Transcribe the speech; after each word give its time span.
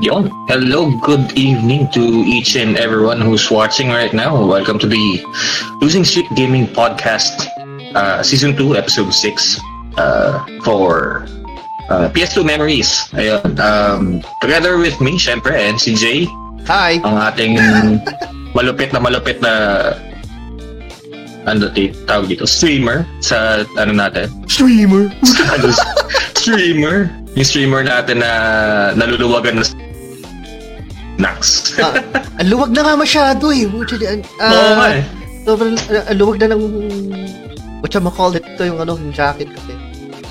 Yon. 0.00 0.28
Hello, 0.44 0.92
good 1.00 1.32
evening 1.40 1.88
to 1.96 2.04
each 2.28 2.54
and 2.54 2.76
everyone 2.76 3.18
who's 3.18 3.50
watching 3.50 3.88
right 3.88 4.12
now. 4.12 4.36
Welcome 4.44 4.78
to 4.80 4.86
the 4.86 5.24
Losing 5.80 6.04
Streak 6.04 6.28
Gaming 6.36 6.68
Podcast, 6.68 7.48
uh, 7.96 8.22
Season 8.22 8.54
2, 8.54 8.76
Episode 8.76 9.14
6, 9.14 9.60
uh, 9.96 10.44
for 10.60 11.24
uh, 11.88 12.12
PS2 12.12 12.44
Memories. 12.44 13.08
Ayun. 13.16 13.56
Um, 13.56 14.20
together 14.44 14.76
with 14.76 15.00
me, 15.00 15.16
syempre, 15.16 15.56
and 15.56 15.80
si 15.80 15.96
Jay, 15.96 16.28
Hi! 16.68 17.00
ang 17.00 17.16
ating 17.32 17.56
malupit 18.56 18.92
na 18.92 19.00
malupit 19.00 19.40
na 19.40 19.96
ano 21.48 21.72
tawag 22.04 22.28
dito, 22.28 22.44
streamer 22.44 23.08
sa 23.24 23.64
ano 23.80 23.96
natin, 23.96 24.28
Streamer! 24.44 25.08
ano, 25.56 25.72
streamer. 26.36 27.08
Yung 27.36 27.44
streamer 27.44 27.84
natin 27.84 28.20
na 28.20 28.32
naluluwagan 28.96 29.60
na 29.60 29.64
Nax. 31.16 31.72
ah, 31.80 31.96
ang 32.36 32.48
luwag 32.52 32.70
na 32.76 32.84
nga 32.84 32.94
masyado 32.96 33.48
eh. 33.48 33.64
Ah, 34.40 34.52
Oo 34.52 34.72
nga 34.76 34.88
eh. 35.00 35.04
Sobrang, 35.46 35.74
ang 35.76 36.18
luwag 36.18 36.36
na 36.42 36.46
ng... 36.52 36.62
What 37.80 37.92
you 37.94 38.02
call 38.12 38.34
it? 38.34 38.44
Ito 38.44 38.66
yung 38.66 38.80
ano, 38.82 38.98
yung 38.98 39.14
jacket 39.14 39.48
kasi. 39.52 39.72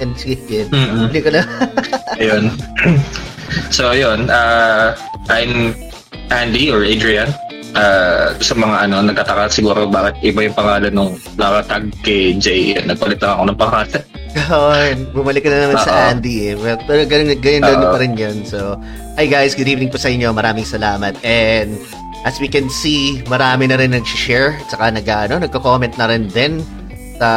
And 0.03 0.11
sige, 0.19 0.43
yan. 0.49 0.67
Mm-mm. 0.75 1.07
Hindi 1.07 1.21
ka 1.23 1.29
na. 1.31 1.41
Ayun. 2.21 2.51
so, 3.75 3.95
ayun. 3.95 4.27
Uh, 4.27 4.91
I'm 5.31 5.71
Andy 6.29 6.67
or 6.69 6.83
Adrian. 6.83 7.31
Uh, 7.75 8.35
sa 8.39 8.55
mga 8.55 8.87
ano, 8.87 9.03
nagtataka 9.03 9.51
siguro 9.51 9.87
bakit 9.87 10.15
iba 10.23 10.47
yung 10.47 10.55
pangalan 10.55 10.91
nung 10.95 11.11
nakatag 11.39 11.91
kay 12.03 12.35
Jay. 12.35 12.75
Nagpalit 12.75 13.19
lang 13.23 13.39
ako 13.39 13.43
ng 13.51 13.59
pangalan. 13.59 14.03
Yun, 14.35 15.15
bumalik 15.15 15.47
ka 15.47 15.49
na 15.49 15.63
naman 15.63 15.79
sa 15.79 15.91
Oo. 15.95 16.03
Andy 16.11 16.51
eh. 16.51 16.53
Well, 16.59 16.75
pero 16.83 17.07
ganun, 17.07 17.39
ganun, 17.39 17.63
ganun 17.63 17.87
pa 17.87 17.99
rin 18.03 18.13
yun. 18.19 18.43
So, 18.43 18.75
hi 19.15 19.31
guys, 19.31 19.55
good 19.55 19.71
evening 19.71 19.87
po 19.87 19.95
sa 19.95 20.11
inyo. 20.11 20.35
Maraming 20.35 20.67
salamat. 20.67 21.15
And 21.23 21.79
as 22.27 22.35
we 22.43 22.51
can 22.51 22.67
see, 22.67 23.23
marami 23.31 23.71
na 23.71 23.79
rin 23.79 23.95
nag-share. 23.95 24.59
At 24.59 24.75
saka 24.75 24.91
nag, 24.91 25.07
ano, 25.07 25.39
nagko-comment 25.39 25.95
na 25.95 26.11
rin 26.11 26.27
din 26.27 26.59
sa 27.15 27.29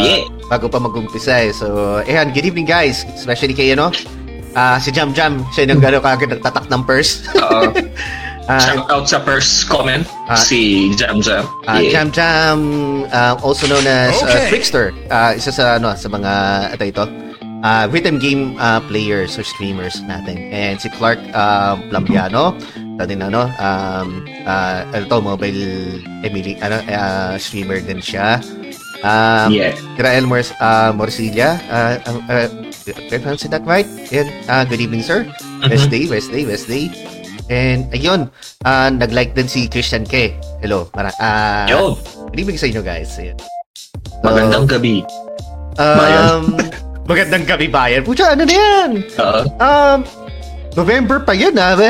Yeah. 0.00 0.24
bago 0.48 0.72
pa 0.72 0.80
mag-umpisa 0.80 1.44
eh. 1.44 1.52
So, 1.52 2.00
ayan, 2.08 2.32
good 2.32 2.48
evening 2.48 2.64
guys. 2.64 3.04
Especially 3.12 3.52
kay, 3.52 3.76
ano, 3.76 3.92
ah 4.56 4.80
si 4.80 4.88
Jam 4.88 5.12
Jam. 5.12 5.44
Siya 5.52 5.68
yung 5.68 5.84
gano'n 5.84 6.00
kagad 6.00 6.32
nagtatak 6.32 6.72
ng 6.72 6.82
purse. 6.88 7.28
Oo. 7.36 7.68
Ah, 8.48 8.56
Shout 8.56 8.88
out 8.88 9.04
sa 9.04 9.20
first 9.20 9.68
comment, 9.68 10.08
Ah. 10.24 10.32
si 10.32 10.88
Jam 10.96 11.20
Jam. 11.20 11.44
Ah, 11.68 11.84
Yeah. 11.84 12.00
Jam 12.00 12.08
Jam, 12.08 12.58
uh, 13.12 13.36
also 13.44 13.68
known 13.68 13.84
as 13.84 14.16
uh, 14.16 14.24
Okay. 14.24 14.48
Trickster. 14.48 14.88
Uh, 15.12 15.36
isa 15.36 15.52
sa 15.52 15.76
ano 15.76 15.92
sa 15.92 16.08
mga 16.08 16.32
ito 16.72 16.84
ito. 16.88 17.04
Uh, 17.58 17.84
rhythm 17.90 18.16
game 18.16 18.54
uh, 18.56 18.78
players 18.88 19.36
or 19.36 19.44
streamers 19.44 20.00
natin. 20.08 20.48
And 20.48 20.80
si 20.80 20.88
Clark 20.96 21.18
uh, 21.34 21.76
Plambiano, 21.90 22.56
ito 22.72 23.04
din 23.04 23.20
ano, 23.20 23.50
um, 23.60 24.24
uh, 24.46 24.80
ito, 24.96 25.16
mobile 25.20 25.98
Emily, 26.24 26.56
ano, 26.64 26.80
uh, 26.88 27.34
streamer 27.36 27.84
din 27.84 28.00
siya. 28.00 28.40
Um, 29.04 29.52
Yeah. 29.52 29.74
Rael 30.00 30.24
Mors, 30.24 30.54
uh, 30.56 30.94
Morcilla, 30.96 31.58
uh, 31.68 31.98
uh, 32.06 32.18
uh, 32.32 32.48
did 32.86 32.96
I 33.12 33.18
pronounce 33.20 33.44
that 33.44 33.66
right? 33.66 33.86
Yan, 34.08 34.30
uh, 34.48 34.64
good 34.64 34.80
evening, 34.80 35.02
sir. 35.02 35.26
Mm-hmm. 35.26 35.68
Wednesday, 35.68 36.02
Wednesday, 36.08 36.42
Wednesday. 36.46 36.84
And 37.48 37.88
ayun, 37.90 38.28
uh, 38.64 38.88
nag-like 38.92 39.32
din 39.32 39.48
si 39.48 39.68
Christian 39.68 40.04
K. 40.04 40.36
Hello. 40.60 40.92
Mara 40.92 41.08
uh, 41.16 41.64
Yo, 41.64 41.96
Good 42.28 42.44
evening 42.44 42.60
sa 42.60 42.68
inyo, 42.68 42.82
guys. 42.84 43.16
Ayan. 43.16 43.36
magandang 44.20 44.68
gabi. 44.68 45.00
Um, 45.80 46.60
magandang 47.10 47.48
gabi, 47.48 47.66
bayan. 47.72 48.04
Pucha, 48.04 48.36
ano 48.36 48.44
na 48.44 48.52
yan? 48.52 48.90
Oo. 49.16 49.40
Um, 49.56 49.98
November 50.76 51.24
pa 51.24 51.32
yan, 51.32 51.56
ha? 51.56 51.72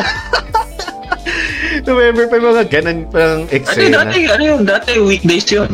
November 1.89 2.25
pa 2.31 2.35
yung 2.39 2.49
mga 2.55 2.65
ganun 2.71 2.99
pang 3.11 3.43
Ano 3.45 3.51
eksena. 3.51 4.07
dati, 4.07 4.19
ano 4.31 4.43
yun, 4.43 4.61
dati 4.63 4.91
weekdays 5.03 5.47
yun. 5.51 5.71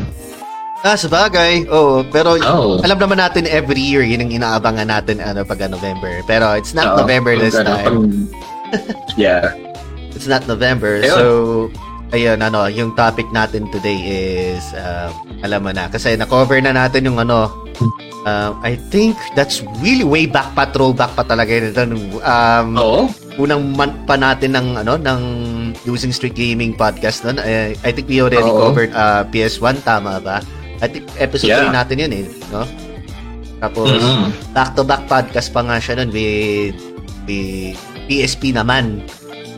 Ah, 0.85 1.01
sa 1.01 1.09
bagay. 1.09 1.65
Oo, 1.69 2.05
pero 2.09 2.37
Oo. 2.37 2.81
alam 2.85 3.01
naman 3.01 3.17
natin 3.17 3.49
every 3.49 3.81
year, 3.81 4.05
yun 4.05 4.21
ang 4.21 4.33
inaabangan 4.33 4.89
natin 4.89 5.21
ano, 5.21 5.45
pag 5.45 5.61
November. 5.69 6.21
Pero 6.29 6.57
it's 6.57 6.77
not 6.77 6.97
Oo. 6.97 7.05
November 7.05 7.37
this 7.37 7.57
ano, 7.57 7.73
time. 7.73 7.85
pag- 7.85 8.13
yeah. 9.21 9.53
It's 10.15 10.27
not 10.27 10.47
November. 10.47 11.03
Ayun. 11.03 11.11
So, 11.11 11.25
ayun, 12.11 12.39
ano, 12.41 12.67
yung 12.67 12.95
topic 12.95 13.27
natin 13.31 13.67
today 13.71 13.99
is, 13.99 14.63
um, 14.75 15.11
alam 15.43 15.67
mo 15.67 15.71
na, 15.71 15.91
kasi 15.91 16.15
na-cover 16.15 16.63
na 16.63 16.71
natin 16.71 17.05
yung 17.05 17.19
ano, 17.19 17.51
um, 18.23 18.53
I 18.63 18.79
think 18.89 19.19
that's 19.35 19.61
really 19.83 20.07
way 20.07 20.25
back 20.25 20.55
pa, 20.55 20.71
throwback 20.71 21.13
pa 21.15 21.27
talaga 21.27 21.51
yun. 21.51 21.75
Ito, 21.75 21.83
Um, 22.23 22.67
Oo. 22.79 23.01
unang 23.37 23.75
month 23.75 23.99
pa 24.07 24.15
natin 24.15 24.55
ng, 24.55 24.79
ano, 24.79 24.95
ng 24.95 25.21
Losing 25.85 26.15
Streak 26.15 26.39
Gaming 26.39 26.73
podcast 26.73 27.27
nun. 27.27 27.43
Eh, 27.43 27.75
I 27.83 27.91
think 27.91 28.07
we 28.07 28.23
already 28.23 28.47
Oo. 28.47 28.71
covered 28.71 28.95
uh, 28.95 29.27
PS1, 29.29 29.83
tama 29.83 30.23
ba? 30.23 30.39
I 30.79 30.87
think 30.87 31.11
episode 31.19 31.51
Yeah. 31.51 31.67
3 31.67 31.75
natin 31.75 31.97
yun 31.99 32.13
eh, 32.15 32.25
no? 32.49 32.63
Tapos, 33.59 33.91
Mhm. 33.91 34.55
back-to-back 34.55 35.03
podcast 35.09 35.51
pa 35.51 35.67
nga 35.67 35.83
siya 35.83 35.99
nun 35.99 36.15
with, 36.15 36.77
with 37.27 37.75
PSP 38.07 38.53
naman. 38.53 39.03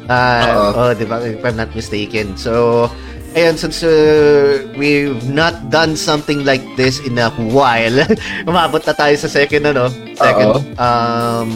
Ah, 0.06 0.42
Oo. 0.70 0.70
oh, 0.78 0.90
di 0.92 1.04
ba? 1.04 1.18
If 1.20 1.42
I'm 1.42 1.56
not 1.56 1.70
mistaken. 1.72 2.36
So, 2.36 2.86
ayun, 3.32 3.56
since 3.56 3.82
uh, 3.82 4.62
we've 4.74 5.18
not 5.26 5.68
done 5.68 5.94
something 5.94 6.46
like 6.46 6.62
this 6.74 7.02
in 7.02 7.18
a 7.18 7.28
while, 7.50 8.06
umabot 8.48 8.82
na 8.82 8.94
tayo 8.94 9.14
sa 9.16 9.26
second, 9.26 9.66
ano? 9.66 9.90
Second, 10.14 10.62
um, 10.78 11.48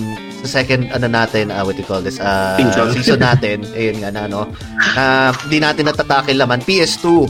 sa 0.42 0.60
second, 0.60 0.90
ano 0.90 1.06
natin, 1.06 1.48
uh, 1.48 1.62
what 1.62 1.76
do 1.76 1.82
you 1.82 1.88
call 1.88 2.02
this? 2.02 2.18
Uh, 2.18 2.58
Season. 2.58 2.86
season 2.92 3.20
natin. 3.20 3.62
Ayun 3.78 4.02
nga 4.02 4.10
na, 4.10 4.20
ano? 4.26 4.50
Uh, 4.96 5.30
hindi 5.46 5.60
natin 5.60 5.86
natatakil 5.86 6.34
naman. 6.34 6.58
PS2. 6.60 7.28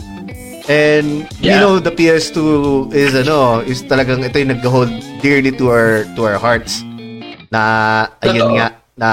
And 0.71 1.27
you 1.43 1.51
Yeah. 1.51 1.67
know 1.67 1.83
the 1.83 1.91
PS2 1.91 2.39
is 2.95 3.11
ano 3.11 3.59
is 3.59 3.83
talagang 3.83 4.23
ito 4.23 4.39
yung 4.39 4.55
nag-hold 4.55 4.93
dearly 5.19 5.51
to 5.51 5.67
our 5.67 6.07
to 6.15 6.21
our 6.23 6.39
hearts 6.39 6.87
na 7.51 7.63
ayun 8.23 8.47
Totoo. 8.47 8.55
nga 8.55 8.67
na 8.95 9.11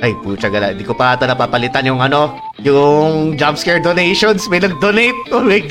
ay, 0.00 0.16
pucha 0.24 0.48
gala. 0.48 0.72
Hindi 0.72 0.84
ko 0.84 0.96
pa 0.96 1.12
ata 1.16 1.28
napapalitan 1.28 1.84
yung 1.84 2.00
ano, 2.00 2.40
yung 2.64 3.36
jump 3.36 3.60
scare 3.60 3.80
donations. 3.84 4.48
May 4.48 4.60
nag-donate. 4.60 5.16
Oh 5.32 5.44
my. 5.44 5.60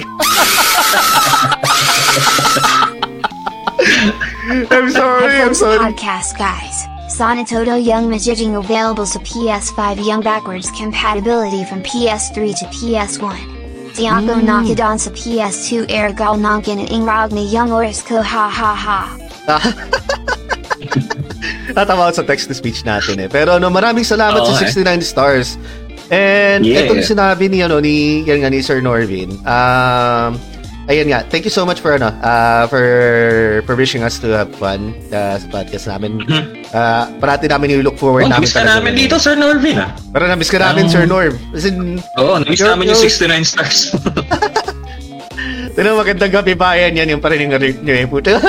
I'm 4.50 4.90
sorry, 4.90 5.42
I'm 5.42 5.54
sorry. 5.54 5.78
Podcast 5.78 6.38
guys. 6.38 6.86
Sonatoto 7.10 7.74
Young 7.76 8.10
Magician 8.10 8.56
available 8.56 9.06
to 9.06 9.20
PS5 9.20 10.06
Young 10.06 10.22
backwards 10.22 10.72
compatibility 10.72 11.66
from 11.66 11.82
PS3 11.82 12.54
to 12.60 12.66
PS1. 12.70 13.38
Dianko 13.98 14.40
Nakadon 14.46 15.02
sa 15.02 15.10
PS2 15.12 15.90
Ergal 15.90 16.38
Nonkin 16.38 16.80
and 16.80 16.90
Ingragna 16.90 17.42
Young 17.42 17.70
Orisko 17.70 18.22
ha 18.22 18.48
ha 18.48 18.74
ha. 18.78 19.02
Tatawa 21.80 22.12
ako 22.12 22.20
sa 22.20 22.26
text-to-speech 22.28 22.84
natin 22.84 23.24
eh. 23.24 23.30
Pero 23.32 23.56
ano, 23.56 23.72
maraming 23.72 24.04
salamat 24.04 24.44
Oo, 24.44 24.52
sa 24.52 24.68
eh. 24.68 24.68
69 24.68 25.00
stars. 25.00 25.56
And 26.12 26.68
Yeah. 26.68 26.84
itong 26.84 27.08
sinabi 27.08 27.48
ni 27.48 27.64
ano 27.64 27.80
ni 27.80 28.28
yan 28.28 28.44
nga 28.44 28.52
ni 28.52 28.60
Sir 28.60 28.84
Norvin. 28.84 29.32
Um 29.48 30.36
ayun 30.90 31.06
nga, 31.08 31.22
thank 31.30 31.46
you 31.46 31.54
so 31.54 31.64
much 31.64 31.80
for 31.80 31.94
ano, 31.96 32.10
uh, 32.20 32.66
for 32.68 32.82
wishing 33.78 34.02
us 34.02 34.18
to 34.18 34.34
have 34.34 34.50
fun 34.58 34.92
uh, 35.14 35.38
sa 35.38 35.46
podcast 35.48 35.86
namin. 35.86 36.18
Uh, 36.74 37.06
parati 37.22 37.46
namin 37.46 37.78
i-look 37.78 37.94
forward 37.96 38.26
Oh, 38.26 38.34
namin 38.34 38.50
namiss 38.50 38.58
ka 38.58 38.66
namin 38.66 38.98
dito, 38.98 39.22
Sir 39.22 39.38
Norvin, 39.38 39.78
ah. 39.78 39.94
Pero 40.10 40.26
namiss 40.26 40.50
ka 40.50 40.58
namin, 40.58 40.90
Oh. 40.90 40.92
Sir 40.92 41.06
Norv. 41.06 41.38
As 41.54 41.70
in, 41.70 42.02
Oo, 42.18 42.42
namiss 42.42 42.60
namin 42.60 42.90
yung 42.90 42.98
yo. 42.98 43.06
69 43.06 43.46
stars. 43.46 43.94
Tino, 45.78 45.94
magandang 45.94 46.34
gabi 46.34 46.58
bayan 46.58 46.98
yan, 46.98 47.08
yung 47.16 47.22
pa 47.22 47.30
rin 47.30 47.46
yung 47.46 47.54
alert 47.54 47.80
nyo 47.86 47.94
eh, 47.94 48.06
puto. 48.10 48.34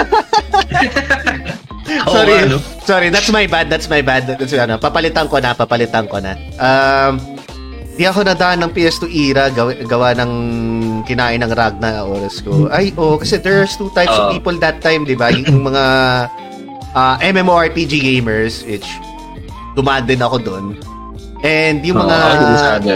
Sorry, 2.15 2.35
ano? 2.47 2.57
sorry, 2.87 3.09
that's 3.11 3.31
my 3.31 3.47
bad, 3.47 3.67
that's 3.67 3.89
my 3.91 4.03
bad. 4.03 4.27
That's, 4.27 4.55
ano, 4.55 4.79
papalitan 4.79 5.27
ko 5.27 5.43
na, 5.43 5.55
papalitan 5.55 6.07
ko 6.07 6.23
na. 6.23 6.39
Um, 6.59 7.19
di 7.99 8.07
ako 8.07 8.25
nadaan 8.25 8.63
ng 8.65 8.73
PS2 8.73 9.05
era, 9.11 9.51
gawa, 9.51 9.75
gawa 9.85 10.09
ng 10.17 10.33
kinain 11.05 11.43
ng 11.43 11.53
Ragna 11.53 12.07
oras 12.07 12.41
ko. 12.41 12.71
Ay, 12.71 12.95
oh, 12.95 13.19
kasi 13.19 13.37
there's 13.43 13.75
two 13.75 13.91
types 13.93 14.15
of 14.15 14.31
Oo. 14.31 14.35
people 14.39 14.57
that 14.63 14.79
time, 14.81 15.03
di 15.05 15.19
ba? 15.19 15.29
Yung 15.35 15.67
mga 15.67 15.85
ah, 16.95 17.17
MMORPG 17.21 18.01
gamers, 18.01 18.63
which 18.65 18.87
dumaan 19.75 20.07
din 20.07 20.23
ako 20.23 20.41
doon. 20.41 20.65
And 21.43 21.83
yung 21.83 22.01
mga... 22.01 22.17
Oo, 22.17 22.31
ako 22.31 22.57
sabi. 22.59 22.89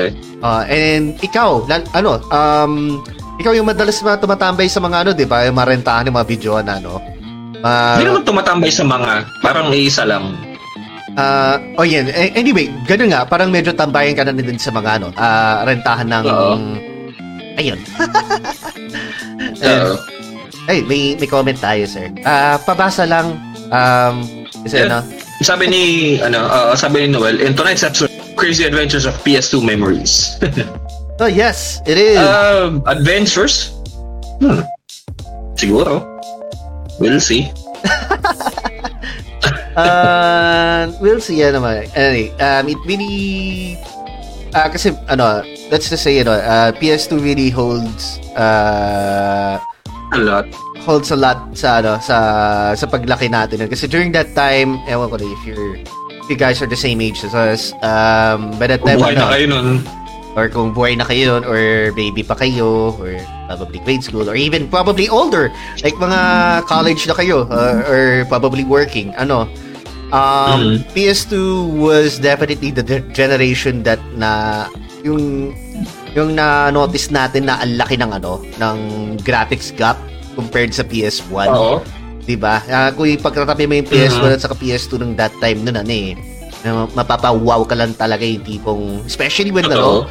Ah, 0.45 0.63
and 0.69 1.17
ikaw, 1.25 1.65
lal- 1.65 1.91
ano, 1.97 2.21
um, 2.29 3.01
ikaw 3.41 3.53
yung 3.57 3.67
madalas 3.67 3.99
na 4.05 4.21
tumatambay 4.21 4.69
sa 4.69 4.79
mga 4.79 4.97
ano, 5.05 5.11
di 5.17 5.27
ba? 5.27 5.43
Yung 5.49 5.57
marentahan 5.57 6.07
ng 6.07 6.15
mga 6.15 6.29
video 6.29 6.61
na, 6.61 6.79
ano? 6.79 7.14
Ah, 7.65 7.97
Hindi 7.97 8.13
naman 8.13 8.23
tumatambay 8.23 8.69
sa 8.69 8.85
mga, 8.85 9.11
parang 9.41 9.73
isa 9.73 10.05
lang. 10.05 10.37
ah, 11.17 11.57
oh, 11.75 11.87
yan. 11.87 12.13
Eh, 12.13 12.29
Anyway, 12.37 12.69
ganun 12.85 13.09
nga, 13.09 13.25
parang 13.25 13.49
medyo 13.49 13.73
tambayan 13.73 14.13
ka 14.13 14.23
na 14.23 14.37
din 14.37 14.61
sa 14.61 14.69
mga, 14.69 15.01
ano, 15.01 15.09
ah, 15.17 15.65
rentahan 15.65 16.05
ng... 16.05 16.25
Oo. 16.29 16.55
Ayun. 17.57 17.81
Oo. 19.65 19.95
Ay, 20.65 20.81
may, 20.85 21.17
may 21.17 21.29
comment 21.29 21.57
tayo, 21.57 21.85
sir. 21.85 22.13
Ah, 22.23 22.61
pabasa 22.61 23.05
lang. 23.05 23.37
Um, 23.73 24.45
kasi 24.63 24.81
Yeah. 24.81 24.89
ano, 24.91 24.99
sabi 25.41 25.65
ni, 25.67 25.83
ano, 26.21 26.45
uh, 26.45 26.77
sabi 26.77 27.05
ni 27.05 27.17
Noel, 27.17 27.41
in 27.41 27.57
tonight's 27.57 27.83
episode, 27.83 28.13
Crazy 28.37 28.65
Adventures 28.65 29.05
of 29.05 29.17
PS2 29.25 29.65
Memories. 29.65 30.37
Oh, 31.15 31.31
yes, 31.31 31.79
it 31.87 31.95
is. 31.95 32.19
Um, 32.19 32.83
adventures? 32.91 33.71
Hmm. 34.43 34.67
Siguro. 35.55 36.03
We'll 36.99 37.21
see. 37.21 37.51
uh, 39.77 40.93
we'll 41.01 41.21
see 41.21 41.43
yan 41.43 41.59
naman. 41.59 41.91
Anyway, 41.97 42.31
um, 42.39 42.69
it 42.69 42.79
really... 42.87 43.79
Uh, 44.55 44.71
kasi, 44.71 44.95
ano, 45.11 45.43
let's 45.71 45.91
just 45.91 46.03
say, 46.07 46.21
ano, 46.23 46.39
uh, 46.39 46.71
PS2 46.79 47.19
really 47.19 47.51
holds 47.51 48.19
uh, 48.39 49.59
A 50.15 50.19
lot. 50.19 50.47
holds 50.85 51.11
a 51.11 51.17
lot 51.17 51.41
sa 51.57 51.81
ano 51.81 51.97
sa 51.99 52.17
sa 52.77 52.87
paglaki 52.87 53.27
natin 53.27 53.67
kasi 53.67 53.89
during 53.89 54.13
that 54.13 54.31
time 54.37 54.77
ewan 54.85 55.09
ko 55.09 55.17
na 55.17 55.25
if 55.25 55.43
you're 55.49 55.81
if 55.81 56.27
you 56.29 56.37
guys 56.37 56.61
are 56.61 56.69
the 56.69 56.77
same 56.77 57.01
age 57.01 57.25
as 57.25 57.33
us 57.33 57.73
um 57.81 58.53
by 58.61 58.69
that 58.69 58.85
time 58.85 59.01
Buhay 59.01 59.17
ano, 59.17 59.25
na 59.25 59.33
kayo 59.33 59.47
nun. 59.49 59.69
Or 60.35 60.51
kung 60.51 60.75
buhay 60.75 60.99
na 60.99 61.07
kayo 61.07 61.39
nun, 61.39 61.45
or 61.47 61.91
baby 61.95 62.23
pa 62.27 62.35
kayo 62.35 62.95
or 62.99 63.15
probably 63.47 63.79
grade 63.87 64.03
school 64.03 64.27
or 64.27 64.35
even 64.35 64.67
probably 64.67 65.07
older 65.07 65.51
like 65.87 65.95
mga 65.97 66.21
college 66.67 67.07
na 67.07 67.15
kayo 67.15 67.47
uh, 67.49 67.83
or 67.87 68.27
probably 68.27 68.67
working 68.67 69.15
ano 69.15 69.47
um 70.11 70.83
PS2 70.93 71.35
was 71.79 72.19
definitely 72.19 72.71
the 72.75 72.83
generation 73.15 73.83
that 73.87 74.03
na 74.19 74.65
yung 75.07 75.55
yung 76.15 76.35
na 76.39 76.71
notice 76.71 77.11
natin 77.11 77.51
na 77.51 77.59
ang 77.59 77.75
laki 77.79 77.99
ng 77.99 78.11
ano 78.11 78.43
ng 78.59 78.79
graphics 79.23 79.75
gap 79.75 79.99
compared 80.35 80.75
sa 80.75 80.83
PS1 80.87 81.51
Oo. 81.51 81.79
'di 82.25 82.37
ba? 82.41 82.63
Ah, 82.67 82.91
kung 82.91 83.07
ipagtatabi 83.07 83.69
mo 83.69 83.75
yung 83.79 83.89
PS1 83.89 84.39
at 84.39 84.43
saka 84.43 84.57
PS2 84.57 85.03
ng 85.03 85.13
that 85.19 85.35
time 85.39 85.63
noon 85.63 85.77
ano 85.77 85.93
eh, 85.93 86.17
na 86.65 86.89
mapapawaw 86.97 87.67
ka 87.69 87.77
lang 87.77 87.93
talaga 87.93 88.25
yung 88.25 88.41
tipong 88.41 88.83
especially 89.05 89.53
when 89.53 89.69
ano, 89.69 90.09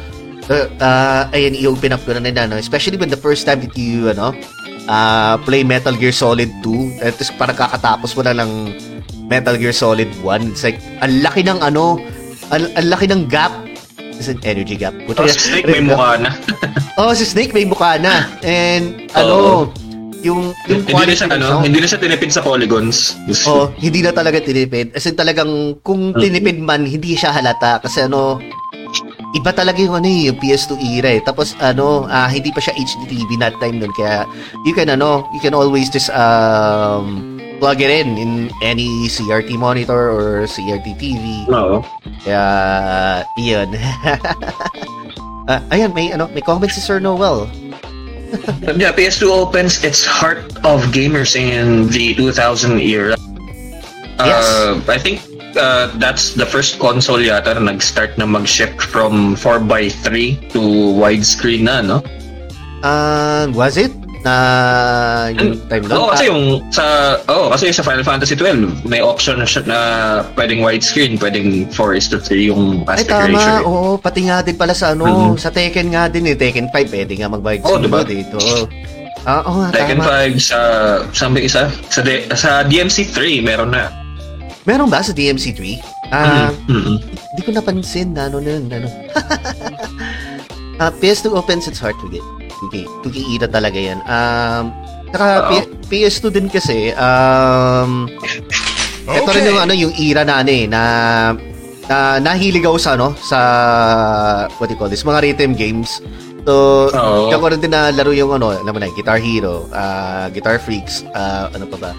uh, 0.50 0.66
uh, 0.80 1.22
ayun 1.32 1.54
i-open 1.56 1.94
up 1.94 2.02
ko 2.04 2.16
na 2.16 2.22
nila 2.24 2.48
no, 2.48 2.56
especially 2.56 2.96
when 2.96 3.08
the 3.08 3.18
first 3.20 3.44
time 3.44 3.60
that 3.60 3.74
you 3.76 4.08
ano, 4.10 4.32
uh, 4.88 5.36
play 5.44 5.64
Metal 5.64 5.94
Gear 5.94 6.12
Solid 6.12 6.50
2, 6.62 7.00
at 7.04 7.16
tapos 7.16 7.30
parang 7.36 7.56
kakatapos 7.56 8.10
mo 8.16 8.22
na 8.24 8.34
ng 8.44 8.50
Metal 9.28 9.56
Gear 9.56 9.72
Solid 9.72 10.10
1. 10.20 10.52
It's 10.52 10.64
like 10.64 10.80
ang 11.00 11.24
laki 11.24 11.44
ng 11.44 11.60
ano, 11.60 12.00
ang, 12.52 12.68
ang 12.76 12.86
laki 12.88 13.08
ng 13.08 13.28
gap 13.28 13.52
is 14.16 14.28
an 14.30 14.38
energy 14.44 14.76
gap. 14.76 14.94
Oh, 15.10 15.26
si 15.26 15.40
Snake 15.50 15.66
may 15.68 15.82
mukha 15.82 16.20
na. 16.20 16.30
Oh, 16.94 17.10
si 17.10 17.26
Snake 17.26 17.50
may 17.50 17.66
mukha 17.66 17.98
na. 17.98 18.30
And 18.46 19.10
ano, 19.18 19.66
yung 20.22 20.54
yung 20.70 20.86
hindi 20.86 20.94
na 20.94 21.10
siya, 21.10 21.26
ano, 21.26 21.58
sound- 21.58 21.66
hindi 21.66 21.78
na 21.82 21.88
siya 21.90 21.98
tinipid 21.98 22.30
sa 22.30 22.40
polygons. 22.40 23.18
Oh, 23.50 23.74
hindi 23.76 23.98
na 23.98 24.14
talaga 24.14 24.38
tinipid. 24.38 24.94
As 24.94 25.04
in 25.10 25.18
talagang 25.18 25.82
kung 25.82 26.14
tinipid 26.14 26.62
man, 26.62 26.86
hindi 26.86 27.18
siya 27.18 27.34
halata 27.34 27.82
kasi 27.82 28.06
ano 28.06 28.38
iba 29.34 29.50
talaga 29.50 29.82
yung 29.82 29.98
ano 29.98 30.08
eh, 30.08 30.30
yung 30.30 30.38
PS2 30.38 30.78
era 30.80 31.10
eh. 31.18 31.20
Tapos 31.20 31.58
ano, 31.58 32.06
ah, 32.06 32.30
hindi 32.30 32.54
pa 32.54 32.62
siya 32.62 32.74
HD 32.78 33.10
TV 33.10 33.34
that 33.42 33.54
time 33.58 33.82
nun 33.82 33.90
kaya 33.92 34.24
you 34.62 34.72
can 34.72 34.88
ano, 34.88 35.26
you 35.34 35.40
can 35.42 35.52
always 35.52 35.90
just 35.90 36.08
um 36.14 37.34
plug 37.58 37.82
it 37.82 37.90
in 37.90 38.18
in 38.18 38.30
any 38.62 39.10
CRT 39.10 39.58
monitor 39.58 40.10
or 40.10 40.46
CRT 40.46 40.94
TV. 40.96 41.50
Oo. 41.50 41.82
Kaya 42.22 42.44
iyon. 43.38 43.74
Ah, 45.44 45.60
ayan, 45.68 45.92
may 45.92 46.08
ano, 46.08 46.24
may 46.32 46.40
comment 46.40 46.72
si 46.72 46.80
Sir 46.80 46.96
Noel. 46.96 47.44
Yeah, 48.80 48.96
PS2 48.96 49.28
opens 49.28 49.84
its 49.84 50.08
heart 50.08 50.40
of 50.64 50.88
gamers 50.88 51.36
in 51.36 51.86
the 51.92 52.16
2000 52.16 52.80
era. 52.80 53.14
Uh, 54.18 54.80
I 54.88 54.96
think 54.96 55.20
uh, 55.56 55.90
that's 55.94 56.32
the 56.32 56.44
first 56.44 56.78
console 56.78 57.18
yata 57.18 57.54
na 57.54 57.70
nag-start 57.70 58.16
na 58.16 58.24
mag-shift 58.24 58.80
from 58.80 59.34
4x3 59.34 60.08
to 60.50 60.60
widescreen 60.94 61.64
na, 61.64 61.80
no? 61.80 61.98
Ah, 62.80 63.46
was 63.50 63.76
it? 63.76 63.92
Na 64.20 64.34
yung 65.30 65.60
time 65.68 65.84
lang? 65.84 65.96
Oo, 65.96 66.08
kasi 66.08 66.24
yung 66.26 66.44
sa 66.68 66.84
oh, 67.28 67.48
kasi 67.48 67.68
sa 67.68 67.80
Final 67.80 68.00
Fantasy 68.02 68.32
12, 68.32 68.84
may 68.84 69.00
option 69.00 69.36
na 69.36 69.44
siya 69.44 69.64
na 69.64 69.78
pwedeng 70.32 70.60
widescreen, 70.60 71.16
pwedeng 71.16 71.68
4 71.68 71.92
is 71.92 72.08
to 72.08 72.16
3 72.16 72.48
yung 72.48 72.84
Ay, 72.84 73.04
aspect 73.04 73.12
tama. 73.12 73.36
ratio. 73.36 73.52
eh. 73.52 73.62
Oo, 73.62 73.88
pati 73.96 74.20
nga 74.24 74.40
din 74.40 74.56
pala 74.56 74.72
sa 74.72 74.92
ano, 74.92 75.04
Mhm. 75.04 75.36
sa 75.36 75.48
Tekken 75.48 75.92
nga 75.92 76.08
din 76.08 76.24
eh. 76.24 76.36
Tekken 76.36 76.68
5, 76.68 76.88
pwede 76.88 77.12
nga 77.14 77.28
mag-bike 77.28 77.64
Oo, 77.64 77.76
diba? 77.76 78.00
dito. 78.00 78.40
Ah, 79.24 79.40
oo 79.40 79.60
nga, 79.60 79.68
Tekken 79.70 80.00
tama. 80.00 80.24
5 80.24 80.40
sa 80.40 80.58
sabi 81.10 81.38
isa 81.44 81.62
sa 81.88 82.00
sa 82.32 82.50
DMC 82.62 83.08
3 83.08 83.40
meron 83.40 83.72
na. 83.72 83.92
Meron 84.64 84.88
ba 84.88 85.00
sa 85.00 85.12
DMC3? 85.12 85.60
Ah, 86.08 86.48
Mhm. 86.66 86.96
hindi 87.04 87.42
ko 87.42 87.50
napansin 87.52 88.12
na 88.12 88.26
ano 88.26 88.40
na 88.40 88.50
yun, 88.50 88.64
ano. 88.72 88.88
Ah, 90.74 90.90
PS2 90.90 91.32
opens 91.32 91.68
its 91.68 91.78
heart 91.78 91.94
to 92.00 92.08
get. 92.08 92.24
Okay, 92.64 92.88
tukiita 93.00 93.44
talaga 93.46 93.76
yan. 93.76 94.00
Um, 94.04 94.72
saka. 95.12 95.26
P- 95.52 95.70
PS2 95.86 96.32
din 96.32 96.48
kasi, 96.48 96.96
um, 96.96 98.08
ito 99.04 99.30
rin 99.30 99.44
yung 99.44 99.60
ano, 99.60 99.72
yung 99.72 99.92
era 99.92 100.24
na 100.24 100.40
ano 100.40 100.50
eh, 100.50 100.64
na 100.64 100.82
na 101.84 101.96
nahilig 102.18 102.64
ako 102.64 102.78
sa 102.80 102.96
ano, 102.96 103.12
sa 103.20 103.38
what 104.56 104.66
do 104.66 104.72
you 104.72 104.80
call 104.80 104.88
this, 104.88 105.04
mga 105.04 105.20
rhythm 105.22 105.52
games. 105.52 106.00
So. 106.44 106.88
Kaya 106.88 107.36
ko 107.36 107.46
rin 107.48 107.60
din 107.60 107.70
na 107.70 107.88
laro 107.88 108.10
yung 108.10 108.32
ano, 108.32 108.50
alam 108.50 108.72
mo 108.72 108.80
na, 108.80 108.88
Guitar 108.90 109.20
Hero, 109.20 109.68
ah, 109.70 110.32
Guitar 110.32 110.56
Freaks, 110.56 111.04
ah, 111.12 111.52
ano 111.52 111.68
pa 111.68 111.76
ba? 111.78 111.90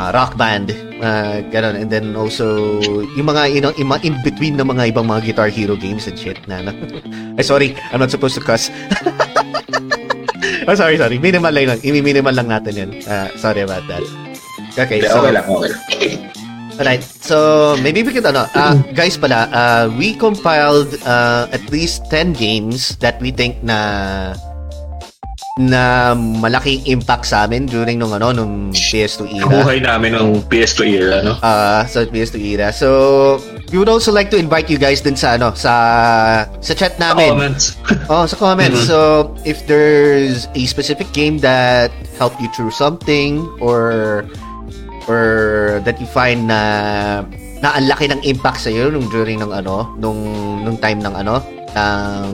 Ah, 0.00 0.08
rock 0.08 0.40
band, 0.40 0.72
ah, 1.04 1.44
ganun. 1.52 1.76
And 1.76 1.88
then 1.92 2.16
also, 2.16 2.80
yung 3.12 3.28
mga, 3.28 3.52
you 3.52 3.60
know, 3.60 3.72
yung 3.76 3.92
mga 3.92 4.08
in-between 4.08 4.56
na 4.56 4.64
mga 4.64 4.96
ibang 4.96 5.04
mga 5.04 5.32
Guitar 5.32 5.48
Hero 5.52 5.76
games 5.76 6.08
and 6.08 6.16
shit 6.16 6.40
na, 6.48 6.64
na. 6.64 6.72
Ay, 7.38 7.44
sorry, 7.44 7.76
I'm 7.92 8.00
not 8.00 8.08
supposed 8.08 8.34
to 8.36 8.42
cuss. 8.44 8.72
oh, 10.68 10.76
sorry, 10.76 10.96
sorry. 10.96 11.20
Minimal 11.20 11.52
lang. 11.52 11.80
I-minimal 11.84 12.32
lang 12.32 12.48
natin 12.48 12.72
yun. 12.72 12.90
Ah, 13.04 13.28
sorry 13.36 13.68
about 13.68 13.84
that. 13.88 14.04
Okay, 14.72 15.04
so, 15.04 15.20
okay 15.20 15.32
lang, 15.36 15.44
okay 15.44 15.70
lang. 15.76 15.84
Alright, 16.80 17.04
so 17.04 17.76
maybe 17.84 18.00
we 18.02 18.16
ano, 18.16 18.48
uh, 18.56 18.74
guys 18.96 19.20
pala, 19.20 19.44
uh, 19.52 19.92
we 19.92 20.16
compiled 20.16 20.96
uh, 21.04 21.44
at 21.52 21.60
least 21.68 22.08
10 22.08 22.32
games 22.32 22.96
that 22.96 23.20
we 23.20 23.30
think 23.30 23.60
na 23.60 24.32
na 25.60 26.16
malaking 26.16 26.80
impact 26.88 27.28
sa 27.28 27.44
amin 27.44 27.68
during 27.68 28.00
nung 28.00 28.16
ano 28.16 28.32
nung 28.32 28.72
PS2 28.72 29.36
era. 29.36 29.52
Buhay 29.52 29.78
namin 29.84 30.16
ng 30.16 30.28
PS2 30.48 30.80
era, 30.88 31.20
no? 31.20 31.36
Uh, 31.44 31.84
sa 31.84 32.08
PS2 32.08 32.56
era. 32.56 32.72
So, 32.72 33.36
we 33.68 33.76
would 33.76 33.92
also 33.92 34.08
like 34.16 34.32
to 34.32 34.40
invite 34.40 34.72
you 34.72 34.80
guys 34.80 35.04
din 35.04 35.12
sa 35.12 35.36
ano 35.36 35.52
sa 35.52 35.74
sa 36.64 36.72
chat 36.72 36.96
namin. 36.96 37.36
Comments. 37.36 37.64
Oh, 38.12 38.24
sa 38.24 38.36
comments. 38.40 38.84
Mhm. 38.84 38.88
So, 38.88 38.96
if 39.44 39.60
there's 39.68 40.48
a 40.56 40.64
specific 40.64 41.12
game 41.12 41.36
that 41.44 41.92
helped 42.16 42.40
you 42.40 42.48
through 42.56 42.72
something 42.72 43.44
or 43.60 44.24
or 45.04 45.80
that 45.84 46.00
you 46.00 46.08
find 46.08 46.48
na 46.48 46.60
na 47.60 47.76
ang 47.76 47.86
laki 47.92 48.08
ng 48.08 48.24
impact 48.24 48.64
sa 48.64 48.72
iyo 48.72 48.88
nung 48.88 49.04
during 49.12 49.44
ng 49.44 49.52
ano, 49.52 49.92
nung 50.00 50.16
nung 50.64 50.80
time 50.80 51.04
ng 51.04 51.12
ano, 51.12 51.44
ng 51.76 52.28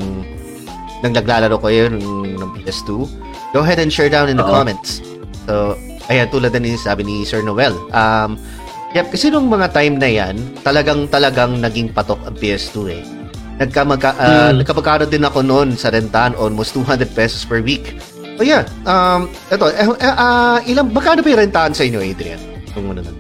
nang 1.03 1.15
naglalaro 1.15 1.59
kayo 1.63 1.93
nung, 1.93 2.35
ng 2.35 2.51
PS2, 2.59 3.07
go 3.55 3.61
ahead 3.63 3.79
and 3.79 3.91
share 3.91 4.11
down 4.11 4.27
in 4.27 4.37
the 4.37 4.47
Oo. 4.47 4.51
comments. 4.51 4.99
So, 5.47 5.79
ayan, 6.09 6.29
tulad 6.29 6.53
na 6.53 6.61
ni 6.61 6.75
sabi 6.75 7.07
ni 7.07 7.23
Sir 7.23 7.41
Noel. 7.41 7.73
Um, 7.95 8.37
yep, 8.93 9.09
kasi 9.09 9.31
nung 9.31 9.47
mga 9.49 9.73
time 9.73 9.97
na 9.97 10.09
yan, 10.11 10.35
talagang 10.61 11.07
talagang 11.09 11.61
naging 11.63 11.93
patok 11.93 12.19
ang 12.27 12.37
PS2 12.37 12.77
eh. 12.93 13.03
Nagkamagka, 13.59 14.15
uh, 14.15 14.55
Mm. 14.55 14.63
Nagkapagkano 14.63 15.05
din 15.11 15.27
ako 15.27 15.43
noon 15.43 15.75
sa 15.75 15.91
rentan, 15.91 16.35
almost 16.39 16.79
200 16.79 17.11
pesos 17.11 17.43
per 17.43 17.59
week. 17.59 17.99
Oh 18.39 18.47
yeah, 18.47 18.63
um, 18.87 19.27
eto, 19.51 19.67
eh, 19.75 19.83
eh, 19.99 20.15
ah, 20.15 20.63
ilang, 20.63 20.95
magkano 20.95 21.27
pa 21.27 21.29
yung 21.35 21.43
rentahan 21.43 21.75
sa 21.75 21.83
inyo, 21.83 21.99
Adrian? 21.99 22.39
Kung 22.71 22.95
ano 22.95 23.03
nun. 23.03 23.19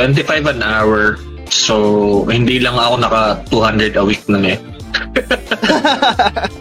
25 0.00 0.48
an 0.48 0.64
hour. 0.64 1.20
So, 1.52 2.24
hindi 2.26 2.58
lang 2.58 2.80
ako 2.80 2.94
naka 3.04 3.22
200 3.52 4.00
a 4.00 4.02
week 4.02 4.24
nun 4.26 4.48
eh. 4.48 4.56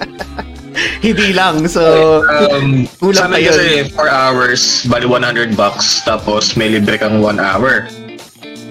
Hindi 1.03 1.35
lang, 1.35 1.67
so, 1.67 1.83
um, 2.25 2.87
kulang 2.97 3.19
sa 3.19 3.27
pa 3.29 3.37
yun. 3.37 3.51
kasi 3.51 3.65
4 3.91 4.07
hours, 4.09 4.61
bali 4.87 5.05
100 5.05 5.53
bucks, 5.53 6.01
tapos 6.07 6.55
may 6.55 6.71
libre 6.71 6.95
kang 6.97 7.19
1 7.19 7.43
hour. 7.43 7.85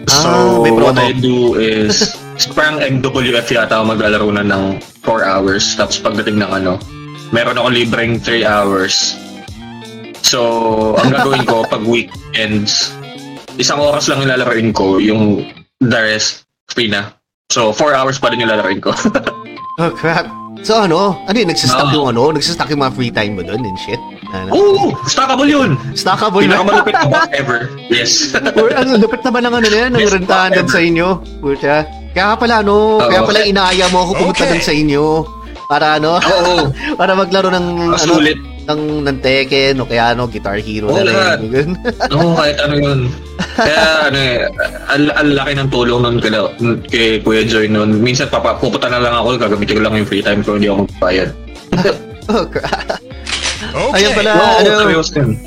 So, 0.08 0.26
Ah, 0.26 0.58
what 0.64 0.98
I 0.98 1.12
do 1.14 1.54
is, 1.60 2.16
parang 2.56 2.80
MWF 2.80 3.46
yata 3.52 3.78
ako 3.78 3.94
maglalaro 3.94 4.28
na 4.32 4.44
ng 4.48 4.64
4 5.04 5.28
hours, 5.28 5.76
tapos 5.76 6.00
pagdating 6.00 6.40
ng 6.42 6.50
ano, 6.50 6.80
meron 7.30 7.60
ako 7.60 7.68
libreng 7.70 8.16
3 8.18 8.42
hours. 8.48 9.14
So, 10.24 10.40
ang 10.98 11.12
gagawin 11.12 11.44
ko 11.44 11.62
pag 11.72 11.84
weekends, 11.84 12.96
isang 13.60 13.78
oras 13.78 14.08
lang 14.08 14.24
yung 14.24 14.32
lalaroin 14.32 14.72
ko, 14.72 14.96
yung 14.98 15.44
the 15.78 16.00
rest, 16.00 16.48
free 16.72 16.88
na. 16.88 17.12
So, 17.52 17.76
4 17.76 17.92
hours 17.92 18.16
pa 18.16 18.32
rin 18.32 18.40
yung 18.40 18.50
lalaroin 18.50 18.80
ko. 18.80 18.96
Oh 19.78 19.90
crap. 19.92 20.26
So 20.62 20.78
ano, 20.78 21.18
ano 21.26 21.34
yun, 21.34 21.48
nagsistock 21.48 21.90
Ah. 21.90 21.94
yung 21.96 22.06
ano, 22.08 22.30
nagsistock 22.30 22.68
yung 22.70 22.82
mga 22.84 22.94
free 22.94 23.10
time 23.10 23.34
mo 23.34 23.42
doon 23.42 23.60
and 23.60 23.78
shit. 23.78 23.98
Ano? 24.30 24.50
Oo, 24.52 24.84
stackable 25.04 25.48
yun. 25.48 25.74
Stackable 25.92 26.46
na. 26.46 26.60
Pinakamalupit 26.62 26.94
na 26.94 27.08
box 27.08 27.26
ever. 27.40 27.58
Yes. 27.88 28.12
Or 28.54 28.68
ano, 28.70 28.94
lupit 28.96 29.22
naman 29.22 29.42
ng 29.42 29.54
ano 29.54 29.66
na 29.66 29.78
yan, 29.78 29.90
ng 29.90 30.00
Best 30.00 30.14
rentahan 30.14 30.68
sa 30.68 30.78
inyo. 30.78 31.06
Pucha. 31.40 31.76
Kaya 32.12 32.36
pala, 32.36 32.60
no, 32.60 33.00
Oo. 33.00 33.08
kaya 33.08 33.24
pala 33.24 33.40
inaaya 33.42 33.88
mo 33.88 34.04
ako 34.04 34.10
pumunta 34.14 34.44
Okay. 34.44 34.50
doon 34.52 34.62
sa 34.62 34.74
inyo. 34.76 35.04
Para 35.66 35.86
ano, 35.96 36.10
Oo. 36.20 36.54
para 37.00 37.12
maglaro 37.16 37.48
ng, 37.48 37.66
ano, 37.82 37.96
Masulit. 37.96 38.38
Ng, 38.64 38.82
ng 39.02 39.18
Tekken, 39.18 39.74
o 39.78 39.86
kaya 39.86 40.12
ano, 40.12 40.26
Guitar 40.26 40.58
Hero 40.58 40.88
Oo, 40.88 40.96
na 40.96 41.04
lahat. 41.04 41.38
rin. 41.54 41.74
Oo, 42.10 42.34
kahit 42.34 42.58
ano 42.58 42.74
yun. 42.74 43.00
Kaya 43.52 43.82
ano 44.06 44.18
eh, 44.18 44.36
ang, 44.86 45.02
ang 45.12 45.28
laki 45.34 45.52
ng 45.58 45.68
tulong 45.68 46.00
nun 46.00 46.16
kay, 46.18 46.30
kay 46.88 47.06
Kuya 47.20 47.42
Joy 47.42 47.66
nun. 47.66 47.98
Minsan 47.98 48.30
papa, 48.30 48.54
pupunta 48.54 48.86
na 48.86 49.02
lang 49.02 49.14
ako, 49.14 49.36
gagamitin 49.36 49.78
ko 49.78 49.82
lang 49.82 49.94
yung 49.98 50.08
free 50.08 50.22
time 50.22 50.40
ko, 50.40 50.56
hindi 50.56 50.70
ako 50.70 50.86
magbayad. 50.86 51.28
oh. 52.30 52.44
Okay. 52.48 52.64
Ayun 53.72 54.12
pala, 54.12 54.30
Oo, 54.36 54.56
ano, 54.58 55.00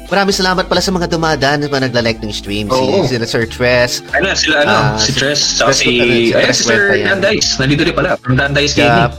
maraming 0.07 0.33
salamat 0.33 0.65
pala 0.65 0.81
sa 0.81 0.89
mga 0.89 1.05
dumadaan 1.05 1.61
at 1.61 1.69
mga 1.69 1.83
nagla-like 1.91 2.19
ng 2.23 2.33
stream. 2.33 2.65
Oo. 2.71 3.03
Si, 3.05 3.13
sila 3.13 3.27
Sir 3.27 3.45
Tres, 3.45 4.01
Ano, 4.15 4.33
sila 4.33 4.65
ano, 4.65 4.71
Ah, 4.71 4.97
si 4.97 5.11
si- 5.11 5.19
Tres, 5.19 5.39
saka 5.59 5.71
si, 5.71 5.85
ano, 5.85 6.09
si 6.09 6.31
ayan, 6.31 6.41
Tres 6.41 6.55
si 6.55 6.63
Sir 6.63 6.73
Huerta 6.79 6.95
yan. 6.95 7.05
Dan 7.05 7.19
Dice. 7.21 7.49
Nandito 7.59 7.81
rin 7.85 7.93
pala, 7.93 8.09
from 8.17 8.33
Dan 8.33 8.51
Dice 8.55 8.73
Kaya, 8.73 9.11
Gaming. 9.11 9.13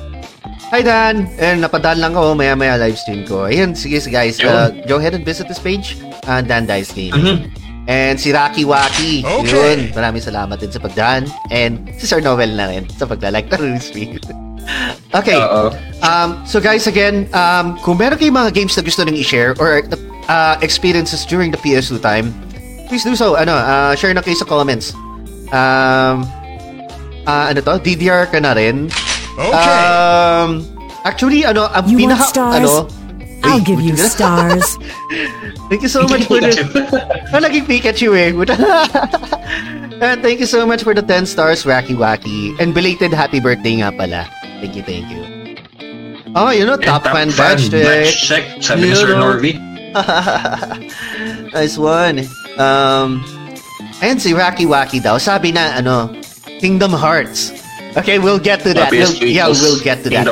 Hi 0.74 0.82
Dan! 0.82 1.30
And 1.38 1.62
napadaan 1.62 2.02
lang 2.02 2.18
ako 2.18 2.34
maya-maya 2.34 2.74
live 2.74 2.98
stream 2.98 3.22
ko. 3.22 3.46
Ayun, 3.46 3.78
sige 3.78 4.02
guys. 4.10 4.42
Uh, 4.42 4.74
go 4.90 4.98
ahead 4.98 5.14
and 5.14 5.22
visit 5.22 5.46
this 5.46 5.62
page. 5.62 5.94
Uh, 6.26 6.42
Dan 6.42 6.66
Dice 6.66 6.90
Gaming. 6.90 7.46
Mhm. 7.46 7.66
And 7.86 8.18
si 8.18 8.34
Rocky 8.34 8.66
Waki. 8.66 9.22
Okay. 9.22 9.46
Yun. 9.46 9.94
Maraming 9.94 10.18
salamat 10.18 10.58
din 10.58 10.74
sa 10.74 10.82
pagdaan. 10.82 11.30
And 11.54 11.86
si 12.02 12.10
Sir 12.10 12.18
Noel 12.18 12.58
na 12.58 12.66
rin 12.66 12.90
sa 12.90 13.06
pagla-like 13.06 13.46
ng 13.46 13.78
stream. 13.78 14.18
okay. 15.22 15.38
Oo. 15.38 15.70
Um, 16.02 16.42
so 16.42 16.58
guys, 16.58 16.90
again, 16.90 17.30
um, 17.30 17.78
kung 17.86 18.02
meron 18.02 18.18
kayong 18.18 18.34
mga 18.34 18.50
games 18.50 18.74
na 18.74 18.82
gusto 18.82 19.06
nyo 19.06 19.14
i-share 19.14 19.54
or 19.62 19.86
uh, 20.26 20.58
experiences 20.66 21.22
during 21.22 21.54
the 21.54 21.60
PS2 21.62 22.02
time, 22.02 22.34
please 22.90 23.06
do 23.06 23.14
so. 23.14 23.38
Ano, 23.38 23.54
uh, 23.54 23.94
share 23.94 24.10
na 24.18 24.22
kayo 24.26 24.34
sa 24.34 24.50
comments. 24.50 24.90
Um, 25.54 26.26
uh, 27.22 27.54
ano 27.54 27.62
to? 27.62 27.78
DDR 27.78 28.26
ka 28.34 28.42
na 28.42 28.58
rin. 28.58 28.90
Okay. 29.36 29.52
Um, 29.52 30.64
actually, 31.04 31.44
ano, 31.44 31.68
ang 31.68 31.84
You 31.88 32.00
want 32.08 32.16
pinaka, 32.16 32.26
stars? 32.32 32.56
ano, 32.56 32.88
I'll 33.44 33.60
Wait, 33.60 33.66
give 33.68 33.80
you 33.84 33.92
wait. 33.94 34.10
stars. 34.10 34.80
Thank 35.68 35.82
you 35.82 35.92
so 35.92 36.02
much 36.08 36.24
for 36.24 36.40
the... 36.40 36.50
Ah, 37.34 37.38
naging 37.38 37.66
Pikachu 37.68 38.14
eh. 38.16 38.32
And 39.96 40.20
thank 40.20 40.40
you 40.40 40.46
so 40.46 40.66
much 40.68 40.84
for 40.84 40.92
the 40.92 41.00
10 41.00 41.24
stars, 41.24 41.64
Wacky 41.64 41.96
Wacky. 41.96 42.52
And 42.60 42.74
belated 42.76 43.12
happy 43.16 43.40
birthday 43.40 43.80
nga 43.80 43.90
pala. 43.90 44.28
Thank 44.60 44.76
you, 44.76 44.84
thank 44.84 45.08
you. 45.08 45.24
Oh, 46.36 46.52
you 46.52 46.68
know, 46.68 46.76
top, 46.76 47.02
fan 47.08 47.32
badge 47.32 47.72
check. 47.72 48.12
check. 48.12 48.44
Sabi 48.60 48.82
ni 48.82 48.88
You 48.92 48.96
Sir 49.00 49.16
know. 49.16 49.40
Norby. 49.40 49.56
nice 51.56 51.80
one. 51.80 52.28
Um, 52.60 53.24
ayun, 54.04 54.20
si 54.20 54.36
Wacky 54.36 54.68
Wacky 54.68 55.00
daw. 55.00 55.16
Sabi 55.16 55.50
na, 55.56 55.80
ano, 55.80 56.12
Kingdom 56.60 56.92
Hearts. 56.92 57.52
Okay, 57.96 58.18
we'll 58.18 58.38
get 58.38 58.60
to 58.60 58.74
that. 58.74 58.92
We'll, 58.92 59.08
yeah, 59.24 59.48
we'll 59.48 59.80
get 59.80 60.04
to 60.04 60.10
that. 60.10 60.28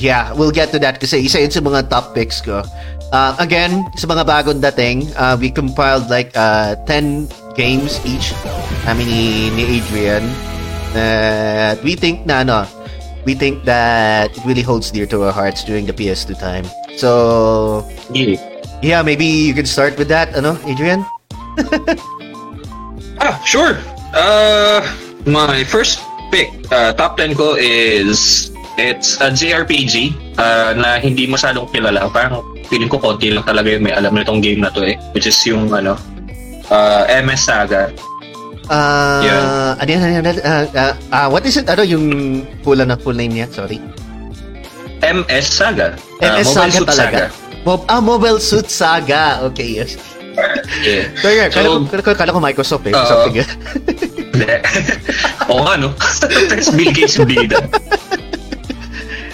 Yeah, 0.00 0.32
we'll 0.32 0.50
get 0.52 0.72
to 0.72 0.78
that 0.80 1.00
kasi 1.00 1.20
isa 1.28 1.40
yun 1.44 1.50
sa 1.52 1.60
mga 1.60 1.90
top 1.92 2.14
picks 2.16 2.40
ko. 2.40 2.64
Uh, 3.12 3.36
again, 3.38 3.84
sa 4.00 4.08
mga 4.08 4.24
bagong 4.24 4.60
dating, 4.64 5.12
uh, 5.20 5.36
we 5.38 5.50
compiled 5.52 6.08
like 6.08 6.32
uh, 6.34 6.74
10 6.88 7.28
games 7.54 8.00
each 8.08 8.32
namin 8.88 9.06
ni, 9.06 9.50
ni 9.52 9.64
Adrian. 9.78 10.24
Uh, 10.96 11.76
we 11.84 11.94
think 11.94 12.24
na 12.24 12.40
ano, 12.40 12.64
we 13.28 13.34
think 13.34 13.62
that 13.68 14.32
it 14.32 14.42
really 14.48 14.62
holds 14.64 14.90
dear 14.90 15.06
to 15.06 15.22
our 15.28 15.32
hearts 15.32 15.62
during 15.62 15.84
the 15.86 15.92
PS2 15.92 16.34
time. 16.40 16.64
So, 16.96 17.84
Yeah. 18.10 18.40
yeah, 18.82 19.02
maybe 19.02 19.26
you 19.28 19.52
could 19.52 19.68
start 19.68 19.98
with 19.98 20.08
that, 20.08 20.32
ano, 20.34 20.56
Adrian? 20.64 21.04
Ah, 23.20 23.38
sure. 23.46 23.78
Uh, 24.12 24.82
my 25.24 25.62
first 25.64 26.02
pick, 26.34 26.50
uh, 26.74 26.90
top 26.98 27.14
10 27.14 27.38
ko 27.38 27.54
is 27.54 28.50
it's 28.74 29.22
a 29.22 29.30
JRPG 29.30 30.10
uh, 30.34 30.74
na 30.74 30.98
hindi 30.98 31.30
masyadong 31.30 31.70
kilala. 31.70 32.10
Parang 32.10 32.42
feeling 32.66 32.90
ko 32.90 32.98
konti 32.98 33.30
lang 33.30 33.46
talaga 33.46 33.70
yung 33.70 33.86
may 33.86 33.94
alam 33.94 34.18
nitong 34.18 34.42
game 34.42 34.58
na 34.58 34.74
to 34.74 34.82
eh. 34.82 34.98
Which 35.14 35.30
is 35.30 35.38
yung 35.46 35.70
ano, 35.70 35.94
uh, 36.74 37.06
MS 37.06 37.46
Saga. 37.46 37.94
Uh, 38.66 39.20
Yeah. 39.22 39.76
ano 39.76 39.90
ano 39.92 40.30
uh, 40.40 40.64
uh, 40.74 40.92
uh, 41.12 41.26
what 41.30 41.46
is 41.46 41.54
it? 41.54 41.70
Ano 41.70 41.86
yung 41.86 42.06
full, 42.66 42.82
na 42.82 42.98
full 42.98 43.14
name 43.14 43.38
niya? 43.38 43.46
Sorry. 43.54 43.78
MS 45.04 45.46
Saga. 45.46 45.94
Uh, 46.18 46.42
MS 46.42 46.50
Mobile 46.50 46.50
Saga 46.58 46.74
Suit 46.74 46.88
talaga. 46.90 47.22
Mob- 47.62 47.86
ah, 47.86 48.02
Mobile 48.02 48.40
Suit 48.42 48.66
Saga. 48.66 49.44
Okay, 49.52 49.78
yes. 49.78 49.94
Yeah. 50.82 51.14
So, 51.22 51.30
yeah, 51.30 51.46
kala, 51.46 51.78
So- 51.78 51.78
ko, 51.78 51.86
kala, 51.86 52.02
ko, 52.02 52.10
kala 52.18 52.30
ko 52.34 52.40
Microsoft 52.42 52.84
eh. 52.90 52.96
Oo. 52.96 53.06
Something. 53.06 53.38
Hindi. 54.34 54.50
Oo 55.48 55.62
nga, 55.62 55.74
no? 55.78 55.88
Pero 55.94 56.60
Bill 56.74 56.90
Gates 56.90 57.14
yung 57.16 57.30
bida. 57.30 57.62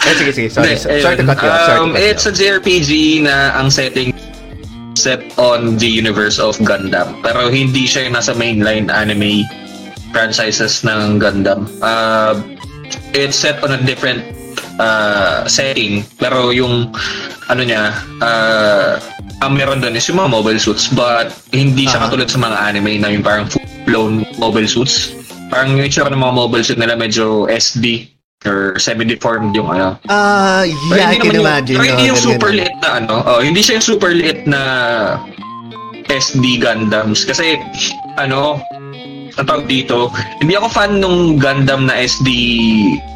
eh, 0.01 0.15
sige, 0.17 0.33
sige. 0.33 0.49
Sorry, 0.53 0.77
Hindi, 0.77 1.01
sorry 1.01 1.17
to 1.17 1.25
cut 1.25 1.39
you 1.41 1.49
off. 1.49 1.61
Sorry 1.65 1.79
to 1.79 1.85
Um, 1.85 1.91
you 1.97 2.05
It's 2.05 2.25
off. 2.27 2.33
a 2.33 2.37
JRPG 2.37 2.91
na 3.25 3.57
ang 3.57 3.69
setting 3.73 4.13
set 4.99 5.25
on 5.41 5.81
the 5.81 5.89
universe 5.89 6.37
of 6.37 6.61
Gundam. 6.61 7.17
Pero 7.25 7.49
hindi 7.49 7.89
siya 7.89 8.05
yung 8.05 8.15
nasa 8.15 8.37
mainline 8.37 8.93
anime 8.93 9.49
franchises 10.13 10.85
ng 10.85 11.17
Gundam. 11.17 11.65
Uh, 11.81 12.37
it's 13.15 13.39
set 13.39 13.63
on 13.65 13.73
a 13.73 13.81
different 13.81 14.21
uh, 14.77 15.47
setting. 15.49 16.05
Pero 16.19 16.51
yung 16.53 16.93
ano 17.49 17.63
niya, 17.65 17.97
uh, 18.21 19.01
ang 19.41 19.57
meron 19.57 19.81
doon 19.81 19.97
is 19.97 20.05
yung 20.05 20.21
mga 20.21 20.31
mobile 20.31 20.61
suits 20.61 20.93
but 20.93 21.33
hindi 21.49 21.89
siya 21.89 21.97
Aha. 21.97 22.13
katulad 22.13 22.29
sa 22.29 22.37
mga 22.37 22.57
anime 22.61 23.01
na 23.01 23.09
yung 23.09 23.25
parang 23.25 23.49
full-blown 23.91 24.23
mobile 24.39 24.69
suits. 24.71 25.11
Parang 25.51 25.75
yung 25.75 25.83
itsura 25.83 26.15
ng 26.15 26.23
mga 26.23 26.35
mobile 26.35 26.63
suit 26.63 26.79
nila 26.79 26.95
medyo 26.95 27.51
SD 27.51 28.07
or 28.47 28.79
semi-deformed 28.79 29.53
yung 29.53 29.69
ano. 29.69 29.99
Ah, 30.07 30.63
Pero 30.65 30.97
yeah, 30.97 31.11
I 31.11 31.19
can 31.19 31.35
naman 31.35 31.43
imagine. 31.43 31.77
Yung, 31.77 31.83
pero 31.83 31.91
hindi 31.91 32.07
no, 32.07 32.11
yung 32.15 32.23
super 32.23 32.51
liit 32.55 32.77
na 32.81 32.89
ano. 33.03 33.15
Oh, 33.27 33.41
hindi 33.43 33.61
siya 33.61 33.83
yung 33.83 33.89
super 33.91 34.11
liit 34.15 34.41
na 34.47 34.61
SD 36.07 36.63
Gundams. 36.63 37.27
Kasi, 37.27 37.59
ano, 38.15 38.63
ang 39.37 39.47
tawag 39.47 39.67
dito, 39.67 40.11
hindi 40.39 40.55
ako 40.55 40.67
fan 40.67 40.99
nung 40.99 41.37
Gundam 41.37 41.87
na 41.87 41.95
SD 41.97 42.29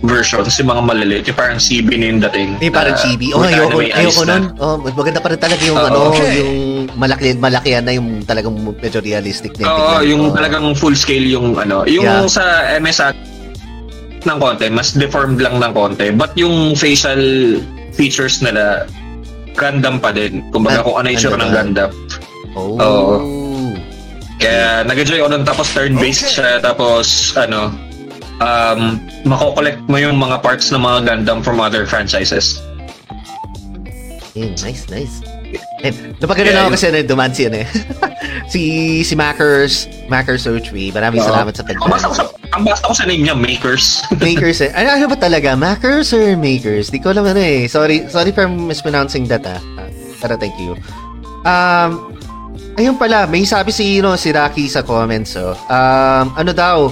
version 0.02 0.42
kasi 0.42 0.61
mga 0.61 0.83
maliliit. 0.83 1.25
Yung 1.26 1.35
parang 1.35 1.59
CB 1.59 1.88
na 1.94 2.06
yung 2.06 2.21
dating. 2.30 2.50
Hindi 2.56 2.71
parang 2.71 2.97
chibi. 2.97 3.33
Oh, 3.33 3.42
ayoko, 3.42 3.78
ayoko 3.80 4.23
nun. 4.25 4.44
Oh, 4.56 4.76
mas 4.78 4.92
maganda 4.92 5.18
pa 5.18 5.28
rin 5.28 5.40
talaga 5.40 5.62
yung 5.62 5.78
Oo. 5.78 5.87
ano, 5.87 5.99
Okay. 6.11 6.33
yung 6.38 6.54
malaki, 6.94 7.26
malaki 7.35 7.68
yan 7.73 7.85
na 7.85 7.92
yung 7.92 8.09
talagang 8.23 8.54
medyo 8.54 9.00
realistic 9.00 9.56
na 9.59 9.66
Oo, 9.66 9.94
yung 10.00 10.23
Oo. 10.30 10.35
talagang 10.35 10.64
full 10.75 10.94
scale 10.94 11.25
yung 11.25 11.56
ano. 11.56 11.83
Yung 11.85 12.04
Yeah. 12.04 12.26
sa 12.26 12.44
MSA 12.75 13.11
ng 14.25 14.38
konti, 14.40 14.66
mas 14.68 14.92
deformed 14.92 15.37
lang 15.37 15.59
ng 15.59 15.73
konti. 15.73 16.09
But 16.11 16.33
yung 16.35 16.73
facial 16.75 17.21
features 17.92 18.40
nila, 18.40 18.88
Gundam 19.54 20.02
pa 20.02 20.11
din. 20.11 20.42
Kumbaga 20.50 20.80
Ah, 20.80 20.85
kung 20.85 20.97
ano 20.99 21.06
yung 21.06 21.14
itsura 21.14 21.38
ng? 21.38 21.50
Gundam. 21.52 21.90
Oh. 22.54 22.75
Oo. 22.75 23.14
Kaya 24.45 24.85
nag-enjoy 24.85 25.25
ako 25.25 25.29
nun. 25.33 25.45
Tapos 25.49 25.67
turn-based 25.73 26.29
Okay. 26.29 26.35
siya. 26.37 26.61
Tapos 26.61 27.33
ano, 27.35 27.73
um, 28.45 29.01
makokollect 29.25 29.81
mo 29.89 29.97
yung 29.97 30.21
mga 30.21 30.45
parts 30.45 30.69
ng 30.69 30.85
mga 30.85 30.99
Gundam 31.09 31.41
from 31.41 31.65
other 31.65 31.89
franchises. 31.89 32.61
Yeah, 34.35 34.51
nice, 34.61 34.85
nice. 34.91 35.23
And, 35.87 36.19
napagano 36.19 36.51
Yeah, 36.51 36.57
na 36.59 36.63
ako 36.67 36.71
kasi 36.75 36.91
na 36.91 37.07
dumaan 37.07 37.31
si 37.31 37.47
ano 37.47 37.63
eh. 37.63 37.69
si 38.53 38.61
si 39.07 39.15
Mackers, 39.15 39.87
Mackers 40.11 40.43
O3. 40.45 40.91
Maraming 40.91 41.23
Oo. 41.23 41.29
salamat 41.31 41.55
sa 41.55 41.63
Ang 41.63 41.87
basta 41.87 42.11
ko 42.11 42.15
sa, 42.19 42.25
pag 42.27 42.51
ang 42.51 42.63
basta 42.67 42.85
ko 42.91 42.95
sa 42.99 43.07
name 43.07 43.23
niya, 43.23 43.39
Makers. 43.39 44.03
Makers 44.27 44.59
eh. 44.67 44.75
Ano, 44.75 44.89
ano 44.91 45.05
ba 45.07 45.17
talaga? 45.17 45.55
Mackers 45.55 46.11
or 46.11 46.35
Makers? 46.35 46.91
Di 46.91 46.99
ko 46.99 47.15
alam 47.15 47.23
ano 47.25 47.39
eh. 47.39 47.71
Sorry, 47.71 48.11
sorry 48.11 48.35
for 48.35 48.51
mispronouncing 48.51 49.31
that 49.31 49.47
ah. 49.47 49.63
Ah, 49.79 49.87
Pero 50.19 50.35
thank 50.35 50.59
you. 50.59 50.75
Um, 51.47 52.13
ayun 52.75 52.95
pala, 52.95 53.25
may 53.25 53.45
sabi 53.45 53.71
si, 53.71 53.99
no, 53.99 54.14
si 54.14 54.31
Rocky 54.31 54.66
sa 54.66 54.81
comments 54.81 55.35
oh. 55.35 55.54
Um, 55.66 56.35
ano 56.35 56.50
daw, 56.50 56.90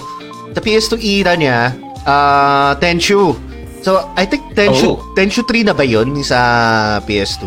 sa 0.50 0.60
PS2 0.60 0.94
era 1.00 1.32
niya, 1.32 1.72
uh, 2.04 2.72
Tenchu. 2.76 3.34
So, 3.80 4.06
I 4.14 4.24
think 4.24 4.46
Tenchu, 4.52 4.94
Oh. 4.94 5.02
Tenchu 5.12 5.42
3 5.42 5.64
na 5.64 5.74
ba 5.74 5.82
yun 5.82 6.14
sa 6.22 6.38
PS2? 7.02 7.42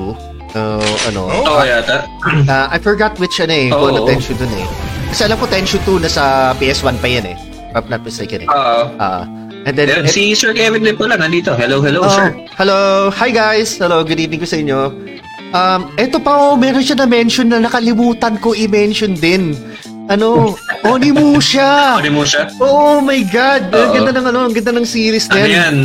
Uh, 0.51 0.80
ano? 1.06 1.27
Oo, 1.27 1.63
yata. 1.63 2.08
Uh, 2.24 2.68
I 2.70 2.80
forgot 2.80 3.15
which 3.20 3.39
ano 3.39 3.51
eh, 3.51 3.68
kung 3.70 3.92
ano 3.92 4.04
Oo. 4.04 4.08
Tenchu 4.08 4.32
dun 4.34 4.51
eh. 4.51 4.68
Kasi 5.10 5.27
alam 5.27 5.36
ko 5.36 5.48
Tenchu 5.48 5.80
2 5.82 6.00
na 6.00 6.10
sa 6.10 6.24
PS1 6.56 6.96
pa 7.00 7.08
yan 7.08 7.27
eh. 7.27 7.38
If 7.72 7.75
I'm 7.77 7.88
not 7.88 8.04
mistaken 8.04 8.44
eh. 8.44 8.48
Oo. 8.48 8.80
Ah, 8.96 9.27
and 9.63 9.75
then, 9.75 9.88
Ayun, 9.88 10.08
si 10.08 10.32
Sir 10.32 10.51
Kevin 10.51 10.84
din 10.84 10.96
pala 10.96 11.15
nandito. 11.15 11.56
Hello, 11.56 11.80
hello, 11.80 12.04
Oh, 12.04 12.10
sir. 12.10 12.32
hello. 12.56 13.12
Hi 13.12 13.32
guys. 13.32 13.75
Hello, 13.75 14.04
good 14.04 14.20
evening 14.20 14.39
ko 14.39 14.48
sa 14.48 14.56
inyo. 14.56 14.80
Um, 15.56 15.88
eto 15.96 16.20
pa 16.20 16.36
oh, 16.36 16.60
meron 16.60 16.84
siya 16.84 17.00
na 17.00 17.08
mention 17.08 17.48
na 17.48 17.64
nakalimutan 17.64 18.36
ko 18.44 18.52
i-mention 18.52 19.16
din. 19.16 19.56
Ano, 20.12 20.54
Onimusha. 20.92 22.04
Ano 22.04 22.28
siya? 22.28 22.52
Oh 22.60 23.00
my 23.00 23.24
god. 23.32 23.72
Ang 23.72 23.90
Oo. 23.90 23.96
ganda 23.96 24.12
ng 24.12 24.26
ano, 24.36 24.40
ang 24.52 24.54
ganda 24.54 24.76
ng 24.76 24.84
series 24.84 25.32
Ano 25.32 25.48
din. 25.48 25.56
yan? 25.56 25.76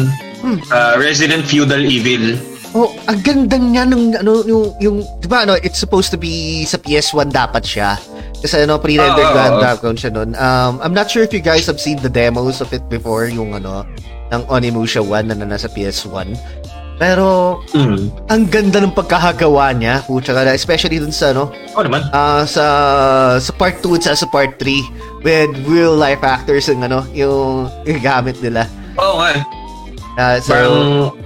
Hmm. 0.43 0.59
Uh, 0.67 0.95
Resident 0.99 1.47
Feudal 1.47 1.87
Evil. 1.87 2.35
Oh, 2.75 2.91
ang 3.07 3.23
ganda 3.23 3.59
niya 3.59 3.83
nung 3.83 4.15
ano 4.15 4.47
yung 4.47 4.71
yung 4.79 4.97
'di 5.19 5.27
ba 5.27 5.43
ano, 5.43 5.59
it's 5.59 5.83
supposed 5.83 6.15
to 6.15 6.19
be 6.19 6.63
sa 6.63 6.79
PS1 6.79 7.31
dapat 7.31 7.67
siya. 7.67 7.99
Kasi 8.41 8.63
ano, 8.63 8.79
pre-rendered 8.79 9.27
oh, 9.27 9.37
oo. 9.37 9.61
background 9.61 9.99
siya 9.99 10.11
nun. 10.15 10.33
Um, 10.39 10.79
I'm 10.81 10.95
not 10.95 11.11
sure 11.11 11.21
if 11.27 11.35
you 11.35 11.43
guys 11.43 11.67
have 11.67 11.83
seen 11.83 11.99
the 12.01 12.09
demos 12.09 12.63
of 12.63 12.71
it 12.73 12.81
before, 12.89 13.27
yung 13.29 13.53
ano, 13.59 13.85
ng 14.31 14.43
Onimusha 14.49 15.03
1 15.03 15.35
na 15.35 15.45
nasa 15.45 15.67
PS1. 15.69 16.39
Pero, 17.01 17.57
Mm. 17.73 18.13
ang 18.29 18.43
ganda 18.47 18.77
ng 18.79 18.93
pagkakagawa 18.93 19.73
niya. 19.73 20.05
Pucha 20.05 20.31
ka 20.31 20.45
na, 20.45 20.53
especially 20.53 21.01
dun 21.01 21.09
sa, 21.11 21.33
ano, 21.33 21.49
Oo 21.73 21.81
naman. 21.81 22.05
ah 22.13 22.45
sa, 22.45 22.65
sa 23.41 23.53
part 23.57 23.81
2 23.81 23.97
at 23.99 24.15
sa 24.15 24.29
part 24.29 24.55
3 24.55 24.85
with 25.21 25.49
real 25.65 25.97
life 25.97 26.21
actors 26.21 26.69
yung, 26.69 26.85
ano, 26.85 27.09
yung, 27.11 27.67
yung 27.83 28.01
gamit 28.01 28.37
nila. 28.39 28.69
Oo 28.95 29.17
nga. 29.19 29.33
eh. 29.33 29.43
Ah, 30.15 30.37
so, 30.37 30.53
Parang 30.53 30.77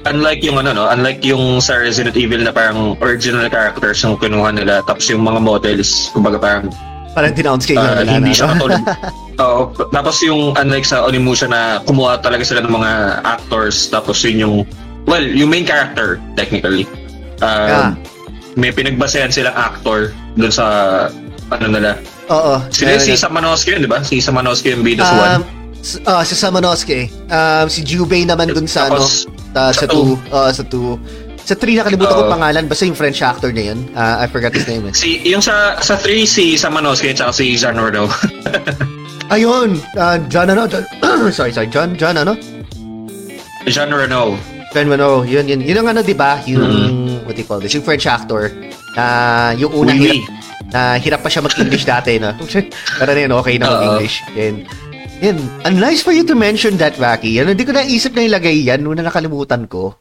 unlike 0.06 0.40
yung 0.40 0.54
ano 0.54 0.70
no, 0.70 0.84
unlike 0.86 1.18
yung 1.20 1.58
sa 1.58 1.74
Resident 1.74 2.14
Evil 2.14 2.44
na 2.44 2.52
parang 2.52 2.94
original 3.00 3.48
characters 3.48 3.98
yung 3.98 4.14
kinuha 4.14 4.54
nila 4.54 4.84
tapos 4.84 5.08
yung 5.08 5.24
mga 5.24 5.40
models 5.40 6.12
kumbaga 6.12 6.36
parang 6.38 6.68
parang 7.10 7.32
dinounce 7.32 7.64
kayo 7.64 7.80
uh, 7.80 8.04
nila 8.04 8.12
hindi 8.12 8.30
na, 8.30 8.36
siya 8.36 8.46
katulad. 8.54 8.82
Oo, 9.42 9.60
tapos 9.88 10.16
yung 10.22 10.52
unlike 10.54 10.84
sa 10.84 11.02
Onimusha 11.02 11.48
na 11.48 11.80
kumuha 11.80 12.20
talaga 12.20 12.44
sila 12.44 12.60
ng 12.60 12.70
mga 12.70 12.90
actors 13.24 13.88
tapos 13.88 14.20
yun 14.22 14.36
yung 14.38 14.56
well, 15.06 15.22
yung 15.22 15.50
main 15.50 15.64
character 15.64 16.20
technically. 16.34 16.84
Um, 17.42 17.68
Yeah. 17.68 17.90
May 18.54 18.70
pinagbasehan 18.70 19.34
silang 19.34 19.58
actor 19.58 20.14
dun 20.38 20.54
sa 20.54 20.66
ano 21.50 21.66
nila. 21.66 21.98
Oo. 22.30 22.62
Meron 22.62 23.02
si 23.02 23.12
nga. 23.18 23.26
Samanowski 23.26 23.74
yun, 23.74 23.82
di 23.82 23.90
ba? 23.90 23.98
Si 24.06 24.22
Samanowski 24.22 24.70
yung 24.70 24.86
bida 24.86 25.02
sa 25.02 25.14
Um, 25.36 25.42
s- 25.82 26.00
ah, 26.06 26.22
si 26.22 26.38
Samanosuke. 26.38 27.10
Um, 27.28 27.66
si 27.66 27.82
Jubei 27.82 28.22
naman 28.22 28.54
dun 28.54 28.70
sa, 28.70 28.86
ano, 28.86 29.02
Tapos, 29.02 29.26
sa, 29.52 29.74
sa 29.74 29.84
sa 29.84 29.86
2. 29.90 30.16
Uh, 30.30 30.50
sa 30.54 30.62
2. 30.62 30.96
Sa 31.44 31.54
3, 31.58 31.82
nakalimutan 31.82 32.14
ko 32.14 32.24
Oo. 32.24 32.32
pangalan. 32.32 32.64
Basta 32.64 32.88
yung 32.88 32.96
French 32.96 33.20
actor 33.20 33.52
na 33.52 33.74
yun. 33.74 33.78
Ah, 33.92 34.22
I 34.22 34.30
forgot 34.30 34.54
his 34.54 34.64
name. 34.64 34.86
Eh. 34.88 34.94
si, 34.94 35.20
yung 35.26 35.42
sa 35.44 35.76
sa 35.82 35.98
3 35.98 36.24
si 36.24 36.54
Samanowski 36.56 37.12
at 37.12 37.20
si 37.34 37.58
Reno. 37.58 38.06
Ayun! 39.34 39.76
Uh, 39.98 40.16
John 40.30 40.48
ano? 40.48 40.64
John, 40.70 40.86
sorry, 41.34 41.50
sorry. 41.52 41.68
John, 41.68 41.98
John 41.98 42.16
ano? 42.16 42.38
Jean 43.66 43.90
Reno. 43.90 44.38
John 44.74 44.90
Mano. 44.90 45.22
Yun, 45.22 45.46
yun. 45.46 45.62
Yun 45.62 45.78
ang 45.80 45.88
ano, 45.88 46.00
di 46.02 46.12
ba? 46.12 46.42
Yung, 46.44 46.60
Mm-hmm. 46.60 47.24
what 47.24 47.34
do 47.34 47.40
you 47.40 47.46
call 47.46 47.62
this? 47.62 47.72
Yung 47.72 47.86
French 47.86 48.04
actor. 48.04 48.50
Na 48.92 49.04
yung 49.54 49.70
unang 49.72 49.96
Oui, 49.96 50.10
oui. 50.10 50.18
hirap, 50.18 50.34
na 50.68 50.80
hirap 50.98 51.20
pa 51.22 51.30
siya 51.30 51.42
mag-English 51.42 51.86
dati, 51.86 52.18
no? 52.18 52.34
Pero 52.98 53.10
na 53.10 53.20
yun, 53.22 53.32
okay 53.32 53.54
na 53.56 53.70
mag-English. 53.70 54.18
And, 54.34 54.66
yun. 55.22 55.36
And 55.62 55.78
nice 55.78 56.02
for 56.02 56.10
you 56.10 56.26
to 56.26 56.34
mention 56.34 56.74
that, 56.78 56.98
Waki. 56.98 57.38
Ano, 57.38 57.54
hindi 57.54 57.62
ko 57.62 57.70
naisip 57.70 58.12
na 58.12 58.26
ilagay 58.26 58.66
yan. 58.66 58.82
Nung 58.82 58.98
nakalimutan 58.98 59.70
ko. 59.70 59.94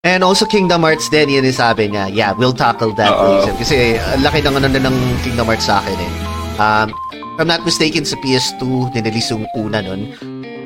And 0.00 0.22
also 0.22 0.46
Kingdom 0.46 0.80
Hearts 0.80 1.10
din, 1.10 1.28
yun 1.28 1.42
yung 1.42 1.52
sabi 1.52 1.90
niya. 1.90 2.08
Yeah, 2.08 2.30
we'll 2.32 2.54
tackle 2.54 2.94
that 2.94 3.10
later. 3.12 3.52
Kasi 3.58 3.98
ang 3.98 4.22
laki 4.22 4.38
ng 4.40 4.54
ano 4.54 4.68
na 4.70 4.80
ng 4.80 4.96
Kingdom 5.20 5.50
Hearts 5.50 5.66
sa 5.66 5.82
akin 5.82 5.98
eh. 5.98 6.10
Um, 6.56 6.88
if 7.12 7.42
I'm 7.42 7.50
not 7.50 7.66
mistaken, 7.66 8.06
sa 8.06 8.14
PS2, 8.22 8.94
dinrelease 8.94 9.28
yung 9.28 9.44
una 9.52 9.82
nun. 9.82 10.14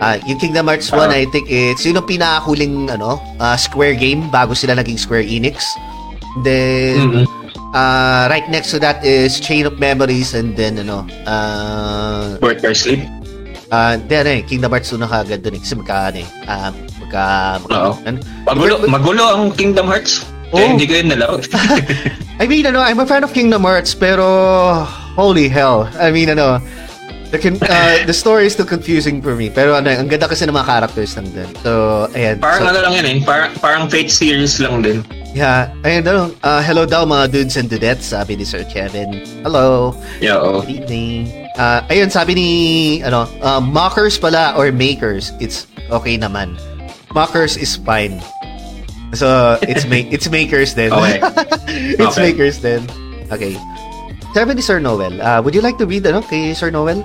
Ah, 0.00 0.16
yung 0.24 0.40
Kingdom 0.40 0.64
Hearts 0.64 0.88
1, 0.88 0.96
Oo. 0.96 1.12
I 1.12 1.28
think 1.28 1.44
it's 1.46 1.84
yun 1.84 1.92
ang 1.94 2.08
pinakahuling 2.08 2.88
ano, 2.88 3.20
ah, 3.36 3.52
Square 3.54 4.00
game 4.00 4.32
bago 4.32 4.56
sila 4.56 4.72
naging 4.72 4.96
Square 4.96 5.28
Enix. 5.28 5.76
Then 6.40 7.20
Mhm. 7.20 7.24
ah, 7.70 8.24
right 8.26 8.48
next 8.48 8.72
to 8.72 8.80
that 8.80 9.04
is 9.04 9.36
Chain 9.36 9.68
of 9.68 9.76
Memories 9.76 10.32
and 10.32 10.56
then 10.56 10.80
ano, 10.80 11.04
uh, 11.24 12.40
Work 12.40 12.64
by 12.64 12.72
Sleep. 12.72 13.04
uh, 13.68 14.00
then 14.08 14.24
eh, 14.26 14.40
Kingdom 14.40 14.72
Hearts 14.72 14.88
2 14.88 14.96
na 14.96 15.06
kagad 15.06 15.44
dun 15.44 15.54
eh. 15.54 15.60
Kasi 15.60 15.76
magka, 15.76 16.08
ano 16.08 16.18
eh, 16.18 16.28
ah, 16.48 16.70
magka, 16.98 17.24
magka, 17.60 17.78
ano, 18.00 18.18
Magulo, 18.48 18.74
magulo 18.88 19.22
ang 19.28 19.44
Kingdom 19.52 19.84
Hearts. 19.84 20.24
Oo. 20.50 20.56
Kaya 20.56 20.66
hindi 20.74 20.88
ko 20.88 20.96
yun 20.96 21.08
nalaro. 21.12 21.36
I 22.40 22.48
mean, 22.48 22.64
ano, 22.64 22.80
I'm 22.80 22.98
a 22.98 23.06
fan 23.06 23.20
of 23.20 23.30
Kingdom 23.30 23.62
Hearts, 23.62 23.92
pero 23.92 24.24
holy 25.12 25.46
hell. 25.46 25.86
I 26.00 26.08
mean, 26.08 26.32
ano, 26.32 26.56
the, 27.30 27.38
con- 27.38 27.62
uh, 27.62 28.04
the 28.06 28.12
story 28.12 28.46
is 28.46 28.52
still 28.54 28.66
confusing 28.66 29.22
for 29.22 29.34
me. 29.34 29.50
Pero 29.50 29.74
ano, 29.74 29.90
ang 29.90 30.08
ganda 30.08 30.26
kasi 30.26 30.46
ng 30.46 30.54
mga 30.54 30.66
characters 30.66 31.14
lang 31.16 31.28
din. 31.30 31.48
So, 31.62 31.70
ayan. 32.14 32.38
parang 32.38 32.62
so, 32.62 32.70
ano 32.70 32.78
lang 32.82 32.92
yun 32.94 33.06
eh. 33.06 33.18
Parang, 33.22 33.50
parang 33.58 33.82
Fate 33.90 34.10
series 34.10 34.58
lang 34.58 34.82
din. 34.82 35.02
yeah, 35.30 35.70
ayan, 35.86 36.02
ano, 36.06 36.34
uh, 36.42 36.58
hello 36.60 36.82
daw 36.84 37.06
mga 37.06 37.30
dudes 37.30 37.54
and 37.54 37.70
dudettes, 37.70 38.10
sabi 38.10 38.34
ni 38.34 38.42
Sir 38.42 38.66
Kevin. 38.66 39.22
Hello, 39.46 39.94
Yeah, 40.18 40.42
oo. 40.42 40.60
good 40.66 40.82
evening. 40.82 41.30
Uh, 41.54 41.86
ayun, 41.86 42.10
sabi 42.10 42.34
ni, 42.34 42.48
ano, 43.02 43.30
uh, 43.40 43.62
mockers 43.62 44.18
pala 44.18 44.54
or 44.58 44.74
makers, 44.74 45.30
it's 45.38 45.70
okay 45.90 46.18
naman. 46.18 46.58
Mockers 47.14 47.54
is 47.54 47.74
fine. 47.78 48.18
So, 49.10 49.58
it's 49.66 49.86
ma- 49.90 50.06
it's 50.06 50.30
makers 50.30 50.74
then. 50.78 50.94
Okay. 50.94 51.18
it's 51.98 52.14
Okay. 52.14 52.30
makers 52.30 52.62
then. 52.62 52.86
Okay. 53.26 53.58
Sabi 54.30 54.54
ni 54.54 54.62
Sir 54.62 54.78
Noel, 54.78 55.18
uh, 55.18 55.42
would 55.42 55.50
you 55.50 55.58
like 55.60 55.74
to 55.78 55.86
read 55.86 56.06
ano 56.06 56.22
kay 56.22 56.54
Sir 56.54 56.70
Noel? 56.70 57.02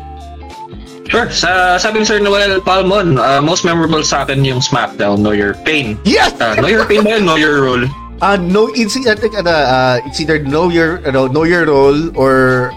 Sure. 1.15 1.31
Sa, 1.31 1.79
sabi 1.79 2.03
ni 2.03 2.05
Sir 2.05 2.19
Noel 2.19 2.59
Palmon, 2.59 3.15
uh, 3.15 3.39
most 3.39 3.63
memorable 3.63 4.03
sa 4.03 4.27
akin 4.27 4.43
yung 4.43 4.59
SmackDown, 4.59 5.23
Know 5.23 5.31
Your 5.31 5.55
Pain. 5.63 5.95
Yes! 6.03 6.35
Uh, 6.35 6.59
know 6.59 6.67
Your 6.67 6.83
Pain 6.83 7.07
ba 7.07 7.15
yun? 7.15 7.23
Know 7.23 7.39
Your 7.39 7.63
Role? 7.63 7.87
Uh, 8.19 8.35
no, 8.35 8.67
it's, 8.75 8.99
I 8.99 9.15
think, 9.15 9.35
ano, 9.35 9.51
uh, 9.51 9.99
it's 10.03 10.19
either 10.19 10.39
know 10.39 10.67
your, 10.67 10.99
ano, 11.07 11.27
know 11.27 11.43
your 11.43 11.67
role 11.67 12.11
or 12.15 12.71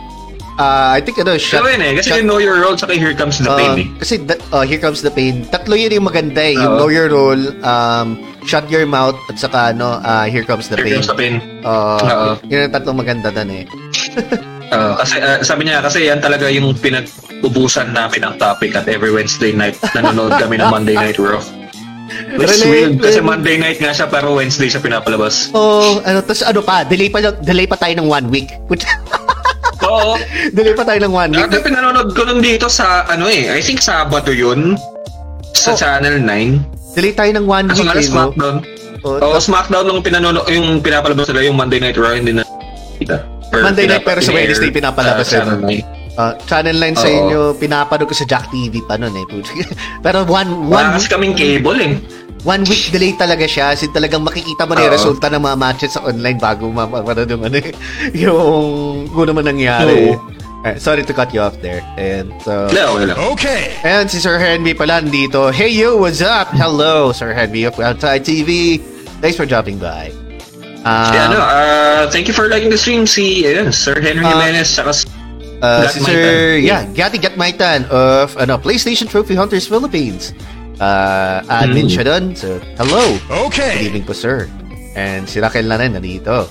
uh, 0.58 0.90
I 0.94 1.00
think, 1.02 1.18
ano, 1.18 1.38
shut, 1.38 1.62
Ito 1.62 1.70
yun 1.70 1.82
eh. 1.82 1.92
Kasi 1.98 2.10
yung 2.18 2.26
Know 2.26 2.38
Your 2.42 2.58
Role, 2.58 2.74
saka 2.78 2.94
Here 2.94 3.14
Comes 3.14 3.38
the 3.38 3.50
uh, 3.50 3.58
Pain 3.58 3.74
eh. 3.78 3.86
kasi, 4.02 4.18
that, 4.26 4.42
uh, 4.50 4.62
here 4.66 4.82
comes 4.82 5.02
the 5.02 5.10
pain. 5.14 5.46
Tatlo 5.46 5.78
yun 5.78 5.94
yung 5.94 6.06
maganda 6.10 6.42
eh. 6.42 6.58
Yung 6.58 6.74
Oo. 6.74 6.78
know 6.82 6.90
your 6.90 7.06
role, 7.10 7.42
um, 7.62 8.18
shut 8.46 8.66
your 8.66 8.86
mouth, 8.86 9.14
at 9.30 9.38
saka, 9.38 9.70
ano, 9.74 10.02
uh, 10.02 10.26
here 10.26 10.42
comes 10.42 10.66
the 10.66 10.74
Here 10.78 10.86
pain. 10.90 10.94
Comes 10.98 11.10
the 11.10 11.18
Pain. 11.18 11.34
Uh, 11.62 12.02
Oo. 12.02 12.28
yun 12.46 12.66
ang 12.66 12.74
tatlong 12.74 12.98
maganda 12.98 13.30
doon 13.30 13.50
eh. 13.50 13.64
Uh, 14.68 14.92
kasi 14.96 15.16
uh, 15.16 15.40
sabi 15.40 15.64
niya, 15.64 15.80
kasi 15.80 16.04
yan 16.04 16.20
talaga 16.20 16.44
yung 16.46 16.76
pinag-ubusan 16.76 17.88
namin 17.88 18.20
ang 18.22 18.34
topic 18.36 18.76
at 18.76 18.84
every 18.84 19.08
Wednesday 19.08 19.50
night 19.50 19.74
nanonood 19.92 20.36
kami 20.36 20.56
ng 20.56 20.68
Monday 20.68 20.92
Night 20.92 21.16
Raw. 21.16 21.40
Which 22.36 22.48
is 22.50 22.64
weird 22.64 23.00
kasi. 23.00 23.20
Monday 23.20 23.56
night 23.56 23.80
nga 23.80 23.92
siya 23.92 24.08
pero 24.08 24.32
Wednesday 24.32 24.68
siya 24.68 24.80
pinapalabas. 24.80 25.48
Oh, 25.52 26.00
ano, 26.02 26.20
tapos 26.20 26.44
ano 26.44 26.60
pa, 26.60 26.84
delay 26.84 27.08
pa, 27.08 27.20
delay 27.32 27.64
pa 27.64 27.76
tayo 27.76 27.96
ng 27.96 28.08
one 28.08 28.26
week. 28.28 28.48
Oo. 29.88 30.20
delay 30.52 30.74
pa 30.76 30.84
tayo 30.84 31.00
ng 31.00 31.12
one 31.12 31.30
week. 31.32 31.48
Dati 31.48 31.64
pinanonood 31.64 32.12
ko 32.12 32.24
nun 32.24 32.40
dito 32.40 32.68
sa 32.68 33.08
ano 33.08 33.24
eh, 33.24 33.48
I 33.48 33.60
think 33.60 33.80
Sabado 33.80 34.32
yun. 34.32 34.76
Sa 35.52 35.72
Oh. 35.72 35.76
Channel 35.76 36.20
9. 36.20 36.94
Delay 36.94 37.12
tayo 37.12 37.30
ng 37.34 37.46
one 37.46 37.66
Kaso 37.68 37.82
week 37.82 37.88
na 37.88 37.94
eh, 37.94 37.96
no? 37.96 38.04
SmackDown. 38.04 38.56
Oh, 38.98 39.16
Oo, 39.22 39.36
SmackDown 39.38 39.84
nung 39.86 40.02
pinanonood, 40.02 40.44
yung 40.50 40.82
pinapalabas 40.82 41.30
nila 41.30 41.46
yung 41.46 41.56
Monday 41.56 41.78
Night 41.78 41.96
Raw, 41.96 42.12
hindi 42.12 42.34
na 42.34 42.42
kita. 42.98 43.22
Or 43.52 43.64
Monday 43.64 43.88
night, 43.88 44.04
pero 44.04 44.20
sa 44.20 44.32
Wednesday 44.32 44.68
pinapalabas 44.68 45.28
sa 45.28 45.40
Channel 45.40 45.60
yun. 45.64 45.84
9. 45.84 46.18
Uh, 46.18 46.34
Channel 46.50 46.76
9 46.76 46.98
sa 46.98 47.08
inyo, 47.08 47.40
pinapanood 47.56 48.10
ko 48.10 48.16
sa 48.16 48.26
Jack 48.26 48.50
TV 48.50 48.82
pa 48.82 48.98
nun 48.98 49.14
eh. 49.14 49.22
Pero 50.04 50.26
one, 50.26 50.66
one, 50.66 50.90
Wala 50.90 50.98
kaming 50.98 51.38
cable 51.38 51.78
eh. 51.78 51.94
one 52.42 52.66
week 52.66 52.90
delay 52.90 53.14
talaga 53.14 53.46
siya. 53.46 53.78
Kasi 53.78 53.86
talagang 53.94 54.26
makikita 54.26 54.66
mo 54.66 54.74
na 54.74 54.90
yung 54.90 54.94
resulta 54.98 55.30
ng 55.30 55.38
mga 55.38 55.56
matches 55.56 55.94
sa 55.94 56.02
online 56.02 56.42
bago 56.42 56.66
mapapanood 56.74 57.30
yung 57.30 57.46
ano 57.46 57.56
eh, 57.62 57.70
yung 58.26 59.06
kung 59.14 59.30
naman 59.30 59.46
nangyari. 59.46 60.10
Oo. 60.10 60.18
Eh, 60.66 60.74
sorry 60.74 61.06
to 61.06 61.14
cut 61.14 61.30
you 61.30 61.38
off 61.38 61.54
there. 61.62 61.86
And 61.94 62.34
so, 62.42 62.66
okay 62.66 63.06
lang. 63.06 63.18
Okay. 63.38 63.78
and 63.86 64.10
si 64.10 64.18
Sir 64.18 64.42
Henry 64.42 64.74
pala 64.74 64.98
nandito. 64.98 65.54
Hey 65.54 65.70
you, 65.70 65.94
what's 66.02 66.18
up? 66.18 66.50
Hello, 66.50 67.14
Sir 67.14 67.30
Henry 67.30 67.62
of 67.62 67.78
Outside 67.78 68.26
TV. 68.26 68.82
Thanks 69.22 69.38
for 69.38 69.46
dropping 69.46 69.78
by. 69.78 70.10
Um, 70.88 71.04
Si 71.04 71.16
ano, 71.20 71.36
uh, 71.38 72.02
thank 72.08 72.24
you 72.24 72.32
for 72.32 72.48
liking 72.48 72.72
the 72.72 72.80
stream. 72.80 73.04
Si, 73.04 73.44
ayun, 73.44 73.68
Sir 73.68 74.00
Henry 74.00 74.24
Ah. 74.24 74.32
Jimenez, 74.32 74.72
saka 74.72 74.92
si 74.92 75.04
Uh, 75.58 75.82
Gat 75.84 75.90
si 75.90 76.00
Sir, 76.06 76.54
yeah, 76.62 76.86
Gatti 76.94 77.18
Gatmaitan 77.18 77.82
of 77.90 78.30
ano, 78.38 78.56
PlayStation 78.56 79.04
Trophy 79.04 79.34
Hunters 79.34 79.66
Philippines. 79.66 80.30
Uh, 80.78 81.42
admin 81.50 81.90
Mm. 81.90 81.92
siya 81.92 82.04
doon. 82.06 82.24
So, 82.32 82.62
hello. 82.78 83.18
Good 83.26 83.50
Okay. 83.50 83.74
evening 83.84 84.06
po, 84.06 84.14
sir. 84.14 84.46
And 84.94 85.26
si 85.26 85.42
Raquel 85.42 85.66
na 85.66 85.74
rin, 85.76 85.98
nandito. 85.98 86.46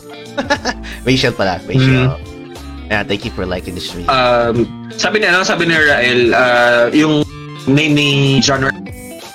Rachel 1.08 1.32
pala, 1.32 1.64
Rachel. 1.64 2.20
Yeah, 2.92 3.08
thank 3.08 3.24
you 3.24 3.32
for 3.32 3.48
liking 3.48 3.76
the 3.76 3.84
stream. 3.84 4.12
um, 4.12 4.68
sabi 4.92 5.20
ni 5.20 5.32
ano, 5.32 5.44
sabi 5.44 5.68
ni 5.68 5.76
Rael, 5.76 6.36
uh, 6.36 6.92
yung 6.92 7.24
name 7.64 7.96
ni 7.96 8.10
John 8.40 8.68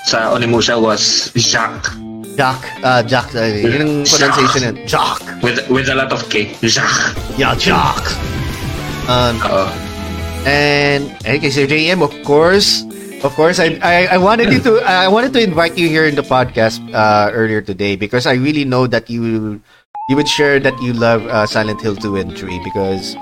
sa 0.05 0.37
Onimusha 0.37 0.77
was 0.77 1.33
Jacques 1.33 1.97
Jack, 2.33 2.61
uh, 2.83 3.03
Jack, 3.03 3.29
uh, 3.37 3.45
yun 3.45 3.83
ang 3.83 3.93
pronunciation 4.09 4.63
yun. 4.65 4.77
Jack. 4.89 5.21
with 5.45 5.61
with 5.69 5.89
a 5.89 5.97
lot 5.97 6.09
of 6.11 6.25
K. 6.33 6.49
Jacques. 6.65 7.13
Yeah, 7.37 7.53
Jack. 7.55 8.01
Um, 9.05 9.37
Oo. 9.43 9.69
And 10.43 11.13
and 11.23 11.37
kay 11.39 11.51
Sir 11.53 11.69
JM, 11.69 12.01
of 12.01 12.11
course, 12.25 12.83
of 13.23 13.31
course, 13.37 13.61
I, 13.61 13.77
I 13.79 14.17
I 14.17 14.19
wanted 14.19 14.49
you 14.51 14.59
to 14.65 14.81
I 14.83 15.07
wanted 15.07 15.37
to 15.37 15.41
invite 15.45 15.77
you 15.77 15.87
here 15.87 16.09
in 16.09 16.17
the 16.17 16.25
podcast 16.25 16.81
uh, 16.91 17.29
earlier 17.31 17.61
today 17.61 17.95
because 17.95 18.27
I 18.27 18.35
really 18.35 18.65
know 18.65 18.89
that 18.89 19.07
you 19.07 19.61
you 20.09 20.15
would 20.17 20.27
share 20.27 20.59
that 20.59 20.75
you 20.81 20.97
love 20.97 21.23
uh, 21.29 21.47
Silent 21.47 21.79
Hill 21.79 21.95
2 21.95 22.17
and 22.17 22.31
3 22.35 22.49
because 22.65 23.15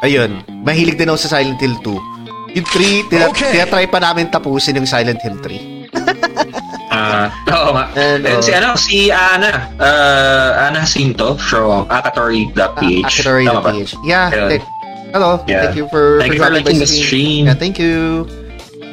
ayun, 0.00 0.40
mahilig 0.64 0.96
din 0.96 1.10
ako 1.12 1.28
sa 1.28 1.40
Silent 1.42 1.60
Hill 1.60 1.76
2. 1.84 2.56
Yung 2.56 2.66
3, 2.66 3.10
tina- 3.12 3.28
Okay. 3.30 3.52
tinatry 3.52 3.84
pa 3.86 4.00
namin 4.00 4.32
tapusin 4.32 4.80
yung 4.80 4.88
Silent 4.88 5.20
Hill 5.20 5.36
3. 5.44 5.92
Ah, 7.00 7.26
oo 7.48 7.70
nga. 7.72 7.84
And, 7.96 8.20
And 8.26 8.38
oh. 8.38 8.44
si 8.44 8.52
ano, 8.52 8.68
si 8.76 8.98
Ana, 9.08 9.72
uh, 9.80 10.64
Ana 10.68 10.84
Jacinto 10.84 11.34
from 11.40 11.88
Akatori.ph. 11.88 12.54
Ba? 12.54 13.60
page. 13.72 13.96
Yeah. 14.04 14.28
Ayun. 14.30 14.48
thank- 14.52 14.68
hello. 15.16 15.30
Yeah. 15.48 15.62
Thank 15.64 15.76
you 15.80 15.86
for, 15.88 16.20
Thank 16.20 16.34
you 16.34 16.40
for 16.42 16.50
liking 16.52 16.78
the 16.78 16.86
stream. 16.86 17.46
Yeah, 17.46 17.54
thank 17.56 17.78
you. 17.78 18.28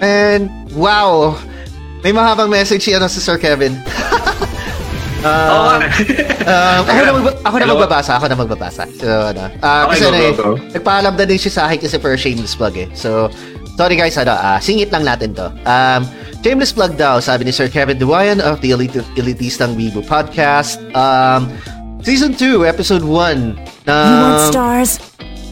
And, 0.01 0.49
wow. 0.73 1.35
May 2.03 2.13
mahabang 2.13 2.49
message 2.49 2.85
si, 2.85 2.93
ano, 2.93 3.07
si 3.09 3.19
Sir 3.19 3.37
Kevin. 3.37 3.73
um, 5.25 5.81
um, 5.81 6.81
ako, 6.85 6.99
na 7.01 7.11
magba- 7.13 7.37
ako 7.41 7.55
na 7.57 7.65
magbabasa. 7.67 8.11
Ako 8.21 8.25
na 8.29 8.37
magbabasa. 8.37 8.83
So, 8.97 9.09
ano. 9.33 9.49
ah, 9.61 9.89
Okay, 9.89 9.97
kasi 9.97 10.03
go, 10.03 10.07
ano 10.07 10.17
go, 10.17 10.23
eh, 10.23 10.33
go. 10.37 10.49
nagpaalam 10.77 11.13
na 11.17 11.25
din 11.25 11.39
siya 11.41 11.51
sa 11.51 11.61
akin 11.67 11.79
kasi 11.81 11.95
for 11.97 12.13
a 12.13 12.19
shameless 12.19 12.53
plug 12.53 12.77
eh. 12.77 12.87
So, 12.93 13.29
sorry 13.77 13.95
guys, 13.95 14.17
ano, 14.17 14.33
ah, 14.33 14.57
singit 14.57 14.89
lang 14.89 15.05
natin 15.05 15.37
to. 15.37 15.53
Um, 15.63 16.03
shameless 16.41 16.73
plug 16.73 16.97
daw, 16.97 17.19
sabi 17.19 17.45
ni 17.45 17.51
Sir 17.53 17.69
Kevin 17.69 17.97
Duwayan 17.97 18.41
of 18.41 18.59
the 18.61 18.71
Elite 18.71 19.03
Elitistang 19.15 19.77
Weibo 19.77 20.01
podcast. 20.01 20.81
Um, 20.97 21.51
season 22.01 22.33
2, 22.33 22.65
episode 22.65 23.03
1. 23.03 23.53
You 23.85 23.93
want 23.93 24.41
Um, 24.41 24.51
stars? 24.51 24.91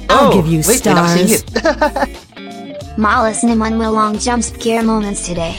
I'll 0.09 0.29
oh, 0.29 0.33
give 0.33 0.47
you 0.47 0.61
wait, 0.63 0.85
may 0.85 0.93
nakasingit. 0.93 1.41
stars. 1.49 2.09
Malas 3.01 3.43
naman 3.43 3.75
walang 3.75 4.15
jump 4.17 4.39
scare 4.41 4.81
moments 4.81 5.27
today. 5.27 5.53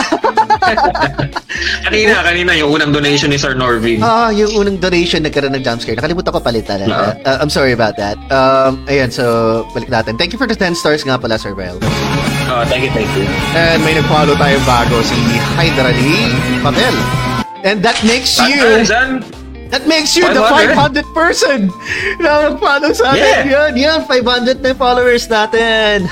kanina, 1.86 2.14
kanina 2.22 2.52
yung 2.56 2.70
unang 2.72 2.92
donation 2.92 3.30
ni 3.30 3.38
Sir 3.40 3.54
Norvin. 3.54 4.02
Ah, 4.02 4.30
yung 4.30 4.52
unang 4.54 4.76
donation 4.80 5.22
nagkaroon 5.24 5.54
ng 5.56 5.64
jump 5.64 5.80
scare. 5.82 5.96
Nakalimutan 5.96 6.30
ko 6.32 6.40
palitan. 6.40 6.86
Ah. 6.88 7.16
Uh, 7.24 7.38
I'm 7.40 7.50
sorry 7.50 7.72
about 7.72 7.96
that. 7.96 8.16
Um, 8.30 8.84
ayan, 8.86 9.10
so 9.12 9.64
balik 9.72 9.88
natin. 9.88 10.16
Thank 10.16 10.32
you 10.32 10.38
for 10.38 10.46
the 10.46 10.56
10 10.56 10.74
stars 10.76 11.02
nga 11.04 11.18
pala, 11.18 11.38
Sir 11.38 11.54
Bell. 11.54 11.78
Oh, 12.50 12.64
thank 12.66 12.82
you, 12.82 12.90
thank 12.90 13.10
you. 13.14 13.26
And 13.54 13.78
may 13.86 13.94
nag-follow 13.94 14.34
tayong 14.34 14.66
bago, 14.66 14.98
si 15.06 15.14
Hydrali 15.54 16.34
Pavel. 16.66 16.96
And 17.62 17.78
that 17.84 18.00
makes 18.02 18.40
you, 18.42 18.58
Dyan, 18.88 19.22
that 19.70 19.86
makes 19.86 20.16
you 20.16 20.26
the 20.26 20.42
500. 20.42 21.06
500 21.06 21.14
person 21.14 21.58
na 22.18 22.50
nag-follow 22.50 22.90
sa 22.90 23.14
atin. 23.14 23.46
Yeah. 23.46 23.70
Yan, 23.70 23.72
yan, 23.78 23.98
500 24.02 24.66
na 24.66 24.74
followers 24.74 25.30
natin. 25.30 26.10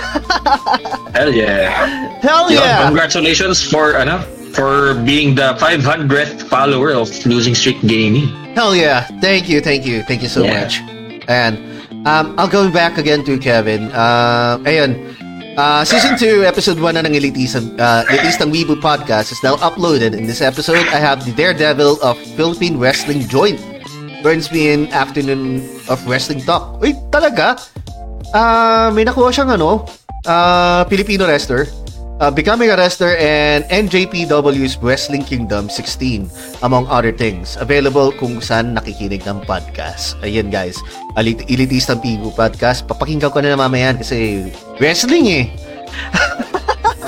Hell 1.16 1.34
yeah. 1.34 1.74
Hell 2.22 2.46
Yun, 2.52 2.62
yeah! 2.62 2.86
Congratulations 2.86 3.58
for, 3.58 3.98
ano, 3.98 4.22
for 4.54 4.94
being 5.04 5.34
the 5.34 5.54
500th 5.60 6.48
follower 6.48 6.92
of 6.92 7.08
Losing 7.26 7.54
Streak 7.54 7.80
Gaming. 7.82 8.28
Hell 8.54 8.74
yeah. 8.74 9.06
Thank 9.20 9.48
you, 9.48 9.60
thank 9.60 9.86
you, 9.86 10.02
thank 10.04 10.22
you 10.22 10.28
so 10.28 10.42
Yeah. 10.44 10.64
much. 10.64 10.80
And 11.28 11.58
um, 12.06 12.34
I'll 12.38 12.48
go 12.50 12.70
back 12.70 12.98
again 12.98 13.24
to 13.24 13.38
Kevin. 13.38 13.90
Uh, 13.92 14.58
ayun. 14.64 14.96
Uh, 15.58 15.82
season 15.84 16.14
2, 16.14 16.46
episode 16.46 16.78
1 16.78 16.94
na 16.94 17.02
ng 17.02 17.18
Elitistang, 17.18 17.74
uh, 17.82 18.06
Elitistang 18.06 18.54
Weibo 18.54 18.78
podcast 18.78 19.34
is 19.34 19.42
now 19.42 19.58
uploaded. 19.58 20.14
In 20.14 20.22
this 20.26 20.38
episode, 20.38 20.86
I 20.94 21.02
have 21.02 21.26
the 21.26 21.34
Daredevil 21.34 21.98
of 21.98 22.14
Philippine 22.38 22.78
Wrestling 22.78 23.26
joined. 23.26 23.58
Joins 24.22 24.50
me 24.54 24.70
in 24.70 24.86
afternoon 24.94 25.62
of 25.90 25.98
wrestling 26.06 26.42
talk. 26.46 26.78
Uy, 26.78 26.94
talaga? 27.10 27.58
Ah, 28.30 28.90
may 28.94 29.02
nakuha 29.02 29.34
siyang 29.34 29.50
ano, 29.50 29.82
ah, 30.26 30.86
Filipino 30.86 31.26
wrestler. 31.26 31.66
Uh, 32.18 32.34
becoming 32.34 32.66
a 32.66 32.74
wrestler 32.74 33.14
and 33.22 33.62
NJPW's 33.70 34.74
Wrestling 34.82 35.22
Kingdom 35.22 35.70
16, 35.70 36.26
among 36.66 36.90
other 36.90 37.14
things. 37.14 37.54
Available 37.62 38.10
kung 38.10 38.42
saan 38.42 38.74
nakikinig 38.74 39.22
ng 39.22 39.46
podcast. 39.46 40.18
Ayan 40.26 40.50
guys, 40.50 40.82
Elit- 41.14 41.46
Elitistang 41.46 42.02
Pigo 42.02 42.34
Podcast. 42.34 42.90
Papakinggan 42.90 43.30
ko 43.30 43.38
na 43.38 43.54
mamaya 43.54 43.94
yan 43.94 43.96
kasi 44.02 44.18
wrestling 44.82 45.26
eh. 45.30 45.46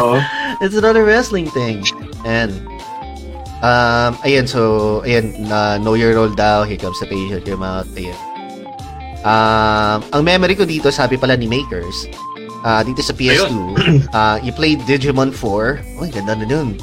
Oh. 0.00 0.16
It's 0.64 0.72
another 0.72 1.04
wrestling 1.04 1.52
thing. 1.52 1.84
And, 2.24 2.64
um, 3.60 4.16
ayan, 4.24 4.48
so, 4.48 5.04
ayan, 5.04 5.36
na 5.44 5.76
know 5.76 5.92
your 5.92 6.16
role 6.16 6.32
daw. 6.32 6.64
Here 6.64 6.80
comes 6.80 6.96
the 7.04 7.10
page, 7.10 7.28
check 7.28 7.44
him 7.44 7.60
out. 7.60 7.84
Ayan. 7.92 8.16
Um, 9.20 10.00
ang 10.08 10.22
memory 10.24 10.56
ko 10.56 10.64
dito, 10.64 10.88
sabi 10.88 11.20
pala 11.20 11.36
ni 11.36 11.44
Makers, 11.44 12.08
ah 12.62 12.82
dito 12.82 13.00
sa 13.00 13.12
PS2, 13.12 13.52
uh, 14.12 14.36
you 14.44 14.52
played 14.52 14.80
Digimon 14.84 15.32
4. 15.32 16.00
Uy, 16.00 16.08
ganda 16.12 16.36
na 16.36 16.44
dun. 16.44 16.76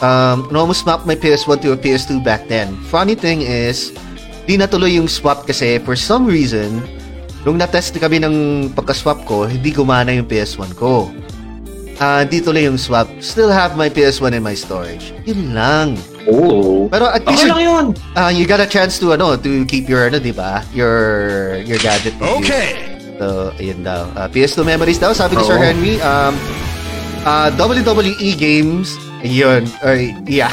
Um, 0.00 0.48
no, 0.48 0.64
almost 0.64 0.88
swapped 0.88 1.04
my 1.04 1.12
PS1 1.14 1.60
to 1.60 1.72
a 1.72 1.78
PS2 1.78 2.24
back 2.24 2.48
then. 2.48 2.72
Funny 2.88 3.12
thing 3.12 3.44
is, 3.44 3.92
di 4.48 4.56
natuloy 4.56 4.96
yung 4.96 5.08
swap 5.08 5.44
kasi 5.44 5.76
for 5.84 5.92
some 5.92 6.24
reason, 6.24 6.80
nung 7.44 7.60
na-test 7.60 7.92
kami 8.00 8.16
ng 8.16 8.68
pagka-swap 8.72 9.28
ko, 9.28 9.44
hindi 9.44 9.68
gumana 9.68 10.08
yung 10.16 10.24
PS1 10.24 10.72
ko. 10.72 11.12
Ah, 12.00 12.24
di 12.24 12.40
tuloy 12.40 12.64
yung 12.64 12.80
swap. 12.80 13.12
Still 13.20 13.52
have 13.52 13.76
my 13.76 13.92
PS1 13.92 14.32
in 14.32 14.40
my 14.40 14.56
storage. 14.56 15.12
Yun 15.28 15.52
lang. 15.52 16.00
Oh. 16.24 16.88
Pero 16.88 17.12
at 17.12 17.20
least 17.28 17.44
Okay 17.44 17.52
lang 17.52 17.60
yun. 17.60 17.86
ah, 18.16 18.32
you 18.32 18.48
got 18.48 18.56
a 18.56 18.64
chance 18.64 18.96
to 18.96 19.12
ano 19.12 19.36
to 19.36 19.68
keep 19.68 19.84
your 19.84 20.08
ano, 20.08 20.16
'di 20.16 20.32
ba? 20.32 20.64
Your 20.72 21.60
your 21.68 21.76
gadget 21.76 22.16
with 22.16 22.24
you. 22.40 22.88
So, 23.20 23.52
ayun 23.60 23.84
daw. 23.84 24.08
Uh, 24.16 24.32
PS2 24.32 24.64
memories 24.64 24.96
daw, 24.96 25.12
sabi 25.12 25.36
ni 25.36 25.44
Sir. 25.44 25.60
Henry. 25.60 26.00
Um, 26.00 26.32
uh, 27.28 27.52
WWE 27.52 28.32
games, 28.40 28.96
ayun. 29.20 29.68
Ay, 29.84 30.16
yeah. 30.24 30.48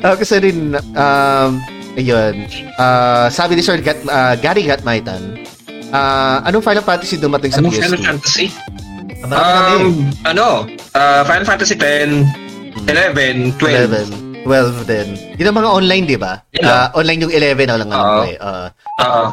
uh, 0.00 0.16
kasi 0.20 0.40
rin, 0.40 0.72
um, 0.96 1.60
ayun. 1.92 2.48
Uh, 2.80 3.28
sabi 3.28 3.60
ni 3.60 3.60
Sir 3.60 3.84
Gat, 3.84 4.00
uh, 4.08 4.32
Gary 4.40 4.64
Gatmaitan, 4.64 5.36
uh, 5.92 6.40
anong 6.48 6.64
Final 6.64 6.88
Fantasy 6.88 7.20
dumating 7.20 7.52
sa 7.52 7.60
Anong 7.60 7.76
PS2? 7.76 7.84
Final 7.84 8.00
Fantasy? 8.00 8.46
Ah. 9.28 9.76
Um, 9.76 10.08
ano, 10.24 10.64
uh, 10.96 11.22
Final 11.28 11.44
Fantasy 11.44 11.76
10, 11.76 12.88
11, 12.88 13.60
12. 13.60 14.16
11. 14.16 14.25
12 14.46 14.86
din. 14.86 15.08
Yun 15.34 15.50
ang 15.50 15.58
mga 15.58 15.70
online, 15.74 16.04
di 16.06 16.14
ba? 16.14 16.38
Yeah. 16.54 16.86
Uh, 16.88 17.02
online 17.02 17.18
yung 17.20 17.34
11 17.34 17.66
na 17.66 17.76
lang 17.76 17.90
alam 17.90 18.06
ko 18.06 18.22
eh. 18.24 18.36
Uh, 18.38 18.66
Oo. 19.02 19.24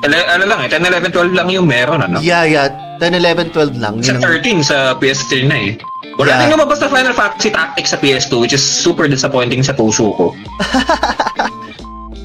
ele- 0.00 0.24
ano 0.26 0.44
lang 0.48 0.58
eh, 0.64 0.68
10, 0.72 0.80
11, 0.80 1.12
12 1.12 1.36
lang 1.36 1.48
yung 1.52 1.68
meron, 1.68 2.00
ano? 2.00 2.16
yeah, 2.18 2.42
yeah. 2.42 2.72
10, 2.96 3.12
11, 3.20 3.52
12 3.52 3.76
lang. 3.76 4.00
Sa 4.00 4.16
Yun 4.16 4.16
ang, 4.16 4.40
13 4.40 4.64
sa 4.64 4.76
PS3 4.96 5.32
na 5.44 5.56
eh. 5.60 5.70
Wala 6.16 6.28
Yeah. 6.28 6.40
din 6.44 6.56
lumabas 6.56 6.80
na 6.80 6.88
Final 6.88 7.12
Fantasy 7.12 7.50
Tactics 7.50 7.90
sa 7.90 7.98
PS2 8.00 8.32
which 8.38 8.52
is 8.52 8.60
super 8.60 9.04
disappointing 9.06 9.60
sa 9.60 9.72
puso 9.72 10.12
ko. 10.12 10.32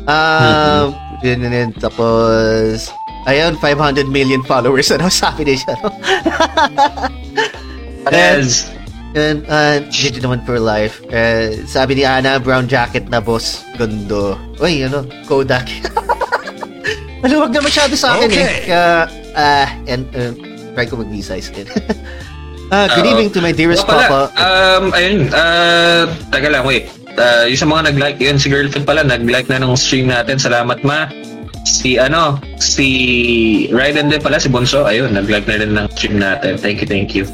Um, 0.08 0.96
yun, 1.26 1.44
yun, 1.44 1.52
yun. 1.52 1.70
Tapos, 1.76 2.92
ayun, 3.26 3.56
500 3.60 4.08
million 4.08 4.40
followers. 4.44 4.88
Ano 4.92 5.08
sabi 5.10 5.44
niya 5.44 5.68
siya? 5.68 5.74
no? 5.84 5.90
And, 9.18 9.42
uh, 9.50 9.82
Gigi 9.90 10.22
naman 10.22 10.46
for 10.46 10.62
life. 10.62 11.02
Eh, 11.10 11.66
sabi 11.66 11.98
ni 11.98 12.04
Ana, 12.06 12.38
brown 12.38 12.70
jacket 12.70 13.10
na 13.10 13.18
boss. 13.18 13.66
Gundo. 13.74 14.38
Uy, 14.62 14.86
ano, 14.86 15.10
Kodak. 15.26 15.66
Maluwag 17.26 17.50
na 17.50 17.66
masyado 17.66 17.98
sa 17.98 18.14
akin 18.14 18.30
eh. 18.30 18.38
Okay. 18.38 18.54
Kaya, 18.70 19.10
ah, 19.34 19.68
and, 19.90 20.06
uh, 20.14 20.38
try 20.78 20.86
ko 20.86 21.02
mag-resize 21.02 21.50
din. 21.50 21.66
Ah, 22.70 22.86
good 22.94 23.10
Oo. 23.10 23.12
evening 23.18 23.34
to 23.34 23.42
my 23.42 23.50
dearest 23.50 23.90
pala, 23.90 24.06
papa. 24.06 24.22
Um, 24.38 24.94
ayun, 24.94 25.34
uh, 25.34 26.06
taga 26.30 26.54
lang, 26.54 26.62
wait. 26.62 26.86
Uh, 27.18 27.50
yung 27.50 27.58
sa 27.58 27.66
mga 27.66 27.82
nag-like, 27.90 28.22
yun, 28.22 28.38
si 28.38 28.54
girlfriend 28.54 28.86
pala, 28.86 29.02
nag-like 29.02 29.50
na 29.50 29.58
ng 29.58 29.74
stream 29.74 30.14
natin. 30.14 30.38
Salamat, 30.38 30.86
ma. 30.86 31.10
Si, 31.66 31.98
ano, 31.98 32.38
si 32.62 32.88
Raiden 33.74 34.14
din 34.14 34.22
pala, 34.22 34.38
si 34.38 34.46
Bonso, 34.46 34.86
ayun, 34.86 35.10
nag-like 35.10 35.50
na 35.50 35.58
rin 35.58 35.74
ng 35.74 35.90
stream 35.98 36.22
natin. 36.22 36.62
Thank 36.62 36.86
you, 36.86 36.88
thank 36.88 37.18
you. 37.18 37.26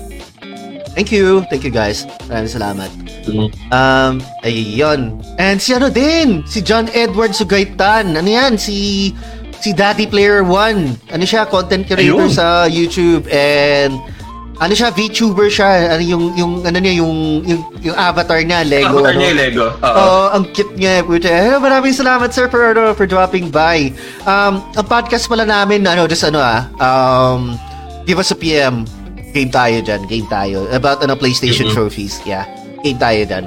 Thank 0.93 1.09
you. 1.09 1.41
Thank 1.49 1.65
you 1.65 1.73
guys. 1.73 2.05
Maraming 2.29 2.53
salamat. 2.53 2.89
Mm. 3.25 3.49
Um, 3.73 4.13
ayun. 4.45 5.17
And 5.41 5.57
si 5.57 5.73
ano 5.73 5.89
din, 5.89 6.45
si 6.45 6.61
John 6.61 6.85
Edward 6.93 7.33
Sugaitan. 7.33 8.13
Ano 8.13 8.29
yan? 8.29 8.61
Si 8.61 9.09
si 9.63 9.73
Daddy 9.73 10.05
Player 10.05 10.45
One. 10.45 10.99
Ano 11.09 11.25
siya? 11.25 11.49
Content 11.49 11.87
creator 11.87 12.29
Ayun. 12.29 12.29
sa 12.29 12.69
YouTube 12.69 13.25
and 13.31 13.95
ano 14.61 14.73
siya? 14.75 14.93
VTuber 14.93 15.49
siya. 15.49 15.97
Ano 15.97 16.03
yung 16.03 16.23
yung 16.37 16.53
ano 16.61 16.77
niya 16.77 17.01
yung 17.01 17.41
yung, 17.47 17.61
yung 17.81 17.95
avatar 17.97 18.43
niya 18.45 18.61
Lego. 18.61 19.01
Avatar 19.01 19.11
ano? 19.15 19.19
niya 19.19 19.29
yung 19.33 19.41
Lego. 19.41 19.65
Oo. 19.71 19.97
Oo, 19.97 20.23
ang 20.35 20.43
cute 20.53 20.75
niya. 20.77 21.01
Puta. 21.01 21.27
Eh, 21.31 21.57
maraming 21.57 21.95
salamat 21.95 22.29
sir 22.29 22.51
for 22.51 22.75
ano, 22.75 22.93
for 22.93 23.09
dropping 23.09 23.49
by. 23.49 23.89
Um, 24.29 24.61
ang 24.77 24.85
podcast 24.85 25.25
pala 25.25 25.47
namin 25.47 25.87
ano, 25.89 26.05
just 26.05 26.27
ano 26.27 26.37
ah, 26.37 26.69
um, 26.77 27.57
give 28.05 28.21
us 28.21 28.29
a 28.29 28.37
PM. 28.37 28.85
Game 29.33 29.49
tayo 29.49 29.81
dyan. 29.81 30.01
Game 30.05 30.27
tayo. 30.29 30.69
About 30.69 31.01
ano, 31.01 31.17
PlayStation 31.17 31.67
Mhm. 31.67 31.73
trophies. 31.73 32.21
Yeah. 32.23 32.45
Game 32.81 32.97
tayo 32.97 33.25
dyan. 33.25 33.45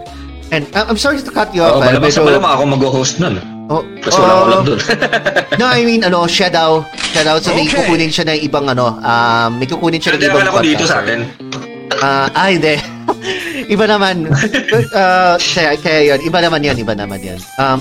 And 0.51 0.66
uh, 0.75 0.87
I'm 0.87 0.99
sorry 0.99 1.18
to 1.18 1.31
cut 1.31 1.51
you 1.51 1.62
off. 1.62 1.79
ah, 1.79 1.87
malamang 1.87 2.11
sa 2.11 2.22
medyo- 2.22 2.38
malamang 2.38 2.53
ako 2.53 2.62
mag-host 2.66 3.14
nun. 3.18 3.38
Oh, 3.66 3.83
Kasi 3.99 4.14
wala 4.14 4.31
ko 4.31 4.38
oh, 4.38 4.46
lang 4.46 4.62
dun. 4.62 4.79
no, 5.59 5.66
I 5.66 5.83
mean, 5.83 6.07
ano. 6.07 6.22
Siya 6.27 6.46
daw. 6.46 6.87
So, 7.42 7.51
may 7.51 7.66
Okay. 7.66 7.83
kukunin 7.83 8.14
siya 8.14 8.22
ng 8.31 8.38
ibang, 8.46 8.70
ano, 8.70 8.94
um, 8.94 9.51
may 9.59 9.66
kukunin 9.66 9.99
siya 9.99 10.14
ng 10.14 10.22
Hindi 10.22 10.31
ibang 10.31 10.42
akala 10.46 10.55
ko 10.55 10.62
dito 10.62 10.85
sa 10.87 11.03
podcaster. 11.03 11.03
atin. 11.03 11.20
Ah, 11.99 12.27
ah, 12.31 12.46
hindi. 12.46 12.75
iba 13.75 13.85
naman. 13.90 14.16
uh, 14.94 15.35
kaya, 15.35 15.70
kaya 15.83 16.01
yun. 16.14 16.20
Iba 16.22 16.38
naman 16.38 16.61
yan. 16.62 16.77
Iba 16.79 16.94
naman 16.94 17.18
yan. 17.18 17.40
Um, 17.59 17.79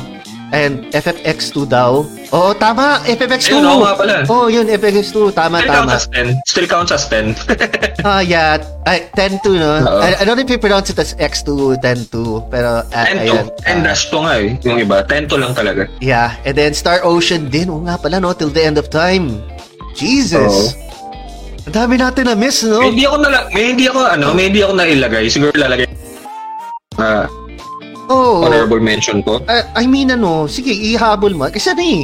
and 0.55 0.87
FFX2 0.95 1.67
daw. 1.67 2.07
Oo, 2.31 2.55
tama. 2.55 3.03
FFX2. 3.03 3.51
Ayun, 3.51 3.63
oo 3.67 3.79
nga 3.83 3.93
pala. 3.99 4.13
Oo, 4.25 4.47
yun, 4.47 4.63
FFX2. 4.65 5.35
Tama, 5.35 5.59
Still 5.59 5.75
counts 5.75 5.83
tama. 5.83 5.93
as 5.99 6.05
10. 6.07 6.47
Still 6.47 6.67
counts 6.71 6.91
as 6.95 7.03
10. 7.11 7.35
Ah, 8.05 8.21
yeah. 8.21 8.61
Ay, 8.85 9.09
10-2, 9.17 9.57
no? 9.57 9.81
Oo. 9.81 9.97
I, 9.97 10.13
I 10.13 10.23
don't 10.23 10.37
know 10.37 10.45
if 10.45 10.51
you 10.53 10.61
pronounce 10.61 10.93
it 10.93 10.99
as 11.01 11.17
X2, 11.17 11.81
10-2. 11.81 12.53
Pero, 12.53 12.85
uh, 12.85 13.05
10 13.09 13.17
ayan. 13.17 13.49
to. 13.49 13.65
And 13.65 13.81
dash 13.81 14.13
to 14.13 14.21
nga 14.21 14.37
eh. 14.37 14.53
Yung 14.61 14.77
iba. 14.77 15.01
10 15.01 15.25
to 15.25 15.41
lang 15.41 15.57
talaga. 15.57 15.89
yeah. 15.99 16.37
And 16.45 16.53
then, 16.53 16.77
Star 16.77 17.01
Ocean 17.01 17.49
din. 17.49 17.73
Oo 17.73 17.81
nga 17.81 17.97
pala, 17.97 18.21
no? 18.21 18.29
Till 18.31 18.53
the 18.53 18.61
end 18.61 18.77
of 18.77 18.93
time. 18.93 19.41
Jesus. 19.97 20.77
Ang 21.65 21.73
dami 21.73 21.97
natin 21.97 22.29
na 22.29 22.37
miss, 22.37 22.61
no? 22.61 22.77
May 22.77 22.93
hindi 22.93 23.09
ako 23.09 23.17
na 23.25 23.29
may 23.49 23.65
hindi 23.73 23.85
ako 23.89 23.99
ano, 24.05 24.27
may 24.37 24.45
hindi 24.53 24.61
ako 24.61 24.73
nailagay. 24.77 25.25
Siguro 25.33 25.49
lalagay 25.57 25.89
na 26.95 27.25
Oo. 28.09 28.45
honorable 28.45 28.79
mention 28.79 29.21
ko. 29.21 29.41
Uh, 29.45 29.63
I 29.73 29.85
mean, 29.85 30.11
ano, 30.11 30.45
sige, 30.45 30.69
ihabol 30.69 31.33
mo. 31.33 31.49
Kasi 31.49 31.73
ano 31.73 31.81
eh, 31.81 32.03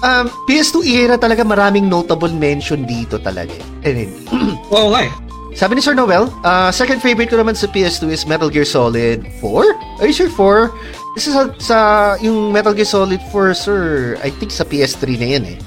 um, 0.00 0.26
PS2 0.44 0.84
era 0.84 1.16
talaga 1.16 1.42
maraming 1.42 1.88
notable 1.88 2.32
mention 2.32 2.84
dito 2.84 3.16
talaga. 3.18 3.52
eh. 3.52 3.86
And 3.88 3.94
then, 3.96 4.10
Oo 4.74 4.92
nga 4.92 5.08
eh. 5.08 5.12
sabi 5.52 5.76
ni 5.76 5.82
Sir 5.82 5.96
Noel, 5.96 6.28
uh, 6.42 6.70
second 6.70 7.00
favorite 7.00 7.28
ko 7.28 7.36
naman 7.36 7.56
sa 7.56 7.66
PS2 7.66 8.12
is 8.12 8.22
Metal 8.24 8.48
Gear 8.48 8.68
Solid 8.68 9.24
4? 9.40 10.00
Are 10.00 10.06
you 10.06 10.14
sure 10.14 10.30
4? 10.30 10.70
This 11.18 11.26
is 11.26 11.34
sa, 11.34 11.50
sa 11.58 11.78
yung 12.22 12.54
Metal 12.54 12.70
Gear 12.70 12.86
Solid 12.86 13.18
4, 13.34 13.50
sir. 13.50 13.80
I 14.22 14.30
think 14.30 14.54
sa 14.54 14.62
PS3 14.62 15.18
na 15.18 15.26
yan 15.26 15.44
eh. 15.44 15.58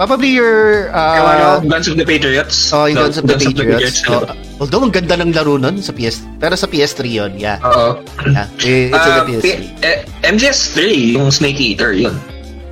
Probably 0.00 0.32
your... 0.32 0.88
Yung 0.88 0.96
Uh, 0.96 1.60
ano, 1.60 1.68
Guns 1.68 1.84
of 1.84 2.00
the 2.00 2.08
Patriots. 2.08 2.72
oh, 2.72 2.88
yung 2.88 3.04
Guns 3.04 3.20
of 3.20 3.28
the 3.28 3.36
Guns 3.36 3.44
Patriots. 3.44 4.00
ano 4.00 4.24
ba? 4.24 4.32
Oh, 4.32 4.64
although, 4.64 4.80
ang 4.80 4.88
ganda 4.90 5.12
ng 5.14 5.28
laro 5.30 5.60
nun 5.60 5.76
sa 5.78 5.92
PS... 5.92 6.24
Pero 6.40 6.56
sa 6.56 6.64
PS3 6.64 7.00
yun, 7.04 7.32
yeah. 7.36 7.60
Oo. 7.60 8.00
yeah. 8.26 8.48
It's 8.56 8.96
the 8.96 9.12
Ah, 9.12 9.28
PS3. 9.28 9.44
P- 9.44 9.60
eh, 9.82 10.00
MGS3, 10.24 10.76
yung 11.14 11.28
Snake 11.28 11.60
Eater, 11.60 11.92
yun. 11.92 12.16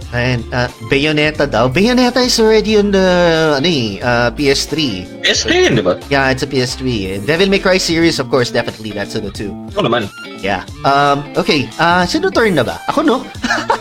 And 0.09 0.41
uh, 0.51 0.73
Bayonetta 0.89 1.45
daw. 1.45 1.69
Bayonetta 1.69 2.25
is 2.25 2.41
already 2.41 2.81
on 2.81 2.91
the 2.91 3.07
ano 3.61 3.69
eh, 3.69 4.01
uh, 4.01 4.33
PS3. 4.33 5.05
PS3 5.21 5.49
yun, 5.69 5.73
di 5.77 5.85
ba? 5.85 6.01
Yeah, 6.09 6.33
it's 6.33 6.41
a 6.41 6.49
PS3. 6.49 6.81
And 7.13 7.23
Devil 7.29 7.53
May 7.53 7.61
Cry 7.61 7.77
series, 7.77 8.17
of 8.17 8.33
course, 8.33 8.49
definitely 8.49 8.97
that's 8.97 9.13
on 9.13 9.29
the 9.29 9.33
two. 9.33 9.53
Oo 9.77 9.85
naman. 9.85 10.09
Yeah. 10.41 10.65
Um, 10.81 11.29
okay. 11.37 11.69
Uh, 11.77 12.09
sino 12.09 12.33
turn 12.33 12.57
na 12.57 12.65
ba? 12.65 12.81
Ako, 12.89 13.05
no? 13.05 13.21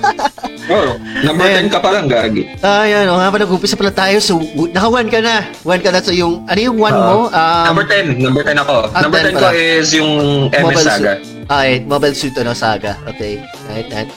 Oo. 0.67 0.99
Number 1.23 1.47
Ayan. 1.47 1.71
10 1.71 1.73
ka 1.73 1.79
pa 1.79 1.95
lang, 1.95 2.11
gagi. 2.11 2.43
Ah, 2.59 2.83
yan. 2.83 3.07
O 3.07 3.15
nga 3.15 3.31
pa, 3.31 3.39
nag-umpisa 3.39 3.79
pala 3.79 3.87
tayo. 3.87 4.19
So, 4.19 4.35
w- 4.35 4.67
naka-one 4.67 5.07
ka 5.07 5.23
na. 5.23 5.47
One 5.63 5.79
ka 5.79 5.95
na. 5.95 6.03
So, 6.03 6.11
yung, 6.11 6.43
ano 6.43 6.59
yung 6.59 6.75
one 6.75 6.91
mo? 6.91 7.31
Um, 7.31 7.65
number 7.71 7.87
10. 7.87 8.19
Number 8.19 8.43
10 8.43 8.59
ako. 8.59 8.75
ah, 8.91 8.99
number 8.99 9.19
10 9.23 9.31
10 9.31 9.31
ko 9.31 9.39
pala. 9.47 9.55
is 9.55 9.87
yung 9.95 10.11
MS 10.51 10.59
Mobile 10.59 10.83
Saga. 10.83 11.11
Suit. 11.23 11.47
Ay, 11.47 11.69
Mobile 11.87 12.15
Suit 12.19 12.35
ano, 12.35 12.51
Saga. 12.51 12.99
Okay. 13.07 13.39
Right, 13.71 13.87
right. 13.87 14.09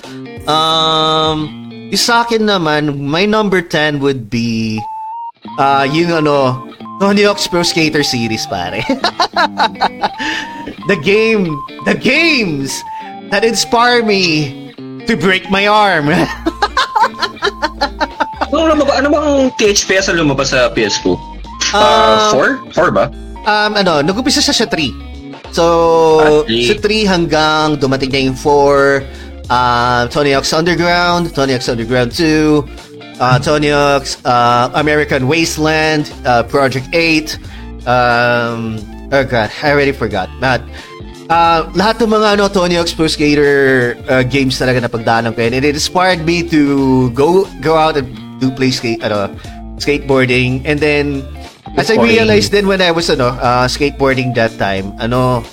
Um, 0.50 1.59
sa 1.92 2.22
akin 2.22 2.46
naman, 2.46 2.82
my 3.00 3.24
number 3.24 3.60
10 3.60 3.98
would 4.00 4.28
be 4.28 4.78
uh, 5.58 5.86
yung 5.86 6.12
ano, 6.14 6.62
Tony 7.00 7.24
Hawk's 7.24 7.46
Pro 7.46 7.62
Skater 7.62 8.02
series, 8.02 8.44
pare. 8.46 8.84
the 10.90 10.98
game, 11.00 11.48
the 11.84 11.94
games 11.94 12.70
that 13.30 13.42
inspire 13.42 14.04
me 14.04 14.52
to 15.06 15.16
break 15.16 15.48
my 15.50 15.66
arm. 15.66 16.10
Ano, 18.50 18.74
ano, 18.74 18.82
ano 18.84 19.06
bang 19.08 19.30
THPS 19.54 20.10
ang 20.10 20.18
lumabas 20.18 20.50
sa 20.50 20.66
PS2? 20.74 21.14
Ah, 21.70 22.34
Uh, 22.34 22.58
4? 22.74 22.90
4 22.90 22.90
ba? 22.90 23.06
um, 23.40 23.72
ano, 23.78 24.02
nag-umpisa 24.02 24.42
siya 24.42 24.52
sa 24.52 24.66
3. 24.66 24.90
So, 25.54 25.64
Ah, 26.18 26.42
three. 26.42 26.66
sa 26.66 26.74
3 26.76 27.06
hanggang 27.06 27.78
dumating 27.78 28.10
na 28.10 28.20
yung 28.20 28.34
4, 28.34 29.06
uh, 29.50 30.08
Tony 30.08 30.32
Hawk's 30.32 30.52
Underground, 30.52 31.34
Tony 31.34 31.52
Hawk's 31.52 31.68
Underground 31.68 32.12
2, 32.12 32.64
uh, 33.20 33.38
Tony 33.40 33.68
Hawk's 33.70 34.24
uh, 34.24 34.70
American 34.74 35.26
Wasteland, 35.26 36.10
uh, 36.24 36.42
Project 36.44 36.88
8, 36.94 37.36
um, 37.86 38.78
oh 39.12 39.24
god, 39.24 39.50
I 39.62 39.70
already 39.70 39.92
forgot. 39.92 40.30
But, 40.40 40.62
uh, 41.28 41.66
lahat 41.74 42.00
ng 42.00 42.10
mga 42.10 42.38
ano, 42.38 42.48
Tony 42.48 42.74
Hawk's 42.74 42.94
Pro 42.94 43.06
Skater 43.06 43.98
uh, 44.08 44.22
games 44.22 44.58
talaga 44.58 44.82
na 44.82 44.88
pagdaanan 44.88 45.34
ko 45.34 45.42
yun. 45.42 45.54
And 45.54 45.64
it 45.64 45.74
inspired 45.74 46.26
me 46.26 46.42
to 46.48 47.10
go 47.10 47.46
go 47.60 47.76
out 47.76 47.96
and 47.96 48.10
do 48.42 48.50
play 48.50 48.70
skate, 48.70 49.02
ano, 49.02 49.30
skateboarding. 49.78 50.66
And 50.66 50.78
then, 50.82 51.22
as 51.78 51.90
I 51.90 52.02
realized 52.02 52.50
then 52.50 52.66
when 52.66 52.82
I 52.82 52.90
was 52.90 53.10
ano, 53.10 53.34
uh, 53.38 53.70
skateboarding 53.70 54.34
that 54.34 54.58
time, 54.58 54.94
ano, 54.98 55.46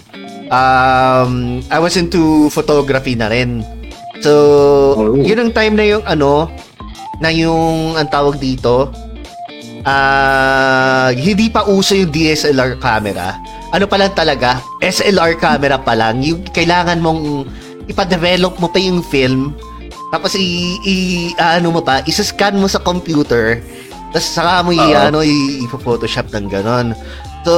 um, 0.50 1.62
I 1.70 1.78
was 1.80 1.98
into 1.98 2.50
photography 2.50 3.16
na 3.16 3.30
rin. 3.30 3.66
So, 4.21 4.34
Oh. 4.97 5.13
yun 5.17 5.38
ang 5.38 5.51
time 5.53 5.77
na 5.77 5.86
yung 5.86 6.03
ano, 6.03 6.49
na 7.21 7.30
yung 7.30 7.97
ang 7.97 8.10
tawag 8.10 8.38
dito, 8.38 8.89
ah 9.86 11.10
hindi 11.13 11.47
pa 11.47 11.65
uso 11.65 11.93
yung 11.93 12.12
DSLR 12.12 12.77
camera. 12.77 13.38
Ano 13.71 13.86
pa 13.86 13.99
lang 13.99 14.15
talaga, 14.15 14.63
SLR 14.80 15.38
camera 15.38 15.77
pa 15.77 15.93
lang. 15.93 16.23
Yung 16.23 16.43
kailangan 16.49 16.99
mong 17.03 17.45
ipa-develop 17.88 18.58
mo 18.60 18.67
pa 18.67 18.80
yung 18.80 19.03
film. 19.03 19.51
Tapos 20.08 20.39
i, 20.39 20.80
i 20.88 20.95
ano 21.36 21.75
mo 21.75 21.82
pa, 21.84 21.99
isa-scan 22.08 22.56
mo 22.56 22.71
sa 22.71 22.80
computer. 22.80 23.60
Tapos 24.15 24.27
saka 24.32 24.63
mo 24.63 24.71
i, 24.71 24.80
Oo. 24.80 24.95
ano, 24.95 25.19
i, 25.19 25.67
i-photoshop 25.67 26.32
ng 26.32 26.47
ganon. 26.47 26.95
So, 27.43 27.53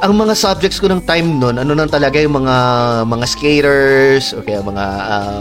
ang 0.00 0.16
mga 0.16 0.36
subjects 0.36 0.80
ko 0.80 0.88
ng 0.88 1.04
time 1.04 1.36
nun, 1.36 1.60
ano 1.60 1.72
nang 1.76 1.88
talaga 1.88 2.16
yung 2.16 2.44
mga 2.44 2.56
mga 3.04 3.26
skaters, 3.28 4.32
okay, 4.32 4.56
mga 4.56 4.84
ah, 4.84 5.40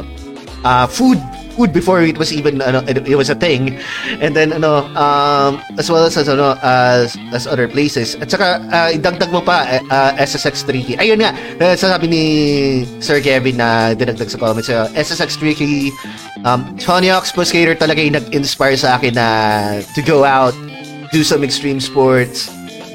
uh, 0.63 0.87
food 0.87 1.19
food 1.53 1.69
before 1.69 2.01
it 2.01 2.17
was 2.17 2.33
even 2.33 2.57
ano 2.61 2.81
it, 2.89 3.15
was 3.15 3.29
a 3.29 3.37
thing. 3.37 3.77
And 4.19 4.35
then 4.35 4.53
ano 4.53 4.89
um 4.97 5.61
as 5.77 5.89
well 5.89 6.03
as, 6.05 6.17
as 6.17 6.27
ano 6.27 6.57
as, 6.63 7.15
as 7.31 7.45
other 7.45 7.67
places. 7.67 8.15
At 8.17 8.31
saka 8.31 8.59
uh, 8.73 8.89
idagdag 8.89 9.29
mo 9.29 9.41
pa 9.41 9.79
uh, 9.91 10.11
SSX 10.17 10.65
Tricky. 10.65 10.97
Ayun 10.97 11.21
nga 11.21 11.31
uh, 11.61 11.75
sasabi 11.77 12.09
ni 12.09 12.23
Sir 12.99 13.21
Kevin 13.21 13.61
na 13.61 13.93
dinagdag 13.93 14.29
sa 14.29 14.41
comments 14.41 14.69
uh, 14.69 14.89
SSX 14.97 15.37
Tricky 15.37 15.93
um 16.43 16.65
Tony 16.81 17.13
Hawk's 17.13 17.31
Pro 17.31 17.45
Skater 17.45 17.77
talaga 17.77 18.01
yung 18.01 18.17
nag-inspire 18.17 18.75
sa 18.75 18.97
akin 18.97 19.13
na 19.13 19.27
to 19.93 20.01
go 20.01 20.25
out 20.25 20.55
do 21.13 21.21
some 21.21 21.45
extreme 21.45 21.77
sports 21.77 22.49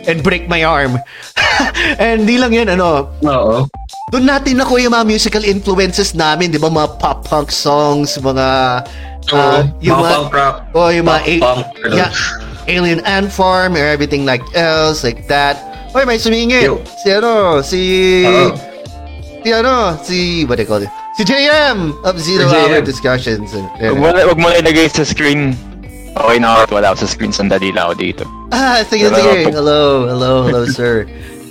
and 0.07 0.23
break 0.23 0.47
my 0.47 0.63
arm 0.63 1.01
and 2.03 2.29
di 2.29 2.39
lang 2.39 2.55
yun 2.55 2.69
ano 2.71 3.11
Oo. 3.25 3.67
doon 4.15 4.25
natin 4.25 4.61
nakuha 4.61 4.79
yung 4.87 4.95
mga 4.95 5.07
musical 5.07 5.45
influences 5.45 6.17
namin, 6.17 6.49
di 6.49 6.57
ba? 6.57 6.73
Mga 6.73 6.97
pop-punk 6.97 7.53
songs, 7.53 8.17
mga... 8.17 8.81
So, 9.29 9.37
ah, 9.37 9.69
mga 9.77 10.09
punk 10.09 10.33
rock. 10.33 10.57
Oh, 10.73 10.89
yung 10.89 11.05
mga... 11.05 11.21
pop 11.21 11.29
a- 11.29 11.41
punk. 11.45 11.65
yeah, 11.93 12.13
Alien 12.65 13.05
Ant 13.05 13.29
Farm 13.29 13.77
or 13.77 13.85
everything 13.85 14.25
like 14.25 14.41
else, 14.57 15.05
like 15.05 15.29
that. 15.29 15.61
Oy, 15.93 16.09
may 16.09 16.17
sumingit. 16.17 16.65
Yo. 16.65 16.81
Si 17.05 17.09
ano, 17.13 17.61
si... 17.61 17.81
Oo. 18.25 18.57
Si 19.45 19.49
ano, 19.53 20.01
si... 20.01 20.19
What 20.49 20.57
do 20.57 20.65
you 20.65 20.69
call 20.69 20.83
it? 20.85 20.93
Si 21.21 21.29
JM 21.29 21.93
of 22.05 22.17
Zero 22.17 22.49
Hour. 22.49 22.81
Discussions. 22.81 23.53
Huwag 23.53 23.99
mo, 24.01 24.09
huwag 24.09 24.39
mo 24.39 24.49
ilagay 24.53 24.89
sa 24.89 25.05
screen. 25.05 25.53
Okay 26.19 26.39
na 26.43 26.67
ako. 26.67 26.83
Wala 26.83 26.87
ako 26.93 27.07
sa 27.07 27.09
screen. 27.09 27.33
Sandali 27.33 27.71
lang 27.71 27.91
ako 27.91 27.95
dito. 27.95 28.25
Ah, 28.51 28.83
sige, 28.83 29.07
Hello. 29.07 29.19
sige. 29.23 29.39
Hello, 29.55 29.81
hello, 30.11 30.33
hello, 30.45 30.63
sir. 30.67 31.07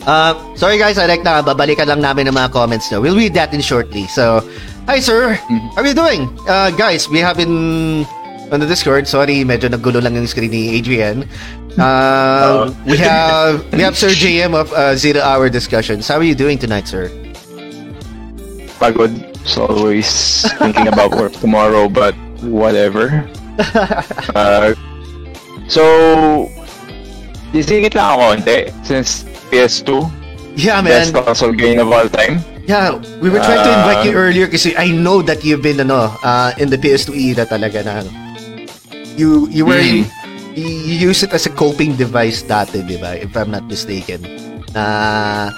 Uh, 0.08 0.32
sorry 0.56 0.80
guys, 0.80 0.95
I 0.95 1.03
like 1.03 1.19
na 1.27 1.43
babalikan 1.43 1.91
lang 1.91 1.99
namin 1.99 2.32
ng 2.32 2.36
mga 2.36 2.56
comments 2.56 2.88
nyo. 2.88 3.03
We'll 3.03 3.19
read 3.19 3.36
that 3.36 3.51
in 3.51 3.60
shortly. 3.60 4.08
So, 4.08 4.39
hi 4.88 5.03
sir, 5.03 5.36
how 5.75 5.84
are 5.84 5.88
you 5.88 5.91
doing? 5.91 6.32
Uh, 6.47 6.71
guys, 6.71 7.12
we 7.12 7.19
have 7.19 7.36
been 7.36 8.08
on 8.47 8.63
the 8.63 8.65
Discord. 8.65 9.03
Sorry, 9.03 9.43
medyo 9.43 9.67
naggulo 9.67 9.99
lang 9.99 10.15
yung 10.15 10.23
screen 10.23 10.56
ni 10.56 10.80
Adrian. 10.80 11.27
Uh, 11.75 12.71
we 12.88 12.95
have 13.03 13.60
we 13.75 13.84
have 13.84 13.99
Sir 13.99 14.15
JM 14.15 14.56
of 14.56 14.71
uh, 14.71 14.95
Zero 14.95 15.19
Hour 15.19 15.51
Discussions. 15.51 16.08
How 16.08 16.23
are 16.23 16.27
you 16.27 16.39
doing 16.39 16.56
tonight, 16.56 16.88
sir? 16.88 17.12
Pagod. 18.80 19.12
So 19.43 19.67
always 19.67 20.08
thinking 20.60 20.88
about 20.88 21.12
work 21.19 21.36
tomorrow, 21.36 21.91
but 21.91 22.15
whatever. 22.47 23.27
Uh, 24.34 24.72
so, 25.67 25.82
sisingit 27.52 27.93
lang 27.93 28.13
ako 28.13 28.22
konti 28.36 28.60
since 28.84 29.26
PS2, 29.50 30.06
Yeah, 30.54 30.82
man. 30.82 31.06
best 31.06 31.13
console 31.13 31.54
game 31.54 31.78
of 31.78 31.89
all 31.89 32.10
time. 32.10 32.41
Yeah, 32.67 33.00
we 33.24 33.30
were 33.30 33.39
trying 33.39 33.63
to 33.63 33.72
Uh, 33.72 33.78
invite 33.80 34.02
you 34.04 34.13
earlier 34.13 34.46
kasi 34.46 34.76
I 34.76 34.91
know 34.91 35.24
that 35.24 35.39
you've 35.41 35.63
been 35.63 35.80
ano, 35.80 36.12
uh, 36.20 36.52
in 36.58 36.67
the 36.67 36.76
PS2 36.76 37.15
era 37.15 37.48
talaga 37.48 37.80
na 37.82 38.04
ano. 38.04 38.12
You 39.15 39.48
you 39.48 39.63
were 39.63 39.80
Mm. 39.80 40.04
you, 40.54 40.67
you 40.67 40.96
use 41.10 41.24
it 41.24 41.32
as 41.32 41.48
a 41.48 41.54
coping 41.54 41.96
device 41.96 42.43
dati, 42.43 42.84
'di 42.84 43.00
ba? 43.00 43.15
If 43.15 43.34
I'm 43.34 43.50
not 43.50 43.65
mistaken. 43.65 44.22
Na 44.76 45.50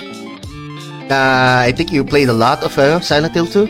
na 1.10 1.20
I 1.66 1.74
think 1.74 1.90
you 1.90 2.06
played 2.06 2.30
a 2.30 2.36
lot 2.38 2.62
of 2.62 2.78
uh, 2.78 3.02
Silent 3.02 3.34
Hill 3.34 3.50
2. 3.50 3.68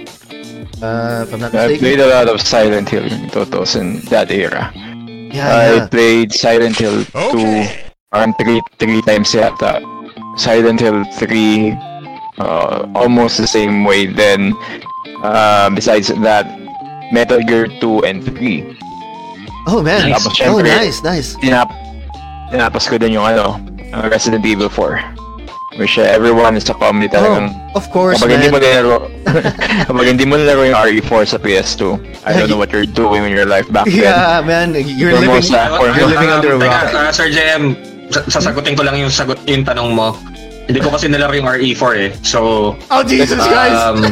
Uh, 0.81 1.25
if 1.27 1.33
I'm 1.33 1.39
not 1.41 1.53
I 1.55 1.77
played 1.77 1.99
a 1.99 2.07
lot 2.07 2.29
of 2.29 2.39
Silent 2.41 2.87
Hill 2.89 3.09
Totos 3.29 3.75
in 3.75 3.99
that 4.07 4.31
era. 4.31 4.71
yeah, 4.75 5.49
I 5.51 5.75
yeah. 5.75 5.87
played 5.87 6.31
Silent 6.33 6.77
Hill 6.77 7.03
2 7.05 7.11
Okay. 7.35 7.91
around 8.13 8.33
three, 8.39 8.61
three 8.79 9.01
times 9.03 9.31
yata. 9.35 9.83
Silent 10.39 10.79
Hill 10.79 11.03
3 11.19 11.71
uh, 12.39 12.87
almost 12.95 13.37
the 13.37 13.47
same 13.47 13.83
way. 13.83 14.05
Then, 14.07 14.53
uh, 15.21 15.69
besides 15.69 16.07
that, 16.23 16.47
Metal 17.11 17.41
Gear 17.43 17.67
2 17.67 18.05
and 18.05 18.23
3. 18.23 18.77
Oh, 19.67 19.83
man. 19.83 20.09
Tapos, 20.15 20.27
Oh, 20.27 20.63
syempre, 20.63 20.63
nice, 20.71 21.03
nice. 21.03 21.35
Tinap 21.43 21.67
tinapos 22.49 22.87
ko 22.89 22.97
din 22.97 23.13
yung 23.19 23.27
ano, 23.27 23.59
uh, 23.93 24.07
Resident 24.09 24.45
Evil 24.45 24.69
4. 24.71 24.97
Which 25.79 25.95
uh, 25.95 26.03
everyone 26.03 26.59
is 26.59 26.67
a 26.67 26.75
comedy 26.75 27.07
talagang 27.07 27.55
Oh, 27.71 27.79
of 27.79 27.87
course, 27.89 28.19
kapag 28.19 28.35
hindi 28.35 28.51
mo 28.51 28.59
man. 28.59 28.67
nilaro 28.67 28.97
kapag 29.87 30.05
hindi 30.11 30.25
mo 30.27 30.35
nilaro 30.35 30.67
yung 30.67 30.75
RE4 30.75 31.23
sa 31.23 31.37
PS2, 31.39 31.81
I 32.27 32.35
don't 32.35 32.51
know 32.51 32.59
what 32.59 32.75
you're 32.75 32.83
doing 32.83 33.23
in 33.23 33.31
your 33.31 33.47
life 33.47 33.63
back 33.71 33.87
then. 33.87 34.03
Yeah, 34.11 34.43
man. 34.43 34.75
You're 34.75 35.15
For 35.15 35.23
living, 35.23 35.47
for- 35.47 35.87
you're 35.95 36.11
living 36.11 36.27
under 36.27 36.51
a 36.53 36.59
rock. 36.59 36.91
Teka, 36.91 36.99
uh, 36.99 37.11
Sir 37.15 37.31
JM, 37.31 37.79
sa- 38.11 38.27
sasagutin 38.27 38.75
ko 38.75 38.83
lang 38.83 38.99
yung 38.99 39.07
sagot 39.07 39.39
yung 39.47 39.63
tanong 39.63 39.95
mo. 39.95 40.19
Hindi 40.67 40.83
ko 40.83 40.91
kasi 40.91 41.07
nilaro 41.07 41.31
yung 41.31 41.47
RE4 41.47 41.91
eh. 41.95 42.11
So, 42.21 42.75
Oh, 42.91 43.01
Jesus 43.01 43.39
um, 43.39 44.03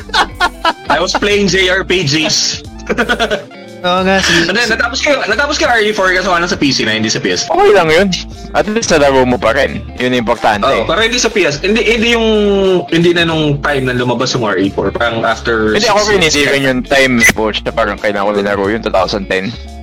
I 0.88 0.96
was 0.96 1.12
playing 1.12 1.46
JRPGs. 1.46 2.64
Oo 3.86 4.02
nga. 4.02 4.18
Ano, 4.50 4.58
natapos 4.58 4.98
ko, 4.98 5.10
natapos 5.30 5.54
ko 5.56 5.62
yung 5.70 5.74
RE4 5.78 6.06
kasi 6.18 6.26
wala 6.26 6.46
sa 6.50 6.58
PC 6.58 6.82
na, 6.82 6.98
hindi 6.98 7.06
sa 7.06 7.22
PS. 7.22 7.46
Okay 7.46 7.70
lang 7.70 7.86
yun. 7.86 8.10
At 8.58 8.66
least 8.66 8.90
nalaro 8.90 9.22
mo 9.22 9.38
pa 9.38 9.54
rin. 9.54 9.86
Yun 10.02 10.10
yung 10.18 10.26
importante. 10.26 10.66
Oo, 10.66 10.82
pero 10.82 10.98
hindi 11.06 11.22
sa 11.22 11.30
PS. 11.30 11.62
Hindi, 11.62 11.86
hindi 11.86 12.18
yung, 12.18 12.26
hindi 12.90 13.14
na 13.14 13.22
nung 13.22 13.62
time 13.62 13.86
na 13.86 13.94
lumabas 13.94 14.34
yung 14.34 14.42
RE4. 14.42 14.90
Parang 14.90 15.22
after... 15.22 15.78
Hindi 15.78 15.86
ako 15.86 16.00
six 16.02 16.10
rin, 16.10 16.20
years. 16.20 16.34
hindi 16.34 16.46
rin 16.50 16.62
yung 16.66 16.80
time 16.82 17.14
po 17.30 17.54
siya 17.54 17.70
parang 17.70 17.94
kailangan 17.96 18.26
ko 18.26 18.32
nilaro 18.34 18.64
yun, 18.66 18.82
2010. 18.82 19.76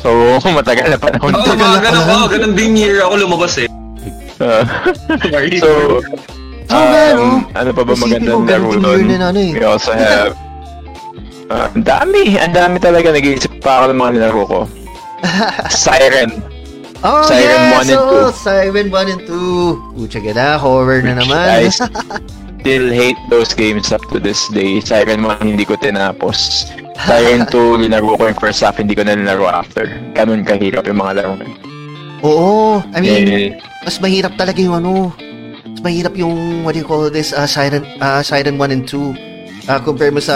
So, 0.00 0.08
matagal 0.58 0.86
na 0.94 0.98
panahon. 0.98 1.34
Oo, 1.34 1.54
mga 1.58 1.78
ganun, 1.82 2.04
oo, 2.06 2.26
ganun 2.30 2.52
din 2.54 2.72
year 2.78 3.02
ako 3.02 3.14
lumabas 3.18 3.58
eh. 3.58 3.68
Uh, 4.40 4.64
RE4. 5.20 5.60
so, 5.60 6.00
nga, 6.72 7.12
no? 7.12 7.20
um, 7.20 7.32
ano 7.52 7.70
pa 7.76 7.82
ba 7.84 7.92
magandang 7.92 8.48
laro 8.48 8.72
doon? 8.72 9.04
yun 9.04 9.20
na 9.20 9.28
ano 9.28 9.40
eh. 9.44 9.52
We 9.52 9.64
also 9.68 9.92
have, 9.92 10.32
uh, 11.50 11.66
ang 11.74 11.82
dami, 11.82 12.38
ang 12.38 12.54
dami 12.54 12.76
talaga, 12.78 13.10
nag-iisip 13.10 13.58
pa 13.60 13.82
ako 13.82 13.84
ng 13.92 13.98
mga 13.98 14.10
nilaro 14.16 14.42
ko. 14.46 14.60
Siren. 15.84 16.30
Oh, 17.00 17.24
Siren 17.24 17.72
yeah, 17.72 17.80
1 17.80 17.88
and 17.88 17.96
so, 17.96 18.30
Siren 18.32 18.88
1 18.92 19.12
and 19.12 19.22
2. 19.26 19.96
Pucha 19.96 20.20
ka 20.20 20.32
na, 20.36 20.60
horror 20.60 21.00
na 21.00 21.16
naman. 21.16 21.44
I 21.48 21.72
still 22.60 22.92
hate 22.92 23.16
those 23.32 23.56
games 23.56 23.88
up 23.88 24.04
to 24.12 24.20
this 24.20 24.48
day. 24.52 24.84
Siren 24.84 25.24
1, 25.24 25.40
hindi 25.56 25.64
ko 25.64 25.80
tinapos. 25.80 26.68
Siren 27.00 27.48
2, 27.48 27.88
linaro 27.88 28.14
ko 28.20 28.28
yung 28.28 28.36
first 28.36 28.60
half, 28.60 28.76
hindi 28.76 28.92
ko 28.92 29.04
na 29.04 29.16
linaro 29.16 29.48
after. 29.48 29.88
Ganun 30.12 30.44
kahirap 30.44 30.84
yung 30.84 31.00
mga 31.00 31.24
laro 31.24 31.40
na. 31.40 31.48
Oo, 32.20 32.84
I 32.92 33.00
mean, 33.00 33.24
Eh, 33.32 33.48
mas 33.80 33.96
mahirap 33.96 34.36
talaga 34.36 34.60
yung 34.60 34.76
ano, 34.76 35.08
mas 35.64 35.80
mahirap 35.80 36.12
yung, 36.20 36.68
what 36.68 36.76
do 36.76 36.84
you 36.84 36.88
call 36.88 37.08
this, 37.08 37.32
uh, 37.32 37.48
Siren, 37.48 37.80
uh, 38.04 38.20
Siren 38.20 38.60
1 38.60 38.76
and 38.76 38.84
2. 38.84 39.29
Uh, 39.70 39.78
compare 39.78 40.10
mo 40.10 40.18
sa, 40.18 40.34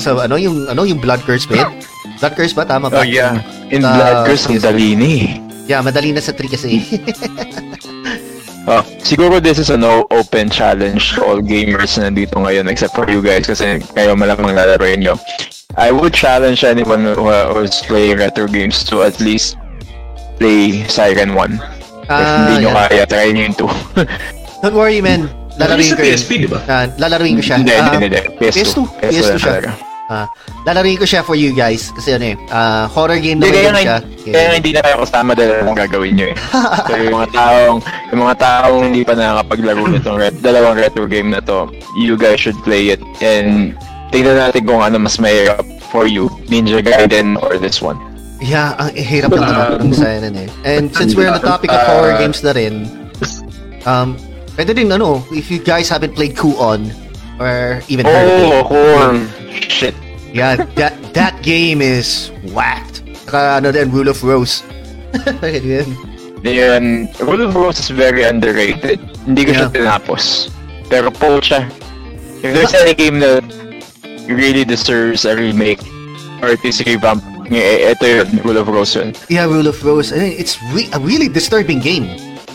sa 0.00 0.16
ano, 0.16 0.40
yung, 0.40 0.64
ano, 0.64 0.82
yung 0.82 0.96
Blood 0.96 1.20
Curse 1.22 1.44
ba? 1.44 1.68
Blood 2.16 2.34
Curse 2.34 2.56
ba? 2.56 2.64
Tama 2.64 2.88
ba? 2.88 3.00
Oh 3.00 3.06
yeah. 3.06 3.36
In 3.68 3.84
Ah, 3.84 3.92
Blood 3.92 4.18
Curse, 4.24 4.48
ang 4.48 4.56
dali 4.58 4.96
eh. 4.96 5.36
Yeah, 5.68 5.84
madali 5.84 6.16
na 6.16 6.24
sa 6.24 6.32
3 6.32 6.48
kasi. 6.48 6.80
Oh, 8.66 8.82
siguro 8.98 9.38
this 9.38 9.60
is 9.60 9.70
an 9.70 9.84
open 9.86 10.50
challenge 10.50 11.14
to 11.14 11.22
all 11.22 11.38
gamers 11.38 11.94
na 11.94 12.10
nandito 12.10 12.34
ngayon 12.34 12.66
except 12.66 12.96
for 12.96 13.06
you 13.06 13.22
guys 13.22 13.46
kasi 13.46 13.78
kayo 13.94 14.18
malamang 14.18 14.58
lalaroin 14.58 14.98
nyo. 14.98 15.14
I 15.78 15.94
would 15.94 16.10
challenge 16.10 16.64
anyone 16.64 17.06
who 17.06 17.28
uh, 17.28 17.54
who's 17.54 17.78
playing 17.84 18.18
retro 18.18 18.48
games 18.48 18.82
to 18.88 19.04
at 19.04 19.20
least 19.20 19.54
play 20.40 20.82
Siren 20.88 21.38
1. 21.38 21.54
If 21.54 21.62
Ah, 22.08 22.42
hindi 22.42 22.64
nyo 22.64 22.70
yeah. 22.74 22.86
kaya, 22.88 23.02
try 23.04 23.26
nyo 23.30 23.42
yung 23.46 23.56
2. 23.62 24.62
Don't 24.64 24.74
worry, 24.74 24.98
man. 24.98 25.30
Lalaruin 25.56 25.88
sa 25.88 25.96
ko 25.96 26.02
yun. 26.02 26.12
PSP, 26.12 26.30
di 26.36 26.48
ba? 26.48 26.60
Ah, 26.64 26.84
lalaruin 26.96 27.34
ko 27.34 27.42
siya. 27.42 27.56
Hindi, 27.56 27.72
Ah, 27.72 27.90
hindi, 27.90 28.06
hindi. 28.06 28.20
PS2. 28.36 28.60
PS2. 28.60 28.78
PS2 29.02 29.24
na 29.26 29.38
siya. 29.38 29.74
Ah, 30.06 30.26
lalaruin 30.62 30.94
ko 30.96 31.06
siya 31.08 31.20
for 31.20 31.34
you 31.34 31.50
guys. 31.50 31.90
Kasi 31.90 32.14
ano 32.14 32.24
eh, 32.30 32.36
ah, 32.48 32.86
horror 32.86 33.18
game 33.18 33.42
naman 33.42 33.74
nga, 33.74 33.82
siya. 33.82 33.98
kaya 34.22 34.44
nga 34.46 34.54
hindi 34.54 34.70
na 34.70 34.80
kayo 34.80 34.96
kasama 35.02 35.30
dahil 35.34 35.50
lang 35.58 35.74
gagawin 35.74 36.12
nyo 36.14 36.26
eh. 36.30 36.36
so 36.86 36.92
yung 36.94 37.14
mga 37.16 37.28
taong, 37.32 37.78
yung 38.12 38.20
mga 38.22 38.36
taong 38.38 38.82
hindi 38.84 39.02
pa 39.02 39.12
nakakapaglaro 39.12 39.82
nitong 39.98 40.16
ret, 40.16 40.34
dalawang 40.38 40.78
retro 40.78 41.04
game 41.04 41.34
na 41.34 41.40
to, 41.40 41.66
you 41.98 42.14
guys 42.14 42.38
should 42.38 42.54
play 42.62 42.94
it 42.94 43.02
and 43.18 43.74
tingnan 44.14 44.38
natin 44.38 44.62
kung 44.62 44.78
ano 44.78 44.94
mas 44.96 45.18
mahirap 45.18 45.58
for 45.90 46.06
you, 46.06 46.30
Ninja 46.46 46.78
Gaiden 46.78 47.34
or 47.42 47.58
this 47.58 47.82
one. 47.82 47.98
Yeah, 48.38 48.78
ang 48.78 48.94
hirap 48.94 49.32
ng 49.32 49.42
Ah. 49.42 49.74
uh, 49.74 49.82
ng 49.82 49.90
Siren 49.90 50.34
eh. 50.36 50.46
And 50.62 50.92
since 50.92 51.16
we're 51.18 51.26
on 51.26 51.40
the 51.40 51.42
topic 51.42 51.66
of 51.66 51.82
Ah. 51.82 51.88
horror 51.88 52.14
games 52.14 52.44
na 52.44 52.54
rin, 52.54 52.86
um, 53.82 54.14
pwede 54.56 54.74
din 54.74 54.90
ano, 54.90 55.22
if 55.30 55.50
you 55.50 55.60
guys 55.60 55.88
haven't 55.88 56.16
played 56.16 56.36
Ku-On, 56.36 56.88
or 57.38 57.80
even 57.88 58.04
heard 58.04 58.26
of 58.26 58.40
it, 58.40 58.48
Oh, 58.48 58.64
corn. 58.64 59.16
Shit. 59.68 59.94
yeah, 60.32 60.56
that 60.76 60.96
that 61.12 61.36
game 61.44 61.80
is 61.80 62.32
whacked. 62.50 63.04
Saka 63.28 63.60
ano 63.60 63.72
din, 63.72 63.92
Rule 63.92 64.08
of 64.08 64.18
Rose. 64.24 64.64
Yun. 65.44 65.88
Yan, 66.44 67.08
Rule 67.20 67.42
of 67.48 67.52
Rose 67.56 67.80
is 67.80 67.88
very 67.90 68.22
underrated. 68.22 69.00
Hindi 69.26 69.48
ko 69.48 69.52
siya 69.52 69.66
Yeah. 69.68 69.98
tinapos. 69.98 70.48
Pero 70.86 71.10
po 71.10 71.40
siya. 71.42 71.66
If 72.44 72.54
there's 72.54 72.76
any 72.76 72.94
game 72.94 73.18
that 73.18 73.42
really 74.30 74.62
deserves 74.62 75.24
a 75.26 75.34
remake 75.34 75.82
or 76.38 76.52
at 76.54 76.62
least 76.62 76.84
revamp, 76.86 77.24
eh, 77.50 77.90
ito 77.90 78.04
yun, 78.06 78.28
Rule 78.46 78.60
of 78.62 78.68
Rose 78.70 78.94
yun. 78.94 79.10
Yeah, 79.26 79.50
Rule 79.50 79.66
of 79.66 79.80
Rose. 79.82 80.12
I 80.14 80.20
mean, 80.22 80.34
it's 80.38 80.60
re- 80.70 80.86
a 80.94 81.00
really 81.02 81.26
disturbing 81.26 81.80
game. 81.82 82.06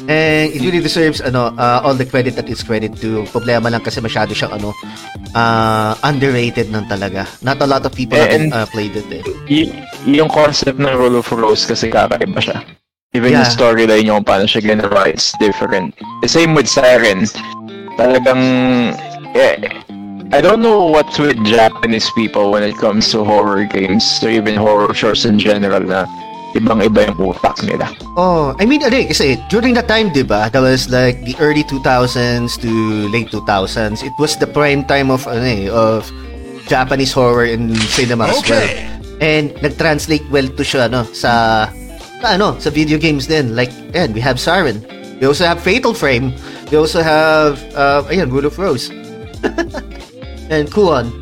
And 0.09 0.49
it 0.49 0.61
really 0.61 0.81
deserves 0.81 1.21
ano 1.21 1.53
uh, 1.55 1.85
all 1.85 1.93
the 1.93 2.05
credit 2.05 2.33
that 2.35 2.49
it's 2.49 2.63
credit 2.63 2.97
to. 3.05 3.23
Problema 3.29 3.69
lang 3.69 3.85
kasi 3.85 4.01
masyado 4.01 4.33
siyang 4.33 4.57
ano 4.57 4.73
uh, 5.37 5.93
underrated 6.01 6.73
nang 6.73 6.89
talaga. 6.89 7.29
Not 7.45 7.61
a 7.61 7.67
lot 7.69 7.85
of 7.85 7.93
people 7.93 8.17
Eh, 8.17 8.25
have 8.25 8.33
and- 8.33 8.49
uh, 8.53 8.65
played 8.65 8.97
it 8.97 9.05
eh. 9.11 9.23
Y- 9.45 9.69
yung 10.09 10.29
concept 10.29 10.81
ng 10.81 10.89
Rule 10.89 11.21
of 11.21 11.29
Rose 11.29 11.65
kasi 11.65 11.93
kakaiba 11.93 12.41
siya. 12.41 12.59
Even 13.13 13.35
Yeah. 13.35 13.43
yung 13.43 13.49
storyline 13.51 14.07
yung 14.07 14.23
paano 14.23 14.47
siya 14.47 14.63
ginawa, 14.63 15.05
it's 15.05 15.35
different. 15.37 15.91
The 16.23 16.31
same 16.31 16.55
with 16.55 16.65
Siren. 16.65 17.27
Talagang, 17.99 18.41
eh, 19.35 19.59
I 20.31 20.39
don't 20.39 20.63
know 20.63 20.87
what's 20.87 21.19
with 21.19 21.35
Japanese 21.43 22.07
people 22.15 22.55
when 22.55 22.63
it 22.63 22.79
comes 22.79 23.11
to 23.11 23.27
horror 23.27 23.67
games 23.67 24.07
or 24.23 24.31
even 24.31 24.55
horror 24.55 24.95
shows 24.95 25.27
in 25.27 25.35
general 25.35 25.83
na 25.83 26.07
ibang-iba 26.55 27.07
yung 27.07 27.31
utak 27.31 27.59
nila. 27.63 27.87
Oh, 28.17 28.51
I 28.59 28.65
mean, 28.65 28.83
eh, 28.83 29.07
kasi 29.07 29.39
during 29.47 29.73
that 29.75 29.87
time, 29.87 30.11
di 30.11 30.23
ba, 30.23 30.49
that 30.51 30.59
was 30.61 30.89
like 30.91 31.23
the 31.23 31.35
early 31.39 31.63
2000s 31.63 32.59
to 32.61 32.71
late 33.09 33.31
2000s. 33.31 34.03
It 34.03 34.13
was 34.19 34.35
the 34.35 34.47
prime 34.47 34.83
time 34.83 35.09
of, 35.11 35.27
ano 35.27 35.43
eh, 35.43 35.69
of 35.71 36.07
Japanese 36.67 37.11
horror 37.11 37.45
in 37.45 37.75
cinema 37.91 38.27
as 38.27 38.41
well. 38.47 38.59
Okay. 38.63 38.87
And 39.21 39.53
nag-translate 39.61 40.25
well 40.31 40.47
to 40.49 40.63
siya, 40.63 40.89
no, 40.89 41.03
sa, 41.13 41.67
sa, 42.21 42.27
ano, 42.35 42.57
sa 42.59 42.69
video 42.69 42.97
games 42.97 43.27
din. 43.27 43.55
Like, 43.55 43.71
ayan, 43.93 44.13
we 44.13 44.19
have 44.19 44.39
Siren. 44.39 44.81
We 45.21 45.27
also 45.27 45.45
have 45.45 45.61
Fatal 45.61 45.93
Frame. 45.93 46.33
We 46.73 46.77
also 46.77 47.03
have, 47.03 47.61
uh, 47.77 48.01
ayan, 48.09 48.31
Rule 48.33 48.49
of 48.49 48.57
Rose. 48.57 48.89
And 50.51 50.67
Kuon. 50.67 51.13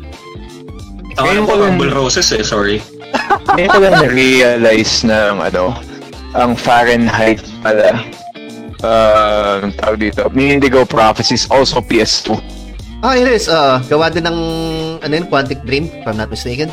Ako 1.18 1.26
lang- 1.28 1.76
Rumble 1.76 1.92
Roses 1.92 2.32
eh, 2.32 2.42
sorry. 2.42 2.80
Ngayon 3.56 3.70
ko 3.70 3.78
lang 3.82 3.94
na-realize 3.98 4.94
na 5.02 5.34
ang 5.34 5.38
ano, 5.42 5.64
ang 6.34 6.52
Fahrenheit 6.54 7.42
pala, 7.60 7.98
uh, 8.84 9.64
ang 9.64 9.72
tawag 9.74 9.98
dito, 9.98 10.30
Indigo 10.34 10.86
Prophecies, 10.86 11.50
also 11.50 11.82
PS2. 11.82 12.38
Ah, 13.00 13.16
it 13.16 13.24
is. 13.26 13.48
Uh, 13.48 13.80
gawa 13.88 14.12
din 14.12 14.28
ng, 14.28 14.38
ano 15.00 15.12
yun, 15.12 15.26
Quantic 15.26 15.64
Dream, 15.64 15.88
if 15.88 16.04
I'm 16.04 16.20
not 16.20 16.28
mistaken. 16.28 16.68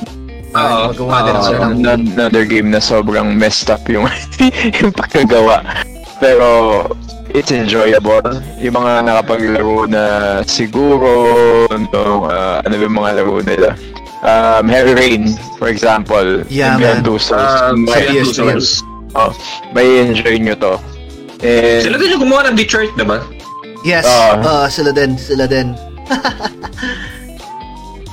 Ah, 0.52 0.92
Oo. 0.92 1.08
gawa 1.08 1.24
din 1.24 1.36
Oo. 1.40 1.44
sila 1.44 1.58
ng 1.72 1.74
An- 1.88 2.12
another 2.16 2.44
game 2.44 2.68
na 2.72 2.84
sobrang 2.84 3.36
messed 3.36 3.72
up 3.72 3.84
yung, 3.88 4.08
yung 4.80 4.92
pagkagawa. 4.92 5.64
Pero, 6.20 6.48
it's 7.32 7.52
enjoyable. 7.56 8.44
Yung 8.60 8.76
mga 8.76 9.08
nakapaglaro 9.08 9.88
na 9.88 10.04
siguro, 10.44 11.08
no, 11.72 12.28
uh, 12.28 12.60
ano 12.60 12.74
yung 12.76 12.96
mga 12.96 13.10
laro 13.24 13.40
nila? 13.40 13.70
Um, 14.24 14.66
Heavy 14.68 14.94
Rain, 14.98 15.24
for 15.62 15.68
example. 15.70 16.42
Yeah, 16.50 16.78
man. 16.78 17.04
Two 17.04 17.20
Souls. 17.22 17.62
Um, 17.62 17.86
may, 17.86 18.08
Beyond 18.08 18.10
PS2 18.10 18.26
Two 18.26 18.34
Souls. 18.34 18.70
oh, 19.14 19.32
may 19.74 20.02
enjoy 20.02 20.38
nyo 20.42 20.56
to. 20.58 20.74
And, 21.46 21.82
Sila 21.86 21.98
din 22.02 22.18
yung 22.18 22.22
gumawa 22.26 22.50
ng 22.50 22.58
Detroit, 22.58 22.90
diba? 22.98 23.22
Yes. 23.86 24.10
Ah. 24.10 24.42
Ah, 24.42 24.68
sila 24.68 24.90
din, 24.90 25.14
sila 25.22 25.46
din. 25.46 25.78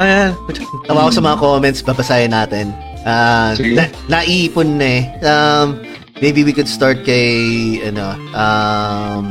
Ayan. 0.02 0.36
Tawa 0.84 1.08
ko 1.08 1.10
sa 1.14 1.22
mga 1.24 1.38
comments, 1.40 1.80
babasahin 1.80 2.32
natin. 2.36 2.74
Ah, 3.08 3.56
Sige. 3.56 3.78
na, 3.78 3.84
naiipon 4.10 4.76
na 4.76 4.86
eh. 4.86 5.02
Um, 5.24 5.80
maybe 6.20 6.44
we 6.44 6.52
could 6.52 6.68
start 6.68 7.00
kay, 7.08 7.80
ano, 7.80 8.12
um, 8.36 9.24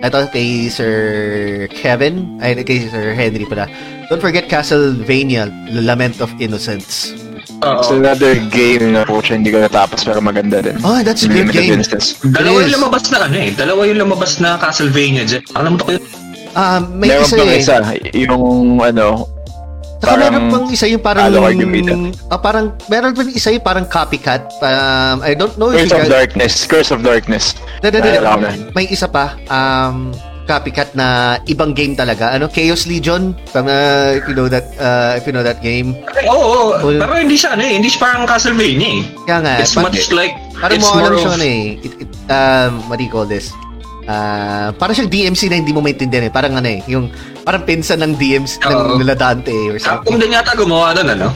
ito 0.00 0.18
kay 0.32 0.68
Sir 0.68 0.92
Kevin, 1.72 2.40
ay 2.40 2.56
kay 2.64 2.88
Sir 2.88 3.12
Henry 3.12 3.44
pala. 3.44 3.68
Don't 4.10 4.20
forget 4.20 4.48
Castlevania, 4.48 5.48
Lament 5.72 6.20
of 6.20 6.30
Innocence. 6.40 7.12
it's 7.64 7.88
Oo. 7.88 7.96
another 7.96 8.36
game 8.52 8.92
na 8.92 9.08
po 9.08 9.24
siya 9.24 9.40
hindi 9.40 9.48
ko 9.48 9.62
natapos 9.62 10.04
pero 10.04 10.20
maganda 10.20 10.60
din. 10.60 10.76
Oh, 10.84 11.00
that's 11.00 11.24
a 11.24 11.30
good 11.30 11.48
game. 11.48 11.72
instance. 11.80 12.20
Dalawa 12.20 12.60
yung 12.68 12.76
lumabas 12.76 13.08
na 13.08 13.24
ano 13.24 13.36
eh. 13.40 13.50
Dalawa 13.56 13.80
yung 13.88 13.98
lumabas 14.04 14.36
na 14.42 14.60
Castlevania 14.60 15.24
dyan. 15.24 15.42
Alam 15.56 15.76
mo 15.76 15.78
ko 15.80 15.90
yun? 15.96 16.04
Ah, 16.54 16.78
may 16.84 17.10
Meron 17.10 17.24
isa 17.26 17.36
eh. 17.40 17.58
isa, 17.58 17.76
yung 18.14 18.78
ano, 18.78 19.26
Saka 20.04 20.20
meron 20.20 20.52
pang 20.52 20.66
isa 20.68 20.84
yung 20.84 21.00
parang... 21.00 21.24
Ah, 22.28 22.36
parang, 22.36 22.66
meron 22.92 23.16
pang 23.16 23.30
isa 23.32 23.48
yung 23.48 23.64
parang 23.64 23.88
copycat. 23.88 24.52
Um, 24.60 25.24
I 25.24 25.32
don't 25.32 25.56
know 25.56 25.72
if 25.72 25.88
Curse 25.88 25.90
you 25.90 25.96
of 25.96 26.02
guys... 26.04 26.12
Darkness. 26.12 26.52
Curse 26.68 26.90
of 26.92 27.00
Darkness. 27.00 27.56
Da, 27.80 27.88
da, 27.88 28.04
da, 28.04 28.20
Naalala 28.20 28.28
ko 28.28 28.40
da. 28.44 28.44
na. 28.44 28.50
May 28.76 28.86
isa 28.92 29.08
pa. 29.08 29.32
Um, 29.48 30.12
copycat 30.44 30.92
na 30.92 31.38
ibang 31.48 31.72
game 31.72 31.96
talaga. 31.96 32.32
Ano? 32.32 32.48
Chaos 32.48 32.84
Legion. 32.84 33.32
From, 33.48 33.66
uh, 33.66 34.16
if 34.16 34.24
you 34.28 34.36
know 34.36 34.48
that, 34.48 34.68
uh, 34.76 35.16
if 35.16 35.24
you 35.24 35.32
know 35.32 35.42
that 35.42 35.60
game. 35.60 35.96
Oo, 36.24 36.32
oo. 36.32 36.64
Well- 36.84 37.00
pero 37.00 37.16
hindi 37.16 37.36
siya 37.36 37.56
ano 37.56 37.64
eh. 37.64 37.80
Hindi 37.80 37.88
siya 37.88 38.00
parang 38.00 38.28
Castlevania 38.28 38.88
eh. 38.88 39.00
Kaya 39.24 39.38
nga. 39.40 39.52
It's 39.60 39.74
par- 39.74 39.84
much 39.88 40.12
like, 40.12 40.34
parang 40.56 40.76
it's 40.78 40.84
mo 40.84 40.96
alam 40.96 41.02
more 41.02 41.16
siya 41.16 41.30
of, 41.32 41.36
ano 41.36 41.46
eh. 41.46 41.62
It, 41.80 41.92
it, 42.04 42.10
um, 42.28 42.72
what 42.86 42.96
do 43.00 43.04
you 43.04 43.12
call 43.12 43.24
this? 43.26 43.48
Ah, 44.04 44.68
parang 44.76 44.92
siyang 44.92 45.08
DMC 45.08 45.48
na 45.48 45.56
hindi 45.56 45.72
mo 45.72 45.80
maintindihan 45.80 46.28
eh. 46.28 46.32
Parang 46.32 46.52
ano 46.60 46.68
eh, 46.68 46.84
yung 46.84 47.08
parang 47.40 47.64
pinsan 47.64 48.04
ng 48.04 48.20
DMC 48.20 48.60
ng 48.60 48.68
Oo. 48.68 48.96
nila 49.00 49.16
Dante 49.16 49.48
eh, 49.48 49.72
or 49.72 49.80
Capcom 49.80 50.12
something. 50.12 50.20
din 50.20 50.36
yata 50.36 50.52
gumawa 50.52 50.92
doon, 50.92 51.08
ano? 51.16 51.28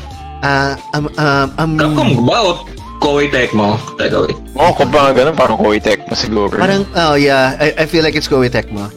Ah, 0.44 0.76
um, 0.92 1.08
um, 1.16 1.48
um, 1.56 1.72
Capcom 1.80 2.08
gumawa 2.12 2.60
Koei 2.98 3.30
Tecmo? 3.30 3.78
Teka, 3.96 4.26
wait. 4.26 4.36
Oo, 4.58 4.68
oh, 4.68 4.72
kung 4.74 4.90
pa 4.90 5.14
ganun, 5.14 5.34
parang 5.38 5.56
Koei 5.56 5.78
Tecmo 5.78 6.12
siguro. 6.14 6.58
Parang, 6.58 6.82
oh 6.94 7.14
yeah, 7.14 7.54
I, 7.58 7.82
I 7.82 7.86
feel 7.86 8.02
like 8.02 8.14
it's 8.18 8.26
Koei 8.28 8.50
Tecmo. 8.50 8.90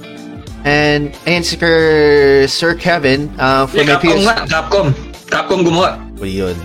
And, 0.65 1.13
and 1.25 1.41
si 1.45 1.57
Sir, 1.57 2.45
Sir 2.47 2.73
Kevin, 2.77 3.29
uh, 3.39 3.65
for 3.65 3.81
Eh, 3.81 3.85
my 3.85 3.97
Capcom 3.97 4.17
PS... 4.17 4.25
nga, 4.25 4.35
Capcom. 4.45 4.87
Capcom 5.25 5.59
gumawa. 5.65 5.97
Ano 5.97 6.25
yun? 6.25 6.57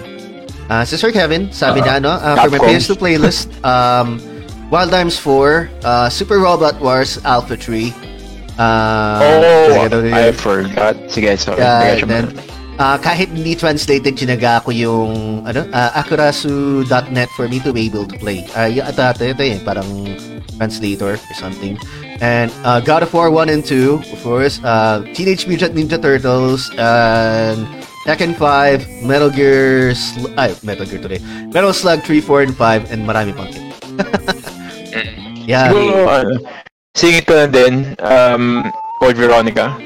Ah, 0.69 0.85
si 0.85 0.97
Sir 0.97 1.13
Kevin, 1.13 1.49
sabi 1.53 1.81
Ah, 1.81 1.85
niya, 1.85 1.95
ano, 2.05 2.13
uh, 2.13 2.37
for 2.41 2.51
my 2.53 2.59
Capcom. 2.61 2.77
PS2 2.77 2.91
playlist, 2.97 3.49
um, 3.65 4.21
Wild 4.69 4.93
Arms 4.93 5.17
4, 5.17 5.71
uh, 5.85 6.09
Super 6.11 6.41
Robot 6.41 6.81
Wars 6.81 7.17
Alpha 7.25 7.57
3, 7.57 7.95
uh, 8.59 9.21
oh? 9.23 9.89
I 10.13 10.33
forgot. 10.33 10.97
Sige, 11.09 11.37
sorry. 11.39 11.61
Yeah, 11.61 11.79
I 11.79 11.85
got 11.95 12.01
you. 12.01 12.07
then, 12.09 12.25
uh, 12.79 12.99
kahit 13.01 13.29
hindi 13.33 13.57
translated, 13.57 14.17
chinaga 14.17 14.63
ko 14.65 14.71
yung 14.71 15.45
ano, 15.45 15.65
uh, 15.73 15.91
akurasu.net 15.97 17.29
for 17.37 17.49
me 17.49 17.61
to 17.61 17.73
be 17.73 17.87
able 17.87 18.07
to 18.07 18.17
play. 18.19 18.45
Uh, 18.57 18.69
yung 18.69 18.87
ito, 18.87 19.01
ito, 19.03 19.25
ito 19.33 19.43
eh, 19.43 19.59
parang 19.65 19.89
translator 20.57 21.17
or 21.17 21.35
something. 21.37 21.77
And 22.21 22.49
uh, 22.65 22.81
God 22.81 23.05
of 23.05 23.13
War 23.13 23.31
1 23.31 23.49
and 23.49 23.65
2, 23.65 24.01
of 24.01 24.21
course, 24.25 24.61
uh, 24.65 25.05
Teenage 25.13 25.47
Mutant 25.47 25.77
Ninja 25.77 26.01
Turtles, 26.01 26.73
and 26.81 27.69
Tekken 28.09 28.33
5, 28.37 29.05
Metal 29.05 29.29
Gear, 29.29 29.93
Sl- 29.93 30.33
ay, 30.39 30.55
Metal 30.63 30.87
Gear 30.87 31.03
today, 31.03 31.21
Metal 31.53 31.73
Slug 31.73 32.01
3, 32.03 32.21
4, 32.21 32.43
and 32.43 32.57
5, 32.57 32.93
and 32.93 33.01
marami 33.05 33.37
pang 33.37 33.51
kit. 33.53 33.65
yeah, 35.51 35.69
Siguro, 35.69 36.09
ano, 36.09 36.33
singit 36.97 37.25
ko 37.29 37.35
na 37.37 37.47
din, 37.51 37.93
um, 38.01 38.65
Code 39.03 39.21
Veronica. 39.21 39.77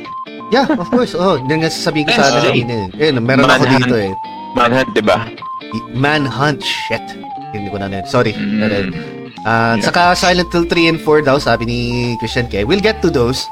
Yeah, 0.51 0.67
of 0.69 0.87
course. 0.89 1.15
Oh, 1.15 1.39
yun 1.39 1.63
nga 1.63 1.71
sasabihin 1.71 2.07
ko 2.07 2.15
sana 2.15 2.43
kanina 2.43 2.75
eh. 2.95 3.11
Meron 3.13 3.47
ako 3.47 3.49
Manhunt. 3.49 3.73
dito 3.81 3.97
eh. 3.97 4.13
Manhunt, 4.53 4.91
di 4.93 5.03
ba? 5.03 5.19
Manhunt. 5.95 6.61
Shit. 6.61 7.03
Hindi 7.51 7.71
ko 7.71 7.79
na 7.79 7.91
na. 7.91 8.03
Sorry. 8.05 8.35
Mm. 8.35 8.63
Uh, 8.63 8.69
Yeah. 9.41 9.81
Saka 9.81 10.13
Silent 10.13 10.53
Hill 10.53 10.69
3 10.69 10.91
and 10.93 11.01
4 11.01 11.25
daw, 11.25 11.41
sabi 11.41 11.65
ni 11.65 11.79
Christian 12.21 12.45
K. 12.45 12.69
We'll 12.69 12.85
get 12.85 13.01
to 13.01 13.09
those. 13.09 13.49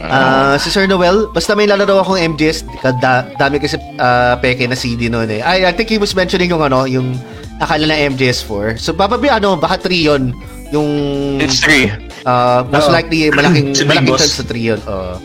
Uh, 0.00 0.56
si 0.62 0.72
Sir 0.72 0.88
Noel, 0.88 1.28
basta 1.28 1.52
may 1.52 1.68
lalaro 1.68 2.00
akong 2.00 2.16
MGS, 2.32 2.64
kada, 2.80 3.28
dami 3.36 3.60
kasi 3.60 3.76
uh, 4.00 4.40
peke 4.40 4.64
na 4.64 4.72
CD 4.72 5.12
noon 5.12 5.28
eh. 5.28 5.44
I, 5.44 5.68
I 5.68 5.72
think 5.76 5.92
he 5.92 6.00
was 6.00 6.16
mentioning 6.16 6.48
yung 6.48 6.64
ano, 6.64 6.88
yung 6.88 7.12
akala 7.60 7.92
na 7.92 8.08
MGS4. 8.08 8.80
So, 8.80 8.96
probably 8.96 9.28
ano, 9.28 9.60
baka 9.60 9.84
3 9.84 9.92
yun. 10.00 10.32
Yung, 10.72 10.88
It's 11.36 11.60
three. 11.60 11.92
uh, 12.24 12.64
most 12.72 12.88
Oo. 12.88 12.96
likely, 12.96 13.28
malaking, 13.28 13.76
malaking 13.90 14.16
chance 14.16 14.40
sa 14.40 14.48
3 14.48 14.56
yun. 14.56 14.80
Uh, 14.88 15.20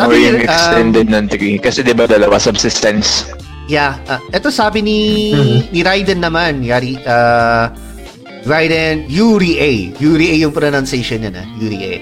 Or 0.00 0.12
yung 0.12 0.40
extended 0.44 1.08
ng 1.08 1.26
three. 1.28 1.56
Kasi 1.60 1.80
di 1.82 1.96
ba 1.96 2.04
dalawa 2.04 2.36
subsistence? 2.36 3.24
Yeah, 3.66 3.98
uh, 4.06 4.22
ito 4.30 4.54
sabi 4.54 4.78
ni 4.78 4.98
ni 5.74 5.82
Raiden 5.82 6.22
naman, 6.22 6.62
yari 6.62 6.94
uh 7.02 7.66
Raiden 8.46 9.10
Yuri 9.10 9.58
A. 9.58 9.72
Yuri 9.98 10.30
A 10.30 10.34
yung 10.38 10.54
pronunciation 10.54 11.18
niya 11.18 11.34
na, 11.34 11.42
Yuri 11.58 11.78
A. 11.82 11.92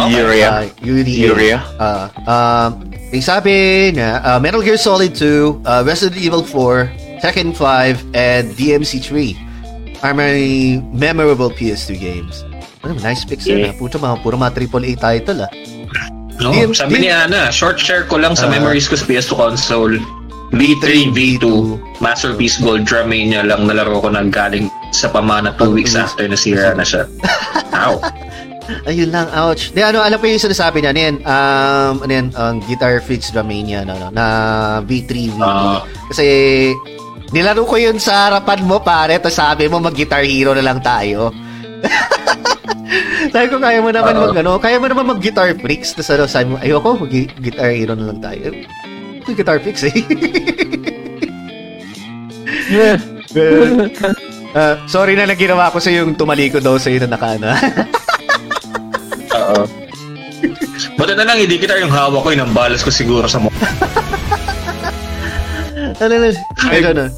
Urea. 0.00 0.48
Uh, 0.48 0.66
Yuri 0.80 1.14
A. 1.20 1.26
Urea. 1.28 1.58
Uh, 1.76 2.06
um, 2.24 2.70
yung 3.12 3.20
sabi 3.20 3.52
niya, 3.92 4.24
uh, 4.24 4.40
Metal 4.40 4.64
Gear 4.64 4.80
Solid 4.80 5.12
2, 5.12 5.68
uh, 5.68 5.84
Resident 5.84 6.16
Evil 6.16 6.40
4, 6.40 7.20
Tekken 7.20 7.52
5, 7.52 8.16
and 8.16 8.48
DMC 8.56 9.04
3 9.04 10.00
are 10.00 10.16
my 10.16 10.80
memorable 10.96 11.52
PS2 11.52 12.00
games. 12.00 12.48
Ano, 12.80 12.96
nice 13.04 13.28
picks 13.28 13.44
Yeah. 13.44 13.68
yeah. 13.68 13.74
Puto 13.76 14.00
mga, 14.00 14.24
puro 14.24 14.40
mga 14.40 14.56
AAA 14.56 14.96
title 14.96 15.44
ah. 15.44 15.52
No, 16.38 16.54
Di- 16.54 16.70
sabi 16.70 16.94
di- 16.96 17.00
ni 17.04 17.10
Ana, 17.10 17.50
short 17.50 17.78
share 17.78 18.06
ko 18.06 18.14
lang 18.16 18.34
sa 18.34 18.46
Ah. 18.46 18.52
memories 18.52 18.86
ko 18.86 18.94
sa 18.94 19.04
PS2 19.04 19.34
console. 19.34 19.98
V3, 20.48 21.12
V2, 21.12 21.44
Masterpiece 22.00 22.56
Gold 22.56 22.88
Dramania 22.88 23.44
lang 23.44 23.68
nalaro 23.68 24.00
ko 24.00 24.08
nang 24.08 24.32
galing 24.32 24.70
sa 24.96 25.12
pamana 25.12 25.52
two 25.52 25.68
Oh, 25.68 25.76
weeks 25.76 25.92
two 25.92 26.00
weeks. 26.00 26.08
after 26.08 26.24
nasira 26.24 26.72
na 26.72 26.80
siya. 26.82 27.04
Ow. 27.76 28.00
Ayun 28.88 29.08
lang, 29.08 29.28
ouch. 29.34 29.72
Di, 29.72 29.80
ano, 29.80 30.00
alam 30.00 30.16
ko 30.16 30.24
yung 30.24 30.40
sinasabi 30.40 30.80
niya. 30.80 30.92
Ano 30.92 31.00
yan? 31.00 31.16
Um, 31.20 31.94
ano 32.00 32.12
yan? 32.12 32.26
Um, 32.32 32.54
Guitar 32.64 33.00
Freaks 33.00 33.28
Dramania, 33.28 33.84
no, 33.84 33.96
no, 33.96 34.08
na 34.08 34.24
V3, 34.84 35.32
V2. 35.32 35.40
Ah. 35.40 35.80
Kasi, 36.08 36.24
nilaro 37.28 37.64
ko 37.64 37.76
yun 37.76 37.96
sa 37.96 38.28
harapan 38.28 38.64
mo, 38.64 38.80
pare. 38.80 39.16
Tapos 39.18 39.36
sabi 39.36 39.68
mo, 39.68 39.80
mag-Guitar 39.80 40.20
Hero 40.22 40.52
na 40.52 40.64
lang 40.64 40.80
tayo. 40.80 41.32
sabi 43.34 43.46
ko, 43.50 43.56
kaya 43.60 43.78
mo 43.84 43.90
naman 43.92 44.14
mag, 44.16 44.36
ano, 44.36 44.56
kaya 44.56 44.76
mo 44.80 44.86
naman 44.88 45.16
mag-Guitar 45.16 45.52
Freaks. 45.58 45.94
Tapos 45.94 46.10
ano, 46.14 46.24
sabi 46.24 46.46
mo, 46.52 46.56
ayoko, 46.60 47.04
mag-Guitar 47.04 47.70
Hero 47.72 47.94
na 47.94 48.08
lang 48.12 48.20
tayo. 48.24 48.52
May 49.24 49.34
Guitar 49.36 49.58
Freaks 49.60 49.84
eh. 49.88 49.94
Yeah. 52.68 53.00
Ah, 54.52 54.76
sorry 54.88 55.16
na 55.16 55.28
lang 55.28 55.40
ginawa 55.40 55.72
ko 55.72 55.80
sa 55.80 55.92
yung 55.92 56.16
tumalikod 56.16 56.64
daw 56.64 56.76
sa 56.80 56.92
na 56.92 57.08
nakaana. 57.08 57.56
Oo. 59.36 59.64
Buti 60.96 61.12
na 61.16 61.24
lang, 61.24 61.40
hindi 61.40 61.60
kita 61.60 61.80
yung 61.80 61.92
hawak 61.92 62.24
ko, 62.24 62.28
yung 62.32 62.52
balas 62.56 62.80
ko 62.84 62.92
siguro 62.92 63.28
sa 63.28 63.40
mo. 63.40 63.52
ano 66.00 66.12
na, 66.12 66.28
ay, 66.68 66.80
ano, 66.84 67.08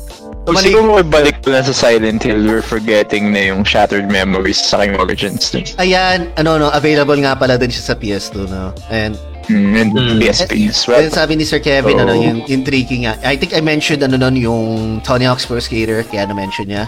Kung 0.51 0.59
tumalik, 0.59 0.67
siguro 0.67 0.91
balik 1.07 1.37
ko 1.41 1.55
na 1.55 1.63
sa 1.63 1.71
Silent 1.71 2.19
Hill, 2.21 2.43
we're 2.43 2.59
forgetting 2.61 3.31
na 3.31 3.55
yung 3.55 3.63
Shattered 3.63 4.11
Memories 4.11 4.59
sa 4.59 4.83
aking 4.83 4.99
Origins. 4.99 5.55
Ayan, 5.79 6.27
ano 6.35 6.59
no, 6.59 6.69
available 6.71 7.15
nga 7.17 7.39
pala 7.39 7.55
din 7.55 7.71
siya 7.71 7.83
sa 7.83 7.95
PS2 7.95 8.51
no. 8.51 8.75
And, 8.91 9.15
Mm, 9.51 9.75
and 9.75 9.91
Mm. 9.91 10.23
PSP 10.23 10.71
as 10.71 10.87
and 10.87 11.11
well. 11.11 11.11
sabi 11.11 11.35
ni 11.35 11.43
Sir 11.43 11.59
Kevin 11.59 11.99
Oo. 11.99 12.07
ano, 12.07 12.15
yung, 12.15 12.39
yung 12.47 12.63
tricky 12.63 13.03
nga. 13.03 13.19
I 13.27 13.35
think 13.35 13.51
I 13.51 13.59
mentioned 13.59 13.99
ano 13.99 14.15
nun 14.15 14.39
yung 14.39 15.03
Tony 15.03 15.27
Hawk's 15.27 15.43
Pro 15.43 15.59
Skater, 15.59 16.07
kaya 16.07 16.23
na-mention 16.27 16.71
niya. 16.71 16.87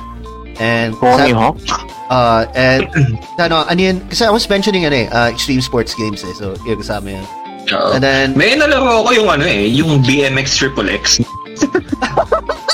And 0.62 0.94
Tony 0.94 1.34
Hawk? 1.34 1.58
Uh, 2.06 2.46
and 2.54 2.86
ano, 3.42 3.66
ano 3.66 3.80
yun, 3.82 3.98
kasi 4.06 4.22
I 4.22 4.30
was 4.30 4.46
mentioning 4.46 4.86
ano 4.86 4.94
eh, 4.94 5.06
uh, 5.10 5.26
extreme 5.26 5.58
sports 5.58 5.90
games 5.94 6.22
eh. 6.22 6.30
So, 6.38 6.54
yun 6.62 6.78
kasama 6.78 7.18
yun. 7.18 7.26
Oo. 7.74 7.98
And 7.98 8.02
then, 8.02 8.26
May 8.38 8.54
nalaro 8.54 9.06
ko 9.06 9.10
yung 9.10 9.26
ano 9.26 9.42
eh, 9.42 9.66
yung 9.66 9.98
BMX 10.02 10.54
Triple 10.54 10.86
X. 10.86 11.18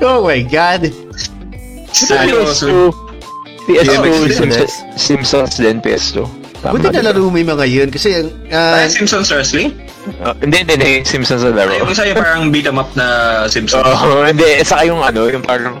oh 0.08 0.20
my 0.22 0.40
God! 0.42 0.90
Seryoso. 1.88 2.92
PS2, 3.68 3.84
PSP. 3.84 4.06
Simpsons, 4.32 4.72
Simpsons 4.96 5.52
din, 5.56 5.76
PS2. 5.80 6.24
Tama 6.58 6.74
Buti 6.74 6.88
diba? 6.90 7.04
nalaro 7.04 7.28
mo 7.28 7.36
yung 7.36 7.52
mga 7.54 7.66
yun. 7.68 7.88
Kasi, 7.88 8.08
uh, 8.50 8.76
Ay, 8.82 8.88
Simpsons 8.90 9.28
Wrestling? 9.30 9.76
Uh, 10.24 10.32
hindi, 10.40 10.64
hindi, 10.64 10.72
hindi. 10.74 10.92
Simpsons 11.04 11.44
na 11.44 11.52
laro. 11.52 11.70
Yung 11.76 11.92
yung 11.92 12.16
parang 12.18 12.42
beat 12.50 12.66
'em 12.66 12.80
up 12.80 12.90
na 12.96 13.06
Simpsons. 13.46 13.84
Oo, 13.84 14.24
hindi. 14.30 14.64
Saka 14.64 14.82
yung 14.88 14.98
ano, 15.04 15.28
yung 15.28 15.44
parang... 15.44 15.78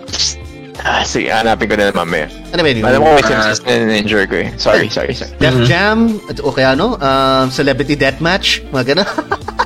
Ah, 0.78 1.02
sige, 1.02 1.26
hanapin 1.26 1.66
ko 1.66 1.74
na 1.74 1.90
naman 1.90 2.06
mamaya. 2.06 2.26
ano 2.54 2.60
ba 2.62 2.68
yun? 2.70 2.84
Alam 2.86 2.98
ko 3.02 3.08
may 3.10 3.24
Ah. 3.24 3.26
Simpsons 3.26 3.58
na 3.66 3.72
na-enjoy 3.90 4.24
ko 4.30 4.34
eh. 4.38 4.48
Sorry, 4.54 4.86
sorry, 4.86 5.10
sorry. 5.10 5.34
Def 5.42 5.56
Mhm. 5.56 5.66
Jam, 5.66 5.98
at 6.30 6.38
o 6.38 6.54
kaya 6.54 6.78
ano, 6.78 6.94
um, 6.94 7.50
Celebrity 7.50 7.98
Deathmatch, 7.98 8.62
mga 8.70 8.94
gano'n. 8.94 9.08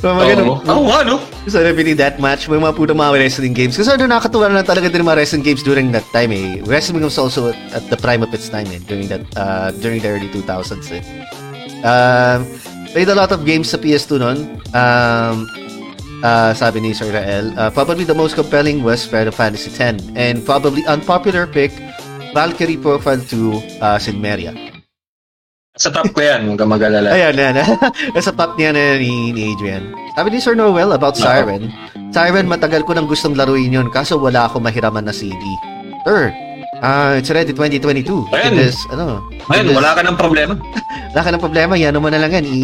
mga 0.00 0.24
gano'n. 0.32 0.46
Oo. 0.48 0.58
Oo 0.64 0.82
nga, 0.88 0.98
no? 1.04 1.16
Celebrity 1.44 1.92
Deathmatch, 1.92 2.48
may 2.48 2.56
mga 2.56 2.72
puto 2.72 2.96
mga 2.96 3.12
wrestling 3.18 3.52
games. 3.52 3.76
Kasi 3.76 3.92
ano, 3.92 4.08
nakakatuwa 4.08 4.48
na 4.48 4.64
talaga 4.64 4.88
din 4.88 5.04
mga 5.04 5.18
wrestling 5.20 5.44
games 5.44 5.60
during 5.60 5.92
that 5.92 6.06
time 6.14 6.32
eh. 6.32 6.62
Wrestling 6.64 7.04
was 7.04 7.18
also 7.20 7.52
at 7.52 7.84
the 7.92 7.98
prime 7.98 8.24
of 8.24 8.32
its 8.32 8.48
time 8.48 8.70
eh, 8.72 8.80
during 8.88 9.10
that, 9.12 9.20
uh, 9.36 9.74
during 9.84 10.00
the 10.00 10.08
early 10.08 10.30
2000s 10.32 10.88
eh. 10.96 11.02
Um, 11.82 12.46
played 12.94 13.10
a 13.10 13.16
lot 13.18 13.34
of 13.34 13.44
games 13.44 13.68
sa 13.68 13.76
PS2 13.76 14.22
nun. 14.22 14.38
Um, 14.72 15.50
uh, 16.22 16.54
sabi 16.54 16.80
ni 16.80 16.94
Sir 16.94 17.10
Rael, 17.12 17.52
uh, 17.58 17.68
probably 17.68 18.06
the 18.06 18.16
most 18.16 18.38
compelling 18.38 18.80
was 18.80 19.04
Final 19.04 19.34
Fantasy 19.34 19.68
X 19.74 20.00
and 20.14 20.40
probably 20.46 20.86
unpopular 20.86 21.44
pick, 21.44 21.74
Valkyrie 22.32 22.78
Profile 22.78 23.20
2, 23.20 23.82
uh, 23.82 23.98
Sinmeria. 24.00 24.71
Sa 25.72 25.88
top 25.88 26.12
ko 26.12 26.20
yan, 26.20 26.52
huwag 26.52 26.68
mag-alala. 26.68 27.16
Ayan, 27.16 27.32
ayan. 27.32 27.56
Nasa 28.14 28.28
top 28.28 28.60
niya 28.60 28.76
na 28.76 29.00
ni, 29.00 29.32
ni 29.32 29.56
Adrian. 29.56 29.96
Sabi 30.12 30.28
ni 30.28 30.36
Sir 30.36 30.52
Noel 30.52 30.92
about 30.92 31.16
Siren. 31.16 31.72
Siren, 32.12 32.44
matagal 32.44 32.84
ko 32.84 32.92
nang 32.92 33.08
gustong 33.08 33.32
laruin 33.32 33.72
yun 33.72 33.88
kaso 33.88 34.20
wala 34.20 34.44
ako 34.44 34.60
mahiraman 34.60 35.08
na 35.08 35.16
CD. 35.16 35.40
Sir, 36.04 36.28
ah 36.84 37.16
it's 37.16 37.32
ready 37.32 37.56
2022. 37.56 38.04
Ayan. 38.36 38.52
It 38.52 38.68
is, 38.68 38.76
ano, 38.92 39.24
is- 39.48 39.72
wala 39.72 39.96
ka 39.96 40.04
ng 40.04 40.20
problema. 40.20 40.60
wala 41.16 41.20
ka 41.24 41.30
ng 41.32 41.40
problema. 41.40 41.72
Yan 41.72 41.96
naman 41.96 42.12
na 42.12 42.20
lang 42.20 42.36
yan. 42.36 42.44
I, 42.52 42.60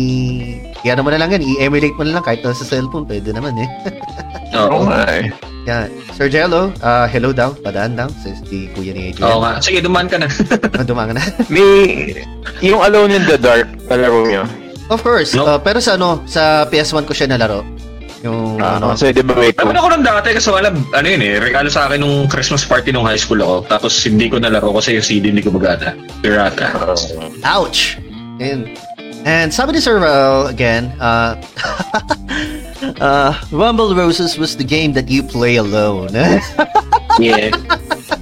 Yan 0.85 1.01
mo 1.01 1.09
na 1.09 1.17
lang 1.17 1.33
yan. 1.33 1.41
I-emulate 1.41 1.97
mo 1.97 2.05
na 2.05 2.21
lang 2.21 2.25
kahit 2.29 2.45
nasa 2.45 2.61
cellphone. 2.61 3.09
Pwede 3.09 3.33
naman 3.33 3.57
eh. 3.57 3.69
Oo 4.61 4.85
nga 4.85 5.09
eh. 5.17 5.33
Yan. 5.69 5.93
Sir 6.17 6.33
Jello, 6.33 6.73
uh, 6.81 7.05
hello 7.07 7.29
daw. 7.31 7.53
Padaan 7.53 7.93
daw. 7.93 8.09
Says 8.19 8.41
di 8.43 8.73
kuya 8.73 8.97
ni 8.97 9.13
Adrian. 9.13 9.29
Oo 9.29 9.45
nga. 9.45 9.61
Sige, 9.61 9.85
dumaan 9.85 10.09
ka 10.09 10.17
na. 10.17 10.25
Ah, 10.79 10.81
Dumanga 10.81 11.13
na. 11.13 11.23
May, 11.53 12.17
yung 12.65 12.81
Alone 12.81 13.13
in 13.13 13.25
the 13.29 13.37
Dark, 13.37 13.69
palaro 13.85 14.25
nyo. 14.25 14.49
of 14.89 15.05
course. 15.05 15.37
No. 15.37 15.45
uh, 15.45 15.61
pero 15.61 15.77
sa 15.79 15.95
ano, 15.95 16.25
sa 16.25 16.65
PS1 16.65 17.05
ko 17.05 17.13
siya 17.13 17.29
nalaro. 17.29 17.61
Yung 18.25 18.57
Ah, 18.59 18.81
ano. 18.81 18.97
kasi 18.97 19.13
di 19.13 19.21
ba 19.21 19.37
wait 19.37 19.55
Naman 19.55 19.77
ako 19.77 19.87
nung 19.93 20.03
dati 20.03 20.33
kasi 20.33 20.49
wala, 20.49 20.73
ano 20.73 21.07
yun 21.07 21.21
eh, 21.21 21.37
regalo 21.37 21.69
sa 21.69 21.87
akin 21.87 22.01
nung 22.01 22.27
Christmas 22.27 22.65
party 22.65 22.89
nung 22.91 23.05
high 23.05 23.21
school 23.21 23.39
ako. 23.39 23.69
Tapos 23.69 23.93
hindi 24.03 24.27
ko 24.27 24.41
nalaro 24.41 24.73
kasi 24.73 24.97
yung 24.97 25.05
CD 25.05 25.29
hindi 25.29 25.45
ko 25.45 25.53
magana. 25.53 25.93
Pirata. 26.19 26.73
Ouch! 27.45 28.01
And, 28.41 28.73
and 29.23 29.53
sabi 29.53 29.77
ni 29.77 29.81
Sir 29.85 30.01
Raul, 30.01 30.49
again, 30.49 30.91
uh, 30.99 31.37
uh, 32.99 33.33
Rumble 33.51 33.95
Roses 33.95 34.37
was 34.37 34.57
the 34.57 34.65
game 34.65 34.93
that 34.95 35.09
you 35.09 35.23
play 35.23 35.57
alone. 35.57 36.11
Yeah. 37.19 37.51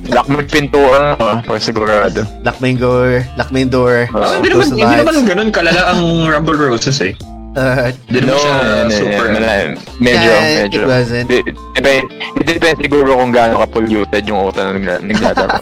Lock 0.08 0.24
mo 0.32 0.40
yung 0.40 0.48
pintuan 0.48 1.20
mo, 1.20 1.44
para 1.44 1.60
sigurado. 1.60 2.24
lock 2.40 2.56
mo 2.56 2.64
yung 2.64 2.80
door, 2.80 3.28
lock 3.36 3.52
mo 3.52 3.60
yung 3.60 3.68
door, 3.68 4.08
Ah, 4.08 4.40
hindi 4.40 4.48
naman, 4.48 4.66
hindi 4.72 4.96
naman 5.04 5.14
ganun 5.28 5.50
kalala 5.52 5.92
ang 5.92 6.00
Rumble 6.24 6.56
Roses 6.56 6.96
eh. 7.04 7.12
Uh, 7.52 7.92
Hindi 8.08 8.24
naman 8.24 8.32
No, 8.32 8.40
siya 8.40 8.56
no, 8.56 8.96
super. 8.96 9.26
no, 9.28 9.38
no, 9.38 9.52
medyo, 10.00 10.30
Yeah, 10.32 10.44
medyo. 10.64 10.80
it 10.80 10.88
wasn't. 10.88 11.28
Depende, 11.28 12.08
depende 12.40 12.80
siguro 12.80 13.20
kung 13.20 13.32
gaano 13.32 13.60
ka-polluted 13.60 14.22
yung 14.24 14.48
utan 14.48 14.64
na 14.64 14.72
nagla- 14.72 15.04
naglalaro. 15.04 15.56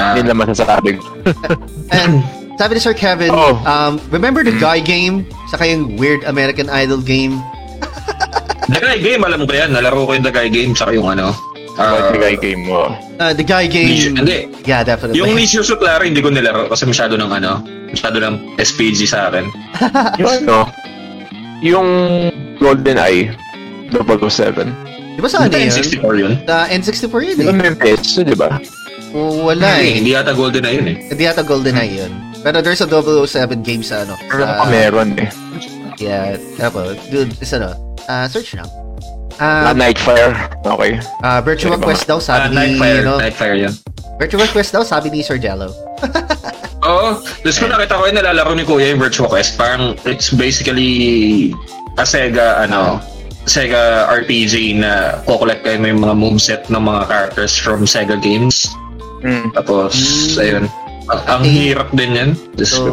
Ah, 0.00 0.16
Hindi 0.16 0.20
lang 0.24 0.40
masasabi. 0.40 0.90
and 1.92 2.24
sabi 2.56 2.72
ni 2.72 2.80
Sir 2.80 2.96
Kevin, 2.96 3.32
Oh. 3.32 3.60
um, 3.64 4.00
remember 4.08 4.40
the 4.40 4.56
guy 4.56 4.80
game? 4.80 5.28
Saka 5.48 5.68
yung 5.68 6.00
weird 6.00 6.24
American 6.24 6.72
Idol 6.72 7.04
game? 7.04 7.36
The 8.70 8.80
Guy 8.80 8.98
Game, 9.02 9.22
alam 9.26 9.42
ko 9.46 9.52
yan. 9.52 9.70
Nalaro 9.74 10.06
ko 10.06 10.14
yung 10.14 10.26
The 10.26 10.34
Guy 10.34 10.48
Game 10.48 10.72
saka 10.78 10.94
yung 10.94 11.10
ano. 11.10 11.34
Uh, 11.80 12.12
ah, 12.12 12.36
game 12.36 12.68
mo. 12.68 12.92
Uh, 13.16 13.32
the 13.32 13.40
guy 13.40 13.64
game. 13.64 14.12
Hindi. 14.12 14.52
Yeah, 14.68 14.84
definitely. 14.84 15.16
Yung 15.16 15.32
Leisure 15.32 15.64
Suit 15.64 15.80
Larry, 15.80 16.12
hindi 16.12 16.20
ko 16.20 16.28
nilaro 16.28 16.68
kasi 16.68 16.84
masyado 16.84 17.16
ng 17.16 17.30
ano, 17.32 17.64
masyado 17.88 18.20
ng 18.20 18.58
SPG 18.60 19.08
sa 19.08 19.32
akin. 19.32 19.48
Yung 20.20 20.30
ano, 20.44 20.68
yung 21.60 21.88
Golden 22.56 22.96
Eye, 22.96 23.32
007. 23.92 25.16
Di 25.16 25.20
ba 25.20 25.28
sa 25.28 25.44
ano 25.44 25.52
yun? 25.52 25.68
N64 25.68 26.12
yun? 26.16 26.32
Uh, 26.48 26.66
N64 26.72 27.16
yun 27.20 27.36
eh. 27.36 27.46
may 27.52 27.72
PS, 27.76 28.24
di 28.24 28.36
ba? 28.36 28.60
Oh, 29.12 29.48
wala 29.48 29.80
eh. 29.82 30.00
hindi 30.00 30.16
yata 30.16 30.32
Golden 30.32 30.64
na 30.64 30.72
yun 30.72 30.86
eh. 30.88 30.96
Hindi 31.04 31.22
yata 31.28 31.44
GoldenEye 31.44 32.06
yun. 32.06 32.12
Pero 32.40 32.64
there's 32.64 32.80
a 32.80 32.88
007 32.88 33.60
game 33.60 33.84
sa 33.84 34.08
ano. 34.08 34.16
Pero 34.24 34.48
sa- 34.48 34.68
meron 34.72 35.12
eh. 35.20 35.28
Yeah, 36.00 36.40
tapos, 36.56 36.96
dude, 37.12 37.36
is 37.44 37.52
ano, 37.52 37.76
uh, 38.06 38.26
search 38.26 38.54
lang. 38.54 38.68
Ah, 39.36 39.70
Uh, 39.70 39.72
Nightfire. 39.72 40.36
Okay. 40.62 41.00
uh, 41.24 41.40
Virtual 41.40 41.72
Diba? 41.74 41.86
Quest 41.86 42.04
daw, 42.04 42.20
sabi 42.20 42.52
ni, 42.52 42.76
Nightfire, 42.76 43.00
ano, 43.02 43.14
Nightfire 43.16 43.56
yun. 43.58 43.72
Virtual 44.20 44.44
Quest 44.46 44.70
daw, 44.70 44.84
sabi 44.84 45.08
ni 45.08 45.24
Sir 45.24 45.40
Jello. 45.40 45.72
Oo. 46.84 47.16
Tapos 47.16 47.56
kung 47.56 47.72
nakita 47.72 47.96
ko 47.96 48.04
yung 48.04 48.16
nalalaro 48.16 48.52
ni 48.52 48.64
Kuya 48.64 48.92
yung 48.92 49.00
Virtual 49.00 49.28
Quest, 49.28 49.56
parang 49.56 49.96
it's 50.04 50.28
basically 50.28 51.52
a 51.96 52.04
Sega, 52.04 52.60
ano, 52.60 53.00
Sega 53.44 54.04
RPG 54.12 54.76
na 54.76 55.24
kukolect 55.24 55.64
kayo 55.64 55.80
yung 55.80 56.04
mga 56.04 56.14
moveset 56.14 56.62
ng 56.68 56.76
mga 56.78 57.08
characters 57.08 57.56
from 57.56 57.88
Sega 57.88 58.20
games. 58.20 58.68
Mm. 59.24 59.56
Tapos, 59.56 59.96
Mm. 60.36 60.36
ayun. 60.36 60.64
Ang, 61.08 61.20
ang 61.26 61.40
Okay. 61.40 61.52
hirap 61.64 61.88
din 61.90 62.10
yan. 62.12 62.30
Diyos 62.54 62.76
ko. 62.76 62.84
So, 62.84 62.92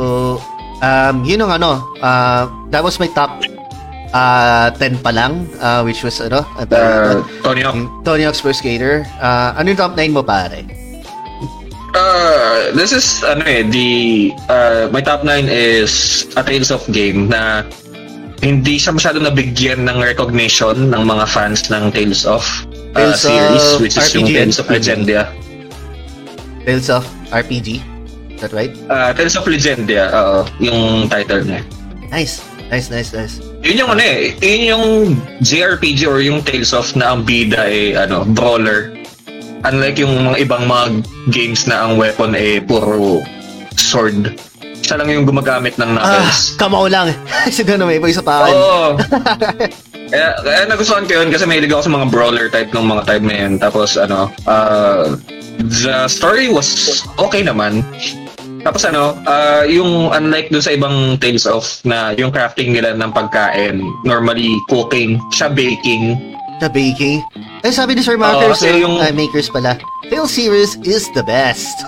um, 0.80 1.16
yun 1.28 1.44
ang 1.44 1.60
ano, 1.60 1.84
uh, 2.00 2.48
that 2.72 2.80
was 2.82 2.96
my 2.98 3.12
top 3.12 3.36
uh, 4.12 4.70
10 4.76 5.00
pa 5.00 5.12
lang, 5.12 5.48
uh, 5.58 5.82
which 5.82 6.04
was 6.04 6.20
ano, 6.20 6.46
at, 6.56 6.68
Uh, 6.70 7.24
Tony 7.42 7.62
Hawk. 7.62 7.76
yung 7.76 8.04
Tony 8.04 8.24
Hawk's 8.24 8.42
Pro 8.42 8.52
Skater. 8.52 9.04
Uh, 9.18 9.56
ano 9.56 9.72
yung 9.72 9.80
top 9.80 9.96
9 9.96 10.12
mo 10.12 10.22
pare? 10.22 10.64
Uh, 11.96 12.70
this 12.74 12.92
is, 12.92 13.24
ano 13.24 13.42
eh, 13.42 13.64
the, 13.64 13.88
uh, 14.50 14.86
my 14.92 15.02
top 15.02 15.24
9 15.24 15.48
is 15.48 16.26
a 16.36 16.44
Tales 16.44 16.70
of 16.70 16.84
Game 16.92 17.28
na 17.28 17.64
hindi 18.44 18.78
siya 18.78 18.94
masyado 18.94 19.18
nabigyan 19.18 19.90
ng 19.90 19.98
recognition 19.98 20.94
ng 20.94 21.02
mga 21.04 21.26
fans 21.26 21.66
ng 21.74 21.90
Tales 21.90 22.22
of 22.22 22.46
uh, 22.94 22.94
Tales 22.94 23.18
series, 23.18 23.66
of 23.74 23.82
which 23.82 23.98
is 23.98 24.14
yung 24.14 24.30
RPG 24.30 24.36
Tales 24.36 24.58
of 24.60 24.68
Legendia. 24.70 25.24
Tales 26.62 26.90
of 26.92 27.04
RPG. 27.34 27.82
Is 28.38 28.46
that 28.46 28.54
right? 28.54 28.70
Uh, 28.86 29.10
Tales 29.18 29.34
of 29.34 29.50
Legendia, 29.50 30.14
oo, 30.14 30.46
yung 30.62 31.10
title 31.10 31.42
niya. 31.42 31.66
Nice. 32.14 32.46
Nice, 32.68 32.92
nice, 32.92 33.16
nice. 33.16 33.40
Yun 33.64 33.80
yung 33.80 33.92
ano 33.96 34.04
eh, 34.04 34.36
yun 34.38 34.62
yung 34.68 34.86
JRPG 35.40 36.04
or 36.04 36.20
yung 36.20 36.44
Tales 36.44 36.76
of 36.76 36.92
na 36.94 37.16
ang 37.16 37.24
bida 37.24 37.64
eh, 37.64 37.96
ano, 37.96 38.28
brawler. 38.28 38.92
Unlike 39.64 39.98
yung 39.98 40.14
mga 40.24 40.38
ibang 40.42 40.68
mga 40.68 40.86
games 41.28 41.64
na 41.64 41.88
ang 41.88 41.96
weapon 41.96 42.36
eh, 42.36 42.60
puro 42.60 43.24
sword. 43.74 44.36
Siya 44.84 45.00
lang 45.00 45.10
yung 45.10 45.24
gumagamit 45.24 45.80
ng 45.80 45.96
Ah, 45.96 46.20
knuckles. 46.20 46.56
kamaw 46.56 46.86
lang. 46.88 47.08
Siguro 47.56 47.88
may 47.88 48.00
pa 48.00 48.08
isa 48.08 48.20
pa. 48.22 48.48
Oo. 48.48 49.00
kaya, 50.12 50.30
kaya 50.38 50.60
nagustuhan 50.68 51.04
ko 51.04 51.24
yun 51.24 51.32
kasi 51.32 51.44
mahilig 51.44 51.72
ako 51.72 51.88
sa 51.88 51.94
mga 51.94 52.08
brawler 52.08 52.48
type 52.48 52.72
ng 52.72 52.84
mga 52.84 53.04
type 53.04 53.26
na 53.26 53.36
yun. 53.36 53.54
Tapos 53.58 53.96
ano, 53.96 54.28
uh, 54.44 55.16
the 55.58 56.08
story 56.08 56.48
was 56.48 56.68
okay 57.18 57.44
naman. 57.44 57.80
Tapos 58.68 58.84
ano, 58.84 59.16
uh, 59.24 59.64
yung 59.64 60.12
unlike 60.12 60.52
dun 60.52 60.60
sa 60.60 60.76
ibang 60.76 61.16
Tales 61.24 61.48
of 61.48 61.64
na 61.88 62.12
yung 62.20 62.36
crafting 62.36 62.76
nila 62.76 63.00
ng 63.00 63.16
pagkain, 63.16 63.80
normally 64.04 64.60
cooking, 64.68 65.24
siya 65.32 65.48
baking. 65.48 66.20
The 66.60 66.68
baking. 66.68 67.24
Eh, 67.64 67.72
sabi 67.72 67.96
ni 67.96 68.04
Sir 68.04 68.20
Markers, 68.20 68.60
kasi 68.60 68.76
oh, 68.76 68.84
yung- 68.84 69.00
ah, 69.00 69.08
makers 69.16 69.48
pala. 69.48 69.80
Tales 70.12 70.36
series 70.36 70.76
is 70.84 71.08
the 71.16 71.24
best. 71.24 71.72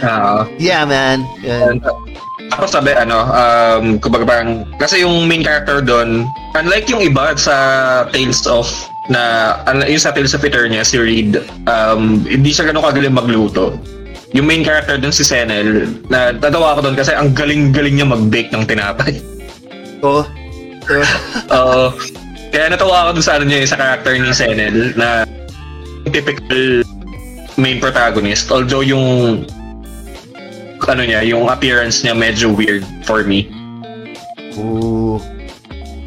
Uh, 0.00 0.48
yeah, 0.56 0.88
man. 0.88 1.20
Yan. 1.44 1.76
Tapos 2.48 2.72
sabi, 2.72 2.96
ano, 2.96 3.20
um, 3.20 4.00
kumbaga 4.00 4.24
parang, 4.24 4.64
kasi 4.80 5.04
yung 5.04 5.28
main 5.28 5.44
character 5.44 5.84
doon, 5.84 6.24
unlike 6.56 6.88
yung 6.88 7.04
iba 7.04 7.36
sa 7.36 8.08
Tales 8.08 8.48
of, 8.48 8.64
na, 9.12 9.60
yung 9.84 10.00
sa 10.00 10.08
Tales 10.16 10.32
of 10.32 10.40
Eternia, 10.40 10.88
si 10.88 10.96
Reed, 10.96 11.44
um, 11.68 12.24
hindi 12.24 12.48
siya 12.48 12.72
ganun 12.72 12.80
kagaling 12.80 13.12
magluto. 13.12 13.76
Yung 14.30 14.46
main 14.46 14.62
character 14.62 14.94
doon 14.94 15.10
si 15.10 15.22
Senel, 15.22 15.90
na 16.06 16.30
natawa 16.30 16.72
ako 16.72 16.86
doon 16.86 16.96
kasi 16.96 17.10
ang 17.10 17.34
galing-galing 17.34 17.98
niya 17.98 18.06
mag-bake 18.06 18.50
ng 18.50 18.64
tinapay. 18.64 19.14
Oh. 20.00 20.24
So, 20.88 20.96
Oo. 21.52 21.92
kaya 22.48 22.72
natawa 22.72 23.04
ako 23.04 23.20
doon 23.20 23.26
sa 23.26 23.36
ano 23.36 23.44
niya, 23.44 23.68
sa 23.68 23.76
character 23.76 24.16
ni 24.16 24.32
Senel, 24.32 24.96
na 24.96 25.28
typical 26.08 26.80
main 27.54 27.76
protagonist. 27.76 28.48
Although 28.48 28.80
yung 28.80 29.44
ano 30.80 31.02
niya, 31.04 31.20
yung 31.22 31.46
appearance 31.46 32.00
niya 32.00 32.16
medyo 32.16 32.48
weird 32.48 32.80
for 33.04 33.28
me. 33.28 33.44
ooh. 34.56 35.20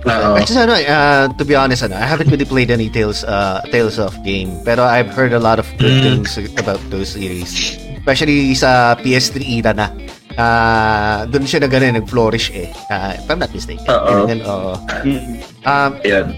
Oo. 0.04 0.30
Actually, 0.36 0.66
ano, 0.66 0.74
uh, 0.74 1.24
to 1.38 1.46
be 1.46 1.54
honest, 1.54 1.86
ano, 1.86 1.94
I 1.94 2.10
haven't 2.10 2.28
really 2.28 2.44
played 2.44 2.68
any 2.68 2.90
Tales, 2.90 3.22
uh, 3.24 3.62
Tales 3.70 4.02
of 4.02 4.18
game. 4.26 4.58
Pero 4.66 4.82
I've 4.84 5.08
heard 5.08 5.32
a 5.32 5.40
lot 5.40 5.62
of 5.62 5.70
good 5.78 6.02
Mm. 6.02 6.26
things 6.26 6.34
about 6.58 6.82
those 6.90 7.14
series. 7.14 7.78
Especially 8.04 8.52
sa 8.52 9.00
PS3 9.00 9.64
era 9.64 9.72
na. 9.72 9.88
Uh, 10.36 11.24
doon 11.32 11.48
siya 11.48 11.64
na 11.64 11.72
ganun, 11.72 11.96
nag-flourish 12.04 12.52
eh. 12.52 12.68
Uh, 12.92 13.16
if 13.16 13.24
I'm 13.32 13.40
not 13.40 13.48
mistaken. 13.56 13.88
Oo. 13.88 14.28
Oo. 14.28 14.72
Um, 15.64 15.92
Ayan. 16.04 16.36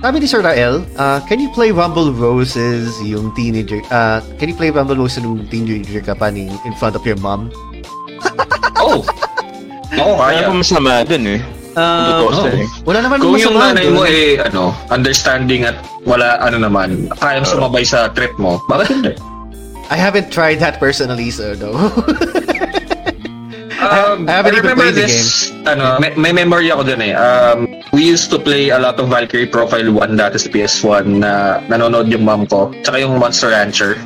Sabi 0.00 0.18
ni 0.18 0.26
Sir 0.26 0.40
Rael, 0.40 0.82
uh, 0.96 1.20
can 1.28 1.36
you 1.36 1.52
play 1.52 1.68
Rumble 1.68 2.16
Roses 2.16 2.96
yung 3.04 3.30
teenager, 3.36 3.84
uh, 3.92 4.18
can 4.40 4.48
you 4.48 4.56
play 4.56 4.72
Rumble 4.72 4.96
Roses 4.98 5.20
yung 5.22 5.46
teenager 5.46 6.00
ka 6.00 6.16
pa 6.16 6.32
ni, 6.32 6.48
in 6.64 6.74
front 6.74 6.96
of 6.96 7.04
your 7.04 7.20
mom? 7.20 7.52
Oh! 8.80 9.04
Oo, 10.02 10.16
Kaya 10.16 10.42
kaya. 10.42 10.48
pa 10.48 10.52
masama 10.56 11.04
dun 11.04 11.22
eh. 11.28 11.40
Uh, 11.76 12.24
Totoo 12.28 12.48
eh. 12.52 12.68
wala 12.84 12.98
naman 13.00 13.16
Kung 13.20 13.36
yung 13.36 13.52
masama 13.52 13.72
nanay 13.72 13.86
mo 13.92 14.02
eh, 14.08 14.40
ano, 14.40 14.72
understanding 14.88 15.68
at 15.68 15.76
wala, 16.08 16.40
ano 16.40 16.56
naman, 16.56 17.06
kayang 17.20 17.44
sumabay 17.44 17.84
sa 17.84 18.08
trip 18.10 18.32
mo, 18.40 18.58
bakit 18.66 18.88
hindi? 18.96 19.12
I 19.92 19.96
haven't 20.00 20.32
tried 20.32 20.64
that 20.64 20.80
personally, 20.80 21.28
so 21.28 21.52
no. 21.52 21.76
Um, 23.82 24.30
I 24.30 24.38
haven't 24.38 24.54
I 24.54 24.58
even 24.62 24.78
played 24.78 24.94
the 24.94 25.10
this, 25.10 25.50
ano, 25.66 25.98
may, 25.98 26.14
may 26.14 26.30
memory 26.30 26.70
ako 26.70 26.86
dun 26.86 27.02
eh. 27.02 27.18
Um, 27.18 27.66
we 27.90 28.06
used 28.06 28.30
to 28.30 28.38
play 28.38 28.70
a 28.70 28.78
lot 28.78 28.94
of 29.02 29.10
Valkyrie 29.10 29.50
Profile 29.50 29.90
1 29.90 30.14
dati 30.14 30.38
sa 30.38 30.46
PS1 30.46 31.18
na 31.18 31.58
nanonood 31.66 32.06
yung 32.06 32.22
mom 32.22 32.46
ko. 32.46 32.70
Tsaka 32.86 33.02
yung 33.02 33.18
Monster 33.18 33.50
Rancher 33.50 33.98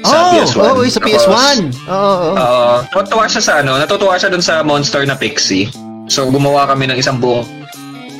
sa 0.00 0.16
oh, 0.16 0.32
PS1. 0.32 0.64
oh, 0.64 0.80
sa 0.88 1.00
Tapos, 1.04 1.12
PS1. 1.12 1.56
Oo, 1.84 1.92
oh, 1.92 2.32
Uh, 2.32 2.76
natutuwa 2.96 3.24
siya 3.28 3.42
sa 3.44 3.52
ano, 3.60 3.76
natutuwa 3.76 4.14
siya 4.16 4.32
dun 4.32 4.40
sa 4.40 4.64
monster 4.64 5.04
na 5.04 5.20
Pixie. 5.20 5.68
So 6.08 6.24
gumawa 6.32 6.72
kami 6.72 6.88
ng 6.88 6.96
isang 6.96 7.20
buong 7.20 7.44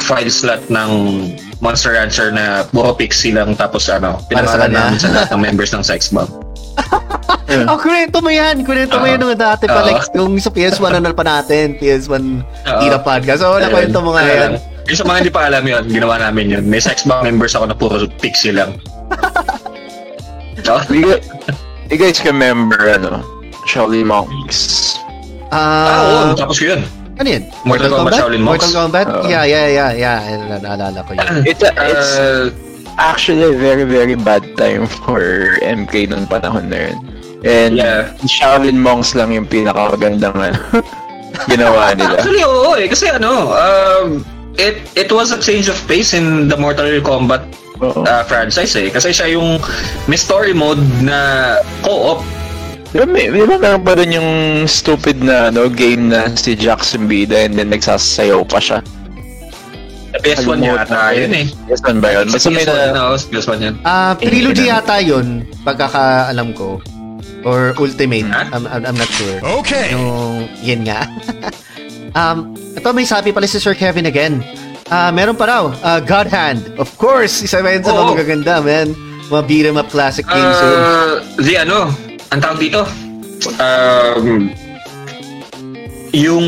file 0.04 0.28
slot 0.28 0.68
ng 0.68 0.90
Monster 1.64 1.96
Rancher 1.96 2.28
na 2.28 2.68
puro 2.68 2.92
Pixie 2.92 3.32
lang 3.32 3.56
tapos 3.56 3.88
ano, 3.88 4.20
kanya. 4.68 4.92
namin 4.92 4.98
sa 5.00 5.08
lahat 5.08 5.28
ng 5.32 5.40
members 5.48 5.72
ng 5.72 5.80
Sex 5.80 6.12
Bomb. 6.12 6.43
Oh, 7.64 7.78
kurento 7.78 8.18
mo 8.18 8.28
yan. 8.28 8.62
Kurento 8.62 8.98
mo 8.98 9.06
Oo. 9.06 9.10
yan 9.10 9.18
nung 9.18 9.30
dati 9.32 9.64
pa, 9.64 9.78
Oo. 9.78 9.86
like, 9.86 10.02
yung 10.12 10.34
sa 10.36 10.50
PS1 10.50 10.98
ano 10.98 11.14
pa 11.14 11.22
natin, 11.22 11.78
PS1 11.78 12.42
Oo. 12.42 12.80
era 12.82 12.98
podcast. 12.98 13.40
So, 13.40 13.52
wala 13.52 13.68
kwento 13.68 13.98
mo 13.98 14.10
nga 14.10 14.22
yan. 14.22 14.50
Yung 14.84 14.98
sa 14.98 15.04
mga 15.04 15.16
hindi 15.22 15.32
pa 15.32 15.46
alam 15.46 15.62
yun, 15.62 15.82
ginawa 15.86 16.18
namin 16.18 16.50
yun. 16.50 16.64
May 16.64 16.78
sex 16.78 17.02
bomb 17.02 17.22
members 17.22 17.54
ako 17.54 17.64
na 17.66 17.74
puro 17.74 17.94
pixie 18.18 18.50
lang. 18.50 18.74
Oh, 20.64 20.80
You, 20.88 21.04
guys- 21.04 21.28
you 21.90 21.98
guys 21.98 22.16
remember, 22.24 22.78
ano, 22.88 23.20
Shaolin 23.66 24.08
Monks? 24.08 24.96
ah, 25.52 25.60
oo, 26.00 26.16
Ah, 26.24 26.34
tapos 26.34 26.56
ko 26.56 26.72
yun. 26.72 26.80
ano 27.14 27.28
yun? 27.28 27.44
Mortal 27.62 27.90
Kombat 27.92 28.12
Shaolin 28.16 28.40
Monks. 28.40 28.64
Mortal 28.64 28.72
Kombat? 28.80 29.06
Oo. 29.12 29.28
yeah, 29.28 29.44
yeah, 29.44 29.66
yeah, 29.68 29.90
yeah. 29.92 30.18
Na- 30.48 30.62
Naalala 30.64 31.04
ko 31.04 31.12
yun. 31.12 31.44
It's, 31.44 31.60
a, 31.60 31.68
it's 31.76 32.10
Uh, 32.16 32.48
actually 32.98 33.54
very, 33.56 33.84
very 33.84 34.14
bad 34.14 34.44
time 34.56 34.86
for 34.86 35.20
MK 35.62 36.10
noong 36.10 36.26
panahon 36.26 36.68
na 36.70 36.90
yun. 36.90 36.98
And 37.44 37.72
Yeah. 37.76 38.08
Shaolin 38.24 38.80
Monks 38.80 39.12
lang 39.12 39.36
yung 39.36 39.44
pinakamagandang 39.44 40.32
ano, 40.32 40.58
ginawa 41.50 41.92
nila. 41.92 42.16
Actually, 42.24 42.44
oo 42.44 42.72
eh. 42.72 42.88
Kasi 42.88 43.12
ano, 43.12 43.52
um, 43.52 44.24
it 44.56 44.80
it 44.96 45.12
was 45.12 45.28
a 45.34 45.38
change 45.38 45.68
of 45.68 45.76
pace 45.84 46.16
in 46.16 46.48
the 46.48 46.56
Mortal 46.56 46.88
Kombat 47.04 47.44
uh, 47.84 48.22
franchise 48.24 48.72
eh. 48.80 48.88
Kasi 48.88 49.12
siya 49.12 49.36
yung 49.36 49.60
may 50.08 50.16
story 50.16 50.56
mode 50.56 50.80
na 51.04 51.60
co-op. 51.84 52.24
Di 52.94 53.02
ba, 53.02 53.06
may, 53.10 53.26
di 53.26 53.42
ba 53.42 53.58
meron 53.58 53.82
pa 53.82 53.98
rin 53.98 54.14
yung 54.14 54.30
stupid 54.70 55.18
na 55.20 55.50
ano, 55.50 55.66
game 55.66 56.14
na 56.14 56.30
si 56.38 56.54
Jackson 56.54 57.10
Bida 57.10 57.44
and 57.44 57.58
then 57.58 57.68
nagsasayaw 57.74 58.46
pa 58.46 58.62
siya? 58.62 58.80
Sa 60.14 60.22
PS1 60.22 60.62
yata 60.62 61.10
yun 61.10 61.32
eh. 61.34 61.46
Yes, 61.66 61.82
man 61.82 61.98
ba 61.98 62.14
yun? 62.14 62.30
Basta 62.30 62.46
may 62.54 62.62
PS1 62.62 62.94
na... 62.94 63.10
na, 63.10 63.18
sa 63.18 63.26
PS1 63.34 63.58
yun. 63.58 63.74
Ah, 63.82 64.14
trilogy 64.14 64.70
yata 64.70 65.02
yun, 65.02 65.42
pagkakaalam 65.66 66.54
ko. 66.54 66.78
Or 67.42 67.74
Ultimate. 67.74 68.30
I'm, 68.30 68.62
I'm, 68.70 68.82
I'm 68.86 68.94
not 68.94 69.10
sure. 69.10 69.42
Okay. 69.60 69.90
Yung, 69.90 70.46
yun 70.62 70.86
nga. 70.86 71.10
um, 72.18 72.54
ito 72.78 72.88
may 72.94 73.02
sabi 73.10 73.34
pala 73.34 73.50
si 73.50 73.58
Sir 73.58 73.74
Kevin 73.74 74.06
again. 74.06 74.38
Ah, 74.86 75.10
meron 75.10 75.34
pa 75.34 75.50
raw, 75.50 75.64
ah, 75.82 75.98
God 75.98 76.30
Hand. 76.30 76.62
Of 76.78 76.94
course, 76.94 77.42
isa 77.42 77.58
ba 77.58 77.74
yun 77.74 77.82
sa 77.82 77.90
mga 77.90 78.14
magaganda, 78.14 78.54
man. 78.62 78.94
Mga 79.34 79.42
beat 79.50 79.66
'em 79.66 79.82
up 79.82 79.90
classic 79.90 80.30
games 80.30 80.58
yun. 80.62 80.78
Uh, 80.78 81.14
the 81.42 81.54
ano, 81.58 81.90
ang 82.30 82.38
tawag 82.38 82.62
dito, 82.62 82.86
um, 83.58 84.46
yung 86.14 86.46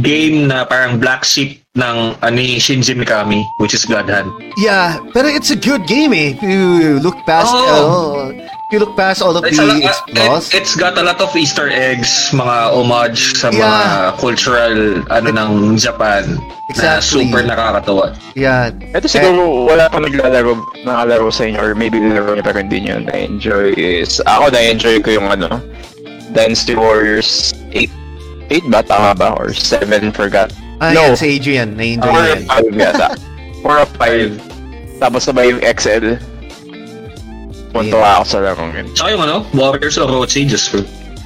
game 0.00 0.48
na 0.48 0.64
parang 0.64 0.96
black 0.96 1.22
sheep 1.22 1.60
ng 1.76 2.16
uh, 2.16 2.30
ni 2.30 2.56
Shinji 2.56 2.94
Mikami, 2.94 3.44
which 3.58 3.74
is 3.74 3.84
God 3.84 4.08
Hand. 4.08 4.30
Yeah, 4.56 4.96
pero 5.12 5.28
it's 5.28 5.50
a 5.50 5.58
good 5.58 5.84
game 5.84 6.14
eh. 6.14 6.32
If 6.32 6.40
you 6.40 6.64
look 6.98 7.18
past, 7.26 7.50
oh, 7.50 8.30
if 8.30 8.70
you 8.70 8.78
look 8.78 8.94
past 8.94 9.20
all 9.20 9.34
of 9.36 9.42
It's, 9.44 9.58
the 9.58 9.66
lot- 9.66 9.82
its 9.82 9.98
uh, 9.98 10.06
flaws. 10.14 10.44
it, 10.48 10.62
it's 10.62 10.74
got 10.74 10.96
a 10.96 11.02
lot 11.02 11.20
of 11.20 11.34
Easter 11.34 11.66
eggs, 11.68 12.30
mga 12.30 12.72
homage 12.72 13.34
sa 13.34 13.50
mga 13.50 13.58
Yeah. 13.58 14.14
cultural 14.16 14.74
ano 15.10 15.28
ng 15.28 15.50
Japan 15.76 16.38
na 16.78 16.96
Exactly. 17.02 17.26
super 17.26 17.42
nakakatuwa. 17.42 18.14
yeah. 18.32 18.70
Ito 18.94 19.04
siguro 19.04 19.66
wala 19.66 19.90
pa 19.90 19.98
naglalaro, 19.98 20.54
nakalaro 20.86 21.28
sa 21.28 21.44
inyo 21.44 21.58
or 21.58 21.74
maybe 21.74 21.98
nilaro 21.98 22.38
niyo 22.38 22.44
pero 22.46 22.62
hindi 22.62 22.86
niyo 22.86 23.02
na-enjoy 23.02 23.74
is 23.76 24.22
ako 24.24 24.48
na-enjoy 24.48 25.02
ko 25.02 25.10
yung 25.12 25.26
ano 25.28 25.58
Dynasty 26.30 26.72
Warriors 26.74 27.50
8 27.74 27.90
8 28.50 28.68
ba? 28.68 28.80
Tama 28.84 29.12
ba? 29.14 29.32
Or 29.36 29.52
7? 29.52 30.12
Forgot. 30.12 30.52
Ah, 30.80 30.90
No. 30.92 31.12
yan, 31.12 31.16
si 31.16 31.38
Adrian. 31.38 31.68
Na-enjoy 31.76 32.10
Or 32.10 32.20
niya 32.20 32.28
yan. 32.28 32.42
5 32.46 32.74
yata. 32.76 33.08
Or 33.64 33.76
a 33.80 33.86
5. 33.86 35.00
Tapos 35.00 35.24
sabay 35.24 35.50
yung 35.50 35.62
XL. 35.62 36.18
Punta 37.74 37.98
ako 37.98 38.24
sa 38.24 38.38
larong 38.38 38.70
yun. 38.70 38.86
Tsaka 38.94 39.08
yung 39.10 39.22
ano, 39.26 39.36
Warriors 39.50 39.98
Orochi, 39.98 40.46
just 40.46 40.70
for... 40.70 40.82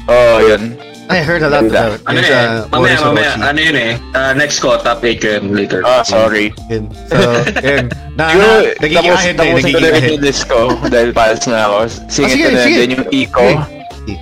Oh, 0.08 0.40
yun. 0.40 0.72
I 1.08 1.24
heard 1.24 1.40
a 1.40 1.48
lot 1.48 1.64
Ganda. 1.64 1.96
about 1.96 2.00
Ano 2.04 2.20
there's, 2.20 2.28
eh, 2.28 2.68
mamaya, 2.68 2.96
mamaya, 3.00 3.32
ano 3.40 3.60
yun 3.60 3.76
eh, 3.80 3.92
uh, 4.12 4.32
next 4.36 4.60
ko, 4.60 4.76
top 4.76 5.00
8 5.00 5.20
ko 5.20 5.26
yun 5.40 5.44
later. 5.56 5.80
Ah, 5.84 6.04
sorry. 6.04 6.52
Yun. 6.68 6.88
So, 7.08 7.16
yun. 7.64 7.88
Na, 8.12 8.24
na, 8.36 8.46
nagiging 8.76 9.08
tapos, 9.08 9.20
ahead 9.24 9.36
na 9.36 9.44
eh, 9.44 9.48
tapos 9.48 9.60
nagiging 9.64 9.72
ko 9.72 9.80
na 9.80 9.88
rin 9.88 9.96
ahead. 9.96 10.12
yung 10.12 10.22
list 10.24 10.42
ko 10.48 10.60
dahil 10.88 11.10
pass 11.16 11.40
na 11.48 11.58
ako. 11.64 11.78
Singit 12.12 12.32
sige, 12.36 12.44
ko 12.44 12.48
na 12.52 12.60
sige. 12.64 12.76
din 12.76 12.90
yung 12.92 13.06
Eco. 13.08 13.46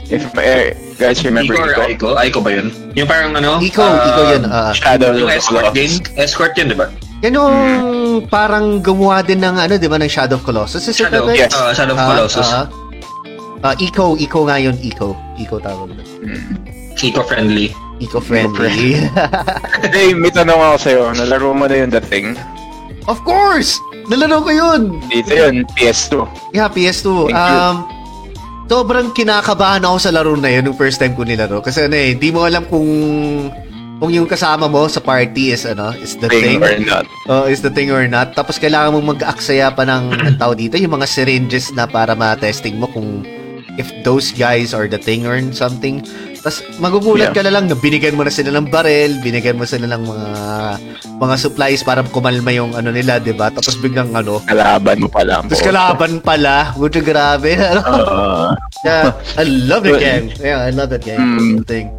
If 0.06 0.22
eh, 0.38 0.74
guys 0.96 1.20
remember 1.22 1.52
Iko 1.52 1.60
or 1.60 1.70
Eco. 1.70 1.80
Aiko? 1.82 2.08
Aiko 2.16 2.38
ba 2.40 2.50
yun? 2.52 2.66
Yung 2.92 3.06
parang 3.06 3.32
ano? 3.32 3.60
Eco, 3.60 3.80
uh, 3.80 4.08
Eco 4.08 4.22
yun. 4.30 4.42
ah. 4.46 4.72
Shadow 4.72 5.12
Yung 5.12 5.24
of 5.24 5.28
the 5.28 5.36
escort 5.36 5.64
Colossus. 5.66 5.76
game? 5.76 5.94
Escort 6.16 6.52
yun, 6.56 6.66
di 6.68 6.76
ba? 6.76 6.86
yan 7.18 7.32
yung 7.32 7.54
parang 8.28 8.78
gumawa 8.78 9.20
din 9.20 9.40
ng 9.40 9.56
ano, 9.56 9.74
di 9.74 9.88
ba, 9.88 9.96
ng 9.96 10.06
Shadow 10.06 10.36
of 10.36 10.44
Colossus. 10.44 10.84
Is 10.84 10.92
it 10.92 11.04
Shadow, 11.04 11.24
right? 11.26 11.36
yes. 11.38 11.52
uh, 11.52 11.72
Shadow 11.72 11.92
of 11.92 11.98
Ah, 11.98 12.08
Colossus. 12.10 12.48
ah. 12.48 12.64
Ah, 13.62 13.74
Eco, 13.76 14.16
Eco 14.16 14.44
nga 14.44 14.56
yun, 14.56 14.76
Eco. 14.80 15.16
Eco 15.36 15.56
tawag. 15.58 15.90
doon. 15.90 16.06
Eco-friendly. 16.96 17.72
Eco-friendly. 17.98 19.00
Hey, 19.92 20.12
may 20.12 20.28
tanong 20.28 20.56
ako 20.56 20.76
sa'yo. 20.78 21.02
Nalaro 21.14 21.52
mo 21.52 21.64
na 21.64 21.76
yung 21.78 21.88
The 21.88 22.00
Thing? 22.00 22.36
of 23.06 23.16
course! 23.22 23.78
Nalaro 24.06 24.42
ko 24.42 24.50
yun! 24.50 24.80
Dito 25.08 25.32
yun, 25.32 25.64
PS2. 25.72 26.26
Yeah, 26.52 26.68
PS2. 26.68 27.30
Thank 27.30 27.36
you. 27.36 27.95
Sobrang 28.66 29.14
kinakabahan 29.14 29.86
ako 29.86 29.96
sa 30.02 30.10
laro 30.10 30.34
na 30.34 30.50
yun 30.50 30.66
nung 30.66 30.78
first 30.78 30.98
time 30.98 31.14
ko 31.14 31.22
nilaro. 31.22 31.62
Kasi 31.62 31.86
ano 31.86 31.94
eh, 31.94 32.18
di 32.18 32.34
mo 32.34 32.42
alam 32.42 32.66
kung 32.66 32.86
kung 33.96 34.10
yung 34.12 34.28
kasama 34.28 34.66
mo 34.68 34.84
sa 34.90 35.00
party 35.00 35.54
is 35.54 35.64
ano, 35.64 35.94
is 35.96 36.18
the 36.18 36.28
Thing 36.28 36.58
thing. 36.58 36.60
or 36.60 36.76
not. 36.82 37.04
Oh, 37.30 37.46
is 37.46 37.62
the 37.62 37.70
thing 37.70 37.88
or 37.94 38.04
not. 38.10 38.34
Tapos 38.34 38.58
kailangan 38.58 38.92
mong 38.92 39.16
mag-aksaya 39.16 39.70
pa 39.70 39.86
ng 39.86 40.12
tao 40.42 40.52
dito, 40.52 40.76
yung 40.76 40.98
mga 40.98 41.06
syringes 41.08 41.70
na 41.72 41.86
para 41.86 42.12
ma-testing 42.12 42.76
mo 42.76 42.90
kung 42.90 43.22
if 43.78 43.86
those 44.02 44.34
guys 44.34 44.74
are 44.74 44.90
the 44.90 44.98
thing 45.00 45.24
or 45.24 45.38
something. 45.54 46.02
Tapos 46.46 46.62
magugulat 46.78 47.34
Yeah. 47.34 47.42
ka 47.42 47.42
na 47.42 47.50
lang 47.50 47.66
na 47.66 47.74
binigyan 47.74 48.14
mo 48.14 48.22
na 48.22 48.30
sila 48.30 48.54
ng 48.54 48.70
barel, 48.70 49.18
binigyan 49.18 49.58
mo 49.58 49.66
sila 49.66 49.90
ng 49.90 49.98
mga 49.98 50.30
mga 51.18 51.34
supplies 51.36 51.82
para 51.82 52.06
kumalma 52.06 52.54
yung 52.54 52.70
ano 52.70 52.94
nila, 52.94 53.18
'di 53.18 53.34
ba? 53.34 53.50
Tapos 53.50 53.74
biglang 53.74 54.14
ano, 54.14 54.38
Kalaban 54.46 55.02
mo 55.02 55.10
pa 55.10 55.26
lang. 55.26 55.50
tapos 55.50 55.58
kalaban 55.58 56.22
pala. 56.22 56.70
Buti 56.78 57.02
grabe. 57.02 57.58
Ano? 57.66 57.82
Uh, 57.82 58.50
yeah, 58.86 59.10
I 59.34 59.42
love 59.42 59.82
the 59.82 59.98
game. 59.98 60.30
Yeah, 60.38 60.62
I 60.62 60.70
love 60.70 60.94
that 60.94 61.02
game. 61.02 61.18
Mm. 61.18 61.66
Thing. 61.66 61.90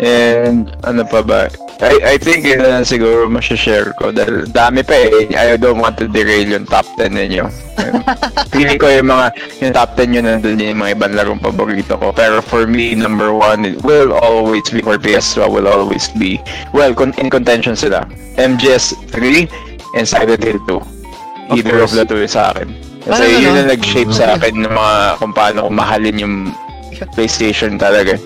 And 0.00 0.72
ano 0.88 1.04
pa 1.04 1.20
ba? 1.20 1.46
I, 1.80 2.16
I 2.16 2.16
think 2.20 2.44
yun 2.44 2.60
na 2.60 2.84
siguro 2.84 3.24
masashare 3.28 3.96
ko 3.96 4.12
dahil 4.12 4.44
dami 4.52 4.84
pa 4.84 4.92
eh. 4.96 5.32
I 5.32 5.56
don't 5.56 5.80
want 5.80 5.96
to 5.96 6.08
derail 6.08 6.44
yung 6.44 6.68
top 6.68 6.84
10 7.00 7.16
ninyo. 7.16 7.48
Pili 8.52 8.76
ko 8.76 8.84
yung 8.88 9.08
mga 9.08 9.32
yung 9.64 9.72
top 9.72 9.96
10 9.96 10.12
yun 10.12 10.24
nandun 10.28 10.60
yung 10.60 10.76
mga 10.76 10.92
ibang 11.00 11.16
larong 11.16 11.40
paborito 11.40 11.96
ko. 11.96 12.12
Pero 12.12 12.44
for 12.44 12.68
me, 12.68 12.92
number 12.92 13.32
one 13.32 13.64
it 13.64 13.80
will 13.80 14.12
always 14.12 14.64
be 14.68 14.84
for 14.84 15.00
PS2 15.00 15.48
will 15.48 15.68
always 15.68 16.12
be 16.20 16.36
well, 16.76 16.92
con- 16.92 17.16
in 17.16 17.32
contention 17.32 17.72
sila. 17.72 18.04
MGS 18.36 18.92
3 19.16 19.48
and 19.96 20.04
Silent 20.04 20.44
Hill 20.44 20.60
2. 20.68 21.56
Either 21.56 21.80
of 21.80 21.88
course. 21.90 21.96
the 21.96 22.04
two 22.04 22.20
is 22.20 22.36
sa 22.36 22.52
akin. 22.52 22.68
Kasi 23.00 23.24
Parang 23.24 23.40
yun 23.40 23.52
ano? 23.56 23.60
ang 23.64 23.70
nag-shape 23.72 24.12
sa 24.12 24.24
akin 24.36 24.54
ng 24.68 24.72
mga 24.76 24.96
kung 25.16 25.32
paano 25.32 25.58
ko 25.66 25.68
mahalin 25.72 26.16
yung 26.20 26.36
PlayStation 27.16 27.80
talaga. 27.80 28.20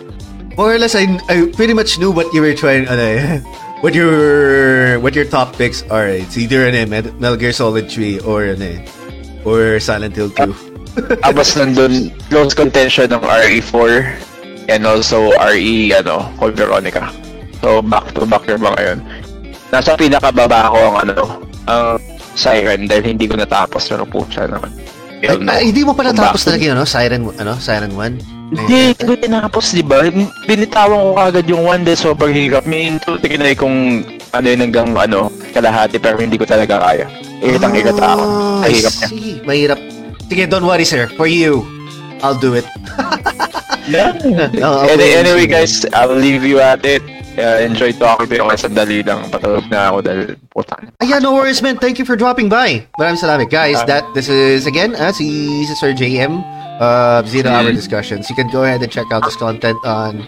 More 0.57 0.75
or 0.75 0.79
less, 0.79 0.95
I, 0.95 1.19
I 1.29 1.51
pretty 1.51 1.75
much 1.75 1.99
knew 1.99 2.11
what 2.11 2.33
you 2.33 2.41
were 2.41 2.55
trying, 2.55 2.87
ano 2.87 3.03
eh, 3.03 3.39
what 3.83 3.95
your, 3.95 5.01
what 5.01 5.15
your 5.15 5.25
top 5.27 5.57
picks 5.57 5.83
are. 5.91 6.09
It's 6.09 6.39
either 6.39 6.67
ano 6.69 6.79
eh, 6.79 6.87
Met- 6.87 7.19
Metal 7.19 7.37
Gear 7.37 7.53
Solid 7.53 7.91
3 7.91 8.21
or 8.23 8.55
ano 8.55 8.79
eh, 8.79 8.79
or 9.45 9.81
Silent 9.81 10.15
Hill 10.15 10.31
2. 10.31 11.21
Tapos 11.27 11.59
nandun, 11.59 12.15
close 12.31 12.55
contention 12.55 13.11
ng 13.11 13.23
RE4 13.23 13.91
and 14.71 14.87
also 14.87 15.35
RE, 15.35 15.91
ano, 15.91 16.31
Code 16.39 16.55
Veronica. 16.55 17.11
So, 17.59 17.83
back 17.83 18.15
to 18.15 18.23
back 18.25 18.47
yung 18.47 18.63
mga 18.63 18.81
yun. 18.81 18.99
Nasa 19.75 19.99
pinakababa 19.99 20.71
ko 20.71 20.79
ang 20.79 20.97
ano, 21.09 21.17
ang 21.67 21.99
Siren 22.35 22.87
dahil 22.91 23.15
hindi 23.15 23.27
ko 23.31 23.39
natapos 23.39 23.91
pero 23.91 24.07
po 24.07 24.27
siya 24.31 24.51
naman. 24.51 24.71
Ay, 25.25 25.39
ay, 25.41 25.63
hindi 25.73 25.83
mo 25.87 25.95
pa 25.97 26.05
natapos 26.05 26.45
talaga 26.45 26.63
yun, 26.63 26.77
no? 26.77 26.85
Siren, 26.87 27.23
ano? 27.25 27.55
Siren 27.59 27.95
1? 27.97 28.34
Hindi, 28.53 28.93
hindi 28.93 29.05
ko 29.09 29.15
tinapos, 29.17 29.65
di 29.73 29.81
ba? 29.81 30.05
Binitawan 30.45 31.01
ko 31.01 31.11
agad 31.17 31.45
yung 31.49 31.65
one 31.65 31.83
day 31.83 31.97
sobrang 31.97 32.35
hirap. 32.35 32.69
May 32.69 32.93
tutinay 33.01 33.57
kung 33.57 34.05
ano 34.31 34.47
yun 34.47 34.61
hanggang 34.61 34.93
ano, 34.93 35.33
kalahati 35.55 35.97
pero 35.97 36.21
hindi 36.21 36.37
ko 36.37 36.45
talaga 36.45 36.83
kaya. 36.83 37.07
Iritang-irat 37.41 37.97
ako. 37.97 38.23
Oh, 38.23 38.61
Sa 38.61 38.69
I 38.69 38.73
hirap 38.75 38.93
niya. 38.95 39.09
Mahirap. 39.45 39.79
Sige, 40.29 40.43
don't 40.49 40.67
worry, 40.67 40.85
sir. 40.85 41.09
For 41.17 41.27
you, 41.27 41.65
I'll 42.21 42.37
do 42.37 42.55
it. 42.55 42.67
Yeah. 43.85 44.17
Any- 44.25 44.65
okay. 44.65 45.13
anyway 45.21 45.45
guys, 45.47 45.85
I'll 45.93 46.17
leave 46.17 46.45
you 46.45 46.61
at 46.61 46.85
it. 46.85 47.05
Uh, 47.35 47.59
enjoy 47.61 47.91
talking 47.91 48.31
you 48.31 48.47
kasi 48.47 48.71
sandali 48.71 49.03
lang. 49.03 49.27
Patulog 49.29 49.67
na 49.67 49.91
ako 49.91 49.97
dahil 50.07 50.21
putang. 50.55 50.87
Ayan, 51.03 51.19
no 51.21 51.35
worries, 51.35 51.59
man. 51.61 51.77
Thank 51.77 51.99
you 51.99 52.07
for 52.07 52.15
dropping 52.15 52.47
by. 52.49 52.87
Maraming 52.95 53.19
salamat. 53.19 53.51
Guys, 53.51 53.83
Ah. 53.83 53.87
that 53.91 54.05
this 54.15 54.31
is, 54.31 54.71
again, 54.71 54.95
uh, 54.95 55.11
si, 55.11 55.27
si 55.67 55.75
Sir 55.75 55.91
JM, 55.93 56.41
uh, 56.79 57.23
Zero 57.25 57.51
Hour 57.51 57.71
Mhm. 57.71 57.77
Discussions. 57.77 58.29
You 58.29 58.37
can 58.37 58.49
go 58.49 58.63
ahead 58.63 58.81
and 58.81 58.91
check 58.91 59.07
out 59.11 59.23
this 59.23 59.37
content 59.37 59.79
on 59.85 60.25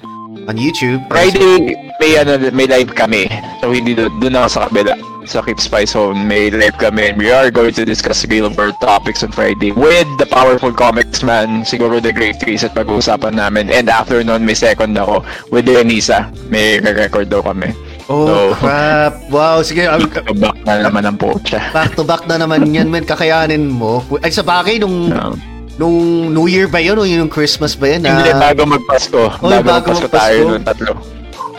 on 0.46 0.54
YouTube. 0.54 1.02
Friday, 1.08 1.74
may 1.98 2.16
ano, 2.16 2.38
may 2.52 2.66
live 2.66 2.92
kami. 2.92 3.26
So 3.58 3.70
hindi 3.70 3.94
doon, 3.94 4.12
doon 4.20 4.36
ako 4.36 4.48
sa 4.48 4.60
kabila. 4.68 4.94
Sa 5.26 5.42
Keep 5.42 5.58
Spice 5.58 5.98
Zone, 5.98 6.22
may 6.22 6.54
live 6.54 6.78
kami 6.78 7.10
and 7.10 7.18
we 7.18 7.34
are 7.34 7.50
going 7.50 7.74
to 7.74 7.82
discuss 7.82 8.22
real 8.30 8.46
world 8.54 8.78
topics 8.78 9.26
on 9.26 9.34
Friday 9.34 9.74
with 9.74 10.06
the 10.22 10.28
powerful 10.30 10.70
comics 10.70 11.26
man, 11.26 11.66
siguro 11.66 11.98
the 11.98 12.14
Great 12.14 12.38
Trees 12.38 12.62
at 12.62 12.78
pag-uusapan 12.78 13.34
namin. 13.34 13.66
And 13.66 13.90
after 13.90 14.22
nun, 14.22 14.46
may 14.46 14.54
second 14.54 14.94
ako 14.94 15.26
with 15.50 15.66
Denisa. 15.66 16.30
May 16.46 16.78
record 16.78 17.26
daw 17.26 17.42
kami. 17.42 17.74
Oh, 18.06 18.54
So- 18.54 18.62
crap. 18.62 19.18
Wow, 19.26 19.66
sige. 19.66 19.90
um, 19.90 20.06
Back 20.38 20.62
na 20.62 20.86
naman 20.86 21.02
ang 21.02 21.18
pocha. 21.18 21.58
back 21.74 21.98
to 21.98 22.06
back 22.06 22.22
na 22.30 22.38
naman 22.38 22.70
yan, 22.70 22.86
man. 22.86 23.02
Kakayanin 23.02 23.66
mo. 23.66 24.06
Ay, 24.22 24.30
sa 24.30 24.46
bagay, 24.46 24.78
nung, 24.78 25.10
Um, 25.10 25.34
nung 25.76 25.96
New 26.28 26.46
Year 26.46 26.66
ba 26.66 26.78
yun 26.78 26.96
o 26.96 27.04
yung 27.04 27.28
Christmas 27.28 27.72
ba 27.72 27.88
yun? 27.88 28.02
hindi, 28.02 28.30
Ah, 28.30 28.50
bago 28.50 28.64
magpasko. 28.64 29.22
Oy, 29.38 29.50
bago, 29.52 29.62
bago 29.62 29.86
magpasko 29.86 30.02
magpasko. 30.02 30.16
tayo 30.18 30.38
nun, 30.46 30.62
tatlo. 30.62 30.92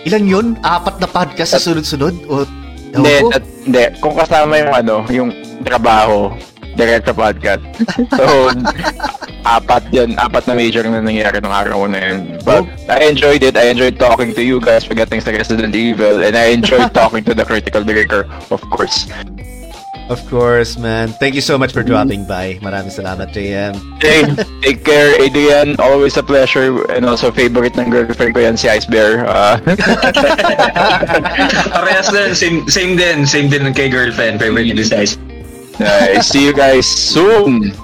ilan 0.03 0.24
yun? 0.24 0.47
Apat 0.59 0.95
na 0.97 1.07
podcast 1.07 1.51
sa 1.51 1.61
sunod-sunod? 1.61 2.15
O, 2.26 2.47
Hindi, 2.88 3.13
tat- 3.30 3.51
hindi. 3.61 3.84
Kung 3.99 4.15
kasama 4.15 4.53
yung 4.55 4.74
ano, 4.74 4.95
yung 5.11 5.30
trabaho, 5.61 6.32
direct 6.74 7.09
podcast. 7.11 7.59
So, 8.11 8.47
apat 9.47 9.91
yun. 9.91 10.15
Apat 10.15 10.45
na 10.45 10.53
major 10.53 10.82
na 10.82 10.97
nangyari 10.97 11.38
nung 11.38 11.51
araw 11.51 11.84
na 11.86 11.99
yun. 11.99 12.39
But 12.41 12.63
I 12.88 13.05
enjoyed 13.05 13.41
it. 13.41 13.53
I 13.53 13.70
enjoyed 13.70 13.97
talking 13.97 14.32
to 14.32 14.41
you 14.41 14.57
guys 14.57 14.86
pagdating 14.86 15.20
sa 15.20 15.32
Resident 15.32 15.74
Evil. 15.74 16.22
And 16.22 16.34
I 16.34 16.49
enjoyed 16.49 16.89
talking 16.91 17.26
to 17.26 17.34
the 17.34 17.43
critical 17.43 17.84
director, 17.84 18.24
of 18.47 18.61
course. 18.72 19.09
Of 20.07 20.23
course, 20.31 20.77
man. 20.79 21.11
Thank 21.19 21.35
you 21.35 21.41
so 21.43 21.57
much 21.59 21.75
for 21.75 21.83
dropping 21.83 22.23
by. 22.23 22.55
Maraming 22.63 22.95
salamat, 22.95 23.35
JM. 23.35 23.75
Hey, 23.99 24.23
take 24.63 24.87
care, 24.87 25.11
Adrian. 25.19 25.75
Always 25.83 26.15
a 26.15 26.23
pleasure. 26.23 26.87
And 26.87 27.03
also, 27.03 27.27
favorite 27.27 27.75
ng 27.75 27.91
girlfriend 27.91 28.31
ko 28.31 28.39
yan, 28.39 28.55
si 28.55 28.71
Ice 28.71 28.87
Bear. 28.87 29.27
Uh, 29.27 29.59
Parehas 31.75 32.07
din, 32.07 32.31
same, 32.31 32.57
same 32.71 32.95
din, 32.95 33.27
same 33.27 33.47
din 33.51 33.67
kay 33.75 33.91
girlfriend, 33.91 34.39
favorite 34.39 34.71
niya 34.71 34.87
size. 34.87 35.19
uh, 35.83 36.21
see 36.23 36.47
you 36.47 36.55
guys 36.55 36.87
soon. 36.87 37.75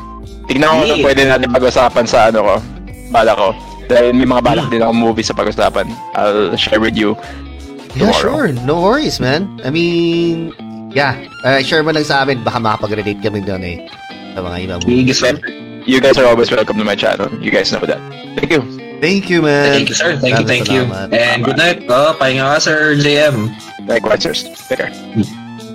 Tignan 0.48 0.68
ko 0.70 0.76
kung 0.88 1.00
Yeah. 1.00 1.06
pwede 1.06 1.22
natin 1.28 1.52
pag-usapan 1.52 2.06
sa 2.08 2.32
ano 2.32 2.40
ko. 2.44 2.56
Bala 3.12 3.36
ko. 3.36 3.52
Dahil 3.88 4.16
may 4.16 4.24
mga 4.24 4.42
balak 4.42 4.68
din 4.72 4.80
ako 4.80 4.94
movie 4.96 5.28
sa 5.28 5.36
pag-usapan. 5.36 5.92
I'll 6.16 6.56
share 6.56 6.80
with 6.80 6.96
you. 6.96 7.20
Yeah, 7.94 8.10
Tomorrow. 8.10 8.24
sure. 8.24 8.48
No 8.66 8.82
worries, 8.82 9.20
man. 9.20 9.60
I 9.62 9.70
mean, 9.70 10.56
yeah. 10.94 11.18
Uh, 11.44 11.60
share 11.62 11.84
mo 11.84 11.92
lang 11.92 12.06
sa 12.06 12.24
amin. 12.24 12.42
Baka 12.46 12.58
makapag-relate 12.62 13.20
kami 13.22 13.42
doon 13.42 13.62
eh. 13.66 13.78
Sa 14.34 14.42
mga 14.42 14.58
ibang 14.70 14.82
Bigis 14.86 15.22
man. 15.22 15.38
You 15.84 16.00
guys 16.00 16.16
are 16.16 16.26
always 16.26 16.48
welcome 16.50 16.80
to 16.80 16.86
my 16.88 16.96
channel. 16.96 17.28
You 17.44 17.52
guys 17.52 17.68
know 17.74 17.84
that. 17.84 18.00
Thank 18.40 18.56
you. 18.56 18.64
Thank 19.04 19.28
you, 19.28 19.44
man. 19.44 19.84
Thank 19.84 19.92
you, 19.92 19.98
sir. 20.00 20.16
Thank 20.16 20.40
you, 20.40 20.48
Maraming 20.48 20.64
thank 20.64 20.72
you. 20.72 20.88
salamat. 20.88 21.08
And 21.12 21.44
good 21.44 21.60
night. 21.60 21.84
Oh, 21.92 22.16
pahinga 22.16 22.56
ka, 22.56 22.60
sir, 22.64 22.96
JM. 22.96 23.52
Likewise, 23.84 24.24
sirs. 24.24 24.48
Take 24.72 24.80
care. 24.80 24.92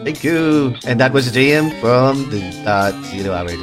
Thank 0.00 0.24
you. 0.24 0.72
And 0.88 0.96
that 0.96 1.12
was 1.12 1.28
JM 1.28 1.76
from 1.76 2.24
the 2.32 2.40
uh, 2.64 2.96
Zero 3.12 3.36
Hours. 3.36 3.60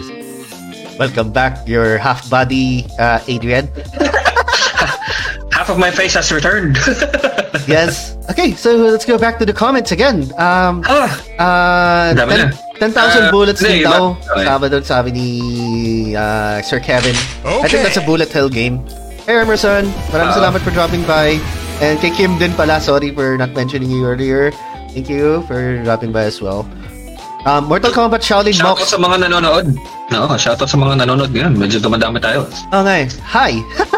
Welcome 1.02 1.34
back, 1.34 1.66
your 1.66 1.98
half 1.98 2.30
body 2.30 2.86
uh, 3.02 3.26
Adrian. 3.26 3.68
Half 5.56 5.70
of 5.72 5.78
my 5.80 5.90
face 5.90 6.14
has 6.14 6.32
returned. 6.32 6.76
Yes. 7.66 8.14
Okay, 8.30 8.52
so 8.54 8.76
let's 8.76 9.08
go 9.08 9.18
back 9.18 9.40
to 9.40 9.46
the 9.48 9.56
comments 9.56 9.90
again. 9.96 10.28
Um, 10.38 10.84
ah, 10.86 11.08
uh, 11.40 12.14
Dami 12.14 12.36
na. 12.38 12.52
10 12.78 12.92
10,000 12.94 12.94
Uh, 12.94 13.32
bullets 13.32 13.58
hindi, 13.64 13.82
din 13.82 13.88
iba. 13.88 13.96
daw. 13.96 14.06
Okay. 14.36 14.44
Sabi 14.46 14.66
doon, 14.70 14.84
sabi 14.86 15.10
ni 15.16 15.28
uh, 16.14 16.60
Sir 16.62 16.78
Kevin. 16.84 17.16
I 17.42 17.66
think 17.66 17.80
Okay. 17.80 17.82
that's 17.82 17.98
a 17.98 18.04
bullet 18.06 18.28
hell 18.30 18.52
game. 18.52 18.84
Hey, 19.24 19.40
Emerson. 19.40 19.88
Maraming 20.12 20.36
Ah. 20.36 20.38
salamat 20.38 20.60
for 20.62 20.76
dropping 20.76 21.08
by. 21.08 21.40
And 21.80 21.96
kay 21.98 22.12
Kim 22.12 22.36
din 22.38 22.52
pala, 22.54 22.78
sorry 22.78 23.10
for 23.16 23.34
not 23.40 23.56
mentioning 23.56 23.88
you 23.90 24.04
earlier. 24.04 24.52
Thank 24.94 25.08
you 25.10 25.42
for 25.48 25.80
dropping 25.82 26.12
by 26.12 26.28
as 26.28 26.44
well. 26.44 26.68
Um, 27.48 27.72
Mortal 27.72 27.96
Kombat 27.96 28.20
Shaolin 28.22 28.52
shoutout 28.54 28.84
Mox. 28.84 28.92
sa 28.94 29.00
mga 29.00 29.26
nanonood. 29.26 29.74
No, 30.12 30.28
shoutout 30.36 30.68
sa 30.68 30.76
mga 30.78 31.02
nanonood 31.08 31.32
ngayon. 31.32 31.56
Medyo 31.56 31.80
dumadami 31.80 32.20
tayo. 32.20 32.46
Oh, 32.76 32.84
nga 32.84 33.00
eh. 33.00 33.08
Hi! 33.32 33.64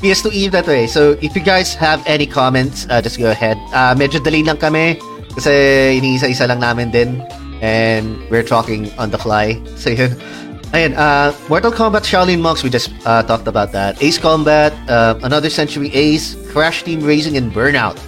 PS2 0.00 0.32
Eve 0.32 0.52
that 0.52 0.66
way. 0.66 0.86
So, 0.86 1.16
if 1.20 1.36
you 1.36 1.42
guys 1.44 1.74
have 1.76 2.02
any 2.08 2.26
comments, 2.26 2.86
uh, 2.88 3.00
just 3.00 3.18
go 3.20 3.30
ahead. 3.30 3.56
Uh, 3.72 3.92
medyo 3.94 4.16
dali 4.20 4.40
lang 4.44 4.56
kami 4.56 4.96
kasi 5.36 5.52
iniisa-isa 6.00 6.48
lang 6.48 6.60
namin 6.60 6.90
din 6.90 7.20
and 7.60 8.16
we're 8.32 8.42
talking 8.44 8.88
on 8.96 9.12
the 9.12 9.20
fly. 9.20 9.60
So, 9.76 9.92
yun. 9.92 10.16
Ayun, 10.70 10.94
uh, 10.94 11.34
Mortal 11.50 11.74
Kombat 11.74 12.06
Shaolin 12.06 12.40
Monks, 12.40 12.62
we 12.62 12.70
just 12.70 12.94
uh, 13.04 13.22
talked 13.26 13.50
about 13.50 13.72
that. 13.72 14.00
Ace 14.00 14.18
Combat, 14.18 14.70
uh, 14.88 15.18
Another 15.22 15.50
Century 15.50 15.90
Ace, 15.92 16.38
Crash 16.54 16.84
Team 16.86 17.02
Racing, 17.02 17.36
and 17.36 17.52
Burnout. 17.52 17.98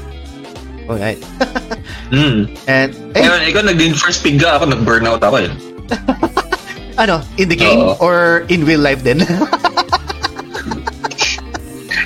Okay. 0.89 1.19
Hmm. 2.13 2.45
And, 2.69 2.93
eh, 3.17 3.25
Ngayon, 3.25 3.41
ikaw 3.49 3.63
nag-din 3.65 3.97
first 3.97 4.21
pig 4.21 4.37
ka, 4.37 4.61
ako 4.61 4.69
nag-burnout 4.69 5.25
ako 5.25 5.49
eh. 5.49 5.51
ano, 7.03 7.25
in 7.41 7.49
the 7.49 7.57
game 7.57 7.81
Oo. 7.81 7.97
or 8.05 8.45
in 8.53 8.69
real 8.69 8.85
life 8.85 9.01
din? 9.01 9.25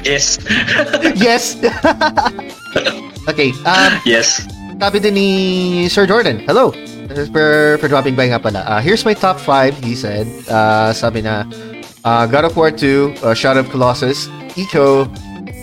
Yes. 0.07 0.39
yes! 1.19 1.59
okay, 3.31 3.51
um, 3.67 3.93
yes. 4.07 4.47
Sabi 4.79 5.03
din 5.03 5.19
ni 5.19 5.29
Sir 5.91 6.07
Jordan, 6.07 6.39
hello. 6.47 6.71
For, 7.35 7.79
for 7.83 7.89
dropping 7.91 8.15
by 8.15 8.31
nga 8.31 8.39
pala. 8.39 8.63
Uh, 8.63 8.79
here's 8.79 9.03
my 9.03 9.15
top 9.19 9.41
5, 9.43 9.75
he 9.83 9.99
said. 9.99 10.31
Uh, 10.47 10.95
sabi 10.95 11.27
na, 11.27 11.43
uh, 12.07 12.27
God 12.31 12.47
of 12.47 12.55
War 12.55 12.71
2, 12.71 13.27
uh, 13.27 13.35
Shadow 13.35 13.67
of 13.67 13.69
Colossus, 13.75 14.31
Eco, 14.55 15.11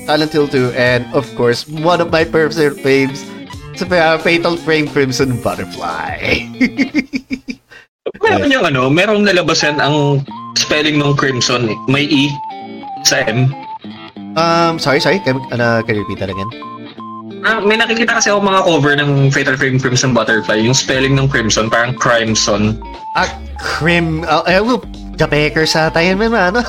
Silent 0.03 0.35
Hill 0.35 0.51
2, 0.51 0.75
and 0.75 1.07
of 1.15 1.23
course, 1.39 1.63
one 1.79 2.03
of 2.03 2.11
my 2.11 2.27
personal 2.27 2.75
faves, 2.83 3.23
sa 3.79 3.87
uh, 3.87 4.15
Fatal 4.19 4.59
Frame 4.59 4.91
Crimson 4.91 5.39
Butterfly. 5.39 6.19
Meron 8.23 8.51
yung 8.51 8.65
ano, 8.67 8.91
merong 8.91 9.23
nalabasan 9.23 9.79
ang 9.79 10.25
spelling 10.59 10.99
ng 10.99 11.15
Crimson, 11.15 11.71
eh. 11.71 11.77
may 11.87 12.03
E 12.03 12.27
sa 13.07 13.23
M. 13.23 13.47
um, 14.35 14.79
sorry, 14.79 14.99
sorry. 14.99 15.19
Can, 15.19 15.39
ano, 15.51 15.81
can 15.83 15.95
you 15.95 16.01
repeat 16.03 16.19
that 16.19 16.29
again? 16.29 16.49
Ah, 17.43 17.59
may 17.59 17.75
nakikita 17.75 18.23
kasi 18.23 18.31
ako 18.31 18.39
mga 18.39 18.61
cover 18.63 18.93
ng 18.95 19.27
Fatal 19.27 19.59
Frame 19.59 19.75
Crimson 19.75 20.15
Butterfly. 20.15 20.63
Yung 20.63 20.71
spelling 20.71 21.11
ng 21.19 21.27
Crimson, 21.27 21.67
parang 21.67 21.91
Crimson. 21.91 22.79
Ah, 23.19 23.27
Crim... 23.59 24.23
Uh, 24.23 24.47
eh, 24.47 24.63
well, 24.63 24.79
Japeker 25.19 25.67
sa 25.67 25.91
tayo 25.91 26.15
man, 26.15 26.31
ano? 26.31 26.63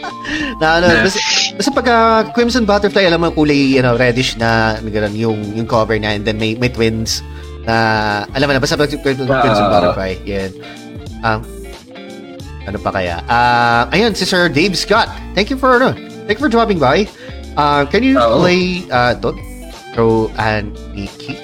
na 0.62 0.78
ano, 0.78 0.86
Yeah. 0.86 1.02
basta, 1.02 1.20
basta 1.58 1.70
pag 1.74 1.86
ah, 1.90 2.22
Crimson 2.30 2.62
Butterfly, 2.62 3.02
alam 3.02 3.26
mo, 3.26 3.34
kulay, 3.34 3.74
you 3.74 3.82
know, 3.82 3.98
reddish 3.98 4.38
na, 4.38 4.78
ganun, 4.78 5.10
yung, 5.18 5.38
yung 5.58 5.66
cover 5.66 5.98
na, 5.98 6.14
and 6.14 6.22
then 6.22 6.38
may, 6.38 6.54
may 6.54 6.70
twins 6.70 7.18
na, 7.66 8.22
alam 8.30 8.46
mo 8.46 8.52
na, 8.54 8.62
basta 8.62 8.78
pag 8.78 8.94
Crimson, 8.94 9.26
Ah. 9.26 9.42
Crimson 9.42 9.66
Butterfly, 9.74 10.12
yan. 10.22 10.50
Um, 11.26 11.42
ano 12.62 12.78
pa 12.78 12.94
kaya? 12.94 13.18
Ah, 13.26 13.90
ayun, 13.90 14.14
si 14.14 14.22
Sir 14.22 14.46
Dave 14.46 14.78
Scott. 14.78 15.10
Thank 15.34 15.50
you 15.50 15.58
for, 15.58 15.82
ano, 15.82 15.98
thank 16.26 16.38
you 16.38 16.44
for 16.44 16.50
dropping 16.50 16.78
by. 16.78 17.08
Uh, 17.56 17.84
can 17.84 18.02
you 18.02 18.16
Oo. 18.16 18.40
play, 18.40 18.82
uh, 18.90 19.14
don't 19.14 19.38
throw 19.92 20.32
an 20.40 20.72
Iki? 20.96 21.36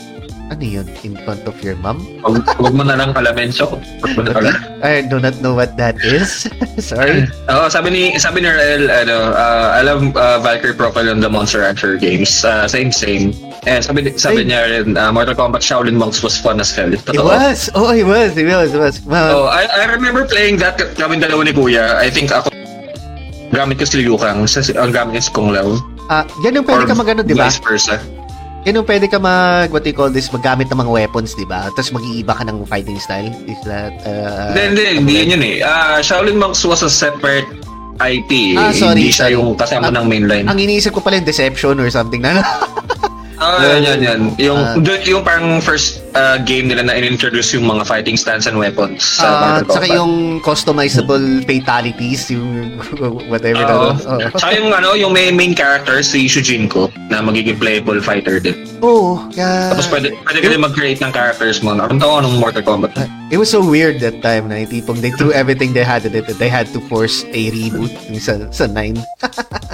Ano 0.49 0.65
yun? 0.65 0.89
In 1.05 1.13
front 1.29 1.45
of 1.45 1.61
your 1.61 1.77
mom? 1.77 2.01
Huwag 2.25 2.73
mo 2.73 2.81
na 2.81 2.97
lang 2.97 3.13
alamin, 3.13 3.53
so. 3.53 3.69
Huwag 4.01 4.17
mo 4.17 4.23
na 4.25 4.33
pala. 4.33 4.51
I 4.81 5.05
do 5.05 5.21
not 5.21 5.37
know 5.45 5.53
what 5.53 5.77
that 5.77 6.01
is. 6.01 6.49
Sorry. 6.81 7.29
Oo, 7.53 7.69
sabi 7.69 7.93
ni 7.93 8.03
sabi 8.17 8.41
ni 8.41 8.49
Rael, 8.49 8.89
ano, 8.89 9.37
uh, 9.37 9.77
I 9.77 9.85
love 9.85 10.01
uh, 10.17 10.41
Valkyrie 10.41 10.73
profile 10.73 11.13
on 11.13 11.21
the 11.21 11.29
Monster 11.29 11.61
Hunter 11.69 12.01
games. 12.01 12.41
Uh, 12.49 12.65
same, 12.65 12.89
same. 12.89 13.37
And 13.69 13.85
sabi, 13.85 14.09
Ay. 14.09 14.17
sabi 14.17 14.49
niya 14.49 14.65
rin, 14.73 14.97
uh, 14.97 15.13
Mortal 15.13 15.37
Kombat 15.37 15.61
Shaolin 15.61 16.01
Monks 16.01 16.25
was 16.25 16.41
fun 16.41 16.65
as 16.65 16.73
hell. 16.73 16.89
It 16.89 17.05
Totoo. 17.05 17.29
was. 17.29 17.69
Oh, 17.77 17.93
it 17.93 18.09
was. 18.09 18.33
It 18.33 18.49
was. 18.49 18.73
It 18.73 18.81
was. 18.81 19.05
Well, 19.05 19.45
Oh, 19.45 19.53
I, 19.53 19.69
I 19.69 19.85
remember 19.93 20.25
playing 20.25 20.65
that 20.65 20.81
kami 20.97 21.21
dalawa 21.21 21.45
ni 21.45 21.53
Kuya. 21.53 22.01
I 22.01 22.09
think 22.09 22.33
ako 22.33 22.49
gamit 23.51 23.77
ko 23.77 23.85
si 23.85 24.01
Liu 24.01 24.15
Kang, 24.15 24.45
sa, 24.45 24.61
ang 24.75 24.91
gamit 24.91 25.17
niya 25.17 25.25
si 25.25 25.33
Kung 25.33 25.51
Lao. 25.51 25.79
ah, 26.07 26.25
yan 26.41 26.57
yung 26.57 26.67
pwede 26.67 26.85
ka 26.85 26.95
magano, 26.95 27.21
di 27.21 27.33
ba? 27.33 27.47
Vice 27.47 27.61
versa. 27.61 27.97
Yan 28.63 28.77
yung 28.77 28.87
pwede 28.87 29.07
ka 29.07 29.17
mag, 29.17 29.71
what 29.71 29.81
do 29.81 29.89
you 29.89 29.97
call 29.97 30.09
this, 30.09 30.29
maggamit 30.29 30.69
ng 30.69 30.77
mga 30.77 30.91
weapons, 30.91 31.33
di 31.33 31.45
ba? 31.45 31.71
Tapos 31.73 31.89
mag-iiba 31.91 32.33
ka 32.33 32.43
ng 32.43 32.65
fighting 32.65 32.99
style. 32.99 33.31
Is 33.45 33.61
that, 33.65 33.95
uh... 34.05 34.53
Hindi, 34.53 34.99
hindi, 34.99 35.13
yun 35.17 35.29
yun 35.33 35.43
eh. 35.43 35.57
Ah, 35.61 35.99
Shaolin 35.99 36.37
Monks 36.37 36.65
was 36.65 36.83
a 36.83 36.91
separate 36.91 37.49
IP. 37.99 38.55
Ah, 38.55 38.71
sorry, 38.71 39.03
Hindi 39.03 39.11
siya 39.11 39.33
yung 39.33 39.55
kasama 39.55 39.89
Ah, 39.89 39.95
ng 39.95 40.07
mainline. 40.07 40.47
Ang 40.47 40.59
iniisip 40.59 40.93
ko 40.93 41.01
pala 41.01 41.19
yung 41.19 41.27
Deception 41.27 41.79
or 41.79 41.89
something 41.89 42.21
na. 42.21 42.39
Ah, 43.39 43.63
yan, 43.63 43.81
yan, 43.81 43.99
yan. 44.01 44.21
Yung, 44.37 44.59
Ah. 44.59 44.75
dun- 44.77 45.05
yung 45.05 45.23
parang 45.23 45.59
first 45.59 46.03
ah, 46.11 46.37
game 46.37 46.67
nila 46.67 46.83
na 46.83 46.93
in-introduce 46.93 47.55
yung 47.55 47.63
mga 47.65 47.87
fighting 47.87 48.17
stance 48.17 48.45
and 48.45 48.55
weapons 48.55 49.17
sa 49.17 49.23
Ah, 49.23 49.33
Mortal 49.57 49.71
saka 49.71 49.87
Kombat. 49.87 49.95
yung 49.95 50.13
customizable 50.43 51.27
fatalities, 51.43 52.27
yung 52.29 52.75
whatever 53.31 53.63
Oo. 53.63 53.95
na. 53.95 54.19
Oh. 54.19 54.31
Tsaka 54.33 54.53
yung 54.53 54.69
ano, 54.69 54.93
yung 54.93 55.13
may 55.13 55.31
main 55.31 55.55
character 55.55 56.03
si 56.03 56.27
Shujinko 56.27 56.91
na 57.09 57.21
magiging 57.21 57.55
playable 57.55 58.01
fighter 58.01 58.39
din. 58.39 58.59
Oh, 58.81 59.23
yeah. 59.33 59.71
Tapos 59.71 59.87
pwede, 59.87 60.11
pwede 60.19 60.39
ka 60.39 60.49
din 60.49 60.61
mag-create 60.61 60.99
ng 60.99 61.11
characters 61.11 61.63
mo. 61.63 61.71
Nakamta 61.73 62.03
ko 62.03 62.19
nung 62.19 62.37
Mortal 62.37 62.63
Kombat. 62.63 62.95
It 63.29 63.37
was 63.37 63.47
so 63.47 63.61
weird 63.61 64.01
that 64.01 64.19
time 64.19 64.49
na 64.49 64.57
yung 64.57 64.73
tipong 64.73 64.99
they 64.99 65.13
threw 65.13 65.31
everything 65.31 65.71
they 65.71 65.85
had 65.85 66.03
in 66.03 66.15
it 66.15 66.25
and 66.25 66.39
they 66.39 66.49
had 66.49 66.67
to 66.73 66.81
force 66.83 67.23
a 67.29 67.43
reboot 67.51 67.93
sa, 68.17 68.41
sa 68.51 68.65
9. 68.67 68.97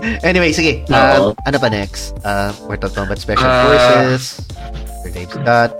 anyway, 0.28 0.52
sige. 0.52 0.84
Um, 0.88 1.34
ano 1.42 1.56
pa 1.58 1.68
next? 1.68 2.16
Uh, 2.22 2.52
Mortal 2.64 2.90
Kombat 2.90 3.18
Special 3.18 3.44
Ah. 3.44 3.64
Forces. 3.66 4.40
Sir 5.02 5.10
Dave 5.10 5.30
Scott. 5.30 5.72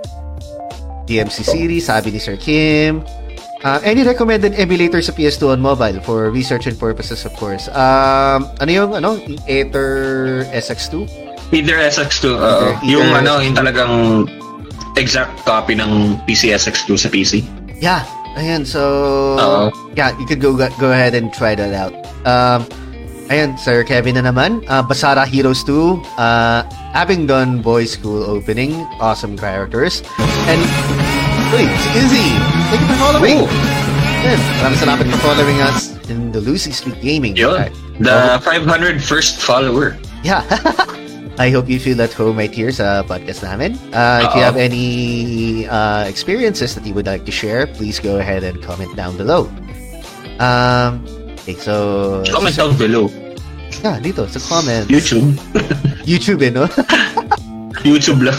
DMC 1.03 1.43
series, 1.43 1.85
sabi 1.85 2.11
ni 2.11 2.19
Sir 2.19 2.39
Kim. 2.39 3.03
Uh, 3.63 3.79
any 3.83 4.03
recommended 4.03 4.55
emulator 4.55 4.99
sa 4.99 5.11
PS2 5.11 5.55
on 5.55 5.59
mobile 5.59 5.99
for 6.01 6.27
research 6.29 6.67
and 6.67 6.75
purposes, 6.75 7.23
of 7.23 7.31
course? 7.35 7.67
Um, 7.71 8.47
ano 8.59 8.69
yung, 8.71 8.91
ano? 8.93 9.15
Aether 9.47 10.43
SX2? 10.51 11.07
Either 11.51 11.79
SX2, 11.79 12.23
oo. 12.27 12.39
Either- 12.39 12.75
yung 12.83 13.03
either- 13.03 13.19
ano, 13.19 13.33
yung 13.39 13.55
talagang 13.55 13.93
exact 14.95 15.31
copy 15.43 15.75
ng 15.75 16.19
PC 16.27 16.51
SX2 16.51 16.89
sa 16.97 17.07
PC. 17.07 17.43
Yeah. 17.79 18.03
Ayan, 18.35 18.65
so... 18.65 18.81
Oo. 19.37 19.63
Yeah, 19.93 20.11
you 20.17 20.25
could 20.25 20.41
go 20.41 20.57
go 20.57 20.89
ahead 20.89 21.13
and 21.13 21.29
try 21.31 21.53
that 21.53 21.71
out. 21.71 21.93
Um, 22.25 22.65
ayan, 23.29 23.55
Sir 23.59 23.83
Kevin 23.83 24.15
na 24.19 24.23
naman. 24.25 24.63
Uh, 24.67 24.83
Basara 24.83 25.23
Heroes 25.27 25.63
2. 25.63 25.99
Uh, 26.17 26.63
Abingdon 26.93 27.61
Boys 27.61 27.93
School 27.95 28.23
opening. 28.23 28.73
Awesome 28.99 29.37
characters. 29.37 30.01
And, 30.47 30.61
uy, 31.51 31.65
si 31.67 31.89
Izzy. 31.99 32.27
Thank 32.71 32.81
you 32.81 32.87
for 32.89 32.99
following. 32.99 33.37
Oh, 33.43 33.49
Yan, 34.23 34.39
maraming 34.63 34.79
salamat 34.79 35.03
for 35.11 35.19
following 35.35 35.59
us 35.59 35.91
in 36.07 36.31
the 36.31 36.39
Lucy 36.39 36.71
Street 36.71 36.95
Gaming. 37.03 37.35
yun. 37.35 37.67
The 37.99 38.39
500 38.39 39.03
first 39.03 39.35
follower. 39.37 39.99
Yeah. 40.23 40.47
I 41.41 41.49
hope 41.49 41.67
you 41.67 41.79
feel 41.81 41.99
at 41.99 42.13
home 42.13 42.37
right 42.37 42.53
here 42.53 42.71
sa 42.71 43.01
podcast 43.03 43.41
namin. 43.43 43.73
Uh, 43.91 44.21
if 44.23 44.31
you 44.37 44.41
have 44.45 44.55
any 44.55 45.65
uh, 45.67 46.05
experiences 46.05 46.71
that 46.77 46.85
you 46.85 46.93
would 46.93 47.09
like 47.09 47.25
to 47.25 47.33
share, 47.33 47.65
please 47.67 47.99
go 47.99 48.21
ahead 48.21 48.45
and 48.45 48.61
comment 48.61 48.95
down 48.95 49.17
below. 49.17 49.49
Um, 50.39 51.01
okay, 51.43 51.55
so... 51.59 52.23
Comment 52.31 52.55
down 52.55 52.73
below. 52.79 53.11
Yeah, 53.83 53.99
dito, 53.99 54.23
sa 54.31 54.39
comments. 54.39 54.87
YouTube. 54.87 55.35
YouTube, 56.07 56.39
eh, 56.47 56.51
no? 56.55 56.65
YouTube 57.87 58.23
lang. 58.23 58.37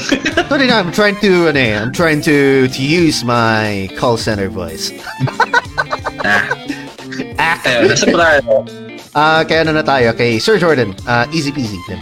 Sorry 0.48 0.66
na, 0.66 0.80
I'm 0.80 0.88
trying 0.92 1.20
to, 1.20 1.52
ano 1.52 1.60
eh, 1.60 1.76
I'm 1.76 1.92
trying 1.92 2.24
to, 2.24 2.64
to 2.68 2.80
use 2.82 3.22
my 3.24 3.92
call 4.00 4.16
center 4.16 4.48
voice. 4.48 4.88
ah, 6.24 6.48
Ah, 7.38 7.56
ayun, 7.62 7.90
nasa 7.92 8.06
pa 8.10 8.18
tayo. 8.18 8.66
Ah, 9.14 9.40
kaya 9.46 9.62
ano 9.62 9.78
na 9.78 9.84
tayo? 9.86 10.10
Okay, 10.16 10.42
Sir 10.42 10.58
Jordan, 10.58 10.90
uh, 11.06 11.26
easy 11.30 11.54
peasy. 11.54 11.78
Then. 11.86 12.00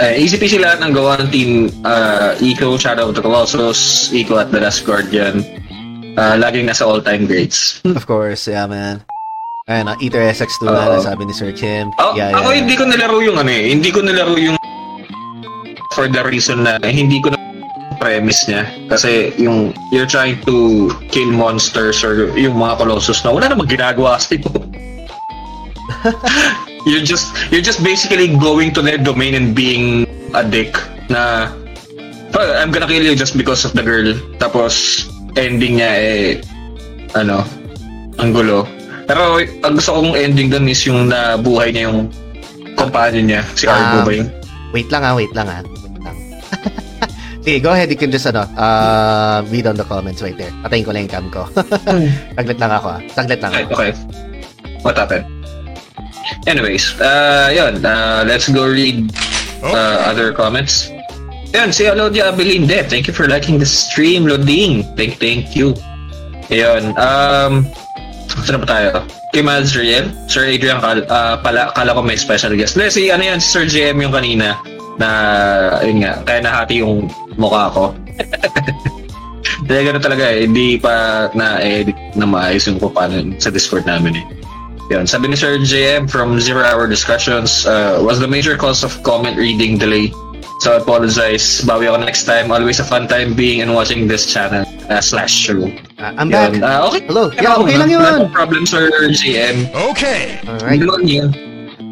Uh, 0.00 0.14
easy 0.16 0.40
peasy 0.40 0.56
lahat 0.56 0.80
ng 0.80 0.92
gawa 0.96 1.20
ng 1.20 1.28
team 1.28 1.50
uh, 1.84 2.32
Eco, 2.40 2.74
Shadow 2.80 3.10
of 3.10 3.14
the 3.14 3.22
Colossus, 3.22 4.08
Eco 4.10 4.40
at 4.40 4.48
The 4.50 4.60
Last 4.64 4.86
Guardian. 4.88 5.44
Uh, 6.14 6.38
laging 6.38 6.70
nasa 6.70 6.86
all-time 6.86 7.26
grades. 7.26 7.82
Of 7.84 8.06
course, 8.06 8.46
yeah, 8.48 8.64
man. 8.70 9.02
Ayun, 9.64 9.88
uh, 9.88 9.96
Ether 9.96 10.20
SX2 10.28 10.68
Oo. 10.68 10.76
na 10.76 11.00
sabi 11.00 11.24
ni 11.24 11.32
Sir 11.32 11.48
Kim. 11.56 11.88
Ako, 11.96 12.20
yeah, 12.20 12.36
ako 12.36 12.52
yeah. 12.52 12.60
hindi 12.60 12.76
ko 12.76 12.84
nilaro 12.84 13.16
yung 13.24 13.40
ano 13.40 13.48
eh. 13.48 13.72
Hindi 13.72 13.88
ko 13.88 14.04
nilaro 14.04 14.36
yung 14.36 14.60
for 15.96 16.04
the 16.04 16.20
reason 16.28 16.68
na 16.68 16.76
hindi 16.84 17.16
ko 17.24 17.32
na 17.32 17.40
premise 17.96 18.44
niya. 18.44 18.68
Kasi 18.92 19.32
yung 19.40 19.72
you're 19.88 20.04
trying 20.04 20.36
to 20.44 20.92
kill 21.08 21.32
monsters 21.32 22.04
or 22.04 22.28
yung 22.36 22.60
mga 22.60 22.76
colossus 22.76 23.24
na 23.24 23.32
wala 23.32 23.48
namang 23.48 23.72
ginagawa 23.72 24.20
sa 24.20 24.36
iyo. 24.36 24.52
you're 26.88 27.00
just 27.00 27.32
you're 27.48 27.64
just 27.64 27.80
basically 27.80 28.28
going 28.36 28.68
to 28.68 28.84
their 28.84 29.00
domain 29.00 29.32
and 29.32 29.56
being 29.56 30.04
a 30.36 30.44
dick 30.44 30.76
na 31.08 31.48
"Oh, 32.36 32.52
I'm 32.60 32.68
gonna 32.68 32.84
kill 32.84 33.00
you 33.00 33.16
just 33.16 33.32
because 33.32 33.64
of 33.64 33.72
the 33.72 33.80
girl. 33.80 34.12
Tapos 34.36 35.08
ending 35.40 35.80
niya 35.80 35.92
eh 35.96 36.24
ano 37.16 37.48
ang 38.20 38.36
gulo. 38.36 38.68
Pero 39.04 39.40
ang 39.40 39.74
gusto 39.76 40.00
kong 40.00 40.16
ending 40.16 40.48
doon 40.48 40.64
is 40.68 40.80
yung 40.88 41.12
nabuhay 41.12 41.72
niya 41.72 41.92
yung 41.92 42.08
companion 42.74 43.24
niya, 43.28 43.42
si 43.54 43.68
Argo 43.68 44.00
Um, 44.00 44.06
ba 44.08 44.12
yun? 44.12 44.28
Wait 44.72 44.88
lang 44.90 45.02
ah, 45.04 45.14
wait 45.14 45.32
lang 45.36 45.46
ah. 45.46 45.60
Wait 45.62 45.98
lang. 46.02 46.16
Sige, 47.44 47.58
go 47.60 47.70
ahead. 47.76 47.92
You 47.92 48.00
can 48.00 48.10
just, 48.10 48.26
ano, 48.26 48.48
uh, 48.56 49.44
read 49.52 49.68
on 49.68 49.76
the 49.76 49.84
comments 49.84 50.24
right 50.24 50.36
there. 50.36 50.50
Patayin 50.64 50.84
ko 50.84 50.90
lang 50.96 51.02
yung 51.06 51.12
cam 51.12 51.26
ko. 51.28 51.44
Saglit 52.36 52.58
lang 52.58 52.72
ako 52.72 52.86
ah. 52.96 53.00
Saglit 53.12 53.40
lang. 53.44 53.52
Okay, 53.52 53.64
okay. 53.68 53.90
What 54.80 54.96
happened? 54.96 55.28
Anyways, 56.48 56.96
uh, 57.00 57.52
yun, 57.52 57.84
uh, 57.84 58.24
let's 58.26 58.48
go 58.48 58.68
read 58.68 59.12
uh, 59.62 60.08
other 60.08 60.32
comments. 60.32 60.88
Yun, 61.52 61.70
si 61.70 61.84
Alodia 61.86 62.32
Abelinde, 62.32 62.84
thank 62.90 63.06
you 63.06 63.14
for 63.14 63.28
liking 63.28 63.60
the 63.60 63.68
stream, 63.68 64.26
Loding. 64.26 64.82
Thank, 64.96 65.20
thank 65.20 65.54
you. 65.54 65.76
Yun, 66.50 66.96
um, 66.98 67.68
saan 68.44 68.62
pa 68.62 68.68
tayo? 68.68 68.88
Kay 69.32 69.42
Mads 69.42 69.72
Riel, 69.74 70.06
Sir 70.28 70.46
Adrian, 70.46 70.78
kal, 70.78 71.02
uh, 71.08 71.36
pala, 71.40 71.72
kala 71.72 71.96
ko 71.96 72.00
may 72.04 72.16
special 72.16 72.54
guest. 72.54 72.76
Hindi, 72.76 72.92
si, 72.92 73.02
ano 73.08 73.22
yan, 73.24 73.38
si 73.40 73.48
Sir 73.48 73.64
GM 73.66 73.98
yung 74.04 74.14
kanina, 74.14 74.60
na, 75.00 75.08
yun 75.82 76.04
nga, 76.06 76.22
kaya 76.22 76.38
nahati 76.44 76.84
yung 76.84 77.10
mukha 77.34 77.72
ko. 77.72 77.84
Kaya 79.64 79.80
gano'n 79.90 80.04
talaga 80.04 80.24
eh, 80.28 80.44
hindi 80.44 80.76
pa 80.76 81.28
na-edit 81.32 81.96
na 82.16 82.28
maayos 82.28 82.68
yung 82.68 82.76
paano 82.80 83.32
sa 83.40 83.48
Discord 83.48 83.88
namin 83.88 84.20
eh. 84.20 84.24
Yun, 84.92 85.08
sabi 85.08 85.32
ni 85.32 85.36
Sir 85.36 85.56
JM 85.56 86.12
from 86.12 86.36
Zero 86.36 86.60
Hour 86.60 86.84
Discussions, 86.84 87.64
uh, 87.64 87.96
was 88.04 88.20
the 88.20 88.28
major 88.28 88.56
cause 88.60 88.84
of 88.84 88.92
comment 89.00 89.40
reading 89.40 89.80
delay. 89.80 90.12
So 90.60 90.72
I 90.72 90.80
apologize. 90.80 91.60
Bawi 91.62 91.88
ako 91.88 92.00
next 92.02 92.24
time. 92.24 92.48
Always 92.48 92.80
a 92.80 92.86
fun 92.86 93.06
time 93.06 93.34
being 93.34 93.60
and 93.60 93.74
watching 93.74 94.08
this 94.08 94.24
channel 94.26 94.64
uh, 94.88 95.00
slash 95.00 95.32
show. 95.32 95.68
Ah, 95.98 96.14
I'm 96.16 96.30
back. 96.30 96.54
Yun. 96.56 96.64
Ah, 96.64 96.88
okay. 96.88 97.04
Hello. 97.04 97.28
Yeah, 97.36 97.60
okay 97.60 97.76
lang 97.76 97.90
Wala 97.92 98.00
yun. 98.00 98.20
akong 98.28 98.32
problem, 98.32 98.62
Sir 98.64 98.88
JM. 99.12 99.68
Okay. 99.92 100.40
Alright. 100.48 100.80
Yun 100.80 101.04
yun. 101.04 101.30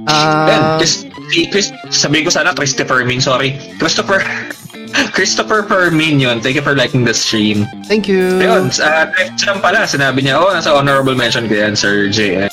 Uh, 0.08 0.46
Yan, 0.50 0.62
Chris, 0.82 1.06
si 1.30 1.46
Chris, 1.46 1.70
sabi 1.94 2.26
ko 2.26 2.30
sana 2.30 2.50
Christopher 2.56 3.04
Min, 3.06 3.22
sorry. 3.22 3.54
Christopher, 3.78 4.18
Christopher 5.16 5.62
Permin 5.62 6.18
yun. 6.18 6.42
Thank 6.42 6.58
you 6.58 6.64
for 6.64 6.74
liking 6.74 7.06
the 7.06 7.14
stream. 7.14 7.70
thank 7.86 8.10
you. 8.10 8.42
Ayun, 8.42 8.66
uh, 8.82 9.06
lang 9.46 9.60
pala, 9.62 9.86
sinabi 9.86 10.26
niya, 10.26 10.42
oh, 10.42 10.50
nasa 10.50 10.74
honorable 10.74 11.14
mention 11.14 11.46
ko 11.46 11.54
yan, 11.54 11.78
Sir 11.78 12.10
JM. 12.10 12.50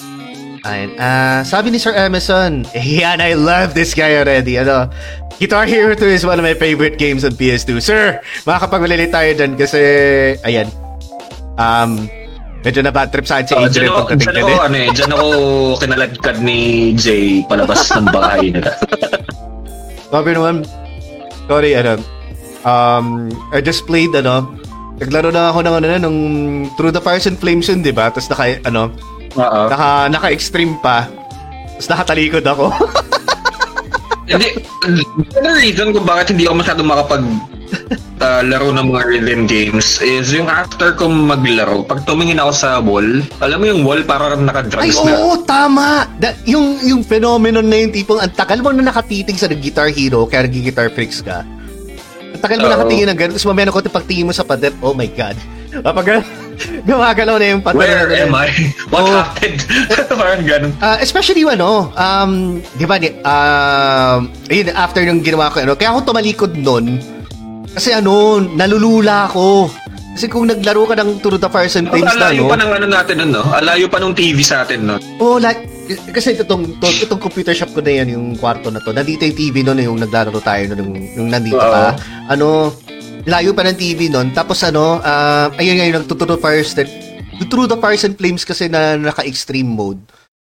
Ayun. 0.62 0.90
Ah, 0.96 1.40
sabi 1.42 1.70
ni 1.70 1.80
Sir 1.80 1.94
Emerson, 1.94 2.68
yan, 2.74 3.20
I 3.20 3.34
love 3.34 3.72
this 3.72 3.94
guy 3.94 4.16
already. 4.16 4.58
Ano, 4.58 4.92
Guitar 5.38 5.64
Hero 5.64 5.96
2 5.96 6.04
is 6.10 6.24
one 6.24 6.36
of 6.36 6.44
my 6.44 6.52
favorite 6.54 6.98
games 6.98 7.24
on 7.24 7.32
PS2. 7.32 7.80
Sir, 7.80 8.20
makakapagmalili 8.44 9.08
tayo 9.08 9.32
dyan 9.32 9.56
kasi, 9.56 9.80
ayan, 10.44 10.68
um, 11.56 12.12
medyo 12.60 12.84
na 12.84 12.92
bad 12.92 13.08
trip 13.08 13.24
sa 13.24 13.40
akin 13.40 13.48
si 13.48 13.54
Oh, 13.56 13.64
Adrian 13.64 13.88
ako, 13.88 14.00
pagdating 14.06 14.20
dyan 14.20 14.36
ako, 14.36 14.50
din. 14.50 14.60
ano 14.60 14.76
eh, 14.76 14.90
dyan 14.92 15.12
ako 15.12 15.28
kinaladkad 15.80 16.36
ni 16.44 16.60
Jay 16.92 17.26
palabas 17.48 17.88
ng 17.90 18.08
bahay 18.10 18.52
nila. 18.52 18.72
Sabi 20.12 20.30
naman, 20.34 20.56
sorry, 21.46 21.72
ano, 21.74 22.04
um, 22.62 23.32
I 23.56 23.64
just 23.64 23.88
played, 23.88 24.12
ano, 24.12 24.60
naglaro 25.00 25.32
na 25.32 25.56
ako 25.56 25.64
ng, 25.64 25.76
ano, 25.80 25.86
nung 26.04 26.20
Through 26.76 26.92
the 26.92 27.00
Fires 27.00 27.32
and 27.32 27.40
Flames 27.40 27.72
yun, 27.72 27.80
di 27.80 27.96
ba? 27.96 28.12
Tapos 28.12 28.28
naka, 28.28 28.60
ano, 28.68 28.92
Oo. 29.38 29.62
naka, 29.70 30.10
naka-extreme 30.10 30.80
pa. 30.82 31.06
Tapos 31.78 31.88
nakatalikod 31.90 32.46
ako. 32.46 32.66
Hindi, 34.30 34.62
the 35.42 35.52
reason 35.58 35.90
kung 35.90 36.06
bakit 36.06 36.30
hindi 36.30 36.46
ako 36.46 36.62
masyado 36.62 36.86
makapag 36.86 37.26
uh, 38.22 38.42
laro 38.50 38.70
ng 38.70 38.94
mga 38.94 39.02
rhythm 39.10 39.42
games 39.50 39.98
is 40.06 40.30
yung 40.30 40.46
after 40.46 40.94
ko 40.94 41.10
maglaro, 41.10 41.82
pag 41.82 42.06
tumingin 42.06 42.38
ako 42.38 42.52
sa 42.54 42.78
wall, 42.78 43.26
alam 43.42 43.58
mo 43.58 43.66
yung 43.66 43.82
wall 43.82 44.06
parang 44.06 44.46
Ay, 44.46 44.46
nakadrugs 44.46 45.02
na. 45.02 45.18
oo, 45.18 45.34
tama! 45.50 46.06
Da, 46.22 46.38
yung, 46.46 46.78
yung 46.86 47.02
phenomenon 47.02 47.66
na 47.66 47.82
yung 47.82 47.90
tipong 47.90 48.22
ang 48.22 48.30
tagal 48.38 48.62
mo 48.62 48.70
na 48.70 48.94
nakatitig 48.94 49.42
sa 49.42 49.50
Guitar 49.50 49.90
Hero 49.90 50.30
kaya 50.30 50.46
nag-guitar 50.46 50.94
freaks 50.94 51.26
ka. 51.26 51.42
Ang 52.30 52.42
tagal 52.46 52.62
mo 52.62 52.70
Oo. 52.70 52.74
nakatingin 52.78 53.10
ng 53.10 53.18
ganun. 53.18 53.34
Tapos 53.34 53.50
mamaya 53.50 53.66
na 53.66 53.74
konti 53.74 53.90
pagtingin 53.90 54.30
mo 54.30 54.34
sa 54.38 54.46
padet, 54.46 54.78
oh 54.86 54.94
my 54.94 55.10
God. 55.10 55.34
Kapag 55.70 56.26
gumagalaw 56.88 57.36
na 57.40 57.46
yung 57.56 57.62
padet. 57.64 57.80
Where 57.80 58.10
am 58.20 58.34
I? 58.36 58.50
What 58.92 59.06
Oh. 59.06 59.14
happened? 59.16 59.62
parang 60.20 60.44
ganun. 60.44 60.72
Ah, 60.82 60.98
especially 61.00 61.46
yung 61.46 61.54
ano, 61.56 61.94
um, 61.94 62.60
di 62.76 62.84
ba, 62.84 63.00
um, 63.24 64.20
ayun, 64.50 64.68
after 64.76 65.02
nung 65.06 65.24
ginawa 65.24 65.54
ko, 65.54 65.64
ano, 65.64 65.78
kaya 65.78 65.94
ako 65.94 66.12
tumalikod 66.12 66.58
nun, 66.58 67.00
kasi 67.72 67.94
ano, 67.94 68.42
nalulula 68.44 69.30
ako. 69.30 69.70
Kasi 70.10 70.26
kung 70.28 70.52
naglaro 70.52 70.84
ka 70.84 71.00
ng 71.00 71.24
Tour 71.24 71.40
the 71.40 71.48
Fires 71.48 71.80
and 71.80 71.88
Flames 71.88 72.12
na, 72.12 72.28
Alayo 72.28 72.44
no? 72.44 72.52
pa 72.52 72.58
ng 72.60 72.72
ano 72.76 72.86
natin 72.90 73.16
nun, 73.24 73.32
no? 73.40 73.44
Alayo 73.46 73.88
pa 73.88 74.04
nung 74.04 74.12
TV 74.12 74.44
sa 74.44 74.68
atin, 74.68 74.84
no? 74.84 74.96
Oh, 75.16 75.40
like, 75.40 75.64
kasi 76.12 76.36
itong, 76.36 76.76
itong, 76.76 76.96
itong 77.08 77.22
computer 77.24 77.56
shop 77.56 77.72
ko 77.72 77.80
na 77.80 78.04
yan, 78.04 78.20
yung 78.20 78.26
kwarto 78.36 78.68
na 78.68 78.84
to. 78.84 78.92
Nandito 78.92 79.24
yung 79.24 79.38
TV 79.38 79.64
noon, 79.64 79.80
yung 79.80 80.00
naglalaro 80.02 80.44
tayo 80.44 80.66
noon, 80.68 80.80
yung, 80.84 80.92
yung 81.16 81.28
nandito 81.32 81.56
Oo. 81.56 81.72
pa. 81.72 81.96
Ano, 82.28 82.74
layo 83.30 83.54
pa 83.54 83.64
ng 83.64 83.78
TV 83.78 84.10
noon. 84.10 84.34
Tapos 84.34 84.62
ano, 84.66 85.00
uh, 85.00 85.48
ayun 85.56 85.78
nga 85.78 85.86
yung 85.88 85.98
nagtututo 86.04 86.36
fires 86.36 86.74
that, 86.76 86.90
through 87.48 87.70
the 87.70 87.78
fires 87.78 88.04
and 88.04 88.18
flames 88.18 88.44
kasi 88.44 88.68
na 88.68 88.98
naka-extreme 88.98 89.68
mode. 89.68 90.02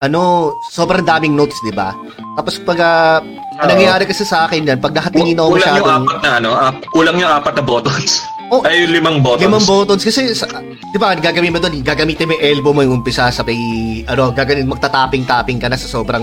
Ano, 0.03 0.51
sobrang 0.75 1.07
daming 1.07 1.31
notes, 1.31 1.55
di 1.63 1.71
ba? 1.71 1.95
Tapos 2.35 2.59
pag, 2.59 2.75
ang 2.83 3.23
Oo. 3.55 3.69
nangyayari 3.71 4.03
kasi 4.03 4.27
sa 4.27 4.43
akin 4.43 4.67
yan, 4.67 4.79
pag 4.83 4.91
nakatingin 4.91 5.39
ako 5.39 5.55
Kulang 5.55 5.79
yung 5.79 5.87
apat 5.87 6.19
na, 6.19 6.31
ano? 6.43 6.49
ap- 6.59 6.83
kulang 6.91 7.15
yung 7.15 7.31
apat 7.31 7.53
na 7.55 7.63
buttons. 7.63 8.11
Oh, 8.53 8.61
Ay, 8.61 8.85
yung 8.85 8.93
limang 8.93 9.17
buttons. 9.25 9.49
Limang 9.49 9.65
buttons 9.65 10.05
kasi 10.05 10.29
sa, 10.37 10.45
'di 10.45 10.97
ba, 11.01 11.17
gagamitin 11.17 11.57
mo 11.57 11.57
doon, 11.57 11.81
gagamitin 11.81 12.29
mo 12.29 12.37
yung 12.37 12.43
elbow 12.45 12.69
mo 12.69 12.85
yung 12.85 13.01
umpisa 13.01 13.33
sa 13.33 13.41
may 13.41 13.57
ano, 14.05 14.29
gagawin 14.29 14.69
magtatapping-tapping 14.69 15.57
ka 15.57 15.73
na 15.73 15.77
sa 15.81 15.89
sobrang 15.89 16.21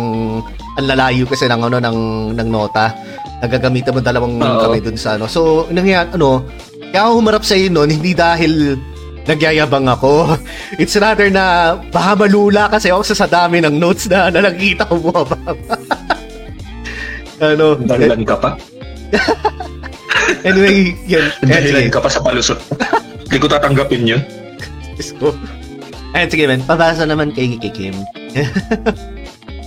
ang 0.78 0.86
lalayo 0.86 1.26
kasi 1.26 1.50
ng 1.50 1.58
ano 1.58 1.82
ng 1.82 1.98
ng 2.38 2.48
nota. 2.48 2.94
Nagagamitin 3.42 3.98
mo 3.98 3.98
dalawang 3.98 4.38
Oo. 4.38 4.62
kamay 4.62 4.78
doon 4.78 4.94
sa 4.94 5.18
ano. 5.18 5.26
So, 5.26 5.66
nangyayari 5.74 6.14
ano, 6.14 6.46
kaya 6.94 7.10
ako 7.10 7.12
humarap 7.18 7.42
sa 7.42 7.58
iyo 7.58 7.66
noon 7.66 7.90
hindi 7.90 8.14
dahil 8.14 8.78
nagyayabang 9.26 9.90
ako. 9.90 10.38
It's 10.82 10.94
rather 11.02 11.26
na 11.34 11.74
baka 11.90 12.14
malula 12.14 12.70
kasi 12.70 12.94
ako 12.94 13.02
sa, 13.10 13.26
sa 13.26 13.26
dami 13.26 13.58
ng 13.58 13.74
notes 13.74 14.06
na, 14.06 14.30
na 14.30 14.46
nakikita 14.46 14.86
ko 14.86 15.02
bumaba. 15.02 15.34
ano, 17.42 17.74
Dahilan 17.74 18.22
ka 18.22 18.36
pa. 18.38 18.50
anyway, 20.48 20.94
yun. 21.06 21.28
Dahilan 21.44 21.88
ka 21.92 22.00
pa 22.00 22.08
sa 22.10 22.20
palusot. 22.20 22.60
Hindi 23.26 23.36
ko 23.38 23.46
tatanggapin 23.46 24.04
yun. 24.06 24.22
Diyos 24.98 25.16
ko. 25.16 25.32
Ayun, 26.12 26.28
sige 26.28 26.44
man. 26.44 26.60
Pabasa 26.66 27.06
naman 27.06 27.30
kay 27.32 27.56
Kim. 27.70 27.94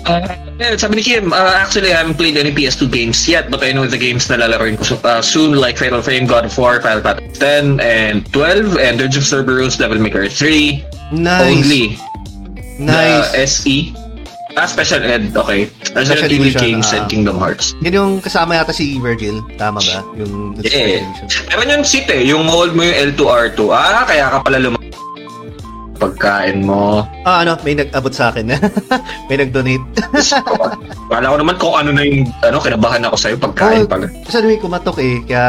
Uh, 0.04 0.28
yeah, 0.60 0.76
sabi 0.76 1.00
ni 1.00 1.04
Kim, 1.04 1.32
uh, 1.32 1.56
actually 1.56 1.90
I 1.90 2.04
haven't 2.04 2.20
played 2.20 2.36
any 2.36 2.52
PS2 2.52 2.92
games 2.92 3.24
yet, 3.28 3.48
but 3.50 3.64
I 3.64 3.72
know 3.72 3.88
the 3.88 3.98
games 3.98 4.28
na 4.28 4.36
lalaroin 4.36 4.76
ko 4.78 4.84
so, 4.84 4.96
uh, 5.08 5.24
soon, 5.24 5.56
like 5.56 5.80
Fatal 5.80 6.04
Frame, 6.04 6.28
God 6.28 6.46
of 6.46 6.54
War, 6.60 6.84
Final 6.84 7.02
Fantasy 7.02 7.40
10, 7.40 7.80
and 7.80 8.28
12, 8.36 8.78
and 8.78 9.00
Dirge 9.00 9.18
of 9.18 9.24
Cerberus, 9.24 9.80
Devil 9.80 9.98
May 10.04 10.12
Cry 10.12 10.28
3, 10.28 10.84
Nice. 11.16 11.42
only 11.48 11.84
Nice. 12.78 13.32
the 13.32 13.40
SE. 13.48 14.03
Ah, 14.54 14.70
Special 14.70 15.02
Ed, 15.02 15.34
okay. 15.34 15.66
Resident 15.92 16.30
Special 16.30 16.30
Edition, 16.30 16.62
games 16.62 16.88
ah. 16.90 16.96
and 16.96 17.06
Kingdom 17.10 17.42
Hearts. 17.42 17.74
Yun 17.82 17.94
yung 17.94 18.12
kasama 18.22 18.54
yata 18.54 18.70
si 18.70 19.02
Virgil. 19.02 19.42
Tama 19.58 19.82
ba? 19.82 20.06
Yung 20.14 20.54
Yeah. 20.62 21.02
edition. 21.02 21.26
Meron 21.50 21.68
yung 21.72 21.84
seat 21.84 22.06
eh, 22.08 22.22
yung 22.22 22.46
hold 22.46 22.78
mo 22.78 22.86
yung 22.86 23.14
L2R2. 23.14 23.60
Ah, 23.68 24.06
kaya 24.06 24.30
ka 24.30 24.38
pala 24.42 24.62
lum... 24.62 24.78
Pagkain 25.94 26.62
mo. 26.62 27.02
Ah, 27.24 27.42
ano, 27.42 27.58
may 27.62 27.74
nag-abot 27.74 28.12
sa 28.12 28.30
akin. 28.30 28.54
may 29.30 29.38
nag-donate. 29.40 29.82
Kala 31.08 31.32
ko 31.32 31.38
naman 31.40 31.56
kung 31.58 31.74
ano 31.74 31.90
na 31.90 32.04
yung, 32.04 32.30
ano, 32.44 32.58
kinabahan 32.60 33.02
ako 33.06 33.16
sa'yo, 33.16 33.36
pagkain 33.40 33.86
Oh, 33.86 33.90
pala. 33.90 34.06
Kasi 34.22 34.38
may 34.44 34.60
kumatok 34.60 34.98
eh. 35.00 35.18
Kaya, 35.24 35.46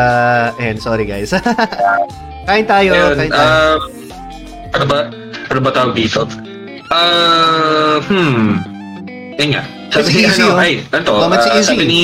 ayan, 0.57 0.79
sorry 0.79 1.05
guys. 1.05 1.35
kain 2.49 2.65
tayo, 2.65 2.93
Ayun, 2.93 3.17
kain 3.19 3.31
tayo. 3.31 3.43
ah, 3.43 3.77
ano 4.73 4.85
ba, 4.87 4.99
ano 5.51 5.59
ba 5.61 5.71
tawag 5.71 5.93
dito? 5.93 6.25
Ah, 6.89 7.99
hmm. 8.01 8.74
Yan 9.39 9.49
nga. 9.59 9.63
Sabi 9.91 10.09
ni, 10.11 10.21
easy, 10.27 10.43
ano, 10.43 10.55
oh. 10.55 10.63
ay, 10.63 10.73
ano 10.91 11.03
to? 11.03 11.15
Si 11.15 11.49
ah, 11.51 11.59
Easy. 11.59 11.69
sabi 11.71 11.85
ni, 11.87 12.03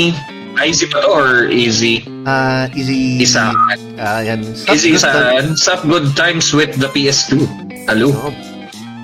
Easy 0.60 0.84
ba 0.90 0.98
to 1.00 1.08
or 1.08 1.48
Easy? 1.48 2.04
Ah, 2.26 2.66
easy. 2.76 3.22
Isa. 3.22 3.54
Ah, 3.96 4.20
yan. 4.20 4.44
Stop, 4.44 4.74
Easy 4.76 4.98
stop, 4.98 5.14
San, 5.14 5.56
Sup 5.56 5.80
Good 5.86 6.12
Times 6.18 6.52
with 6.52 6.76
the 6.76 6.90
PS2. 6.92 7.46
Hello. 7.88 8.12
stop. 8.12 8.34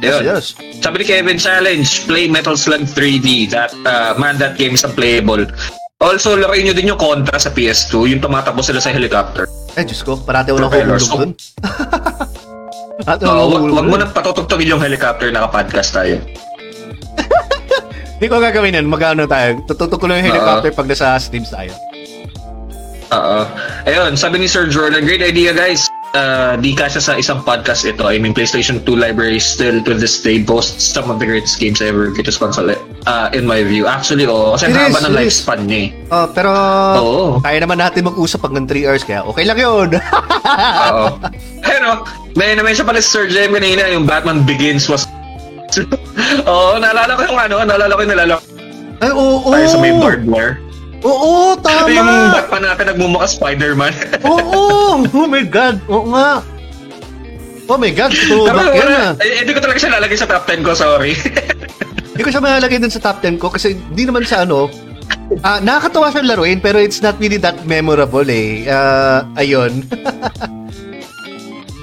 Yes, 0.05 0.21
yes. 0.21 0.45
Sabi 0.85 1.01
ni 1.01 1.05
Kevin 1.09 1.39
Challenge, 1.41 1.89
play 2.05 2.29
Metal 2.29 2.53
Slug 2.53 2.85
3D. 2.85 3.49
That, 3.49 3.73
uh, 3.89 4.13
man, 4.21 4.37
that 4.37 4.61
game 4.61 4.77
is 4.77 4.85
unplayable. 4.85 5.49
Also, 5.97 6.37
laruin 6.37 6.69
nyo 6.69 6.75
din 6.77 6.93
yung 6.93 7.01
Contra 7.01 7.41
sa 7.41 7.49
PS2, 7.49 8.13
yung 8.13 8.21
tumatakbo 8.21 8.61
sila 8.61 8.85
sa 8.85 8.93
helicopter. 8.93 9.49
Eh, 9.81 9.85
Diyos 9.89 10.05
ko, 10.05 10.21
parati 10.21 10.53
Propellers. 10.53 11.09
nakukulog 11.09 11.33
dun. 11.33 11.33
Parati 12.97 13.23
ako 13.25 13.33
Uh, 13.33 13.49
wag, 13.77 13.87
mo 13.89 13.97
nang 13.97 14.13
patutugtugin 14.13 14.77
yung 14.77 14.83
helicopter, 14.83 15.33
naka-podcast 15.33 15.97
tayo. 15.97 16.21
Hindi 18.17 18.27
ko 18.33 18.41
gagawin 18.41 18.77
yan. 18.81 18.87
Magano 18.89 19.29
tayo. 19.29 19.61
Tututok 19.69 20.01
ko 20.01 20.07
lang 20.09 20.25
yung 20.25 20.33
helicopter 20.33 20.73
pag 20.73 20.89
nasa 20.89 21.21
streams 21.21 21.53
tayo. 21.53 21.73
Oo. 23.13 23.39
Ayun, 23.87 24.19
sabi 24.19 24.43
ni 24.43 24.49
Sir 24.51 24.67
Jordan, 24.67 25.05
great 25.05 25.23
idea 25.23 25.53
guys. 25.55 25.87
Uh, 26.17 26.57
di 26.57 26.73
kasya 26.73 27.03
sa 27.03 27.13
isang 27.21 27.45
podcast 27.45 27.85
ito. 27.85 28.09
I 28.09 28.17
mean, 28.17 28.33
PlayStation 28.33 28.81
2 28.81 28.89
library 28.97 29.37
still 29.37 29.85
to 29.85 29.93
this 29.93 30.17
day 30.25 30.41
boasts 30.41 30.97
some 30.97 31.13
of 31.13 31.21
the 31.21 31.29
greatest 31.29 31.61
games 31.61 31.85
ever 31.85 32.09
greatest 32.09 32.41
console 32.41 32.73
uh, 32.73 33.29
in 33.37 33.45
my 33.45 33.61
view. 33.61 33.85
Actually, 33.85 34.25
oo. 34.25 34.57
Kasi 34.57 34.73
It 34.73 34.81
ang 34.81 34.97
haba 34.97 35.01
ng 35.05 35.13
lifespan 35.13 35.69
niya 35.69 35.79
eh. 35.85 35.89
Oh, 36.09 36.27
pero 36.33 36.51
Oo. 36.97 37.25
kaya 37.45 37.61
naman 37.61 37.77
natin 37.77 38.09
mag-usap 38.09 38.49
hanggang 38.49 38.65
3 38.65 38.89
hours 38.89 39.05
kaya 39.05 39.29
okay 39.29 39.45
lang 39.45 39.59
yun. 39.61 39.89
Oo. 40.97 41.07
Pero, 41.61 41.89
may 42.33 42.57
naman 42.57 42.73
siya 42.73 42.89
pala 42.89 43.05
si 43.05 43.13
Sir 43.13 43.29
Jem 43.29 43.53
kanina, 43.53 43.85
yung 43.93 44.09
Batman 44.09 44.41
Begins 44.49 44.89
was... 44.89 45.05
Oo, 46.51 46.81
naalala 46.81 47.13
ko 47.15 47.23
yung 47.29 47.39
ano, 47.39 47.57
naalala 47.63 47.93
ko 47.93 48.01
yung 48.03 48.13
nalala 48.17 48.35
ko 48.41 48.45
Ay, 48.97 49.11
oo. 49.13 49.49
tayo 49.53 49.67
sa 49.69 49.79
may 49.79 49.93
barbed 49.93 50.25
wire. 50.25 50.57
Oo, 51.05 51.53
Ito 51.61 51.69
yung 51.93 52.09
tama. 52.09 52.33
Batman 52.33 52.63
natin 52.65 52.85
nagmumukha 52.97 53.29
Spider-Man. 53.29 53.93
Oo. 54.33 54.61
Oh 55.05 55.29
my 55.29 55.45
God. 55.45 55.77
Oo 55.93 56.09
nga. 56.11 56.41
Oh 57.69 57.77
my 57.77 57.93
God. 57.93 58.11
Pero 58.17 58.49
Throwback 58.49 58.73
yan 58.73 58.89
wala, 58.89 58.99
ah. 59.13 59.13
eh, 59.21 59.45
hindi 59.45 59.53
ko 59.53 59.61
talaga 59.61 59.79
siya 59.79 59.93
lalagay 60.01 60.17
sa 60.17 60.27
top 60.27 60.45
10 60.49 60.65
ko, 60.65 60.71
sorry. 60.73 61.13
Hindi 62.17 62.25
ko 62.25 62.33
siya 62.33 62.41
malalagay 62.41 62.81
dun 62.81 62.89
sa 62.89 63.05
top 63.05 63.21
10 63.21 63.37
ko 63.37 63.53
kasi 63.53 63.77
hindi 63.77 64.09
naman 64.09 64.25
sa 64.25 64.49
ano. 64.49 64.73
Ah, 65.45 65.61
nakakatawa 65.61 66.09
siyang 66.09 66.33
laruin 66.33 66.65
pero 66.65 66.81
it's 66.81 67.05
not 67.05 67.13
really 67.21 67.37
that 67.37 67.61
memorable 67.69 68.25
eh. 68.25 68.65
Ah, 68.65 69.29
ayun. 69.37 69.85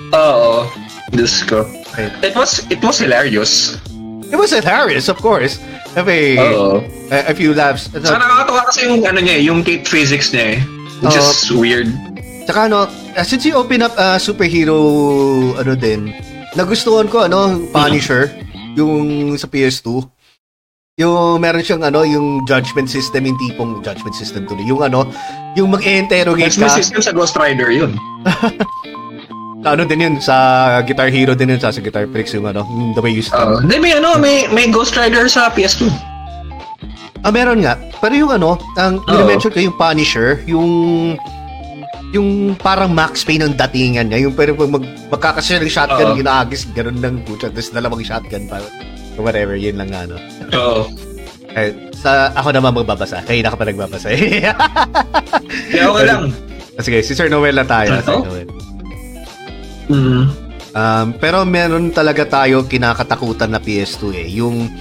Oo. 0.10 0.66
Diyos 1.14 1.46
ko. 1.46 1.62
It 2.26 2.34
was, 2.34 2.66
it 2.74 2.82
was 2.82 2.98
hilarious. 2.98 3.78
It 4.32 4.38
was 4.38 4.52
hilarious, 4.52 5.10
of 5.10 5.18
course. 5.20 5.60
Have 5.94 6.10
Oo. 6.10 6.82
a, 7.12 7.32
a 7.32 7.34
few 7.34 7.54
laughs. 7.54 7.90
Saka 7.92 8.18
nakakatawa 8.18 8.62
kasi 8.70 8.80
yung 8.90 9.06
ano 9.06 9.20
niya, 9.22 9.36
eh, 9.38 9.44
yung 9.46 9.60
Kate 9.62 9.86
physics 9.86 10.34
niya 10.34 10.58
eh. 10.58 10.60
Which 11.04 11.18
Oo. 11.18 11.24
is 11.24 11.52
weird. 11.52 11.90
Tsaka 12.48 12.68
ano, 12.68 12.88
uh, 12.90 13.26
since 13.26 13.46
you 13.46 13.56
open 13.56 13.84
up 13.86 13.94
uh, 13.96 14.20
superhero, 14.20 14.76
ano 15.56 15.74
din, 15.78 16.12
nagustuhan 16.58 17.08
ko, 17.08 17.28
ano, 17.28 17.62
Punisher, 17.72 18.32
yung 18.76 19.34
sa 19.40 19.48
PS2. 19.48 20.02
Yung 21.02 21.42
meron 21.42 21.66
siyang 21.66 21.82
ano, 21.82 22.06
yung 22.06 22.46
judgment 22.46 22.86
system, 22.86 23.26
yung 23.26 23.38
tipong 23.42 23.82
judgment 23.82 24.14
system 24.14 24.46
tuloy. 24.46 24.62
Yung 24.70 24.86
ano, 24.86 25.10
yung 25.58 25.74
mag-interrogate 25.74 26.54
ka. 26.54 26.70
system 26.70 27.02
sa 27.02 27.14
Ghost 27.14 27.34
Rider 27.34 27.74
yun. 27.74 27.98
Ano 29.64 29.88
din 29.88 30.03
yun, 30.03 30.16
sa 30.20 30.36
Guitar 30.84 31.07
Hero 31.07 31.34
din 31.34 31.55
yun, 31.55 31.59
sa, 31.59 31.72
sa 31.72 31.80
Guitar 31.80 32.03
Pricks, 32.11 32.36
yung 32.36 32.47
ano, 32.47 32.68
the 32.93 33.01
way 33.01 33.16
you 33.16 33.24
strum. 33.24 33.64
Hindi, 33.64 33.80
may 33.80 33.93
ano, 33.95 34.20
may, 34.20 34.47
may 34.51 34.68
Ghost 34.68 34.99
Rider 34.99 35.32
sa 35.32 35.47
PS2. 35.47 35.88
Ah, 37.24 37.32
meron 37.32 37.64
nga. 37.64 37.80
Pero 38.03 38.14
yung 38.20 38.32
ano, 38.36 38.59
ang 38.76 38.99
Oo. 39.07 39.24
mention 39.24 39.47
ko 39.55 39.59
yung 39.64 39.78
Punisher, 39.80 40.43
yung 40.43 40.70
yung 42.14 42.53
parang 42.59 42.93
Max 42.93 43.26
Payne 43.26 43.49
ng 43.49 43.55
datingan 43.57 44.11
niya, 44.11 44.28
yung 44.30 44.36
pero 44.38 44.53
pag 44.53 44.70
mag, 44.70 44.86
magkakasya 45.09 45.64
ng 45.64 45.72
shotgun, 45.72 46.07
Oo. 46.14 46.18
yung 46.20 46.28
naagis, 46.28 46.68
ganun 46.76 46.99
ng 46.99 47.24
putya, 47.24 47.47
tapos 47.49 47.72
dalawang 47.72 48.03
shotgun 48.03 48.45
pa. 48.51 48.59
Whatever, 49.16 49.55
yun 49.55 49.80
lang 49.80 49.89
nga, 49.89 50.03
ano. 50.05 50.16
Oo. 50.51 50.82
Eh, 51.53 51.72
sa, 51.95 52.34
ako 52.36 52.49
naman 52.51 52.74
magbabasa. 52.76 53.22
Kayo 53.24 53.39
na 53.45 53.53
ka 53.53 53.57
pa 53.57 53.66
nagbabasa. 53.70 54.09
Kaya 55.72 55.86
okay 55.88 56.05
lang. 56.05 56.34
Ah, 56.74 56.82
Sige, 56.82 56.99
si 57.05 57.14
Sir 57.14 57.30
Noel 57.30 57.53
na 57.55 57.66
tayo. 57.66 57.93
Ano? 57.93 58.01
Sir 58.03 58.26
Noel. 58.26 58.62
Mm. 59.90 60.26
Um, 60.74 61.08
pero 61.22 61.46
meron 61.46 61.94
talaga 61.94 62.26
tayo 62.26 62.66
kinakatakutan 62.66 63.54
na 63.54 63.62
PS2 63.62 64.04
eh. 64.18 64.28
Yung 64.42 64.72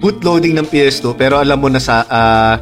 bootloading 0.00 0.56
ng 0.56 0.68
PS2 0.68 1.16
pero 1.16 1.36
alam 1.40 1.60
mo 1.60 1.68
na 1.68 1.80
sa 1.80 2.04
ah, 2.08 2.56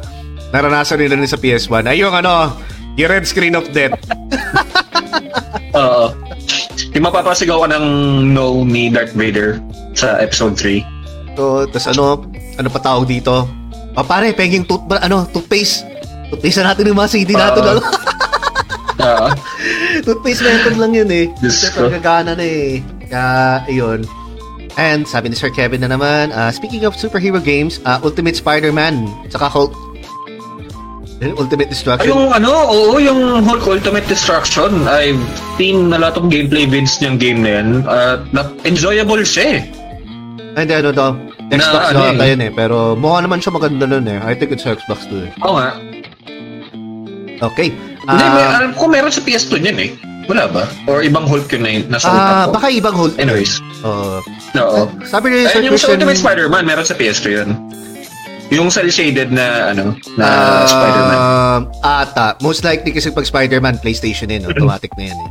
naranasan 0.51 0.99
nila 0.99 1.15
rin 1.19 1.27
sa 1.27 1.39
PS1 1.39 1.87
ay 1.89 2.03
yung 2.03 2.13
ano, 2.13 2.55
yung 2.99 3.09
red 3.09 3.25
screen 3.25 3.55
of 3.55 3.65
death. 3.71 3.95
Oo. 5.79 6.13
Yung 6.93 7.03
mapapasigaw 7.09 7.65
ka 7.65 7.67
ng 7.73 7.85
no 8.35 8.61
ni 8.61 8.91
Darth 8.93 9.17
Vader 9.17 9.57
sa 9.97 10.21
episode 10.21 10.53
3. 10.59 11.33
So, 11.33 11.65
tas 11.65 11.89
ano, 11.89 12.21
ano 12.61 12.69
pa 12.69 12.77
tawag 12.77 13.09
dito? 13.09 13.49
O 13.97 14.05
pare, 14.05 14.29
penging 14.37 14.65
tooth, 14.69 14.85
ano, 14.89 15.25
toothpaste. 15.33 15.85
Toothpaste 16.29 16.57
na 16.61 16.73
natin 16.73 16.93
yung 16.93 16.99
mga 17.01 17.09
CD 17.09 17.33
natin. 17.33 17.61
Oo. 17.65 17.81
Oo. 19.03 19.27
toothpaste 20.05 20.41
method 20.41 20.75
lang 20.79 20.91
yun 20.95 21.09
eh. 21.11 21.25
Ko. 21.75 21.87
pagkagana 21.87 22.33
na 22.33 22.45
eh. 22.45 22.79
Kaya, 23.03 23.25
ayun. 23.67 24.07
And 24.73 25.05
sabi 25.05 25.29
ni 25.29 25.37
Sir 25.37 25.53
Kevin 25.53 25.85
na 25.85 25.89
naman, 25.91 26.33
ah, 26.33 26.49
speaking 26.49 26.81
of 26.81 26.97
superhero 26.97 27.37
games, 27.37 27.77
ah, 27.85 28.01
Ultimate 28.01 28.33
Spider-Man, 28.33 29.05
saka 29.29 29.45
Hulk. 29.45 29.73
Yun, 31.21 31.37
Ultimate 31.37 31.69
Ay, 31.69 31.73
Destruction. 31.77 32.09
yung 32.09 32.33
ano, 32.33 32.51
oo, 32.51 32.97
yung 32.97 33.45
Hulk 33.45 33.63
Ultimate 33.69 34.03
Destruction. 34.09 34.89
I've 34.89 35.21
seen 35.55 35.93
a 35.93 35.99
lot 36.01 36.17
of 36.17 36.27
gameplay 36.27 36.65
vids 36.65 36.97
niyang 36.99 37.21
game 37.21 37.39
na 37.45 37.49
yan. 37.61 37.67
At 37.85 38.25
na- 38.33 38.51
enjoyable 38.65 39.21
siya 39.21 39.61
eh. 39.61 39.61
Ay, 40.57 40.65
hindi, 40.65 40.73
ano. 40.73 40.89
Na, 40.91 41.05
Xbox 41.53 41.83
ano 41.93 41.99
na 41.99 42.05
eh. 42.09 42.15
ata 42.17 42.25
yun 42.27 42.41
eh. 42.41 42.51
Pero 42.51 42.77
mukha 42.97 43.21
naman 43.21 43.39
siya 43.39 43.51
maganda 43.53 43.85
nun 43.85 44.05
eh. 44.09 44.17
I 44.25 44.33
think 44.33 44.49
it's 44.51 44.65
Xbox 44.65 45.05
too 45.05 45.29
eh. 45.29 45.31
Oo 45.45 45.53
nga. 45.53 45.69
Okay. 47.53 47.69
Hindi, 48.03 48.25
may, 48.25 48.43
Ah, 48.43 48.59
alam 48.59 48.71
ko 48.75 48.83
meron 48.85 49.11
sa 49.11 49.23
PS2 49.23 49.53
niyan 49.59 49.77
eh. 49.79 49.91
Wala 50.23 50.47
ba? 50.47 50.63
Or 50.87 51.03
ibang 51.03 51.27
Hulk 51.27 51.51
yun 51.51 51.63
na 51.63 51.71
yun, 51.71 51.83
nasa 51.87 52.07
ah, 52.07 52.15
utak 52.15 52.35
ko. 52.47 52.51
baka 52.55 52.67
ibang 52.71 52.95
Hulk. 52.95 53.15
Anyways. 53.19 53.59
Oo. 53.83 54.19
Oo. 54.55 54.81
sabi 55.03 55.25
ni 55.29 55.37
Sir 55.47 55.59
Ayun 55.59 55.71
yung 55.71 55.79
sa 55.79 55.91
Ultimate 55.91 56.19
Spider-Man, 56.19 56.63
meron 56.63 56.87
sa 56.87 56.95
PS2 56.95 57.25
yun. 57.33 57.49
Yung 58.51 58.67
cel-shaded 58.69 59.31
na, 59.31 59.71
ano, 59.71 59.95
na 60.15 60.23
ah, 60.23 60.63
Spider-Man. 60.65 61.19
ata. 61.81 62.27
Most 62.39 62.63
likely 62.63 62.91
kasi 62.91 63.11
pag 63.11 63.25
Spider-Man, 63.25 63.79
PlayStation 63.79 64.31
yun. 64.31 64.47
Automatic 64.47 64.91
na 64.95 65.11
yan 65.11 65.17
eh. 65.17 65.29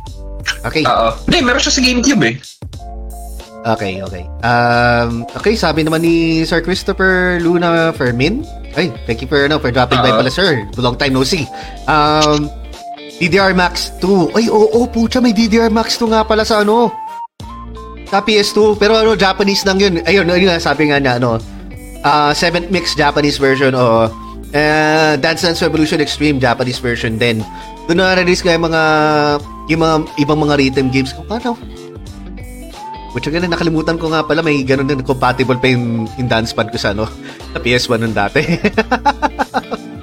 Okay. 0.63 0.83
Oo. 0.85 1.09
Hindi, 1.25 1.37
meron 1.41 1.61
siya 1.61 1.73
sa 1.73 1.81
GameCube 1.81 2.23
eh. 2.25 2.35
Okay, 3.63 4.03
okay. 4.03 4.27
Um, 4.43 5.23
okay, 5.39 5.55
sabi 5.55 5.87
naman 5.87 6.03
ni 6.03 6.43
Sir 6.43 6.59
Christopher 6.59 7.39
Luna 7.39 7.95
Fermin. 7.95 8.43
Ay, 8.75 8.91
thank 9.07 9.23
you 9.23 9.29
for, 9.29 9.39
ano, 9.39 9.55
for 9.55 9.71
dropping 9.71 10.03
by 10.03 10.11
Oo. 10.11 10.19
pala, 10.19 10.27
sir. 10.27 10.67
Long 10.75 10.99
time 10.99 11.15
no 11.15 11.23
see. 11.23 11.47
Um, 11.87 12.51
DDR 13.23 13.55
Max 13.55 13.95
2. 14.03 14.35
Ay, 14.35 14.51
oo, 14.51 14.67
oh, 14.67 14.83
pucha, 14.83 15.23
may 15.23 15.31
DDR 15.31 15.71
Max 15.71 15.95
2 15.95 16.11
nga 16.11 16.27
pala 16.27 16.43
sa 16.43 16.59
ano. 16.59 16.91
Sa 18.11 18.19
PS2. 18.19 18.75
Pero 18.75 18.99
ano, 18.99 19.15
Japanese 19.15 19.63
lang 19.63 19.79
yun. 19.79 20.03
Ayun, 20.03 20.27
ayun 20.27 20.51
nga, 20.51 20.59
sabi 20.59 20.91
nga 20.91 20.99
niya, 20.99 21.23
ano, 21.23 21.39
uh, 22.03 22.35
7th 22.35 22.67
Mix 22.67 22.99
Japanese 22.99 23.39
version 23.39 23.71
o 23.79 24.11
uh, 24.51 25.13
Dance 25.23 25.47
Dance 25.47 25.63
Revolution 25.63 26.03
Extreme 26.03 26.43
Japanese 26.43 26.83
version 26.83 27.15
din. 27.15 27.39
Doon 27.87 28.03
na 28.03 28.19
release 28.19 28.43
nga 28.43 28.59
yung 28.59 28.67
mga, 28.67 28.83
yung 29.71 29.81
mga 29.87 29.95
ibang 30.19 30.39
mga 30.43 30.55
rhythm 30.59 30.91
games. 30.91 31.15
Kung 31.15 31.27
paano, 31.31 31.55
Which 33.13 33.29
again, 33.29 33.45
nakalimutan 33.45 34.01
ko 34.01 34.09
nga 34.09 34.25
pala, 34.25 34.41
may 34.41 34.65
ganun 34.65 34.89
din 34.89 35.05
compatible 35.05 35.61
pa 35.61 35.69
yung, 35.69 36.09
yung 36.17 36.25
dance 36.25 36.49
pad 36.49 36.73
ko 36.73 36.81
sa, 36.81 36.97
ano, 36.97 37.05
sa 37.53 37.61
PS1 37.61 37.99
nun 38.03 38.11
dati. 38.11 38.43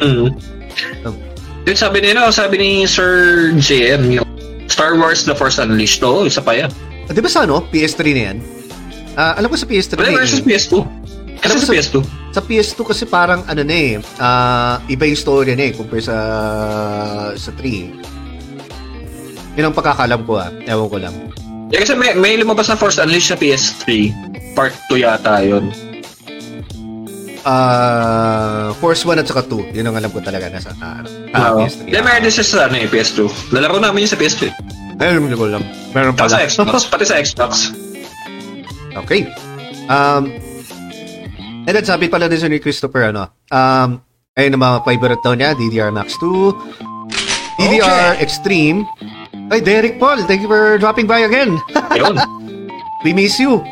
Mm. 0.01 0.33
Yun 1.63 1.77
sabi 1.77 2.01
ni, 2.01 2.11
no, 2.11 2.31
sabi 2.31 2.57
ni 2.57 2.71
Sir 2.85 3.11
JM, 3.55 4.03
yung 4.13 4.27
Star 4.67 4.97
Wars 4.97 5.23
The 5.23 5.35
Force 5.35 5.59
Unleashed. 5.59 6.01
Oo, 6.01 6.25
isa 6.25 6.41
pa 6.41 6.55
yan. 6.55 6.71
Ah, 7.05 7.13
Di 7.13 7.21
ba 7.21 7.29
sa 7.29 7.45
ano? 7.45 7.61
PS3 7.69 8.01
na 8.11 8.23
yan? 8.27 8.39
Ah, 9.13 9.35
alam 9.37 9.51
ko 9.51 9.57
sa 9.57 9.67
PS3 9.67 9.93
But 9.95 10.07
na 10.07 10.17
versus 10.17 10.41
eh. 10.41 10.47
PS2. 10.47 10.75
Kasi 11.37 11.55
sa 11.57 11.63
sa- 11.63 11.73
PS2. 11.73 11.97
Sa 12.31 12.41
PS2 12.41 12.79
kasi 12.87 13.05
parang 13.05 13.43
ano 13.45 13.61
na 13.61 13.75
eh, 13.75 13.93
ah, 14.17 14.79
iba 14.87 15.03
yung 15.03 15.19
story 15.19 15.53
na 15.53 15.67
eh 15.67 15.73
compare 15.75 16.01
sa 16.01 16.17
sa 17.35 17.51
3. 17.53 17.91
Yun 19.59 19.67
ang 19.67 19.75
pagkakalam 19.75 20.23
ko 20.23 20.39
ah. 20.39 20.49
Ewan 20.65 20.89
ko 20.89 20.97
lang. 20.97 21.15
Yeah, 21.71 21.83
kasi 21.83 21.95
may, 21.95 22.15
may 22.15 22.35
lumabas 22.35 22.67
na 22.67 22.75
Force 22.75 22.99
Unleashed 22.99 23.31
sa 23.31 23.39
PS3. 23.39 24.15
Part 24.55 24.75
2 24.89 25.03
yata 25.03 25.43
yun. 25.43 25.71
Ah, 27.45 28.77
Force 28.79 29.03
1 29.09 29.21
at 29.21 29.27
saka 29.27 29.49
2. 29.49 29.73
Yun 29.73 29.87
ang 29.89 29.97
alam 29.97 30.11
ko 30.13 30.21
talaga 30.21 30.53
nasa 30.53 30.77
ah, 30.81 31.01
ah, 31.33 31.57
Oo. 31.57 31.65
PS3. 31.65 31.89
Hindi, 31.89 31.99
meron 32.05 32.23
din 32.25 32.33
siya 32.33 32.47
sa 32.47 32.59
ano, 32.69 32.77
eh, 32.77 32.89
PS2. 32.89 33.19
Lalaro 33.57 33.79
namin 33.81 34.05
yun 34.05 34.11
sa 34.13 34.19
PS2. 34.21 34.43
Ayun, 35.01 35.25
hindi 35.25 35.37
ko 35.37 35.49
alam. 35.49 35.65
Meron 35.97 36.13
pala. 36.13 36.29
sa 36.29 36.45
Xbox. 36.45 36.85
pati 36.93 37.05
sa 37.09 37.17
Xbox. 37.21 37.53
Okay. 38.91 39.23
Um, 39.87 40.35
and 41.63 41.71
then 41.71 41.87
sabi 41.87 42.11
pala 42.11 42.27
din 42.27 42.43
sa 42.43 42.51
ni 42.51 42.59
Christopher, 42.59 43.15
ano, 43.15 43.31
um, 43.55 44.03
ayun 44.35 44.59
ang 44.59 44.63
mga 44.67 44.79
favorite 44.83 45.23
daw 45.23 45.39
niya, 45.39 45.55
DDR 45.55 45.95
Max 45.95 46.19
2, 46.19 46.83
DDR 47.55 48.19
Extreme. 48.19 48.83
Ay, 49.55 49.63
Derek 49.63 50.03
Paul, 50.03 50.27
thank 50.27 50.43
you 50.43 50.51
for 50.51 50.75
dropping 50.83 51.07
by 51.07 51.23
again. 51.23 51.55
Yun. 52.03 52.19
We 53.07 53.15
miss 53.15 53.39
you. 53.39 53.63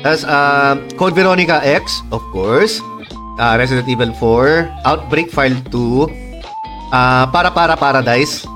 Tapos, 0.00 0.24
um, 0.24 0.80
Code 0.96 1.12
Veronica 1.12 1.60
X, 1.60 2.00
of 2.08 2.24
course. 2.32 2.80
Uh, 3.36 3.54
Resident 3.54 3.84
Evil 3.84 4.12
4, 4.16 4.64
Outbreak 4.84 5.28
File 5.28 5.60
2, 5.68 6.08
uh, 6.88 7.24
Para 7.28 7.52
Para 7.52 7.76
Paradise, 7.76 8.48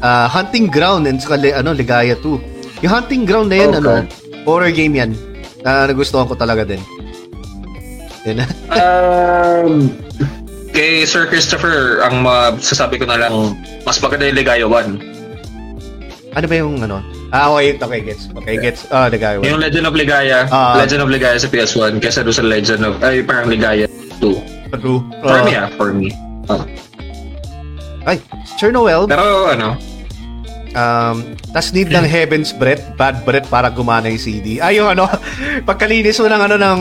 uh, 0.00 0.28
Hunting 0.28 0.68
Ground, 0.68 1.08
and 1.08 1.16
saka, 1.16 1.40
li- 1.40 1.56
ano, 1.56 1.72
Ligaya 1.72 2.12
2. 2.20 2.84
Yung 2.84 2.92
Hunting 2.92 3.24
Ground 3.24 3.48
na 3.48 3.56
yan, 3.56 3.70
Okay. 3.72 3.80
ano, 3.80 3.92
horror 4.44 4.68
game 4.70 4.92
yan. 4.94 5.10
Na 5.64 5.88
nagustuhan 5.88 6.28
ko 6.28 6.36
talaga 6.36 6.62
din. 6.62 6.78
Yun. 8.22 8.44
Um, 8.68 9.72
kay 10.70 11.08
Sir 11.08 11.24
Christopher, 11.24 12.04
ang 12.04 12.20
masasabi 12.20 13.00
ko 13.00 13.08
na 13.08 13.16
lang, 13.16 13.32
mas 13.82 13.96
maganda 13.98 14.28
yung 14.28 14.36
Ligaya 14.36 14.66
1. 14.68 15.00
ano 16.36 16.44
ba 16.44 16.54
yung, 16.54 16.76
ano? 16.78 17.00
Ah, 17.32 17.48
okay, 17.48 17.74
okay, 17.74 18.00
gets. 18.04 18.28
Okay, 18.36 18.60
gets. 18.60 18.84
Ah, 18.92 19.08
Ligaya 19.08 19.40
1. 19.40 19.48
Yung 19.48 19.56
Legend 19.56 19.88
of 19.88 19.96
Ligaya, 19.96 20.44
Ah. 20.46 20.76
Legend 20.76 21.00
of 21.00 21.08
Ligaya 21.08 21.40
sa 21.40 21.48
PS1, 21.48 21.96
kesa 21.96 22.20
doon 22.20 22.36
sa 22.36 22.44
Legend 22.44 22.82
of, 22.84 23.00
ay, 23.00 23.24
parang 23.24 23.48
Ligaya 23.48 23.85
2. 24.26 24.78
True. 24.82 25.00
For 25.22 25.38
me, 25.46 25.52
ah, 25.54 25.68
for 25.78 25.90
me. 25.94 26.08
Ah. 26.50 26.64
Ay, 28.06 28.18
Sir 28.58 28.74
Noel, 28.74 29.06
Pero, 29.06 29.50
ano, 29.50 29.78
Um, 30.76 31.32
tas 31.56 31.72
need 31.72 31.88
ng 31.88 32.04
Heaven's 32.04 32.52
Breath, 32.52 32.84
Bad 33.00 33.24
Breath 33.24 33.48
para 33.48 33.72
gumana 33.72 34.12
yung 34.12 34.20
CD. 34.20 34.60
Ay, 34.60 34.76
yung 34.76 34.92
ano, 34.92 35.08
pagkalinis 35.68 36.20
mo 36.20 36.28
ng 36.28 36.42
ano, 36.44 36.60
ng 36.60 36.80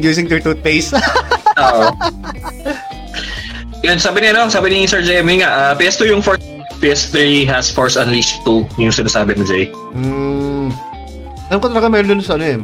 using 0.00 0.24
your 0.24 0.40
toothpaste. 0.40 0.96
Oo. 1.60 1.92
Yan, 3.84 4.00
sabi 4.00 4.24
niya, 4.24 4.32
no? 4.32 4.48
sabi 4.48 4.72
ni 4.72 4.88
Sir 4.88 5.04
Jamie 5.04 5.44
nga, 5.44 5.52
ah, 5.52 5.72
PS2 5.76 6.16
yung 6.16 6.24
for 6.24 6.40
PS3 6.80 7.44
has 7.44 7.68
Force 7.68 8.00
Unleashed 8.00 8.40
2, 8.48 8.80
yung 8.80 8.92
sinasabi 8.92 9.36
ni 9.36 9.44
Jay. 9.44 9.64
Hmm. 9.92 10.72
Alam 11.52 11.60
ko 11.60 11.66
talaga 11.68 11.92
meron 11.92 12.16
dun 12.16 12.24
sa 12.24 12.40
ano 12.40 12.44
eh. 12.48 12.58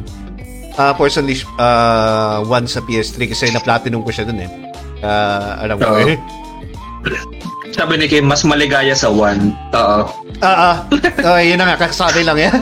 Uh, 0.73 0.93
Force 0.97 1.17
Unleashed 1.17 1.45
uh, 1.57 2.41
1 2.45 2.65
sa 2.65 2.81
PS3 2.81 3.29
kasi 3.29 3.53
na-platinum 3.53 4.01
ko 4.01 4.09
siya 4.09 4.25
dun 4.25 4.41
eh. 4.41 4.49
Uh, 4.99 5.61
alam 5.61 5.75
ko 5.77 5.85
Oo. 5.85 6.09
eh. 6.09 6.17
Sabi 7.73 7.97
ni 7.97 8.05
Kim, 8.05 8.29
mas 8.29 8.45
maligaya 8.45 8.93
sa 8.93 9.09
1. 9.09 9.49
Oo. 9.73 10.01
Ah, 10.45 10.45
ah. 10.45 10.75
Okay, 10.93 11.49
yun 11.49 11.57
na 11.57 11.73
nga, 11.73 11.89
kasabi 11.89 12.21
lang 12.21 12.37
yan. 12.37 12.53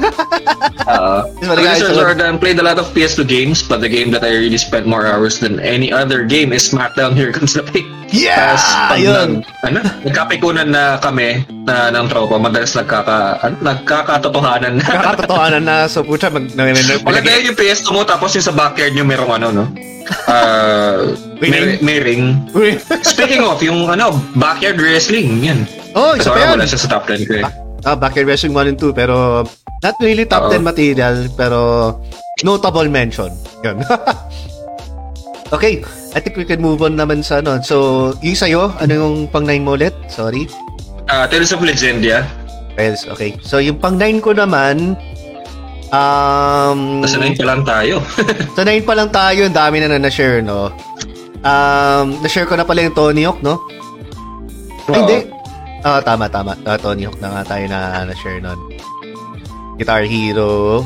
Oo. 0.87 1.19
One. 1.43 1.91
Jordan 1.91 2.39
played 2.39 2.55
a 2.55 2.63
lot 2.63 2.79
of 2.79 2.87
PS2 2.95 3.27
games, 3.27 3.59
but 3.59 3.83
the 3.83 3.91
game 3.91 4.07
that 4.15 4.23
I 4.23 4.31
really 4.31 4.55
spent 4.55 4.87
more 4.87 5.03
hours 5.03 5.43
than 5.43 5.59
any 5.59 5.91
other 5.91 6.23
game 6.23 6.55
is 6.55 6.63
SmackDown 6.63 7.11
Here 7.19 7.35
Comes 7.35 7.59
the 7.59 7.63
Pig. 7.63 7.83
yeah! 8.15 8.55
Tapos, 8.55 8.63
pag 8.65 8.97
Ayun. 8.99 9.29
nag, 9.43 9.67
ano, 9.67 9.79
nagkapikunan 10.07 10.67
na 10.71 10.95
kami 11.03 11.43
na 11.61 11.93
ng 11.93 12.07
tropa, 12.09 12.41
madalas 12.41 12.73
nagkaka, 12.73 13.37
ano, 13.39 13.55
nagkakatotohanan 13.61 14.81
na. 14.81 14.85
Kakatotohanan 14.85 15.63
na 15.63 15.75
so 15.85 16.01
pucha 16.01 16.33
mag 16.33 16.49
Maganda 16.51 17.29
yun 17.37 17.53
yung 17.53 17.59
PS2 17.59 17.87
mo, 17.93 18.01
tapos 18.01 18.33
yung 18.33 18.45
sa 18.45 18.53
backyard 18.53 18.97
nyo 18.97 19.05
merong 19.05 19.31
ano, 19.37 19.47
no? 19.53 19.65
Uh, 20.25 21.13
may, 21.37 21.77
may 21.79 22.01
ring. 22.01 22.41
Speaking 23.05 23.45
of, 23.45 23.61
yung 23.61 23.85
ano, 23.87 24.11
backyard 24.33 24.81
wrestling, 24.81 25.45
yan. 25.45 25.63
Oh, 25.93 26.17
isa 26.17 26.31
So, 26.31 26.33
pa 26.33 26.39
yan. 26.41 26.49
wala 26.57 26.65
siya 26.65 26.79
sa 26.81 26.89
top 26.97 27.05
10 27.07 27.29
ko 27.29 27.33
eh. 27.39 27.45
Ah, 27.81 27.97
Backyard 27.97 28.29
Wrestling 28.29 28.53
1 28.53 28.69
and 28.69 28.77
2, 28.77 28.93
pero 28.93 29.41
not 29.81 29.95
really 30.05 30.21
top 30.21 30.47
Oo. 30.47 30.53
10 30.53 30.61
material, 30.61 31.25
pero 31.33 31.59
notable 32.45 32.85
mention. 32.85 33.33
Yun. 33.65 33.81
okay, 35.55 35.81
I 36.13 36.19
think 36.21 36.37
we 36.37 36.45
can 36.45 36.61
move 36.61 36.85
on 36.85 36.93
naman 36.93 37.25
sa 37.25 37.41
ano. 37.41 37.57
So, 37.61 37.77
yung 38.21 38.37
sa'yo, 38.37 38.69
ano 38.77 38.91
yung 38.93 39.15
pang 39.27 39.49
9 39.49 39.65
mo 39.65 39.73
ulit? 39.73 39.97
Sorry. 40.07 40.45
Uh, 41.07 41.25
Tales 41.27 41.51
of 41.51 41.61
Legendia. 41.61 42.23
Well, 42.77 42.95
okay. 43.13 43.35
So, 43.41 43.57
yung 43.57 43.77
pang 43.77 43.99
9 43.99 44.21
ko 44.21 44.31
naman, 44.31 44.95
um, 45.91 47.03
Nasa 47.03 47.19
9 47.19 47.35
pa 47.35 47.45
lang 47.45 47.61
tayo. 47.61 47.99
sa 48.57 48.63
9 48.63 48.87
pa 48.87 48.93
lang 48.95 49.09
tayo, 49.11 49.39
ang 49.45 49.55
dami 49.55 49.83
na 49.83 49.91
na 49.91 49.99
na-share, 49.99 50.39
no? 50.39 50.71
Um, 51.41 52.21
na-share 52.21 52.47
ko 52.47 52.55
na 52.55 52.63
pala 52.63 52.85
yung 52.85 52.95
Tony 52.95 53.27
Hawk, 53.27 53.41
no? 53.43 53.59
Ay, 54.87 54.93
Oo. 54.93 54.99
hindi. 55.03 55.17
Ah, 55.81 55.99
tama, 55.99 56.29
tama. 56.29 56.53
Ah, 56.63 56.77
Tony 56.77 57.03
Hawk 57.03 57.17
na 57.19 57.41
nga 57.41 57.57
tayo 57.57 57.65
na 57.67 57.79
na-share 58.05 58.39
nun. 58.39 58.59
Guitar 59.75 60.05
Hero. 60.05 60.85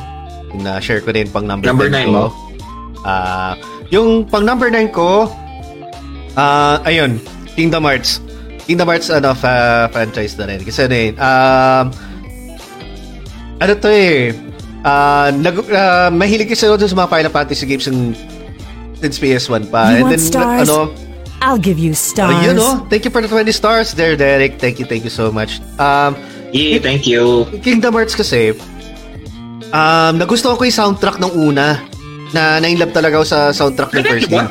Yung 0.56 0.64
Na-share 0.64 1.04
ko 1.04 1.12
din 1.12 1.28
pang 1.28 1.44
number, 1.44 1.68
Number 1.68 1.92
10 1.92 1.94
nine 1.94 2.10
ko. 2.10 2.14
mo? 2.16 2.26
Ah, 3.06 3.54
yung 3.92 4.26
pang 4.26 4.42
number 4.42 4.72
9 4.72 4.90
ko, 4.90 5.30
ah, 6.34 6.82
ayun, 6.82 7.22
Kingdom 7.54 7.86
Hearts. 7.86 8.25
Kingdom 8.66 8.88
Hearts, 8.90 9.10
ano, 9.14 9.34
fa- 9.38 9.90
franchise 9.94 10.34
na 10.38 10.46
rin. 10.50 10.60
Kasi 10.66 10.90
ano 10.90 10.96
yun, 10.98 11.16
um, 11.22 11.86
ano 13.62 13.72
to 13.78 13.90
eh, 13.90 14.34
ah, 14.82 15.30
nag, 15.30 15.56
ah, 15.70 16.10
mahilig 16.10 16.50
kasi 16.50 16.66
ako 16.66 16.82
sa 16.82 16.98
mga 16.98 17.10
Final 17.10 17.32
Fantasy 17.32 17.66
games 17.66 17.86
yung 17.86 18.18
since 18.98 19.22
PS1 19.22 19.70
pa. 19.70 19.94
You 19.94 20.10
want 20.10 20.18
stars? 20.18 20.66
ano, 20.66 20.90
I'll 21.46 21.62
give 21.62 21.78
you 21.78 21.94
stars. 21.94 22.34
Ayun, 22.42 22.58
oh. 22.58 22.82
Thank 22.90 23.06
you 23.06 23.12
for 23.14 23.22
the 23.22 23.30
20 23.30 23.54
stars 23.54 23.94
there, 23.94 24.18
Derek. 24.18 24.58
Thank 24.58 24.82
you, 24.82 24.86
thank 24.90 25.06
you 25.06 25.14
so 25.14 25.30
much. 25.30 25.62
Um, 25.78 26.18
Yeah, 26.56 26.80
thank 26.80 27.04
you. 27.04 27.44
Kingdom 27.60 27.92
Hearts 28.00 28.16
kasi, 28.16 28.56
um, 29.76 30.14
nagustuhan 30.16 30.56
ko 30.56 30.64
yung 30.64 30.78
soundtrack 30.78 31.20
ng 31.20 31.32
una. 31.36 31.84
Na 32.32 32.64
na-inlove 32.64 32.96
talaga 32.96 33.20
ako 33.20 33.26
sa 33.28 33.40
soundtrack 33.52 33.92
ng 33.92 34.04
first 34.08 34.28
game. 34.32 34.48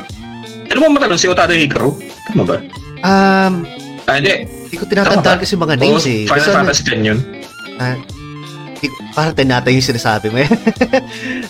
Ano 0.69 0.77
mo 0.85 1.01
matanong 1.01 1.17
si 1.17 1.25
Otada 1.25 1.57
Hikaru? 1.57 1.97
Tama 2.29 2.43
ba? 2.45 2.57
Um, 3.01 3.65
Ah, 4.05 4.21
hindi. 4.21 4.45
hindi 4.45 4.75
ko 4.77 4.85
tinatandaan 4.85 5.37
kasi 5.41 5.57
mga 5.57 5.75
names 5.81 6.05
Oo, 6.05 6.13
eh. 6.13 6.23
Final 6.29 6.37
Basta, 6.37 6.57
Fantasy 6.61 6.83
10 6.93 7.09
yun. 7.09 7.19
ah, 7.81 7.97
di- 8.77 8.95
parang 9.17 9.33
tinata 9.33 9.69
yung 9.73 9.85
sinasabi 9.85 10.27
mo 10.29 10.37
eh. 10.45 10.49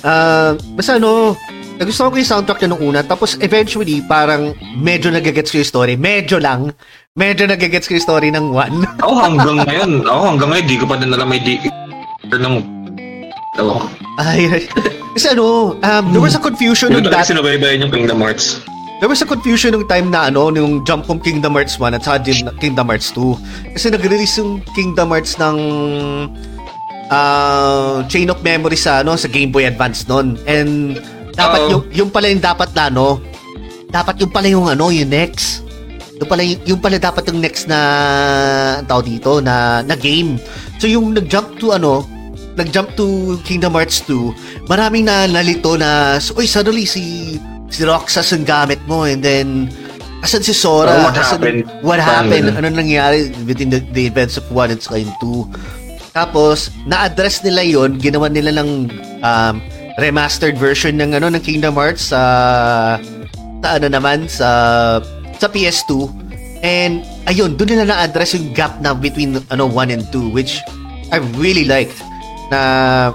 Ah, 0.06 0.54
basta 0.78 1.02
ano, 1.02 1.34
nagustuhan 1.82 2.14
ko 2.14 2.18
yung 2.22 2.32
soundtrack 2.32 2.60
niya 2.62 2.70
nung 2.72 2.84
una. 2.86 3.02
Tapos 3.02 3.36
eventually, 3.42 4.00
parang 4.06 4.54
medyo 4.78 5.10
nagagets 5.10 5.50
ko 5.50 5.60
yung 5.60 5.68
story. 5.68 5.94
Medyo 5.98 6.38
lang. 6.38 6.72
Medyo 7.16 7.50
nagagets 7.50 7.90
ko 7.90 7.98
yung 7.98 8.06
story 8.06 8.30
ng 8.32 8.54
one. 8.54 8.86
Ako 9.04 9.14
hanggang 9.18 9.58
ngayon, 9.66 9.92
ako 10.04 10.22
hanggang 10.36 10.50
ngayon, 10.52 10.66
di 10.68 10.78
ko 10.78 10.86
pa 10.86 10.96
din 11.00 11.12
alam 11.12 11.28
may 11.28 11.42
di... 11.42 11.58
ng... 12.30 12.56
Ewan 13.56 13.76
ko. 13.80 13.88
Ay, 14.20 14.52
ay. 14.52 14.64
kasi 15.16 15.32
ano, 15.32 15.80
um, 15.80 16.04
there 16.12 16.20
was 16.24 16.36
a 16.36 16.44
confusion 16.44 16.92
ko 16.92 17.00
that, 17.00 17.08
talaga 17.08 17.32
sinubaybayan 17.32 17.88
yung 17.88 17.92
Kingdom 17.92 18.20
Hearts. 18.20 18.60
There 19.00 19.10
was 19.10 19.22
a 19.22 19.28
confusion 19.28 19.76
nung 19.76 19.88
time 19.88 20.12
na 20.12 20.32
ano, 20.32 20.48
nung 20.52 20.84
jump 20.88 21.06
from 21.06 21.20
Kingdom 21.20 21.54
Hearts 21.56 21.80
1 21.80 21.96
at 21.96 22.06
din 22.24 22.48
Kingdom 22.60 22.88
Hearts 22.88 23.12
2. 23.12 23.76
Kasi 23.76 23.92
nag-release 23.92 24.40
yung 24.40 24.64
Kingdom 24.76 25.12
Hearts 25.12 25.36
ng 25.36 25.58
uh, 27.12 28.06
chain 28.08 28.32
of 28.32 28.40
memory 28.42 28.80
sa 28.80 29.04
ano 29.04 29.20
sa 29.20 29.28
Game 29.28 29.52
Boy 29.52 29.68
Advance 29.68 30.08
noon. 30.08 30.40
And 30.48 31.00
dapat 31.36 31.68
Oo. 31.68 31.72
yung 31.72 31.84
yung 31.92 32.10
pala 32.10 32.32
yung 32.32 32.44
dapat 32.44 32.72
na 32.72 32.88
ano, 32.88 33.20
dapat 33.92 34.16
yung 34.24 34.32
pala 34.32 34.48
yung 34.48 34.68
ano, 34.72 34.90
yung 34.92 35.12
next. 35.12 35.64
Yung 36.16 36.30
pala 36.32 36.42
yung, 36.48 36.62
yung 36.64 36.80
pala 36.80 36.96
dapat 36.96 37.28
yung 37.28 37.44
next 37.44 37.68
na 37.68 37.80
tawag 38.88 39.12
dito 39.12 39.44
na 39.44 39.84
na 39.84 39.96
game. 40.00 40.40
So 40.80 40.88
yung 40.88 41.12
nag-jump 41.12 41.60
to 41.60 41.76
ano, 41.76 42.08
nag-jump 42.56 42.96
to 42.96 43.36
Kingdom 43.44 43.76
Hearts 43.76 44.00
2, 44.08 44.72
maraming 44.72 45.06
na 45.08 45.28
nalito 45.28 45.76
na, 45.76 46.16
uy, 46.40 46.48
suddenly 46.48 46.88
si 46.88 47.36
si 47.76 47.84
Roxas 47.84 48.32
ang 48.32 48.48
gamit 48.48 48.80
mo 48.88 49.04
and 49.04 49.20
then 49.20 49.68
asan 50.24 50.40
si 50.40 50.56
Sora? 50.56 50.96
Oh, 50.96 51.12
what 51.12 51.20
Asan- 51.20 51.44
happened? 51.44 51.62
What 51.84 52.00
happened? 52.00 52.56
Ano 52.56 52.72
nangyari 52.72 53.36
within 53.44 53.70
the, 53.70 53.84
the 53.92 54.08
events 54.08 54.40
of 54.40 54.48
1 54.48 54.72
and 54.72 54.80
saka 54.80 55.04
yung 55.04 55.14
2? 55.20 56.16
Tapos, 56.16 56.72
na-address 56.88 57.44
nila 57.44 57.68
yon 57.68 58.00
ginawa 58.00 58.32
nila 58.32 58.56
ng 58.64 58.88
um, 59.20 59.56
remastered 60.00 60.56
version 60.56 60.96
ng 60.96 61.12
ano 61.20 61.28
ng 61.28 61.44
Kingdom 61.44 61.76
Hearts 61.76 62.16
sa 62.16 62.22
sa 63.60 63.68
ano 63.76 63.88
naman 63.92 64.28
sa 64.32 64.50
sa 65.36 65.48
PS2 65.52 66.08
and 66.64 67.04
ayun 67.28 67.60
doon 67.60 67.76
nila 67.76 67.92
na-address 67.92 68.36
yung 68.40 68.56
gap 68.56 68.80
na 68.80 68.96
between 68.96 69.40
ano 69.52 69.68
1 69.68 69.92
and 69.92 70.04
2 70.12 70.32
which 70.32 70.60
I 71.12 71.20
really 71.36 71.68
liked 71.68 72.00
na 72.52 73.12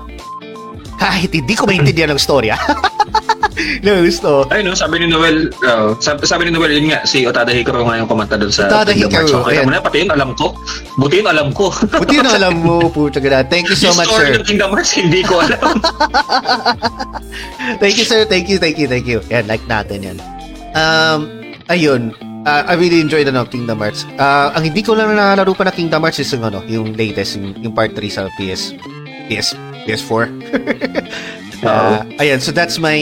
kahit 1.00 1.32
hindi 1.32 1.56
ko 1.56 1.64
maintindihan 1.64 2.12
ng 2.12 2.20
storya 2.20 2.60
na 3.84 4.00
gusto 4.00 4.46
Ay 4.48 4.64
no, 4.64 4.72
sabi 4.74 5.02
ni 5.02 5.06
Noel, 5.10 5.50
uh, 5.66 5.94
sabi, 5.98 6.24
sabi 6.24 6.48
ni 6.48 6.52
Noel, 6.54 6.76
yun 6.78 6.92
nga, 6.92 7.04
si 7.04 7.24
Otada 7.24 7.52
Hikaru 7.52 7.84
nga 7.86 8.00
yung 8.00 8.08
kumanta 8.08 8.36
doon 8.36 8.52
sa 8.52 8.68
Otada. 8.68 8.92
Hikaru, 8.92 9.28
So, 9.30 9.46
kaya 9.46 9.62
mo 9.62 9.70
na, 9.70 9.82
pati 9.82 10.02
yun 10.02 10.10
alam 10.10 10.34
ko. 10.34 10.56
Buti 10.98 11.22
yun 11.22 11.28
alam 11.28 11.48
ko. 11.54 11.70
buti 11.70 12.16
na 12.20 12.34
alam 12.36 12.54
mo 12.60 12.82
puta 12.94 13.22
ganda 13.22 13.46
thank 13.46 13.68
you 13.68 13.78
so 13.78 13.92
much 13.94 14.08
story 14.08 14.34
sir. 14.34 14.40
ng 14.40 14.46
Kingdom 14.46 14.70
Hearts, 14.74 14.92
hindi 14.96 15.20
ko 15.22 15.40
alam. 15.40 15.78
thank 17.82 17.96
you 17.96 18.06
sir. 18.06 18.24
Thank 18.26 18.50
you 18.50 18.58
thank 18.58 18.76
you 18.78 18.88
thank 18.90 19.06
you. 19.06 19.20
Yan 19.30 19.46
like 19.46 19.62
natin 19.70 20.02
yan. 20.02 20.18
Um 20.74 21.30
ayun. 21.70 22.14
Uh, 22.40 22.64
I 22.64 22.72
really 22.80 23.04
enjoyed 23.04 23.28
ano, 23.28 23.44
Kingdom 23.44 23.84
Hearts. 23.84 24.08
Uh, 24.16 24.48
ang 24.56 24.64
hindi 24.64 24.80
ko 24.80 24.96
lang 24.96 25.12
nalaro 25.12 25.52
pa 25.52 25.68
na 25.68 25.72
Kingdom 25.76 26.00
Hearts 26.00 26.24
is 26.24 26.32
yung 26.32 26.44
ano 26.48 26.64
yung 26.64 26.96
latest 26.96 27.36
yung, 27.36 27.52
yung 27.60 27.74
part 27.76 27.92
3 27.92 28.00
sa 28.08 28.32
PS 28.40 28.72
PS 29.28 29.52
PS4 29.84 30.32
uh, 31.62 32.00
ayan 32.16 32.38
so 32.38 32.50
that's 32.50 32.76
my 32.76 32.96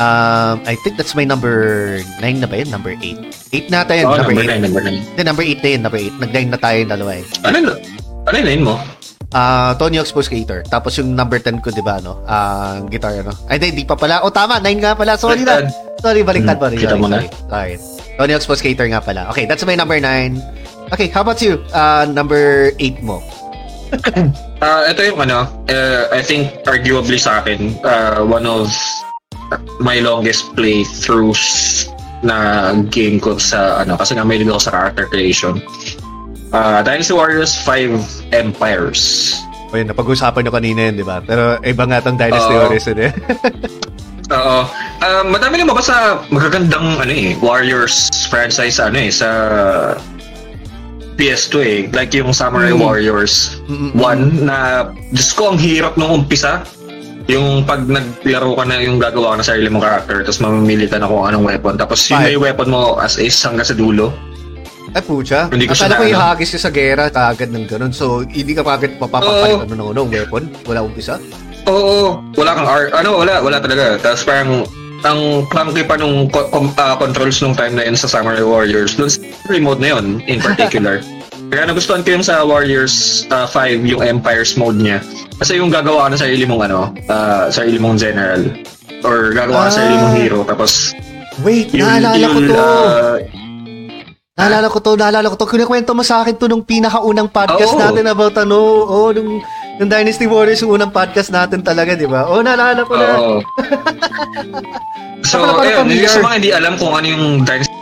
um 0.00 0.56
I 0.64 0.74
think 0.80 0.96
that's 0.96 1.12
my 1.12 1.24
number 1.24 1.98
9 2.20 2.40
na 2.40 2.48
ba 2.48 2.60
yun 2.60 2.70
number 2.70 2.96
8 2.96 3.52
8 3.52 3.72
na 3.72 3.84
tayo 3.84 4.00
Oo, 4.08 4.16
number 4.16 4.32
number 4.32 4.44
8 4.48 4.60
9, 4.60 4.64
number 4.64 4.82
9. 4.82 4.96
Hindi, 5.12 5.22
number 5.22 5.44
8 5.44 5.60
na 5.60 5.68
yun 5.68 5.80
number 5.82 6.00
8 6.00 6.22
nag-9 6.24 6.38
na 6.48 6.58
tayo 6.58 6.76
yung 6.80 6.90
dalawa 6.90 7.10
eh 7.16 7.24
Ano 7.44 7.56
yun? 7.58 7.66
Ano 8.24 8.34
yun 8.36 8.48
yun 8.48 8.64
mo? 8.64 8.76
Ah, 9.30 9.78
Tony 9.78 9.94
Hawk's 9.94 10.10
Pro 10.10 10.26
Skater. 10.26 10.66
Tapos 10.66 10.98
yung 10.98 11.14
number 11.14 11.38
10 11.38 11.62
ko, 11.62 11.70
di 11.70 11.78
ba, 11.78 12.02
no? 12.02 12.18
Ah, 12.26 12.82
guitar, 12.82 13.14
ano? 13.14 13.30
Ay, 13.46 13.62
hindi, 13.62 13.78
di 13.78 13.84
pa 13.86 13.94
pala. 13.94 14.26
Oh, 14.26 14.32
tama, 14.34 14.58
9 14.58 14.82
nga 14.82 14.98
pala. 14.98 15.14
Sorry 15.14 15.46
na. 15.46 15.70
Sorry, 16.02 16.26
baliktad 16.26 16.58
Hmm, 16.58 16.66
sorry, 16.66 16.76
kita 16.82 16.98
mo 16.98 17.06
na. 17.06 17.22
sorry. 17.46 17.78
Tony 18.18 18.34
Hawk's 18.34 18.50
Pro 18.50 18.58
Skater 18.58 18.90
nga 18.90 18.98
pala. 18.98 19.30
Okay, 19.30 19.46
that's 19.46 19.62
my 19.62 19.78
number 19.78 20.02
9. 20.02 20.34
Okay, 20.90 21.06
how 21.14 21.22
about 21.22 21.38
you? 21.38 21.62
Ah, 21.70 22.10
number 22.10 22.74
8 22.82 23.06
mo. 23.06 23.22
Ah, 24.60 24.84
ito 24.92 25.00
yung 25.00 25.16
ano, 25.24 25.48
uh, 25.72 26.04
I 26.12 26.20
think 26.20 26.52
arguably 26.68 27.16
sa 27.16 27.40
akin, 27.40 27.80
uh, 27.80 28.20
one 28.20 28.44
of 28.44 28.68
my 29.80 30.04
longest 30.04 30.52
playthroughs 30.52 31.88
na 32.20 32.76
game 32.92 33.16
ko 33.16 33.40
sa 33.40 33.80
ano 33.80 33.96
kasi 33.96 34.12
nga 34.12 34.24
may 34.28 34.36
ako 34.36 34.60
sa 34.60 34.72
character 34.72 35.08
creation. 35.08 35.64
Uh, 36.52 36.84
Dynasty 36.84 37.16
Warriors 37.16 37.56
5 37.64 38.36
Empires. 38.36 39.32
O 39.70 39.78
yun, 39.78 39.88
napag-usapan 39.88 40.44
nyo 40.44 40.52
kanina 40.52 40.80
yun, 40.90 40.94
di 41.00 41.06
ba? 41.06 41.24
Pero 41.24 41.56
iba 41.62 41.84
nga 41.88 42.04
tong 42.04 42.20
Dynasty 42.20 42.52
Oo. 42.52 42.60
Warriors 42.60 42.86
yun 42.90 43.00
eh. 43.06 43.12
Oo. 44.36 44.58
Uh, 45.00 45.24
madami 45.26 45.64
na 45.64 45.72
ba 45.72 45.80
sa 45.80 46.20
magagandang 46.28 47.00
ano 47.00 47.12
eh, 47.14 47.32
Warriors 47.40 48.12
franchise 48.28 48.76
ano 48.76 49.00
eh, 49.00 49.10
sa 49.10 49.28
PS2 51.20 51.54
eh. 51.60 51.78
Like 51.92 52.10
yung 52.12 52.32
Samurai 52.32 52.72
Mm. 52.72 52.80
Warriors 52.80 53.60
Mm-mm. 53.68 53.92
1 53.94 54.40
na, 54.40 54.88
Diyos 55.12 55.30
ko, 55.30 55.52
ang 55.52 55.60
hirap 55.60 55.94
nung 55.94 56.24
umpisa. 56.24 56.64
Yung 57.28 57.62
pag 57.62 57.84
naglaro 57.84 58.56
ka 58.56 58.64
na 58.64 58.80
yung 58.80 58.96
gagawa 58.96 59.36
ka 59.36 59.36
na 59.36 59.44
sarili 59.44 59.68
mong 59.68 59.84
character, 59.84 60.24
tapos 60.24 60.40
mamimili 60.40 60.88
ka 60.88 60.96
na 60.96 61.06
kung 61.06 61.22
anong 61.22 61.46
weapon. 61.46 61.76
Tapos 61.76 62.00
yun 62.08 62.18
Five. 62.18 62.32
yung 62.32 62.42
weapon 62.42 62.68
mo 62.68 62.80
as 62.96 63.20
is 63.20 63.36
hanggang 63.38 63.62
sa 63.62 63.76
dulo. 63.76 64.10
Ay, 64.90 65.04
pucha. 65.06 65.46
Hindi 65.46 65.70
ko 65.70 65.74
siya 65.76 65.86
Akala 65.86 65.94
ko 65.94 66.02
na- 66.02 66.10
ihagis 66.10 66.58
sa 66.58 66.70
gera, 66.72 67.06
kaagad 67.06 67.54
ng 67.54 67.70
ganun. 67.70 67.92
So, 67.94 68.26
hindi 68.26 68.50
ka 68.50 68.66
kagad 68.66 68.98
mapapapalit 68.98 69.62
ano 69.62 69.70
ng 69.70 69.88
unong 69.94 70.08
weapon? 70.10 70.42
Wala 70.66 70.82
umpisa? 70.82 71.22
Oo, 71.70 72.18
wala 72.34 72.50
kang 72.50 72.66
R, 72.66 72.84
ano, 72.90 73.22
wala, 73.22 73.38
wala 73.38 73.62
talaga. 73.62 73.94
Tapos 74.00 74.26
parang, 74.26 74.66
ang 75.02 75.20
clunky 75.46 75.82
pa 75.82 75.96
nung 75.96 76.28
co- 76.28 76.48
com- 76.48 76.74
ah, 76.74 76.94
controls 76.94 77.40
nung 77.40 77.52
time 77.52 77.72
na 77.72 77.84
yun 77.84 77.94
sa 77.94 78.06
Samurai 78.06 78.40
Warriors, 78.40 78.94
dun 78.94 79.08
sa 79.08 79.18
remote 79.46 79.78
na 79.78 79.96
yun, 79.96 80.20
in 80.24 80.38
particular. 80.38 81.00
Kaya 81.50 81.66
nagustuhan 81.66 82.00
ko 82.00 82.14
yung 82.14 82.22
sa 82.22 82.42
Warriors 82.42 83.26
ah, 83.28 83.44
5, 83.44 83.82
yung 83.82 84.00
Empires 84.00 84.54
mode 84.54 84.78
niya. 84.78 85.00
Kasi 85.34 85.56
yung 85.56 85.68
gagawa 85.68 86.06
ka 86.06 86.14
na 86.14 86.18
sarili 86.18 86.44
mong 86.44 86.62
ano, 86.62 86.80
ah, 87.06 87.48
sarili 87.48 87.76
mong 87.76 87.96
general. 87.96 88.44
Or 89.00 89.32
gagawa 89.32 89.56
ka 89.56 89.66
na 89.66 89.74
sarili 89.74 89.96
mong 89.96 90.12
Ah. 90.12 90.18
hero. 90.18 90.38
Tapos, 90.44 90.92
Wait, 91.40 91.72
yun, 91.72 91.82
naalala 91.82 92.26
ko 92.26 92.38
yun, 92.38 92.46
to. 92.46 92.54
ah, 92.54 93.16
Naalala 94.32 94.66
ko 94.68 94.78
to, 94.80 94.92
naalala 94.94 95.26
ko 95.26 95.36
to. 95.36 95.44
Kinikwento 95.46 95.92
mo 95.92 96.00
sa 96.00 96.22
akin 96.22 96.32
to 96.34 96.46
nung 96.46 96.62
pinakaunang 96.62 97.28
podcast 97.28 97.72
Oo. 97.72 97.80
natin 97.82 98.04
about 98.06 98.32
ano, 98.36 98.56
oh, 98.86 99.08
nung, 99.10 99.40
nung 99.80 99.88
Dynasty 99.88 100.28
Warriors, 100.28 100.60
yung 100.60 100.76
unang 100.76 100.92
podcast 100.92 101.32
natin 101.32 101.64
talaga, 101.64 101.96
di 101.96 102.04
ba? 102.04 102.28
Oh, 102.28 102.44
naalala 102.44 102.84
ko 102.84 102.92
na. 103.00 103.08
Oo. 103.16 103.36
so, 105.32 105.40
ayun, 105.64 105.88
yung 105.88 106.04
sa 106.04 106.20
mga 106.20 106.36
hindi 106.36 106.50
alam 106.52 106.76
kung 106.76 106.92
ano 106.92 107.06
yung 107.08 107.24
Dynasty 107.48 107.72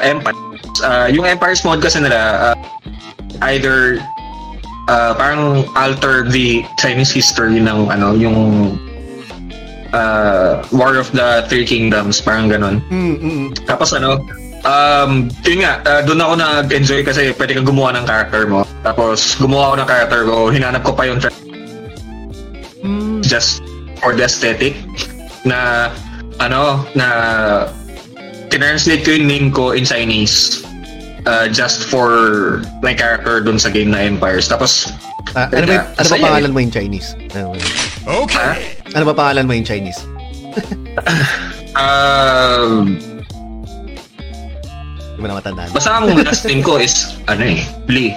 Empire. 0.00 0.40
ah, 0.80 1.06
yung 1.12 1.28
Empires 1.28 1.60
mode 1.60 1.84
kasi 1.84 2.00
nila, 2.00 2.50
ah, 2.50 2.56
either 3.52 4.00
ah, 4.88 5.12
parang 5.12 5.68
alter 5.76 6.24
the 6.24 6.64
Chinese 6.80 7.12
history 7.12 7.60
ng 7.60 7.92
ano, 7.92 8.16
yung 8.16 8.72
ah, 9.92 10.64
War 10.72 10.96
of 10.96 11.12
the 11.12 11.44
Three 11.52 11.68
Kingdoms, 11.68 12.24
parang 12.24 12.48
ganun. 12.48 12.80
Mm, 12.88 13.16
mm. 13.20 13.44
Tapos 13.68 13.92
ano, 13.92 14.24
um, 14.64 15.28
yun 15.44 15.62
nga, 15.62 15.80
uh, 15.82 16.00
doon 16.02 16.18
ako 16.18 16.32
nag-enjoy 16.34 17.00
kasi 17.04 17.30
pwede 17.32 17.52
kang 17.54 17.68
gumawa 17.68 17.94
ng 17.94 18.04
character 18.04 18.44
mo. 18.44 18.64
Tapos 18.82 19.36
gumawa 19.36 19.72
ako 19.72 19.74
ng 19.76 19.88
character 19.88 20.20
ko, 20.24 20.36
hinanap 20.50 20.82
ko 20.82 20.92
pa 20.92 21.04
yung 21.04 21.20
tra- 21.20 21.32
Mm. 22.84 23.24
just 23.24 23.64
for 23.96 24.12
the 24.12 24.20
aesthetic 24.20 24.76
na 25.42 25.88
ano, 26.36 26.84
na 26.92 27.08
tinranslate 28.52 29.00
ko 29.00 29.16
yung 29.16 29.24
name 29.24 29.48
ko 29.48 29.72
in 29.72 29.88
Chinese 29.88 30.60
uh, 31.24 31.48
just 31.48 31.88
for 31.88 32.60
my 32.84 32.92
character 32.92 33.40
doon 33.40 33.56
sa 33.56 33.72
game 33.72 33.88
na 33.88 34.04
Empires. 34.04 34.48
Tapos, 34.48 34.92
Ah, 35.32 35.48
ano 35.50 35.64
ba, 35.66 35.88
ano 35.96 36.06
ba 36.06 36.18
pangalan 36.20 36.52
mo 36.52 36.60
in 36.60 36.70
Chinese? 36.70 37.16
Ano, 37.32 37.56
Okay. 38.04 38.76
ano 38.92 39.04
ba 39.08 39.14
pangalan 39.16 39.44
mo 39.48 39.52
in 39.56 39.64
Chinese? 39.64 39.98
um, 41.74 42.94
Hindi 45.14 45.20
mo 45.20 45.26
na 45.28 45.38
matandaan. 45.38 45.70
basta 45.70 45.90
ang 45.94 46.10
last 46.18 46.42
name 46.44 46.58
ko 46.58 46.76
is, 46.76 47.14
ano 47.24 47.46
eh, 47.46 47.62
Lee. 47.86 48.10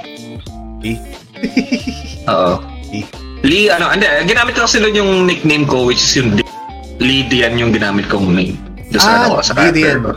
Lee? 0.82 0.98
Oo. 2.28 2.58
Lee. 2.90 3.06
Lee, 3.44 3.70
ano, 3.70 3.94
hindi, 3.94 4.04
ginamit 4.26 4.58
ko 4.58 4.66
kasi 4.66 4.82
doon 4.82 4.98
yung 4.98 5.12
nickname 5.24 5.64
ko, 5.64 5.86
which 5.86 6.02
is 6.02 6.14
yung 6.16 6.34
Di- 6.34 6.46
Lee 6.98 7.22
Dian 7.24 7.54
yung 7.54 7.70
ginamit 7.70 8.10
kong 8.10 8.34
name. 8.34 8.58
Doon 8.90 8.98
sa, 8.98 9.08
Ah, 9.08 9.18
ano, 9.22 9.38
ko, 9.38 9.46
sa 9.46 9.54
Lee 9.56 9.70
Dian. 9.72 10.02
ko. 10.02 10.12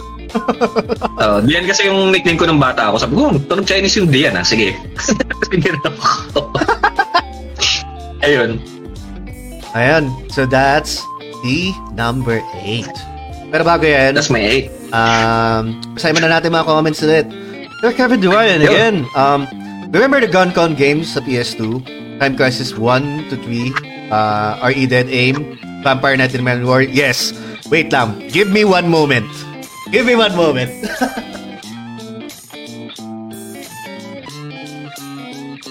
Oo, 1.20 1.36
Dian 1.44 1.68
kasi 1.68 1.84
yung 1.84 2.08
nickname 2.08 2.38
ko 2.38 2.48
nung 2.48 2.56
bata 2.56 2.88
ako. 2.88 2.96
Sabi 2.96 3.12
ko, 3.12 3.28
"Hmm, 3.28 3.44
tunog 3.44 3.68
Chinese 3.68 4.00
yung 4.00 4.08
Dian, 4.08 4.32
ah. 4.32 4.46
Sige. 4.46 4.72
Na 5.52 5.90
ako. 5.92 6.40
Ayun. 8.24 8.56
Ayan. 9.72 10.04
So, 10.28 10.46
that's 10.46 11.04
the 11.42 11.70
number 11.92 12.40
8. 12.56 12.88
Pero 13.50 13.62
bago 13.66 13.82
yan, 13.82 14.14
That's 14.14 14.30
my 14.30 14.38
eight. 14.38 14.70
Um, 14.94 15.78
basahin 15.94 16.14
mo 16.14 16.20
na 16.22 16.38
natin 16.38 16.54
mga 16.54 16.66
comments 16.66 17.02
ulit. 17.02 17.26
Sir 17.82 17.92
Kevin 17.94 18.22
Duayan 18.22 18.62
Yo. 18.62 18.70
again. 18.70 18.96
Um, 19.18 19.46
remember 19.90 20.22
the 20.22 20.30
GunCon 20.30 20.78
games 20.78 21.14
sa 21.14 21.20
PS2? 21.22 21.82
Time 22.20 22.36
Crisis 22.36 22.76
1 22.76 23.32
to 23.32 23.36
3, 23.40 24.12
uh, 24.12 24.60
RE 24.68 24.84
Dead 24.84 25.08
Aim, 25.08 25.56
Vampire 25.80 26.14
Knight 26.20 26.36
and 26.36 26.44
Man 26.44 26.62
War. 26.68 26.84
Yes. 26.84 27.32
Wait 27.72 27.88
lang. 27.90 28.20
Give 28.28 28.52
me 28.52 28.62
one 28.68 28.92
moment. 28.92 29.24
Give 29.90 30.04
me 30.04 30.14
one 30.14 30.36
moment. 30.36 30.68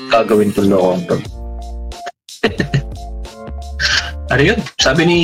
Gagawin 0.10 0.50
ko 0.52 0.66
lokong 0.66 1.06
to. 1.10 1.18
Ano 4.30 4.42
yun? 4.54 4.60
Sabi 4.78 5.06
ni 5.10 5.20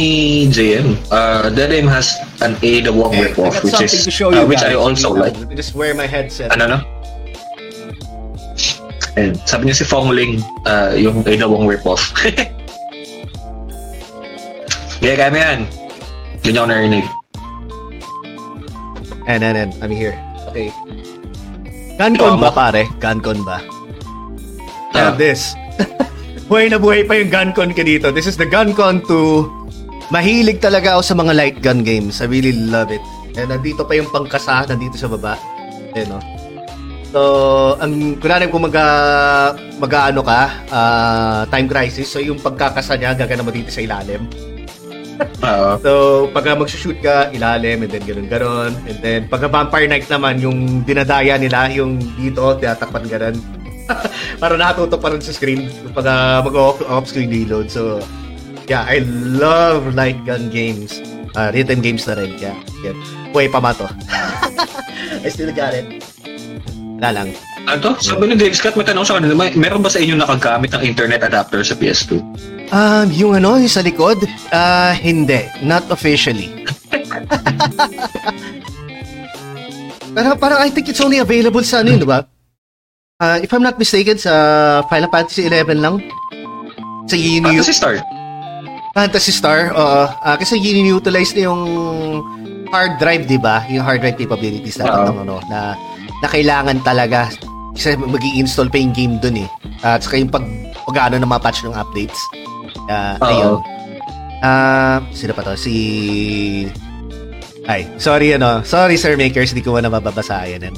JM, 0.50 0.98
uh, 1.14 1.50
Dead 1.54 1.72
Aim 1.72 1.88
has 1.88 2.18
an 2.42 2.58
Ada 2.66 2.90
Wong 2.92 3.14
ripoff, 3.14 3.62
which 3.62 3.82
is, 3.82 3.94
uh, 4.22 4.46
which 4.46 4.66
I 4.66 4.74
also 4.74 5.14
like. 5.14 5.38
Just 5.54 5.78
wear 5.78 5.94
my 5.94 6.10
headset. 6.10 6.52
Ano 6.52 6.66
no? 6.68 6.80
And 9.16 9.40
sabi 9.48 9.72
niya 9.72 9.80
si 9.80 9.86
Fong 9.88 10.12
Ling, 10.12 10.44
uh, 10.68 10.92
yung 10.98 11.24
Ada 11.24 11.48
Wong 11.48 11.70
ripoff. 11.70 12.12
Kaya 15.00 15.16
kami 15.22 15.38
yan. 15.38 15.60
Yun 16.42 16.54
yung 16.58 16.70
narinig. 16.70 17.06
And, 19.30 19.42
and, 19.42 19.58
and, 19.58 19.72
I'm 19.82 19.94
here. 19.94 20.18
Okay. 20.50 20.70
Gancon 21.98 22.38
ba, 22.42 22.50
pare? 22.54 22.86
Gancon 23.02 23.42
ba? 23.46 23.62
Yeah. 24.94 25.10
Now 25.10 25.18
this. 25.18 25.54
buhay 26.46 26.70
na 26.70 26.78
buhay 26.78 27.06
pa 27.06 27.18
yung 27.18 27.32
Gancon 27.34 27.74
ka 27.74 27.82
dito. 27.82 28.14
This 28.14 28.30
is 28.30 28.38
the 28.38 28.46
Gancon 28.46 29.02
2. 29.06 30.14
Mahilig 30.14 30.62
talaga 30.62 30.98
ako 30.98 31.02
sa 31.02 31.16
mga 31.18 31.34
light 31.34 31.58
gun 31.66 31.82
games. 31.82 32.22
I 32.22 32.30
really 32.30 32.54
love 32.54 32.94
it. 32.94 33.02
And 33.36 33.50
nandito 33.50 33.84
pa 33.84 33.98
yung 33.98 34.10
pangkasa, 34.14 34.70
nandito 34.70 34.96
sa 34.96 35.10
baba. 35.10 35.36
Ayun, 35.98 36.14
no? 36.14 36.20
So, 37.16 37.22
ang 37.80 38.20
kunwari 38.20 38.52
kung 38.52 38.68
mag 38.68 38.76
mag-ano 39.80 40.20
ka, 40.20 40.42
ah, 40.70 41.42
time 41.48 41.68
crisis, 41.72 42.12
so 42.12 42.20
yung 42.20 42.38
pagkakasa 42.38 43.00
niya, 43.00 43.16
gagana 43.16 43.42
mo 43.42 43.56
dito 43.56 43.72
sa 43.72 43.82
ilalim. 43.82 44.28
Oo. 45.48 45.70
So, 45.80 45.92
pag 46.36 46.44
mag-shoot 46.60 47.00
ka, 47.00 47.32
ilalim, 47.32 47.88
and 47.88 47.92
then 47.92 48.04
ganun 48.04 48.28
ganon 48.28 48.72
And 48.84 49.00
then, 49.00 49.20
pag 49.32 49.48
Vampire 49.48 49.88
Night 49.88 50.12
naman, 50.12 50.44
yung 50.44 50.84
dinadaya 50.84 51.40
nila, 51.40 51.72
yung 51.72 52.04
dito, 52.20 52.60
tinatakpan 52.60 53.08
ganun. 53.08 53.36
Para 54.42 54.58
nakatutok 54.58 55.00
pa 55.02 55.10
rin 55.14 55.22
sa 55.22 55.34
screen 55.34 55.70
pag 55.94 56.06
uh, 56.08 56.40
mag-off-screen 56.46 57.30
reload. 57.30 57.70
So, 57.70 58.02
yeah, 58.66 58.86
I 58.86 59.06
love 59.36 59.94
light 59.94 60.18
gun 60.26 60.50
games. 60.50 61.02
Uh, 61.36 61.52
written 61.52 61.84
games 61.84 62.08
na 62.08 62.16
rin. 62.16 62.32
Yeah, 62.40 62.56
yeah. 62.82 62.96
Buhay 63.36 63.52
pa 63.52 63.60
ma 63.60 63.76
to. 63.76 63.88
I 65.26 65.30
still 65.30 65.52
got 65.52 65.76
it. 65.76 65.86
Wala 67.02 67.12
lang. 67.12 67.36
Ano? 67.66 67.98
Sabi 68.00 68.32
ni 68.32 68.36
Dave 68.40 68.56
Scott, 68.56 68.78
may 68.78 68.86
tanong 68.88 69.04
sa 69.04 69.18
kanila, 69.20 69.36
may, 69.36 69.52
meron 69.58 69.82
ba 69.84 69.90
sa 69.92 70.00
inyo 70.00 70.16
nakagamit 70.16 70.72
ng 70.72 70.84
internet 70.86 71.26
adapter 71.26 71.60
sa 71.66 71.76
PS2? 71.76 72.22
Um, 72.72 73.12
yung 73.12 73.36
ano, 73.36 73.58
yung 73.60 73.70
sa 73.70 73.82
likod, 73.84 74.24
ah, 74.54 74.94
hindi. 74.96 75.44
Not 75.66 75.90
officially. 75.92 76.50
Pero 80.16 80.40
parang 80.40 80.64
I 80.64 80.72
think 80.72 80.88
it's 80.88 81.04
only 81.04 81.20
available 81.20 81.60
sa 81.68 81.84
ano 81.84 81.92
yun, 81.92 82.00
di 82.00 82.08
ba? 82.08 82.24
Ah, 83.24 83.40
if 83.40 83.48
I'm 83.56 83.64
not 83.64 83.80
mistaken, 83.80 84.20
sa 84.20 84.84
Final 84.92 85.08
Fantasy 85.08 85.48
11 85.48 85.80
lang. 85.80 86.04
Sa 87.08 87.16
yun 87.16 87.48
Fantasy 87.48 87.72
Star. 87.72 87.96
Fantasy 88.92 89.32
Star, 89.32 89.72
oo. 89.72 90.04
Ah, 90.20 90.36
kasi 90.36 90.60
yun-utilize 90.60 91.32
na 91.40 91.48
yung 91.48 91.64
hard 92.68 93.00
drive, 93.00 93.24
di 93.24 93.40
ba? 93.40 93.64
Yung 93.72 93.88
hard 93.88 94.04
drive 94.04 94.20
capabilities 94.20 94.76
na, 94.76 95.08
ng 95.08 95.24
ano, 95.24 95.40
na, 95.48 95.80
na 96.20 96.28
kailangan 96.28 96.84
talaga 96.84 97.32
kasi 97.72 97.96
mag 97.96 98.20
install 98.20 98.68
pa 98.68 98.84
yung 98.84 98.92
game 98.92 99.16
dun 99.24 99.48
eh. 99.48 99.50
At 99.80 100.04
saka 100.04 100.20
yung 100.20 100.28
pag, 100.28 100.44
pag 100.84 101.08
ano 101.08 101.24
ng 101.24 101.32
mga 101.32 101.44
patch 101.44 101.64
ng 101.64 101.72
updates. 101.72 102.20
Ah, 102.92 103.16
Oo. 103.24 103.28
ayun. 103.32 103.56
Ah, 104.44 105.00
sino 105.16 105.32
pa 105.32 105.40
to? 105.48 105.56
Si... 105.56 105.72
Ay, 107.66 107.90
sorry 107.98 108.34
ano. 108.38 108.62
Sorry 108.62 108.94
Sir 108.98 109.18
Makers, 109.18 109.50
hindi 109.52 109.66
ko 109.66 109.78
na 109.82 109.90
mababasahin. 109.90 110.70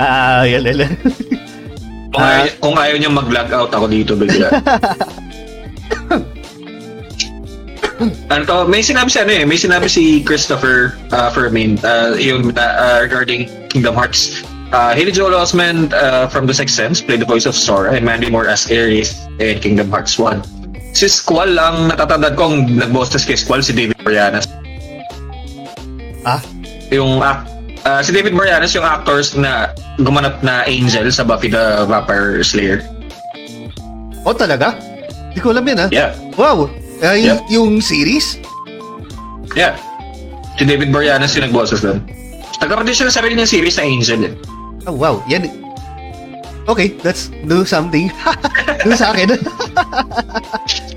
Ah, 0.00 0.44
yun, 0.48 0.64
yun. 0.64 0.88
Kung, 2.10 2.24
ayaw, 2.24 2.46
kung 2.58 2.76
ayaw 2.76 2.96
niya 2.98 3.10
mag-log 3.12 3.50
out 3.54 3.70
ako 3.70 3.86
dito 3.86 4.16
bigla. 4.18 4.50
ano 8.32 8.42
to, 8.48 8.64
may 8.66 8.80
sinabi 8.82 9.12
si 9.12 9.18
ano 9.20 9.30
eh, 9.30 9.44
may 9.44 9.60
sinabi 9.60 9.86
si 9.86 10.24
Christopher 10.24 10.96
uh, 11.12 11.30
Fermin 11.30 11.78
uh, 11.84 12.16
yung 12.16 12.50
uh, 12.56 12.98
regarding 13.04 13.46
Kingdom 13.68 13.94
Hearts. 13.94 14.42
Uh, 14.70 14.94
Haley 14.94 15.10
Joel 15.10 15.34
Osment 15.34 15.92
uh, 15.92 16.30
from 16.30 16.46
The 16.46 16.54
Sixth 16.54 16.74
Sense 16.74 17.02
played 17.02 17.20
the 17.20 17.26
voice 17.26 17.44
of 17.44 17.54
Sora 17.54 17.92
and 17.92 18.06
Mandy 18.06 18.30
Moore 18.30 18.46
as 18.46 18.66
Aerith 18.70 19.18
in 19.42 19.58
Kingdom 19.58 19.90
Hearts 19.90 20.18
1. 20.18 20.94
Si 20.94 21.06
Squall 21.10 21.54
lang 21.54 21.90
natatandaan 21.90 22.34
ko 22.34 22.42
ang 22.50 22.56
nag-bosses 22.78 23.26
kay 23.26 23.38
Squall 23.38 23.62
si 23.62 23.74
David 23.74 23.98
Boreanaz. 24.02 24.46
Ah? 26.24 26.40
Yung 26.90 27.22
act, 27.22 27.48
uh, 27.86 28.00
si 28.02 28.10
David 28.12 28.36
Boreanaz 28.36 28.74
yung 28.74 28.84
actors 28.84 29.32
na 29.36 29.72
gumanap 30.00 30.42
na 30.44 30.66
Angel 30.66 31.08
sa 31.08 31.24
Buffy 31.24 31.48
the 31.48 31.86
Vampire 31.88 32.42
Slayer. 32.44 32.84
Oh, 34.26 34.36
talaga? 34.36 34.76
Hindi 35.32 35.40
ko 35.40 35.54
alam 35.54 35.64
yun, 35.64 35.78
ha? 35.80 35.86
Yeah. 35.88 36.12
Wow! 36.36 36.68
Ah, 37.00 37.16
yung, 37.16 37.40
Yep. 37.40 37.40
yung 37.48 37.70
series? 37.80 38.36
Yeah. 39.56 39.78
Si 40.60 40.68
David 40.68 40.92
Boreanaz 40.92 41.32
yung 41.38 41.48
nag-bosses 41.48 41.80
doon. 41.80 42.04
Nagkaroon 42.60 42.84
din 42.84 42.92
siya 42.92 43.08
ng 43.08 43.16
sarili 43.16 43.32
niyang 43.32 43.48
series 43.48 43.80
na 43.80 43.84
Angel 43.88 44.20
eh. 44.28 44.34
Oh, 44.84 44.92
wow. 44.92 45.24
Yan. 45.32 45.48
Okay, 46.68 46.92
let's 47.02 47.32
do 47.48 47.64
something. 47.64 48.12
do 48.84 48.92
sa 48.92 49.16
akin. 49.16 49.32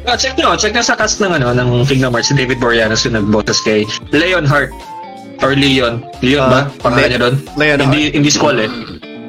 Oh, 0.03 0.15
check 0.19 0.35
nyo, 0.35 0.59
check 0.59 0.75
nyo 0.75 0.83
sa 0.83 0.99
cast 0.99 1.23
ng, 1.23 1.31
ano, 1.31 1.55
ng 1.55 1.87
Kingdom 1.87 2.11
Hearts, 2.11 2.27
si 2.27 2.35
David 2.35 2.59
Boreanaz 2.59 3.07
yung 3.07 3.15
nag-bosses 3.15 3.63
kay 3.63 3.87
Leon 4.11 4.43
Hart. 4.43 4.75
Or 5.43 5.51
Leon. 5.51 5.99
Leon 6.23 6.43
ba? 6.47 6.55
Ah, 6.55 6.63
Pangalan 6.79 7.03
Le- 7.03 7.11
niya 7.11 7.19
doon? 7.19 7.35
Leon 7.59 7.77
Hindi, 7.83 7.99
hindi 8.15 8.29
Squall 8.31 8.57
eh. 8.63 8.69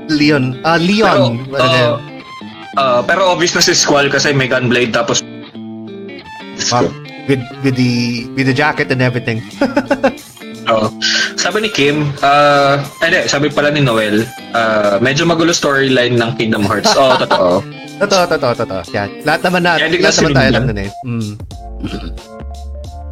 Leon. 0.06 0.44
Ah, 0.62 0.78
Leon. 0.78 1.42
Pero, 1.50 1.66
uh, 1.66 1.94
uh, 2.78 3.00
pero 3.02 3.20
obvious 3.34 3.52
na 3.52 3.60
si 3.60 3.74
Squall 3.74 4.06
kasi 4.06 4.30
may 4.30 4.46
gunblade 4.46 4.94
tapos 4.94 5.20
Ah, 6.70 6.86
with 7.26 7.42
with 7.66 7.74
the 7.74 8.24
with 8.38 8.46
the 8.46 8.54
jacket 8.54 8.86
and 8.94 9.02
everything. 9.02 9.42
Oo. 10.70 10.88
Sabi 11.36 11.66
ni 11.66 11.68
Kim, 11.68 12.08
uh, 12.24 12.80
hindi, 13.02 13.28
sabi 13.28 13.52
pala 13.52 13.68
ni 13.68 13.84
Noel, 13.84 14.24
uh, 14.56 14.96
medyo 14.96 15.28
magulo 15.28 15.52
storyline 15.52 16.16
ng 16.16 16.30
Kingdom 16.40 16.64
Hearts. 16.64 16.94
Oo, 16.96 17.20
totoo. 17.20 17.60
totoo, 18.00 18.24
totoo, 18.30 18.52
totoo. 18.64 18.80
Yan. 18.96 19.10
Lahat 19.28 19.44
naman 19.44 19.60
na, 19.60 19.76
ko 19.76 19.84
lahat 20.00 20.16
naman 20.22 20.32
tayo 20.32 20.48
alam 20.48 20.64
nun 20.64 20.78
eh. 20.80 20.90
Mm. 21.04 21.32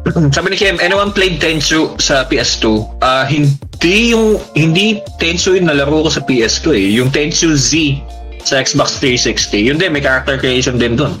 Sabi 0.03 0.51
ni 0.51 0.57
Kim, 0.59 0.75
anyone 0.83 1.15
played 1.15 1.39
Tenchu 1.39 1.95
sa 1.95 2.27
PS2? 2.27 2.99
Ah, 2.99 3.23
hindi 3.23 4.11
yung 4.11 4.35
hindi 4.51 4.99
Tenchu 5.15 5.55
yung 5.55 5.71
nalaro 5.71 6.03
ko 6.03 6.09
sa 6.11 6.19
PS2 6.27 6.65
eh. 6.75 6.87
Yung 6.99 7.07
Tenchu 7.07 7.55
Z 7.55 8.03
sa 8.43 8.59
Xbox 8.59 8.99
360. 8.99 9.71
Yun 9.71 9.77
din, 9.79 9.95
may 9.95 10.03
character 10.03 10.35
creation 10.35 10.75
din 10.75 10.99
dun. 10.99 11.15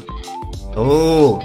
Oh. 0.75 1.39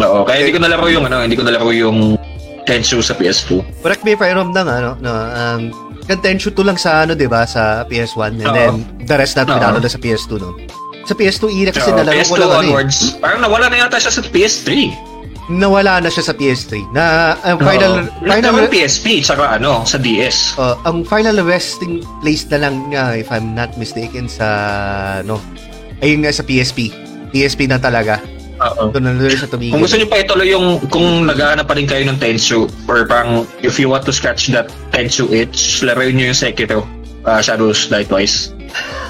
Oo, 0.00 0.18
kaya 0.24 0.48
hindi 0.48 0.56
ko 0.56 0.60
nalaro 0.64 0.88
yung 0.88 1.04
ano, 1.04 1.20
hindi 1.20 1.36
ko 1.36 1.44
nalaro 1.44 1.68
yung 1.68 2.16
Tenchu 2.64 3.04
sa 3.04 3.12
PS2. 3.12 3.84
Correct 3.84 4.00
me 4.00 4.16
if 4.16 4.22
I'm 4.24 4.32
wrong 4.38 4.56
lang, 4.56 4.72
ano, 4.72 4.96
no, 5.04 5.12
um, 5.12 5.62
Contention 6.02 6.50
2 6.50 6.66
lang 6.66 6.78
sa 6.80 7.06
ano, 7.06 7.14
'di 7.14 7.30
ba, 7.30 7.46
sa 7.46 7.86
PS1 7.86 8.42
and 8.42 8.48
Oo. 8.48 8.54
then 8.56 8.72
the 9.06 9.14
rest 9.14 9.38
natin 9.38 9.54
Oo. 9.54 9.58
pinalo 9.60 9.78
na 9.78 9.90
sa 9.90 10.00
PS2, 10.00 10.30
no. 10.40 10.50
Sa 11.06 11.14
PS2 11.18 11.44
era 11.62 11.70
kasi 11.70 11.90
Oo, 11.90 11.98
nalaro 11.98 12.18
ko 12.24 12.34
PS2 12.34 12.40
lang 12.40 12.50
ano, 12.50 12.56
eh. 12.56 12.70
onwards. 12.72 12.98
Parang 13.22 13.40
nawala 13.42 13.66
na 13.70 13.76
yata 13.86 13.98
siya 14.00 14.10
sa 14.10 14.22
PS3. 14.24 14.70
Nawala 15.52 16.00
na 16.00 16.08
siya 16.08 16.24
sa 16.24 16.32
PS3. 16.32 16.96
Na 16.96 17.36
ang 17.44 17.60
final 17.60 17.92
Oo. 18.00 18.24
final 18.24 18.40
Nagkaroon 18.40 18.72
PSP, 18.72 19.20
tsaka 19.20 19.60
ano, 19.60 19.84
sa 19.84 20.00
DS. 20.00 20.56
uh, 20.56 20.80
ang 20.88 21.04
final 21.04 21.36
resting 21.44 22.00
place 22.24 22.48
na 22.48 22.64
lang 22.64 22.88
niya 22.88 23.20
if 23.20 23.28
I'm 23.28 23.52
not 23.52 23.76
mistaken 23.76 24.32
sa 24.32 24.48
no. 25.28 25.36
Ayun 26.00 26.24
nga 26.24 26.32
sa 26.32 26.40
PSP. 26.40 26.88
PSP 27.30 27.68
na 27.68 27.76
talaga. 27.76 28.16
Oo. 28.62 28.88
Doon 28.94 29.04
na 29.04 29.12
doon 29.12 29.28
siya 29.28 29.50
tumigil. 29.50 29.74
Kung 29.74 29.84
gusto 29.84 29.98
niyo 30.00 30.08
pa 30.08 30.18
ituloy 30.22 30.48
yung 30.48 30.80
kung 30.88 31.28
naghahanap 31.28 31.66
pa 31.68 31.74
rin 31.76 31.84
kayo 31.84 32.06
ng 32.08 32.16
Tenchu 32.16 32.70
or 32.88 33.04
parang 33.04 33.44
if 33.60 33.76
you 33.76 33.92
want 33.92 34.06
to 34.06 34.12
scratch 34.14 34.48
that 34.54 34.72
Tenchu 34.94 35.28
itch, 35.28 35.82
laruin 35.84 36.16
niyo 36.16 36.32
yung 36.32 36.38
Sekiro 36.38 36.80
uh, 37.26 37.40
Shadows 37.42 37.90
Die 37.90 38.06
Twice. 38.06 38.54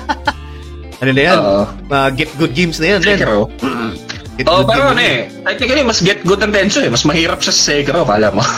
ano 1.02 1.10
na 1.12 1.22
yan? 1.22 1.38
Uh, 1.90 2.08
get 2.12 2.30
good 2.40 2.52
games 2.56 2.80
na 2.80 2.96
yan. 2.96 3.00
Sekiro. 3.04 3.48
Get 4.42 4.50
Oh, 4.50 4.66
pero 4.66 4.90
ano 4.90 4.98
eh, 4.98 5.30
technically 5.46 5.86
mas 5.86 6.02
get 6.02 6.18
good 6.26 6.42
ang 6.42 6.50
Tenchu 6.50 6.82
eh. 6.82 6.90
Mas 6.90 7.06
mahirap 7.06 7.38
sa 7.38 7.54
Sekiro, 7.54 8.02
kala 8.02 8.34
mo. 8.34 8.42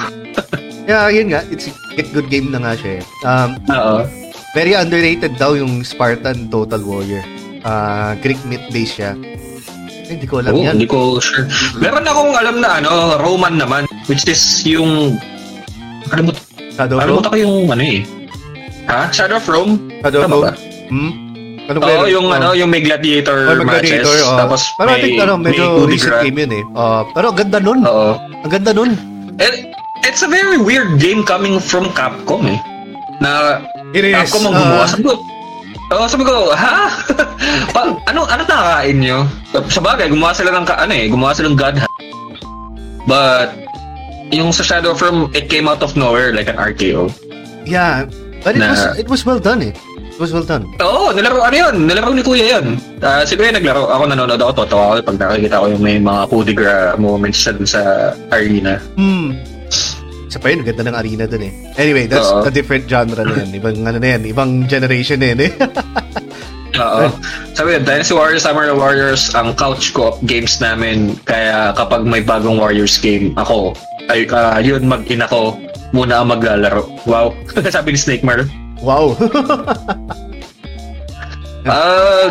Yeah, 0.84 1.08
yun 1.08 1.32
nga. 1.32 1.40
It's 1.48 1.64
get 1.96 2.12
good 2.12 2.28
game 2.28 2.52
na 2.52 2.60
nga 2.60 2.76
siya 2.76 3.00
eh. 3.00 3.02
Um, 3.24 3.56
Oo. 3.72 4.04
very 4.52 4.76
underrated 4.76 5.40
daw 5.40 5.56
yung 5.56 5.80
Spartan 5.80 6.52
Total 6.52 6.76
Warrior. 6.76 7.24
Uh, 7.64 8.12
Greek 8.20 8.36
myth 8.44 8.68
base 8.68 9.00
siya. 9.00 9.16
Eh, 9.16 10.12
Hindi 10.12 10.28
ko 10.28 10.44
alam 10.44 10.52
Oo, 10.52 10.60
yan. 10.60 10.76
hindi 10.76 10.84
ko 10.84 11.16
sure. 11.24 11.48
Meron 11.80 12.04
akong 12.04 12.36
alam 12.36 12.56
na 12.60 12.84
ano, 12.84 13.16
Roman 13.16 13.56
naman, 13.56 13.88
which 14.04 14.28
is 14.28 14.40
yung 14.68 15.16
ano 16.12 16.20
mo, 16.20 16.30
Shadow 16.76 17.00
ano 17.00 17.16
mo 17.16 17.32
ko 17.32 17.36
yung 17.40 17.72
ano 17.72 17.80
eh. 17.80 18.04
Ha? 18.84 19.08
Shadow 19.08 19.40
of 19.40 19.48
Rome? 19.48 19.88
Shadow 20.04 20.20
Tama 20.28 20.36
Rome? 20.36 20.52
Hmm? 20.92 21.12
Ano 21.64 21.78
Oo, 21.80 22.04
yun? 22.04 22.20
yung 22.20 22.26
Oh. 22.28 22.36
ano, 22.36 22.48
yung 22.52 22.68
may 22.68 22.80
gladiator 22.80 23.48
Oh, 23.48 23.56
may 23.56 23.64
matches. 23.64 24.04
gladiator, 24.04 24.16
oh. 24.22 24.36
Tapos 24.36 24.60
Pero 24.76 24.88
I 24.90 24.98
think, 25.00 25.16
ano, 25.16 25.34
medyo 25.36 25.64
may 25.80 25.96
recent 25.96 26.16
game 26.20 26.38
yun 26.38 26.52
eh. 26.52 26.64
Uh, 26.70 27.00
pero 27.10 27.32
ang 27.32 27.38
ganda 27.38 27.58
nun. 27.58 27.80
Oo. 27.82 28.10
Ang 28.20 28.50
ganda 28.52 28.70
nun. 28.70 28.90
It, 29.36 29.72
it's 30.02 30.20
a 30.20 30.28
very 30.28 30.56
weird 30.56 30.98
game 30.98 31.24
coming 31.24 31.56
from 31.58 31.88
Capcom 31.90 32.44
eh. 32.46 32.60
Na 33.18 33.64
It 33.90 34.04
is. 34.04 34.12
Capcom 34.14 34.44
ang 34.46 34.54
gumawa. 34.54 34.84
uh, 34.84 34.86
sabi 34.86 35.02
ko, 35.02 35.12
oh, 35.90 36.06
sabi 36.06 36.24
ko, 36.24 36.34
ha? 36.50 36.76
pa, 37.74 37.80
ano, 38.04 38.20
ano 38.26 38.42
nakakain 38.42 38.96
nyo? 39.00 39.18
Sa 39.66 39.80
bagay, 39.80 40.06
gumawa 40.08 40.32
sila 40.32 40.52
ng, 40.52 40.66
ano 40.66 40.92
eh, 40.92 41.06
gumawa 41.08 41.32
sila 41.32 41.48
ng 41.48 41.56
God. 41.56 41.74
But, 43.04 43.56
yung 44.28 44.50
sa 44.50 44.60
Shadow 44.62 44.92
Rome, 44.92 45.28
it 45.32 45.48
came 45.48 45.64
out 45.64 45.80
of 45.80 45.94
nowhere 45.94 46.32
like 46.32 46.46
an 46.46 46.56
RKO. 46.56 47.08
yeah. 47.64 48.04
But 48.42 48.56
it 48.56 48.60
na- 48.60 48.76
was 48.76 48.82
it 48.98 49.08
was 49.08 49.24
well 49.24 49.40
done 49.40 49.62
eh. 49.62 49.72
Well 50.14 50.46
done. 50.46 50.70
Oo, 50.78 51.10
nalaro, 51.10 51.42
ano 51.42 51.56
yun? 51.58 51.90
Nalaro 51.90 52.14
ni 52.14 52.22
Kuya 52.22 52.58
yun. 52.58 52.78
Ah, 53.02 53.26
si 53.26 53.34
Kuya 53.34 53.50
naglaro. 53.50 53.90
Ako 53.90 54.06
nanonood 54.06 54.38
ako, 54.38 54.52
totoo 54.62 54.80
ako 54.94 55.10
pag 55.10 55.18
nakikita 55.18 55.58
ko 55.58 55.66
yung 55.74 55.82
may 55.82 55.98
mga 55.98 56.22
coup 56.30 56.46
de 56.46 56.54
grace 56.54 56.94
moments 57.02 57.42
dun 57.42 57.66
sa 57.66 58.14
arena. 58.30 58.78
Hmm. 58.94 59.34
Isa 60.30 60.38
pa 60.38 60.54
yun, 60.54 60.62
ganda 60.62 60.86
ng 60.86 60.94
arena 60.94 61.24
dun 61.26 61.42
eh. 61.42 61.52
Anyway, 61.74 62.06
that's 62.06 62.30
Oo. 62.30 62.46
a 62.46 62.50
different 62.54 62.86
genre 62.86 63.26
na 63.26 63.42
yan. 63.42 63.58
Ibang 63.58 63.76
ano 63.82 63.98
na 63.98 64.08
yan, 64.14 64.22
ibang 64.30 64.50
generation 64.70 65.18
na 65.18 65.34
yan 65.34 65.40
eh. 65.46 65.52
Oo. 66.86 67.06
Sabi 67.54 67.74
yun, 67.74 67.82
Dynasty 67.82 68.14
Warriors, 68.14 68.46
Summer 68.46 68.70
Warriors, 68.70 69.34
ang 69.34 69.54
couch 69.58 69.90
co-op 69.94 70.22
games 70.26 70.62
namin. 70.62 71.18
Kaya 71.26 71.74
kapag 71.74 72.06
may 72.06 72.22
bagong 72.22 72.58
Warriors 72.62 72.98
game, 73.02 73.34
ako, 73.34 73.74
ay, 74.06 74.30
ah, 74.30 74.62
yun, 74.62 74.86
mag-in 74.86 75.26
ako, 75.26 75.58
muna 75.90 76.22
ang 76.22 76.30
maglalaro. 76.30 76.86
Wow. 77.02 77.34
Sabi 77.74 77.94
ni 77.94 77.98
Snake 77.98 78.22
Mar. 78.22 78.46
Wow. 78.84 79.16
Uh, 81.64 82.28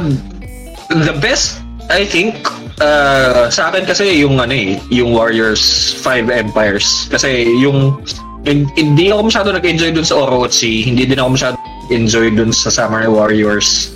the 0.94 1.18
best, 1.18 1.58
I 1.90 2.06
think, 2.06 2.38
uh, 2.78 3.50
sa 3.50 3.74
akin 3.74 3.90
kasi 3.90 4.22
yung 4.22 4.38
ano 4.38 4.54
eh, 4.54 4.78
yung 4.94 5.10
Warriors 5.10 5.98
5 6.06 6.30
Empires. 6.30 7.10
Kasi 7.10 7.50
yung, 7.58 7.98
hin- 8.46 8.70
hindi 8.78 9.10
ako 9.10 9.34
masyado 9.34 9.50
nag-enjoy 9.50 9.90
dun 9.90 10.06
sa 10.06 10.22
Orochi, 10.22 10.86
hindi 10.86 11.10
din 11.10 11.18
ako 11.18 11.30
masyado 11.34 11.58
enjoy 11.90 12.30
dun 12.30 12.54
sa 12.54 12.70
Samurai 12.70 13.10
Warriors 13.10 13.90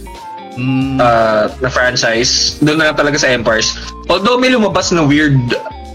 Hmm. 0.58 0.98
uh, 0.98 1.54
na 1.62 1.70
franchise. 1.70 2.58
Doon 2.58 2.82
na 2.82 2.90
talaga 2.90 3.22
sa 3.22 3.30
Empires. 3.30 3.78
Although 4.10 4.42
may 4.42 4.50
lumabas 4.50 4.90
na 4.90 5.06
weird 5.06 5.38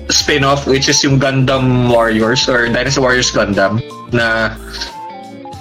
spin-off 0.07 0.71
which 0.71 0.87
is 0.87 1.03
yung 1.03 1.19
Gundam 1.19 1.91
Warriors 1.91 2.47
or 2.47 2.71
Dynasty 2.71 3.03
Warriors 3.03 3.35
Gundam 3.35 3.83
na 4.15 4.55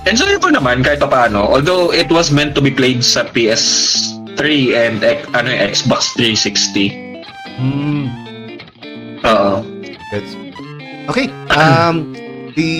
enjoyable 0.06 0.54
naman 0.54 0.82
kahit 0.82 1.02
pa 1.02 1.10
paano. 1.10 1.46
Although 1.46 1.94
it 1.94 2.10
was 2.10 2.32
meant 2.32 2.56
to 2.58 2.62
be 2.62 2.72
played 2.72 3.06
sa 3.06 3.26
PS3 3.30 4.40
and 4.74 5.00
ano 5.36 5.48
yung 5.50 5.62
Xbox 5.72 6.14
360. 6.18 6.94
Hmm. 7.58 8.10
Oo. 9.26 9.54
That's... 10.10 10.32
Okay. 11.10 11.28
Um, 11.54 12.14
the 12.58 12.72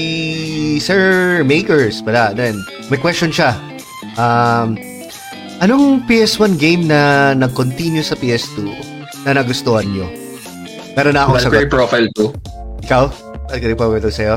Sir 0.82 1.44
Makers 1.46 2.02
pala, 2.02 2.34
then, 2.34 2.58
may 2.90 2.98
question 2.98 3.30
siya. 3.30 3.56
Um, 4.18 4.76
anong 5.62 6.04
PS1 6.10 6.58
game 6.58 6.90
na 6.90 7.32
nag-continue 7.38 8.04
sa 8.04 8.18
PS2 8.18 8.74
na 9.24 9.38
nagustuhan 9.38 9.86
nyo? 9.86 10.08
Meron 10.98 11.16
na 11.16 11.24
akong 11.24 11.40
Valkyrie 11.40 11.70
sagot. 11.70 11.72
Profile 11.72 12.08
2. 12.18 12.84
Ikaw? 12.90 13.04
Valkyrie 13.48 13.78
pa 13.78 13.86
ito 13.96 14.12
sa'yo? 14.12 14.36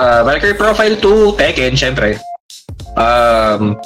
Uh, 0.00 0.24
Valkyrie 0.24 0.56
Profile 0.56 0.96
2, 0.96 1.36
Tekken, 1.36 1.76
syempre. 1.76 2.16
Um, 2.96 3.76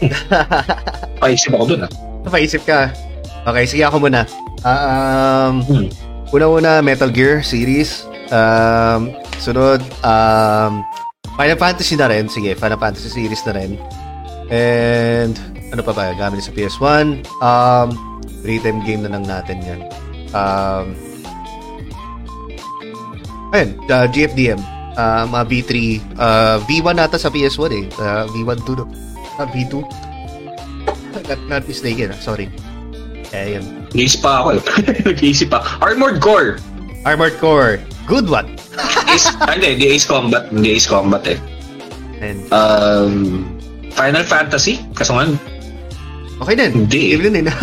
Paisip 1.20 1.52
ako 1.52 1.64
dun 1.76 1.84
ah. 1.86 1.92
Napaisip 2.24 2.62
ka. 2.64 2.90
Okay, 3.44 3.64
sige 3.68 3.82
ako 3.84 4.02
muna. 4.02 4.24
Ah, 4.64 5.48
um, 5.48 5.64
Hmm. 5.64 5.86
Una-una, 6.30 6.78
Metal 6.78 7.10
Gear 7.10 7.42
series. 7.42 8.06
Um, 8.30 9.10
sunod, 9.42 9.82
um, 10.06 10.86
Final 11.34 11.58
Fantasy 11.58 11.98
na 11.98 12.06
rin. 12.06 12.30
Sige, 12.30 12.54
Final 12.54 12.78
Fantasy 12.78 13.10
series 13.10 13.42
na 13.48 13.52
rin. 13.58 13.74
And, 14.50 15.34
ano 15.74 15.82
pa 15.82 15.90
ba? 15.90 16.14
Gamit 16.14 16.46
sa 16.46 16.54
PS1. 16.54 17.26
Um, 17.42 17.88
rhythm 18.46 18.82
game 18.86 19.02
na 19.02 19.18
lang 19.18 19.26
natin 19.26 19.58
yan. 19.62 19.80
Um, 20.30 20.94
ayun, 23.52 23.70
uh, 23.88 24.06
GFDM. 24.08 24.60
Uh, 24.94 25.24
mga 25.30 25.44
V3. 25.46 25.72
Uh, 26.18 26.56
V1 26.66 26.94
nata 26.98 27.16
sa 27.16 27.30
PS1 27.30 27.70
eh. 27.72 27.84
Uh, 27.96 28.26
V1 28.34 28.58
2 28.66 28.80
no? 28.80 28.86
Uh, 29.38 29.46
V2. 29.48 29.74
Not, 31.30 31.40
not 31.46 31.62
mistaken. 31.64 32.10
ah. 32.10 32.18
Sorry. 32.18 32.50
Eh, 33.30 33.54
yun. 33.56 33.64
Nag-iisip 33.94 34.20
pa 34.20 34.42
ako 34.42 34.58
eh. 34.58 34.62
Nag-iisip 35.08 35.48
pa. 35.48 35.62
Armored 35.78 36.18
Core. 36.18 36.58
Armored 37.06 37.38
Core. 37.38 37.78
Good 38.10 38.26
one. 38.26 38.58
Ace, 39.06 39.30
ah, 39.46 39.54
hindi, 39.54 39.78
di 39.78 39.86
Ace 39.94 40.06
Combat. 40.10 40.50
Hindi 40.50 40.74
Ace 40.74 40.90
Combat 40.90 41.22
eh. 41.30 41.38
And, 42.20 42.42
Um, 42.50 43.46
Final 43.94 44.26
Fantasy? 44.26 44.82
Kaso 44.92 45.14
nga, 45.14 45.30
okay 46.42 46.54
din. 46.58 46.84
Hindi. 46.84 47.14
Game 47.16 47.30
din 47.30 47.46
eh. 47.46 47.54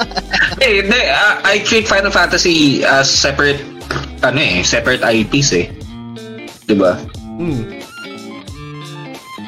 eh, 0.64 0.72
hindi, 0.82 1.00
ah, 1.12 1.44
I 1.44 1.60
treat 1.60 1.84
Final 1.84 2.10
Fantasy 2.10 2.80
as 2.82 3.06
separate, 3.06 3.60
ano 4.20 4.38
eh, 4.38 4.60
separate 4.62 5.02
IPs 5.02 5.50
eh. 5.56 5.66
Diba? 6.64 6.96
hmm. 7.38 7.80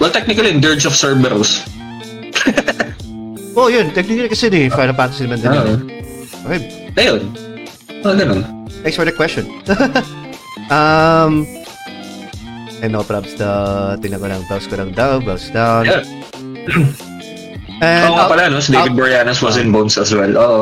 Well, 0.01 0.11
technically, 0.11 0.59
Dirge 0.59 0.87
of 0.87 0.97
Cerberus. 0.99 1.63
Oh, 3.53 3.69
yun. 3.69 3.93
Technically 3.93 4.33
kasi 4.33 4.49
eh. 4.49 4.73
Final 4.73 4.97
Fantasy 4.97 5.29
naman 5.29 5.39
din. 5.45 5.53
Yun 5.53 5.67
eh. 5.69 5.79
Okay. 6.49 6.61
Ayun. 6.97 7.23
Ah, 8.01 8.17
ganun. 8.17 8.41
Thanks 8.81 8.97
for 8.97 9.05
the 9.05 9.13
question. 9.13 9.45
um, 10.73 11.45
and 12.81 12.97
no 12.97 13.05
props 13.05 13.37
daw. 13.37 13.93
Tingnan 14.01 14.19
ko 14.25 14.27
lang. 14.33 14.43
Browse 14.49 14.67
ko 14.67 14.81
lang 14.81 14.97
daw. 14.97 15.21
Browse 15.21 15.53
down. 15.53 15.85
Yeah. 15.85 16.03
And, 17.83 18.09
Oo 18.09 18.15
nga 18.17 18.25
out, 18.25 18.31
pala, 18.33 18.49
no? 18.49 18.63
Si 18.63 18.73
David 18.73 18.95
out- 18.95 18.99
Boreanaz 18.99 19.45
was 19.45 19.61
in 19.61 19.69
Bones 19.69 20.01
as 20.01 20.17
well. 20.17 20.33
Oo. 20.33 20.59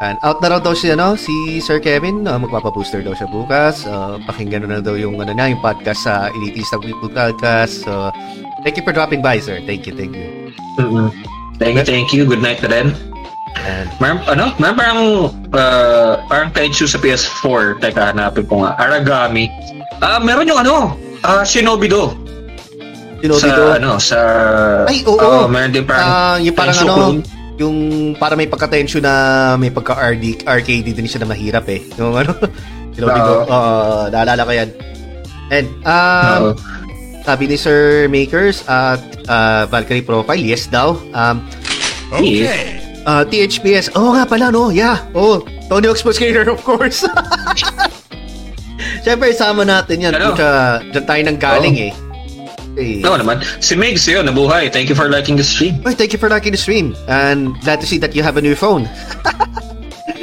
And 0.00 0.20
out 0.20 0.44
na 0.44 0.52
raw 0.52 0.60
daw 0.60 0.76
si, 0.76 0.92
ano, 0.92 1.16
si 1.16 1.60
Sir 1.64 1.80
Kevin. 1.80 2.28
Uh, 2.28 2.36
magpapabooster 2.36 3.00
daw 3.00 3.16
siya 3.16 3.28
bukas. 3.32 3.88
Uh, 3.88 4.20
pakinggan 4.28 4.68
na 4.68 4.84
daw 4.84 4.92
yung, 4.92 5.16
ano 5.16 5.32
na, 5.32 5.48
yung 5.48 5.62
podcast 5.64 6.04
sa 6.04 6.28
Elitista 6.36 6.76
People 6.76 7.08
Podcast. 7.08 7.80
So, 7.84 8.12
thank 8.60 8.76
you 8.76 8.84
for 8.84 8.92
dropping 8.92 9.24
by, 9.24 9.40
sir. 9.40 9.64
Thank 9.64 9.88
you, 9.88 9.96
thank 9.96 10.12
you. 10.12 10.52
Mm-mm. 10.76 11.08
Thank 11.56 11.80
you, 11.80 11.84
thank 11.88 12.12
you. 12.12 12.28
Good 12.28 12.44
night 12.44 12.60
na 12.60 12.68
rin. 12.68 12.86
And, 13.64 13.88
Meron, 13.96 14.20
ano? 14.28 14.52
Meron 14.60 14.76
parang, 14.76 15.00
uh, 15.56 16.20
parang 16.28 16.52
kaiju 16.52 16.84
sa 16.84 17.00
PS4. 17.00 17.80
Teka, 17.80 18.12
hanapin 18.12 18.44
ko 18.44 18.68
nga. 18.68 18.76
Aragami. 18.76 19.48
Ah, 20.04 20.20
meron 20.20 20.44
yung 20.44 20.60
ano? 20.60 20.92
Ah, 21.24 21.40
Shinobi 21.40 21.88
Do. 21.88 22.12
Shinobi 23.24 23.40
sa, 23.40 23.48
Do. 23.56 23.64
ano, 23.72 23.90
sa... 23.96 24.18
Ay, 24.84 25.00
oo. 25.08 25.16
Oo, 25.16 25.48
meron 25.48 25.72
din 25.72 25.88
parang... 25.88 26.04
Ah, 26.04 26.36
yung 26.36 26.52
parang 26.52 26.76
ano, 26.84 26.92
clone. 26.92 27.20
Yung 27.56 27.76
para 28.16 28.36
may 28.36 28.44
pagka-tension 28.46 29.00
na 29.00 29.14
may 29.56 29.72
pagka-RD, 29.72 30.44
arcade 30.44 30.92
din 30.92 31.08
siya 31.08 31.24
na 31.24 31.28
mahirap 31.32 31.64
eh. 31.68 31.80
Yung 31.96 32.12
ano, 32.12 32.32
you 32.94 33.00
know, 33.00 33.08
Oo. 33.08 33.44
uh, 33.48 34.04
naalala 34.12 34.44
ko 34.44 34.52
yan. 34.52 34.68
And, 35.48 35.66
um, 35.84 36.40
Oo. 36.40 36.50
sabi 37.24 37.48
ni 37.48 37.56
Sir 37.56 38.06
Makers 38.12 38.60
at 38.68 39.00
uh, 39.26 39.64
Valkyrie 39.66 40.04
Profile, 40.04 40.40
yes 40.40 40.68
daw. 40.68 40.96
Um, 41.16 41.42
Okay. 42.06 42.46
uh, 43.02 43.26
THPS, 43.26 43.90
oo 43.98 44.14
nga 44.14 44.22
pala, 44.22 44.54
no? 44.54 44.70
Yeah, 44.70 45.02
oh, 45.10 45.42
Tony 45.66 45.90
Hawk's 45.90 46.06
Pro 46.06 46.14
Skater, 46.14 46.46
of 46.46 46.62
course. 46.62 47.02
Siyempre, 49.02 49.34
isama 49.34 49.66
natin 49.66 50.06
yan. 50.06 50.12
Ano? 50.14 50.34
Pucha, 50.34 50.82
dyan 50.94 51.04
tayo 51.06 51.20
nang 51.26 51.38
galing 51.38 51.76
eh. 51.90 51.92
Eh. 52.76 53.00
Oo 53.08 53.16
naman. 53.16 53.40
Si 53.64 53.72
Migs 53.72 54.04
yun, 54.04 54.28
nabuhay. 54.28 54.68
Thank 54.68 54.92
you 54.92 54.96
for 54.96 55.08
liking 55.08 55.40
the 55.40 55.44
stream. 55.44 55.80
Oh, 55.88 55.96
thank 55.96 56.12
you 56.12 56.20
for 56.20 56.28
liking 56.28 56.52
the 56.52 56.60
stream. 56.60 56.92
And 57.08 57.56
glad 57.64 57.80
to 57.80 57.88
see 57.88 57.96
that 58.04 58.12
you 58.12 58.20
have 58.22 58.36
a 58.36 58.44
new 58.44 58.54
phone. 58.54 58.84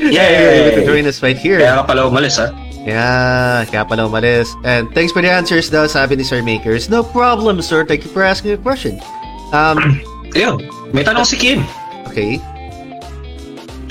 Yeah, 0.04 0.28
you're 0.36 0.52
able 0.68 0.76
to 0.82 0.86
join 0.86 1.06
us 1.08 1.24
right 1.24 1.38
here. 1.38 1.64
Kaya 1.64 1.80
ka 1.80 1.84
pala 1.88 2.12
umalis, 2.12 2.36
ha? 2.36 2.52
Yeah, 2.84 3.64
kaya 3.72 3.88
pala 3.88 4.12
umalis. 4.12 4.52
And 4.68 4.92
thanks 4.92 5.16
for 5.16 5.24
the 5.24 5.32
answers 5.32 5.72
daw, 5.72 5.88
sabi 5.88 6.20
ni 6.20 6.28
Sir 6.28 6.44
Makers. 6.44 6.92
No 6.92 7.08
problem, 7.08 7.64
sir. 7.64 7.88
Thank 7.88 8.04
you 8.04 8.12
for 8.12 8.20
asking 8.20 8.52
a 8.52 8.60
question. 8.60 9.00
Um, 9.56 10.04
Ayun. 10.36 10.60
May 10.92 11.08
tanong 11.08 11.24
si 11.24 11.40
Kim. 11.40 11.64
okay. 12.12 12.36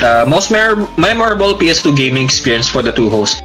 Uh, 0.04 0.28
most 0.28 0.52
mer- 0.52 0.84
memorable 1.00 1.56
PS2 1.56 1.96
gaming 1.96 2.28
experience 2.28 2.68
for 2.68 2.84
the 2.84 2.92
two 2.92 3.08
hosts. 3.08 3.40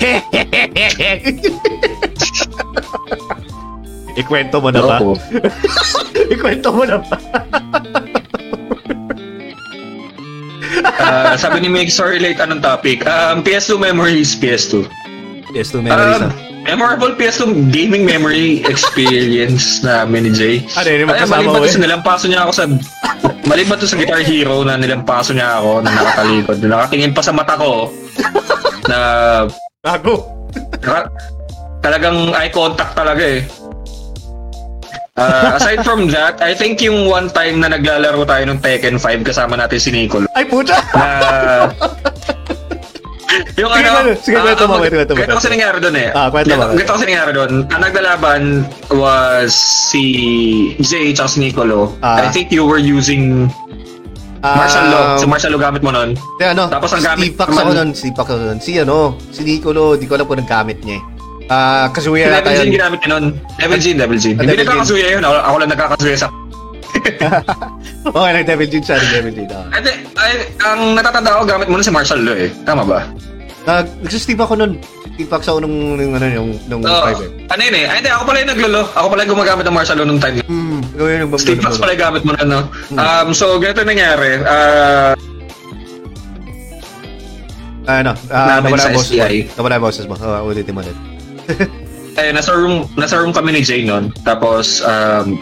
Ikwento 4.14 4.62
mo 4.62 4.70
na 4.70 4.80
ba? 4.82 4.96
Ikwento 6.34 6.68
mo 6.70 6.82
na 6.86 7.02
ba? 7.02 7.16
Uh, 11.04 11.34
sabi 11.38 11.62
ni 11.62 11.68
Meg, 11.68 11.90
sorry 11.90 12.22
late, 12.22 12.38
anong 12.38 12.62
topic? 12.62 13.02
Um, 13.06 13.42
PS2 13.42 13.78
memories, 13.78 14.38
PS2. 14.38 14.86
Yes, 15.54 15.70
two 15.70 15.82
memories. 15.82 16.18
Um, 16.18 16.30
ah. 16.30 16.32
memorable 16.66 17.14
PS2 17.14 17.70
gaming 17.70 18.02
memory 18.02 18.62
experience 18.72 19.84
namin 19.86 20.26
ni 20.26 20.32
Jay. 20.34 20.56
Ano 20.74 20.88
yun, 20.88 21.06
magkasama 21.06 21.50
to 21.54 21.62
eh? 21.62 21.70
sa 21.70 21.80
nilampaso 21.82 22.24
niya 22.26 22.40
ako 22.46 22.52
sa... 22.54 22.64
maliban 23.44 23.76
to 23.76 23.86
sa 23.86 24.00
Guitar 24.00 24.24
Hero 24.24 24.64
na 24.64 24.74
nilampaso 24.80 25.36
niya 25.36 25.60
ako 25.60 25.84
na 25.84 25.90
nakatalikod. 25.92 26.56
Nakatingin 26.64 27.12
pa 27.12 27.22
sa 27.22 27.32
mata 27.36 27.54
ko 27.54 27.92
na 28.88 28.98
Gago. 29.84 30.16
Talagang 31.84 32.32
eye 32.32 32.48
contact 32.48 32.96
talaga 32.96 33.22
eh. 33.22 33.44
Uh, 35.14 35.54
aside 35.54 35.78
from 35.86 36.10
that, 36.10 36.42
I 36.42 36.58
think 36.58 36.82
yung 36.82 37.06
one 37.06 37.30
time 37.30 37.62
na 37.62 37.70
naglalaro 37.70 38.26
tayo 38.26 38.50
ng 38.50 38.58
Tekken 38.58 38.98
5 38.98 39.22
kasama 39.22 39.54
natin 39.54 39.78
si 39.78 39.94
Nicole 39.94 40.26
Ay, 40.34 40.42
puta! 40.42 40.74
na 40.90 41.70
Yung 43.54 43.70
Sige, 43.70 43.86
ano, 43.86 44.10
sige, 44.18 44.36
kwento 44.42 44.66
mo, 44.66 44.82
kwento, 44.82 44.94
kwento 44.98 45.14
mo, 45.14 45.18
Ganito 45.22 45.38
kasi 45.38 45.46
kwento. 45.46 45.54
nangyari 45.54 45.78
doon 45.78 45.96
eh. 46.02 46.08
Ah, 46.10 46.26
kwento 46.34 46.50
mo, 46.50 46.58
kwento. 46.58 46.74
Ganito 46.74 46.92
kasi 46.98 47.04
nangyari 47.06 47.30
doon. 47.30 47.52
Ang 47.70 47.82
naglalaban 47.82 48.42
was 48.90 49.50
si 49.54 50.02
Jay 50.82 51.14
at 51.14 51.30
si 51.30 51.38
Nicolo. 51.38 51.94
Ah. 52.02 52.18
I 52.18 52.34
think 52.34 52.50
you 52.50 52.66
were 52.66 52.82
using 52.82 53.46
martial 54.42 54.86
law. 54.90 55.14
Si 55.14 55.30
martial 55.30 55.54
law 55.54 55.62
gamit 55.62 55.86
mo 55.86 55.94
nun. 55.94 56.18
Kaya 56.42 56.58
ano, 56.58 56.66
Tapos 56.66 56.90
ang 56.90 57.06
gamit 57.06 57.30
Steve 57.30 57.38
Pax 57.38 57.50
ako 57.54 57.70
nun, 57.70 57.88
Steve 57.94 58.16
Pax 58.18 58.26
ako 58.34 58.42
nun. 58.42 58.58
Si 58.58 58.70
ano, 58.82 58.96
si 59.30 59.40
Nicolo, 59.46 59.94
di 59.94 60.10
ko 60.10 60.18
alam 60.18 60.26
kung 60.26 60.42
naggamit 60.42 60.82
niya 60.82 60.98
eh. 60.98 61.02
Ah, 61.44 61.92
Kazuya 61.92 62.30
Devil 62.30 62.40
yata 62.40 62.50
Jin 62.54 62.64
yun. 62.64 62.74
ginamit 62.74 62.98
niya 63.00 63.10
nun. 63.12 63.24
Devil 63.60 63.80
Jin, 63.80 63.96
Devil 64.00 64.18
Jin. 64.18 64.34
Ah, 64.34 64.40
Hindi 64.40 64.54
Jin. 64.54 64.62
nagkakasuya 64.64 65.06
yun. 65.12 65.22
Ako, 65.22 65.34
ako 65.36 65.56
lang 65.60 65.70
nagkakasuya 65.70 66.16
sa... 66.16 66.28
Okay, 68.04 68.30
nag 68.32 68.46
Devil 68.46 68.68
Jin 68.68 68.82
siya, 68.84 68.96
Devil 69.10 69.34
ah. 69.50 69.64
Ate, 69.72 69.90
ay, 70.14 70.32
ang 70.60 70.80
natatanda 70.92 71.40
ko, 71.40 71.44
gamit 71.44 71.66
mo 71.68 71.76
nun 71.76 71.84
si 71.84 71.92
martial 71.92 72.20
law 72.20 72.36
eh. 72.36 72.48
Tama 72.64 72.84
ba? 72.84 73.00
Nag, 73.64 73.88
nagsa-Steve 74.00 74.40
ako 74.40 74.54
nun. 74.56 74.72
Steve 75.14 75.30
Pax 75.30 75.46
ako 75.46 75.62
nung, 75.62 75.94
nung, 75.94 76.12
ano, 76.12 76.26
yung, 76.26 76.50
nung 76.66 76.82
five 76.82 77.22
eh. 77.22 77.30
ano 77.48 77.60
yun 77.60 77.76
eh? 77.78 77.84
Ay, 77.86 77.96
hindi. 78.02 78.10
Ako 78.10 78.22
pala 78.26 78.38
yung 78.42 78.50
naglolo. 78.50 78.82
Ako 78.92 79.06
pala 79.08 79.20
yung 79.22 79.32
gumagamit 79.32 79.64
ng 79.64 79.76
martial 79.78 79.96
law 80.02 80.06
nung 80.08 80.18
time. 80.20 80.36
Hmm, 80.42 80.80
ikaw 80.90 81.06
yun 81.06 81.20
yung 81.22 81.32
Steve 81.38 81.60
Fox 81.62 81.78
pala 81.78 81.92
yung 81.94 82.02
gamit 82.02 82.22
mo 82.26 82.32
na, 82.34 82.44
no? 82.44 82.60
Hmm. 82.90 82.98
Um, 82.98 83.28
so, 83.30 83.56
ganito 83.56 83.84
nangyari. 83.84 84.40
Ah, 84.44 85.12
Ah, 87.84 88.00
ano, 88.00 88.16
ah, 88.32 88.58
Namin 88.64 88.72
nawala 88.72 88.80
sa 88.80 88.88
ang 88.88 88.96
boses 88.96 89.12
mo. 89.12 89.24
Nawala 89.60 89.74
ang 89.76 89.84
boses 89.84 90.04
mo. 90.08 90.14
Ah, 90.16 90.40
ulitin 90.40 90.72
mo 90.72 90.80
ulit. 90.80 90.96
eh, 92.18 92.30
nasa 92.30 92.52
room, 92.52 92.88
nasa 92.94 93.16
room 93.16 93.30
kami 93.30 93.52
ni 93.52 93.60
Jay 93.60 93.82
nun. 93.82 94.12
Tapos, 94.22 94.80
um, 94.80 95.40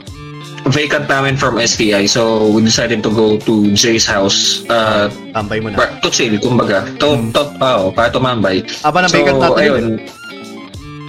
vacant 0.65 1.07
namin 1.07 1.35
from 1.35 1.57
STI. 1.57 2.07
So, 2.07 2.23
we 2.47 2.63
decided 2.63 3.03
to 3.03 3.11
go 3.11 3.35
to 3.37 3.53
Jay's 3.73 4.05
house. 4.05 4.63
Uh, 4.67 5.11
Tambay 5.33 5.59
mo 5.59 5.71
na. 5.71 5.91
to 5.99 6.09
chill, 6.09 6.39
kumbaga. 6.39 6.87
To, 6.99 7.15
Hmm. 7.15 7.31
to, 7.31 7.43
oh, 7.59 7.91
para 7.91 8.09
tumambay. 8.09 8.63
Aba 8.81 9.03
na 9.03 9.09
vacant 9.09 9.39
natin. 9.39 9.59
ayun. 9.59 9.85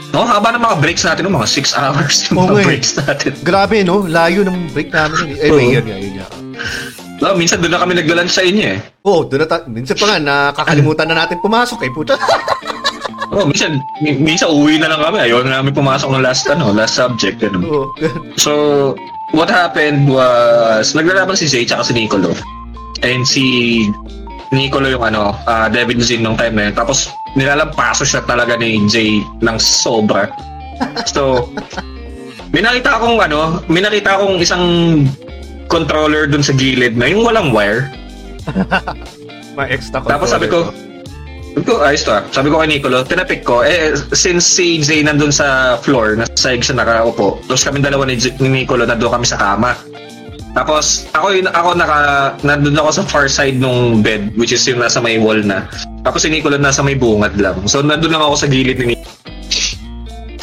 No, 0.09 0.21
haba 0.23 0.53
ng 0.53 0.61
mga 0.61 0.77
breaks 0.77 1.03
natin, 1.03 1.25
no? 1.25 1.33
mga 1.33 1.49
6 1.49 1.73
hours 1.79 2.15
yung 2.27 2.37
Oo 2.37 2.45
mga 2.47 2.61
eh. 2.61 2.65
breaks 2.65 2.91
natin. 2.95 3.31
Grabe, 3.41 3.81
no? 3.81 4.05
Layo 4.05 4.41
ng 4.41 4.69
break 4.69 4.89
namin. 4.89 5.33
eh. 5.33 5.41
Eh, 5.41 5.49
may 5.49 5.67
yun 5.69 5.85
nga, 5.85 5.97
yun 5.97 6.13
nga. 6.17 6.27
No, 7.17 7.33
minsan 7.33 7.57
doon 7.57 7.71
na 7.71 7.81
kami 7.81 7.93
nagla-lunch 7.95 8.29
sa 8.29 8.43
inyo 8.43 8.65
eh. 8.67 8.79
Oo, 9.01 9.09
oh, 9.09 9.21
doon 9.23 9.41
na 9.41 9.47
ta- 9.47 9.65
minsan 9.65 9.95
pa 9.95 10.05
nga, 10.07 10.17
nakakalimutan 10.19 11.07
na 11.07 11.17
natin 11.19 11.37
pumasok 11.39 11.79
eh, 11.81 11.89
puta. 11.89 12.13
Oh, 13.34 13.49
minsan, 13.49 13.81
mi- 13.99 14.22
minsan 14.22 14.53
uwi 14.53 14.77
na 14.77 14.93
lang 14.93 15.01
kami. 15.01 15.26
Ayaw 15.26 15.41
na 15.41 15.60
namin 15.60 15.73
pumasok 15.73 16.10
ng 16.14 16.23
last, 16.23 16.45
ano, 16.45 16.69
last 16.69 16.95
subject. 16.95 17.41
Oo. 17.41 17.89
So, 18.38 18.93
what 19.34 19.49
happened 19.49 20.05
was, 20.05 20.93
naglalaban 20.93 21.34
si 21.34 21.49
Zay 21.49 21.65
tsaka 21.65 21.89
si 21.89 21.93
Nicolo. 21.97 22.38
And 23.01 23.26
si 23.26 23.43
Nicolo 24.53 24.88
yung 24.88 25.01
ano, 25.01 25.34
uh, 25.49 25.68
Devin 25.68 25.99
Zin 25.99 26.22
nung 26.22 26.38
time 26.38 26.53
na 26.53 26.64
yun. 26.69 26.76
Tapos, 26.77 27.10
nilalampaso 27.34 28.05
siya 28.05 28.22
talaga 28.22 28.53
ni 28.53 28.77
Jay 28.85 29.26
ng 29.41 29.57
sobra. 29.57 30.30
So, 31.10 31.49
may 32.53 32.61
nakita 32.61 33.01
akong 33.01 33.18
ano, 33.18 33.65
may 33.65 33.81
nakita 33.81 34.22
akong 34.22 34.38
isang 34.38 34.65
controller 35.73 36.30
dun 36.30 36.45
sa 36.45 36.53
gilid 36.53 36.93
na 36.93 37.10
yung 37.10 37.26
walang 37.26 37.49
wire. 37.49 37.89
May 39.57 39.69
extra 39.69 40.01
Tapos 40.01 40.34
sabi 40.34 40.49
ko, 40.49 40.73
ko, 41.61 41.85
ayos 41.85 42.01
to 42.01 42.11
ah. 42.11 42.25
Sabi 42.34 42.49
ko 42.49 42.57
kay 42.57 42.69
Nicolo, 42.73 43.05
tinapik 43.05 43.45
ko, 43.45 43.61
eh, 43.61 43.93
since 44.17 44.49
si 44.49 44.81
Zay 44.81 45.05
nandun 45.05 45.30
sa 45.30 45.77
floor, 45.77 46.17
nasa 46.17 46.34
sahig 46.34 46.65
siya 46.65 46.81
nakaupo, 46.81 47.38
tapos 47.45 47.61
kami 47.61 47.85
dalawa 47.85 48.09
ni, 48.09 48.17
J- 48.17 48.34
ni 48.41 48.65
Nicolo, 48.65 48.89
nandun 48.89 49.13
kami 49.13 49.25
sa 49.30 49.38
kama. 49.38 49.77
Tapos, 50.53 51.09
ako 51.17 51.34
yun, 51.34 51.49
ako 51.49 51.69
naka, 51.73 51.99
nandun 52.45 52.77
ako 52.77 52.89
sa 52.93 53.03
far 53.09 53.25
side 53.25 53.57
nung 53.57 54.05
bed, 54.05 54.34
which 54.38 54.53
is 54.53 54.61
yung 54.69 54.81
nasa 54.81 55.01
may 55.01 55.17
wall 55.17 55.38
na. 55.41 55.65
Tapos 56.05 56.25
si 56.25 56.30
Nicolo 56.30 56.57
nasa 56.61 56.85
may 56.85 56.93
bungad 56.93 57.34
lang. 57.41 57.57
So, 57.65 57.81
nandun 57.81 58.13
lang 58.13 58.21
ako 58.21 58.38
sa 58.38 58.49
gilid 58.49 58.77
ni 58.77 58.93
Nicolo. 58.93 59.09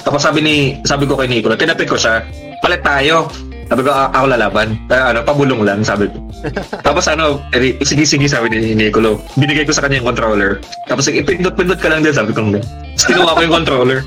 Tapos 0.01 0.27
sabi 0.27 0.41
ni, 0.43 0.57
sabi 0.83 1.07
ko 1.07 1.15
kay 1.15 1.31
Nicolo, 1.31 1.55
tinapik 1.55 1.87
ko 1.87 1.99
siya, 1.99 2.27
palit 2.59 2.83
tayo. 2.83 3.31
Sabi 3.71 3.87
ko, 3.87 3.91
"A- 3.95 4.11
ako 4.11 4.27
lalaban. 4.35 4.75
Eh, 4.91 4.99
ano, 4.99 5.23
pabulong 5.23 5.63
lang, 5.63 5.87
sabi 5.87 6.11
ko. 6.11 6.19
Tapos 6.87 7.07
ano, 7.07 7.39
eh, 7.55 7.79
sige, 7.87 8.03
sige, 8.03 8.27
sabi 8.27 8.51
ni 8.51 8.75
Nicolo. 8.75 9.23
Binigay 9.39 9.63
ko 9.63 9.71
sa 9.71 9.87
kanya 9.87 10.03
yung 10.03 10.11
controller. 10.11 10.59
Tapos 10.91 11.07
sige, 11.07 11.23
pindot-pindot 11.23 11.79
ka 11.79 11.87
lang 11.87 12.03
din, 12.03 12.11
sabi 12.11 12.35
ko. 12.35 12.43
Tapos 12.51 13.07
kinuha 13.07 13.31
ko 13.31 13.41
yung 13.47 13.57
controller. 13.63 14.03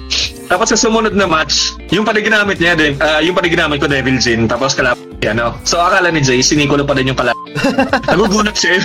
Tapos 0.51 0.67
sa 0.67 0.77
sumunod 0.77 1.15
na 1.15 1.23
match, 1.23 1.71
yung 1.89 2.03
pala 2.03 2.19
ginamit 2.19 2.59
niya 2.59 2.75
din, 2.75 2.99
ah, 2.99 3.23
yung 3.23 3.33
pala 3.33 3.47
ginamit 3.47 3.79
ko 3.79 3.87
Devil 3.87 4.19
Jin, 4.19 4.45
tapos 4.51 4.75
kalap 4.75 4.99
ano. 5.23 5.55
So 5.63 5.79
akala 5.79 6.11
ni 6.11 6.19
Jay, 6.19 6.43
si 6.43 6.59
Nicolo 6.59 6.83
pa 6.83 6.91
din 6.91 7.15
yung 7.15 7.17
pala. 7.17 7.31
Nagugulat 8.11 8.59
siya. 8.59 8.83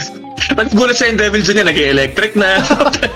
Nagugulat 0.55 0.95
siya 0.95 1.11
yung 1.11 1.19
Devil 1.19 1.43
Jin 1.43 1.55
niya, 1.59 1.67
nag-electric 1.67 2.39
na. 2.39 2.63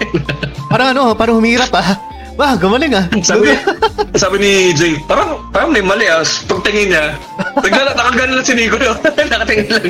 Parang 0.73 0.97
ano, 0.97 1.13
parang 1.13 1.37
humirap 1.37 1.69
ah. 1.77 2.01
Wah, 2.43 2.59
gumaling 2.59 2.90
ah. 2.90 3.06
sabi, 3.23 3.55
sabi 4.19 4.36
ni 4.43 4.52
Jay, 4.74 4.98
parang, 5.06 5.47
parang 5.55 5.70
may 5.70 5.78
mali 5.78 6.10
ah. 6.10 6.27
Pagtingin 6.27 6.90
niya, 6.90 7.14
nagla- 7.55 7.94
nakagano 7.94 8.35
lang 8.35 8.43
si 8.43 8.55
Nicolo. 8.59 8.98
Nakatingin 9.31 9.70
lang. 9.70 9.85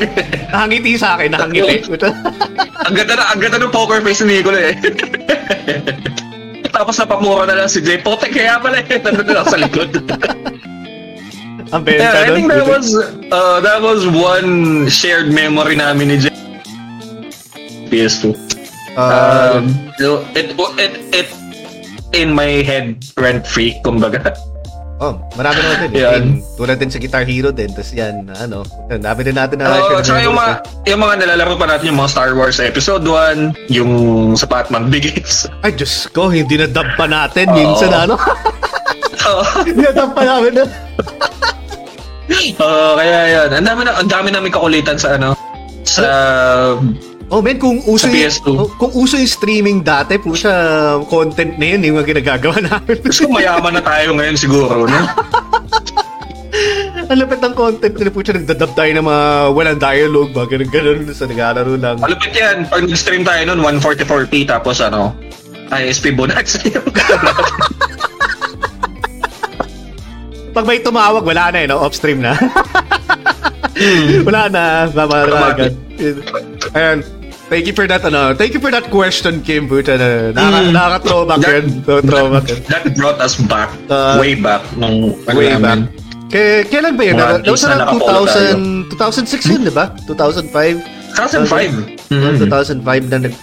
Nakangiti 0.53 1.01
sa 1.01 1.17
akin, 1.17 1.33
nakangiti. 1.33 1.81
Ang 2.93 2.93
ganda 2.93 3.15
na, 3.17 3.25
ang 3.33 3.41
ganda 3.41 3.57
ng 3.57 3.73
poker 3.73 4.05
face 4.05 4.21
ni 4.29 4.37
Nicolo 4.37 4.61
eh. 4.61 4.77
Tapos 6.69 6.93
napamura 7.01 7.49
na 7.49 7.65
lang 7.65 7.73
si 7.73 7.81
Jay. 7.81 7.97
Pote 7.97 8.29
kaya 8.29 8.61
pala 8.61 8.85
eh. 8.85 9.01
Nandun 9.01 9.25
na 9.25 9.33
lang 9.41 9.47
sa 9.49 9.57
likod. 9.57 9.89
Ang 11.73 11.83
benta 11.89 12.05
yeah, 12.05 12.27
I 12.27 12.37
think 12.37 12.53
that 12.53 12.69
was, 12.69 12.93
uh, 13.33 13.65
that 13.65 13.81
was 13.81 14.05
one 14.05 14.93
shared 14.93 15.33
memory 15.33 15.81
namin 15.81 16.13
ni 16.13 16.17
Jay. 16.21 16.37
PS2. 17.89 18.37
Ah, 18.93 19.57
Um, 19.57 19.73
so, 19.97 20.21
it, 20.37 20.53
it, 20.77 20.93
it, 21.17 21.29
in 22.13 22.33
my 22.33 22.61
head, 22.63 23.01
rent-free, 23.17 23.81
kumbaga. 23.81 24.37
oh, 25.03 25.19
marami 25.35 25.59
naman 25.59 25.77
din. 25.83 25.91
Yan. 25.99 26.23
Tulad 26.55 26.77
din 26.79 26.93
sa 26.93 27.01
Guitar 27.03 27.25
Hero 27.27 27.51
din. 27.51 27.73
Tapos 27.73 27.91
yan, 27.91 28.31
ano, 28.39 28.63
dami 28.87 29.21
din 29.27 29.35
natin 29.35 29.59
na 29.59 29.83
share 29.83 30.05
tsaka 30.05 30.21
yung 30.23 30.37
mga, 30.37 30.53
yung 30.87 31.01
mga 31.03 31.15
nilalaro 31.19 31.55
pa 31.59 31.67
natin, 31.67 31.85
yung 31.91 31.99
mga 31.99 32.11
Star 32.13 32.33
Wars 32.39 32.63
Episode 32.63 33.03
1, 33.03 33.73
yung 33.73 33.93
sa 34.39 34.47
Batman 34.47 34.93
Begins. 34.93 35.51
Ay, 35.67 35.75
Diyos 35.75 36.07
ko, 36.15 36.31
hindi 36.31 36.55
na 36.61 36.71
dub 36.71 36.87
pa 36.95 37.11
natin. 37.11 37.51
Oo. 37.51 37.57
Minsan, 37.57 37.91
ano? 37.91 38.15
Oo. 39.29 39.43
hindi 39.67 39.83
na 39.83 39.93
dub 39.97 40.13
pa 40.15 40.23
namin. 40.23 40.53
Oo, 42.63 42.89
kaya 42.95 43.19
yan. 43.29 43.49
Ang 43.59 43.67
dami, 43.67 43.81
na, 43.83 43.93
ang 43.99 44.11
dami 44.11 44.29
namin 44.31 44.51
kakulitan 44.55 44.97
sa 45.01 45.19
ano, 45.19 45.35
sa... 45.83 46.05
Oh, 47.33 47.41
men, 47.41 47.57
kung 47.57 47.81
uso 47.89 48.13
yung, 48.13 48.29
PS2. 48.29 48.49
oh, 48.53 48.69
kung 48.77 48.93
uso 48.93 49.17
yung 49.17 49.25
streaming 49.33 49.81
dati, 49.81 50.21
pusa, 50.21 50.53
content 51.09 51.57
na 51.57 51.65
yun, 51.73 51.81
yung 51.81 51.97
mga 51.97 52.13
ginagagawa 52.13 52.61
namin. 52.69 53.01
Gusto 53.01 53.25
mayaman 53.33 53.81
na 53.81 53.83
tayo 53.83 54.13
ngayon 54.13 54.37
siguro, 54.37 54.85
no? 54.85 55.01
Ang 57.09 57.19
lapit 57.25 57.41
ng 57.41 57.57
content 57.57 57.97
nila, 57.97 58.13
pusa, 58.13 58.37
nagdadub 58.37 58.77
tayo 58.77 58.93
ng 58.93 59.07
mga 59.09 59.25
walang 59.57 59.81
dialogue, 59.81 60.31
ba, 60.37 60.45
ganun, 60.45 60.69
ganun, 60.69 61.09
sa 61.17 61.25
naglalaro 61.25 61.73
lang. 61.81 61.97
Malupit 62.05 62.37
yan. 62.37 62.69
Pag 62.69 62.85
nag-stream 62.85 63.25
tayo 63.25 63.41
nun, 63.49 63.65
144p, 63.81 64.45
tapos 64.45 64.85
ano, 64.85 65.17
ISP 65.73 66.13
bonus. 66.13 66.61
Pag 70.53 70.69
may 70.69 70.85
tumawag, 70.85 71.25
wala 71.25 71.49
na 71.49 71.65
eh, 71.65 71.67
no? 71.67 71.81
Off-stream 71.81 72.21
na. 72.21 72.37
wala 74.29 74.53
na, 74.53 74.85
babaragan. 74.93 75.73
Ayan. 76.77 77.22
Thank 77.53 77.69
you 77.69 77.77
for 77.77 77.85
that, 77.85 78.01
ano, 78.01 78.33
thank 78.33 78.57
you 78.57 78.63
for 78.65 78.73
that 78.73 78.89
question, 78.89 79.45
Kim, 79.45 79.69
puta, 79.69 80.01
na, 80.01 80.33
nakaka, 80.33 80.57
Mm. 80.57 80.73
nakaka-throwback 80.73 81.39
That- 81.45 81.53
yun. 81.53 81.67
So, 81.85 81.93
throwback. 82.01 82.45
That 82.73 82.83
brought 82.97 83.21
us 83.21 83.35
back, 83.37 83.69
Uh, 83.93 84.17
way 84.17 84.33
back, 84.33 84.65
nung 84.73 85.13
ano 85.29 85.37
Way 85.37 85.61
back. 85.61 85.61
namin. 85.61 85.81
Kaya, 86.33 86.65
kailan 86.65 86.97
ba 86.97 87.03
yun? 87.05 87.15
Mga 87.21 87.29
around 87.29 87.45
nakapolo 87.77 88.21
2000, 88.25 88.61
2006 88.89 89.45
yun, 89.53 89.61
di 89.69 89.73
ba? 89.77 89.93
2005? 90.09 90.81
2005. 91.13 91.73
Mm. 92.09 92.17
Mm. 92.17 92.37
2005 92.49 93.05
na 93.13 93.19
nag 93.29 93.35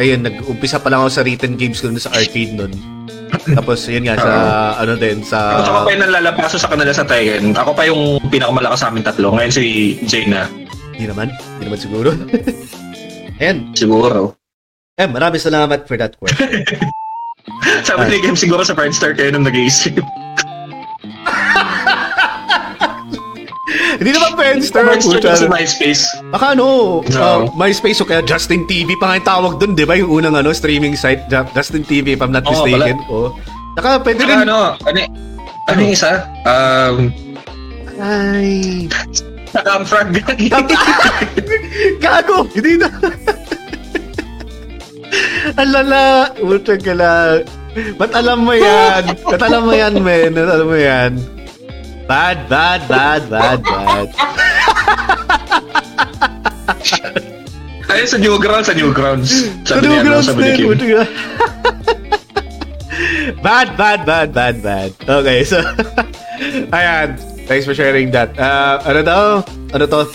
ayun 0.00 0.24
nag-umpisa 0.24 0.80
pa 0.80 0.88
lang 0.88 1.04
ako 1.04 1.10
sa 1.12 1.20
written 1.20 1.60
games 1.60 1.84
ko 1.84 1.92
sa 2.00 2.08
arcade 2.16 2.56
nun. 2.56 2.72
Tapos 3.60 3.84
yun 3.84 4.08
nga 4.08 4.16
sa 4.16 4.32
ano 4.80 4.96
din 4.96 5.20
Ako 5.20 5.28
sa 5.28 5.38
tsaka 5.60 5.78
pa 5.84 5.90
yung 5.92 6.02
nanlalapaso 6.08 6.56
sa 6.56 6.68
kanila 6.72 6.92
sa 6.96 7.04
Tekken. 7.04 7.52
Ako 7.52 7.70
pa 7.76 7.84
yung 7.84 8.16
pinakamalakas 8.32 8.80
sa 8.80 8.88
amin 8.88 9.04
tatlo. 9.04 9.36
Ngayon 9.36 9.52
si 9.52 9.64
Jay 10.08 10.24
na. 10.24 10.48
Hindi 10.96 11.12
naman, 11.12 11.28
hindi 11.60 11.64
naman 11.68 11.80
siguro. 11.80 12.10
Ayan. 13.40 13.72
Siguro. 13.72 14.36
Eh, 14.94 15.08
maraming 15.08 15.40
salamat 15.40 15.88
for 15.88 15.96
that 15.96 16.12
question. 16.14 16.60
Sabi 17.88 18.12
ni 18.12 18.20
Game 18.20 18.36
siguro 18.36 18.60
sa 18.62 18.76
Friendster 18.76 19.16
kayo 19.16 19.32
nung 19.32 19.48
nag-i-stream. 19.48 20.04
hindi 23.96 24.10
naman 24.12 24.32
Friendster, 24.32 24.82
Friendster 24.84 25.20
kasi 25.20 25.44
MySpace. 25.48 26.04
Baka 26.30 26.52
ano, 26.52 27.00
No. 27.04 27.20
uh, 27.20 27.40
MySpace 27.54 28.00
o 28.00 28.06
kaya 28.06 28.20
Justin 28.22 28.64
TV 28.64 28.96
pa 28.96 29.12
nga 29.12 29.16
yung 29.16 29.28
tawag 29.28 29.52
dun, 29.56 29.72
di 29.72 29.84
ba? 29.84 29.96
Yung 29.96 30.10
unang 30.10 30.36
ano, 30.36 30.52
streaming 30.52 30.96
site, 30.96 31.24
Ju- 31.28 31.48
Justin 31.52 31.84
TV, 31.84 32.16
if 32.16 32.20
I'm 32.20 32.32
not 32.32 32.44
Oo, 32.44 32.52
mistaken. 32.52 32.96
Oo. 33.08 33.36
Saka 33.76 34.00
pwede 34.02 34.20
rin... 34.24 34.36
ano, 34.44 34.76
ano, 34.78 34.98
ano 35.64 35.78
yung 35.80 35.92
isa? 35.94 36.28
Um, 36.44 36.96
Ay... 38.00 38.88
Camfrag. 39.50 40.14
Gago! 42.02 42.46
Hindi 42.54 42.78
na. 42.78 42.88
Alala, 45.62 46.30
utang 46.38 46.78
ka 46.78 46.94
lang. 46.94 47.42
Ba't 47.98 48.14
alam 48.14 48.46
mo 48.46 48.54
yan? 48.54 49.14
Ba't 49.26 49.42
alam 49.42 49.62
mo 49.66 49.74
yan, 49.74 49.94
men? 50.02 50.34
Ba't 50.34 50.50
alam 50.50 50.66
mo 50.66 50.78
yan? 50.78 51.12
Bad, 52.10 52.50
bad, 52.50 52.82
bad, 52.90 53.22
bad, 53.30 53.62
bad. 53.62 54.08
Ay, 57.90 58.06
sa 58.06 58.18
Newgrounds, 58.18 58.66
sa 58.70 58.74
Newgrounds. 58.74 59.50
Sabi 59.66 59.86
niya, 59.86 60.02
no, 60.02 60.18
grounds 60.18 60.26
sabi 60.30 60.42
ni 60.42 60.74
din? 60.74 60.78
Bad, 63.42 63.78
bad, 63.78 64.02
bad, 64.06 64.34
bad, 64.34 64.56
bad. 64.62 64.90
Okay, 65.06 65.46
so, 65.46 65.62
ayan. 66.74 67.29
Thanks 67.50 67.66
for 67.66 67.74
sharing 67.74 68.14
that. 68.14 68.38
Uh, 68.38 68.78
ano 68.86 69.02
daw? 69.02 69.24
Ano 69.74 69.84
to? 69.90 70.06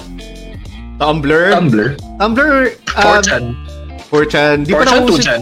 Tumblr? 0.95 1.51
Tumblr. 1.51 1.99
Tumblr? 2.15 2.55
Um, 2.95 3.19
4chan. 3.19 3.43
4chan. 4.07 4.55
Di 4.63 4.71
pa 4.71 4.87
4chan, 4.87 5.03
na 5.03 5.11
2chan. 5.11 5.41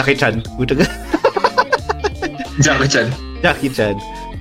Jackie-chan. 0.00 0.34
Utang 0.56 0.80
ka. 0.80 0.86
Jackie-chan. 2.64 3.06
Jackie-chan. 3.44 3.94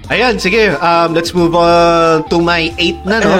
Ayan, 0.07 0.39
sige. 0.39 0.71
Um, 0.79 1.11
let's 1.11 1.35
move 1.35 1.51
on 1.51 2.23
to 2.31 2.39
my 2.39 2.71
8 2.79 3.03
na, 3.03 3.19
no? 3.19 3.35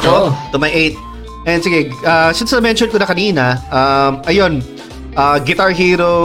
Ako, 0.00 0.08
Oo. 0.08 0.28
to 0.54 0.56
my 0.56 0.72
8. 0.72 0.96
And 1.44 1.60
sige, 1.60 1.92
uh, 2.08 2.32
since 2.32 2.56
na-mention 2.56 2.88
ko 2.88 2.96
na 2.96 3.04
kanina, 3.04 3.60
um, 3.68 4.24
ayun, 4.24 4.64
uh, 5.12 5.36
Guitar 5.44 5.76
Hero, 5.76 6.16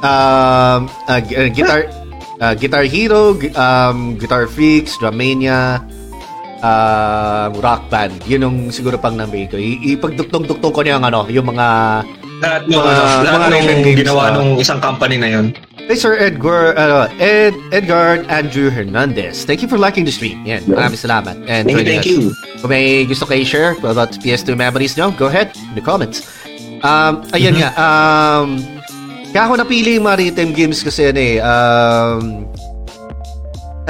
um, 0.00 0.88
uh, 0.88 1.20
uh, 1.20 1.48
Guitar, 1.52 1.92
uh, 2.40 2.54
Guitar 2.54 2.86
Hero, 2.86 3.36
um, 3.54 4.16
Guitar 4.18 4.46
Freaks, 4.48 4.96
Drummania, 4.98 5.82
uh, 6.64 7.52
Rock 7.60 7.90
Band. 7.92 8.14
Yun 8.24 8.40
yung 8.48 8.56
siguro 8.72 8.96
pang 8.96 9.14
nambay 9.14 9.46
ko. 9.50 9.60
Ipagduktong-duktong 9.60 10.72
ko 10.72 10.80
niya 10.82 10.96
yung 10.98 11.06
ano, 11.06 11.20
yung 11.28 11.46
mga 11.46 11.68
Lahat 12.42 12.66
ng, 12.66 12.76
Mga- 12.76 12.90
ano, 12.90 13.02
lahat 13.24 13.38
mga 13.38 13.48
ng 13.48 13.82
games, 13.84 13.98
ginawa 14.04 14.22
ah. 14.26 14.34
nung 14.34 14.50
isang 14.58 14.80
company 14.82 15.16
na 15.16 15.28
yun. 15.30 15.46
Hey, 15.84 15.96
Sir 16.00 16.16
Edgar, 16.16 16.72
ano, 16.80 17.08
Ed, 17.20 17.52
Edgar 17.70 18.24
Andrew 18.32 18.72
Hernandez. 18.72 19.44
Thank 19.44 19.60
you 19.60 19.68
for 19.68 19.76
liking 19.76 20.08
the 20.08 20.12
stream. 20.12 20.40
Yan, 20.48 20.64
maraming 20.64 20.96
salamat. 20.96 21.36
And 21.44 21.68
Thank 21.68 21.84
thank 21.84 22.04
us. 22.04 22.08
you. 22.08 22.32
Kung 22.64 22.72
may 22.72 23.04
gusto 23.04 23.28
kayo 23.28 23.44
share 23.44 23.76
about 23.84 24.16
PS2 24.24 24.56
memories 24.56 24.96
nyo, 24.96 25.12
go 25.12 25.28
ahead 25.28 25.52
in 25.56 25.76
the 25.76 25.84
comments. 25.84 26.24
Um, 26.80 27.24
ayan 27.36 27.60
nga, 27.60 27.70
um, 27.76 28.60
kaya 29.34 29.50
ako 29.50 29.66
napili 29.66 29.98
yung 29.98 30.06
mga 30.06 30.18
rhythm 30.22 30.54
games 30.54 30.78
kasi 30.78 31.10
ano 31.10 31.18
eh, 31.18 31.42
um, 31.42 32.46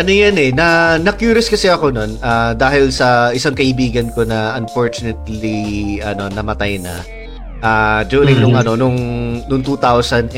ano 0.00 0.08
yan 0.08 0.40
eh, 0.40 0.50
na, 0.56 0.96
na-curious 0.96 1.52
kasi 1.52 1.68
ako 1.68 1.92
nun 1.92 2.16
ah, 2.24 2.56
dahil 2.56 2.88
sa 2.88 3.28
isang 3.28 3.52
kaibigan 3.52 4.08
ko 4.16 4.24
na 4.24 4.56
unfortunately 4.56 6.00
ano, 6.00 6.32
namatay 6.32 6.80
na. 6.80 7.04
Ah, 7.60 8.08
during 8.08 8.40
nung 8.40 8.56
ano 8.56 8.72
nung 8.72 8.96
nung 9.44 9.60
2003 9.60 10.32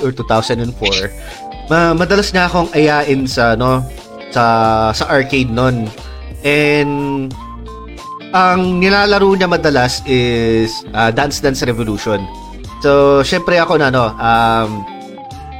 or 0.00 0.12
2004 0.12 1.68
ma 1.68 1.96
madalas 1.96 2.32
na 2.32 2.44
akong 2.44 2.68
ayain 2.76 3.24
sa 3.24 3.56
no 3.56 3.80
sa 4.28 4.44
sa 4.92 5.04
arcade 5.08 5.48
nun. 5.48 5.88
And 6.44 7.32
ang 8.36 8.76
nilalaro 8.76 9.40
niya 9.40 9.48
madalas 9.48 10.04
is 10.04 10.84
ah, 10.92 11.08
Dance 11.08 11.40
Dance 11.40 11.64
Revolution 11.64 12.43
so 12.84 13.24
syempre 13.24 13.56
ako 13.56 13.80
na 13.80 13.88
no 13.88 14.12
um 14.12 14.94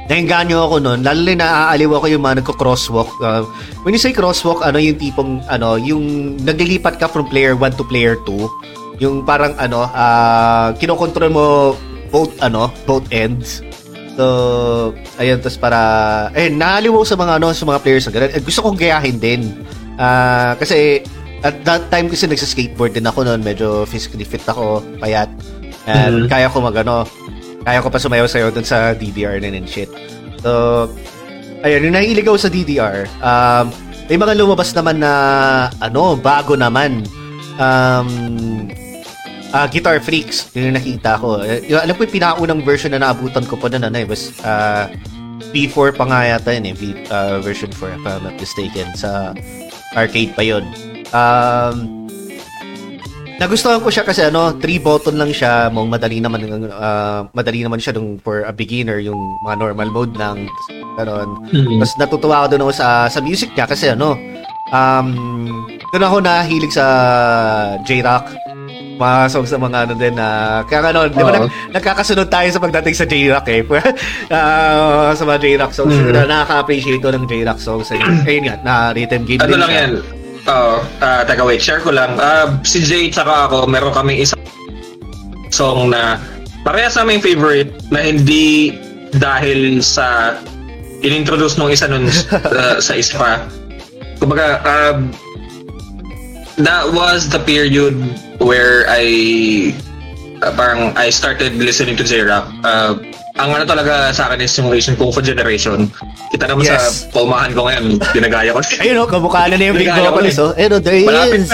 Nainganyo 0.05 0.69
ako 0.69 0.75
noon, 0.85 1.01
lalo 1.01 1.25
na 1.33 1.33
naaaliw 1.41 1.97
ako 1.97 2.05
yung 2.13 2.21
mga 2.21 2.45
nagko-crosswalk. 2.45 3.09
Uh, 3.25 3.41
when 3.81 3.89
you 3.89 3.97
say 3.97 4.13
crosswalk, 4.13 4.61
ano 4.61 4.77
yung 4.77 5.01
tipong, 5.01 5.41
ano, 5.49 5.81
yung 5.81 6.37
naglilipat 6.45 7.01
ka 7.01 7.09
from 7.09 7.25
player 7.25 7.57
1 7.57 7.73
to 7.73 7.81
player 7.89 8.13
2. 8.21 9.01
Yung 9.01 9.25
parang, 9.25 9.57
ano, 9.57 9.89
uh, 9.89 10.77
kinokontrol 10.77 11.33
mo 11.33 11.45
both, 12.13 12.29
ano, 12.37 12.69
both 12.85 13.09
ends. 13.09 13.65
So, 14.13 14.93
ayun, 15.17 15.41
tas 15.41 15.57
para, 15.57 16.29
eh, 16.37 16.53
naaliw 16.53 17.01
sa 17.01 17.17
mga, 17.17 17.41
ano, 17.41 17.49
sa 17.57 17.65
mga 17.65 17.81
players 17.81 18.05
na 18.05 18.13
ganun. 18.13 18.31
Eh, 18.37 18.41
gusto 18.45 18.61
kong 18.61 18.77
gayahin 18.77 19.17
din. 19.17 19.57
Ah, 19.97 20.53
kasi, 20.53 21.01
at 21.41 21.65
that 21.65 21.89
time 21.89 22.13
kasi 22.13 22.29
nagsa-skateboard 22.29 22.93
din 22.93 23.09
ako 23.09 23.25
noon, 23.25 23.41
medyo 23.41 23.89
physically 23.89 24.23
fit 24.23 24.45
ako, 24.45 24.85
payat. 25.01 25.33
And 25.85 26.25
kaya 26.29 26.49
ko 26.49 26.61
mag, 26.61 26.75
ano, 26.81 27.05
kaya 27.65 27.81
ko 27.81 27.89
pa 27.89 28.01
sumayaw 28.01 28.25
sa'yo 28.29 28.49
dun 28.53 28.65
sa 28.65 28.93
DDR 28.93 29.41
na 29.41 29.53
and 29.53 29.69
shit. 29.69 29.89
So, 30.41 30.85
ayun, 31.65 31.89
yung 31.89 31.95
nahilig 31.97 32.25
ako 32.25 32.37
sa 32.37 32.49
DDR, 32.49 33.09
um, 33.21 33.69
may 34.05 34.17
mga 34.17 34.37
lumabas 34.37 34.69
naman 34.73 35.01
na, 35.01 35.13
ano, 35.81 36.13
bago 36.17 36.53
naman. 36.53 37.05
Um, 37.57 38.09
ah, 39.49 39.65
Guitar 39.65 39.97
Freaks, 40.01 40.53
yun 40.53 40.69
yung 40.69 40.77
nakita 40.77 41.17
ko. 41.17 41.41
Eh, 41.41 41.65
Yung, 41.69 41.81
alam 41.81 41.93
ko 41.97 42.05
yung 42.05 42.13
pinakaunang 42.13 42.61
version 42.61 42.93
na 42.93 43.01
naabutan 43.01 43.45
ko 43.49 43.57
pa 43.57 43.69
na, 43.69 43.81
ano, 43.81 43.97
eh, 43.97 44.05
was, 44.05 44.29
uh, 44.45 44.89
P4 45.55 45.95
pa 45.95 46.05
nga 46.05 46.19
yata 46.35 46.51
yun 46.53 46.69
eh, 46.69 46.75
V- 46.75 47.01
uh, 47.09 47.39
version 47.41 47.71
4, 47.71 47.97
if 47.97 48.03
I'm 48.05 48.23
not 48.23 48.37
mistaken, 48.37 48.87
sa 48.93 49.33
arcade 49.97 50.35
pa 50.37 50.43
yun. 50.45 50.69
Um, 51.15 52.04
Nagustuhan 53.35 53.83
ko 53.83 53.91
siya 53.91 54.07
kasi 54.07 54.23
ano, 54.23 54.55
three 54.55 54.79
button 54.79 55.19
lang 55.19 55.27
siya, 55.29 55.67
mong 55.67 55.91
madali 55.91 56.23
naman 56.23 56.39
uh, 56.65 57.27
madali 57.35 57.61
naman 57.61 57.83
siya 57.83 57.91
dun 57.91 58.15
for 58.17 58.47
a 58.47 58.53
beginner 58.55 58.95
yung 58.97 59.19
mga 59.43 59.59
normal 59.59 59.89
mode 59.91 60.15
lang. 60.15 60.47
Ganon. 60.95 61.43
Mhm. 61.51 61.83
Tapos 61.83 61.93
natutuwa 61.99 62.35
ako 62.41 62.55
doon 62.55 62.71
sa 62.71 63.05
sa 63.05 63.19
music 63.19 63.51
niya 63.51 63.67
kasi 63.67 63.91
ano, 63.91 64.15
um 64.71 65.07
doon 65.91 66.05
ako 66.05 66.17
nahilig 66.23 66.71
sa 66.71 66.85
J-Rock. 67.83 68.31
Mga 68.95 69.27
songs 69.27 69.51
sa 69.51 69.59
mga 69.59 69.77
ano 69.83 69.93
din 69.93 70.15
na 70.15 70.27
kaya 70.63 70.87
ano, 70.87 71.11
di 71.11 71.19
ba 71.19 71.35
nag, 71.35 71.51
nagkakasunod 71.75 72.31
tayo 72.31 72.47
sa 72.47 72.63
pagdating 72.63 72.95
sa 72.95 73.03
J-Rock 73.03 73.45
eh. 73.51 73.61
Ah, 74.31 75.11
sa 75.11 75.27
mga 75.27 75.43
J-Rock 75.43 75.75
songs, 75.75 75.91
Mhm. 75.91 76.15
na 76.15 76.23
nakaka-appreciate 76.23 77.03
ko 77.03 77.11
ng 77.11 77.27
J-Rock 77.27 77.59
songs. 77.59 77.91
Ayun, 77.91 78.47
nga, 78.47 78.55
na 78.63 78.73
rhythm 78.95 79.27
game 79.27 79.43
Ano 79.43 79.51
din 79.51 79.59
lang 79.59 79.67
siya. 79.69 79.81
yan? 79.83 79.91
Oo. 80.45 80.77
ah, 81.01 81.21
teka, 81.25 81.41
wait. 81.41 81.61
Share 81.61 81.81
ko 81.81 81.89
lang. 81.89 82.21
Ah, 82.21 82.61
si 82.61 82.85
Jay 82.85 83.09
tsaka 83.09 83.49
ako, 83.49 83.65
meron 83.65 83.93
kaming 83.93 84.21
isang 84.21 84.41
song 85.49 85.89
na 85.89 86.21
parehas 86.61 86.97
namin 86.97 87.21
favorite 87.23 87.71
na 87.89 88.01
hindi 88.01 88.75
dahil 89.15 89.79
sa 89.79 90.37
inintroduce 91.05 91.55
nung 91.55 91.71
isa 91.71 91.87
nun 91.87 92.09
uh, 92.33 92.77
sa 92.77 92.93
isa 92.97 93.15
pa. 93.15 93.31
Kumbaga, 94.19 94.59
um, 94.65 95.13
that 96.59 96.83
was 96.91 97.29
the 97.29 97.39
period 97.39 97.95
where 98.41 98.85
I 98.89 99.71
uh, 100.41 100.51
parang 100.55 100.95
I 100.97 101.09
started 101.09 101.55
listening 101.55 101.95
to 101.97 102.05
J-Rock. 102.05 102.47
Uh, 102.63 102.99
ang 103.35 103.51
ano 103.51 103.67
talaga 103.67 104.15
sa 104.15 104.31
akin 104.31 104.39
is 104.39 104.55
yung 104.55 104.71
Asian 104.71 104.95
Kung 104.95 105.11
Fu 105.11 105.19
Generation. 105.19 105.91
Kita 106.31 106.47
naman 106.47 106.63
Yes. 106.63 106.79
sa 107.03 107.11
paumahan 107.11 107.51
ko 107.51 107.67
ngayon, 107.67 107.99
pinagaya 108.15 108.55
ko. 108.55 108.63
Ayun 108.83 109.03
oh, 109.03 109.07
kamukha 109.07 109.51
na 109.51 109.59
na 109.59 109.65
yung 109.67 109.75
big 109.75 109.91
vocalist 109.91 110.39
oh. 110.39 110.55
Ayun 110.55 110.71
oh, 110.71 110.79
there 110.79 110.95
he 110.95 111.05
is. 111.35 111.51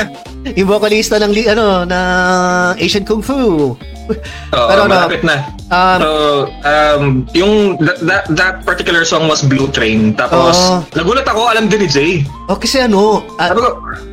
Yung 0.54 0.70
vocalista 0.70 1.18
ng 1.18 1.34
ano 1.50 1.86
na 1.86 2.00
Asian 2.78 3.02
Kung 3.02 3.26
Fu. 3.26 3.74
Oo, 4.54 4.68
Pero 4.70 4.80
ano, 4.86 4.92
malapit 4.94 5.26
na. 5.26 5.42
Um, 5.72 6.00
So, 6.02 6.10
um, 6.68 7.04
yung 7.32 7.54
that, 7.80 7.98
that, 8.04 8.24
that 8.30 8.56
particular 8.62 9.02
song 9.02 9.26
was 9.26 9.42
Blue 9.42 9.72
Train. 9.72 10.14
Tapos, 10.14 10.54
Oo. 10.54 10.86
nagulat 10.94 11.26
ako, 11.26 11.50
alam 11.50 11.66
din 11.66 11.86
ni 11.86 11.90
Jay. 11.90 12.12
oh, 12.46 12.58
kasi 12.62 12.78
ano, 12.78 13.26
ah, 13.42 13.50
Sabi 13.50 13.62
ko, 13.62 13.70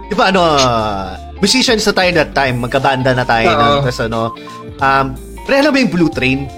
di 0.08 0.14
ba 0.16 0.32
ano, 0.32 0.40
ah, 0.40 1.18
musicians 1.36 1.84
na 1.84 1.92
tayo 1.92 2.10
that 2.16 2.32
time, 2.32 2.64
magkabanda 2.64 3.12
na 3.12 3.28
tayo. 3.28 3.52
Nun. 3.52 3.84
Tapos 3.84 4.00
ano, 4.00 4.20
um, 4.78 5.04
pre, 5.44 5.60
alam 5.60 5.68
mo 5.68 5.78
yung 5.78 5.92
Blue 5.92 6.08
Train? 6.08 6.48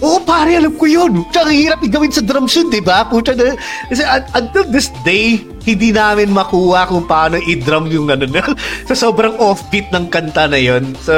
Oo, 0.00 0.20
pare, 0.24 0.56
alam 0.56 0.72
ko 0.80 0.88
yun. 0.88 1.24
Tsaka 1.28 1.52
hirap 1.52 1.84
i-gawin 1.84 2.08
sa 2.08 2.24
drums 2.24 2.56
yun, 2.56 2.72
di 2.72 2.80
ba? 2.80 3.04
Pucha 3.04 3.36
na, 3.36 3.52
kasi 3.88 4.00
un- 4.00 4.28
until 4.32 4.64
this 4.72 4.88
day, 5.04 5.44
hindi 5.60 5.90
namin 5.90 6.30
makuha 6.30 6.84
kung 6.84 7.04
paano 7.04 7.36
i-drum 7.36 7.86
yung 7.86 8.08
ano 8.08 8.24
na, 8.24 8.40
sa 8.88 8.94
sobrang 8.94 9.36
offbeat 9.36 9.90
ng 9.90 10.08
kanta 10.08 10.46
na 10.46 10.56
yun. 10.56 10.94
So, 10.98 11.14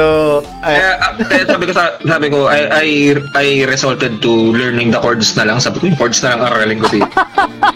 ay, 0.61 0.77
kaya, 0.77 0.91
ah, 0.97 1.11
kaya 1.17 1.43
sabi 1.45 1.63
ko, 1.65 1.71
sa, 1.71 1.83
sabi 1.99 2.27
ko, 2.27 2.47
I, 2.47 2.59
I, 2.67 2.87
I 3.33 3.45
resorted 3.63 4.19
to 4.19 4.31
learning 4.51 4.91
the 4.91 4.99
chords 4.99 5.35
na 5.35 5.43
lang. 5.43 5.59
Sabi 5.59 5.79
ko, 5.79 5.83
yung 5.87 5.97
chords 5.97 6.19
na 6.21 6.35
lang 6.35 6.39
aralin 6.43 6.79
ko. 6.79 6.87
Di. 6.89 7.01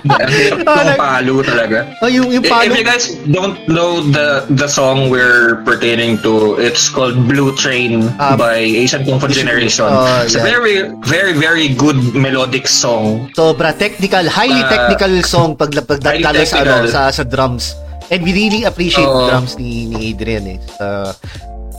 Ang 0.08 0.32
hirap 0.32 0.60
ng 0.64 0.96
palo 0.96 1.34
talaga. 1.42 1.78
oh, 2.00 2.08
yung, 2.08 2.32
yung 2.32 2.44
If, 2.44 2.52
paano, 2.52 2.70
if 2.70 2.74
you 2.76 2.86
guys 2.86 3.06
don't 3.28 3.60
know 3.68 4.00
the 4.00 4.28
the 4.56 4.68
song 4.68 5.10
we're 5.10 5.60
pertaining 5.64 6.16
to, 6.22 6.56
it's 6.58 6.88
called 6.88 7.28
Blue 7.28 7.52
Train 7.56 8.08
Ah, 8.18 8.36
by 8.36 8.56
Asian 8.58 9.04
Kung 9.04 9.20
Fu 9.20 9.28
Generation. 9.28 9.88
oh, 9.88 10.24
It's 10.24 10.36
a 10.36 10.40
yeah. 10.40 10.48
very, 10.48 10.76
very, 11.04 11.34
very 11.34 11.68
good 11.70 11.98
melodic 12.14 12.68
song. 12.68 13.28
sobra 13.36 13.76
technical, 13.76 14.24
highly 14.28 14.64
Ah, 14.64 14.70
technical 14.70 15.12
song 15.24 15.56
pag 15.56 15.72
pagdalo 15.76 16.24
highly 16.24 16.46
sa 16.58 16.64
ano 16.64 16.72
technical. 16.74 16.90
sa 16.90 17.02
sa 17.14 17.24
drums. 17.24 17.66
And 18.08 18.24
we 18.24 18.32
really 18.32 18.64
appreciate 18.64 19.06
Oo. 19.06 19.28
drums 19.28 19.56
ni 19.56 19.86
ni 19.86 20.12
Adrian 20.12 20.46
eh. 20.48 20.60
So, 20.74 20.86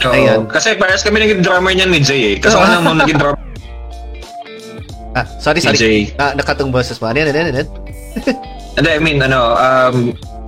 Oo. 0.04 0.14
Ayan. 0.14 0.40
Kasi 0.46 0.76
parehas 0.76 1.02
kami 1.02 1.18
naging 1.18 1.42
drummer 1.42 1.72
niyan 1.72 1.90
ni 1.90 2.00
Jay 2.00 2.22
eh. 2.32 2.36
Kasi 2.38 2.54
ako 2.54 2.64
lang 2.64 2.82
nung 2.84 3.00
naging 3.00 3.18
drummer 3.18 3.40
ah, 5.16 5.26
sorry, 5.38 5.58
sorry. 5.58 5.74
Jay. 5.74 5.98
Ah, 6.14 6.30
nakatong 6.32 6.70
boses 6.70 6.98
mo. 6.98 7.10
Ano 7.10 7.18
yan, 7.18 7.28
ano 7.28 7.38
yan, 7.38 7.48
ano 7.48 7.58
yan? 7.58 7.68
Hindi, 8.78 8.90
I 8.94 9.00
mean, 9.02 9.18
ano, 9.18 9.58
um, 9.58 9.96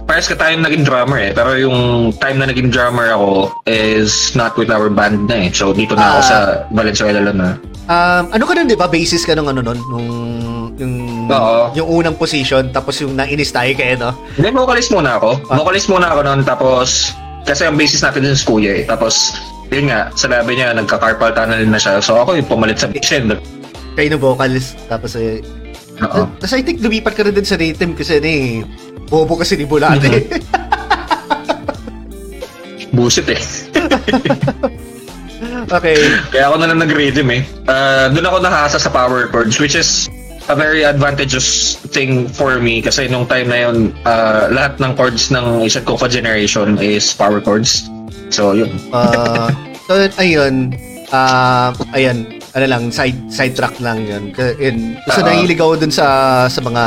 pares 0.07 0.27
ka 0.27 0.39
tayong 0.39 0.62
naging 0.62 0.86
drummer 0.86 1.19
eh. 1.19 1.32
Pero 1.35 1.55
yung 1.55 1.78
time 2.15 2.39
na 2.39 2.47
naging 2.47 2.70
drummer 2.70 3.11
ako 3.11 3.51
is 3.66 4.35
not 4.35 4.55
with 4.55 4.70
our 4.70 4.86
band 4.86 5.27
na 5.27 5.47
eh. 5.47 5.51
So 5.51 5.70
dito 5.70 5.94
na 5.94 6.15
ako 6.15 6.19
Ah. 6.19 6.27
sa 6.27 6.36
Valenzuela 6.70 7.20
lang 7.23 7.39
na. 7.39 7.51
Um, 7.90 8.24
ano 8.31 8.44
ka 8.47 8.52
nun, 8.55 8.70
di 8.70 8.78
ba? 8.78 8.86
Basis 8.86 9.27
ka 9.27 9.35
nung 9.35 9.51
ano 9.51 9.62
nun? 9.62 9.78
Nung, 9.90 10.07
yung, 10.81 11.28
Oo. 11.28 11.70
yung 11.77 11.89
unang 12.01 12.16
position, 12.16 12.73
tapos 12.73 12.98
yung 13.05 13.12
nainis 13.12 13.52
tayo 13.52 13.70
kayo, 13.77 13.94
no? 14.01 14.11
Hindi, 14.35 14.48
vocalist 14.57 14.90
muna 14.90 15.20
ako. 15.20 15.31
Ah. 15.52 15.57
Vocalist 15.61 15.89
muna 15.93 16.07
ako 16.11 16.20
noon 16.24 16.40
tapos 16.43 17.12
kasi 17.44 17.69
ang 17.69 17.77
basis 17.77 18.01
natin 18.01 18.24
sa 18.32 18.44
kuya 18.48 18.73
eh. 18.81 18.85
Tapos 18.89 19.36
yun 19.70 19.93
nga, 19.93 20.11
sa 20.19 20.27
labi 20.27 20.59
niya, 20.59 20.74
nagka-carpal 20.74 21.31
tunnel 21.36 21.62
na 21.69 21.78
siya. 21.78 22.02
So 22.02 22.19
ako 22.19 22.35
yung 22.40 22.48
pumalit 22.48 22.81
sa 22.81 22.90
end. 22.90 23.36
Kayo 23.94 24.09
ng 24.16 24.23
vocalist, 24.23 24.74
tapos 24.89 25.15
eh, 25.15 25.44
Oo. 26.01 26.24
Tapos 26.40 26.57
I 26.57 26.65
think 26.65 26.81
lumipat 26.81 27.12
ka 27.12 27.23
rin 27.28 27.36
din 27.36 27.44
sa 27.44 27.61
rhythm 27.61 27.93
kasi 27.93 28.16
ano 28.16 28.28
eh, 28.28 28.65
bobo 29.09 29.36
kasi 29.36 29.61
ni 29.61 29.69
Bulate. 29.69 30.40
Busit 32.97 33.28
eh. 33.28 33.40
okay. 35.77 35.97
Kaya 36.32 36.44
ako 36.51 36.57
na 36.59 36.66
lang 36.73 36.81
nag-rhythm 36.81 37.28
eh. 37.36 37.43
Uh, 37.69 38.09
doon 38.16 38.27
ako 38.27 38.36
nakasa 38.40 38.78
sa 38.81 38.90
power 38.90 39.28
chords 39.28 39.61
which 39.61 39.77
is 39.77 40.09
a 40.51 40.57
very 40.59 40.83
advantageous 40.83 41.79
thing 41.95 42.27
for 42.27 42.59
me 42.59 42.83
kasi 42.83 43.07
nung 43.07 43.25
time 43.25 43.47
na 43.47 43.71
yun, 43.71 43.95
uh, 44.03 44.51
lahat 44.51 44.83
ng 44.83 44.99
chords 44.99 45.31
ng 45.31 45.63
isang 45.63 45.87
ko 45.87 45.95
generation 46.11 46.75
is 46.83 47.15
power 47.15 47.39
chords. 47.39 47.87
So 48.35 48.51
yun. 48.53 48.75
Uh, 48.91 49.51
so, 49.87 50.11
ayun. 50.19 50.75
Uh, 51.11 51.71
ayun. 51.95 52.27
Ano 52.51 52.67
lang, 52.67 52.83
side 52.91 53.31
side 53.31 53.55
track 53.55 53.79
lang 53.79 54.03
yun. 54.03 54.35
Yun. 54.35 54.99
So, 55.07 55.23
Oo. 55.23 55.27
nahilig 55.27 55.63
ako 55.63 55.79
dun 55.79 55.95
sa 55.95 56.07
sa 56.51 56.59
mga 56.59 56.85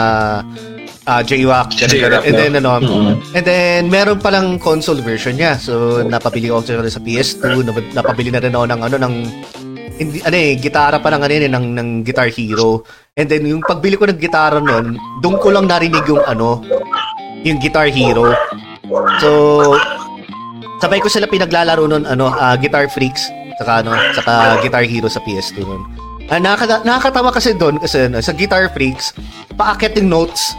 uh, 1.07 1.21
J-Rock. 1.23 1.71
J-Rock. 1.75 2.23
And 2.27 2.35
then, 2.35 2.53
ano, 2.59 2.79
Mhm. 2.79 3.35
and 3.35 3.45
then, 3.45 3.81
meron 3.87 4.19
palang 4.19 4.59
console 4.59 4.99
version 4.99 5.35
niya. 5.35 5.55
So, 5.55 6.03
napabili 6.03 6.51
ko 6.51 6.63
sa, 6.63 6.79
sa 6.83 6.99
PS2. 6.99 7.63
nap- 7.63 7.91
Napabili 7.95 8.31
na 8.31 8.39
rin 8.39 8.51
ako 8.51 8.65
ng, 8.67 8.81
ano, 8.83 8.95
ng, 8.99 9.15
hindi, 9.95 10.17
ano 10.21 10.35
eh, 10.35 10.57
gitara 10.57 10.97
pa 10.97 11.09
ng, 11.09 11.21
ano 11.21 11.33
eh, 11.33 11.49
ng, 11.49 11.65
ng 11.73 11.89
Guitar 12.01 12.29
Hero. 12.29 12.81
And 13.13 13.29
then, 13.29 13.45
yung 13.45 13.61
pagbili 13.61 13.93
ko 13.93 14.09
ng 14.09 14.17
gitara 14.17 14.57
nun, 14.57 14.97
doon 15.21 15.37
ko 15.37 15.53
lang 15.53 15.69
narinig 15.69 16.01
yung, 16.05 16.23
ano, 16.25 16.65
yung 17.45 17.61
Guitar 17.61 17.89
Hero. 17.89 18.33
So, 19.21 19.29
sabay 20.81 20.99
ko 20.99 21.07
sila 21.07 21.29
pinaglalaro 21.29 21.85
nun, 21.85 22.03
ano, 22.03 22.29
ah, 22.29 22.57
Guitar 22.57 22.89
Freaks, 22.89 23.29
saka, 23.61 23.85
ano, 23.85 23.93
saka 24.13 24.59
Guitar 24.61 24.83
Hero 24.83 25.07
sa 25.07 25.21
PS2 25.21 25.61
nun. 25.61 25.83
Ah, 26.31 26.39
nakaka- 26.39 26.81
nakakatawa 26.81 27.29
kasi 27.29 27.53
doon, 27.53 27.77
kasi 27.77 28.07
ano, 28.07 28.17
sa 28.23 28.33
Guitar 28.33 28.71
Freaks, 28.71 29.13
paakit 29.53 29.93
yung 29.99 30.09
notes. 30.09 30.55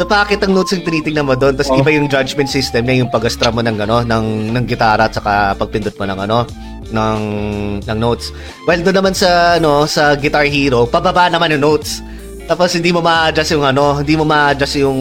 So, 0.00 0.08
paakit 0.08 0.40
ang 0.40 0.56
notes 0.56 0.72
yung 0.72 0.80
tinitingnan 0.80 1.28
mo 1.28 1.36
doon, 1.36 1.52
tapos 1.52 1.68
Oh. 1.68 1.76
iba 1.76 1.92
yung 1.92 2.08
judgment 2.08 2.48
system 2.48 2.88
niya, 2.88 3.04
yung 3.04 3.12
pag-astra 3.12 3.52
mo 3.52 3.60
ng, 3.60 3.84
ano, 3.84 4.00
ng, 4.00 4.48
ng 4.48 4.64
gitara, 4.64 5.04
at 5.04 5.12
saka 5.12 5.52
pagpindot 5.60 5.92
mo 5.92 6.08
ng, 6.08 6.20
ano, 6.24 6.48
ng, 6.90 7.20
ng 7.84 7.98
notes. 7.98 8.34
Well, 8.66 8.82
doon 8.82 8.96
naman 9.02 9.14
sa, 9.14 9.56
ano, 9.58 9.86
sa 9.86 10.14
Guitar 10.14 10.46
Hero, 10.46 10.86
pababa 10.86 11.30
naman 11.30 11.54
yung 11.56 11.64
notes. 11.64 12.02
Tapos 12.50 12.74
hindi 12.74 12.90
mo 12.90 12.98
ma-adjust 12.98 13.54
yung 13.54 13.62
ano, 13.62 14.02
hindi 14.02 14.14
mo 14.18 14.26
ma-adjust 14.26 14.82
yung, 14.82 14.98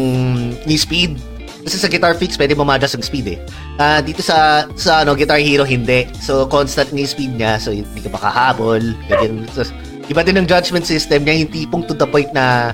yung 0.70 0.80
speed. 0.80 1.18
Kasi 1.66 1.76
sa 1.82 1.90
Guitar 1.92 2.14
Fix, 2.16 2.38
pwede 2.38 2.54
mo 2.54 2.64
ma-adjust 2.64 3.02
yung 3.02 3.06
speed 3.06 3.28
eh. 3.36 3.40
Ah, 3.82 4.00
dito 4.00 4.22
sa 4.22 4.70
sa 4.78 5.02
ano 5.02 5.18
Guitar 5.18 5.42
Hero 5.42 5.66
hindi. 5.66 6.06
So 6.22 6.46
constant 6.46 6.94
yung 6.94 7.10
speed 7.10 7.36
niya, 7.36 7.58
so 7.58 7.74
hindi 7.74 8.00
ka 8.06 8.14
makahabol. 8.14 8.82
Ganyan. 9.10 9.50
So, 9.52 9.66
iba 10.08 10.22
din 10.22 10.38
ang 10.38 10.48
judgment 10.48 10.86
system 10.86 11.26
niya, 11.26 11.42
yung 11.46 11.52
tipong 11.52 11.84
to 11.90 11.98
the 11.98 12.06
point 12.06 12.30
na 12.38 12.74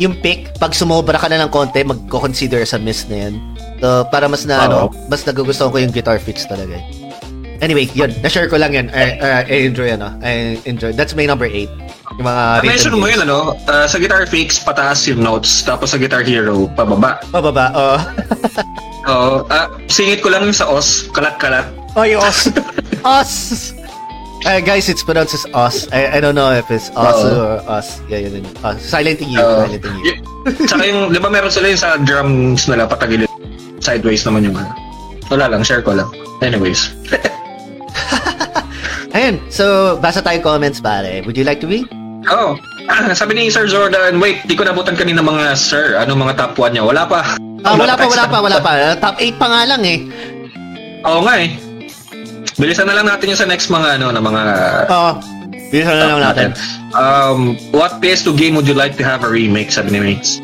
yung 0.00 0.16
pick, 0.16 0.56
pag 0.56 0.72
sumobra 0.72 1.20
ka 1.20 1.28
na 1.28 1.44
ng 1.44 1.52
konti, 1.52 1.84
magko-consider 1.84 2.64
as 2.64 2.72
a 2.72 2.80
miss 2.80 3.04
na 3.12 3.28
yan. 3.28 3.34
So, 3.84 4.08
para 4.08 4.32
mas 4.32 4.48
na, 4.48 4.64
ano, 4.64 4.88
Oo. 4.88 4.96
mas 5.12 5.28
nagugustuhan 5.28 5.68
ko 5.68 5.76
yung 5.76 5.92
Guitar 5.92 6.16
Fix 6.16 6.48
talaga 6.48 6.80
eh. 6.80 6.84
Anyway, 7.60 7.88
yun. 7.92 8.08
Na-share 8.24 8.48
ko 8.48 8.56
lang 8.56 8.72
yan. 8.72 8.88
I, 8.90 9.20
I, 9.20 9.28
I 9.44 9.56
enjoy, 9.68 9.92
ano. 9.92 10.16
I 10.24 10.56
enjoy. 10.64 10.96
That's 10.96 11.12
my 11.12 11.28
number 11.28 11.44
8. 11.44 11.68
Yung 12.16 12.26
mga 12.26 12.44
rhythm 12.64 12.72
Mention 12.72 12.94
mo 12.96 13.06
yun 13.06 13.20
ano, 13.22 13.54
uh, 13.68 13.86
sa 13.86 13.96
Guitar 14.00 14.24
Fix, 14.26 14.58
pataas 14.58 15.06
yung 15.06 15.22
notes, 15.22 15.62
tapos 15.62 15.92
sa 15.92 15.98
Guitar 16.00 16.24
Hero, 16.24 16.66
pababa. 16.72 17.20
Pababa. 17.30 17.72
Oh. 17.76 17.98
Oo, 19.10 19.32
ah, 19.48 19.72
singit 19.88 20.20
ko 20.20 20.28
lang 20.28 20.44
yung 20.44 20.56
sa 20.56 20.68
OS, 20.68 21.08
kalat-kalat. 21.12 21.64
Oh, 21.96 22.04
yung 22.04 22.20
os. 22.20 22.52
os. 23.04 23.32
Uh, 24.44 24.60
guys, 24.60 24.88
it's 24.88 25.04
pronounced 25.04 25.36
as 25.36 25.44
os. 25.52 25.88
I, 25.92 26.16
I 26.16 26.20
don't 26.20 26.36
know 26.36 26.52
if 26.52 26.68
it's 26.72 26.88
os 26.96 27.24
Oo. 27.24 27.28
or 27.28 27.52
us. 27.68 28.00
Yeah, 28.08 28.24
yun. 28.24 28.40
yun. 28.40 28.46
Uh, 28.64 28.76
silent 28.76 29.20
E. 29.20 29.36
Oo. 29.36 29.68
silent 29.68 29.84
E. 29.84 30.12
Tsaka 30.64 30.82
yung, 30.88 31.12
di 31.12 31.20
ba 31.20 31.28
meron 31.28 31.52
sila 31.52 31.68
yung 31.68 31.80
sa 31.80 31.96
drums 32.00 32.68
nila, 32.68 32.88
patagilid. 32.88 33.28
Sideways 33.80 34.24
naman 34.24 34.48
yung 34.48 34.56
ano. 34.56 34.72
Wala 35.28 35.56
lang, 35.56 35.64
share 35.64 35.84
ko 35.84 35.92
lang. 35.96 36.08
Anyways. 36.40 36.92
Ayun. 39.16 39.36
So, 39.48 39.96
basa 39.98 40.22
tayong 40.22 40.44
comments, 40.44 40.78
pare. 40.78 41.22
Would 41.24 41.34
you 41.34 41.44
like 41.44 41.60
to 41.60 41.68
read? 41.68 41.86
Oh, 42.28 42.52
sabi 43.16 43.32
ni 43.32 43.48
Sir 43.48 43.64
Jordan, 43.64 44.20
wait, 44.20 44.44
di 44.44 44.52
ko 44.52 44.60
nabutan 44.60 44.92
kanina 44.92 45.24
mga 45.24 45.56
sir. 45.56 45.96
Ano 45.96 46.12
mga 46.12 46.36
top 46.36 46.52
1 46.58 46.76
niya? 46.76 46.84
Wala 46.84 47.08
pa. 47.08 47.32
Ah, 47.64 47.74
wala 47.74 47.96
pa, 47.96 48.04
wala 48.04 48.24
pa, 48.28 48.38
wala 48.44 48.58
pa. 48.60 48.72
Uh, 48.76 48.94
top 49.00 49.16
8 49.16 49.40
pa 49.40 49.46
nga 49.48 49.60
lang 49.64 49.82
eh. 49.88 49.98
Oo 51.08 51.24
nga 51.24 51.40
eh. 51.40 51.56
Bilisan 52.60 52.84
na 52.84 53.00
lang 53.00 53.08
natin 53.08 53.32
yung 53.32 53.40
sa 53.40 53.48
next 53.48 53.72
mga 53.72 53.96
ano 53.96 54.12
na 54.12 54.20
mga 54.20 54.42
Oo. 54.92 55.10
Bilisan 55.72 55.96
na 55.96 56.06
lang 56.12 56.20
natin. 56.20 56.48
Um, 56.92 57.38
what 57.72 58.04
PS2 58.04 58.36
game 58.36 58.54
would 58.54 58.68
you 58.68 58.76
like 58.76 59.00
to 59.00 59.04
have 59.06 59.24
a 59.24 59.30
remake? 59.32 59.72
Sabi 59.72 59.96
ni 59.96 60.00
Mates. 60.04 60.36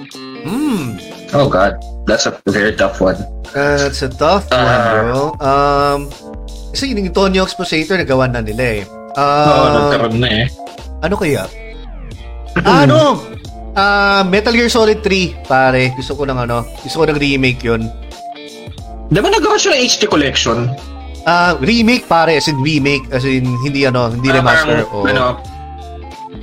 Hmm. 0.49 0.97
Oh 1.37 1.53
God, 1.53 1.77
that's 2.09 2.25
a 2.25 2.33
very 2.49 2.73
tough 2.73 3.05
one. 3.05 3.21
Uh, 3.53 3.85
it's 3.85 4.01
a 4.01 4.09
tough 4.09 4.49
one, 4.49 4.65
Ah. 4.65 4.81
bro. 4.97 5.21
Um, 5.45 6.01
kasi 6.77 6.93
yung 6.93 7.09
Tony 7.09 7.41
Expositor 7.41 7.97
nagawa 7.97 8.29
na 8.29 8.45
nila 8.45 8.65
eh. 8.77 8.83
Oo, 8.85 9.17
Uh, 9.17 9.89
nagkaroon 9.89 10.21
na 10.21 10.29
eh. 10.29 10.47
ano 11.01 11.17
kaya? 11.17 11.49
Ano? 12.61 13.17
Ah, 13.73 14.21
Metal 14.23 14.53
Gear 14.53 14.69
Solid 14.69 15.01
3, 15.01 15.49
pare. 15.49 15.97
Gusto 15.97 16.13
ko 16.13 16.29
ng 16.29 16.37
ano, 16.37 16.69
gusto 16.81 17.01
ko 17.01 17.05
ng 17.09 17.17
remake 17.17 17.65
'yun. 17.65 17.89
Di 19.09 19.17
ba 19.17 19.29
nagawa 19.29 19.57
siya 19.57 19.73
ng 19.73 19.81
HD 19.89 20.03
collection? 20.05 20.69
Ah, 21.25 21.57
remake 21.59 22.05
pare, 22.05 22.37
as 22.37 22.45
in 22.45 22.61
remake, 22.61 23.09
as 23.09 23.25
in 23.25 23.45
hindi 23.61 23.85
ano, 23.85 24.09
hindi 24.09 24.29
Ah, 24.29 24.37
remaster 24.37 24.85
parang, 24.85 24.93
o 24.93 25.09
ano, 25.09 25.25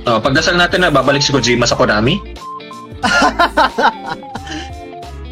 oh, 0.04 0.18
pagdasal 0.18 0.58
natin 0.58 0.82
na 0.82 0.90
babalik 0.90 1.22
si 1.22 1.30
Kojima 1.30 1.66
sa 1.66 1.78
Konami. 1.78 2.18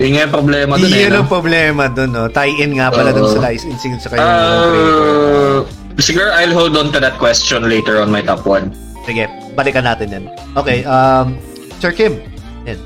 Yun 0.03 0.11
nga 0.13 0.23
yung 0.27 0.35
problema 0.35 0.73
dun 0.75 0.91
eh. 0.91 1.01
Yun 1.07 1.13
No? 1.15 1.21
ang 1.23 1.31
problema 1.31 1.83
doon, 1.87 2.11
no? 2.11 2.25
Tie-in 2.27 2.75
nga 2.75 2.91
pala 2.91 3.15
Oo. 3.15 3.17
dun 3.17 3.27
sa 3.31 3.41
licensing 3.41 3.95
sa 4.03 4.09
kanya. 4.11 4.27
Uh, 4.27 5.63
Uh, 5.93 6.01
siguro 6.01 6.33
I'll 6.33 6.51
hold 6.51 6.75
on 6.75 6.91
to 6.91 6.99
that 6.99 7.21
question 7.21 7.69
later 7.69 8.01
on 8.01 8.11
my 8.11 8.19
top 8.19 8.43
1. 8.43 8.73
Sige, 9.05 9.29
balikan 9.53 9.85
natin 9.85 10.09
yan. 10.11 10.25
Okay, 10.57 10.83
um, 10.83 11.37
Sir 11.79 11.93
Kim. 11.93 12.19
Yan. 12.65 12.79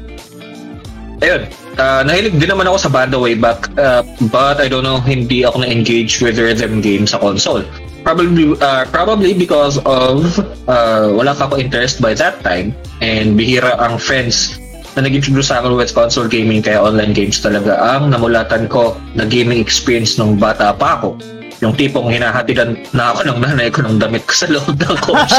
Ayun, 1.22 1.42
uh, 1.78 2.02
nahilig 2.02 2.36
din 2.36 2.50
naman 2.50 2.66
ako 2.66 2.76
sa 2.76 2.90
banda 2.90 3.16
way 3.16 3.32
back, 3.32 3.70
uh, 3.78 4.02
but 4.28 4.60
I 4.60 4.68
don't 4.68 4.84
know, 4.84 4.98
hindi 4.98 5.40
ako 5.40 5.64
na-engage 5.64 6.20
with 6.20 6.36
rhythm 6.36 6.82
games 6.82 7.14
sa 7.14 7.18
console. 7.18 7.64
Probably, 8.02 8.52
uh, 8.60 8.84
probably 8.90 9.32
because 9.32 9.78
of 9.82 10.36
uh, 10.66 11.10
wala 11.10 11.32
pa 11.32 11.46
ako 11.46 11.56
interest 11.56 11.98
by 11.98 12.12
that 12.14 12.38
time 12.42 12.70
and 13.00 13.34
bihira 13.34 13.74
ang 13.78 13.96
friends 13.96 14.60
na 14.96 15.04
nag-introduce 15.04 15.52
sa 15.52 15.60
akin 15.60 15.76
with 15.76 15.92
console 15.92 16.26
gaming 16.26 16.58
kaya 16.58 16.80
online 16.80 17.12
games 17.12 17.36
talaga 17.38 17.76
ang 17.76 18.08
namulatan 18.08 18.64
ko 18.64 18.96
na 19.12 19.22
gaming 19.22 19.60
experience 19.60 20.16
nung 20.16 20.34
bata 20.34 20.72
pa 20.72 20.96
ako. 20.96 21.20
Yung 21.56 21.72
tipong 21.72 22.12
hinahatidan 22.12 22.76
na 22.92 23.12
ako 23.12 23.28
ng 23.28 23.38
nanay 23.40 23.68
ko 23.68 23.80
ng 23.80 23.96
damit 23.96 24.24
ko 24.24 24.32
sa 24.34 24.44
loob 24.46 24.76
ng 24.76 24.96
coach. 25.04 25.32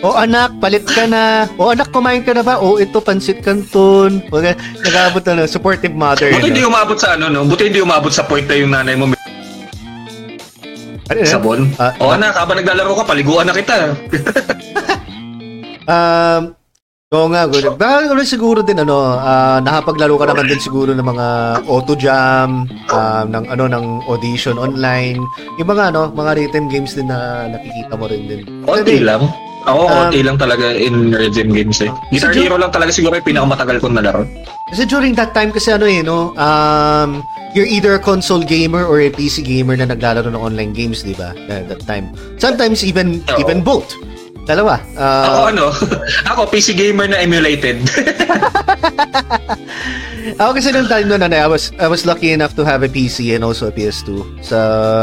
O 0.00 0.12
anak, 0.12 0.52
palit 0.60 0.84
ka 0.84 1.04
na. 1.04 1.48
O 1.56 1.72
anak, 1.72 1.88
kumain 1.88 2.20
ka 2.20 2.32
na 2.32 2.44
ba? 2.44 2.60
O 2.60 2.76
ito, 2.76 3.00
pansit 3.00 3.40
canton. 3.40 4.20
O, 4.28 4.44
nag-abot 4.44 5.24
na, 5.26 5.48
supportive 5.48 5.96
mother. 5.96 6.28
Buti 6.30 6.52
hindi 6.52 6.60
umabot 6.60 6.96
sa 6.96 7.16
ano, 7.16 7.32
no? 7.32 7.48
Buti 7.48 7.72
hindi 7.72 7.80
umabot 7.80 8.12
sa 8.12 8.24
point 8.24 8.44
na 8.44 8.52
yung 8.54 8.72
nanay 8.72 8.96
mo 8.96 9.16
Ano 11.04 11.18
yun? 11.20 11.24
sabon. 11.24 11.60
Ah, 11.76 11.92
o 11.96 12.12
anak, 12.12 12.36
habang 12.36 12.60
naglalaro 12.60 12.96
ka, 12.96 13.04
paliguan 13.04 13.44
na 13.44 13.56
kita. 13.56 13.76
Um, 15.84 16.56
Oo 17.14 17.30
nga, 17.30 17.46
good. 17.46 17.78
Baka 17.78 18.10
ano 18.10 18.26
siguro 18.26 18.66
din 18.66 18.82
ano, 18.82 19.14
ah, 19.14 19.62
nakapaglaro 19.62 20.18
ka 20.18 20.26
naman 20.26 20.50
din 20.50 20.58
siguro 20.58 20.90
ng 20.90 21.06
mga 21.06 21.26
auto 21.70 21.94
jam, 21.94 22.66
um, 22.66 23.24
ng 23.30 23.44
ano 23.46 23.64
ng 23.70 23.84
audition 24.10 24.58
online, 24.58 25.22
yung 25.54 25.68
mga 25.70 25.94
ano, 25.94 26.10
mga 26.10 26.30
rhythm 26.34 26.66
games 26.66 26.98
din 26.98 27.06
na 27.06 27.46
nakikita 27.46 27.94
mo 27.94 28.10
rin 28.10 28.26
din. 28.26 28.42
Konti 28.66 28.98
lang. 28.98 29.30
Ako, 29.64 29.80
Um, 29.88 29.96
konti 29.96 30.20
lang 30.20 30.36
talaga 30.36 30.76
in 30.76 31.14
rhythm 31.14 31.54
games 31.54 31.80
eh. 31.80 31.88
Guitar 32.12 32.34
Hero 32.36 32.58
lang 32.60 32.68
talaga 32.68 32.92
siguro 32.92 33.16
yung 33.16 33.24
pinakamatagal 33.24 33.80
kong 33.80 33.96
nalaro. 33.96 34.26
Kasi 34.68 34.84
during 34.84 35.14
that 35.14 35.32
time 35.32 35.54
kasi 35.54 35.72
ano 35.72 35.86
eh, 35.86 36.02
no, 36.04 36.34
um, 36.36 37.22
you're 37.56 37.68
either 37.68 37.94
a 37.96 38.02
console 38.02 38.42
gamer 38.42 38.84
or 38.84 39.00
a 39.00 39.08
PC 39.08 39.40
gamer 39.40 39.78
na 39.78 39.86
naglalaro 39.88 40.28
ng 40.28 40.36
online 40.36 40.74
games, 40.74 41.00
di 41.00 41.14
ba? 41.14 41.32
At 41.48 41.70
that 41.70 41.80
time. 41.86 42.10
Sometimes 42.36 42.82
even 42.84 43.22
Oo. 43.24 43.40
even 43.40 43.62
both. 43.62 43.94
Dalawa. 44.44 44.76
Ako 44.96 45.40
Uh, 45.40 45.50
ano, 45.50 45.66
ako 46.30 46.40
PC 46.52 46.76
gamer 46.76 47.08
na 47.08 47.20
emulated. 47.24 47.80
Ako 50.40 50.56
kasi 50.56 50.72
nung 50.72 50.88
time 50.88 51.04
nun, 51.04 51.20
ano, 51.20 51.36
I 51.36 51.48
was, 51.48 51.68
I 51.76 51.84
was 51.84 52.08
lucky 52.08 52.32
enough 52.32 52.56
to 52.56 52.64
have 52.64 52.80
a 52.80 52.88
PC 52.88 53.36
and 53.36 53.44
also 53.44 53.68
a 53.68 53.74
PS2. 53.74 54.40
So, 54.40 54.56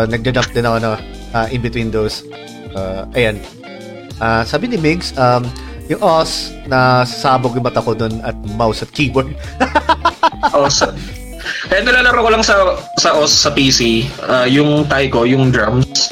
nagja-jump 0.10 0.50
din 0.50 0.66
ako, 0.66 0.78
no, 0.82 0.94
uh, 1.38 1.48
in 1.54 1.62
between 1.62 1.94
those. 1.94 2.26
Uh, 2.74 3.06
ayan. 3.14 3.38
Uh, 4.18 4.42
sabi 4.44 4.68
ni 4.68 4.82
Migs, 4.82 5.14
um, 5.22 5.46
yung 5.88 6.02
OS 6.02 6.52
na 6.66 7.06
sabog 7.06 7.54
yung 7.54 7.66
mata 7.66 7.86
ko 7.86 7.94
dun 7.94 8.18
at 8.26 8.34
mouse 8.58 8.82
at 8.82 8.90
keyboard. 8.92 9.30
Awesome. 10.42 10.98
Eh, 11.70 11.86
nalalaro 11.86 12.26
ko 12.26 12.30
lang 12.34 12.42
sa 12.42 12.76
sa 12.98 13.14
OS 13.14 13.46
sa 13.46 13.54
PC, 13.54 14.10
ah, 14.26 14.50
yung 14.50 14.90
Taiko, 14.90 15.22
yung 15.22 15.54
drums 15.54 16.10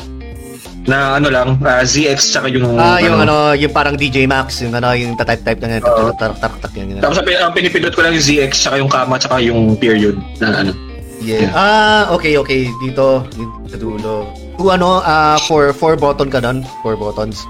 na 0.89 1.21
ano 1.21 1.29
lang, 1.29 1.61
ah, 1.61 1.85
ZX 1.85 2.33
tsaka 2.33 2.49
yung 2.49 2.73
Ah, 2.75 2.97
yung 2.97 3.21
ano, 3.21 3.53
yung 3.53 3.69
parang 3.69 3.93
DJ 3.93 4.25
Max, 4.25 4.65
yung 4.65 4.73
ano, 4.73 4.89
yung 4.97 5.13
type-type 5.13 5.61
na 5.61 5.77
Oo. 5.85 6.09
tarak-tarak 6.17 6.73
yan. 6.73 6.97
yun. 6.97 6.99
Tapos 6.99 7.21
ang 7.21 7.27
pin- 7.29 7.37
ang 7.37 7.53
pinipindot 7.53 7.93
ko 7.93 8.01
lang 8.01 8.17
yung 8.17 8.25
ZX 8.25 8.51
tsaka 8.57 8.81
yung 8.81 8.89
kama 8.89 9.21
tsaka 9.21 9.37
yung 9.37 9.77
period 9.77 10.17
na 10.41 10.65
ano. 10.65 10.73
Yeah. 11.21 11.51
Ah, 11.51 12.09
okay, 12.15 12.39
okay. 12.39 12.71
Dito, 12.79 13.27
dito 13.35 13.51
sa 13.69 13.77
dulo. 13.77 14.25
Two 14.57 14.73
ano, 14.73 15.03
ah, 15.05 15.37
four, 15.45 15.71
four 15.71 15.93
button 15.93 16.31
ka 16.31 16.41
doon. 16.41 16.65
Four 16.81 16.97
buttons. 16.97 17.45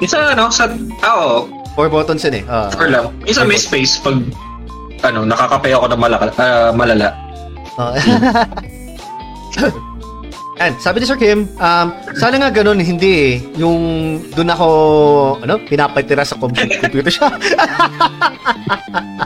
Isa 0.00 0.32
ano, 0.32 0.48
sa, 0.48 0.70
ah, 1.04 1.44
Four 1.76 1.92
buttons 1.92 2.24
yun 2.24 2.40
eh. 2.40 2.44
Ah. 2.48 2.72
four 2.72 2.88
lang. 2.88 3.12
Isa 3.28 3.44
may 3.44 3.60
space 3.60 4.00
pag 4.00 4.16
ano, 5.04 5.28
nakakapay 5.28 5.76
ako 5.76 5.92
ng 5.92 6.00
malaka, 6.00 6.26
ah, 6.40 6.72
malala. 6.72 7.12
Ah. 7.76 7.92
And 10.56 10.72
sabi 10.80 11.04
ni 11.04 11.06
Sir 11.06 11.20
Kim, 11.20 11.44
um, 11.60 11.86
sana 12.16 12.40
nga 12.40 12.48
ganun, 12.48 12.80
hindi 12.80 13.12
eh. 13.12 13.32
Yung 13.60 13.80
doon 14.32 14.48
ako, 14.48 14.68
ano, 15.44 15.60
pinapatira 15.68 16.24
sa 16.24 16.40
com- 16.40 16.52
computer 16.82 17.12
siya. 17.12 17.28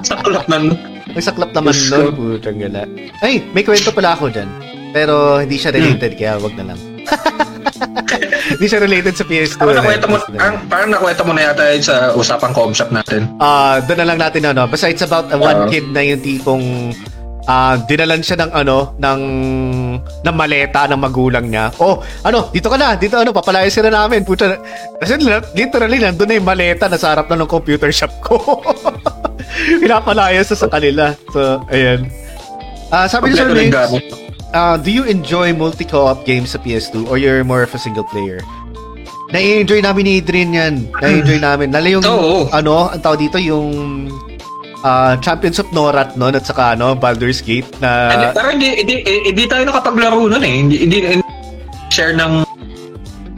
Sa 0.02 0.14
kulak 0.26 0.50
ng 0.50 0.74
Ang 1.10 1.26
saklap 1.26 1.50
naman 1.50 1.74
Diyos 1.74 1.90
nun. 1.90 2.14
Putang 2.14 2.58
gala. 2.58 2.86
Ay, 3.18 3.42
may 3.50 3.66
kwento 3.66 3.90
pala 3.90 4.14
ako 4.14 4.30
dyan. 4.30 4.46
Pero 4.94 5.42
hindi 5.42 5.58
siya 5.58 5.74
related, 5.74 6.14
kaya 6.14 6.38
wag 6.38 6.54
na 6.54 6.74
lang. 6.74 6.78
hindi 8.54 8.66
siya 8.66 8.82
related 8.82 9.14
sa 9.18 9.26
PS2. 9.26 9.58
Parang 9.58 9.82
nakwenta 9.82 10.06
mo, 10.06 10.16
eh. 10.18 10.38
parang, 10.70 10.88
nakwenta 10.90 11.22
mo 11.26 11.32
na 11.34 11.42
yata 11.50 11.62
yun 11.74 11.82
sa 11.82 11.94
usapang 12.14 12.54
com 12.54 12.70
shop 12.70 12.94
natin. 12.94 13.26
Ah, 13.42 13.82
doon 13.82 13.98
na 14.02 14.06
lang 14.06 14.18
natin 14.22 14.42
ano. 14.50 14.70
Basta 14.70 14.86
it's 14.86 15.02
about 15.02 15.30
a 15.30 15.38
one 15.38 15.66
Oo. 15.66 15.70
kid 15.70 15.86
na 15.90 16.02
yung 16.02 16.22
tipong 16.22 16.94
ah 17.50 17.74
dinalan 17.82 18.22
siya 18.22 18.46
ng 18.46 18.50
ano 18.54 18.94
ng 18.94 19.20
ng 20.22 20.36
maleta 20.38 20.86
ng 20.86 21.00
magulang 21.02 21.50
niya. 21.50 21.74
Oh, 21.82 21.98
ano, 22.22 22.46
dito 22.54 22.70
ka 22.70 22.78
na. 22.78 22.94
Dito 22.94 23.18
ano, 23.18 23.34
papalayas 23.34 23.74
ka 23.74 23.82
na 23.82 24.06
namin. 24.06 24.22
Puta. 24.22 24.54
Kasi 25.02 25.18
literally 25.58 25.98
nandun 25.98 26.30
na 26.30 26.38
yung 26.38 26.46
maleta 26.46 26.86
na 26.86 26.94
sa 26.94 27.10
harap 27.16 27.26
na 27.26 27.42
ng 27.42 27.50
computer 27.50 27.90
shop 27.90 28.12
ko. 28.22 28.38
Pinapalayas 29.82 30.46
na 30.54 30.56
sa 30.56 30.68
kanila. 30.70 31.04
So, 31.34 31.58
ayan. 31.74 32.06
Ah, 32.94 33.10
sabi 33.10 33.34
ni 33.34 33.38
Sir 33.38 33.50
ah, 34.54 34.74
do 34.78 34.90
you 34.90 35.06
enjoy 35.06 35.54
multi-co-op 35.54 36.26
games 36.26 36.54
sa 36.54 36.58
PS2 36.62 37.06
or 37.06 37.18
you're 37.18 37.42
more 37.42 37.62
of 37.62 37.74
a 37.74 37.80
single 37.80 38.06
player? 38.06 38.38
Na-enjoy 39.30 39.78
namin 39.78 40.02
ni 40.10 40.12
Adrian 40.18 40.50
yan. 40.50 40.74
Na-enjoy 40.98 41.38
namin. 41.38 41.70
Lalo 41.70 41.86
yung, 41.86 42.02
Oo. 42.02 42.50
ano, 42.50 42.90
ang 42.90 42.98
tawag 42.98 43.22
dito, 43.22 43.38
yung 43.38 44.10
ah, 44.84 45.14
Champions 45.20 45.58
of 45.60 45.68
Norat 45.70 46.16
nun 46.16 46.34
at 46.34 46.44
saka 46.44 46.74
ano, 46.74 46.96
Baldur's 46.96 47.40
Gate 47.40 47.68
na 47.80 48.12
pero 48.32 48.52
hindi, 48.52 48.84
hindi, 48.84 49.02
hindi 49.04 49.44
tayo 49.46 49.68
nakapaglaro 49.68 50.28
nun 50.30 50.42
eh. 50.42 50.54
Hindi, 50.64 50.76
hindi, 50.86 50.98
hindi 51.18 51.26
share 51.90 52.14
ng 52.14 52.46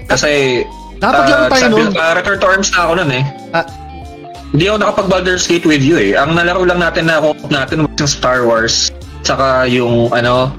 kasi 0.07 0.63
Nakapaglaro 1.03 1.43
ah, 1.43 1.51
tayo 1.51 1.63
sabi- 1.67 1.83
nun. 1.83 1.93
ah, 1.99 2.13
Return 2.15 2.39
to 2.39 2.47
Arms 2.47 2.69
na 2.71 2.79
ako 2.87 2.93
nun 3.03 3.11
eh. 3.11 3.25
Ah. 3.51 3.67
Hindi 4.53 4.65
ako 4.69 4.77
nakapag 4.85 5.09
Baldur's 5.11 5.45
Gate 5.51 5.67
with 5.67 5.83
you 5.83 5.97
eh. 5.99 6.15
Ang 6.15 6.39
nalaro 6.39 6.63
lang 6.63 6.79
natin 6.79 7.11
na 7.11 7.19
ako 7.19 7.35
natin 7.51 7.83
was 7.83 7.97
yung 7.99 8.13
Star 8.13 8.47
Wars. 8.47 8.95
Tsaka 9.27 9.67
yung 9.67 10.13
ano, 10.15 10.53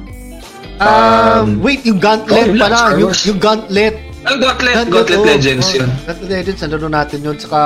um, 0.81 0.89
um, 0.89 1.47
wait, 1.63 1.85
yung 1.87 2.01
Gauntlet 2.01 2.51
oh, 2.51 2.59
pala. 2.59 2.97
Yung, 2.99 3.13
yung 3.13 3.39
Gauntlet. 3.39 3.95
ang 4.23 4.39
Gauntlet, 4.39 4.75
Gauntlet 4.89 5.19
oh, 5.21 5.27
Legends 5.27 5.67
oh, 5.71 5.77
yun. 5.83 5.89
Gauntlet 6.09 6.31
Legends, 6.31 6.59
nalaro 6.65 6.89
natin 6.89 7.19
yun. 7.23 7.37
Saka, 7.39 7.59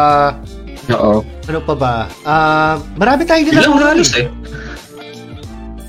Oo. 0.95 1.19
ano 1.23 1.59
pa 1.59 1.73
ba? 1.75 1.93
Ah, 2.23 2.75
marami 2.95 3.27
tayong 3.27 3.51
Yun 3.51 3.55
lang 3.55 3.63
nilaro. 3.67 3.87
halos 3.91 4.11
eh. 4.15 4.25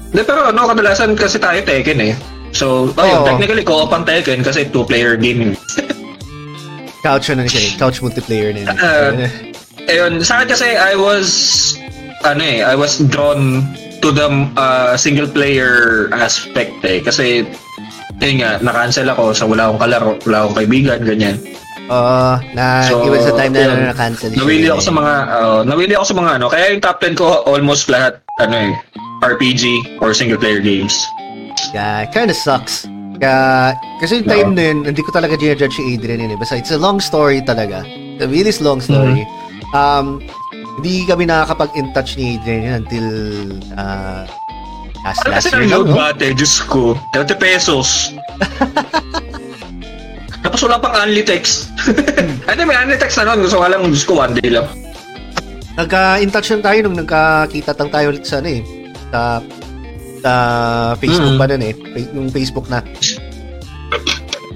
Hindi, 0.08 0.22
pero 0.24 0.40
ano, 0.48 0.60
kadalasan 0.66 1.12
kasi 1.14 1.36
tayo 1.36 1.60
Tekken 1.62 2.00
eh. 2.00 2.14
So, 2.50 2.90
ayun, 2.96 3.22
Oo. 3.22 3.26
technically 3.28 3.62
co-op 3.62 3.92
ang 3.92 4.02
Tekken 4.02 4.40
kasi 4.40 4.66
two-player 4.66 5.14
game. 5.14 5.52
Couch 7.06 7.30
ano 7.30 7.46
siya 7.46 7.62
eh. 7.62 7.70
Couch 7.78 8.02
multiplayer 8.02 8.50
na 8.50 8.60
yun. 8.64 8.68
Ah, 8.74 9.10
Ayun, 9.88 10.20
sa 10.20 10.42
akin 10.42 10.52
kasi 10.52 10.68
I 10.76 10.92
was 10.98 11.28
ano 12.26 12.42
eh, 12.44 12.60
I 12.60 12.76
was 12.76 13.00
drawn 13.08 13.64
to 14.04 14.12
the 14.12 14.28
uh, 14.52 14.92
single 15.00 15.24
player 15.26 16.06
aspect 16.12 16.76
eh 16.84 17.00
kasi 17.00 17.46
ayun 18.20 18.42
nga, 18.42 18.58
na-cancel 18.60 19.08
ako 19.08 19.32
so 19.32 19.46
wala 19.48 19.70
akong 19.70 19.80
kalaro, 19.80 20.10
wala 20.26 20.36
akong 20.44 20.56
kaibigan, 20.60 20.98
ganyan. 21.00 21.36
Oo, 21.88 22.28
na 22.52 22.84
So, 22.84 23.00
was 23.06 23.24
the 23.24 23.32
time 23.32 23.52
na 23.52 23.64
yun. 23.64 23.76
na 23.80 23.92
na-cancel 23.92 24.28
siya. 24.28 24.38
Nawili 24.38 24.68
ako 24.68 24.80
sa 24.80 24.92
mga 24.92 25.12
uh, 25.26 25.60
nawili 25.64 25.92
ako 25.96 26.04
sa 26.04 26.16
mga 26.16 26.30
ano, 26.36 26.46
kaya 26.48 26.64
yung 26.70 26.82
top 26.82 26.98
10 27.00 27.16
ko 27.16 27.24
almost 27.44 27.88
lahat 27.88 28.20
ano 28.38 28.54
eh, 28.54 28.72
RPG 29.20 29.64
or 29.98 30.12
single 30.12 30.36
player 30.36 30.60
games. 30.60 30.94
Yeah, 31.72 32.04
kind 32.12 32.28
of 32.28 32.36
sucks. 32.36 32.84
Kaya, 33.18 33.74
kasi 33.98 34.22
yung 34.22 34.28
time 34.30 34.50
na 34.54 34.62
yun, 34.70 34.78
hindi 34.86 35.02
ko 35.02 35.10
talaga 35.10 35.34
ginajudge 35.34 35.74
si 35.74 35.82
Adrian 35.90 36.22
yun 36.22 36.30
eh. 36.30 36.38
Basta 36.38 36.54
it's 36.54 36.70
a 36.70 36.78
long 36.78 37.02
story 37.02 37.42
talaga. 37.42 37.82
A 38.20 38.26
really 38.30 38.54
long 38.62 38.78
story. 38.78 39.26
Um, 39.74 40.22
hindi 40.78 41.02
kami 41.02 41.26
nakakapag-in 41.26 41.90
touch 41.90 42.14
ni 42.14 42.38
Adrian 42.38 42.62
yun 42.62 42.74
until 42.78 43.06
uh, 43.74 44.22
last, 45.02 45.18
Ano 45.24 45.34
last 45.34 45.44
kasi 45.44 45.50
year 45.50 45.58
ng 45.58 45.66
lang, 45.66 45.82
load 45.82 45.88
no? 45.90 45.96
bate, 45.98 46.26
Diyos 46.30 46.54
ko, 46.62 46.94
30 47.10 47.34
pesos. 47.42 48.14
Tapos 50.48 50.64
wala 50.64 50.80
pang 50.80 50.96
only 50.96 51.20
text. 51.20 51.68
ano 52.48 52.60
may 52.64 52.72
only 52.74 52.96
text 52.96 53.20
na 53.20 53.28
nun, 53.28 53.44
gusto 53.44 53.60
ko 53.60 53.68
lang, 53.68 53.84
Diyos 53.84 54.08
ko, 54.08 54.16
one 54.16 54.32
day 54.32 54.48
lang. 54.48 54.64
Nagka-in 55.76 56.32
touch 56.32 56.48
lang 56.48 56.64
tayo 56.64 56.78
nung 56.88 56.96
nagkakita 56.96 57.76
tang 57.76 57.92
tayo 57.92 58.08
ulit 58.08 58.24
sa 58.24 58.40
ano 58.40 58.48
eh. 58.48 58.64
Sa, 59.12 59.20
sa 60.18 60.32
Facebook 60.96 61.36
Mm. 61.36 61.38
pa 61.38 61.46
nun 61.46 61.62
eh. 61.62 61.74
Yung 62.16 62.28
Facebook 62.32 62.66
na. 62.72 62.80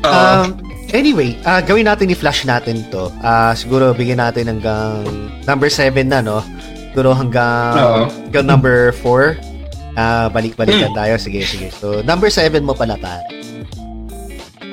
Oo. 0.03 0.09
Um, 0.09 0.57
anyway, 0.91 1.37
ah 1.45 1.61
gawin 1.61 1.85
natin 1.85 2.09
i-flash 2.09 2.43
natin 2.43 2.89
to. 2.89 3.13
Ah 3.21 3.53
siguro 3.53 3.93
bigyan 3.93 4.19
natin 4.19 4.49
hanggang 4.49 5.05
number 5.45 5.69
7 5.69 6.09
na, 6.09 6.25
no? 6.25 6.41
Siguro 6.89 7.13
hanggang, 7.13 7.77
Oo. 7.77 8.01
hanggang 8.09 8.47
number 8.49 8.97
4. 8.99 9.37
Ah, 9.93 10.33
balik-balikan 10.33 10.89
Hmm. 10.89 10.97
tayo. 10.97 11.15
Sige, 11.21 11.45
sige. 11.45 11.69
So, 11.71 12.01
number 12.01 12.33
7 12.33 12.65
mo 12.65 12.73
pala, 12.73 12.97
pare. 12.97 13.29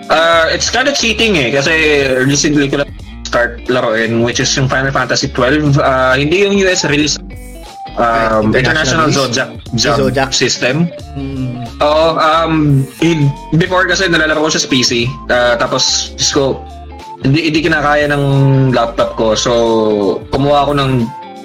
Uh, 0.09 0.49
it's 0.49 0.73
kind 0.73 0.89
of 0.89 0.97
cheating 0.97 1.37
eh, 1.37 1.53
kasi 1.53 2.01
recently 2.25 2.65
ko 2.65 2.81
lang 2.81 2.89
start 3.29 3.61
laruin, 3.69 4.25
which 4.25 4.41
is 4.41 4.49
yung 4.57 4.65
Final 4.65 4.89
Fantasy 4.89 5.29
12. 5.29 5.77
Uh, 5.77 6.17
hindi 6.17 6.49
yung 6.49 6.57
US 6.65 6.81
release. 6.89 7.21
Um, 7.99 8.49
Okay, 8.49 8.63
International, 8.63 9.05
international 9.05 9.09
Zodiac, 9.11 9.49
Jump 9.77 9.97
Zodiac. 10.01 10.29
System. 10.33 10.89
Hmm. 11.13 11.61
Oo, 11.83 12.17
um, 12.17 12.81
before 13.53 13.85
kasi 13.85 14.09
nalalaro 14.09 14.47
ko 14.47 14.49
siya 14.49 14.65
sa 14.65 14.69
PC. 14.71 15.05
Uh, 15.29 15.53
tapos, 15.61 16.15
Diyos 16.17 16.31
ko, 16.33 16.43
hindi, 17.21 17.51
hindi 17.51 17.59
kinakaya 17.61 18.09
ng 18.09 18.23
laptop 18.73 19.13
ko. 19.13 19.37
So, 19.37 19.51
kumuha 20.33 20.65
ako 20.65 20.71
ng 20.79 20.91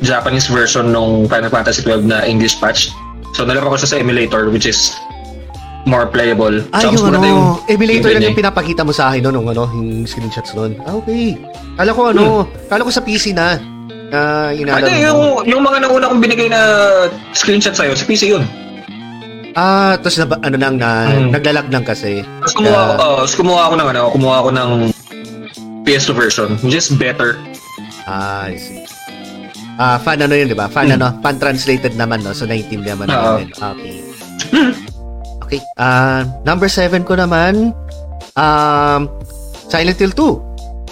Japanese 0.01 0.49
version 0.49 0.89
ng 0.95 1.29
Final 1.29 1.51
Fantasy 1.53 1.83
12 1.83 2.07
na 2.07 2.25
English 2.25 2.57
patch. 2.63 2.89
So, 3.35 3.45
nalaro 3.45 3.75
ko 3.75 3.77
siya 3.77 3.91
sa 3.91 3.99
emulator, 3.99 4.49
which 4.49 4.65
is 4.65 4.95
more 5.85 6.09
playable. 6.09 6.65
Ay, 6.73 6.89
mas 6.89 6.97
yung 6.97 7.13
ano, 7.13 7.61
emulator 7.69 8.09
lang 8.11 8.21
gameplay 8.21 8.29
yung 8.29 8.39
pinapakita 8.39 8.83
mo 8.83 8.93
sa 8.93 9.13
akin 9.13 9.21
no, 9.23 9.31
nung 9.31 9.49
ano, 9.49 9.69
yung 9.71 10.05
screenshots 10.05 10.53
nun. 10.53 10.77
Ah, 10.83 10.97
okay. 10.97 11.37
Kala 11.77 11.91
ko 11.93 12.01
ano, 12.09 12.25
kala 12.69 12.83
ko 12.83 12.91
sa 12.91 13.05
PC 13.05 13.37
na. 13.37 13.61
Ah, 14.15 14.49
Ano 14.49 14.57
inaalala 14.57 14.95
yung, 14.95 15.21
yung 15.45 15.63
mga 15.63 15.79
nauna 15.83 16.07
kong 16.09 16.23
binigay 16.23 16.49
na 16.49 16.61
screenshot 17.33 17.75
sa'yo, 17.75 17.93
sa 17.93 18.07
PC 18.07 18.31
yun. 18.31 18.45
Ah, 19.55 19.95
tapos 19.99 20.19
na, 20.19 20.27
ano 20.27 20.57
nang 20.57 20.77
na, 20.79 20.91
Hmm. 21.07 21.31
naglalag 21.31 21.71
lang 21.71 21.85
kasi. 21.85 22.23
Tapos 22.43 22.55
kumuha, 22.55 22.75
Yeah. 22.75 22.95
ako, 22.95 23.05
tapos 23.23 23.35
kumuha 23.39 23.61
ako 23.63 23.75
ng 23.75 23.89
ano, 23.91 24.03
kumuha 24.11 24.37
ako 24.39 24.51
ng 24.51 24.71
PS2 25.85 26.11
version, 26.13 26.49
is 26.65 26.89
better. 26.91 27.39
Ah, 28.07 28.51
I 28.51 28.57
see. 28.57 28.83
Ah, 29.75 29.99
fan 29.99 30.23
ano 30.23 30.35
yun, 30.35 30.47
di 30.47 30.55
ba? 30.55 30.71
Fan 30.71 30.87
Hmm. 30.89 30.97
ano? 30.97 31.07
Fan 31.19 31.37
translated 31.39 31.95
naman, 31.95 32.23
no? 32.23 32.31
So, 32.31 32.47
naiintindihan 32.47 32.95
naman 32.95 33.11
namin. 33.11 33.49
Okay. 33.51 33.99
okay. 35.45 35.61
Ah, 35.77 36.25
number 36.43 36.67
7 36.67 37.05
ko 37.05 37.15
naman, 37.15 37.77
um, 38.35 39.01
Silent 39.69 40.01
Hill 40.01 40.15
2. 40.17 40.41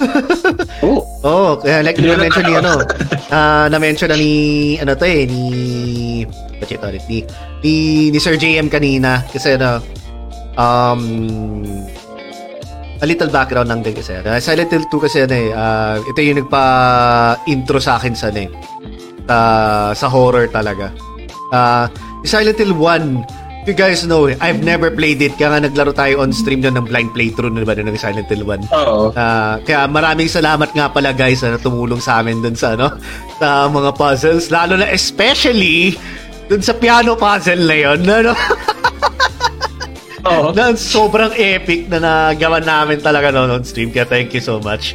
Oh. 0.82 1.06
Oh, 1.22 1.50
kaya 1.62 1.86
like 1.86 1.94
na 2.02 2.18
mention 2.18 2.42
ni 2.42 2.58
ano, 2.58 2.82
ah, 3.30 3.70
na 3.70 3.78
mention 3.78 4.10
na 4.10 4.18
ni 4.18 4.32
ano 4.82 4.98
to 4.98 5.06
eh, 5.06 5.22
ni 5.30 5.42
what's 6.58 6.74
it 6.74 6.82
ulit, 6.82 7.04
ni, 7.06 7.22
ni, 7.62 7.72
ni 8.10 8.18
Sir 8.18 8.34
JM 8.34 8.66
kanina 8.66 9.22
kasi 9.30 9.54
ano 9.54 9.78
um 10.58 11.02
a 12.98 13.06
little 13.06 13.30
background 13.30 13.70
lang 13.70 13.82
din 13.82 13.94
kasi. 13.94 14.18
Uh, 14.18 14.38
Silent 14.38 14.70
Hill 14.70 14.86
2 14.86 15.04
kasi 15.06 15.16
ano 15.22 15.34
eh, 15.34 15.50
ah, 15.54 15.98
ito 15.98 16.18
yung 16.18 16.42
nagpa-intro 16.42 17.78
sa 17.78 17.98
akin 17.98 18.14
sa 18.14 18.30
ano 18.30 18.40
eh, 18.42 18.50
sa- 19.26 19.94
sa 19.94 20.06
horror 20.10 20.46
talaga. 20.50 20.90
Ah, 21.50 21.86
Silent 22.22 22.58
Hill 22.58 22.74
1, 22.74 23.41
you 23.62 23.72
guys 23.72 24.02
know, 24.02 24.26
I've 24.40 24.62
never 24.62 24.90
played 24.90 25.22
it. 25.22 25.38
Kaya 25.38 25.54
nga 25.54 25.60
naglaro 25.62 25.92
tayo 25.92 26.18
on 26.18 26.34
stream 26.34 26.60
na 26.60 26.70
ng 26.70 26.86
blind 26.86 27.14
playthrough 27.14 27.50
na 27.50 27.62
ba 27.62 27.78
ng 27.78 27.94
Silent 27.94 28.26
Hill 28.26 28.42
1. 28.42 28.66
Oo. 28.74 29.14
Ah, 29.14 29.62
kaya 29.62 29.86
maraming 29.86 30.26
salamat 30.26 30.70
nga 30.70 30.90
pala 30.90 31.14
guys 31.14 31.40
na 31.40 31.54
tumulong 31.56 31.98
sa 31.98 32.18
amin 32.18 32.42
dun 32.42 32.54
sa 32.54 32.74
ano 32.74 32.90
sa 33.38 33.66
mga 33.66 33.90
puzzles 33.94 34.50
lalo 34.50 34.74
na 34.74 34.90
especially 34.90 35.94
dun 36.46 36.58
sa 36.58 36.74
piano 36.74 37.14
puzzle 37.14 37.62
na 37.62 37.76
yun 37.76 38.00
ano, 38.02 38.34
Oo. 40.22 40.54
na 40.54 40.70
sobrang 40.74 41.34
epic 41.34 41.86
na 41.86 41.98
nagawa 41.98 42.62
namin 42.62 42.98
talaga 42.98 43.30
noon 43.30 43.50
on 43.50 43.64
stream 43.66 43.90
kaya 43.90 44.06
thank 44.06 44.30
you 44.30 44.42
so 44.42 44.58
much 44.58 44.94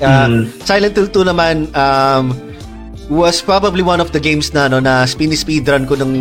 Ah, 0.00 0.24
Mm. 0.24 0.48
Silent 0.64 0.96
Hill 0.96 1.12
2 1.12 1.28
naman 1.28 1.68
um, 1.76 2.32
was 3.10 3.42
probably 3.42 3.82
one 3.82 3.98
of 3.98 4.14
the 4.14 4.22
games 4.22 4.54
na 4.54 4.70
no 4.70 4.78
na 4.78 5.02
spin 5.02 5.34
speedrun 5.34 5.84
ko 5.84 5.98
nung 5.98 6.14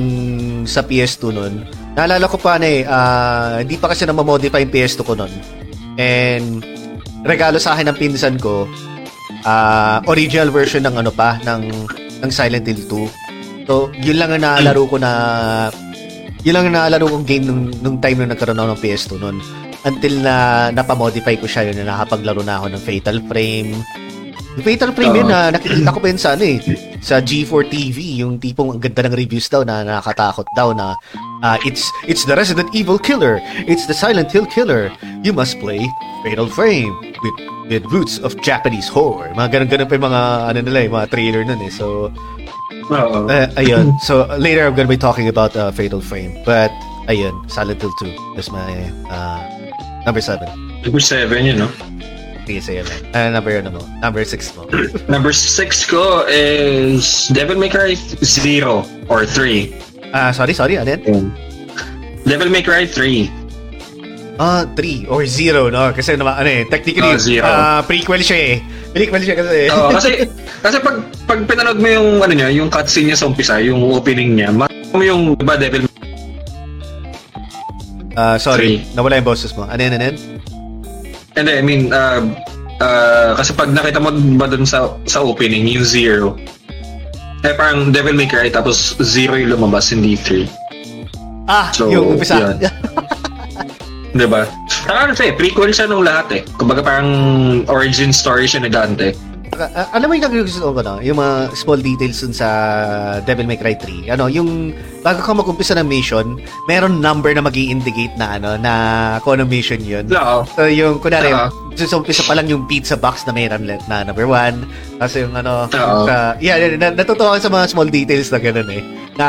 sa 0.65 0.81
PS2 0.81 1.23
noon. 1.29 1.53
Naalala 1.93 2.25
ko 2.25 2.41
pa 2.41 2.57
na 2.57 2.65
eh, 2.65 2.81
ah, 2.83 3.61
hindi 3.61 3.77
pa 3.77 3.93
kasi 3.93 4.09
na 4.09 4.17
modify 4.17 4.65
yung 4.65 4.73
PS2 4.73 4.99
ko 5.05 5.13
noon. 5.13 5.33
And 6.01 6.65
regalo 7.21 7.61
sa 7.61 7.77
akin 7.77 7.93
ng 7.93 7.97
pinsan 8.01 8.35
ko 8.41 8.65
ah, 9.45 10.01
original 10.09 10.49
version 10.49 10.81
ng 10.81 10.97
ano 10.97 11.13
pa 11.13 11.37
ng 11.45 11.63
ng 12.25 12.31
Silent 12.33 12.65
Hill 12.65 12.83
2. 12.89 13.69
So, 13.69 13.93
yun 14.01 14.17
lang 14.17 14.33
ang 14.33 14.41
naalaro 14.41 14.89
ko 14.89 14.97
na 14.97 15.11
yun 16.41 16.57
lang 16.57 16.73
ang 16.73 16.75
naalaro 16.75 17.05
kong 17.05 17.25
game 17.29 17.45
nung, 17.45 17.69
nung 17.85 17.97
time 18.01 18.25
na 18.25 18.33
nagkaroon 18.33 18.57
ako 18.57 18.69
ng 18.73 18.81
PS2 18.81 19.11
noon. 19.21 19.37
Until 19.85 20.13
na 20.25 20.35
napamodify 20.73 21.37
ko 21.37 21.45
siya 21.45 21.69
yun 21.69 21.85
na 21.85 21.93
nakapaglaro 21.93 22.41
na 22.41 22.57
ako 22.57 22.65
ng 22.73 22.81
Fatal 22.81 23.17
Frame. 23.29 23.77
Yung 24.60 24.68
Fatal 24.68 24.91
Frame 24.91 25.23
yun 25.23 25.31
Oo. 25.31 25.31
na 25.31 25.56
nakikita 25.56 25.95
ko 25.95 26.03
pa 26.03 26.07
yun 26.11 26.19
sa 26.19 26.36
ano 26.36 26.44
eh, 26.44 26.60
sa 26.99 27.23
G4 27.23 27.72
TV, 27.72 28.19
yung 28.19 28.44
tipong 28.44 28.76
ang 28.76 28.84
ganda 28.84 29.07
ng 29.07 29.15
reviews 29.15 29.48
daw 29.48 29.64
na 29.64 29.88
nakakatakot 29.88 30.44
daw 30.52 30.76
na 30.76 30.99
ah, 31.40 31.56
it's 31.64 31.88
it's 32.11 32.27
the 32.27 32.36
Resident 32.36 32.68
Evil 32.76 32.99
killer. 32.99 33.40
It's 33.72 33.88
the 33.88 33.95
Silent 33.95 34.36
Hill 34.36 34.44
killer. 34.52 34.91
You 35.23 35.31
must 35.31 35.64
play 35.64 35.80
Fatal 36.27 36.52
Frame 36.52 36.91
with 37.23 37.38
with 37.72 37.88
roots 37.88 38.19
of 38.19 38.36
Japanese 38.44 38.91
horror. 38.91 39.31
Mga 39.31 39.48
ganun-ganun 39.64 39.88
pa 39.88 39.95
yung 39.95 40.07
mga 40.11 40.22
ano 40.52 40.60
nila 40.60 40.80
eh, 40.84 40.90
mga 40.91 41.07
trailer 41.07 41.41
nun 41.48 41.64
eh. 41.64 41.72
So. 41.72 42.11
Uh, 42.91 43.48
ayun. 43.56 43.95
So 44.03 44.27
later 44.36 44.68
I'm 44.68 44.76
gonna 44.76 44.91
be 44.91 44.99
talking 44.99 45.31
about 45.31 45.56
uh, 45.56 45.72
Fatal 45.72 46.03
Frame. 46.03 46.36
But 46.44 46.76
ayun, 47.07 47.31
Silent 47.48 47.80
Hill 47.80 47.95
2 48.36 48.36
is 48.36 48.52
my 48.52 48.91
uh, 49.07 49.40
number 50.03 50.19
7. 50.19 50.44
Number 50.84 50.99
7 50.99 51.31
yun, 51.48 51.64
no? 51.64 51.72
Sige, 52.49 52.65
sige 52.65 52.81
lang. 52.81 52.97
Uh, 53.13 53.30
number 53.30 53.61
ano 53.61 53.69
mo? 53.77 53.81
Number 54.09 54.26
6 54.26 54.57
mo. 54.57 54.65
Number 55.05 55.30
6 55.30 55.53
ko 55.85 56.26
is 56.26 57.30
Devil 57.30 57.61
May 57.61 57.69
Cry 57.69 57.93
0 58.26 58.89
or 59.05 59.21
3. 59.21 59.69
Ah, 60.09 60.34
sorry, 60.34 60.57
sorry. 60.57 60.81
Ano 60.81 60.89
yan? 60.89 61.30
Devil 62.26 62.49
May 62.49 62.65
Cry 62.65 62.89
3. 62.89 63.30
Ah, 64.41 64.65
3 64.73 65.05
or 65.13 65.30
0, 65.30 65.69
no? 65.69 65.93
Kasi 65.93 66.17
naman, 66.17 66.41
ano 66.41 66.49
eh, 66.49 66.65
technically, 66.65 67.05
Oh, 67.05 67.21
zero. 67.21 67.45
ah, 67.45 67.85
prequel 67.85 68.26
siya 68.26 68.39
eh. 68.41 68.55
Prequel 68.97 69.21
siya 69.21 69.35
kasi. 69.38 69.57
Oo, 69.69 69.93
kasi 70.01 70.09
kasi 70.65 70.81
pag 70.81 70.97
pag 71.30 71.39
pinanood 71.45 71.77
mo 71.77 71.85
yung 71.85 72.17
ano 72.17 72.34
niya, 72.34 72.49
yung 72.49 72.73
cutscene 72.73 73.13
niya 73.13 73.19
sa 73.19 73.30
umpisa, 73.30 73.61
yung 73.61 73.84
opening 73.93 74.41
niya, 74.41 74.49
ma 74.49 74.65
mo 74.89 75.05
yung 75.05 75.38
ba 75.38 75.53
Devil 75.53 75.85
Ah, 78.17 78.41
sorry, 78.41 78.81
Three. 78.81 78.97
nawala 78.97 79.21
yung 79.21 79.30
boses 79.30 79.53
mo. 79.53 79.63
Ano 79.63 79.77
yan, 79.77 79.93
ano 79.93 80.03
yan? 80.09 80.38
And 81.39 81.47
I 81.47 81.63
mean, 81.63 81.95
uh, 81.95 82.19
uh, 82.83 83.31
kasi 83.39 83.55
pag 83.55 83.71
nakita 83.71 84.03
mo 84.03 84.11
ba 84.35 84.51
dun 84.51 84.67
sa 84.67 84.91
sa 85.07 85.23
opening, 85.23 85.71
yung 85.71 85.87
zero, 85.87 86.35
eh 87.47 87.55
parang 87.55 87.95
Devil 87.95 88.19
May 88.19 88.27
Cry 88.27 88.51
tapos 88.51 88.99
zero 88.99 89.39
yung 89.39 89.55
lumabas, 89.55 89.95
hindi 89.95 90.19
three. 90.19 90.51
Ah, 91.47 91.71
So, 91.71 91.87
yung 91.87 92.19
umpisa. 92.19 92.59
yun. 92.59 92.59
Diba? 94.19 94.43
Saka 94.67 95.05
ano 95.07 95.13
siya 95.15 95.31
eh, 95.31 95.33
prequel 95.39 95.71
siya 95.71 95.87
nung 95.87 96.03
lahat 96.03 96.27
eh. 96.35 96.41
Kumbaga 96.59 96.83
parang 96.83 97.09
origin 97.71 98.11
story 98.11 98.43
siya 98.43 98.65
ni 98.65 98.69
Dante. 98.69 99.15
Ah, 99.60 99.91
alam 99.91 100.07
mo 100.07 100.15
yung 100.15 100.48
gusto 100.48 100.72
ko 100.72 100.80
no? 100.80 101.03
Yung 101.03 101.19
mga 101.19 101.52
small 101.52 101.84
details 101.84 102.23
dun 102.23 102.31
sa 102.31 102.48
Devil 103.27 103.44
May 103.44 103.60
Cry 103.60 103.76
3. 103.76 104.15
Ano, 104.15 104.31
yung 104.31 104.72
bago 105.03 105.19
ka 105.19 105.36
mag-umpisa 105.36 105.76
ng 105.76 105.84
mission, 105.84 106.40
meron 106.65 107.03
number 107.03 107.36
na 107.36 107.44
mag 107.44 107.52
indicate 107.53 108.15
na 108.15 108.40
ano, 108.40 108.56
na 108.56 108.73
kung 109.19 109.36
anong 109.36 109.52
mission 109.52 109.81
yun. 109.84 110.07
Oo. 110.07 110.48
So 110.56 110.64
yung, 110.65 111.03
kunwari, 111.03 111.36
Oo. 111.36 111.52
sa 111.76 111.99
umpisa 111.99 112.23
pa 112.23 112.40
lang 112.40 112.48
yung 112.48 112.64
pizza 112.65 112.95
box 112.95 113.27
na 113.27 113.36
meron 113.36 113.68
na, 113.68 113.76
na 113.86 114.07
number 114.07 114.23
one. 114.23 114.64
Tapos 114.95 115.19
yung 115.19 115.36
ano, 115.36 115.68
Oo. 115.68 116.07
sa, 116.07 116.40
yeah, 116.40 116.56
na, 116.80 116.95
natutuwa 116.95 117.36
sa 117.36 117.52
mga 117.52 117.65
small 117.68 117.91
details 117.91 118.31
na 118.31 118.40
gano'n 118.40 118.69
eh. 118.72 118.84
Na 119.19 119.27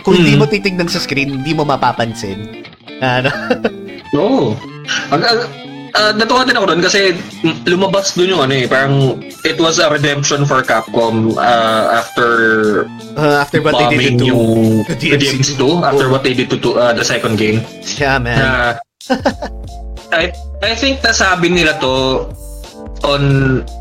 kung 0.00 0.16
hindi 0.16 0.32
Hmm. 0.32 0.40
mo 0.40 0.48
titingnan 0.48 0.88
sa 0.88 0.96
screen, 0.96 1.36
hindi 1.36 1.52
mo 1.52 1.68
mapapansin. 1.68 2.64
Ano, 3.04 3.28
Oo. 4.16 4.56
Ang, 5.12 5.20
ang, 5.20 5.40
ah, 5.96 6.12
natuwa 6.12 6.44
din 6.44 6.56
ako 6.56 6.66
doon 6.68 6.82
kasi 6.84 7.16
lumabas 7.64 8.12
doon 8.12 8.36
yung 8.36 8.42
ano 8.44 8.54
eh, 8.54 8.66
parang 8.68 9.16
it 9.42 9.56
was 9.56 9.80
a 9.80 9.88
redemption 9.88 10.44
for 10.44 10.60
Capcom 10.60 11.34
ah, 11.40 12.04
after 12.04 12.30
uh, 13.16 13.42
after 13.42 13.64
what 13.64 13.74
they 13.74 13.96
did 13.96 14.20
to 14.20 14.24
yung 14.28 14.84
the 14.84 14.94
the 14.94 15.16
DMC2. 15.16 15.56
DMC2, 15.56 15.64
after 15.82 16.06
what 16.12 16.22
they 16.22 16.34
did 16.36 16.52
to, 16.52 16.60
to 16.60 16.76
ah, 16.76 16.92
the 16.92 17.04
second 17.04 17.40
game. 17.40 17.64
Yeah, 17.96 18.20
man. 18.20 18.38
Na, 18.38 18.52
I, 20.12 20.30
I 20.62 20.72
think 20.76 21.00
nasabi 21.00 21.50
nila 21.50 21.80
to 21.80 22.28
on 23.04 23.22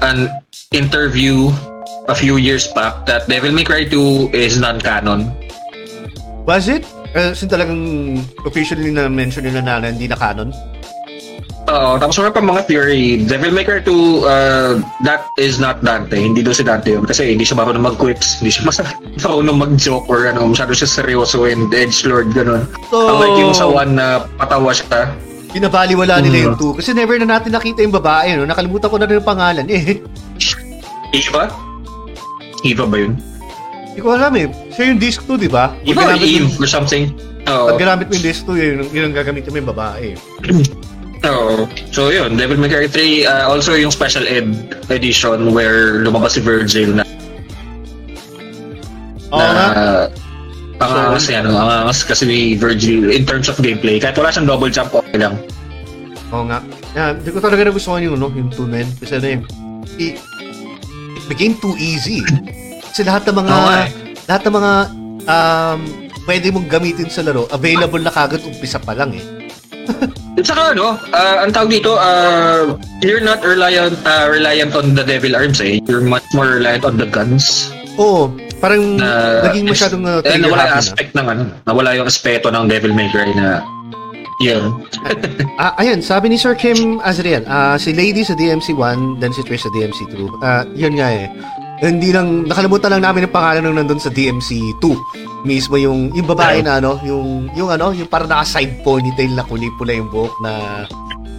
an 0.01 0.27
interview 0.71 1.51
a 2.07 2.15
few 2.15 2.37
years 2.37 2.67
back 2.73 3.05
that 3.05 3.27
Devil 3.27 3.51
May 3.51 3.63
Cry 3.63 3.85
2 3.85 4.33
is 4.33 4.59
non-canon. 4.59 5.33
Was 6.45 6.69
it? 6.69 6.85
Uh, 7.15 7.33
sin 7.33 7.47
talagang 7.47 8.21
officially 8.43 8.91
na 8.91 9.07
mention 9.07 9.47
nila 9.47 9.63
na 9.63 9.79
hindi 9.81 10.05
na 10.05 10.19
canon? 10.19 10.51
Oo, 11.65 11.97
tapos 11.97 12.13
meron 12.21 12.29
pa 12.31 12.43
mga 12.45 12.63
theory. 12.69 13.25
Devil 13.25 13.49
May 13.49 13.65
Cry 13.65 13.81
2, 13.81 13.89
uh, 14.21 14.73
that 15.01 15.33
is 15.33 15.57
not 15.57 15.81
Dante. 15.81 16.13
Hindi 16.13 16.45
daw 16.45 16.53
si 16.53 16.61
Dante 16.61 16.93
yun. 16.93 17.09
Kasi 17.09 17.33
hindi 17.33 17.41
siya 17.41 17.57
marunong 17.57 17.81
mag-quips. 17.83 18.37
Hindi 18.37 18.53
siya 18.53 18.69
marunong 19.25 19.57
mag-joke 19.57 20.05
or 20.05 20.29
ano. 20.29 20.45
Masyado 20.45 20.77
siya 20.77 20.85
seryoso 20.85 21.49
and 21.49 21.73
edgelord, 21.73 22.29
ganun. 22.31 22.69
So, 22.93 23.09
Unlike 23.09 23.37
yung 23.41 23.53
sa 23.53 23.65
one 23.65 23.97
na 23.97 24.29
patawa 24.37 24.69
siya. 24.69 25.09
Binabaliwala 25.57 26.21
nila 26.21 26.37
yung 26.45 26.55
Mm. 26.59 26.77
2 26.77 26.77
kasi 26.77 26.89
never 26.93 27.17
na 27.17 27.39
natin 27.39 27.49
nakita 27.49 27.81
yung 27.81 27.95
babae, 27.95 28.35
no? 28.35 28.45
Nakalimutan 28.45 28.85
ko 28.85 28.97
na 28.99 29.05
rin 29.07 29.17
yung 29.17 29.25
pangalan 29.25 29.65
eh. 29.65 30.03
Eva? 31.17 31.49
Eva 32.61 32.83
ba 32.85 32.97
yun? 32.99 33.17
Hindi 33.89 33.99
ko 34.03 34.13
alam 34.13 34.35
eh. 34.35 34.51
Siya 34.69 34.91
yung 34.93 34.99
disc 34.99 35.23
2, 35.25 35.39
di 35.39 35.49
ba? 35.49 35.73
Eva 35.81 36.11
or 36.11 36.19
Eve 36.19 36.51
or 36.59 36.67
something? 36.67 37.09
Oo. 37.47 37.71
Pag 37.71 37.79
ginamit 37.79 38.05
mo 38.05 38.13
yung 38.13 38.25
disc 38.27 38.43
2, 38.43 38.53
yun, 38.53 38.77
yun 38.91 39.03
ang 39.09 39.15
gagamitin 39.15 39.49
mo 39.49 39.57
yung 39.57 39.71
babae. 39.71 40.13
Oo. 41.25 41.65
So 41.89 42.13
yun, 42.13 42.37
Devil 42.37 42.57
May 42.61 42.69
Cry 42.69 42.87
3, 42.87 43.25
uh, 43.25 43.43
also 43.49 43.73
yung 43.73 43.89
special 43.89 44.25
ed 44.29 44.53
edition 44.93 45.51
where 45.51 46.01
lumabas 46.05 46.37
si 46.37 46.41
Virgil 46.41 46.93
na 46.93 47.03
Oo 49.33 49.41
na 49.41 49.51
nga. 49.51 49.67
ang 50.79 51.17
So- 51.17 51.31
yan, 51.31 51.47
ang 51.49 51.55
angas 51.55 52.03
kasi 52.03 52.23
ni 52.27 52.39
Virgil 52.55 53.09
in 53.09 53.23
terms 53.25 53.47
of 53.49 53.57
gameplay. 53.57 53.97
Kahit 53.97 54.19
wala 54.19 54.29
siyang 54.29 54.47
double 54.47 54.69
jump, 54.69 54.91
okay 54.93 55.17
lang. 55.17 55.39
Oo 56.29 56.43
nga. 56.45 56.59
Yeah, 56.93 57.15
hindi 57.15 57.29
ko 57.31 57.39
talaga 57.39 57.67
nagustuhan 57.67 58.03
yung, 58.03 58.19
no, 58.19 58.31
yung 58.31 58.51
2 58.51 58.67
na 58.67 58.83
yun. 58.83 58.89
Kasi 58.99 59.11
ano 59.19 59.27
yun, 59.27 59.41
it, 59.97 60.15
it 61.15 61.25
became 61.27 61.55
too 61.59 61.75
easy. 61.79 62.21
Kasi 62.91 63.03
lahat 63.03 63.27
ng 63.27 63.35
mga, 63.35 63.51
nga 63.51 63.75
eh. 63.83 63.89
lahat 64.27 64.41
ng 64.47 64.55
mga, 64.55 64.71
um, 65.25 65.79
pwede 66.25 66.47
mong 66.51 66.67
gamitin 66.67 67.07
sa 67.07 67.23
laro, 67.23 67.47
available 67.51 67.99
na 67.99 68.11
kagad 68.11 68.43
umpisa 68.43 68.79
pa 68.79 68.95
lang 68.95 69.15
eh. 69.15 69.34
At 70.35 70.43
saka 70.43 70.75
ano, 70.75 70.99
uh, 70.99 71.35
ang 71.41 71.51
tawag 71.55 71.71
dito, 71.71 71.95
uh, 71.95 72.75
you're 72.99 73.23
not 73.23 73.39
reliant 73.39 73.95
uh, 74.03 74.27
reliant 74.27 74.75
on 74.75 74.91
the 74.91 75.03
devil 75.03 75.31
arms 75.31 75.63
eh. 75.63 75.79
You're 75.87 76.03
much 76.03 76.27
more 76.35 76.59
reliant 76.59 76.83
on 76.83 76.99
the 76.99 77.07
guns. 77.07 77.71
Oo, 77.95 78.27
parang 78.59 78.99
Na, 78.99 79.47
naging 79.47 79.71
masyadong 79.71 80.03
uh, 80.03 80.19
eh, 80.19 80.35
nawala 80.35 80.43
yung 80.43 80.51
happy 80.59 80.75
na. 80.75 80.83
aspect 80.83 81.11
ng 81.15 81.27
ano, 81.31 81.43
nawala 81.63 81.89
yung 81.95 82.07
aspeto 82.07 82.51
ng 82.51 82.67
Devil 82.67 82.91
May 82.91 83.07
Cry 83.07 83.31
na 83.31 83.63
yun. 84.43 84.75
Ah, 85.55 85.71
ayun, 85.79 86.03
sabi 86.03 86.27
ni 86.27 86.35
Sir 86.35 86.51
Kim 86.51 86.99
Azriel, 86.99 87.47
ah, 87.47 87.79
si 87.79 87.95
Lady 87.95 88.27
sa 88.27 88.35
DMC1, 88.35 89.23
then 89.23 89.31
si 89.31 89.39
Trish 89.39 89.63
sa 89.63 89.71
DMC2. 89.71 90.43
Ah, 90.43 90.67
yun 90.75 90.99
nga 90.99 91.07
eh. 91.07 91.31
Hindi 91.79 92.11
lang, 92.11 92.43
nakalimutan 92.43 92.91
lang 92.91 93.07
namin 93.07 93.23
yung 93.23 93.31
pangalan 93.31 93.63
nung 93.63 93.79
nandun 93.79 93.95
sa 93.95 94.11
DMC2. 94.11 94.83
Mismo 95.45 95.77
yung, 95.77 96.09
yung 96.11 96.25
babae 96.25 96.59
na 96.59 96.81
ano, 96.81 96.97
yung, 97.01 97.53
yung 97.53 97.69
ano, 97.69 97.93
yung 97.93 98.09
parang 98.09 98.27
naka-side 98.27 98.81
ponytail 98.81 99.29
na 99.29 99.45
kulay-pula 99.45 99.93
yung 99.93 100.09
buhok 100.09 100.33
na, 100.41 100.53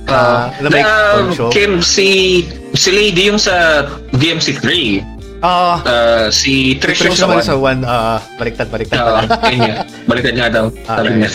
ah, 0.06 0.46
na 0.62 0.68
may 0.70 0.86
show. 1.34 1.50
Kim, 1.50 1.82
si, 1.82 2.46
si 2.72 2.88
Lady 2.88 3.26
yung 3.26 3.36
sa 3.36 3.82
DMC3. 4.14 4.64
Ah, 5.36 5.82
Uh, 5.84 6.26
si 6.32 6.72
si 6.72 6.80
Trish 6.80 7.02
yung 7.02 7.12
Trish 7.12 7.20
sa 7.20 7.28
one. 7.28 7.44
sa 7.44 7.54
one, 7.54 7.80
ah, 7.84 8.18
baliktad, 8.38 8.72
baliktad 8.72 8.96
Oo, 8.96 9.06
pala. 9.20 9.52
yun 9.52 9.60
nga. 9.60 9.74
Balikan 10.08 10.32
niya 10.32 10.48
daw. 10.48 10.64
Ah, 10.86 11.02
Sabi 11.02 11.10
niya. 11.12 11.28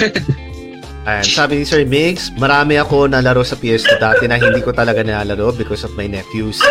Ayan, 1.01 1.25
sabi 1.25 1.53
ni 1.57 1.65
Sir 1.65 1.81
Migs, 1.81 2.29
marami 2.37 2.77
ako 2.77 3.09
nalaro 3.09 3.41
sa 3.41 3.57
PS2 3.57 3.97
dati 3.97 4.29
na 4.29 4.37
hindi 4.37 4.61
ko 4.61 4.69
talaga 4.69 5.01
nalaro 5.01 5.49
because 5.49 5.81
of 5.81 5.89
my 5.97 6.05
nephews. 6.05 6.61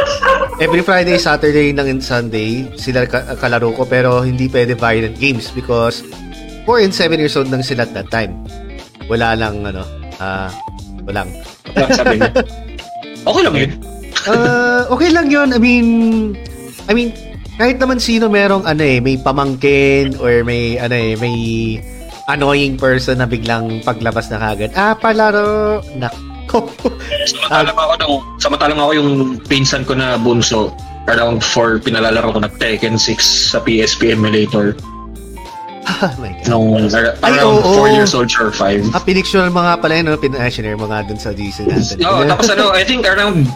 Every 0.62 0.86
Friday, 0.86 1.18
Saturday, 1.18 1.74
and 1.74 1.98
Sunday, 1.98 2.62
sila 2.78 3.10
ka- 3.10 3.34
kalaro 3.42 3.74
ko 3.74 3.82
pero 3.82 4.22
hindi 4.22 4.46
pwede 4.46 4.78
violent 4.78 5.18
games 5.18 5.50
because 5.50 6.06
4 6.62 6.86
and 6.86 6.94
7 6.94 7.18
years 7.18 7.34
old 7.34 7.50
lang 7.50 7.66
sila 7.66 7.82
at 7.82 7.90
that 7.90 8.06
time. 8.14 8.38
Wala 9.10 9.34
lang, 9.34 9.66
ano, 9.66 9.82
ah, 10.22 10.46
walang. 11.02 11.34
Sabi 11.90 12.22
niya? 12.22 12.30
Okay 13.26 13.42
lang 13.42 13.54
yun. 13.58 13.70
Uh, 14.30 14.82
okay 14.94 15.10
lang 15.10 15.26
yun. 15.26 15.50
I 15.50 15.58
mean, 15.58 15.86
I 16.86 16.94
mean, 16.94 17.10
kahit 17.58 17.82
naman 17.82 17.98
sino 17.98 18.30
merong 18.30 18.62
ano 18.62 18.80
eh, 18.80 19.02
may 19.02 19.18
pamangkin 19.18 20.14
or 20.22 20.46
may 20.46 20.78
ano 20.78 20.94
eh, 20.94 21.18
may 21.18 21.36
annoying 22.32 22.74
person 22.74 23.18
na 23.18 23.26
biglang 23.26 23.82
paglabas 23.82 24.30
na 24.30 24.38
kagad. 24.38 24.70
Ah, 24.74 24.94
palaro. 24.94 25.80
Nako. 25.94 26.66
Samantalang 27.26 27.78
ako 27.78 27.94
nung, 27.98 28.16
samantalang 28.38 28.80
ako 28.80 28.92
yung 28.94 29.10
pinsan 29.46 29.82
ko 29.86 29.94
na 29.94 30.18
bunso, 30.18 30.74
around 31.06 31.42
4, 31.42 31.82
pinalalaro 31.82 32.34
ko 32.34 32.38
na 32.42 32.50
Tekken 32.50 32.98
6 32.98 33.54
sa 33.54 33.58
PSP 33.62 34.14
emulator. 34.14 34.74
oh 35.90 36.14
my 36.20 36.30
God. 36.42 36.46
Nung 36.46 36.90
ar- 36.90 37.16
Ay, 37.22 37.34
around 37.38 37.62
oo. 37.64 37.86
4 37.86 37.96
years 37.96 38.12
old 38.14 38.30
or 38.38 38.50
5. 38.50 38.94
Ah, 38.94 39.02
pinicture 39.02 39.46
mo 39.48 39.62
nga 39.62 39.78
pala 39.78 39.98
yun, 39.98 40.10
no? 40.10 40.18
Pina-share 40.18 40.76
mo 40.76 40.86
nga 40.86 41.02
dun 41.02 41.18
sa 41.18 41.30
DC 41.30 41.66
natin. 41.66 42.02
Oo, 42.06 42.26
tapos 42.26 42.50
ano, 42.50 42.70
I 42.74 42.82
think 42.82 43.06
around 43.06 43.46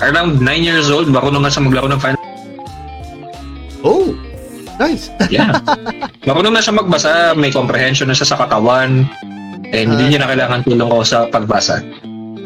around 0.00 0.38
9 0.40 0.46
years 0.62 0.88
old, 0.90 1.06
marunong 1.10 1.42
nga 1.42 1.50
siya 1.50 1.62
maglaro 1.66 1.90
ng 1.90 2.00
Final 2.00 2.18
oh, 3.86 4.10
nice. 4.78 5.10
Yeah. 5.28 5.58
marunong 6.28 6.54
na 6.54 6.62
siya 6.62 6.74
magbasa, 6.74 7.34
may 7.34 7.50
comprehension 7.50 8.08
na 8.08 8.16
siya 8.16 8.34
sa 8.34 8.38
katawan, 8.38 9.04
and 9.68 9.86
hindi 9.92 10.14
niya 10.14 10.24
na 10.24 10.28
kailangan 10.30 10.64
tulong 10.64 10.88
ko 10.88 11.04
sa 11.04 11.26
pagbasa. 11.28 11.82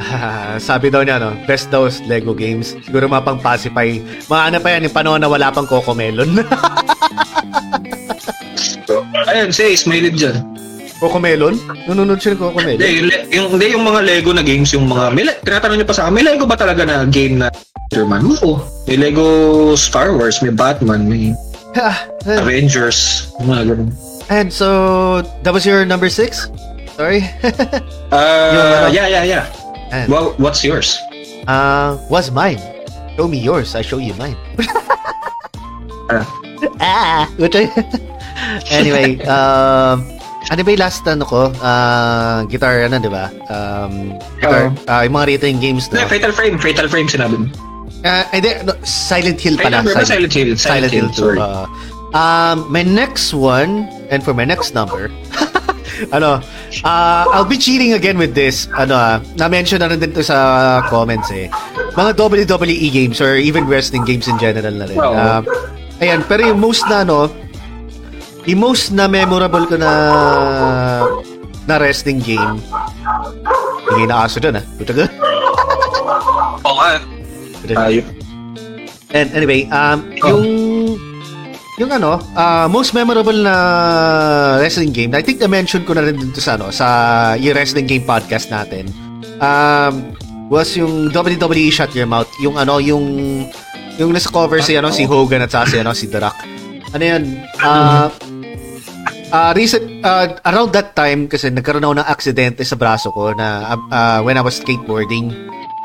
Ah, 0.02 0.59
sabi 0.59 0.90
daw 0.90 1.06
niya, 1.06 1.22
no, 1.22 1.30
best 1.46 1.70
daw 1.70 1.86
is 1.86 2.02
Lego 2.10 2.34
games. 2.34 2.74
Siguro 2.82 3.06
mga 3.06 3.22
pang 3.22 3.38
pacify. 3.38 4.02
Mga 4.26 4.42
ano 4.50 4.56
pa 4.59 4.68
yan, 4.74 4.90
yung 4.90 4.96
panahon 4.96 5.20
na 5.22 5.30
wala 5.30 5.54
pang 5.54 5.68
Coco 5.68 5.94
Melon. 5.94 6.42
Ayun, 9.30 9.54
si 9.54 9.62
Ace, 9.62 9.86
may 9.86 10.02
lead 10.02 10.18
dyan. 10.18 10.42
Coco 10.98 11.18
Melon? 11.22 11.54
Nununod 11.86 12.18
siya 12.18 12.34
ng 12.34 12.40
Coco 12.42 12.59
Hindi, 12.59 12.74
Melon? 12.78 12.90
yung, 12.90 13.06
le- 13.06 13.26
yung, 13.30 13.46
hindi, 13.54 13.66
yung 13.78 13.84
mga 13.86 14.00
Lego 14.02 14.30
na 14.34 14.42
games, 14.42 14.70
yung 14.74 14.86
mga, 14.90 15.04
may, 15.14 15.24
tinatanong 15.42 15.76
niyo 15.78 15.86
pa 15.86 15.94
sa 15.94 16.02
akin, 16.06 16.14
may 16.14 16.24
Lego 16.26 16.44
ba 16.46 16.59
talaga 16.59 16.82
na 16.82 17.06
game 17.06 17.38
na 17.38 17.48
Spider-Man? 17.90 18.22
Oo. 18.42 18.59
May 18.90 18.96
Lego 18.98 19.26
Star 19.78 20.10
Wars, 20.14 20.42
may 20.42 20.50
Batman, 20.50 21.06
may 21.06 21.30
Avengers, 22.26 23.32
mga 23.40 23.62
ganun. 23.74 23.90
and 24.28 24.52
so, 24.52 25.22
that 25.42 25.52
was 25.52 25.64
your 25.66 25.84
number 25.84 26.08
six? 26.08 26.48
Sorry? 26.96 27.24
Uh, 28.12 28.92
yeah, 28.92 29.08
yeah, 29.08 29.24
yeah. 29.24 29.44
and, 29.88 30.04
Well, 30.12 30.36
what's 30.36 30.60
yours? 30.62 31.00
uh, 31.48 31.96
was 32.12 32.28
mine. 32.30 32.60
Show 33.16 33.24
me 33.26 33.40
yours, 33.40 33.72
I 33.74 33.80
show 33.80 33.96
you 33.96 34.12
mine. 34.20 34.36
Ah. 36.12 36.28
ah! 36.84 37.24
Which 37.40 37.56
I- 37.56 37.72
anyway, 38.68 39.16
um, 39.24 40.04
ano 40.52 40.60
ba 40.60 40.70
yung 40.76 40.82
last 40.84 41.08
ano 41.08 41.24
ko? 41.24 41.56
Uh, 41.56 42.44
guitar, 42.52 42.84
ano, 42.84 43.00
di 43.00 43.08
ba? 43.08 43.32
Um, 43.48 44.20
guitar, 44.36 44.68
uh, 44.92 45.00
yung 45.08 45.14
mga 45.16 45.26
rhythm 45.32 45.56
games 45.56 45.88
na. 45.88 46.04
Fatal 46.04 46.36
Frame, 46.36 46.60
Fatal 46.60 46.84
Frame 46.84 47.08
sinabi 47.08 47.40
mo. 47.40 47.46
Uh, 48.02 48.24
hindi, 48.34 48.50
no, 48.66 48.74
Silent 48.82 49.38
Hill 49.38 49.56
pala. 49.56 49.82
Fatal 49.82 49.92
Frame, 49.94 50.06
Silent 50.06 50.32
Hill, 50.34 50.50
Silent, 50.58 50.92
Hill, 50.92 51.08
2. 51.10 51.14
sorry. 51.14 51.38
uh, 51.38 51.66
um, 52.12 52.66
my 52.66 52.82
next 52.82 53.30
one, 53.32 53.86
and 54.10 54.26
for 54.26 54.34
my 54.34 54.42
next 54.44 54.74
number, 54.74 55.06
ano, 56.16 56.42
uh, 56.82 57.22
I'll 57.30 57.46
be 57.46 57.56
cheating 57.56 57.94
again 57.94 58.18
with 58.18 58.34
this. 58.34 58.66
Ano 58.74 58.98
ah, 58.98 59.22
na-mention 59.38 59.78
na 59.78 59.86
rin 59.86 60.02
din 60.02 60.10
to 60.12 60.26
sa 60.26 60.82
comments 60.90 61.30
eh. 61.30 61.46
Mga 61.94 62.18
WWE 62.18 62.88
games 62.90 63.22
or 63.22 63.38
even 63.38 63.70
wrestling 63.70 64.02
games 64.02 64.26
in 64.26 64.34
general 64.42 64.74
na 64.74 64.86
rin. 64.90 64.98
Oo. 64.98 65.14
Um, 65.14 65.42
ayan, 66.02 66.26
pero 66.26 66.42
yung 66.42 66.58
most 66.58 66.82
na 66.90 67.06
ano, 67.06 67.30
yung 68.42 68.58
most 68.58 68.90
na 68.90 69.06
memorable 69.06 69.62
ko 69.70 69.78
na 69.78 69.90
na 71.62 71.78
wrestling 71.78 72.18
game, 72.18 72.58
hindi 73.86 74.10
na 74.10 74.26
aso 74.26 74.42
dun 74.42 74.58
ah. 74.58 74.64
Puta 74.74 74.90
ka. 74.98 75.06
Oo 76.66 76.74
nga. 76.74 76.98
Ayop. 77.76 78.06
And 79.12 79.28
anyway, 79.36 79.68
um, 79.68 80.08
Oh. 80.24 80.28
yung 80.32 80.44
yung 81.80 81.90
ano, 81.92 82.20
uh, 82.36 82.68
most 82.68 82.92
memorable 82.92 83.36
na 83.36 83.54
wrestling 84.60 84.92
game, 84.92 85.12
I 85.12 85.24
think 85.24 85.40
na-mention 85.40 85.84
ko 85.84 85.96
na 85.96 86.04
rin 86.04 86.16
dito 86.16 86.40
sa 86.40 86.56
ano, 86.56 86.68
sa 86.68 86.86
yung 87.36 87.56
wrestling 87.56 87.88
game 87.88 88.04
podcast 88.04 88.52
natin. 88.52 88.88
Um, 89.40 90.14
was 90.48 90.72
yung 90.76 91.08
WWE 91.10 91.72
Shut 91.72 91.96
Your 91.96 92.06
Mouth, 92.06 92.28
yung 92.40 92.60
ano, 92.60 92.76
yung 92.76 93.04
yung 93.96 94.10
nasa 94.12 94.32
cover 94.32 94.60
si 94.60 94.76
ano 94.76 94.88
si 94.88 95.04
Hogan 95.04 95.44
at 95.44 95.52
saka 95.52 95.64
si 95.68 95.76
ano 95.80 95.92
si 95.92 96.08
The 96.08 96.20
Rock. 96.20 96.38
Ano 96.92 97.02
yan? 97.04 97.22
Uh, 97.56 98.08
uh, 99.32 99.52
recent, 99.56 100.04
uh, 100.04 100.36
around 100.44 100.76
that 100.76 100.92
time, 100.92 101.24
kasi 101.24 101.48
nagkaroon 101.48 101.84
ako 101.84 101.94
ng 102.00 102.08
aksidente 102.08 102.62
sa 102.68 102.76
braso 102.76 103.08
ko 103.10 103.32
na 103.32 103.76
uh, 103.88 104.20
when 104.20 104.36
I 104.36 104.44
was 104.44 104.60
skateboarding. 104.60 105.32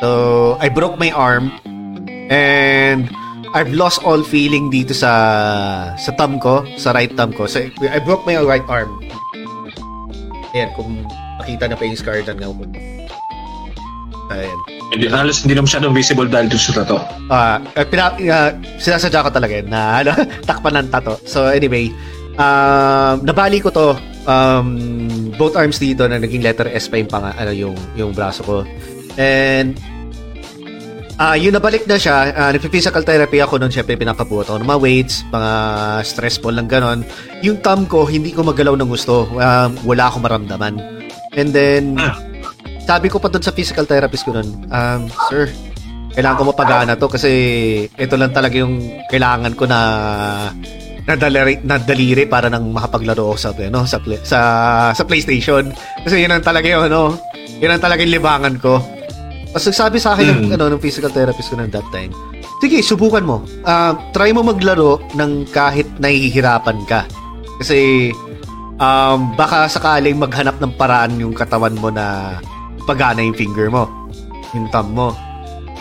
So, 0.03 0.59
I 0.61 0.68
broke 0.69 0.99
my 0.99 1.09
arm 1.09 1.49
and 2.30 3.08
I've 3.56 3.72
lost 3.72 4.04
all 4.04 4.22
feeling 4.24 4.68
dito 4.68 4.91
sa 4.91 5.12
sa 5.95 6.12
thumb 6.20 6.40
ko, 6.40 6.68
sa 6.76 6.91
right 6.91 7.12
thumb 7.16 7.32
ko. 7.32 7.48
So, 7.48 7.64
I 7.88 7.99
broke 8.04 8.28
my 8.28 8.38
right 8.44 8.66
arm. 8.68 8.91
Ayan, 10.52 10.70
kung 10.76 11.08
makita 11.40 11.72
na 11.72 11.76
pa 11.80 11.84
yung 11.88 11.99
scar 11.99 12.20
na 12.24 12.36
nga 12.36 12.48
mo. 12.52 12.64
Ayan. 14.28 14.60
Hindi, 14.88 15.06
halos 15.12 15.44
hindi 15.44 15.56
na 15.56 15.64
masyadong 15.68 15.95
visible 15.95 16.28
dahil 16.32 16.48
doon 16.48 16.64
sa 16.64 16.74
tato. 16.84 16.98
Ah, 17.28 17.60
uh, 17.60 17.86
pina, 17.88 18.16
uh, 18.16 18.52
sinasadya 18.80 19.26
ko 19.28 19.30
talaga 19.32 19.54
yun 19.60 19.68
na 19.68 19.82
ano, 20.04 20.12
takpan 20.48 20.80
ng 20.80 20.90
tato. 20.91 21.20
So 21.28 21.48
anyway, 21.48 21.91
um, 22.40 23.24
nabali 23.24 23.60
ko 23.60 23.72
to 23.72 23.99
um, 24.28 24.68
both 25.36 25.56
arms 25.60 25.80
dito 25.80 26.08
na 26.08 26.20
naging 26.20 26.44
letter 26.44 26.68
S 26.72 26.88
pa 26.88 26.99
yung 26.99 27.12
pang, 27.12 27.28
ano 27.28 27.52
yung 27.52 27.76
yung 27.99 28.12
braso 28.16 28.44
ko. 28.44 28.58
And 29.20 29.76
Ah, 31.18 31.34
yun 31.34 31.49
nabalik 31.49 31.89
na 31.89 31.98
siya. 31.98 32.30
Uh, 32.30 32.53
nagpi-physical 32.53 33.02
therapy 33.02 33.41
ako 33.41 33.57
noon, 33.57 33.73
syempre 33.73 33.98
pinakabuhat 33.98 34.53
ako 34.53 34.61
ng 34.61 34.69
mga 34.69 34.81
weights, 34.85 35.26
mga 35.34 35.52
stressful 36.06 36.53
lang 36.53 36.69
ganon. 36.69 37.02
Yung 37.41 37.57
thumb 37.65 37.89
ko, 37.89 38.06
hindi 38.06 38.30
ko 38.30 38.45
magalaw 38.45 38.77
ng 38.77 38.85
gusto. 38.85 39.26
Um, 39.34 39.73
wala 39.81 40.14
akong 40.14 40.22
maramdaman. 40.22 40.77
And 41.34 41.49
then, 41.49 41.98
sabi 42.85 43.10
ko 43.10 43.18
pa 43.18 43.34
doon 43.34 43.41
sa 43.41 43.49
physical 43.49 43.89
therapist 43.89 44.30
ko 44.30 44.38
noon, 44.38 44.69
um, 44.69 45.10
sir, 45.26 45.49
kailangan 46.14 46.38
ko 46.38 46.44
mapagana 46.53 46.94
to 46.94 47.10
kasi 47.10 47.31
ito 47.89 48.14
lang 48.14 48.30
talaga 48.30 48.61
yung 48.61 48.77
kailangan 49.10 49.57
ko 49.57 49.65
na 49.65 49.80
na 51.07 51.14
daliri, 51.15 51.61
na 51.65 51.81
daliri 51.81 52.26
para 52.30 52.49
nang 52.52 52.69
makapaglaro 52.73 53.31
ako 53.31 53.38
sa 53.39 53.49
ano 53.56 53.88
sa 53.88 53.98
sa 54.27 54.39
sa 54.91 55.03
PlayStation 55.07 55.72
kasi 56.03 56.19
yun 56.19 56.35
ang 56.35 56.44
talaga 56.44 56.68
yung 56.68 56.91
ano 56.91 57.15
yun 57.64 57.72
ang 57.72 57.80
talaga 57.80 58.03
yung 58.03 58.18
libangan 58.18 58.60
ko 58.60 58.97
tapos 59.58 59.74
nagsabi 59.74 59.98
sa 59.98 60.14
akin 60.14 60.26
ng, 60.30 60.42
Mm. 60.46 60.54
ano, 60.54 60.66
ng 60.78 60.82
physical 60.86 61.10
therapist 61.10 61.50
ko 61.50 61.58
ng 61.58 61.74
that 61.74 61.90
time, 61.90 62.14
sige, 62.62 62.78
subukan 62.86 63.26
mo. 63.26 63.42
Ah, 63.66 63.98
try 64.14 64.30
mo 64.30 64.46
maglaro 64.46 65.02
ng 65.18 65.50
kahit 65.50 65.90
nahihirapan 65.98 66.78
ka. 66.86 67.10
Kasi 67.58 68.14
um, 68.78 69.34
baka 69.34 69.66
sakaling 69.66 70.22
maghanap 70.22 70.62
ng 70.62 70.78
paraan 70.78 71.18
yung 71.18 71.34
katawan 71.34 71.74
mo 71.74 71.90
na 71.90 72.38
pagana 72.86 73.26
yung 73.26 73.34
finger 73.34 73.74
mo, 73.74 73.90
yung 74.54 74.70
thumb 74.70 74.94
mo. 74.94 75.10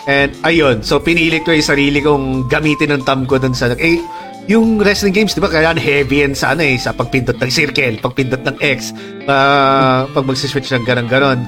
And 0.09 0.33
ayun, 0.41 0.81
so 0.81 0.97
pinilit 0.97 1.45
ko 1.45 1.53
yung 1.53 1.69
sarili 1.69 2.01
kong 2.01 2.49
gamitin 2.49 2.97
ng 2.97 3.05
thumb 3.05 3.29
ko 3.29 3.37
dun 3.37 3.53
sa... 3.53 3.77
Eh, 3.77 4.01
yung 4.49 4.81
wrestling 4.81 5.13
games, 5.13 5.37
di 5.37 5.43
ba, 5.43 5.53
kailangan 5.53 5.77
heavy 5.77 6.25
yan 6.25 6.33
sa 6.33 6.57
ano 6.57 6.65
eh, 6.65 6.81
sa 6.81 6.97
pagpindot 6.97 7.37
ng 7.37 7.51
circle, 7.53 8.01
pagpindot 8.01 8.41
ng 8.41 8.57
X, 8.57 8.89
ah, 9.29 10.09
pag 10.09 10.25
magsiswitch 10.25 10.73
ng 10.73 10.81
ganon-ganon. 10.81 11.45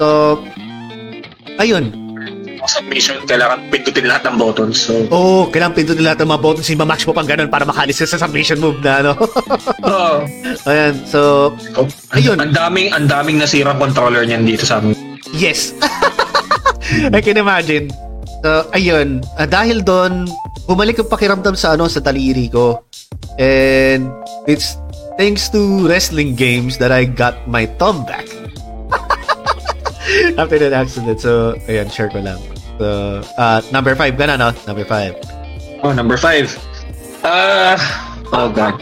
So, 0.00 0.40
ayun, 1.60 1.92
Submission, 2.68 3.24
kailangan 3.24 3.72
pindutin 3.72 4.04
lahat 4.04 4.28
ng 4.28 4.36
buttons. 4.36 4.84
So, 4.84 4.92
Oo, 5.08 5.16
oh, 5.16 5.42
kailangan 5.48 5.74
pindutin 5.74 6.04
lahat 6.04 6.20
ng 6.20 6.30
mga 6.30 6.42
buttons, 6.44 6.68
yung 6.68 6.82
mamatch 6.84 7.08
mo 7.08 7.16
pang 7.16 7.24
ganun 7.24 7.48
para 7.48 7.64
makalis 7.64 7.98
ka 7.98 8.06
sa 8.06 8.20
submission 8.20 8.60
move 8.60 8.78
na, 8.84 9.00
ano. 9.00 9.12
oh, 9.88 10.22
Ayan, 10.68 10.94
so, 11.08 11.50
Ayun. 12.12 12.36
Ang 12.36 12.52
daming, 12.52 12.92
ang 12.92 13.08
daming 13.08 13.40
nasirang 13.40 13.80
controller 13.80 14.28
niyan 14.28 14.44
dito 14.44 14.68
sa 14.68 14.78
amin. 14.78 14.92
yes. 15.32 15.72
I 17.16 17.24
can 17.24 17.40
imagine. 17.40 17.88
So, 18.44 18.68
ayun, 18.76 19.24
ah, 19.40 19.48
dahil 19.48 19.80
doon, 19.80 20.28
bumalik 20.68 21.00
yung 21.00 21.08
pakiramdam 21.08 21.56
sa, 21.56 21.74
ano, 21.74 21.88
sa 21.88 22.04
taliri 22.04 22.52
ko. 22.52 22.84
And, 23.40 24.12
it's 24.44 24.76
thanks 25.16 25.48
to 25.50 25.88
wrestling 25.88 26.36
games 26.36 26.76
that 26.76 26.92
I 26.92 27.08
got 27.08 27.48
my 27.48 27.64
thumb 27.80 28.04
back. 28.04 28.39
After 30.38 30.58
that 30.58 30.72
accident. 30.72 31.20
So, 31.20 31.54
ayan, 31.68 31.90
share 31.90 32.08
ko 32.08 32.20
lang. 32.20 32.40
So, 32.78 33.20
uh, 33.36 33.60
number 33.70 33.94
five 33.94 34.16
ka 34.16 34.26
na, 34.26 34.36
no? 34.36 34.50
Number 34.66 34.84
five. 34.84 35.14
Oh, 35.82 35.92
number 35.92 36.16
five. 36.16 36.48
Uh, 37.24 37.76
oh 38.32 38.48
god. 38.48 38.76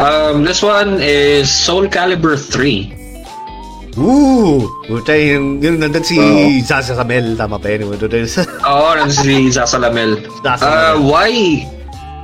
Um, 0.00 0.44
this 0.46 0.62
one 0.62 0.96
is 1.02 1.50
Soul 1.50 1.86
Calibur 1.90 2.38
3. 2.38 3.98
Ooh! 3.98 4.70
Puta, 4.86 5.12
yung, 5.18 5.58
yung 5.58 5.82
nandun 5.82 6.06
si 6.06 6.16
Oo. 6.16 6.46
Zaza 6.62 6.94
Kamel, 6.94 7.34
tama 7.34 7.58
pa 7.58 7.74
yun. 7.74 7.90
Oo, 7.90 7.98
oh, 8.70 8.94
si 9.10 9.50
Zaza 9.50 9.76
Lamel. 9.82 10.22
Zaza 10.46 10.62
Uh, 10.62 10.70
Lamel. 10.94 11.10
why? 11.10 11.30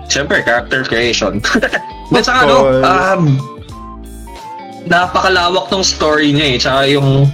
Siyempre, 0.06 0.46
character 0.46 0.86
creation. 0.86 1.42
But 2.08 2.22
Of 2.22 2.30
sa 2.30 2.46
ano, 2.46 2.56
um, 2.86 3.22
napakalawak 4.86 5.66
ng 5.74 5.82
story 5.82 6.30
niya 6.30 6.46
eh. 6.54 6.56
Tsaka 6.62 6.80
yung 6.86 7.26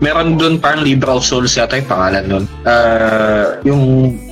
meron 0.00 0.40
doon 0.40 0.56
parang 0.56 0.80
Libra 0.80 1.16
of 1.16 1.24
Souls 1.24 1.52
yata 1.54 1.76
yung 1.76 1.88
pangalan 1.88 2.24
nun. 2.26 2.44
Uh, 2.64 3.60
yung 3.62 3.82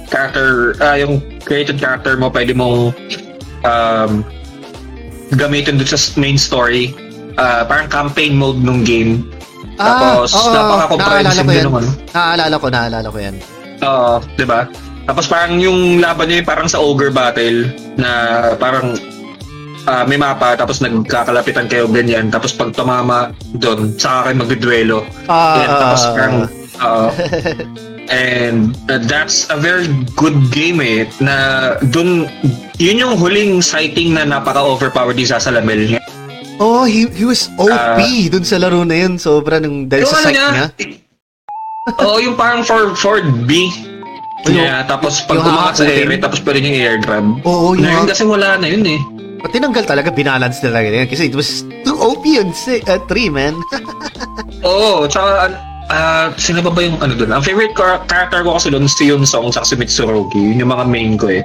character, 0.08 0.74
uh, 0.80 0.96
yung 0.96 1.20
created 1.44 1.76
character 1.76 2.16
mo, 2.16 2.32
pwede 2.32 2.56
mong 2.56 2.96
um, 3.62 4.24
gamitin 5.36 5.76
doon 5.76 5.88
sa 5.88 6.00
main 6.16 6.40
story. 6.40 6.96
Uh, 7.38 7.62
parang 7.68 7.86
campaign 7.86 8.34
mode 8.34 8.58
nung 8.58 8.82
game. 8.82 9.22
Tapos, 9.78 10.34
oo, 10.34 10.50
napaka-comprehensive 10.50 11.46
din 11.46 11.54
yan. 11.54 11.64
nung 11.70 11.76
ano. 11.78 11.90
Naalala 12.10 12.54
ko, 12.58 12.66
naalala 12.66 13.08
ko 13.14 13.18
yan. 13.22 13.36
Oo, 13.78 14.12
di 14.34 14.42
ba? 14.42 14.66
Tapos 15.08 15.24
parang 15.24 15.56
yung 15.56 16.02
laban 16.04 16.28
niya 16.28 16.44
parang 16.44 16.68
sa 16.68 16.82
ogre 16.84 17.08
battle 17.08 17.72
na 17.96 18.10
parang 18.60 18.92
ah, 19.88 20.04
may 20.04 20.16
mapa 20.16 20.52
tapos 20.54 20.78
nagkakalapitan 20.78 21.64
kayo 21.64 21.88
ganyan 21.88 22.28
tapos 22.28 22.52
pag 22.52 22.70
tumama 22.70 23.32
doon 23.54 23.96
saka 23.96 24.28
kayo 24.28 24.34
magdudwelo. 24.36 24.98
Ah, 25.26 25.56
Yan, 25.56 25.70
tapos 25.74 26.00
ah, 26.00 26.12
parang 26.12 26.34
oo. 26.78 27.06
and 28.08 28.72
uh, 28.88 28.96
that's 29.02 29.48
a 29.48 29.56
very 29.58 29.84
good 30.14 30.36
game 30.48 30.80
eh 30.80 31.04
na 31.18 31.36
doon 31.88 32.28
yun 32.76 32.96
yung 32.98 33.14
huling 33.16 33.60
sighting 33.60 34.12
na 34.12 34.24
napaka 34.24 34.60
overpowered 34.60 35.16
ni 35.16 35.24
Sasalamel 35.24 35.88
niya. 35.88 36.00
Oh, 36.58 36.82
he, 36.82 37.06
he 37.12 37.22
was 37.22 37.46
OP 37.54 37.70
Ah. 37.70 37.94
dun 38.26 38.42
sa 38.42 38.58
laro 38.58 38.82
na 38.82 38.98
yun. 38.98 39.14
Sobra 39.14 39.62
nung 39.62 39.86
dahil 39.86 40.02
Yung 40.02 40.10
sa 40.10 40.16
ano 40.16 40.24
sight 40.24 40.34
niya, 40.34 40.48
niya. 40.50 40.66
Oo, 42.02 42.16
yung 42.18 42.34
parang 42.34 42.60
for 42.60 42.92
for 42.92 43.16
B. 43.46 43.70
Yeah, 44.44 44.82
tapos 44.84 45.22
pag 45.22 45.38
yung 45.38 45.46
kumakat 45.46 45.74
sa 45.76 45.84
area, 45.84 46.18
tapos 46.18 46.38
pwede 46.40 46.58
niyang 46.58 46.76
i-air 46.76 46.98
grab. 46.98 47.26
Oo, 47.42 47.74
yung 47.74 47.82
Ngayon 47.82 48.02
hak- 48.02 48.10
kasi 48.10 48.22
wala 48.24 48.54
na 48.56 48.66
yun 48.66 48.84
eh. 48.86 49.00
Pag 49.38 49.50
tinanggal 49.54 49.84
talaga, 49.86 50.08
binalance 50.10 50.58
na 50.62 50.74
talaga 50.74 50.90
yun. 50.90 51.06
Kasi 51.06 51.30
it 51.30 51.36
was 51.38 51.62
too 51.86 51.94
OP 51.94 52.26
yun. 52.26 52.50
3, 52.50 52.82
man. 53.30 53.54
Oo, 54.66 55.06
tsaka 55.06 55.54
ah 55.88 56.28
sino 56.36 56.60
ba 56.60 56.68
ba 56.68 56.84
yung 56.84 57.00
ano 57.00 57.16
doon? 57.16 57.32
Ang 57.32 57.40
favorite 57.40 57.72
char- 57.72 58.04
character 58.04 58.44
ko 58.44 58.60
kasi 58.60 58.68
doon 58.68 58.84
si 58.84 59.08
Yun 59.08 59.24
Song 59.24 59.48
sa 59.48 59.64
si 59.64 59.72
Mitsurugi. 59.72 60.36
Yun 60.36 60.60
yung 60.66 60.72
mga 60.74 60.84
main 60.84 61.12
ko 61.16 61.32
eh. 61.32 61.42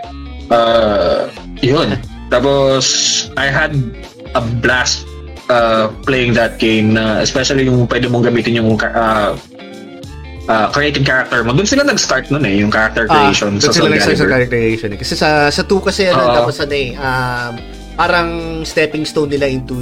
Uh, 0.52 1.32
yun. 1.64 1.96
Tapos, 2.34 2.84
I 3.38 3.48
had 3.48 3.78
a 4.34 4.42
blast 4.42 5.06
uh, 5.54 5.94
playing 6.04 6.34
that 6.34 6.58
game 6.58 6.98
na 6.98 7.22
especially 7.22 7.70
yung 7.70 7.86
pwede 7.86 8.10
mong 8.10 8.26
gamitin 8.26 8.58
yung 8.58 8.74
uh, 8.82 9.38
uh, 10.50 10.68
creating 10.74 11.06
character 11.06 11.44
mo. 11.44 11.54
Doon 11.54 11.70
sila 11.70 11.84
nag-start 11.86 12.32
nun 12.34 12.44
eh, 12.44 12.58
yung 12.60 12.72
character 12.74 13.08
creation 13.08 13.60
Ah, 13.60 13.62
doon 13.62 13.74
sila 13.76 13.90
nag-start 13.94 14.18
sa 14.18 14.28
character 14.28 14.60
creation. 14.60 14.90
Eh. 14.96 15.00
Kasi 15.00 15.14
sa, 15.16 15.30
sa 15.54 15.64
2 15.64 15.88
kasi, 15.88 16.10
ano, 16.10 16.24
Oo. 16.26 16.36
tapos 16.44 16.56
ano 16.60 16.74
eh, 16.74 16.90
um, 16.98 17.54
parang 17.94 18.62
stepping 18.66 19.06
stone 19.06 19.30
nila 19.30 19.48
into 19.50 19.78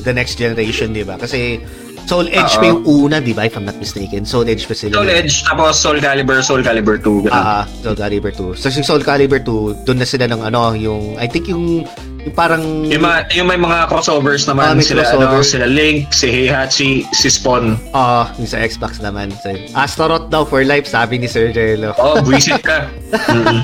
the 0.00 0.12
next 0.12 0.40
generation, 0.40 0.92
di 0.96 1.04
ba? 1.04 1.20
Kasi 1.20 1.60
Soul 2.04 2.26
Edge 2.28 2.54
pa 2.54 2.62
Oo. 2.62 2.68
yung 2.68 2.80
una, 2.86 3.16
di 3.18 3.30
ba? 3.30 3.42
If 3.42 3.54
I'm 3.54 3.62
not 3.62 3.76
mistaken. 3.76 4.24
Soul 4.24 4.44
Edge 4.44 4.64
pa 4.64 4.72
sila. 4.72 4.92
Soul 4.92 5.08
Edge, 5.08 5.42
tapos 5.42 5.74
Soul 5.74 5.98
Calibur, 5.98 6.40
Soul 6.40 6.60
Calibur 6.60 6.96
2. 6.96 7.24
ganun. 7.24 7.32
Ah, 7.32 7.62
ah, 7.62 7.64
Soul 7.80 7.94
Calibur 7.94 8.30
2. 8.30 8.54
So, 8.54 8.66
yung 8.68 8.82
Soul 8.82 9.00
Calibur 9.00 9.38
2, 9.38 9.84
doon 9.84 9.96
na 9.96 10.04
sila 10.04 10.24
ng 10.24 10.40
ano, 10.40 10.72
yung, 10.72 11.14
I 11.16 11.24
think 11.24 11.46
yung, 11.46 11.86
yung 12.18 12.34
parang, 12.34 12.62
Yung, 12.84 12.98
mga, 13.00 13.30
yung 13.32 13.46
may 13.46 13.56
mga 13.56 13.86
crossovers 13.86 14.42
Ah, 14.44 14.48
naman 14.50 14.76
may 14.76 14.84
sila, 14.84 15.02
crossover. 15.02 15.28
ano, 15.30 15.44
sila 15.44 15.66
Link, 15.66 16.10
si 16.10 16.26
Heihachi, 16.28 16.90
si 17.08 17.28
Spawn. 17.28 17.78
ah, 17.90 18.26
yung 18.36 18.46
sa 18.46 18.58
Xbox 18.58 18.98
naman. 18.98 19.30
So, 19.38 19.54
Astaroth 19.72 20.28
daw 20.28 20.42
for 20.42 20.60
life, 20.62 20.84
sabi 20.84 21.16
ni 21.16 21.26
Sir 21.26 21.50
Jello. 21.50 21.94
Oh, 21.96 22.18
buisit 22.20 22.58
ka. 22.60 22.90
Mm-mm. 23.30 23.62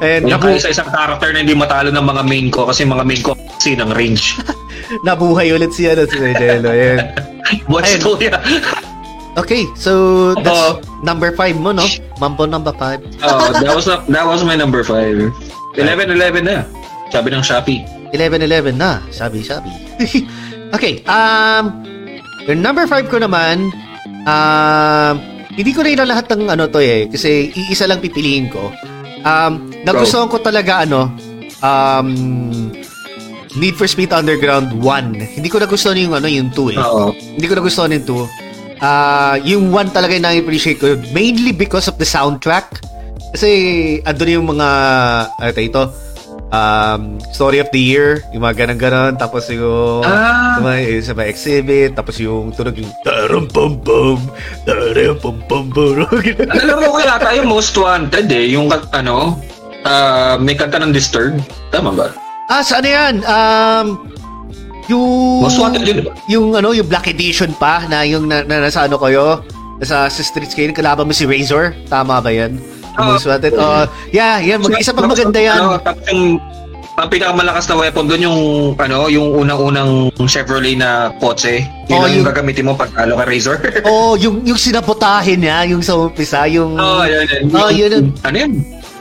And 0.00 0.22
Yung 0.24 0.38
nabu- 0.38 0.54
isa 0.54 0.70
isang 0.70 0.88
character 0.88 1.30
na 1.30 1.42
hindi 1.42 1.52
matalo 1.52 1.90
ng 1.90 2.02
mga 2.02 2.22
main 2.24 2.48
ko 2.48 2.66
kasi 2.66 2.82
mga 2.82 3.02
main 3.02 3.20
ko 3.20 3.34
kasi 3.52 3.74
ng 3.74 3.90
range. 3.92 4.32
nabuhay 5.06 5.52
ulit 5.52 5.72
si, 5.72 5.88
ano, 5.88 6.04
si 6.06 6.18
Jello. 6.18 6.70
Ayan. 6.70 7.00
What's 7.70 7.94
Ayun. 7.94 8.00
story? 8.02 8.26
Okay, 9.36 9.68
so 9.76 10.32
that's 10.40 10.80
Oo. 10.80 10.80
number 11.04 11.28
5 11.28 11.60
mo, 11.60 11.68
no? 11.68 11.84
Mambo 12.16 12.48
number 12.48 12.72
5. 12.72 13.20
oh, 13.20 13.52
that 13.52 13.76
was 13.76 13.84
not, 13.84 14.08
that 14.08 14.24
was 14.24 14.40
my 14.40 14.56
number 14.56 14.80
5. 14.80 15.28
11-11 15.76 16.40
na. 16.40 16.64
Sabi 17.12 17.28
ng 17.36 17.44
Shopee. 17.44 17.84
11-11 18.16 18.80
na, 18.80 19.04
sabi, 19.12 19.44
sabi. 19.44 19.68
okay, 20.76 21.04
um, 21.04 21.84
yung 22.48 22.64
number 22.64 22.88
5 22.88 23.12
ko 23.12 23.20
naman, 23.20 23.68
um, 24.24 25.14
hindi 25.52 25.72
ko 25.76 25.84
rin 25.84 26.00
na 26.00 26.08
lahat 26.08 26.32
ng 26.32 26.48
ano 26.48 26.64
to 26.72 26.80
eh, 26.80 27.04
kasi 27.12 27.52
iisa 27.52 27.84
lang 27.84 28.00
pipiliin 28.00 28.48
ko. 28.48 28.72
Um, 29.20 29.68
nagustuhan 29.84 30.32
ko 30.32 30.40
talaga 30.40 30.88
ano, 30.88 31.12
um, 31.60 32.08
Need 33.56 33.74
for 33.74 33.88
Speed 33.88 34.12
Underground 34.12 34.76
1. 34.84 35.40
Hindi 35.40 35.48
ko 35.48 35.56
nagustuhan 35.56 35.96
yung 35.96 36.12
ano, 36.12 36.28
yung 36.28 36.52
2 36.52 36.76
eh. 36.76 36.78
Oo. 36.78 37.16
Hindi 37.16 37.46
ko 37.48 37.54
nagustuhan 37.56 37.96
yung 37.96 38.04
2. 38.04 38.84
Ah, 38.84 39.40
yung 39.40 39.72
1 39.72 39.96
talaga 39.96 40.12
yung 40.12 40.28
na-appreciate 40.28 40.76
ko 40.76 41.00
mainly 41.16 41.56
because 41.56 41.88
of 41.88 41.96
the 41.96 42.04
soundtrack. 42.04 42.84
Kasi 43.32 43.48
andun 44.04 44.40
yung 44.40 44.46
mga 44.52 44.68
ano 45.40 45.50
tayo 45.52 45.66
ito 45.66 45.84
um, 46.52 47.16
story 47.32 47.58
of 47.58 47.68
the 47.72 47.80
year, 47.80 48.22
yung 48.30 48.44
mga 48.44 48.66
ganun-ganon, 48.66 49.16
tapos 49.16 49.48
yung 49.50 50.04
Ah. 50.04 50.60
yung 50.60 51.04
sa 51.04 51.16
mga 51.16 51.28
exhibit, 51.30 51.90
tapos 51.96 52.20
yung 52.20 52.52
tunog 52.52 52.76
yung 52.76 52.92
taram 53.02 53.48
pam 53.48 53.80
pam, 53.80 54.20
taram 54.68 55.16
pam 55.18 55.36
pam 55.48 55.64
pam. 55.72 56.06
Alam 56.52 56.76
mo 56.80 56.86
ko 56.92 56.98
yata 57.00 57.32
yung 57.34 57.48
Most 57.50 57.74
Wanted 57.76 58.28
eh. 58.30 58.52
Yung 58.52 58.68
ano, 58.92 59.40
ah, 59.84 60.36
may 60.36 60.54
kanta 60.54 60.80
ng 60.80 60.92
Disturbed. 60.92 61.40
Tama 61.72 61.92
ba? 61.96 62.25
Ah, 62.48 62.62
saan 62.62 62.82
na 62.82 62.90
yan? 62.90 63.14
Um, 63.22 63.86
yung 64.86 65.06
Most 65.42 65.58
Wanted 65.58 65.82
yun, 65.82 65.96
di 65.98 66.04
ba? 66.06 66.12
yung 66.26 66.54
ano, 66.54 66.70
yung 66.70 66.86
Black 66.86 67.06
Edition 67.08 67.50
pa 67.52 67.82
na 67.84 68.02
yung 68.02 68.26
na, 68.26 68.42
na 68.42 68.62
nasa 68.62 68.86
ano 68.86 68.96
kayo, 68.96 69.42
nasa 69.76 70.06
sa 70.06 70.22
streets 70.22 70.54
kayo, 70.54 70.70
kalaban 70.70 71.04
mo 71.04 71.12
si 71.12 71.26
Razor. 71.26 71.74
Tama 71.86 72.18
ba 72.18 72.30
yan? 72.30 72.58
Oo. 72.96 73.12
Most 73.12 73.26
Wanted. 73.26 73.52
Oh, 73.52 73.82
yeah, 74.08 74.38
yeah, 74.38 74.56
mag-isa 74.56 74.90
pang 74.90 75.10
maganda 75.10 75.36
yan. 75.36 75.58
Ano, 75.58 75.76
tapos 75.76 76.06
yung 76.06 76.38
ang 76.96 77.12
pinakamalakas 77.12 77.68
na 77.68 77.76
weapon 77.76 78.08
doon 78.08 78.22
yung 78.24 78.40
ano, 78.80 79.04
yung 79.06 79.28
unang-unang 79.36 80.08
Chevrolet 80.24 80.80
na 80.80 81.12
kotse. 81.20 81.60
Yun 81.86 81.92
Oh, 81.92 82.06
yung 82.06 82.14
yung- 82.16 82.24
gagamitin 82.24 82.64
mo 82.64 82.72
pag 82.72 82.88
talo 82.88 83.20
ka 83.20 83.26
Razor. 83.26 83.58
Oh, 83.84 84.16
yung 84.16 84.40
yung 84.42 84.56
sinabotahin 84.56 85.42
niya, 85.42 85.68
yung 85.68 85.84
sa 85.84 85.92
umpisa, 85.92 86.48
yung 86.48 86.72
Oh, 86.72 87.04
yan, 87.04 87.26
yan. 87.26 87.42
Oh, 87.52 87.68
yun 87.68 87.90
yun. 87.90 88.06
Ano 88.24 88.36
yun? 88.38 88.52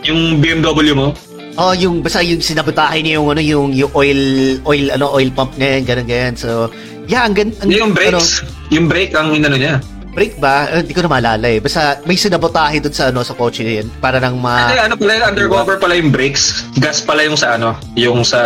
Yung 0.04 0.20
BMW 0.38 0.92
mo? 0.92 1.16
Oh, 1.56 1.72
yung 1.72 2.04
basta 2.04 2.20
yung 2.20 2.44
sinabotahin 2.44 3.00
niya 3.02 3.16
yung 3.16 3.32
ano, 3.32 3.40
yung 3.40 3.72
yung 3.72 3.92
oil 3.96 4.20
oil 4.68 4.92
ano, 4.92 5.08
oil 5.10 5.32
pump 5.32 5.56
niya, 5.56 5.80
ganun 5.82 6.04
ganyan. 6.04 6.36
So, 6.36 6.68
yeah, 7.08 7.24
ang 7.24 7.32
gan 7.32 7.56
ang, 7.64 7.72
yung 7.72 7.92
ano, 7.92 8.20
brakes. 8.20 8.44
yung 8.70 8.86
brake 8.86 9.16
ang 9.16 9.32
inano 9.32 9.56
niya. 9.56 9.80
brake 10.12 10.36
ba? 10.36 10.68
Eh, 10.68 10.84
Hindi 10.84 10.92
ko 10.92 11.04
na 11.04 11.12
maalala 11.12 11.48
eh. 11.48 11.60
Basta 11.60 12.00
may 12.04 12.16
sinabotahe 12.16 12.80
doon 12.80 12.92
sa 12.92 13.08
ano 13.08 13.20
sa 13.20 13.32
kotse 13.32 13.64
niya 13.64 13.84
yan 13.84 13.88
para 14.00 14.20
nang 14.20 14.36
ma 14.36 14.68
Ano, 14.68 14.80
ano 14.84 14.96
pala, 14.96 15.12
yung 15.14 15.28
undercover 15.30 15.76
pala 15.76 15.94
yung 15.96 16.12
brakes. 16.12 16.68
Gas 16.76 17.00
pala 17.00 17.24
yung 17.24 17.36
sa 17.36 17.56
ano, 17.56 17.76
yung 17.96 18.24
sa 18.24 18.40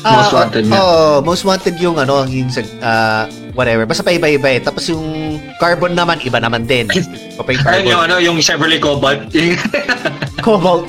Ah, 0.00 0.16
most 0.16 0.32
wanted 0.32 0.64
niya. 0.64 0.80
Oh, 0.80 1.20
most 1.20 1.44
wanted 1.44 1.76
yung 1.76 1.96
ano, 1.96 2.24
yung 2.24 2.48
sa 2.48 2.64
ah, 2.80 3.24
whatever. 3.52 3.84
Basta 3.84 4.00
pa 4.00 4.10
iba-iba 4.10 4.48
eh. 4.48 4.60
Tapos 4.60 4.86
yung 4.86 5.02
carbon 5.56 5.92
naman 5.92 6.18
iba 6.20 6.36
naman 6.36 6.64
din. 6.64 6.86
Pa 6.86 6.94
yung 6.94 7.06
Ayun 7.40 7.60
carbon. 7.60 7.86
yung 7.86 8.02
ano, 8.02 8.14
yung 8.18 8.36
Chevrolet 8.38 8.78
Cobalt. 8.78 9.30
Cobalt. 10.46 10.88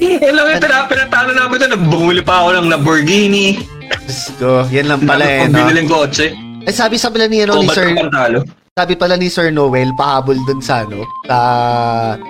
Lang 0.00 0.46
yung 0.48 0.58
pina- 0.58 0.86
pinatalo 0.86 1.30
namin 1.30 1.56
doon. 1.58 1.72
Bumuli 1.86 2.20
pa 2.20 2.40
ako 2.40 2.48
ng 2.54 2.66
Lamborghini. 2.68 3.60
Diyos 4.00 4.32
ko, 4.36 4.64
yan 4.68 4.86
lang 4.86 5.02
pala 5.02 5.22
eh. 5.22 5.40
Pang 5.40 5.52
No? 5.52 5.58
biniling 5.60 5.86
kotse. 5.86 6.26
Eh, 6.60 6.70
sabi 6.70 6.94
sa 6.94 7.08
pala 7.08 7.26
ni, 7.26 7.40
ano, 7.40 7.56
ni 7.56 7.66
Sir, 7.68 7.90
ang 7.90 8.06
pantalo. 8.06 8.44
sabi 8.70 8.94
pala 8.94 9.14
ni 9.14 9.26
Sir 9.26 9.50
Noel, 9.50 9.90
pahabol 9.92 10.36
dun 10.44 10.60
sa, 10.60 10.84
ano, 10.84 11.02
sa, 11.24 11.38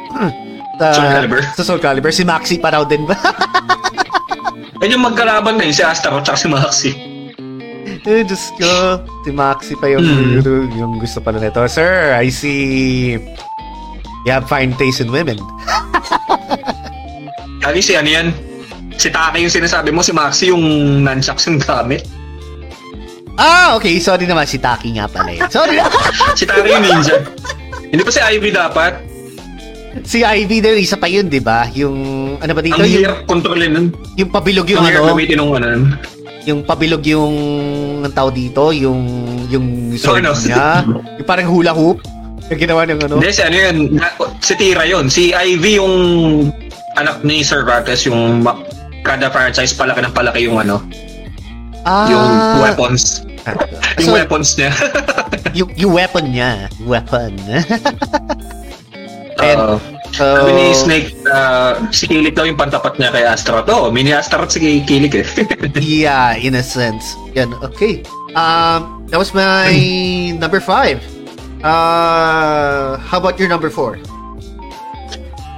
sa, 0.81 0.87
Soul 0.91 1.09
Calibur. 1.11 1.41
sa 1.53 1.63
Soul 1.63 1.81
Calibur. 1.81 2.11
Si 2.11 2.23
Maxi 2.23 2.57
pa 2.57 2.71
raw 2.71 2.83
din 2.83 3.05
ba? 3.05 3.15
Yan 4.81 4.97
yung 4.97 5.05
magkalaban 5.05 5.61
na 5.61 5.69
yun, 5.69 5.77
si 5.77 5.85
Astaroth 5.85 6.25
at 6.25 6.41
si 6.41 6.49
Maxi. 6.49 6.91
Eh, 8.02 8.22
Diyos 8.22 8.52
ko. 8.55 8.70
Si 9.20 9.31
Maxi 9.31 9.74
pa 9.74 9.86
yung, 9.89 10.05
Hmm. 10.05 10.72
yung 10.72 10.93
gusto 10.97 11.18
pala 11.18 11.36
nito. 11.36 11.60
Sir, 11.66 12.14
I 12.14 12.28
see 12.28 13.16
you 14.20 14.31
have 14.31 14.44
fine 14.47 14.72
taste 14.74 15.01
in 15.01 15.09
women. 15.09 15.36
Kali 17.62 17.81
si 17.81 17.93
ano 17.93 18.09
yan? 18.09 18.27
Si 18.97 19.09
Taki 19.09 19.40
yung 19.40 19.52
sinasabi 19.52 19.90
mo, 19.90 20.01
si 20.01 20.12
Maxi 20.12 20.48
yung 20.48 20.64
nunchucks 21.02 21.44
yung 21.47 21.59
gamit. 21.59 22.05
Ah, 23.35 23.72
okay. 23.72 23.97
Sorry 23.97 24.24
naman. 24.24 24.44
Si 24.44 24.56
Taki 24.56 24.93
nga 24.94 25.09
pala 25.09 25.32
yun. 25.32 25.48
Sorry. 25.48 25.81
Si 26.39 26.44
Taki 26.44 26.68
yung 26.68 26.85
ninja. 26.85 27.16
Hindi 27.82 28.01
pa 28.01 28.12
si 28.12 28.20
Ivy 28.20 28.51
dapat. 28.51 28.93
si 30.05 30.22
Ivy 30.22 30.60
din, 30.60 30.78
isa 30.78 30.94
pa 30.94 31.05
yun, 31.05 31.27
di 31.27 31.40
ba? 31.40 31.66
Yung, 31.74 31.97
ano 32.39 32.52
ba 32.52 32.62
dito? 32.62 32.77
Ang 32.77 32.86
hirap 32.86 33.27
kontrolin 33.27 33.70
nun. 33.72 33.86
yung 34.14 34.31
pabilog 34.31 34.68
yung 34.68 34.78
Ang 34.78 34.89
hirap 34.89 35.02
ano, 35.02 35.10
gamitin 35.10 35.36
nung 35.36 35.52
ano. 35.52 35.98
yung 36.47 36.60
pabilog 36.62 37.02
yung, 37.02 37.35
ang 38.02 38.12
tao 38.12 38.28
dito, 38.28 38.70
yung, 38.70 38.98
yung 39.47 39.94
sword 39.94 40.22
ano? 40.22 40.35
niya. 40.35 40.82
Yung 41.16 41.24
parang 41.24 41.47
hula 41.47 41.70
hoop. 41.70 42.02
Yung 42.48 42.59
ginawa 42.59 42.82
ng 42.82 42.98
ano. 43.01 43.14
Hindi, 43.16 43.31
si 43.31 43.40
ano 43.40 43.56
yun. 43.56 43.77
na- 43.94 44.12
Si 44.40 44.52
Tira 44.55 44.82
yun. 44.82 45.06
Si 45.06 45.31
Ivy 45.31 45.77
yung 45.77 45.94
anak 46.94 47.22
ni 47.22 47.40
Cervantes, 47.40 48.05
yung 48.05 48.40
ma- 48.40 48.59
kada 49.01 49.28
franchise 49.28 49.72
palaki 49.72 50.01
ng 50.01 50.12
palaki 50.12 50.44
yung 50.44 50.59
ano. 50.59 50.81
Ah, 51.82 52.05
Yung 52.06 52.27
weapons. 52.60 53.24
Yung 53.97 54.05
so, 54.05 54.12
weapons 54.12 54.52
niya. 54.55 54.68
yung, 55.56 55.68
yung 55.74 55.93
weapon 55.94 56.24
niya. 56.28 56.68
Weapon. 56.85 57.32
And, 59.40 59.59
Oo. 59.59 59.77
So, 60.12 60.24
Sabi 60.24 60.53
ni 60.55 60.66
Snake, 60.74 61.09
uh, 61.28 61.78
si 61.91 62.07
Kilik 62.07 62.35
daw 62.35 62.45
yung 62.47 62.59
pantapat 62.59 62.97
niya 62.99 63.11
kay 63.11 63.24
Astaroth. 63.27 63.69
Oo, 63.70 63.91
mini 63.91 64.15
Astaroth 64.15 64.55
si 64.55 64.82
Kilik 64.82 65.15
eh. 65.15 65.27
yeah, 65.81 66.37
in 66.39 66.55
a 66.55 66.62
sense. 66.62 67.16
Yan, 67.35 67.55
okay. 67.61 68.03
Um, 68.35 69.07
that 69.11 69.19
was 69.19 69.35
my 69.35 69.74
number 70.39 70.61
five. 70.61 71.03
Uh, 71.61 72.97
how 72.97 73.19
about 73.19 73.39
your 73.39 73.49
number 73.49 73.69
four? 73.69 73.99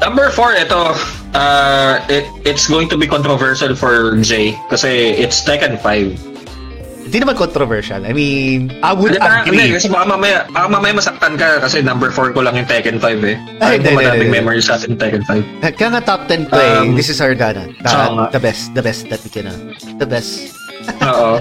Number 0.02 0.30
four, 0.34 0.50
ito, 0.58 0.98
uh, 1.30 2.02
it, 2.10 2.26
it's 2.42 2.66
going 2.66 2.88
to 2.90 2.98
be 2.98 3.06
controversial 3.06 3.76
for 3.76 4.18
Jay 4.18 4.58
kasi 4.66 5.14
it's 5.14 5.46
Tekken 5.46 5.78
5. 5.78 6.31
Hindi 7.12 7.28
naman 7.28 7.36
controversial. 7.36 8.00
I 8.08 8.16
mean, 8.16 8.72
I 8.80 8.96
would 8.96 9.12
parang- 9.20 9.44
agree. 9.44 9.68
hindi, 9.68 9.76
kasi 9.76 9.92
baka 9.92 10.08
mamaya, 10.08 10.48
baka 10.48 10.64
mamaya 10.64 10.96
masaktan 10.96 11.36
ka 11.36 11.60
kasi 11.60 11.84
number 11.84 12.08
4 12.08 12.32
ko 12.32 12.40
lang 12.40 12.56
yung 12.56 12.64
Tekken 12.64 12.96
5 12.96 13.20
eh. 13.20 13.36
Ay, 13.60 13.60
Ay, 13.60 13.72
hindi, 13.76 13.92
hindi, 13.92 14.08
hindi. 14.16 14.32
memories 14.32 14.64
sa 14.64 14.80
atin 14.80 14.96
Tekken 14.96 15.20
5. 15.28 15.44
Kaya 15.76 15.88
nga 15.92 16.00
top 16.00 16.24
10 16.24 16.48
play, 16.48 16.72
Um, 16.72 16.96
this 16.96 17.12
is 17.12 17.20
our 17.20 17.36
so, 17.36 17.44
Uh, 17.84 18.32
the 18.32 18.40
best, 18.40 18.72
the 18.72 18.80
best 18.80 19.12
that 19.12 19.20
we 19.20 19.28
can, 19.28 19.44
uh, 19.44 19.52
the 20.00 20.08
best. 20.08 20.56
Oo. 21.04 21.36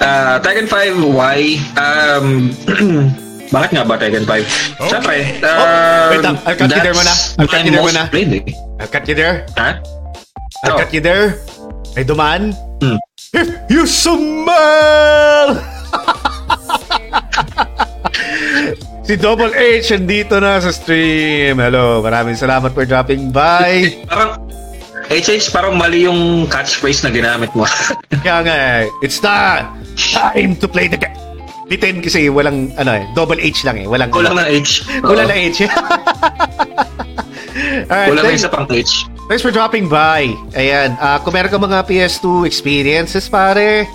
Uh, 0.00 0.40
Tekken 0.40 0.64
5, 0.64 0.96
why? 1.12 1.60
Um, 1.76 2.48
bakit 3.54 3.76
nga 3.76 3.84
ba 3.84 4.00
Tekken 4.00 4.24
5? 4.24 4.48
Siyempre, 4.80 5.44
um, 5.44 5.60
Oh, 5.60 6.08
wait 6.08 6.24
lang. 6.24 6.36
I'll 6.40 6.56
cut 6.56 6.72
you 6.72 6.80
there 6.80 6.96
muna. 6.96 7.12
I'll 7.36 7.50
cut 7.52 7.60
you 7.60 7.72
there 7.76 7.84
muna. 7.84 8.02
played 8.08 8.32
eh. 8.32 8.42
I'll 8.80 8.88
cut 8.88 9.04
you 9.04 9.12
there. 9.12 9.44
Ha? 9.60 9.76
I'll 10.64 10.72
Oh. 10.72 10.80
cut 10.80 10.88
you 10.88 11.04
there. 11.04 11.36
May 11.92 12.08
dumaan. 12.08 12.56
Hmm. 12.80 12.96
If 13.30 13.46
you 13.70 13.86
smell! 13.86 15.54
si 19.06 19.14
Double 19.14 19.54
H 19.54 19.94
andito 19.94 20.42
na 20.42 20.58
sa 20.58 20.74
stream. 20.74 21.62
Hello, 21.62 22.02
maraming 22.02 22.34
salamat 22.34 22.74
for 22.74 22.82
dropping 22.82 23.30
by. 23.30 24.02
Parang, 24.10 24.34
HH, 25.06 25.54
parang 25.54 25.78
mali 25.78 26.10
yung 26.10 26.50
catchphrase 26.50 27.06
na 27.06 27.14
ginamit 27.14 27.54
mo. 27.54 27.62
Kaya 28.26 28.42
nga, 28.42 28.54
eh, 28.82 28.90
it's 28.98 29.22
the 29.22 29.62
time 30.10 30.58
to 30.58 30.66
play 30.66 30.90
the 30.90 30.98
game. 30.98 31.14
Bitin 31.70 32.02
kasi 32.02 32.26
walang, 32.26 32.74
ano 32.82 32.98
eh, 32.98 33.06
double 33.14 33.38
H 33.38 33.62
lang 33.62 33.78
eh. 33.78 33.86
Walang, 33.86 34.10
Kulang 34.10 34.42
ng 34.42 34.48
H. 34.58 34.90
Kulang 35.06 35.30
na 35.30 35.38
H. 35.38 35.62
Alright, 37.86 38.10
Kulang 38.10 38.26
na 38.26 38.28
thanks, 38.34 38.42
isa 38.42 38.50
pang 38.50 38.66
H. 38.66 39.06
thanks 39.30 39.40
for 39.40 39.54
dropping 39.54 39.86
by. 39.86 40.26
Ayan, 40.52 40.98
ah 40.98 41.22
kung 41.22 41.30
meron 41.30 41.46
ka 41.46 41.56
mga 41.56 41.86
PS2 41.86 42.44
experiences, 42.44 43.30
pare, 43.30 43.86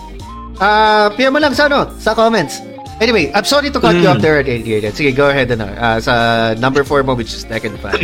ah 0.58 1.12
PM 1.14 1.36
mo 1.36 1.44
lang 1.44 1.52
sa 1.52 1.68
ano, 1.68 1.92
sa 2.00 2.16
comments. 2.16 2.64
Anyway, 2.98 3.28
I'm 3.36 3.44
sorry 3.44 3.68
to 3.68 3.80
cut 3.84 3.92
you 3.92 4.08
Mm. 4.08 4.16
off 4.16 4.24
there, 4.24 4.40
Adrian. 4.40 4.96
Sige, 4.96 5.12
go 5.12 5.28
ahead 5.28 5.52
ano, 5.52 5.68
ah, 5.76 6.00
sa 6.00 6.14
number 6.56 6.88
4 6.88 7.04
mo, 7.04 7.12
which 7.12 7.36
is 7.36 7.44
Tekken 7.44 7.76
5. 7.84 8.00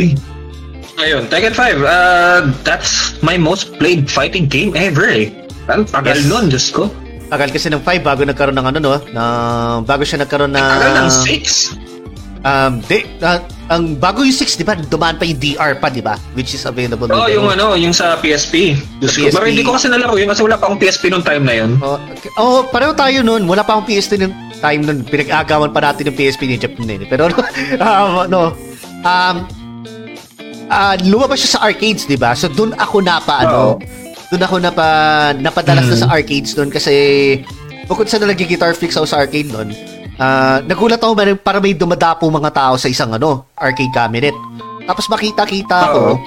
Ayun, 1.00 1.24
Tekken 1.32 1.56
5. 1.56 1.80
Uh, 1.80 2.52
that's 2.60 3.16
my 3.24 3.40
most 3.40 3.72
played 3.80 4.04
fighting 4.06 4.44
game 4.44 4.76
ever 4.76 5.08
eh. 5.08 5.32
Ang 5.72 5.88
tagal 5.88 6.20
Yes. 6.20 6.28
nun, 6.28 6.52
Diyos 6.52 6.68
ko. 6.68 6.92
Tagal 7.32 7.48
kasi 7.48 7.72
ng 7.72 7.80
5 7.80 8.04
bago 8.04 8.20
nagkaroon 8.28 8.52
ng 8.52 8.66
ano, 8.68 8.78
no? 8.78 8.94
Na, 9.16 9.22
bago 9.80 10.04
siya 10.04 10.20
nagkaroon 10.20 10.52
ng... 10.52 10.60
Tagal 10.60 10.92
ng 11.00 11.08
6. 11.08 12.01
Um, 12.42 12.82
di, 12.90 13.06
ah, 13.22 13.38
ang 13.70 13.94
bago 14.02 14.26
yung 14.26 14.34
6, 14.34 14.58
di 14.58 14.66
ba? 14.66 14.74
Dumaan 14.74 15.14
pa 15.14 15.24
yung 15.24 15.38
DR 15.38 15.78
pa, 15.78 15.86
di 15.88 16.02
ba? 16.02 16.18
Which 16.34 16.58
is 16.58 16.66
available. 16.66 17.06
Oo, 17.06 17.24
oh, 17.24 17.28
yung 17.30 17.46
ano, 17.46 17.78
yung 17.78 17.94
sa 17.94 18.18
PSP. 18.18 18.74
Diyos. 18.98 19.14
PSP. 19.14 19.34
Pero 19.38 19.46
hindi 19.46 19.62
ko 19.62 19.78
kasi 19.78 19.86
nalaro 19.86 20.18
yun 20.18 20.26
kasi 20.26 20.42
wala 20.42 20.58
pa 20.58 20.66
akong 20.66 20.82
PSP 20.82 21.14
nung 21.14 21.22
time 21.22 21.46
na 21.46 21.54
yun. 21.54 21.78
Oh, 21.78 22.02
okay. 22.10 22.30
oh, 22.36 22.66
pareho 22.66 22.90
tayo 22.98 23.22
noon. 23.22 23.46
Wala 23.46 23.62
pa 23.62 23.78
akong 23.78 23.86
PS2 23.86 24.26
ng 24.26 24.34
time 24.58 24.82
noon. 24.82 24.98
Pinag-agawan 25.06 25.70
pa 25.70 25.80
natin 25.86 26.10
yung 26.10 26.18
PSP 26.18 26.50
ni 26.50 26.58
Japan 26.58 26.84
din. 26.84 27.06
Pero 27.06 27.30
um, 27.86 28.26
no. 28.26 28.52
Um 29.02 29.62
ah 30.72 30.96
lumabas 31.04 31.44
siya 31.44 31.60
sa 31.60 31.68
arcades, 31.68 32.08
'di 32.08 32.16
ba? 32.16 32.32
So 32.32 32.48
doon 32.48 32.72
ako 32.80 33.04
na 33.04 33.20
pa 33.20 33.44
ano, 33.44 33.76
Oo. 33.76 33.82
doon 34.32 34.42
ako 34.48 34.56
na 34.56 34.70
pa 34.72 34.86
napadalas 35.36 35.84
na 35.84 35.96
sa 36.00 36.08
arcades 36.08 36.56
doon 36.56 36.72
kasi 36.72 36.94
bukod 37.84 38.08
sa 38.08 38.16
nag-guitar 38.16 38.72
fix 38.72 38.96
ako 38.96 39.04
sa 39.04 39.20
arcade 39.20 39.52
noon, 39.52 39.76
ah 40.22 40.62
nagulat 40.62 41.02
ako 41.02 41.12
man 41.18 41.34
para 41.34 41.58
may 41.58 41.74
dumadapo 41.74 42.30
mga 42.30 42.54
tao 42.54 42.74
sa 42.78 42.86
isang 42.86 43.10
ano, 43.10 43.50
arcade 43.58 43.90
cabinet. 43.90 44.36
Tapos 44.86 45.10
makita-kita 45.10 45.78
ko, 45.94 46.18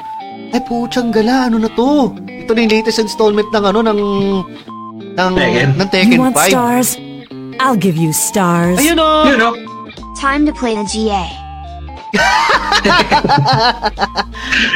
ay 0.52 0.62
putsang 0.68 1.12
gala, 1.12 1.48
ano 1.48 1.60
na 1.60 1.72
to? 1.72 2.12
Ito 2.28 2.52
na 2.52 2.60
yung 2.64 2.74
latest 2.76 3.00
installment 3.00 3.52
ng 3.52 3.64
ano 3.64 3.80
ng 3.84 4.00
ng 5.16 5.32
Tekken. 5.36 5.70
ng 5.80 5.88
You 5.88 5.94
Tekken 5.96 6.20
want 6.20 6.36
5. 6.36 6.52
stars? 6.52 6.90
I'll 7.60 7.80
give 7.80 7.96
you 7.96 8.12
stars. 8.12 8.76
Ayun 8.80 9.00
oh. 9.00 9.24
Yun, 9.28 9.40
no? 9.40 9.52
Time 10.20 10.44
to 10.44 10.52
play 10.52 10.76
the 10.76 10.84
GA. 10.88 11.45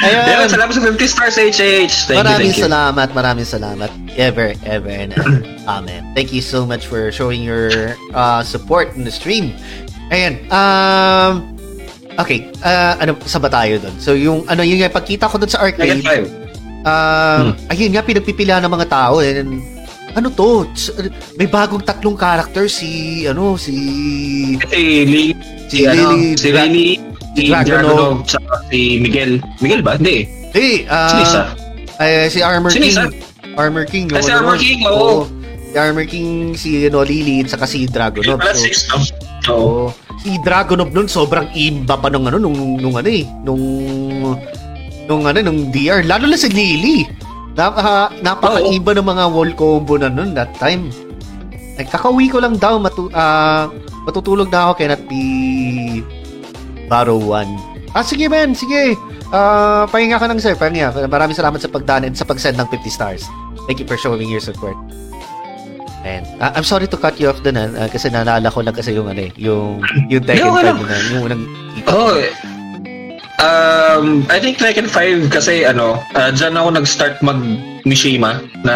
Ayun. 0.04 0.24
Ayun, 0.26 0.48
salamat 0.50 0.74
sa 0.76 0.82
50 0.84 1.08
stars, 1.08 1.36
HH. 1.38 1.60
Thank 2.10 2.20
maraming 2.20 2.52
you, 2.52 2.54
thank 2.54 2.58
you. 2.60 2.66
salamat, 2.68 3.08
maraming 3.14 3.48
salamat. 3.48 3.90
Ever, 4.16 4.54
ever, 4.66 4.90
and 4.92 5.14
ever. 5.16 5.40
Amen. 5.80 6.12
Thank 6.14 6.34
you 6.34 6.42
so 6.42 6.66
much 6.66 6.88
for 6.88 7.12
showing 7.12 7.44
your 7.44 7.96
uh, 8.14 8.44
support 8.44 8.96
in 8.96 9.04
the 9.04 9.14
stream. 9.14 9.54
Ayan. 10.10 10.42
Um, 10.50 11.56
okay. 12.18 12.50
Uh, 12.60 12.98
ano, 13.00 13.16
sa 13.24 13.40
ba 13.40 13.48
tayo 13.48 13.80
doon? 13.80 13.96
So, 14.02 14.18
yung, 14.18 14.44
ano, 14.50 14.64
yung 14.64 14.82
pagkita 14.90 15.30
ko 15.30 15.38
doon 15.38 15.52
sa 15.52 15.62
arcade, 15.64 16.02
5. 16.02 16.84
um, 16.84 16.84
Hmm. 16.84 17.52
ayun 17.70 17.92
nga, 17.94 18.04
pinagpipilian 18.04 18.64
ng 18.66 18.74
mga 18.74 18.88
tao. 18.90 19.20
And, 19.20 19.62
ano 20.16 20.28
to? 20.34 20.66
May 21.38 21.46
bagong 21.46 21.86
tatlong 21.86 22.18
character 22.18 22.66
si, 22.66 23.24
ano, 23.30 23.54
si... 23.60 23.76
Si 24.58 24.82
Lee, 25.06 25.32
Si 25.70 25.70
si, 25.70 25.80
ano, 25.86 26.18
Lily, 26.18 26.34
si 26.34 26.50
Lily, 26.50 26.90
si 27.40 27.48
Dragunov. 27.48 27.80
Dragunov, 27.80 28.16
saka 28.28 28.54
si 28.68 28.80
Miguel. 29.00 29.32
Miguel 29.64 29.82
ba? 29.82 29.96
Hindi. 29.96 30.28
Hey, 30.52 30.84
uh, 30.90 31.10
Sino 31.10 31.24
isa? 31.24 31.44
ay, 32.02 32.12
si 32.28 32.40
Armor 32.44 32.70
Sino 32.74 32.86
King. 32.86 32.98
Armor 33.56 33.86
King. 33.88 34.06
Yung 34.12 34.26
si 34.26 34.32
Armor. 34.32 34.58
King, 34.60 34.82
oo. 34.88 35.28
Si 35.70 35.76
Armor 35.78 36.06
King, 36.10 36.30
si 36.58 36.70
ano, 36.90 37.06
Lily, 37.06 37.46
at 37.46 37.54
saka 37.54 37.66
si 37.70 37.86
Dragunov. 37.86 38.42
So, 38.42 38.66
6, 38.66 38.90
no? 38.92 38.98
Oo. 39.50 39.56
Oo. 39.56 39.86
si 40.20 40.36
Dragunov 40.44 40.92
nun, 40.92 41.08
sobrang 41.08 41.48
imba 41.56 41.96
pa 41.96 42.12
nung 42.12 42.28
ano, 42.28 42.42
nung, 42.42 42.76
nung 42.76 42.96
ano 43.00 43.08
eh, 43.08 43.24
nung, 43.46 43.64
nung 45.08 45.24
ano, 45.24 45.38
nung 45.40 45.72
DR. 45.72 46.04
Lalo 46.04 46.28
na 46.28 46.36
si 46.36 46.50
Lily. 46.52 47.08
Napaka, 47.56 48.14
napaka-iba 48.24 48.96
ng 48.96 49.08
mga 49.08 49.26
wall 49.36 49.52
combo 49.58 50.00
na 50.00 50.08
nun 50.08 50.32
that 50.32 50.52
time. 50.56 50.88
Nagkakauwi 51.76 52.32
ko 52.32 52.40
lang 52.40 52.56
daw, 52.60 52.80
matu 52.80 53.12
ah, 53.12 53.68
matutulog 54.08 54.48
na 54.52 54.70
ako, 54.70 54.72
cannot 54.80 55.04
be 55.08 55.24
Barrow 56.90 57.22
1. 57.22 57.94
Ah, 57.94 58.02
sige 58.02 58.26
man, 58.26 58.58
sige. 58.58 58.98
Ah, 59.30 59.86
pahinga 59.86 60.18
ka 60.18 60.26
lang 60.26 60.42
sir, 60.42 60.58
pahinga. 60.58 61.06
Maraming 61.06 61.38
salamat 61.38 61.62
sa 61.62 61.70
pagdaan 61.70 62.10
and 62.10 62.18
sa 62.18 62.26
pag-send 62.26 62.58
ng 62.58 62.66
50 62.66 62.90
stars. 62.90 63.24
Thank 63.70 63.78
you 63.78 63.86
for 63.86 63.96
showing 64.02 64.28
your 64.28 64.42
support. 64.42 64.74
And 66.02 66.24
ah, 66.40 66.56
I'm 66.56 66.66
sorry 66.66 66.88
to 66.90 66.98
cut 66.98 67.20
you 67.20 67.30
off 67.30 67.44
dun 67.44 67.60
ah, 67.60 67.70
ah, 67.76 67.90
kasi 67.92 68.08
naalala 68.10 68.48
ko 68.50 68.64
lang 68.64 68.74
kasi 68.74 68.96
yung 68.96 69.12
ano 69.12 69.20
eh, 69.20 69.32
yung 69.36 69.84
yung 70.08 70.24
Tekken 70.24 70.48
okay 70.48 70.64
lang. 70.66 70.78
5 70.80 70.90
na, 70.90 70.98
yung 71.12 71.24
unang 71.28 71.44
Oh, 71.88 72.16
um, 73.40 74.24
I 74.32 74.38
think 74.40 74.58
Tekken 74.60 74.88
5 74.88 75.28
kasi 75.32 75.68
ano, 75.68 76.00
uh, 76.16 76.32
dyan 76.32 76.56
ako 76.56 76.68
nag-start 76.76 77.20
mag-Mishima 77.20 78.44
na 78.64 78.76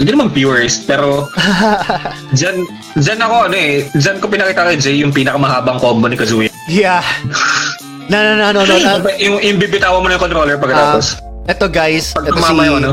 hindi 0.00 0.10
naman 0.16 0.32
purist, 0.32 0.86
pero 0.88 1.28
dyan, 2.38 2.64
dyan 2.96 3.20
ako 3.20 3.36
ano 3.50 3.56
eh, 3.58 3.84
dyan 3.98 4.16
ko 4.16 4.26
pinakita 4.30 4.64
kay 4.64 4.78
Jay 4.80 4.96
yung 5.02 5.12
pinakamahabang 5.12 5.78
combo 5.82 6.06
ni 6.08 6.16
Kazuya. 6.16 6.49
Yeah. 6.70 7.02
No, 8.06 8.22
no, 8.22 8.38
no, 8.38 8.54
no, 8.54 8.62
no. 8.62 8.74
ah, 8.86 9.02
yung, 9.18 9.42
yung 9.42 9.58
bibitawan 9.58 10.02
mo 10.02 10.06
na 10.06 10.14
yung 10.14 10.22
controller 10.22 10.54
pagkatapos. 10.58 11.18
eto 11.50 11.66
guys, 11.66 12.14
Pag 12.14 12.30
eto 12.30 12.38
si, 12.38 12.54
yung 12.54 12.78
ano. 12.78 12.92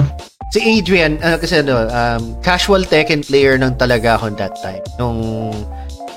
si 0.49 0.59
Adrian, 0.61 1.21
ano 1.21 1.37
kasi 1.37 1.61
ano, 1.61 1.85
um, 1.85 2.21
casual 2.41 2.85
Tekken 2.85 3.21
player 3.21 3.53
nang 3.57 3.77
talaga 3.77 4.17
ako 4.17 4.33
that 4.37 4.57
time. 4.65 4.81
Nung, 4.97 5.53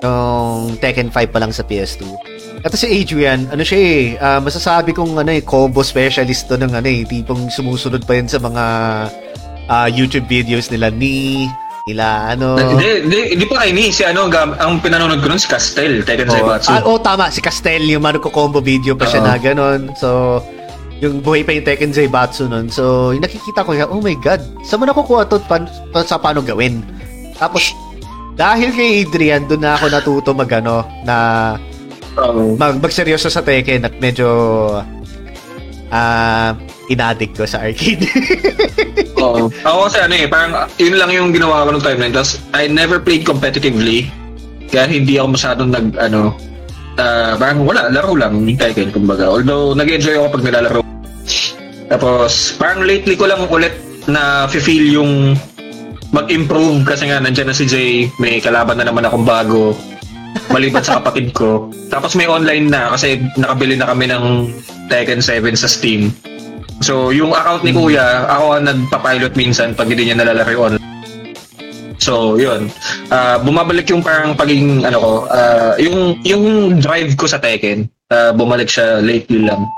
nung 0.00 0.76
Tekken 0.80 1.12
5 1.12 1.32
pa 1.32 1.38
lang 1.40 1.52
sa 1.52 1.60
PS2. 1.64 2.08
Ito 2.60 2.76
si 2.76 2.88
Adrian, 2.88 3.48
ano 3.48 3.60
siya 3.60 3.78
eh, 3.80 4.00
ah, 4.20 4.40
masasabi 4.40 4.92
kong 4.92 5.16
ano 5.16 5.32
eh, 5.32 5.44
combo 5.44 5.80
specialist 5.84 6.48
to 6.48 6.56
ng 6.56 6.72
ano 6.72 6.88
eh, 6.88 7.04
tipong 7.04 7.48
sumusunod 7.52 8.04
pa 8.04 8.16
yun 8.20 8.28
sa 8.28 8.40
mga 8.40 8.64
ah, 9.68 9.88
YouTube 9.88 10.28
videos 10.28 10.68
nila 10.68 10.88
ni, 10.92 11.44
nila 11.84 12.36
ano. 12.36 12.56
Hindi, 12.56 12.88
hindi, 13.02 13.18
hindi 13.34 13.44
pa 13.44 13.64
kayo 13.64 13.72
ni, 13.72 13.84
si 13.88 14.02
ano, 14.02 14.28
gam- 14.28 14.56
ang 14.56 14.80
pinanonood 14.80 15.20
ko 15.20 15.28
nun 15.28 15.40
si 15.40 15.48
Castel, 15.48 16.04
Tekken 16.04 16.28
Oh, 16.28 16.34
Zaibatsu. 16.34 16.68
ah, 16.68 16.82
oh, 16.84 16.98
tama. 16.98 17.32
Si 17.32 17.40
Castel, 17.40 17.84
yung 17.86 18.04
ano 18.04 18.20
ko 18.20 18.28
combo 18.28 18.60
video 18.60 18.92
pa 18.92 19.08
siya 19.08 19.20
Oo. 19.20 19.26
na 19.26 19.34
ganun. 19.36 19.80
So, 19.96 20.40
yung 21.00 21.24
buhay 21.24 21.40
pa 21.42 21.56
yung 21.56 21.64
Tekken 21.64 21.92
Zaibatsu 21.92 22.46
nun. 22.46 22.68
So, 22.68 23.10
yung 23.10 23.24
nakikita 23.24 23.64
ko, 23.64 23.72
oh 23.88 24.00
my 24.00 24.16
God, 24.16 24.40
saan 24.62 24.78
mo 24.78 24.84
nakukuha 24.84 25.24
to 25.26 25.40
pan, 25.40 25.64
pa, 25.88 26.04
sa 26.04 26.20
paano 26.20 26.44
gawin? 26.44 26.84
Tapos, 27.34 27.72
dahil 28.36 28.72
kay 28.72 29.02
Adrian, 29.02 29.48
doon 29.48 29.64
na 29.64 29.76
ako 29.76 29.84
natuto 29.88 30.30
mag, 30.32 30.50
ano, 30.52 30.84
na 31.02 31.16
mag, 32.56 32.76
magseryoso 32.76 33.32
sa 33.32 33.40
Tekken 33.40 33.84
at 33.84 33.96
medyo 33.96 34.28
ah 35.90 36.54
inadik 36.90 37.34
ko 37.34 37.46
sa 37.46 37.62
arcade. 37.62 38.02
Oo. 39.22 39.46
Ako 39.62 39.78
kasi 39.86 39.98
ano 40.02 40.14
eh, 40.18 40.26
parang 40.26 40.66
yun 40.78 40.98
lang 40.98 41.10
yung 41.14 41.30
ginawa 41.30 41.66
ko 41.66 41.74
nung 41.74 41.84
time 41.84 42.00
na. 42.02 42.10
Tapos, 42.10 42.42
I 42.50 42.66
never 42.66 42.98
played 42.98 43.22
competitively. 43.22 44.10
Kaya 44.70 44.90
hindi 44.90 45.18
ako 45.18 45.38
masyadong 45.38 45.70
nag, 45.70 45.86
ano, 45.98 46.34
ah, 46.98 47.38
parang 47.38 47.62
wala, 47.62 47.90
laro 47.90 48.18
lang 48.18 48.42
yung 48.42 48.58
Tekken, 48.58 48.90
kumbaga. 48.90 49.30
Although, 49.30 49.78
nag-enjoy 49.78 50.18
ako 50.18 50.26
pag 50.40 50.44
nilalaro. 50.46 50.82
Tapos, 51.90 52.54
parang 52.58 52.86
lately 52.86 53.14
ko 53.18 53.26
lang 53.26 53.42
ulit 53.50 53.74
na 54.06 54.46
feel 54.50 54.86
yung 54.90 55.34
mag-improve 56.10 56.82
kasi 56.82 57.06
nga 57.06 57.22
nandiyan 57.22 57.50
na 57.50 57.54
si 57.54 57.66
Jay, 57.66 58.10
may 58.18 58.42
kalaban 58.42 58.78
na 58.78 58.86
naman 58.86 59.06
akong 59.06 59.22
bago 59.22 59.78
maliban 60.50 60.82
sa 60.82 60.98
kapatid 60.98 61.32
ko. 61.32 61.70
Tapos 61.88 62.14
may 62.18 62.26
online 62.26 62.70
na 62.70 62.94
kasi 62.94 63.22
nakabili 63.38 63.78
na 63.78 63.90
kami 63.90 64.10
ng 64.10 64.24
Tekken 64.90 65.22
7 65.22 65.54
sa 65.54 65.70
Steam. 65.70 66.10
So, 66.80 67.12
yung 67.12 67.36
account 67.36 67.62
ni 67.62 67.76
Kuya, 67.76 68.24
ako 68.26 68.56
ang 68.56 68.64
nagpa-pilot 68.64 69.36
minsan 69.36 69.76
pag 69.76 69.86
hindi 69.86 70.08
niya 70.08 70.16
nalalaro 70.16 70.50
yung 70.50 70.64
online. 70.64 70.88
So, 72.00 72.40
yun. 72.40 72.72
Ah, 73.12 73.36
bumabalik 73.36 73.84
yung 73.92 74.00
parang 74.00 74.32
paging, 74.32 74.88
ano 74.88 74.98
ko, 74.98 75.12
ah, 75.28 75.76
yung, 75.76 76.16
yung 76.24 76.44
drive 76.80 77.12
ko 77.20 77.28
sa 77.28 77.36
Tekken. 77.36 77.84
Ah, 78.08 78.32
bumalik 78.32 78.72
siya 78.72 79.04
lately 79.04 79.44
lang. 79.44 79.68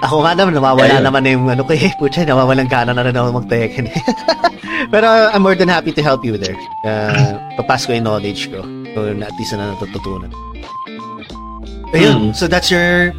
Ako 0.00 0.24
nga 0.24 0.32
naman, 0.32 0.56
nawawala 0.56 0.96
Ayun. 0.98 1.04
naman 1.04 1.22
yung 1.28 1.44
ano 1.52 1.62
ko 1.68 1.76
eh. 1.76 1.92
Pucha, 2.00 2.24
nawawalang 2.24 2.70
gana 2.70 2.96
na 2.96 3.04
rin 3.04 3.12
ako 3.12 3.44
mag-Tekken. 3.44 3.92
Pero 4.92 5.06
I'm 5.06 5.44
more 5.44 5.54
than 5.54 5.68
happy 5.68 5.92
to 5.92 6.02
help 6.02 6.24
you 6.24 6.40
there. 6.40 6.56
Uh, 6.88 7.36
papas 7.60 7.84
ko 7.84 7.92
yung 7.92 8.08
knowledge 8.08 8.48
ko. 8.48 8.64
So, 8.94 9.12
na- 9.14 9.26
at 9.26 9.34
least 9.38 9.52
na 9.54 9.74
natututunan. 9.74 10.30
Ayun, 11.90 12.30
Hmm. 12.30 12.32
so 12.32 12.46
that's 12.46 12.70
your 12.70 13.10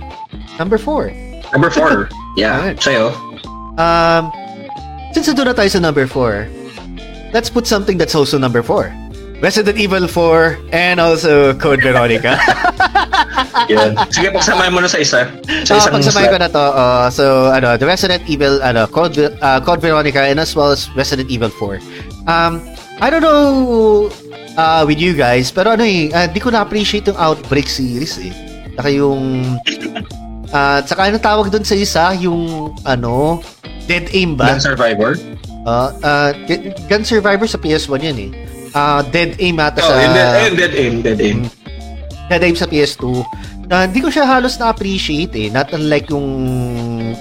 number 0.60 0.78
four. 0.78 1.12
Number 1.52 1.68
4. 1.70 2.08
yeah. 2.40 2.56
Alright. 2.64 2.80
Sa'yo? 2.80 3.12
Um, 3.76 4.32
since 5.12 5.28
nandun 5.28 5.52
na 5.52 5.56
tayo 5.56 5.68
sa 5.68 5.80
number 5.84 6.08
four, 6.08 6.48
let's 7.36 7.52
put 7.52 7.68
something 7.68 8.00
that's 8.00 8.16
also 8.16 8.40
number 8.40 8.64
four. 8.64 8.88
Resident 9.44 9.76
Evil 9.76 10.06
4 10.08 10.56
and 10.72 11.02
also 11.02 11.52
Code 11.58 11.82
Veronica. 11.84 12.38
Yun. 13.74 13.98
Sige, 14.14 14.30
pagsamahin 14.32 14.70
mo 14.72 14.80
na 14.80 14.88
sa 14.88 15.02
isa. 15.02 15.28
Sa 15.66 15.76
So, 15.76 15.82
isang 15.82 15.98
pagsamahin 15.98 16.30
ko 16.30 16.38
slot. 16.38 16.46
na 16.46 16.50
to. 16.54 16.66
uh, 16.72 17.08
so, 17.10 17.26
ano, 17.50 17.74
the 17.76 17.90
Resident 17.90 18.22
Evil, 18.30 18.62
ano, 18.62 18.86
Code, 18.86 19.18
uh, 19.42 19.58
Code 19.60 19.82
Veronica 19.82 20.22
and 20.24 20.38
as 20.40 20.54
well 20.56 20.70
as 20.72 20.88
Resident 20.94 21.28
Evil 21.34 21.50
4. 21.50 21.82
Um, 22.30 22.62
I 23.02 23.10
don't 23.10 23.26
know 23.26 24.14
uh, 24.58 24.84
with 24.88 25.00
you 25.00 25.14
guys, 25.14 25.52
pero 25.52 25.76
ano 25.76 25.84
eh, 25.84 26.12
uh, 26.12 26.28
di 26.28 26.40
ko 26.40 26.50
na-appreciate 26.52 27.08
yung 27.08 27.20
Outbreak 27.20 27.68
series 27.68 28.18
eh. 28.20 28.32
Saka 28.76 28.90
yung, 28.90 29.56
uh, 30.52 30.80
saka 30.84 31.12
ano 31.12 31.18
tawag 31.20 31.52
dun 31.52 31.64
sa 31.64 31.76
isa, 31.76 32.16
yung, 32.18 32.72
ano, 32.84 33.44
Dead 33.86 34.08
Aim 34.16 34.40
ba? 34.40 34.56
Gun 34.56 34.64
Survivor? 34.64 35.20
Uh, 35.68 35.90
uh, 36.02 36.30
Gun- 36.88 37.06
Survivor 37.06 37.46
sa 37.46 37.60
PS1 37.60 38.00
yan 38.02 38.18
eh. 38.18 38.32
Uh, 38.72 39.04
Dead 39.12 39.36
Aim 39.44 39.60
ata 39.60 39.84
Oh, 39.84 39.92
sa... 39.92 40.00
yung 40.00 40.16
dead, 40.16 40.32
ayun, 40.32 40.54
dead 40.56 40.74
aim, 40.74 40.96
dead 41.04 41.20
aim. 41.20 41.40
Dead 42.32 42.44
Aim 42.48 42.56
sa 42.56 42.64
PS2 42.64 43.04
na 43.68 43.84
hindi 43.84 44.00
ko 44.00 44.08
siya 44.08 44.24
halos 44.24 44.56
na-appreciate 44.56 45.36
eh. 45.36 45.52
Not 45.52 45.76
unlike 45.76 46.08
yung 46.08 46.28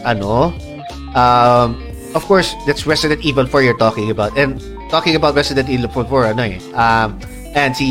ano 0.06 0.54
um, 1.14 1.68
of 2.14 2.22
course, 2.26 2.54
that's 2.66 2.86
Resident 2.86 3.22
Evil 3.22 3.46
4 3.46 3.62
you're 3.62 3.78
talking 3.78 4.10
about. 4.10 4.34
And 4.38 4.62
talking 4.90 5.14
about 5.14 5.38
Resident 5.38 5.70
Evil 5.70 5.88
4, 5.88 6.34
ano 6.34 6.42
eh. 6.44 6.58
Um, 6.74 7.16
and 7.54 7.74
si 7.74 7.88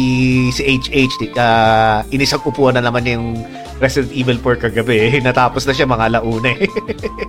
si 0.56 0.64
HH 0.64 1.36
uh, 1.36 2.04
inisang 2.12 2.44
upuan 2.48 2.80
na 2.80 2.84
naman 2.84 3.04
yung 3.04 3.26
Resident 3.80 4.12
Evil 4.12 4.38
4 4.40 4.70
kagabi 4.70 4.96
eh. 5.08 5.12
Natapos 5.26 5.66
na 5.66 5.74
siya 5.74 5.88
mga 5.88 6.20
launa 6.20 6.52
eh. 6.54 6.68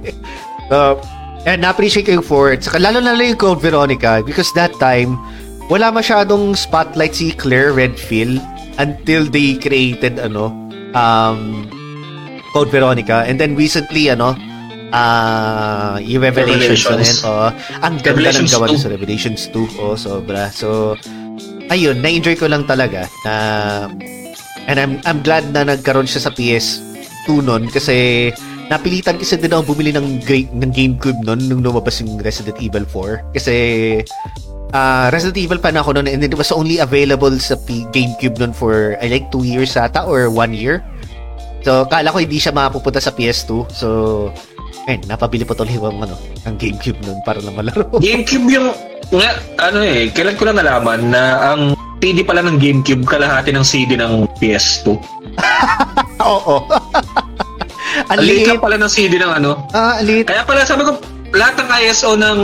so, 0.70 0.98
and 1.46 1.62
na-appreciate 1.62 2.06
ko 2.06 2.20
yung 2.20 2.26
4. 2.26 2.66
Saka 2.66 2.78
lalo 2.82 2.98
na 2.98 3.14
lang 3.14 3.34
yung 3.34 3.40
Code 3.40 3.62
Veronica 3.62 4.20
because 4.26 4.50
that 4.58 4.74
time, 4.82 5.14
wala 5.70 5.94
masyadong 5.94 6.58
spotlight 6.58 7.14
si 7.14 7.30
Claire 7.30 7.70
Redfield 7.70 8.42
until 8.82 9.26
they 9.28 9.54
created 9.60 10.18
ano 10.18 10.50
um 10.98 11.68
Code 12.50 12.72
Veronica 12.74 13.22
and 13.28 13.38
then 13.38 13.54
recently 13.54 14.10
ano 14.10 14.34
ah 14.90 15.96
yung 16.02 16.22
Revelations, 16.22 16.82
na 16.86 16.98
Revelations. 16.98 17.22
rin 17.22 17.30
oh, 17.30 17.50
ang 17.82 17.94
ganda 18.02 18.10
ng 18.10 18.46
Revelations 18.46 18.52
gawa 18.52 18.66
2. 18.68 18.82
sa 18.82 18.88
Revelations 18.90 19.40
2 19.54 19.82
oh 19.82 19.94
sobra 19.94 20.42
so 20.50 20.98
ayun 21.70 22.02
na-enjoy 22.02 22.34
ko 22.34 22.50
lang 22.50 22.66
talaga 22.66 23.06
na 23.22 23.34
and 24.66 24.76
I'm 24.78 24.92
I'm 25.06 25.20
glad 25.22 25.50
na 25.54 25.66
nagkaroon 25.66 26.10
siya 26.10 26.26
sa 26.26 26.34
PS2 26.34 27.42
nun 27.42 27.70
kasi 27.70 28.28
napilitan 28.70 29.18
kasi 29.18 29.34
din 29.34 29.50
ako 29.50 29.74
bumili 29.74 29.90
ng, 29.90 30.22
great, 30.22 30.46
ng 30.54 30.70
GameCube 30.70 31.18
nun 31.26 31.42
nung 31.50 31.62
lumabas 31.62 31.98
yung 32.02 32.22
Resident 32.22 32.58
Evil 32.62 32.86
4 32.86 33.34
kasi 33.34 33.56
ah 34.70 35.10
Resident 35.10 35.42
Evil 35.42 35.58
pa 35.58 35.74
na 35.74 35.82
ako 35.82 35.98
noon 35.98 36.06
and 36.06 36.22
it 36.22 36.34
was 36.38 36.54
only 36.54 36.78
available 36.78 37.34
sa 37.42 37.58
P- 37.66 37.86
GameCube 37.90 38.38
noon 38.38 38.54
for 38.54 38.94
I 39.02 39.10
like 39.10 39.30
2 39.34 39.42
years 39.42 39.74
ata 39.74 40.06
or 40.06 40.30
1 40.30 40.54
year. 40.54 40.82
So, 41.60 41.84
kala 41.84 42.08
ko 42.08 42.24
hindi 42.24 42.40
siya 42.40 42.56
mapupunta 42.56 43.04
sa 43.04 43.12
PS2. 43.12 43.68
So, 43.68 43.88
ayun, 44.88 45.00
napabili 45.08 45.44
po 45.44 45.52
tuloy 45.52 45.76
ang 45.76 46.00
ano, 46.04 46.16
ang 46.46 46.56
GameCube 46.56 47.00
noon 47.04 47.20
para 47.26 47.42
lang 47.42 47.56
malaro. 47.56 47.88
GameCube 48.04 48.46
yung, 48.48 48.68
nga, 49.12 49.30
ano 49.60 49.78
eh, 49.84 50.08
kailan 50.12 50.36
ko 50.38 50.48
lang 50.48 50.60
nalaman 50.60 51.00
na 51.12 51.22
ang 51.52 51.60
CD 52.00 52.24
pala 52.24 52.40
ng 52.40 52.56
GameCube 52.56 53.04
kalahati 53.04 53.52
ng 53.52 53.64
CD 53.66 54.00
ng 54.00 54.24
PS2. 54.40 54.96
Oo. 56.32 56.64
ang 58.10 58.18
liit 58.24 58.48
lang 58.48 58.60
pala 58.62 58.80
ng 58.80 58.88
CD 58.88 59.20
ng 59.20 59.32
ano. 59.36 59.68
Ah, 59.76 60.00
ang 60.00 60.08
liit. 60.08 60.24
Kaya 60.24 60.46
pala 60.48 60.64
sabi 60.64 60.88
ko, 60.88 60.96
lahat 61.36 61.60
ng 61.60 61.68
ISO 61.84 62.16
ng 62.16 62.38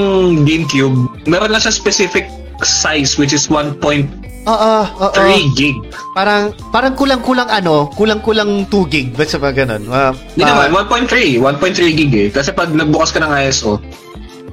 GameCube, 0.44 0.96
meron 1.24 1.50
lang 1.50 1.62
siya 1.64 1.72
specific 1.72 2.28
size 2.60 3.16
which 3.20 3.32
is 3.32 3.48
1.3 3.48 4.25
Oo, 4.46 4.74
oo. 5.02 5.22
gig. 5.58 5.74
Parang 6.14 6.54
parang 6.70 6.94
kulang-kulang 6.94 7.50
ano, 7.50 7.90
kulang-kulang 7.98 8.70
2 8.70 8.92
gig 8.92 9.10
ba 9.18 9.26
sa 9.26 9.42
mga 9.42 9.66
ganun. 9.66 9.82
Ah, 9.90 10.14
Hindi 10.14 10.46
ah, 10.46 10.70
naman, 10.70 10.86
1.3. 10.86 11.42
1.3 11.42 11.98
gig 11.98 12.12
eh. 12.14 12.28
Kasi 12.30 12.54
pag 12.54 12.70
nagbukas 12.70 13.10
ka 13.10 13.18
ng 13.18 13.32
ISO 13.42 13.82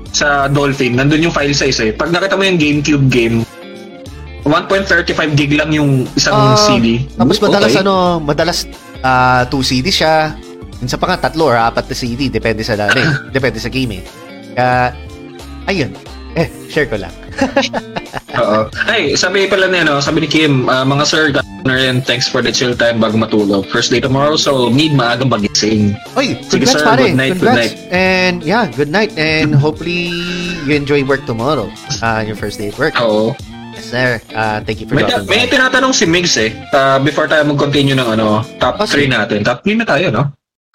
sa 0.10 0.49
Dolphin, 0.49 0.98
nandun 0.98 1.30
yung 1.30 1.36
file 1.36 1.53
size 1.53 1.80
eh. 1.86 1.91
Pag 1.94 2.10
nakita 2.10 2.34
mo 2.34 2.41
yung 2.41 2.57
GameCube 2.57 3.06
game, 3.10 3.45
1.35 4.44 5.38
gig 5.38 5.53
lang 5.53 5.70
yung 5.70 6.10
isang 6.18 6.36
Ah, 6.36 6.57
CD. 6.57 7.06
Tapos 7.14 7.38
madalas 7.38 7.72
Okay. 7.72 7.82
ano, 7.86 8.18
madalas 8.18 8.65
ah 9.06 9.45
2 9.45 9.61
CD 9.61 9.94
siya. 9.94 10.34
Minsan 10.82 10.98
pa 10.98 11.14
nga 11.14 11.30
tatlo 11.30 11.53
or 11.53 11.56
apat 11.56 11.86
na 11.86 11.95
CD, 11.95 12.34
depende 12.34 12.65
sa 12.65 12.76
eh. 12.76 12.90
depende 13.36 13.61
sa 13.61 13.70
game 13.70 14.02
eh. 14.02 14.03
Kaya 14.57 14.91
ayun. 15.70 15.94
Eh, 16.34 16.47
share 16.69 16.89
ko 16.89 16.97
lang. 16.97 17.14
Oo. 18.41 18.65
Ay, 18.89 19.14
sabi 19.14 19.45
pala 19.45 19.69
niya, 19.69 19.85
no, 19.85 20.01
sabi 20.01 20.26
ni 20.26 20.30
Kim, 20.30 20.65
ah, 20.65 20.81
mga 20.81 21.05
sir, 21.05 21.23
Gunner, 21.30 21.77
and 21.77 22.01
thanks 22.01 22.26
for 22.26 22.41
the 22.41 22.49
chill 22.49 22.73
time 22.73 22.97
bago 22.97 23.14
matulog. 23.18 23.69
First 23.69 23.93
day 23.93 24.01
tomorrow, 24.01 24.34
so 24.34 24.69
need 24.69 24.97
maagang 24.97 25.30
magising. 25.30 25.93
Oy, 26.18 26.34
Sige, 26.49 26.65
congrats 26.65 26.81
sir. 26.81 26.85
pare. 26.85 27.05
Good 27.05 27.18
night, 27.18 27.34
good 27.38 27.53
congrats. 27.53 27.73
And 27.93 28.41
yeah, 28.41 28.65
good 28.73 28.89
night 28.89 29.14
and 29.14 29.53
hopefully 29.53 30.10
you 30.65 30.73
enjoy 30.73 31.05
work 31.05 31.26
tomorrow. 31.30 31.69
Uh, 32.01 32.26
your 32.26 32.35
first 32.35 32.57
day 32.57 32.73
of 32.73 32.77
work. 32.81 32.97
Oo. 32.97 33.38
Yes, 33.73 33.85
sir. 33.89 34.22
Uh, 34.34 34.61
thank 34.65 34.81
you 34.81 34.89
for 34.89 34.97
May, 34.97 35.05
dropping 35.05 35.30
may 35.30 35.45
tinatanong 35.49 35.93
si 35.93 36.05
Migs 36.05 36.38
eh, 36.38 36.53
ah, 36.73 36.97
before 36.97 37.26
tayo 37.30 37.45
mag-continue 37.45 37.93
ng 37.97 38.10
ano, 38.18 38.41
top 38.57 38.81
Oh, 38.81 38.89
3 38.89 39.05
natin. 39.10 39.41
Top 39.45 39.61
3 39.65 39.77
na 39.81 39.85
tayo, 39.85 40.10
no? 40.10 40.30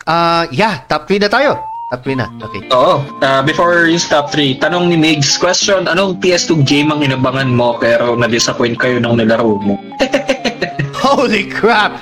Uh, 0.07 0.47
yeah, 0.55 0.83
top 0.87 1.07
3 1.07 1.27
na 1.27 1.31
tayo. 1.31 1.59
Top 1.89 2.05
3 2.05 2.21
na. 2.21 2.29
Okay. 2.45 2.69
Oo. 2.69 3.01
Ah, 3.25 3.41
before 3.41 3.89
yung 3.89 3.97
top 4.13 4.29
3, 4.29 4.61
tanong 4.61 4.93
ni 4.93 4.97
Migs, 5.01 5.41
question, 5.41 5.89
anong 5.89 6.21
PS2 6.21 6.61
game 6.61 6.93
ang 6.93 7.01
inabangan 7.01 7.49
mo 7.49 7.81
pero 7.81 8.13
na-disappoint 8.13 8.77
kayo 8.77 9.01
nung 9.01 9.17
nilaro 9.17 9.57
mo? 9.57 9.81
Holy 11.01 11.49
crap! 11.49 11.97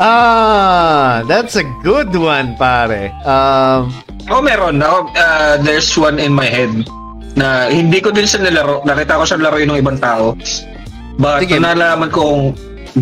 Ah, 0.00 1.20
that's 1.28 1.52
a 1.60 1.64
good 1.84 2.16
one, 2.16 2.56
pare. 2.56 3.12
Um, 3.28 3.92
Ako 4.24 4.40
meron. 4.40 4.80
Ako, 4.80 5.12
ah, 5.12 5.60
there's 5.60 5.92
one 6.00 6.16
in 6.16 6.32
my 6.32 6.48
head 6.48 6.72
na 7.36 7.68
hindi 7.68 8.00
ko 8.00 8.08
din 8.08 8.24
siya 8.24 8.40
nilaro. 8.40 8.80
Nakita 8.88 9.20
ko 9.20 9.24
siya 9.28 9.36
laro 9.36 9.60
ng 9.60 9.76
ibang 9.76 10.00
tao. 10.00 10.32
But 11.20 11.44
Sige. 11.44 11.60
nalaman 11.60 12.08
ko 12.08 12.20
kung 12.24 12.44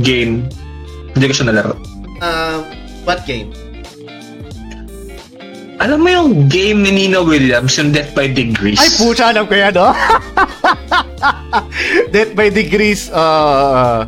game, 0.02 0.50
hindi 1.14 1.26
ko 1.30 1.34
siya 1.34 1.54
nalaro. 1.54 1.78
uh, 2.18 2.58
what 3.06 3.22
game? 3.22 3.54
Alam 5.82 5.98
mo 6.00 6.08
yung 6.08 6.30
game 6.46 6.86
ni 6.86 6.90
Nina 6.94 7.18
Williams, 7.18 7.74
yung 7.74 7.90
Death 7.90 8.14
by 8.14 8.30
Degrees? 8.30 8.78
Ay, 8.78 8.90
pucha, 8.94 9.34
alam 9.34 9.44
ko 9.50 9.54
yan, 9.58 9.74
no? 9.74 9.90
Death 12.14 12.32
by 12.38 12.46
Degrees. 12.48 13.10
Uh, 13.10 14.06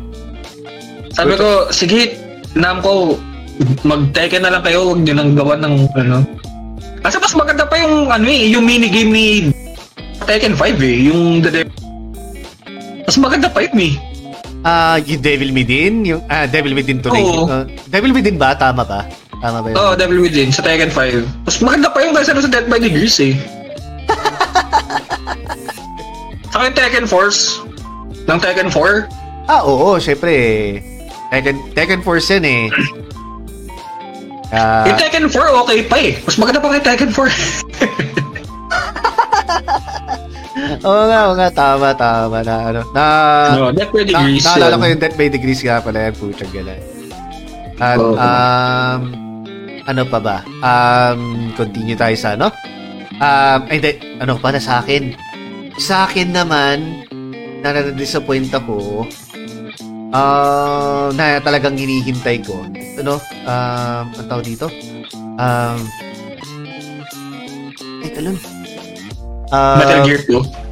Sabi 1.11 1.35
ko, 1.35 1.67
sige, 1.69 2.15
nam 2.55 2.79
ko, 2.79 3.19
mag-teke 3.83 4.39
na 4.39 4.53
lang 4.53 4.63
kayo, 4.63 4.93
huwag 4.93 5.03
nyo 5.03 5.13
nang 5.17 5.31
gawa 5.35 5.59
ng 5.59 5.75
ano. 5.97 6.17
Kasi 7.03 7.17
mas 7.19 7.33
maganda 7.35 7.67
pa 7.67 7.75
yung 7.77 8.07
ano 8.07 8.25
eh, 8.25 8.47
yung 8.47 8.63
minigame 8.63 9.11
ni 9.11 9.25
Tekken 10.23 10.55
5 10.55 10.75
eh, 10.81 10.95
yung 11.11 11.39
the 11.39 11.51
Dev- 11.51 11.75
Mas 13.07 13.15
maganda 13.15 13.47
pa 13.47 13.63
yun 13.63 13.79
eh. 13.79 13.93
uh, 14.63 14.97
yung 15.03 15.21
Devil 15.23 15.51
Within? 15.55 15.93
Yung, 16.03 16.21
ah, 16.27 16.43
Devil 16.47 16.75
Within 16.75 16.99
to 16.99 17.11
Oo. 17.11 17.47
Uh, 17.47 17.63
Devil 17.87 18.11
Within 18.11 18.35
ba? 18.35 18.55
Tama 18.55 18.83
ba? 18.83 19.07
Tama 19.37 19.61
ba 19.61 19.69
yun? 19.69 19.75
Oo, 19.77 19.85
oh, 19.91 19.93
Devil 19.93 20.19
Within 20.25 20.49
sa 20.49 20.65
Tekken 20.65 20.89
5. 20.89 21.45
Mas 21.45 21.61
maganda 21.61 21.93
pa 21.93 22.01
yung 22.01 22.17
kaysa 22.17 22.33
sa 22.33 22.49
Death 22.49 22.69
by 22.69 22.81
Degrees 22.81 23.17
eh. 23.21 23.37
Saka 26.51 26.63
yung 26.73 26.77
Tekken 26.77 27.05
Force. 27.05 27.61
Ng 28.25 28.39
Tekken 28.41 28.73
4. 28.73 29.05
Ah, 29.47 29.63
oo, 29.63 29.95
syempre. 30.01 30.33
Tekken, 31.29 31.57
Tekken 31.77 32.01
Force 32.01 32.33
yan 32.33 32.45
eh. 32.49 32.65
Ah, 34.49 34.89
yung 34.89 34.97
Tekken 34.97 35.29
4, 35.29 35.61
okay 35.63 35.79
pa 35.85 35.97
eh. 36.01 36.17
Mas 36.23 36.39
maganda 36.41 36.59
pa 36.63 36.73
kay 36.73 36.81
Tekken 36.81 37.11
4. 37.13 37.29
oo 40.87 41.01
nga, 41.07 41.19
oo 41.29 41.35
nga, 41.37 41.49
tama, 41.53 41.93
tama 41.93 42.41
na, 42.41 42.55
ano, 42.73 42.81
na, 42.95 43.03
no, 43.53 43.69
Death 43.75 43.93
by 43.93 44.01
na, 44.01 44.07
Degrees. 44.17 44.43
naalala 44.47 44.73
yun. 44.73 44.81
ko 44.81 44.85
yung 44.89 45.01
Death 45.03 45.17
by 45.19 45.29
Degrees 45.29 45.61
nga 45.61 45.77
pala 45.83 45.99
yan, 46.09 46.13
putyang 46.17 46.53
galan. 46.55 46.81
At, 47.77 48.01
Oo. 48.01 48.17
um, 48.17 49.26
ano 49.87 50.03
pa 50.03 50.19
ba? 50.19 50.37
Um, 50.59 51.49
continue 51.55 51.95
tayo 51.95 52.13
sa, 52.19 52.35
ano? 52.35 52.51
Um, 53.17 53.59
ay, 53.71 53.79
hindi, 53.79 53.91
ano, 54.19 54.35
para 54.37 54.59
sa 54.59 54.83
akin, 54.83 55.15
sa 55.79 56.05
akin 56.05 56.35
naman, 56.35 57.07
na 57.63 57.71
na-disappoint 57.71 58.51
ako, 58.51 59.07
uh, 60.11 61.07
na 61.15 61.39
talagang 61.39 61.79
hinihintay 61.79 62.43
ko, 62.43 62.67
ano, 62.99 63.17
um, 63.47 64.05
ang 64.11 64.27
tawag 64.27 64.45
dito? 64.45 64.67
Um, 65.39 65.79
ay, 68.03 68.09
talon. 68.11 68.37
Uh, 69.47 69.79
Metal 69.79 70.03
Gear 70.03 70.21
2. 70.27 70.66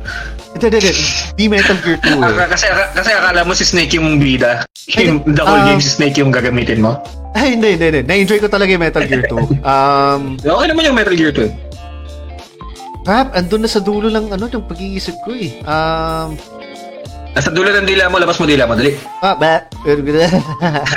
Hindi, 0.55 0.65
hindi, 0.71 0.79
hindi. 0.79 0.93
Di 1.35 1.45
Metal 1.45 1.77
Gear 1.77 1.99
2 1.99 2.15
eh. 2.15 2.23
Ah, 2.23 2.47
kasi, 2.47 2.65
kasi 2.95 3.11
akala 3.11 3.43
mo 3.43 3.51
si 3.51 3.67
Snake 3.67 3.91
yung 3.93 4.15
bida. 4.15 4.63
Yung, 4.87 5.19
the 5.27 5.43
whole 5.43 5.59
Ah. 5.59 5.67
game 5.67 5.83
si 5.83 5.91
Snake 5.91 6.15
yung 6.15 6.31
gagamitin 6.31 6.79
mo. 6.79 6.95
Ay, 7.35 7.59
hindi, 7.59 7.75
hindi, 7.75 7.85
hindi. 7.91 8.01
Na-enjoy 8.01 8.39
ko 8.39 8.47
talaga 8.47 8.71
yung 8.71 8.79
Metal 8.79 9.03
Gear 9.03 9.27
2. 9.27 9.35
Um, 9.67 10.39
Okay 10.39 10.67
naman 10.71 10.83
yung 10.85 10.95
Metal 10.95 11.11
Gear 11.11 11.35
2. 11.35 11.51
crap, 13.03 13.35
andun 13.35 13.61
na 13.61 13.69
sa 13.69 13.77
dulo 13.77 14.07
lang, 14.07 14.31
ano, 14.31 14.47
yung 14.47 14.63
pag-iisip 14.63 15.13
ko 15.21 15.35
eh. 15.35 15.59
Um, 15.61 16.39
Nasa 17.35 17.51
dulo 17.51 17.69
ng 17.69 17.83
dila 17.83 18.07
mo, 18.07 18.15
labas 18.15 18.39
mo 18.39 18.47
dila 18.47 18.63
mo, 18.63 18.73
dali. 18.73 18.95
ah, 19.19 19.35
ba? 19.35 19.59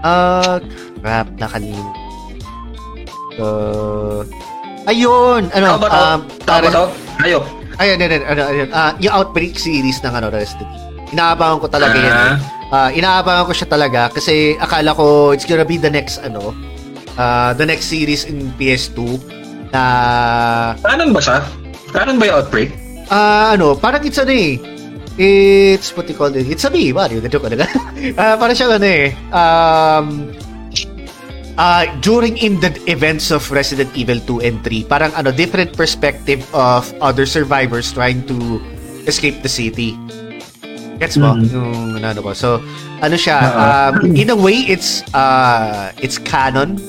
Ah, 0.00 0.56
crap, 0.96 1.28
nakalimutan. 1.36 1.92
So, 3.36 3.44
ayun, 4.86 5.52
ano, 5.52 5.66
Tama 5.66 5.78
ba 5.78 5.88
to? 5.88 5.98
um, 5.98 6.20
Tama 6.40 6.60
ba 6.62 6.70
to? 6.72 6.84
Ayo. 7.20 7.38
Ayun, 7.78 7.96
ayun, 7.98 8.22
ano, 8.26 8.42
ayun, 8.48 8.68
ah, 8.72 8.92
yung 8.98 9.12
Outbreak 9.14 9.54
series 9.54 10.00
ng, 10.00 10.10
ano, 10.10 10.26
Resident 10.28 10.66
Evil. 10.66 11.06
Inaabangan 11.10 11.58
ko 11.58 11.66
talaga 11.66 11.96
yan. 11.96 12.06
eh. 12.06 12.14
Ah. 12.14 12.36
Ah, 12.70 12.90
inaabangan 12.90 13.44
ko 13.44 13.52
siya 13.52 13.66
talaga 13.66 14.14
kasi 14.14 14.54
akala 14.56 14.94
ko 14.94 15.34
it's 15.34 15.42
gonna 15.42 15.66
be 15.66 15.74
the 15.74 15.90
next, 15.90 16.22
ano, 16.22 16.54
ah, 17.14 17.50
the 17.52 17.66
next 17.66 17.90
series 17.90 18.26
in 18.26 18.50
PS2 18.54 19.18
na 19.70 19.82
Kanon 20.82 21.10
ba 21.10 21.20
siya? 21.22 21.38
Kanon 21.90 22.18
ba 22.18 22.30
yung 22.30 22.36
Outbreak? 22.42 22.70
Ah, 23.10 23.54
ano, 23.54 23.74
parang 23.74 24.02
it's 24.02 24.18
ano 24.18 24.30
eh. 24.30 24.54
It's, 25.20 25.90
what 25.92 26.06
you 26.08 26.14
call 26.14 26.30
it? 26.32 26.46
It's 26.46 26.64
a 26.64 26.70
me. 26.70 26.94
What? 26.94 27.10
Yung 27.12 27.26
joke 27.26 27.44
ka 27.44 27.52
Ah, 28.22 28.38
parang 28.38 28.54
siya 28.56 28.70
ano 28.72 28.86
eh. 28.86 29.12
Um, 29.34 30.30
ah, 31.60 31.84
during 32.00 32.40
in 32.40 32.56
the 32.64 32.72
events 32.88 33.28
of 33.28 33.44
Resident 33.52 33.92
Evil 33.92 34.16
2 34.24 34.40
and 34.40 34.56
3, 34.64 34.88
parang 34.88 35.12
ano, 35.12 35.28
different 35.28 35.76
perspective 35.76 36.40
of 36.56 36.88
other 37.04 37.28
survivors 37.28 37.92
trying 37.92 38.24
to 38.24 38.56
escape 39.04 39.44
the 39.44 39.52
city. 39.52 39.92
Gets 40.96 41.20
mo? 41.20 41.36
Mhm. 41.36 41.52
Yung 41.52 42.00
ano 42.00 42.20
ko. 42.24 42.32
So, 42.32 42.48
ano 43.04 43.16
siya, 43.16 43.36
um, 43.56 44.16
in 44.16 44.32
a 44.32 44.36
way, 44.36 44.64
it's, 44.64 45.04
uh, 45.12 45.92
it's 46.00 46.16
canon 46.16 46.80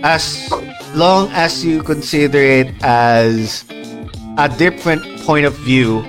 as 0.00 0.48
long 0.96 1.28
as 1.36 1.60
you 1.60 1.84
consider 1.84 2.40
it 2.40 2.72
as 2.80 3.64
a 4.40 4.48
different 4.48 5.04
point 5.28 5.44
of 5.44 5.52
view 5.60 6.00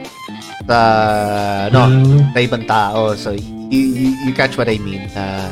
sa 0.63 1.68
no 1.76 1.91
Mm. 1.91 2.31
sa 2.31 2.39
ibang 2.39 2.63
tao 2.69 3.11
so 3.18 3.35
you, 3.35 3.91
you, 3.91 4.09
you 4.23 4.31
catch 4.31 4.55
what 4.55 4.69
I 4.72 4.80
mean 4.80 5.09
na 5.11 5.51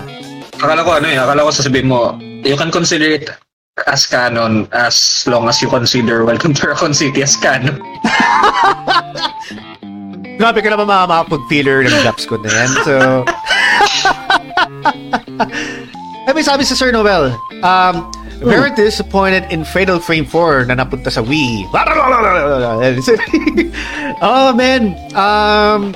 Akala 0.60 0.84
ko 0.84 0.92
ano 1.00 1.08
eh, 1.08 1.16
akala 1.16 1.48
ko 1.48 1.52
sasabihin 1.56 1.88
mo, 1.88 2.20
you 2.44 2.56
can 2.56 2.72
consider 2.72 3.06
it 3.06 3.30
as 3.88 4.06
canon 4.06 4.68
as 4.76 5.24
long 5.28 5.48
as 5.48 5.62
you 5.62 5.70
consider 5.70 6.26
Welcome 6.26 6.54
to 6.60 6.68
Raccoon 6.68 6.94
City 6.94 7.24
as 7.24 7.36
canon. 7.40 7.80
grabe 10.40 10.60
ka 10.64 10.72
naman 10.72 10.88
mga 10.88 11.06
makapag-filler 11.08 11.84
ng 11.84 12.00
gaps 12.00 12.24
ko 12.24 12.40
na 12.40 12.48
yan 12.48 12.72
so 12.84 12.96
Eh, 16.30 16.34
may 16.36 16.46
sabi 16.46 16.62
sa 16.64 16.78
Sir 16.78 16.92
Noel 16.96 17.34
um 17.60 18.08
very 18.40 18.72
disappointed 18.72 19.44
in 19.52 19.68
Fatal 19.68 20.00
Frame 20.00 20.24
4 20.24 20.72
na 20.72 20.80
napunta 20.80 21.12
sa 21.12 21.20
Wii. 21.20 21.68
oh 24.24 24.56
man, 24.56 24.96
um 25.12 25.92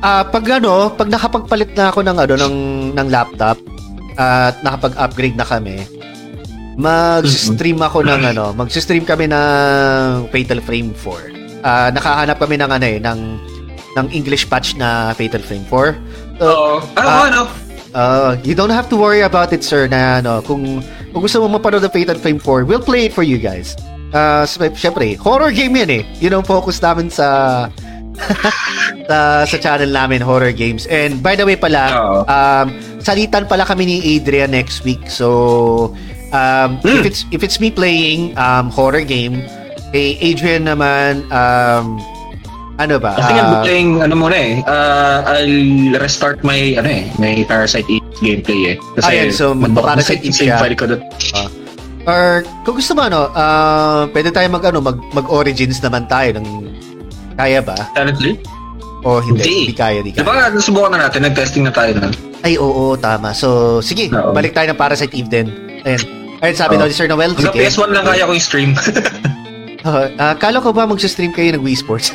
Ah, 0.00 0.24
pag 0.24 0.48
ano, 0.48 0.88
pag 0.88 1.12
nakapagpalit 1.12 1.76
na 1.76 1.92
ako 1.92 2.00
ng 2.00 2.16
ano 2.16 2.34
ng 2.40 2.56
ng 2.96 3.06
laptop 3.12 3.60
at 4.16 4.58
nakapag-upgrade 4.62 5.36
na 5.36 5.44
kami, 5.44 5.84
mag-stream 6.76 7.78
ako 7.78 8.02
ng 8.02 8.20
ano, 8.32 8.54
mag-stream 8.54 9.04
kami 9.04 9.28
ng 9.28 10.26
Fatal 10.30 10.60
Frame 10.62 10.90
4. 10.96 11.60
Ah, 11.60 11.88
nakahanap 11.92 12.40
kami 12.40 12.56
ng 12.56 12.70
ano 12.70 12.86
eh, 12.86 12.98
ng 12.98 13.20
ng 13.90 14.06
English 14.14 14.46
patch 14.46 14.78
na 14.78 15.10
Fatal 15.12 15.42
Frame 15.42 15.66
4. 15.66 15.98
So, 16.38 16.46
Oo. 16.46 16.74
Ano, 16.96 17.08
Ah. 17.08 17.26
ano? 17.26 17.42
Uh, 17.90 18.32
you 18.46 18.54
don't 18.54 18.70
have 18.70 18.86
to 18.86 18.94
worry 18.94 19.26
about 19.26 19.50
it, 19.50 19.66
sir, 19.66 19.90
na 19.90 20.22
ano, 20.22 20.38
kung, 20.46 20.78
kung 21.10 21.20
gusto 21.20 21.42
mo 21.42 21.58
mapanood 21.58 21.82
ng 21.82 21.90
Fatal 21.90 22.14
Frame 22.16 22.38
4, 22.38 22.62
we'll 22.62 22.80
play 22.80 23.10
it 23.10 23.12
for 23.12 23.26
you 23.26 23.34
guys. 23.36 23.74
Uh, 24.14 24.46
syempre, 24.74 25.18
horror 25.18 25.50
game 25.50 25.74
yan 25.74 25.90
eh. 25.90 26.02
Yun 26.22 26.38
ang 26.38 26.44
focus 26.46 26.78
namin 26.78 27.10
sa 27.10 27.66
sa, 29.06 29.18
sa 29.44 29.56
channel 29.56 29.88
namin, 29.88 30.20
horror 30.20 30.52
games. 30.52 30.86
And 30.86 31.18
by 31.18 31.34
the 31.34 31.44
way 31.44 31.56
pala, 31.56 31.82
Oo. 31.90 32.18
um, 32.24 32.66
salitan 32.98 33.46
pala 33.46 33.64
kami 33.64 33.86
ni 33.86 33.96
Adrian 34.16 34.50
next 34.50 34.82
week. 34.82 35.06
So, 35.06 35.94
um, 36.30 36.78
if 36.80 37.00
Hmm. 37.00 37.06
it's 37.06 37.20
if 37.30 37.40
it's 37.40 37.58
me 37.58 37.70
playing 37.70 38.34
um, 38.36 38.70
horror 38.70 39.02
game, 39.02 39.42
kay 39.90 40.14
Adrian 40.20 40.64
naman, 40.64 41.26
um, 41.28 41.98
ano 42.76 42.96
ba? 42.96 43.12
I 43.12 43.22
think 43.22 43.36
ah, 43.36 43.44
I'm 43.44 43.54
playing, 43.60 43.90
ano 44.00 44.14
muna 44.16 44.36
eh, 44.36 44.52
uh, 44.64 45.18
I'll 45.26 45.60
restart 46.00 46.40
my, 46.40 46.80
ano 46.80 46.88
eh, 46.88 47.04
my 47.18 47.44
Parasite 47.44 47.84
Eve 47.86 48.08
gameplay 48.20 48.60
eh. 48.72 48.76
Kasi 48.96 49.08
Ayan, 49.10 49.28
so 49.30 49.52
magbaback 49.52 50.00
Parasite 50.00 50.22
na 50.22 50.26
Eve 50.26 50.36
siya. 50.38 50.56
file 50.56 50.76
ko 50.76 50.84
doon. 50.88 51.02
Or 52.08 52.40
kung 52.64 52.80
gusto 52.80 52.96
mo 52.96 53.04
ano, 53.04 53.28
ah, 53.30 54.08
pwede 54.08 54.32
tayo 54.32 54.48
mag 54.48 54.64
ano, 54.64 54.80
mag 54.80 54.96
mag 55.12 55.28
origins 55.28 55.76
naman 55.78 56.08
tayo 56.08 56.40
ng 56.40 56.69
kaya 57.40 57.58
ba? 57.64 57.76
Currently? 57.96 58.32
O 59.00 59.16
hindi, 59.24 59.40
Hindi. 59.40 59.56
hindi 59.64 59.76
kaya, 59.76 59.98
hindi 60.04 60.12
Di 60.12 60.20
kaya. 60.20 60.28
ba, 60.28 60.52
nasubukan 60.52 60.92
na 60.92 61.08
natin, 61.08 61.24
nag-testing 61.24 61.64
na 61.64 61.72
tayo 61.72 61.96
nun. 61.96 62.12
Ay, 62.44 62.60
oo, 62.60 62.96
tama. 63.00 63.32
So, 63.32 63.80
sige, 63.80 64.12
Oo. 64.12 64.36
balik 64.36 64.52
tayo 64.52 64.68
ng 64.68 64.76
Parasite 64.76 65.12
Eve 65.16 65.28
din. 65.32 65.46
Ayun. 65.88 66.02
Ayun, 66.44 66.56
sabi 66.56 66.76
Oo. 66.76 66.80
daw 66.84 66.86
ni 66.88 66.94
Sir 66.96 67.08
Noel, 67.08 67.32
Hanggang 67.32 67.56
sige. 67.56 67.60
PS1 67.64 67.90
lang 67.96 68.04
kaya 68.04 68.28
ko 68.28 68.32
yung 68.36 68.44
stream. 68.44 68.72
Uh, 69.80 70.12
ah, 70.20 70.36
kala 70.36 70.60
ko 70.60 70.76
ba 70.76 70.84
mag-stream 70.84 71.32
kayo 71.32 71.56
ng 71.56 71.64
Wii 71.64 71.72
Sports? 71.80 72.12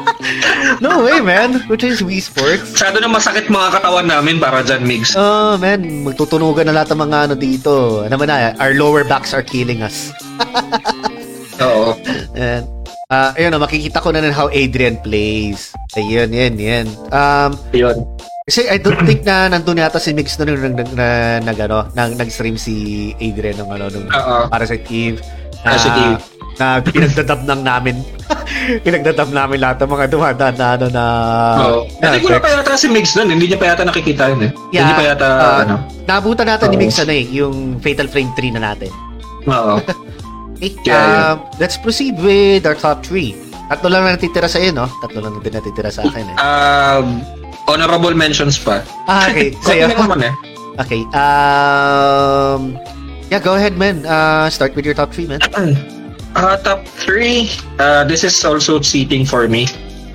no 0.84 1.04
way, 1.04 1.20
man. 1.20 1.60
Which 1.68 1.84
is 1.84 2.00
Wii 2.00 2.24
Sports? 2.24 2.72
Masyado 2.72 3.04
na 3.04 3.12
masakit 3.12 3.52
mga 3.52 3.76
katawan 3.76 4.08
namin 4.08 4.40
para 4.40 4.64
dyan, 4.64 4.88
Migs. 4.88 5.12
Oh, 5.12 5.60
man. 5.60 5.84
Magtutunugan 6.08 6.64
na 6.64 6.72
lahat 6.72 6.96
ng 6.96 7.00
mga 7.04 7.18
ano 7.28 7.34
dito. 7.36 7.72
Ano 8.08 8.16
man 8.16 8.32
na, 8.32 8.56
our 8.56 8.72
lower 8.72 9.04
backs 9.04 9.36
are 9.36 9.44
killing 9.44 9.84
us. 9.84 10.16
Oo. 11.68 11.92
And, 12.32 12.64
ah, 13.08 13.32
ayun, 13.40 13.56
oh, 13.56 13.62
makikita 13.64 14.04
ko 14.04 14.12
na 14.12 14.20
rin 14.20 14.36
how 14.36 14.52
Adrian 14.52 15.00
plays. 15.00 15.72
Ayun, 15.96 16.28
yan, 16.28 16.54
yan. 16.60 16.86
Um, 17.08 17.56
Yun. 17.72 18.04
kasi 18.44 18.68
I 18.68 18.76
don't 18.76 19.00
think 19.08 19.24
na 19.24 19.48
nandun 19.48 19.80
yata 19.80 19.96
si 19.96 20.12
Mix 20.12 20.36
na 20.36 20.44
nung 20.44 20.60
nag, 20.60 20.76
nag, 20.76 20.90
na, 20.92 21.06
nag, 21.40 21.58
ano, 21.68 21.88
nag, 21.96 22.20
nag-stream 22.20 22.60
si 22.60 23.12
Adrian 23.16 23.56
ng 23.64 23.68
ano, 23.72 23.88
nung 23.88 24.08
Oo. 24.12 24.52
para 24.52 24.68
sa 24.68 24.76
Eve. 24.76 25.20
Na, 25.64 25.74
Parasite 25.74 26.00
Eve. 26.04 26.22
na 26.60 26.66
pinagdadab 26.84 27.40
lang 27.48 27.60
namin. 27.64 27.96
pinagdadab 28.84 29.30
namin 29.32 29.56
lahat 29.56 29.76
ng 29.80 29.90
mga 29.90 30.06
dumadaan 30.12 30.54
na 30.60 30.66
ano 30.76 30.86
na... 30.92 31.04
Oo. 31.64 31.80
na 32.04 32.12
Hindi 32.12 32.28
ko 32.28 32.36
na 32.36 32.44
pa 32.44 32.50
yata 32.52 32.76
si 32.76 32.92
Migs 32.92 33.16
nun. 33.16 33.32
Hindi 33.32 33.48
niya 33.48 33.56
pa 33.56 33.72
yata 33.72 33.88
nakikita 33.88 34.36
yun 34.36 34.40
eh. 34.44 34.50
Yeah, 34.68 34.84
Hindi 34.84 34.94
pa 35.00 35.04
yata, 35.16 35.28
ah, 35.28 35.58
ano. 35.64 35.74
Naabutan 36.04 36.44
natin 36.44 36.68
ni 36.68 36.76
Oo. 36.76 36.82
Mix 36.84 36.92
ano 37.00 37.12
eh, 37.16 37.24
yung 37.32 37.80
Fatal 37.80 38.08
Frame 38.12 38.32
3 38.36 38.56
na 38.60 38.72
natin. 38.72 38.92
Oo. 39.48 39.80
Okay, 40.58 40.74
Yeah, 40.82 41.38
um, 41.38 41.46
let's 41.62 41.78
proceed 41.78 42.18
with 42.18 42.66
our 42.66 42.74
top 42.74 43.06
3. 43.06 43.30
Tatlo 43.70 43.88
lang 43.94 44.02
na 44.10 44.18
natitira 44.18 44.50
sa 44.50 44.58
iyo, 44.58 44.74
no? 44.74 44.90
Tatlo 44.98 45.22
lang 45.22 45.38
din 45.38 45.54
natitira 45.54 45.92
sa 45.92 46.02
akin 46.02 46.26
eh. 46.26 46.36
Um, 46.42 47.22
honorable 47.70 48.10
mentions 48.16 48.58
pa. 48.58 48.82
Ah, 49.06 49.30
okay. 49.30 49.54
Sa'yo. 49.62 49.86
naman 49.92 50.24
eh. 50.26 50.34
Okay. 50.82 51.06
Um, 51.14 52.74
yeah, 53.30 53.38
go 53.38 53.54
ahead, 53.54 53.78
man. 53.78 54.02
Uh, 54.02 54.50
start 54.50 54.74
with 54.74 54.82
your 54.82 54.98
top 54.98 55.14
3, 55.14 55.38
man. 55.38 55.40
Uh, 56.36 56.60
top 56.60 56.86
3, 57.02 57.50
uh, 57.80 58.04
this 58.04 58.22
is 58.22 58.36
also 58.44 58.78
cheating 58.78 59.24
for 59.24 59.48
me. 59.48 59.66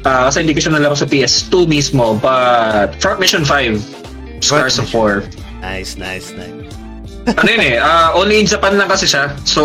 Uh, 0.06 0.30
kasi 0.30 0.46
hindi 0.46 0.54
ko 0.54 0.62
siya 0.62 0.78
nalaro 0.78 0.96
sa 0.96 1.10
PS2 1.10 1.68
mismo, 1.68 2.16
but 2.22 2.96
Front 3.02 3.20
Mission 3.20 3.44
5, 3.44 4.40
Scars 4.40 4.78
of 4.80 4.88
War. 4.94 5.26
Nice, 5.60 5.98
nice, 5.98 6.32
nice. 6.38 6.63
Ano 7.26 7.48
yun 7.48 7.64
eh, 7.64 7.76
uh, 7.80 8.12
only 8.14 8.40
in 8.40 8.48
Japan 8.48 8.76
lang 8.76 8.92
kasi 8.92 9.08
siya. 9.08 9.32
So, 9.48 9.64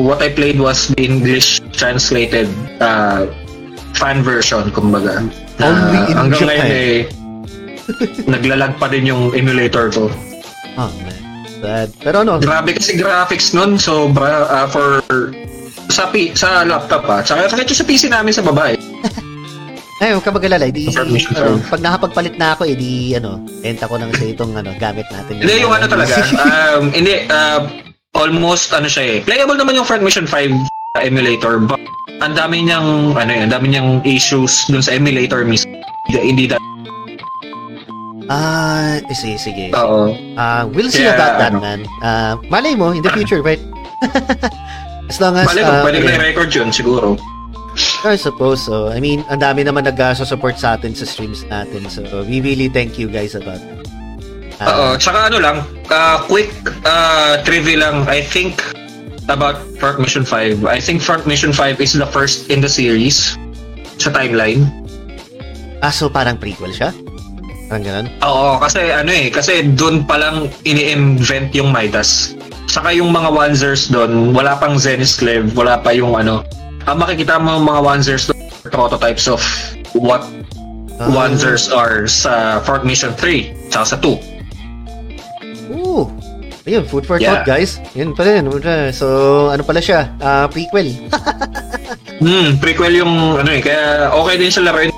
what 0.00 0.24
I 0.24 0.32
played 0.32 0.56
was 0.56 0.88
the 0.92 1.00
English 1.00 1.60
translated 1.76 2.48
uh, 2.80 3.28
fan 3.92 4.24
version, 4.24 4.72
kumbaga. 4.72 5.24
Na 5.60 5.64
Only 5.66 6.00
in 6.08 6.16
hanggang 6.16 6.40
Japan. 6.40 6.48
ngayon 6.48 6.68
eh, 6.72 6.98
naglalag 8.32 8.72
pa 8.76 8.86
din 8.88 9.08
yung 9.08 9.32
emulator 9.32 9.92
ko. 9.92 10.08
Oh, 10.76 10.90
man. 11.04 11.14
Sad. 11.56 11.88
Pero 12.00 12.20
ano, 12.20 12.36
Grabe 12.36 12.76
kasi 12.76 12.96
graphics 12.96 13.56
nun, 13.56 13.80
sobra 13.80 14.44
uh, 14.44 14.68
for 14.68 15.00
sa 15.88 16.10
P, 16.10 16.32
sa 16.32 16.64
laptop 16.64 17.06
pa. 17.06 17.24
Tsaka 17.24 17.48
kahit 17.48 17.64
yung 17.64 17.80
sa 17.80 17.86
PC 17.86 18.02
namin 18.10 18.32
sa 18.32 18.44
babae. 18.44 18.76
ay, 19.96 20.12
huwag 20.12 20.24
ka 20.24 20.32
mag-alala. 20.32 20.68
Di, 20.68 20.92
Information 20.92 21.32
ano, 21.32 21.56
firm. 21.56 21.58
pag 21.72 21.80
nakapagpalit 21.80 22.34
na 22.36 22.52
ako, 22.52 22.68
edi, 22.68 23.16
ano, 23.16 23.40
benta 23.64 23.88
ko 23.88 23.96
lang 23.96 24.12
sa 24.12 24.24
itong, 24.28 24.52
ano, 24.52 24.76
gamit 24.76 25.08
natin. 25.08 25.40
Hindi, 25.40 25.64
yung 25.64 25.72
ano 25.72 25.88
talaga. 25.88 26.14
um, 26.76 26.92
hindi, 26.92 27.24
uh, 27.32 27.64
almost, 28.12 28.76
ano 28.76 28.92
siya 28.92 29.04
eh. 29.08 29.16
Playable 29.24 29.56
naman 29.56 29.72
yung 29.72 29.88
Front 29.88 30.04
Mission 30.04 30.28
5 30.28 30.52
emulator, 31.00 31.60
but 31.60 31.80
ang 32.20 32.36
dami 32.36 32.64
niyang, 32.68 33.16
ano 33.16 33.30
yun, 33.32 33.42
ang 33.48 33.52
dami 33.52 33.66
niyang 33.72 33.90
issues 34.04 34.68
dun 34.68 34.84
sa 34.84 34.92
emulator 34.96 35.44
mismo. 35.48 35.72
Hindi, 36.12 36.52
da- 36.52 36.60
Ah, 38.26 38.98
sige, 39.14 39.38
sige. 39.38 39.70
Oo. 39.72 40.12
Ah, 40.34 40.66
we'll 40.66 40.90
see 40.90 41.06
Kaya, 41.06 41.14
about 41.14 41.34
that, 41.40 41.52
ano. 41.56 41.60
man. 41.62 41.80
Ah, 42.02 42.34
malay 42.52 42.74
mo, 42.74 42.92
in 42.92 43.00
the 43.00 43.12
future, 43.16 43.40
right? 43.40 43.60
as 45.10 45.16
long 45.22 45.38
as, 45.38 45.46
Bale, 45.46 45.62
ah, 45.64 45.80
pwede 45.80 46.02
okay. 46.02 46.08
may 46.10 46.18
record 46.20 46.50
yun, 46.52 46.68
siguro. 46.68 47.14
I 48.04 48.16
suppose 48.16 48.64
so. 48.64 48.88
I 48.88 49.00
mean, 49.00 49.24
ang 49.28 49.40
dami 49.40 49.64
naman 49.64 49.84
nag-support 49.84 50.56
sa 50.56 50.76
atin 50.80 50.96
sa 50.96 51.04
streams 51.04 51.44
natin. 51.48 51.84
So, 51.92 52.04
we 52.24 52.40
really 52.40 52.68
thank 52.72 52.96
you 52.96 53.08
guys 53.10 53.36
about 53.36 53.60
that. 53.60 53.84
Ah, 54.56 54.72
Oo. 54.72 54.86
Tsaka 54.96 55.28
ano 55.28 55.36
lang, 55.36 55.56
uh, 55.92 56.16
quick 56.24 56.48
uh, 56.88 57.36
trivia 57.44 57.76
lang, 57.84 58.08
I 58.08 58.24
think, 58.24 58.64
about 59.28 59.60
Front 59.76 60.00
Mission 60.00 60.24
5. 60.24 60.64
I 60.64 60.80
think 60.80 61.04
Front 61.04 61.28
Mission 61.28 61.52
5 61.52 61.76
is 61.82 61.92
the 61.92 62.08
first 62.08 62.48
in 62.48 62.64
the 62.64 62.70
series 62.70 63.36
sa 64.00 64.08
timeline. 64.08 64.64
ah, 65.84 65.92
so 65.92 66.08
parang 66.08 66.40
prequel 66.40 66.72
siya? 66.72 66.94
Parang 67.68 67.84
ganun? 67.84 68.06
Oo, 68.24 68.56
kasi 68.62 68.80
ano 68.94 69.12
eh, 69.12 69.28
kasi 69.28 69.66
doon 69.76 70.06
pa 70.08 70.16
lang 70.16 70.48
ini-invent 70.64 71.52
yung 71.52 71.68
Midas. 71.74 72.32
Saka 72.70 72.94
yung 72.96 73.12
mga 73.12 73.28
Wanzers 73.34 73.92
doon, 73.92 74.32
wala 74.32 74.56
pang 74.56 74.80
Zenisclev, 74.80 75.52
wala 75.52 75.76
pa 75.84 75.92
yung 75.92 76.16
ano. 76.16 76.46
Ang 76.86 76.96
makikita 77.02 77.42
mo 77.42 77.58
mga 77.58 77.80
Wanzers 77.82 78.30
prototypes 78.66 79.26
of 79.26 79.42
what 79.94 80.22
Ah. 80.96 81.12
Wanzers 81.12 81.68
are 81.68 82.08
sa 82.08 82.56
Front 82.64 82.88
Mission 82.88 83.12
3, 83.20 83.52
tsaka 83.68 83.84
sa 83.84 83.96
2. 84.00 84.16
Ooh! 85.76 86.08
Ayun, 86.64 86.88
food 86.88 87.04
for 87.04 87.20
Yeah. 87.20 87.44
thought, 87.44 87.46
guys. 87.46 87.78
Yun 87.92 88.16
pa 88.16 88.24
rin. 88.24 88.48
So, 88.96 89.06
ano 89.52 89.60
pala 89.60 89.78
siya? 89.78 90.08
Ah, 90.18 90.48
prequel. 90.48 90.96
Hmm, 92.16 92.56
prequel 92.56 92.96
yung 92.96 93.36
ano 93.36 93.50
eh, 93.52 93.60
kaya 93.60 94.08
okay 94.08 94.40
din 94.40 94.48
siya 94.48 94.72
laruin. 94.72 94.88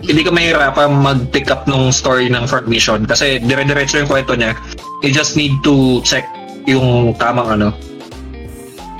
Hindi 0.00 0.24
ka 0.24 0.32
mahirapan 0.32 0.88
mag-pick 0.88 1.52
up 1.52 1.68
nung 1.68 1.92
story 1.92 2.32
ng 2.32 2.48
Front 2.48 2.64
Mission 2.64 3.04
kasi 3.04 3.36
dire-diretso 3.44 4.00
yung 4.00 4.08
kwento 4.08 4.32
niya. 4.32 4.56
You 5.04 5.12
just 5.12 5.36
need 5.36 5.52
to 5.68 6.00
check 6.00 6.24
yung 6.64 7.12
tamang 7.20 7.60
ano, 7.60 7.76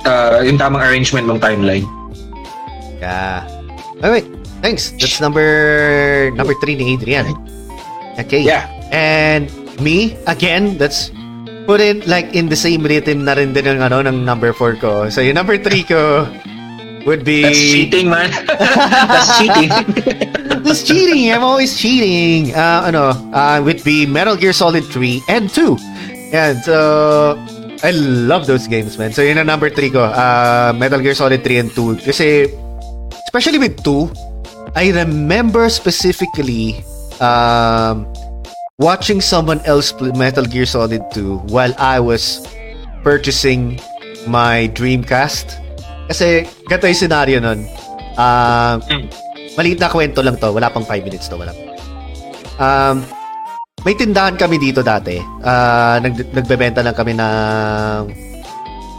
uh, 0.06 0.40
yung 0.46 0.56
tamang 0.56 0.86
arrangement 0.86 1.26
ng 1.26 1.38
timeline. 1.42 1.86
Yeah. 3.02 3.44
Alright. 4.00 4.26
Thanks. 4.62 4.94
That's 4.96 5.20
number 5.20 6.30
number 6.32 6.54
three 6.62 6.78
ni 6.78 6.94
Adrian. 6.94 7.34
Okay. 8.16 8.40
Yeah. 8.40 8.70
And 8.94 9.50
me, 9.82 10.16
again, 10.26 10.78
that's 10.78 11.12
put 11.66 11.82
in 11.82 12.00
like 12.06 12.32
in 12.32 12.48
the 12.48 12.56
same 12.56 12.86
rhythm 12.86 13.26
na 13.26 13.34
rin 13.34 13.52
din 13.52 13.66
ng, 13.66 13.82
ano, 13.82 14.00
ng 14.00 14.24
number 14.24 14.54
four 14.54 14.78
ko. 14.78 15.10
So 15.10 15.20
yung 15.20 15.34
number 15.34 15.58
three 15.58 15.82
ko 15.82 16.24
would 17.06 17.24
be... 17.24 17.42
That's 17.42 17.58
cheating, 17.58 18.10
man. 18.10 18.30
That's 18.46 19.38
cheating. 19.38 19.70
That's 20.66 20.82
cheating. 20.82 21.30
I'm 21.30 21.44
always 21.44 21.78
cheating. 21.78 22.54
Uh, 22.54 22.90
ano, 22.90 23.14
uh, 23.30 23.62
would 23.62 23.82
be 23.84 24.06
Metal 24.06 24.34
Gear 24.34 24.52
Solid 24.52 24.84
3 24.84 25.22
and 25.28 25.48
2. 25.48 25.78
And 26.34 26.58
so, 26.58 27.38
I 27.82 27.90
love 27.92 28.46
those 28.46 28.66
games, 28.66 28.96
man. 28.96 29.12
So, 29.12 29.20
yun 29.22 29.36
ang 29.38 29.46
number 29.46 29.68
3 29.68 29.90
ko. 29.90 30.00
Uh, 30.00 30.72
Metal 30.76 31.00
Gear 31.00 31.14
Solid 31.14 31.44
3 31.44 31.58
and 31.58 31.70
2. 31.72 32.00
Kasi, 32.00 32.48
especially 33.28 33.58
with 33.58 33.82
2, 33.84 34.08
I 34.76 34.92
remember 34.92 35.68
specifically 35.68 36.80
um, 37.20 38.08
watching 38.78 39.20
someone 39.20 39.60
else 39.64 39.92
play 39.92 40.12
Metal 40.12 40.44
Gear 40.44 40.66
Solid 40.66 41.04
2 41.12 41.52
while 41.52 41.74
I 41.78 42.00
was 42.00 42.44
purchasing 43.04 43.80
my 44.26 44.68
Dreamcast. 44.72 45.60
Kasi, 46.08 46.48
ganito 46.70 46.86
yung 46.88 47.00
scenario 47.00 47.38
nun. 47.40 47.66
Um, 48.16 48.80
maliit 49.56 49.80
na 49.80 49.92
kwento 49.92 50.24
lang 50.24 50.40
to. 50.40 50.52
Wala 50.52 50.72
pang 50.72 50.84
5 50.84 51.04
minutes 51.04 51.28
to. 51.28 51.36
Wala. 51.36 51.52
Um, 52.56 53.04
may 53.86 53.94
tindahan 53.94 54.34
kami 54.34 54.58
dito 54.58 54.82
dati. 54.82 55.22
Ah, 55.46 56.02
nag, 56.02 56.34
nagbebenta 56.34 56.82
lang 56.82 56.98
kami 56.98 57.14
ng 57.14 58.02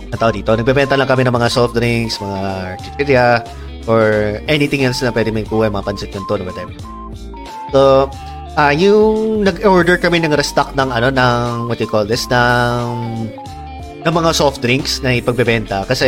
ang 0.07 0.15
tawag 0.15 0.39
dito, 0.39 0.55
nagbebenta 0.55 0.95
lang 0.95 1.11
kami 1.11 1.27
ng 1.27 1.35
mga 1.35 1.51
soft 1.51 1.75
drinks, 1.75 2.15
mga 2.23 2.39
chichirya, 2.79 3.43
or 3.91 4.39
anything 4.47 4.87
else 4.87 5.03
na 5.03 5.11
pwede 5.11 5.35
may 5.35 5.43
kuha, 5.43 5.67
mga 5.67 5.83
pansit 5.83 6.15
canton, 6.15 6.47
whatever. 6.47 6.71
So, 7.75 8.07
ah 8.55 8.71
yung 8.71 9.43
nag-order 9.43 9.99
kami 9.99 10.23
ng 10.23 10.31
restock 10.31 10.71
ng 10.79 10.87
ano, 10.87 11.11
ng, 11.11 11.67
what 11.67 11.83
you 11.83 11.91
call 11.91 12.07
this, 12.07 12.23
ng, 12.31 12.87
ng 14.07 14.13
mga 14.15 14.31
soft 14.31 14.63
drinks 14.63 15.03
na 15.03 15.19
ipagbebenta. 15.19 15.83
Kasi, 15.83 16.07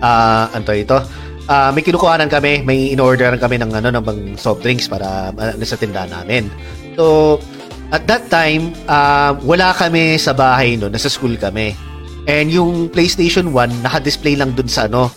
ah 0.00 0.48
ano 0.48 0.64
to 0.64 0.72
ito, 0.72 0.98
ah 1.52 1.68
may 1.76 1.84
kinukuhanan 1.84 2.32
kami, 2.32 2.64
may 2.64 2.96
in-orderan 2.96 3.36
kami 3.36 3.60
ng 3.60 3.76
ano 3.76 3.92
ng 3.92 4.00
bang 4.00 4.22
soft 4.40 4.64
drinks 4.64 4.88
para 4.88 5.28
uh, 5.36 5.52
sa 5.60 5.76
tindahan 5.76 6.08
namin. 6.08 6.48
So 6.96 7.38
at 7.92 8.08
that 8.08 8.28
time, 8.32 8.72
ah 8.88 9.36
wala 9.44 9.76
kami 9.76 10.16
sa 10.16 10.32
bahay 10.32 10.80
no, 10.80 10.88
nasa 10.88 11.12
school 11.12 11.36
kami. 11.36 11.76
And 12.24 12.48
yung 12.48 12.88
PlayStation 12.88 13.50
1 13.50 13.82
naka-display 13.82 14.38
lang 14.38 14.54
dun 14.54 14.70
sa 14.70 14.86
ano 14.86 15.10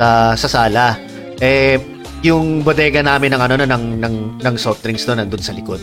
sa, 0.00 0.34
sa 0.34 0.48
sala. 0.48 0.96
Eh 1.38 1.78
yung 2.24 2.64
bodega 2.64 3.04
namin 3.04 3.36
ng 3.36 3.42
ano 3.44 3.54
na 3.60 3.66
ng 3.68 3.84
ng 4.02 4.16
ng 4.42 4.54
soft 4.56 4.82
drinks 4.82 5.06
no 5.06 5.14
nandun 5.14 5.42
sa 5.42 5.54
likod. 5.54 5.78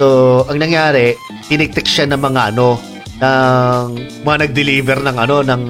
So 0.00 0.42
ang 0.48 0.58
nangyari, 0.58 1.14
tiniktik 1.46 1.86
siya 1.86 2.08
ng 2.10 2.20
mga 2.20 2.56
ano 2.56 2.80
ng 3.20 3.86
mga 4.26 4.36
nag-deliver 4.48 4.98
ng 5.04 5.16
ano 5.16 5.36
ng 5.46 5.62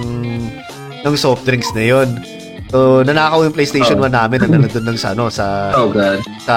ng 1.05 1.15
soft 1.19 1.45
drinks 1.45 1.69
na 1.77 1.85
yon. 1.85 2.34
So, 2.75 3.07
nanakaw 3.07 3.47
yung 3.47 3.55
PlayStation 3.55 4.03
Oh. 4.03 4.11
1 4.11 4.19
namin 4.19 4.43
na 4.43 4.59
nandun 4.59 4.83
lang 4.83 4.99
sa 4.99 5.15
ano 5.15 5.31
sa 5.31 5.71
oh, 5.79 5.95
God. 5.95 6.19
sa 6.43 6.57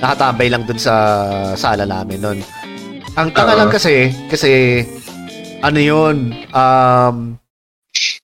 nakatambay 0.00 0.48
lang 0.48 0.64
dun 0.64 0.80
sa 0.80 0.94
sala 1.52 1.84
namin 1.84 2.16
nun. 2.16 2.38
Ang 3.20 3.28
tanga 3.36 3.52
lang 3.52 3.68
kasi 3.68 4.08
kasi 4.32 4.80
ano 5.60 5.76
yun 5.76 6.32
um 6.56 7.36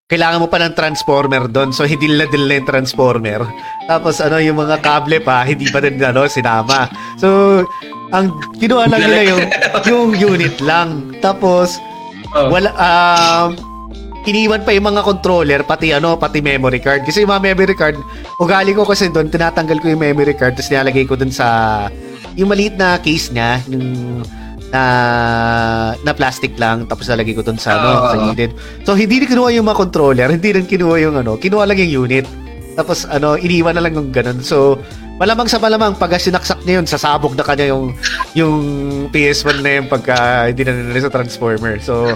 kailangan 0.09 0.41
mo 0.41 0.49
pa 0.49 0.65
ng 0.65 0.73
transformer 0.73 1.45
doon 1.53 1.77
so 1.77 1.85
hindi 1.85 2.09
nila 2.09 2.25
dinala 2.33 2.57
yung 2.57 2.69
transformer 2.73 3.45
tapos 3.85 4.25
ano 4.25 4.41
yung 4.41 4.57
mga 4.57 4.81
kable 4.81 5.21
pa 5.21 5.45
hindi 5.45 5.69
pa 5.69 5.85
din 5.85 6.01
ano 6.01 6.25
sinama 6.25 6.89
so 7.21 7.61
ang 8.17 8.33
kinuha 8.57 8.89
lang 8.89 9.05
nila 9.05 9.37
yung 9.37 9.43
yung 9.93 10.09
unit 10.17 10.57
lang 10.65 11.13
tapos 11.21 11.77
Oh. 12.37 12.53
wala 12.53 12.69
um 12.77 13.68
iniwan 14.29 14.63
pa 14.63 14.77
yung 14.77 14.93
mga 14.93 15.03
controller 15.03 15.61
pati 15.65 15.97
ano 15.97 16.21
pati 16.21 16.45
memory 16.45 16.85
card. 16.85 17.09
Kasi 17.09 17.25
yung 17.25 17.33
mga 17.33 17.45
memory 17.53 17.75
card 17.75 17.97
ugali 18.37 18.77
ko 18.77 18.85
kasi 18.85 19.09
doon 19.09 19.33
tinatanggal 19.33 19.81
ko 19.81 19.89
yung 19.89 20.03
memory 20.05 20.37
card 20.37 20.55
tapos 20.55 20.69
nilalagay 20.69 21.09
ko 21.09 21.17
doon 21.17 21.33
sa 21.33 21.49
yung 22.37 22.53
maliit 22.53 22.77
na 22.77 23.01
case 23.01 23.33
niya 23.33 23.59
yung 23.67 24.21
na 24.69 24.85
na 26.05 26.13
plastic 26.13 26.53
lang 26.61 26.85
tapos 26.85 27.09
nalagay 27.09 27.33
ko 27.33 27.41
doon 27.41 27.57
sa 27.57 27.81
ano 27.81 27.89
Oo. 27.89 28.05
sa 28.05 28.17
gilid 28.31 28.53
so 28.85 28.93
hindi 28.93 29.25
rin 29.25 29.29
kinuha 29.33 29.49
yung 29.57 29.65
mga 29.65 29.81
controller 29.81 30.29
hindi 30.29 30.53
rin 30.53 30.69
kinuha 30.69 30.97
yung 31.09 31.17
ano 31.17 31.41
kinuha 31.41 31.65
lang 31.65 31.81
yung 31.81 32.05
unit. 32.05 32.29
Tapos 32.79 33.09
ano 33.11 33.35
iniwan 33.35 33.75
na 33.75 33.83
lang 33.83 33.97
yung 33.99 34.15
ganun. 34.15 34.39
So 34.45 34.79
malamang 35.19 35.51
sa 35.51 35.59
malamang 35.59 35.99
pag 35.99 36.15
sinaksak 36.15 36.63
niya 36.63 36.79
yun 36.79 36.87
sasabog 36.87 37.35
na 37.35 37.43
kanya 37.43 37.75
yung 37.75 37.91
yung 38.39 38.57
PS1 39.11 39.57
na 39.67 39.83
yung 39.83 39.89
pagka 39.91 40.47
hindi 40.47 40.63
na 40.63 40.73
nila 40.79 41.09
sa 41.09 41.15
transformer. 41.17 41.81
So 41.83 42.15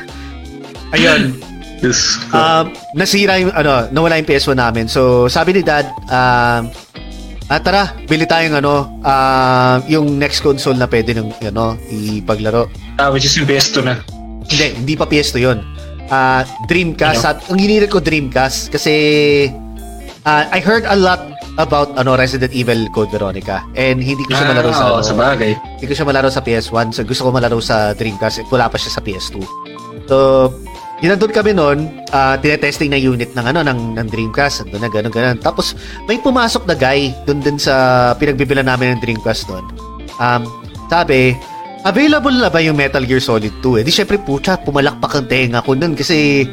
ayun 0.95 1.35
Yes. 1.83 2.17
Um, 2.31 2.71
nasira 2.95 3.43
yung, 3.43 3.51
ano, 3.51 3.91
nawala 3.91 4.23
yung 4.23 4.29
PS1 4.31 4.55
namin. 4.55 4.87
So, 4.87 5.27
sabi 5.27 5.59
ni 5.59 5.67
Dad, 5.67 5.91
um, 6.07 6.71
ah, 7.51 7.61
tara, 7.61 7.91
bili 8.07 8.23
tayong 8.23 8.63
ano, 8.63 8.87
um, 9.03 9.79
yung 9.91 10.07
next 10.17 10.47
console 10.47 10.79
na 10.79 10.87
pwede 10.87 11.19
nung, 11.19 11.35
ano, 11.43 11.75
ipaglaro. 11.91 12.71
Ah, 13.03 13.11
which 13.11 13.27
is 13.27 13.35
yung 13.35 13.51
PS2 13.51 13.83
na. 13.83 13.99
Hindi, 14.47 14.67
hindi 14.79 14.95
pa 14.95 15.11
PS2 15.11 15.37
yun. 15.43 15.59
Ah, 16.07 16.47
Dreamcast. 16.71 17.27
At, 17.27 17.39
ang 17.51 17.59
hinirit 17.59 17.91
ko 17.91 17.99
Dreamcast 17.99 18.71
kasi 18.71 18.95
ah, 20.23 20.47
I 20.55 20.63
heard 20.63 20.87
a 20.87 20.95
lot 20.95 21.35
about 21.61 21.93
ano 22.01 22.17
Resident 22.17 22.53
Evil 22.57 22.89
Code 22.97 23.13
Veronica 23.13 23.61
and 23.77 24.01
hindi 24.01 24.25
ko 24.25 24.33
siya 24.33 24.57
malaro 24.57 24.73
sa 24.73 24.85
oo, 24.89 24.97
ano, 25.01 25.05
sa 25.05 25.13
bagay. 25.13 25.53
hindi 25.53 25.85
ko 25.85 25.93
siya 25.93 26.09
malaro 26.09 26.33
sa 26.33 26.41
PS1 26.41 26.97
so 26.97 27.05
gusto 27.05 27.29
ko 27.29 27.31
malaro 27.35 27.61
sa 27.61 27.93
Dreamcast 27.93 28.49
wala 28.49 28.73
pa 28.73 28.81
siya 28.81 28.97
sa 28.97 29.05
PS2 29.05 29.45
so 30.09 30.49
Yun 31.03 31.19
nandun 31.19 31.35
kami 31.35 31.51
noon, 31.51 31.91
uh, 32.15 32.39
tinetesting 32.39 32.95
na 32.95 32.99
unit 32.99 33.35
ng 33.35 33.43
ano 33.43 33.67
ng, 33.67 33.99
ng 33.99 34.07
Dreamcast, 34.07 34.63
nandun 34.63 34.87
na 34.87 34.91
gano'n 34.91 35.11
gano'n. 35.11 35.39
Tapos 35.43 35.75
may 36.07 36.23
pumasok 36.23 36.63
na 36.71 36.79
guy 36.79 37.11
doon 37.27 37.43
din 37.43 37.59
sa 37.59 37.75
pinagbibilan 38.23 38.71
namin 38.71 38.95
ng 38.95 39.01
Dreamcast 39.03 39.51
doon. 39.51 39.67
Um, 40.23 40.47
sabi, 40.87 41.35
available 41.83 42.39
na 42.39 42.47
ba 42.47 42.63
yung 42.63 42.79
Metal 42.79 43.03
Gear 43.03 43.19
Solid 43.19 43.51
2? 43.67 43.83
Eh 43.83 43.85
di 43.85 43.91
syempre 43.91 44.23
pucha, 44.23 44.55
pumalakpak 44.63 45.19
ang 45.19 45.27
tenga 45.27 45.59
ko 45.67 45.75
nun 45.75 45.99
kasi 45.99 46.47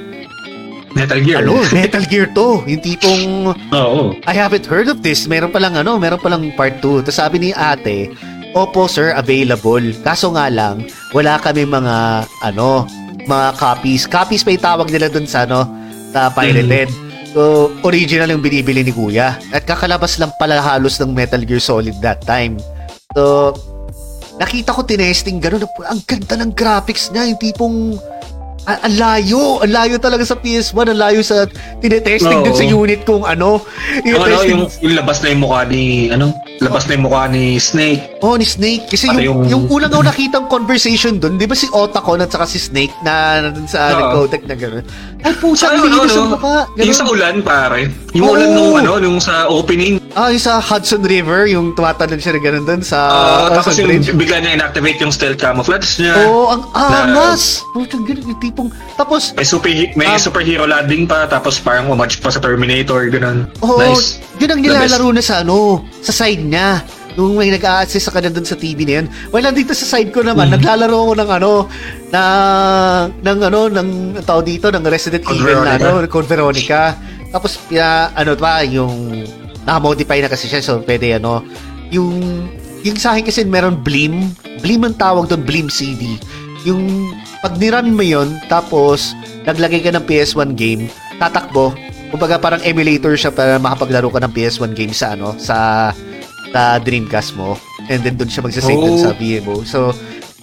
Metal 0.97 1.21
Gear. 1.21 1.45
ano, 1.45 1.61
Metal 1.77 2.01
Gear 2.09 2.25
to. 2.33 2.65
Yung 2.65 2.81
tipong 2.81 3.53
Oo. 3.53 4.17
I 4.25 4.33
haven't 4.33 4.65
heard 4.65 4.89
of 4.89 5.05
this. 5.05 5.29
Meron 5.29 5.53
palang 5.53 5.77
ano, 5.77 6.01
meron 6.01 6.17
palang 6.17 6.49
part 6.57 6.81
2. 6.81 7.05
Tapos 7.05 7.17
sabi 7.21 7.37
ni 7.37 7.49
ate, 7.53 8.09
Opo 8.57 8.89
sir, 8.89 9.13
available. 9.13 9.93
Kaso 10.01 10.33
nga 10.33 10.49
lang, 10.49 10.81
wala 11.13 11.37
kami 11.37 11.69
mga 11.69 12.25
ano, 12.49 12.89
mga 13.29 13.49
copies. 13.61 14.09
Copies 14.09 14.41
pa 14.41 14.49
yung 14.49 14.65
tawag 14.65 14.87
nila 14.89 15.07
dun 15.07 15.29
sa 15.29 15.45
ano, 15.45 15.69
sa 16.09 16.33
pirated. 16.33 16.89
So, 17.29 17.69
original 17.85 18.33
yung 18.33 18.41
binibili 18.41 18.81
ni 18.81 18.89
Kuya. 18.89 19.37
At 19.53 19.69
kakalabas 19.69 20.17
lang 20.17 20.33
pala 20.41 20.57
halos 20.57 20.97
ng 20.97 21.13
Metal 21.13 21.45
Gear 21.45 21.61
Solid 21.61 21.93
that 22.01 22.25
time. 22.25 22.57
So, 23.13 23.53
nakita 24.41 24.73
ko 24.73 24.81
tinesting 24.81 25.37
ganun. 25.37 25.69
Ang 25.85 26.01
ganda 26.09 26.33
ng 26.41 26.57
graphics 26.57 27.13
niya. 27.13 27.29
Yung 27.29 27.37
tipong 27.37 27.77
ang 28.69 28.79
ang 28.85 28.95
layo, 28.95 29.41
ang 29.59 29.71
layo 29.73 29.95
talaga 29.97 30.21
sa 30.21 30.37
PS1, 30.37 30.93
ang 30.93 30.99
layo 30.99 31.21
sa 31.25 31.49
tinetesting 31.81 32.39
Oo. 32.39 32.45
dun 32.45 32.53
sa 32.53 32.65
unit 32.65 33.01
kung 33.01 33.25
ano. 33.25 33.65
Yung, 34.05 34.21
ano, 34.21 34.37
yung, 34.45 34.63
yung 34.79 34.93
labas 34.93 35.19
na 35.19 35.33
yung 35.33 35.41
mukha 35.41 35.65
ni, 35.65 36.13
ano, 36.13 36.29
labas 36.61 36.85
na 36.85 36.93
yung 36.93 37.05
mukha 37.09 37.25
ni 37.25 37.57
Snake. 37.57 38.21
Oh, 38.21 38.37
ni 38.37 38.45
Snake. 38.45 38.85
Kasi 38.85 39.09
Pati 39.09 39.25
yung, 39.25 39.47
yung, 39.47 39.65
yung- 39.65 39.67
unang 39.71 39.89
ako 39.89 40.03
nakitang 40.05 40.45
conversation 40.45 41.17
doon, 41.17 41.41
di 41.41 41.49
ba 41.49 41.57
si 41.57 41.65
Otacon 41.71 42.21
at 42.21 42.29
saka 42.29 42.45
si 42.45 42.61
Snake 42.61 42.93
na 43.01 43.41
nandun 43.41 43.65
sa 43.65 43.89
Oo. 43.89 43.97
nag-codec 43.97 44.43
na 44.45 44.55
gano'n. 44.55 44.85
Ay, 45.19 45.33
pusa, 45.35 45.67
Sa 45.67 45.73
ano, 45.73 45.83
linis 45.83 46.13
ano, 46.13 46.21
ang 46.21 46.31
mukha. 46.37 46.55
yung 46.77 46.95
sa 46.95 47.05
ulan, 47.07 47.35
pare. 47.41 47.89
Yung 48.13 48.27
Oo. 48.27 48.35
ulan 48.37 48.49
nung, 48.53 48.73
ano, 48.77 48.91
nung 49.01 49.19
sa 49.19 49.49
opening. 49.49 49.97
Ah, 50.11 50.29
yung 50.29 50.39
sa 50.39 50.57
Hudson 50.57 50.99
River, 50.99 51.45
yung 51.47 51.71
tumatalon 51.71 52.17
siya 52.17 52.33
na 52.33 52.39
gano'n 52.39 52.63
doon 52.63 52.81
sa 52.81 52.97
Uh, 52.99 53.47
tapos 53.51 53.71
Hudson 53.71 53.85
yung 53.85 54.01
Bridge. 54.01 54.09
bigla 54.15 54.37
niya 54.37 54.51
inactivate 54.55 54.99
yung 54.99 55.09
stealth 55.09 55.37
camouflage 55.37 55.85
niya. 55.97 56.13
Oo, 56.23 56.49
ang 56.49 56.61
angas! 56.71 57.61
Puta, 57.69 57.95
ganun, 57.99 58.25
yung 58.27 58.39
tipong... 58.39 58.69
Tapos, 58.95 59.31
May, 59.33 59.43
super, 59.43 59.69
may 59.69 60.07
Ah. 60.07 60.17
superhero 60.17 60.65
landing 60.65 61.05
pa, 61.05 61.25
tapos 61.25 61.57
parang 61.57 61.85
umatch 61.87 62.17
pa 62.17 62.29
sa 62.29 62.37
Terminator, 62.37 63.05
ganun. 63.07 63.45
oh, 63.59 63.77
nice. 63.77 64.17
yun 64.35 64.49
ang 64.49 64.59
nilalaro 64.59 65.07
na 65.09 65.21
sa 65.21 65.39
ano, 65.39 65.81
sa 65.99 66.11
side 66.11 66.41
niya. 66.41 66.81
Nung 67.11 67.35
may 67.35 67.49
nag-a-assist 67.49 68.05
sa 68.05 68.13
kanya 68.13 68.29
doon 68.29 68.45
sa 68.45 68.55
TV 68.55 68.81
na 68.81 68.93
yan. 68.95 69.05
Well, 69.29 69.43
nandito 69.43 69.73
sa 69.73 69.85
side 69.85 70.09
ko 70.09 70.21
naman, 70.21 70.47
Mm. 70.47 70.53
naglalaro 70.55 70.95
ako 70.95 71.13
ng 71.15 71.29
ano, 71.31 71.51
na, 72.09 72.21
ng 73.13 73.39
ano, 73.43 73.59
ng 73.67 73.89
tawag 74.21 74.45
dito, 74.47 74.67
ng 74.67 74.83
Resident 74.83 75.21
Code 75.21 75.37
Evil 75.37 75.59
na 75.59 75.75
ano, 75.75 76.01
Code 76.05 76.25
Veronica. 76.25 76.95
Tapos, 77.29 77.59
pina, 77.61 78.09
ano 78.11 78.33
pa, 78.33 78.63
yung, 78.63 79.21
naka-modify 79.69 80.17
na 80.25 80.33
kasi 80.33 80.49
siya, 80.49 80.65
so 80.65 80.81
pwede 80.81 81.21
ano, 81.21 81.45
yung, 81.93 82.49
yung 82.81 82.97
sa 82.97 83.13
akin 83.13 83.29
kasi 83.29 83.45
meron 83.45 83.77
Blim, 83.77 84.33
Blim 84.65 84.81
ang 84.81 84.97
tawag 84.97 85.29
doon, 85.29 85.45
Blim 85.45 85.69
CD. 85.69 86.17
Yung, 86.65 87.13
pag 87.45 87.55
nirun 87.61 87.93
mo 87.93 88.01
yun, 88.01 88.41
tapos, 88.49 89.13
naglagay 89.45 89.85
ka 89.85 89.93
ng 89.93 90.09
PS1 90.09 90.57
game, 90.57 90.89
tatakbo, 91.21 91.77
kumbaga 92.09 92.41
parang 92.41 92.65
emulator 92.65 93.13
siya 93.13 93.29
para 93.29 93.61
makapaglaro 93.61 94.09
ka 94.09 94.17
ng 94.25 94.33
PS1 94.33 94.73
game 94.73 94.91
sa 94.91 95.13
ano, 95.13 95.37
sa 95.37 95.89
sa 96.49 96.81
Dreamcast 96.81 97.37
mo. 97.37 97.53
And 97.85 98.01
then 98.01 98.17
doon 98.17 98.33
siya 98.33 98.41
magsasave 98.41 98.73
Oh. 98.81 98.97
sa 98.97 99.13
VMO. 99.13 99.61
So, 99.61 99.93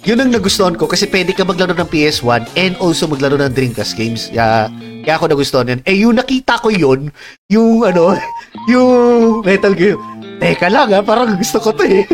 yun 0.07 0.23
ang 0.23 0.31
nagustuhan 0.31 0.79
ko 0.79 0.87
kasi 0.87 1.03
pwede 1.11 1.35
ka 1.35 1.43
maglaro 1.43 1.75
ng 1.75 1.91
PS1 1.91 2.47
and 2.55 2.79
also 2.79 3.11
maglaro 3.11 3.35
ng 3.35 3.51
Dreamcast 3.51 3.99
games. 3.99 4.31
Kaya, 4.31 4.71
kaya 5.03 5.13
ako 5.19 5.27
nagustuhan 5.27 5.67
yun. 5.67 5.81
Eh, 5.83 5.99
yung 5.99 6.15
nakita 6.15 6.63
ko 6.63 6.71
yun, 6.71 7.11
yung 7.51 7.83
ano, 7.83 8.15
yung 8.71 9.43
Metal 9.43 9.75
Gear. 9.75 9.99
Teka 10.39 10.71
lang 10.71 10.95
ha, 10.95 11.03
parang 11.03 11.35
gusto 11.35 11.59
ko 11.59 11.75
to 11.75 11.83
eh. 11.83 12.07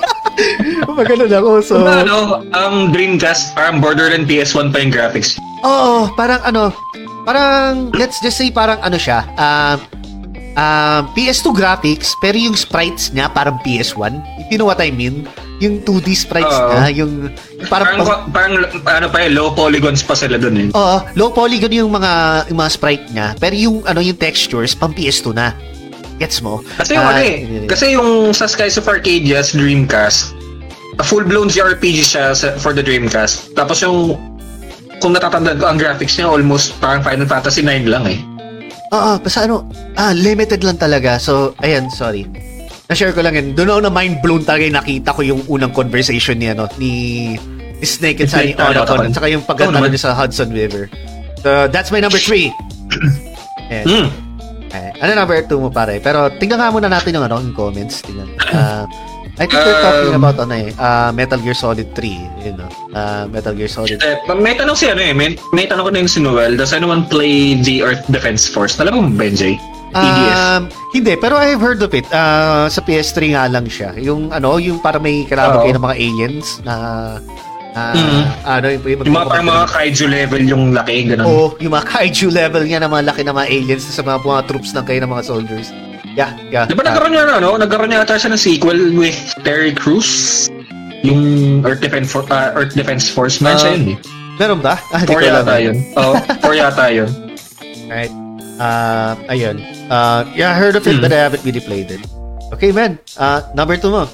Maganon 0.98 1.30
ako. 1.30 1.62
So, 1.62 1.78
So, 1.78 1.86
ano, 1.86 2.42
ang 2.50 2.90
Dreamcast, 2.90 3.54
parang 3.54 3.78
borderline 3.78 4.26
PS1 4.26 4.74
pa 4.74 4.82
yung 4.82 4.90
graphics. 4.90 5.38
Oo, 5.62 6.10
parang 6.18 6.42
ano, 6.42 6.74
parang, 7.22 7.94
let's 7.94 8.18
just 8.18 8.34
say 8.34 8.50
parang 8.50 8.82
ano 8.82 8.98
siya, 8.98 9.22
um, 9.38 9.78
um, 10.58 11.02
PS2 11.14 11.54
graphics, 11.54 12.18
pero 12.18 12.34
yung 12.34 12.58
sprites 12.58 13.14
niya 13.14 13.30
parang 13.30 13.62
PS1. 13.62 14.18
If 14.42 14.50
you 14.50 14.58
know 14.58 14.66
what 14.66 14.82
I 14.82 14.90
mean? 14.90 15.30
Yung 15.60 15.84
2D 15.84 16.16
sprites 16.16 16.48
Oo. 16.50 16.72
niya, 16.72 17.04
yung, 17.04 17.12
yung 17.28 17.68
parang, 17.68 18.00
Parang, 18.00 18.32
parang, 18.32 18.54
ano 18.96 19.06
pa 19.08 19.18
eh, 19.20 19.28
low 19.28 19.52
polygons 19.52 20.00
pa 20.00 20.16
sila 20.16 20.40
dun 20.40 20.56
eh. 20.56 20.68
Oo, 20.72 20.96
low 21.14 21.28
polygon 21.30 21.68
yung 21.70 21.92
mga 21.92 22.12
yung 22.48 22.58
mga 22.58 22.70
sprite 22.72 23.04
niya, 23.12 23.36
pero 23.36 23.52
yung 23.52 23.84
ano 23.84 24.00
yung 24.00 24.16
textures 24.16 24.72
pang 24.72 24.90
PS2 24.90 25.36
na. 25.36 25.52
Gets 26.16 26.40
mo? 26.40 26.64
Kasi 26.76 26.96
yung 26.96 27.04
Ah, 27.04 27.12
ano 27.12 27.20
eh, 27.22 27.36
kasi 27.64 27.84
yung 27.92 28.10
sa 28.32 28.44
Skies 28.44 28.76
of 28.76 28.84
Arcadia 28.84 29.40
sa 29.40 29.56
Dreamcast, 29.56 30.32
a 30.96 31.04
full-blown 31.04 31.48
JRPG 31.48 31.98
siya 32.02 32.32
sa, 32.32 32.56
for 32.56 32.72
the 32.72 32.80
Dreamcast. 32.80 33.52
Tapos 33.52 33.80
yung, 33.80 34.16
kung 35.00 35.12
natatandaan 35.12 35.56
ko, 35.56 35.64
ang 35.64 35.76
graphics 35.76 36.16
niya 36.16 36.28
almost 36.28 36.76
parang 36.76 37.00
Final 37.00 37.24
Fantasy 37.24 37.60
9 37.60 37.84
lang 37.84 38.04
eh. 38.04 38.20
Oo, 38.90 39.16
basta 39.16 39.44
ano, 39.44 39.64
ah, 39.94 40.12
limited 40.12 40.60
lang 40.60 40.76
talaga. 40.76 41.16
So, 41.16 41.52
ayan, 41.60 41.88
sorry. 41.88 42.24
Na-share 42.90 43.14
ko 43.14 43.22
lang 43.22 43.38
yun. 43.38 43.54
Doon 43.54 43.70
ako 43.70 43.80
na 43.86 43.92
mind 43.94 44.18
blown 44.18 44.42
talaga 44.42 44.66
yung 44.66 44.76
nakita 44.76 45.14
ko 45.14 45.22
yung 45.22 45.40
unang 45.46 45.70
conversation 45.70 46.34
ni, 46.36 46.50
ano, 46.50 46.66
ni, 46.74 46.90
ni 47.78 47.86
Snake 47.86 48.26
Snake, 48.26 48.58
ah, 48.58 48.74
Otacon. 48.74 49.06
At 49.06 49.14
saka 49.14 49.30
yung 49.30 49.46
pagkatalo 49.46 49.86
niya 49.86 50.10
sa 50.10 50.12
Hudson 50.12 50.50
River. 50.50 50.90
So, 51.40 51.70
that's 51.70 51.94
my 51.94 52.02
number 52.02 52.18
three. 52.18 52.50
Ayan. 53.70 53.86
Hmm. 53.86 54.08
Eh, 54.70 54.90
ano 55.02 55.10
number 55.14 55.38
two 55.46 55.58
mo 55.58 55.70
pare? 55.70 56.02
Pero 56.02 56.30
tingnan 56.38 56.58
nga 56.58 56.70
muna 56.70 56.90
natin 56.90 57.14
yung 57.14 57.26
ano, 57.26 57.38
yung 57.38 57.54
comments. 57.54 58.02
Tingnan. 58.02 58.26
Ah, 58.50 58.86
I 59.40 59.46
think 59.48 59.56
we're 59.56 59.80
talking 59.80 60.12
Um, 60.12 60.20
about 60.20 60.36
ano 60.42 60.54
eh, 60.58 60.68
ah, 60.76 61.14
Metal 61.14 61.38
Gear 61.40 61.54
Solid 61.56 61.94
3, 61.94 62.44
you 62.44 62.52
know. 62.58 62.68
Ah, 62.92 63.24
Metal 63.24 63.54
Gear 63.54 63.70
Solid. 63.70 64.02
Eh, 64.02 64.18
may 64.36 64.52
tanong 64.52 64.74
si 64.74 64.90
ano 64.90 65.00
eh, 65.00 65.14
may, 65.14 65.38
may 65.54 65.64
tanong 65.64 65.86
ko 65.86 65.90
na 65.94 65.98
yung 66.02 66.10
si 66.10 66.20
Noel, 66.20 66.58
does 66.58 66.74
anyone 66.74 67.06
play 67.06 67.54
the 67.56 67.80
Earth 67.80 68.02
Defense 68.10 68.50
Force? 68.50 68.76
Alam 68.82 68.92
mo 68.98 69.00
ba, 69.14 69.24
Benjay? 69.24 69.54
EDF. 69.92 70.36
Um, 70.36 70.62
hindi, 70.90 71.12
pero 71.14 71.34
I've 71.34 71.58
heard 71.58 71.80
of 71.80 71.90
it. 71.90 72.06
Ah, 72.10 72.66
sa 72.66 72.80
PS3 72.80 73.32
nga 73.32 73.44
lang 73.46 73.66
siya. 73.66 73.94
Yung 73.96 74.30
ano, 74.30 74.56
yung 74.56 74.78
para 74.78 74.96
may 74.96 75.22
kalaban 75.24 75.62
kayo 75.62 75.74
ng 75.74 75.84
mga 75.84 75.98
aliens 75.98 76.48
na 76.60 76.74
na 77.70 77.82
Mhm. 77.92 78.22
ano, 78.44 78.66
yung, 78.68 78.82
Yung 79.00 79.14
mga 79.14 79.26
parang 79.28 79.46
mga 79.46 79.66
kaiju 79.68 80.06
level 80.06 80.42
yung 80.42 80.64
laki, 80.70 80.96
ganun. 81.06 81.22
Oo, 81.24 81.46
yung 81.56 81.70
mga 81.70 81.86
kaiju 81.92 82.26
level 82.28 82.62
niya 82.64 82.78
na 82.78 82.88
mga 82.88 83.04
laki 83.06 83.22
na 83.22 83.30
mga 83.32 83.48
aliens 83.48 83.84
sa 83.84 84.02
mga, 84.02 84.18
mga 84.20 84.42
troops 84.44 84.70
ng 84.72 84.84
kayo 84.84 84.98
ng 85.00 85.10
mga 85.10 85.24
soldiers. 85.24 85.68
Yeah, 86.10 86.34
yeah. 86.50 86.66
Di 86.66 86.74
ba 86.74 86.82
Ah, 86.82 86.90
nagkaroon 86.90 87.14
niya, 87.14 87.22
ano, 87.32 87.54
nagkaroon 87.54 87.88
niya 87.88 88.02
ata 88.02 88.18
siya 88.18 88.34
ng 88.34 88.40
sequel 88.40 88.90
with 88.92 89.14
Terry 89.40 89.70
Crews? 89.70 90.50
Yung 91.00 91.22
Earth 91.62 91.78
Defense, 91.78 92.10
For- 92.10 92.26
ah, 92.28 92.50
Earth 92.52 92.74
Defense 92.74 93.06
Force. 93.06 93.38
Man 93.38 93.54
Ah, 93.54 93.58
siya 93.58 93.70
yun 93.72 93.94
eh. 93.94 93.98
meron 94.36 94.58
ba? 94.58 94.74
Ah, 94.90 95.06
Four 95.06 95.22
yata 95.22 95.54
yun. 95.56 95.76
Oo, 95.94 96.14
four 96.42 96.54
yata 96.54 96.90
yun. 96.90 97.10
Right. 97.86 98.10
Uh, 98.60 99.16
ayun. 99.32 99.56
Uh, 99.88 100.28
yeah, 100.36 100.52
I 100.52 100.56
heard 100.60 100.76
of 100.76 100.84
it, 100.84 101.00
Hmm. 101.00 101.02
but 101.02 101.10
I 101.10 101.24
haven't 101.24 101.40
really 101.48 101.64
played 101.64 101.88
it. 101.88 102.04
Okay, 102.52 102.70
man. 102.70 103.00
Uh, 103.16 103.40
number 103.56 103.80
two 103.80 103.88
mo. 103.88 104.04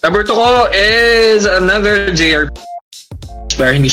Number 0.00 0.24
two 0.24 0.32
ko 0.34 0.66
is 0.72 1.44
another 1.44 2.08
JRPG. 2.10 2.56
Pero 3.54 3.70
hindi. 3.70 3.92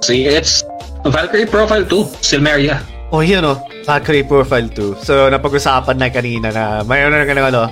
See, 0.00 0.24
it's 0.24 0.62
Valkyrie 1.02 1.50
Profile 1.50 1.84
2, 1.84 2.22
Silmeria. 2.22 2.78
Oh, 3.10 3.20
yun 3.20 3.42
oh. 3.44 3.58
Valkyrie 3.84 4.22
Profile 4.24 4.70
2. 4.70 5.02
So, 5.02 5.26
napag-usapan 5.28 5.98
na 5.98 6.08
kanina 6.08 6.48
na 6.54 6.86
mayroon 6.86 7.12
na 7.12 7.26
ng 7.26 7.48
ano, 7.52 7.62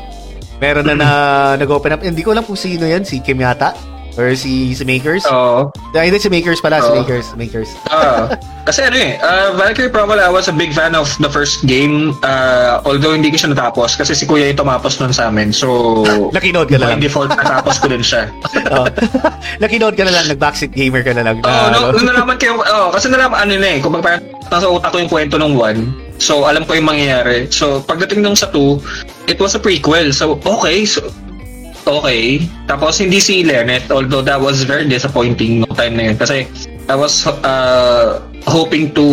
meron 0.59 0.85
na 0.85 0.95
na 0.99 1.09
nag-open 1.57 1.95
up. 1.95 2.03
Hindi 2.03 2.27
ko 2.27 2.35
alam 2.35 2.43
kung 2.45 2.59
sino 2.59 2.85
yan. 2.85 3.07
Si 3.07 3.23
Kim 3.23 3.39
yata? 3.39 3.73
Or 4.19 4.35
si, 4.35 4.75
si 4.75 4.83
Makers? 4.83 5.23
Oo. 5.31 5.71
Ah, 5.95 6.03
hindi, 6.03 6.19
si 6.19 6.27
Makers 6.27 6.59
pala. 6.59 6.83
Si 6.83 6.91
Oo. 6.91 6.99
Makers. 6.99 7.27
Makers. 7.39 7.71
Ah, 7.87 8.35
kasi 8.69 8.83
ano 8.83 8.99
eh, 8.99 9.15
uh, 9.23 9.55
Valkyrie 9.55 9.95
Profile, 9.95 10.19
I 10.19 10.27
was 10.27 10.51
a 10.51 10.55
big 10.55 10.75
fan 10.75 10.99
of 10.99 11.07
the 11.23 11.31
first 11.31 11.63
game. 11.71 12.19
Uh, 12.27 12.83
although 12.83 13.15
hindi 13.15 13.31
ko 13.31 13.39
siya 13.39 13.55
natapos 13.55 13.95
kasi 13.95 14.19
si 14.19 14.27
Kuya 14.27 14.51
yung 14.51 14.59
tumapos 14.59 14.99
nun 14.99 15.15
sa 15.15 15.31
amin. 15.31 15.55
So, 15.55 16.03
Nakinood 16.37 16.67
ka 16.67 16.83
na 16.83 16.93
lang. 16.93 16.99
default 16.99 17.31
natapos 17.31 17.79
ko 17.79 17.87
din 17.87 18.03
siya. 18.03 18.27
oh. 18.75 18.91
Nakinood 19.63 19.95
ka 19.95 20.03
na 20.03 20.11
lang. 20.11 20.27
Nag-backseat 20.27 20.75
gamer 20.75 21.07
ka 21.07 21.15
na 21.15 21.23
lang. 21.23 21.39
Oo, 21.39 21.47
na, 21.71 21.79
no, 21.79 21.95
nung 21.95 22.11
nalaman 22.11 22.35
yung, 22.43 22.59
oh, 22.59 22.91
kasi 22.91 23.07
nalaman, 23.07 23.39
ano 23.39 23.55
na 23.55 23.69
eh, 23.71 23.79
kung 23.79 23.95
parang 24.03 24.27
nasa 24.51 24.67
utak 24.67 24.91
ko 24.91 24.99
yung 24.99 25.13
kwento 25.13 25.39
ng 25.39 25.55
1, 25.55 26.19
so 26.19 26.43
alam 26.43 26.67
ko 26.67 26.75
yung 26.75 26.91
mangyayari. 26.91 27.47
So, 27.55 27.87
pagdating 27.87 28.27
nung 28.27 28.35
sa 28.35 28.51
2, 28.51 29.31
it 29.31 29.39
was 29.39 29.55
a 29.55 29.63
prequel. 29.63 30.11
So, 30.11 30.43
okay, 30.43 30.83
so, 30.83 31.07
okay. 31.89 32.45
Tapos, 32.69 33.01
hindi 33.01 33.19
si 33.19 33.41
Lenneth, 33.43 33.89
although 33.89 34.21
that 34.21 34.37
was 34.37 34.63
very 34.69 34.85
disappointing 34.85 35.65
no 35.65 35.71
time 35.73 35.97
na 35.97 36.13
yun. 36.13 36.17
Kasi, 36.21 36.45
I 36.89 36.95
was 36.95 37.27
uh, 37.27 38.21
hoping 38.45 38.93
to 38.93 39.07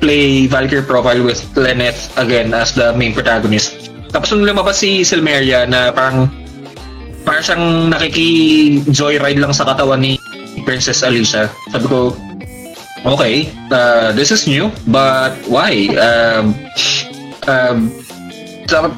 play 0.00 0.46
Valkyrie 0.46 0.84
Profile 0.84 1.24
with 1.24 1.40
Lenneth 1.56 2.12
again 2.20 2.52
as 2.52 2.76
the 2.76 2.92
main 2.94 3.16
protagonist. 3.16 3.88
Tapos 4.12 4.32
nung 4.32 4.48
lumabas 4.48 4.80
si 4.80 5.04
Silmeria 5.04 5.66
na 5.68 5.92
parang 5.92 6.30
parang 7.26 7.42
siyang 7.42 7.66
nakiki-joyride 7.90 9.40
lang 9.40 9.52
sa 9.52 9.66
katawan 9.66 10.00
ni 10.00 10.16
Princess 10.64 11.02
Alicia. 11.02 11.50
Sabi 11.72 11.86
ko, 11.90 12.14
Okay, 13.06 13.46
uh, 13.70 14.10
this 14.10 14.34
is 14.34 14.50
new, 14.50 14.66
but 14.90 15.38
why? 15.46 15.94
Um, 15.94 16.58
um, 17.46 17.94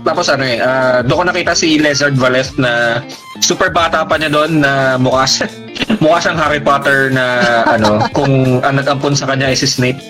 tapos 0.03 0.27
ano 0.33 0.45
eh, 0.45 0.59
uh, 0.59 1.05
doon 1.05 1.19
ko 1.21 1.25
nakita 1.29 1.53
si 1.53 1.77
Lizard 1.77 2.17
Valeth 2.17 2.57
na 2.57 3.05
super 3.39 3.71
bata 3.71 4.03
pa 4.03 4.17
niya 4.17 4.33
doon 4.33 4.65
na 4.65 4.97
mukha 4.97 5.25
siya, 5.29 5.49
mukha 6.03 6.19
siyang 6.25 6.39
Harry 6.41 6.63
Potter 6.63 7.13
na 7.13 7.25
ano, 7.77 8.03
kung 8.17 8.65
ang 8.65 8.81
nag-ampon 8.81 9.15
sa 9.15 9.29
kanya 9.29 9.53
ay 9.53 9.57
si 9.57 9.69
Snape. 9.69 10.01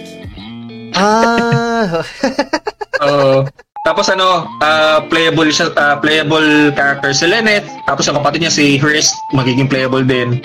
Ah, 0.97 2.03
So, 2.99 3.47
tapos 3.87 4.11
ano, 4.11 4.45
uh, 4.59 4.99
playable 5.07 5.49
siya, 5.55 5.71
uh, 5.79 5.97
playable 6.03 6.75
character 6.75 7.15
si 7.15 7.31
Lynette. 7.31 7.65
Tapos 7.87 8.05
yung 8.11 8.19
kapatid 8.19 8.43
niya 8.43 8.53
si 8.53 8.77
Hrist, 8.77 9.15
magiging 9.33 9.71
playable 9.71 10.03
din. 10.03 10.43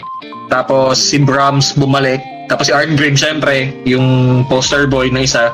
Tapos 0.54 1.02
si 1.02 1.18
Brahms 1.18 1.74
bumalik. 1.74 2.22
Tapos 2.48 2.70
si 2.70 2.74
Arngrim 2.76 3.18
syempre, 3.18 3.74
yung 3.90 4.46
poster 4.46 4.86
boy 4.86 5.10
na 5.10 5.26
isa. 5.26 5.50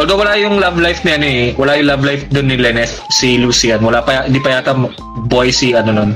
Although 0.00 0.16
wala 0.16 0.32
yung 0.34 0.56
love 0.56 0.80
life 0.80 1.04
niya 1.04 1.20
ano 1.20 1.26
eh, 1.28 1.52
wala 1.54 1.76
yung 1.76 1.88
love 1.92 2.02
life 2.02 2.24
doon 2.32 2.48
ni 2.48 2.56
Lynette, 2.56 2.96
si 3.12 3.36
Lucian. 3.36 3.84
Wala 3.84 4.00
pa 4.00 4.24
hindi 4.24 4.40
pa 4.40 4.56
yata 4.56 4.72
boy 5.28 5.52
si 5.52 5.76
ano 5.76 5.92
nun. 5.92 6.10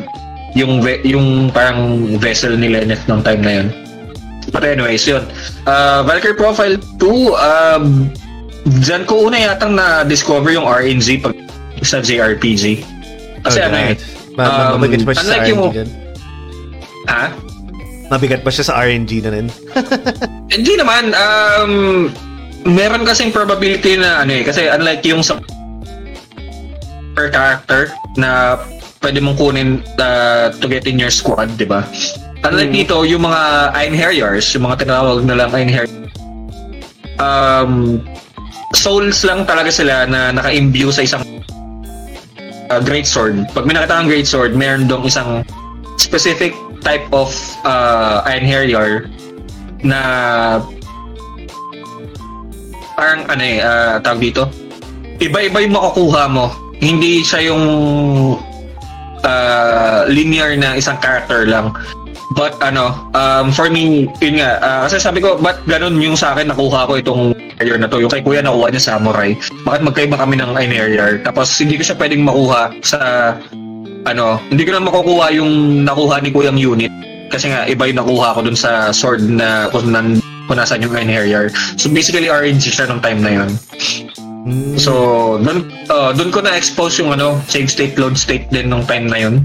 Yung 0.56 0.80
ve- 0.80 1.04
yung 1.04 1.52
parang 1.52 2.00
vessel 2.16 2.56
ni 2.56 2.72
Lynette 2.72 3.04
nung 3.04 3.20
time 3.20 3.44
na 3.44 3.52
yun. 3.60 3.68
But 4.48 4.64
anyways, 4.64 5.04
yun. 5.04 5.28
Uh, 5.68 6.00
Valkyrie 6.00 6.32
Profile 6.34 6.80
2, 6.96 7.04
um, 7.36 8.08
Diyan 8.64 9.04
ko 9.04 9.28
una 9.28 9.36
yatang 9.36 9.76
na-discover 9.76 10.48
yung 10.48 10.64
RNG 10.64 11.20
pag 11.20 11.36
sa 11.84 12.00
JRPG. 12.00 12.80
Kasi 13.44 13.60
ano 13.60 13.76
eh, 13.76 13.92
Ma- 14.34 14.40
ma- 14.40 14.72
um, 14.72 14.80
mabigat 14.80 15.04
ba 15.04 15.12
siya 15.12 15.20
sa 15.22 15.36
RNG 15.36 15.48
yung- 15.52 15.68
dyan? 15.68 15.88
ha? 17.04 17.24
Mabigat 18.08 18.40
ba 18.40 18.48
siya 18.48 18.64
sa 18.64 18.80
RNG 18.80 19.20
na 19.20 19.30
rin? 19.36 19.46
Hindi 20.54 20.72
naman, 20.80 21.12
um, 21.12 21.72
meron 22.64 23.04
kasing 23.04 23.30
probability 23.30 24.00
na 24.00 24.24
ano 24.24 24.32
eh, 24.40 24.42
kasi 24.44 24.68
unlike 24.68 25.04
yung 25.04 25.20
sa 25.20 25.36
per 27.14 27.30
character 27.30 27.92
na 28.16 28.58
pwede 29.04 29.20
mong 29.20 29.36
kunin 29.36 29.70
uh, 30.00 30.48
to 30.58 30.66
get 30.66 30.88
in 30.88 30.96
your 30.96 31.12
squad, 31.12 31.46
di 31.60 31.68
ba? 31.68 31.84
Unlike 32.44 32.72
Mm. 32.72 32.78
dito, 32.80 32.96
yung 33.04 33.22
mga 33.24 33.72
Einherjars, 33.76 34.48
yung 34.56 34.64
mga 34.68 34.84
tinatawag 34.84 35.22
na 35.28 35.34
lang 35.36 35.50
Einherjars, 35.52 36.08
um, 37.20 38.00
souls 38.72 39.22
lang 39.22 39.44
talaga 39.44 39.70
sila 39.70 40.08
na 40.08 40.32
naka-imbue 40.32 40.90
sa 40.90 41.04
isang 41.04 41.22
uh, 42.72 42.80
great 42.80 43.06
sword. 43.06 43.44
Pag 43.52 43.68
may 43.68 43.76
nakita 43.76 43.94
kang 44.00 44.10
great 44.10 44.26
sword, 44.26 44.56
meron 44.56 44.88
dong 44.88 45.04
isang 45.04 45.44
specific 46.00 46.56
type 46.82 47.04
of 47.12 47.30
uh, 47.64 48.24
Einherjar 48.26 49.08
na 49.84 50.00
parang 52.94 53.26
ano 53.26 53.42
eh, 53.42 53.58
uh, 53.60 53.98
tawag 54.00 54.20
dito, 54.22 54.48
iba-iba 55.18 55.62
yung 55.62 55.74
makukuha 55.74 56.22
mo. 56.30 56.50
Hindi 56.78 57.22
siya 57.22 57.54
yung 57.54 57.64
uh, 59.22 60.00
linear 60.10 60.54
na 60.58 60.78
isang 60.78 60.98
character 60.98 61.46
lang. 61.46 61.74
But 62.34 62.58
ano, 62.58 63.10
um, 63.14 63.54
for 63.54 63.70
me, 63.70 64.10
yun 64.18 64.42
nga, 64.42 64.58
uh, 64.58 64.78
kasi 64.88 64.98
sabi 64.98 65.22
ko, 65.22 65.38
ba't 65.38 65.62
ganun 65.70 66.02
yung 66.02 66.18
sa 66.18 66.34
akin 66.34 66.50
nakuha 66.50 66.90
ko 66.90 66.98
itong 66.98 67.22
area 67.62 67.78
na 67.78 67.86
to? 67.86 68.02
Yung 68.02 68.10
kay 68.10 68.26
kuya 68.26 68.42
nakuha 68.42 68.74
niya 68.74 68.82
samurai. 68.82 69.38
Bakit 69.62 69.80
magkaiba 69.86 70.18
kami 70.18 70.34
ng 70.42 70.50
Einherjar? 70.58 71.22
Tapos 71.22 71.54
hindi 71.62 71.78
ko 71.78 71.86
siya 71.86 71.98
pwedeng 72.00 72.26
makuha 72.26 72.74
sa, 72.82 72.98
ano, 74.10 74.42
hindi 74.50 74.66
ko 74.66 74.74
na 74.74 74.82
makukuha 74.82 75.30
yung 75.38 75.84
nakuha 75.86 76.18
ni 76.18 76.34
kuyang 76.34 76.58
unit. 76.58 76.90
Kasi 77.30 77.54
nga, 77.54 77.70
iba 77.70 77.86
yung 77.86 78.02
nakuha 78.02 78.34
ko 78.34 78.40
dun 78.42 78.58
sa 78.58 78.90
sword 78.90 79.22
na 79.30 79.70
kung, 79.70 79.94
nan, 79.94 80.18
kung 80.46 80.56
nasan 80.56 80.84
yung 80.84 80.92
Einherjar. 80.92 81.48
So 81.76 81.88
basically, 81.88 82.28
RNG 82.28 82.70
siya 82.70 82.88
nung 82.88 83.00
time 83.00 83.20
na 83.24 83.32
yun. 83.42 83.50
Hmm. 84.44 84.76
So, 84.76 84.92
dun, 85.40 85.72
uh, 85.88 86.12
dun 86.12 86.28
ko 86.28 86.44
na-expose 86.44 87.00
yung 87.00 87.16
ano, 87.16 87.40
save 87.48 87.72
state, 87.72 87.96
load 87.96 88.20
state 88.20 88.52
din 88.52 88.68
nung 88.68 88.84
time 88.84 89.08
na 89.08 89.16
yun. 89.24 89.40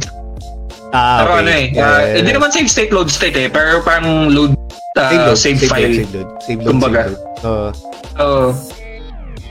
ah, 0.92 1.24
Pero 1.24 1.32
okay. 1.38 1.42
ano 1.42 1.50
eh, 1.56 1.66
uh, 1.80 2.02
hindi 2.20 2.32
naman 2.36 2.52
save 2.52 2.68
state, 2.68 2.92
load 2.92 3.08
state 3.08 3.38
eh, 3.40 3.48
pero 3.48 3.80
parang 3.80 4.28
load, 4.28 4.60
uh, 5.00 5.32
save, 5.32 5.56
file. 5.64 6.04
Save 6.04 6.12
load, 6.12 6.30
save 6.44 6.60
load, 6.60 6.68
Kumbaga. 6.76 7.02
save 7.08 7.16
load. 7.16 7.40
So, 7.40 7.50
So, 8.20 8.52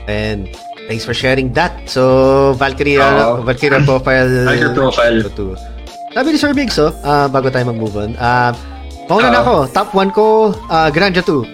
and 0.05 0.45
thanks 0.85 1.01
for 1.01 1.17
sharing 1.17 1.49
that. 1.57 1.73
So, 1.89 2.53
Valkyrie, 2.61 3.01
uh, 3.01 3.41
Oo. 3.41 3.41
Valkyrie 3.41 3.81
profile. 3.81 4.45
Valkyrie 4.45 4.77
profile. 4.77 5.17
Sabi 6.13 6.27
ni 6.33 6.37
Sir 6.37 6.53
Biggs, 6.53 6.77
oh, 6.77 6.93
ah, 7.01 7.25
bago 7.25 7.49
tayo 7.49 7.65
mag-move 7.73 7.97
on. 7.97 8.11
Uh, 8.21 8.53
mauna 9.09 9.27
na 9.27 9.39
Oo. 9.39 9.43
ako. 9.43 9.55
Top 9.73 9.89
1 9.91 10.11
ko, 10.11 10.25
uh, 10.69 10.89
Granja 10.89 11.19
2. 11.19 11.43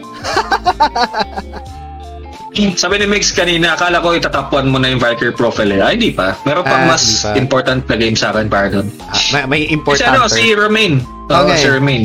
sabi 2.75 2.99
ni 2.99 3.05
Mix 3.05 3.31
kanina, 3.31 3.75
akala 3.75 3.99
ko 3.99 4.11
itatapuan 4.11 4.67
mo 4.67 4.77
na 4.77 4.87
yung 4.87 4.99
Valkyrie 4.99 5.31
profile 5.31 5.71
eh. 5.73 5.81
Ay, 5.81 5.97
di 5.97 6.11
pa. 6.11 6.35
Meron 6.43 6.63
pang 6.63 6.85
Ah, 6.85 6.95
mas 6.95 7.21
pa. 7.21 7.35
important 7.35 7.83
na 7.83 7.95
game 7.95 8.15
sa 8.15 8.31
akin 8.31 8.47
para 8.47 8.69
doon. 8.69 8.87
Ah, 9.03 9.17
may, 9.33 9.45
may 9.45 9.61
Kasi 9.63 9.73
important. 9.73 10.13
ano, 10.13 10.27
si 10.27 10.43
Romain. 10.51 10.93
Oo, 11.27 11.41
Okay. 11.41 11.57
si 11.57 11.67
Romain. 11.67 12.03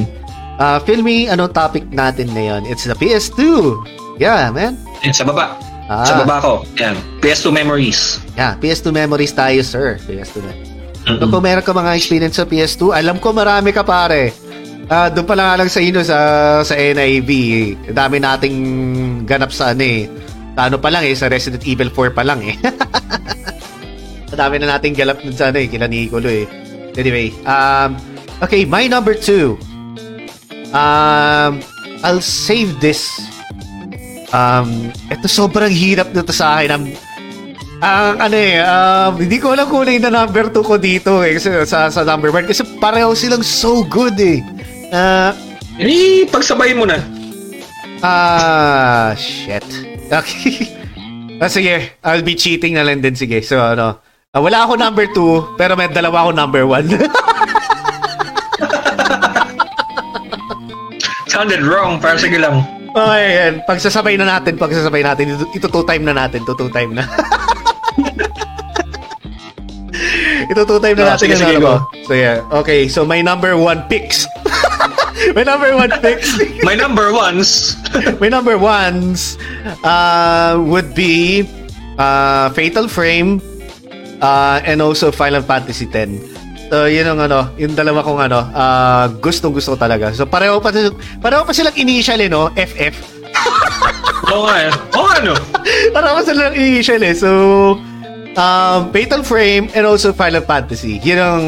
Uh, 0.60 0.78
feel 0.80 1.00
me, 1.00 1.24
anong 1.24 1.50
topic 1.50 1.88
natin 1.88 2.28
ngayon? 2.30 2.66
It's 2.66 2.84
the 2.84 2.92
PS2. 2.92 3.40
Yeah, 4.18 4.50
man. 4.50 4.76
Yan, 5.00 5.14
sa 5.14 5.24
baba. 5.24 5.56
Ah, 5.88 6.04
Sa 6.04 6.20
baba 6.20 6.36
ko. 6.38 6.52
Yan. 6.76 6.94
PS2 7.18 7.50
Memories. 7.50 8.20
Yeah, 8.36 8.54
PS2 8.58 8.92
memories 8.92 9.32
tayo, 9.32 9.60
sir. 9.64 9.96
PS2 10.04 10.36
na. 10.40 10.52
So, 11.00 11.16
Mm-mm. 11.16 11.32
kung 11.32 11.42
meron 11.42 11.64
ka 11.64 11.72
mga 11.72 11.96
experience 11.96 12.36
sa 12.36 12.44
PS2, 12.44 12.92
alam 12.92 13.16
ko 13.16 13.32
marami 13.32 13.72
ka 13.72 13.80
pare. 13.80 14.36
Ah, 14.90 15.06
doon 15.06 15.22
pa 15.22 15.38
lang 15.38 15.54
lang 15.54 15.70
sa 15.70 15.78
ino 15.78 16.02
sa 16.02 16.18
sa 16.66 16.74
NIV. 16.74 17.30
Dami 17.94 18.18
nating 18.18 18.56
ganap 19.22 19.54
sa 19.54 19.70
ano 19.70 19.86
eh. 19.86 20.10
Ano 20.58 20.82
pa 20.82 20.90
lang 20.90 21.06
eh, 21.06 21.14
sa 21.14 21.30
Resident 21.30 21.62
Evil 21.62 21.94
4 21.94 22.10
pa 22.10 22.26
lang 22.26 22.42
eh. 22.42 22.58
Dami 24.34 24.58
na 24.58 24.74
nating 24.76 24.98
galap 24.98 25.22
dun 25.22 25.30
sa 25.30 25.54
ano 25.54 25.62
eh, 25.62 25.70
kila 25.70 25.86
Nicolo 25.86 26.26
eh. 26.26 26.42
Anyway, 26.98 27.30
um, 27.46 27.94
okay, 28.42 28.66
my 28.66 28.90
number 28.90 29.14
two. 29.14 29.54
Um, 30.74 31.62
I'll 32.02 32.20
save 32.20 32.82
this. 32.82 33.06
Um, 34.34 34.90
ito 35.06 35.30
sobrang 35.30 35.70
hirap 35.70 36.10
na 36.10 36.26
to 36.26 36.34
sa 36.34 36.58
akin. 36.58 36.70
Ang, 36.74 36.84
ang 37.78 38.16
ano 38.26 38.36
eh, 38.36 38.58
um, 38.58 39.12
hindi 39.22 39.38
ko 39.38 39.54
alam 39.54 39.70
kung 39.70 39.86
ano 39.86 39.94
yung 39.94 40.10
number 40.10 40.50
2 40.50 40.66
ko 40.66 40.74
dito 40.82 41.22
eh, 41.22 41.38
kasi 41.38 41.62
sa, 41.62 41.86
sa 41.94 42.02
number 42.02 42.34
1. 42.34 42.50
Kasi 42.50 42.66
pareho 42.82 43.14
silang 43.14 43.46
so 43.46 43.86
good 43.86 44.18
eh. 44.18 44.42
Ah, 44.90 45.32
Eh, 45.80 46.28
pagsabay 46.28 46.76
mo 46.76 46.84
na. 46.84 47.00
Ah, 48.00 49.16
shit. 49.16 49.64
Okay. 50.10 50.68
ah, 51.38 51.48
sige, 51.48 51.96
I'll 52.02 52.20
be 52.20 52.34
cheating 52.34 52.74
na 52.74 52.82
lang 52.82 53.00
din. 53.00 53.14
Sige, 53.14 53.40
so 53.40 53.56
ano. 53.56 53.96
ah, 54.30 54.40
wala 54.40 54.66
ako 54.66 54.76
number 54.76 55.06
2, 55.08 55.56
pero 55.56 55.72
may 55.72 55.88
dalawa 55.88 56.26
ako 56.26 56.30
number 56.34 56.62
1. 56.66 56.90
Sounded 61.30 61.62
wrong, 61.62 61.96
pero 61.96 62.18
sige 62.18 62.36
lang. 62.36 62.60
okay, 62.90 63.26
yan. 63.38 63.54
Pagsasabay 63.64 64.18
na 64.18 64.26
natin, 64.28 64.58
pagsasabay 64.58 65.00
natin. 65.00 65.32
Ito, 65.32 65.46
ito 65.54 65.66
two 65.70 65.86
time 65.86 66.02
na 66.02 66.12
natin. 66.12 66.42
Ito 66.42 66.52
two 66.52 66.68
time 66.68 66.92
na. 66.92 67.06
ito 70.50 70.62
two 70.66 70.80
time 70.82 70.96
na 70.98 71.04
Ah, 71.06 71.10
natin 71.14 71.24
sige, 71.24 71.32
yung 71.32 71.40
sige, 71.40 71.56
ano. 71.56 71.86
So 72.04 72.12
yeah. 72.12 72.42
Okay, 72.52 72.90
so 72.90 73.06
my 73.06 73.22
number 73.22 73.54
1 73.54 73.86
picks. 73.86 74.26
my 75.36 75.44
number 75.44 75.70
1 75.76 76.02
picks. 76.02 76.28
My 76.66 76.74
number 76.74 77.12
ones. 77.12 77.76
My 78.22 78.28
number 78.28 78.58
ones 78.58 79.38
uh, 79.84 80.58
would 80.58 80.94
be 80.94 81.46
uh, 81.98 82.50
Fatal 82.50 82.88
Frame 82.88 83.40
uh, 84.20 84.60
and 84.64 84.82
also 84.82 85.10
Final 85.10 85.42
Fantasy 85.42 85.86
X. 85.86 86.10
So, 86.70 86.86
yun 86.86 87.02
ang 87.02 87.18
ano, 87.18 87.50
yung 87.58 87.74
dalawa 87.74 88.06
kong 88.06 88.20
ano, 88.30 88.46
uh, 88.54 89.10
gustong 89.18 89.50
gusto 89.50 89.74
talaga. 89.74 90.14
So, 90.14 90.22
pareho 90.22 90.62
pa, 90.62 90.70
pareho 91.18 91.42
pa 91.42 91.50
silang 91.50 91.74
initial 91.74 92.22
eh, 92.22 92.30
no? 92.30 92.54
FF. 92.54 92.94
Oo 94.30 94.46
nga 94.46 94.70
eh. 94.70 94.72
Oo 94.94 95.06
nga 95.10 95.18
no. 95.18 95.34
pareho 95.90 96.14
pa 96.14 96.22
silang 96.22 96.54
initial 96.54 97.02
eh. 97.02 97.10
So, 97.10 97.30
um, 98.38 98.80
Fatal 98.94 99.26
Frame 99.26 99.66
and 99.74 99.82
also 99.82 100.14
Final 100.14 100.46
Fantasy. 100.46 101.02
Yun 101.02 101.18
ang, 101.18 101.44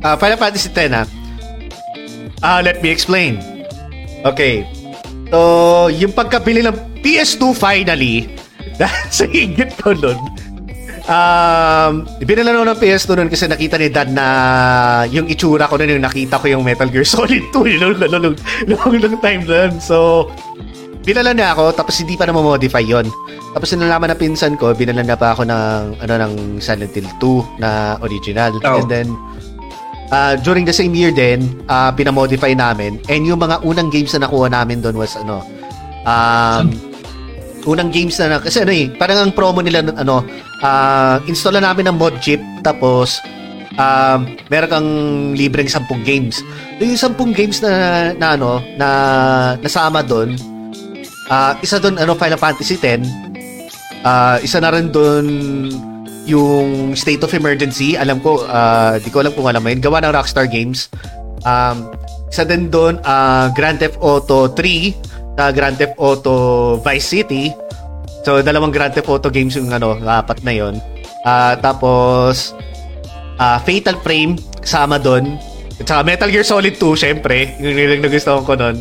uh, 0.00 0.16
Final 0.16 0.40
Fantasy 0.40 0.72
X, 0.72 0.88
ha? 0.88 1.04
Ah, 2.42 2.58
let 2.58 2.82
me 2.82 2.90
explain. 2.90 3.38
Okay. 4.26 4.66
So, 5.30 5.88
yung 5.88 6.12
pagkabili 6.12 6.66
ng 6.66 6.74
PS2 7.00 7.54
finally, 7.54 8.34
sa 9.14 9.24
higit 9.24 9.72
ko 9.78 9.94
nun, 9.94 10.18
um, 11.06 11.92
binala 12.22 12.50
nun 12.52 12.68
ng 12.68 12.78
PS2 12.78 13.10
nun 13.16 13.30
kasi 13.30 13.46
nakita 13.46 13.78
ni 13.78 13.88
Dad 13.88 14.10
na 14.10 14.26
yung 15.08 15.30
itsura 15.30 15.70
ko 15.70 15.78
nun, 15.78 15.88
yung 15.88 16.04
nakita 16.04 16.38
ko 16.42 16.46
yung 16.50 16.66
Metal 16.66 16.90
Gear 16.90 17.06
Solid 17.06 17.46
2, 17.54 17.62
yung 17.78 17.80
long, 17.96 18.10
long, 18.10 18.36
long, 18.68 18.94
long 18.98 19.16
time 19.22 19.42
nun. 19.46 19.78
So, 19.78 20.28
binala 21.02 21.34
na 21.34 21.54
ako, 21.54 21.74
tapos 21.74 21.98
hindi 22.02 22.14
pa 22.14 22.26
na 22.26 22.34
modify 22.34 22.82
yon. 22.82 23.06
Tapos 23.52 23.68
nalaman 23.76 24.10
na 24.10 24.16
pinsan 24.16 24.56
ko, 24.56 24.72
binala 24.72 25.02
na 25.04 25.18
pa 25.18 25.34
ako 25.34 25.44
ng, 25.44 26.00
ano, 26.00 26.14
ng 26.26 26.32
Silent 26.62 26.94
Hill 26.94 27.10
2 27.20 27.60
na 27.62 27.98
original. 28.00 28.54
Oh. 28.62 28.80
And 28.80 28.88
then, 28.88 29.08
uh, 30.12 30.36
during 30.44 30.68
the 30.68 30.76
same 30.76 30.92
year 30.92 31.10
din, 31.10 31.64
uh, 31.72 31.90
pinamodify 31.90 32.52
namin. 32.52 33.00
And 33.08 33.24
yung 33.24 33.40
mga 33.40 33.64
unang 33.64 33.88
games 33.88 34.12
na 34.12 34.28
nakuha 34.28 34.52
namin 34.52 34.84
doon 34.84 35.00
was 35.00 35.16
ano, 35.16 35.40
Um, 36.02 36.74
unang 37.62 37.94
games 37.94 38.18
na, 38.18 38.42
kasi 38.42 38.66
ano 38.66 38.74
eh, 38.74 38.90
parang 38.98 39.22
ang 39.22 39.32
promo 39.34 39.62
nila 39.62 39.86
ano, 39.94 40.26
uh, 40.62 41.22
install 41.30 41.62
na 41.62 41.70
namin 41.70 41.90
ng 41.90 41.96
mod 41.98 42.18
chip 42.18 42.42
tapos 42.66 43.22
um, 43.78 44.26
meron 44.50 44.70
kang 44.70 44.90
libreng 45.38 45.70
10 45.70 45.86
games. 46.02 46.42
Yung 46.82 46.98
10 46.98 47.38
games 47.38 47.62
na, 47.62 47.72
na 48.18 48.34
ano, 48.34 48.58
na 48.74 48.88
nasama 49.62 50.02
doon, 50.02 50.34
uh, 51.30 51.54
isa 51.62 51.78
doon 51.78 52.02
ano 52.02 52.18
Final 52.18 52.40
Fantasy 52.40 52.74
10, 52.74 53.06
uh, 54.02 54.42
isa 54.42 54.58
na 54.58 54.74
rin 54.74 54.90
doon 54.90 55.26
yung 56.26 56.94
State 56.94 57.22
of 57.22 57.32
Emergency. 57.34 57.98
Alam 57.98 58.22
ko, 58.22 58.46
uh, 58.46 58.98
di 59.02 59.10
ko 59.10 59.22
alam 59.24 59.32
kung 59.34 59.48
alam 59.50 59.62
mo 59.62 59.68
yun. 59.70 59.82
Gawa 59.82 60.02
ng 60.02 60.14
Rockstar 60.14 60.46
Games. 60.46 60.86
Um, 61.42 61.90
isa 62.30 62.46
din 62.46 62.70
doon, 62.70 63.02
uh, 63.02 63.50
Grand 63.52 63.76
Theft 63.76 63.98
Auto 64.00 64.48
3, 64.54 65.36
uh, 65.36 65.50
Grand 65.52 65.76
Theft 65.76 65.98
Auto 65.98 66.34
Vice 66.80 67.06
City. 67.06 67.52
So, 68.22 68.38
dalawang 68.40 68.70
Grand 68.70 68.94
Theft 68.94 69.10
Auto 69.10 69.28
games 69.28 69.58
yung 69.58 69.74
ano, 69.74 69.98
apat 69.98 70.46
na 70.46 70.54
yon. 70.54 70.78
Uh, 71.26 71.58
tapos, 71.58 72.54
uh, 73.36 73.58
Fatal 73.66 73.98
Frame, 74.00 74.38
kasama 74.62 74.96
doon. 75.02 75.36
At 75.82 75.90
saka 75.90 76.00
Metal 76.06 76.30
Gear 76.30 76.46
Solid 76.46 76.78
2, 76.78 76.94
syempre. 76.94 77.50
Yung 77.58 77.74
nilang 77.74 78.06
nagustuhan 78.06 78.46
ko 78.46 78.54
noon. 78.54 78.78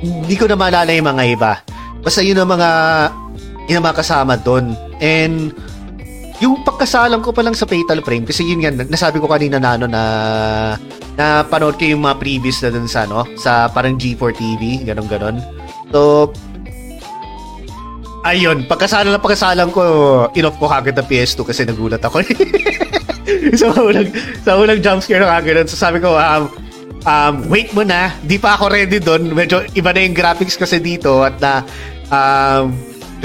Hindi 0.00 0.34
ko 0.38 0.46
na 0.46 0.54
maalala 0.54 0.94
yung 0.94 1.10
mga 1.10 1.24
iba. 1.34 1.52
Basta 2.00 2.22
yun 2.22 2.38
ang 2.38 2.46
mga, 2.46 2.70
yun 3.66 3.82
ang 3.82 3.86
mga 3.90 3.98
kasama 3.98 4.38
doon. 4.38 4.78
And, 5.02 5.50
yung 6.40 6.60
pagkasalang 6.64 7.24
ko 7.24 7.32
pa 7.32 7.40
lang 7.40 7.56
sa 7.56 7.64
Fatal 7.64 8.04
Frame 8.04 8.28
kasi 8.28 8.44
yun 8.44 8.60
nga 8.60 8.72
nasabi 8.72 9.20
ko 9.20 9.26
kanina 9.28 9.56
na 9.56 9.70
ano 9.80 9.86
na 9.88 10.02
na 11.16 11.40
panood 11.48 11.80
ko 11.80 11.88
yung 11.88 12.04
mga 12.04 12.20
previous 12.20 12.60
na 12.60 12.68
dun 12.76 12.84
sa 12.84 13.08
ano 13.08 13.24
sa 13.40 13.72
parang 13.72 13.96
G4 13.96 14.36
TV 14.36 14.84
ganun 14.84 15.08
ganon 15.08 15.36
so 15.88 16.28
ayun 18.26 18.66
pagkasalang 18.66 19.14
na 19.14 19.22
pagkasalang 19.22 19.70
ko 19.72 19.82
inoff 20.36 20.58
ko 20.60 20.66
kagad 20.66 20.98
ng 20.98 21.08
PS2 21.08 21.38
kasi 21.46 21.62
nagulat 21.62 22.02
ako. 22.02 22.26
So 23.54 23.70
unang 23.88 24.10
sa 24.42 24.58
unang 24.58 24.82
jump 24.82 25.00
scare 25.00 25.22
na 25.22 25.38
kagad 25.38 25.70
so 25.70 25.78
sabi 25.78 26.02
ko 26.02 26.18
um, 26.18 26.50
um 27.06 27.34
wait 27.46 27.70
mo 27.70 27.86
na 27.86 28.10
di 28.26 28.36
pa 28.36 28.58
ako 28.58 28.68
ready 28.68 28.98
doon 28.98 29.30
medyo 29.30 29.62
iba 29.78 29.94
na 29.94 30.02
yung 30.02 30.16
graphics 30.18 30.58
kasi 30.58 30.82
dito 30.82 31.22
at 31.22 31.38
na 31.38 31.62
um 32.10 32.74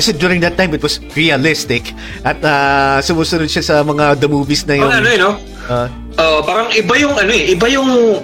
kasi 0.01 0.17
during 0.17 0.41
that 0.41 0.57
time, 0.57 0.73
it 0.73 0.81
was 0.81 0.97
realistic. 1.13 1.93
At 2.25 2.41
uh, 2.41 2.97
sumusunod 3.05 3.53
siya 3.53 3.61
sa 3.61 3.75
mga 3.85 4.17
the 4.17 4.25
movies 4.25 4.65
na 4.65 4.81
yung... 4.81 4.89
Oh, 4.89 4.97
ano 4.97 5.07
yun, 5.07 5.21
no? 5.21 5.31
Uh, 5.69 5.87
uh, 6.17 6.39
parang 6.41 6.73
iba 6.73 6.97
yung 6.97 7.13
ano 7.13 7.29
eh, 7.29 7.53
iba 7.53 7.69
yung 7.69 8.17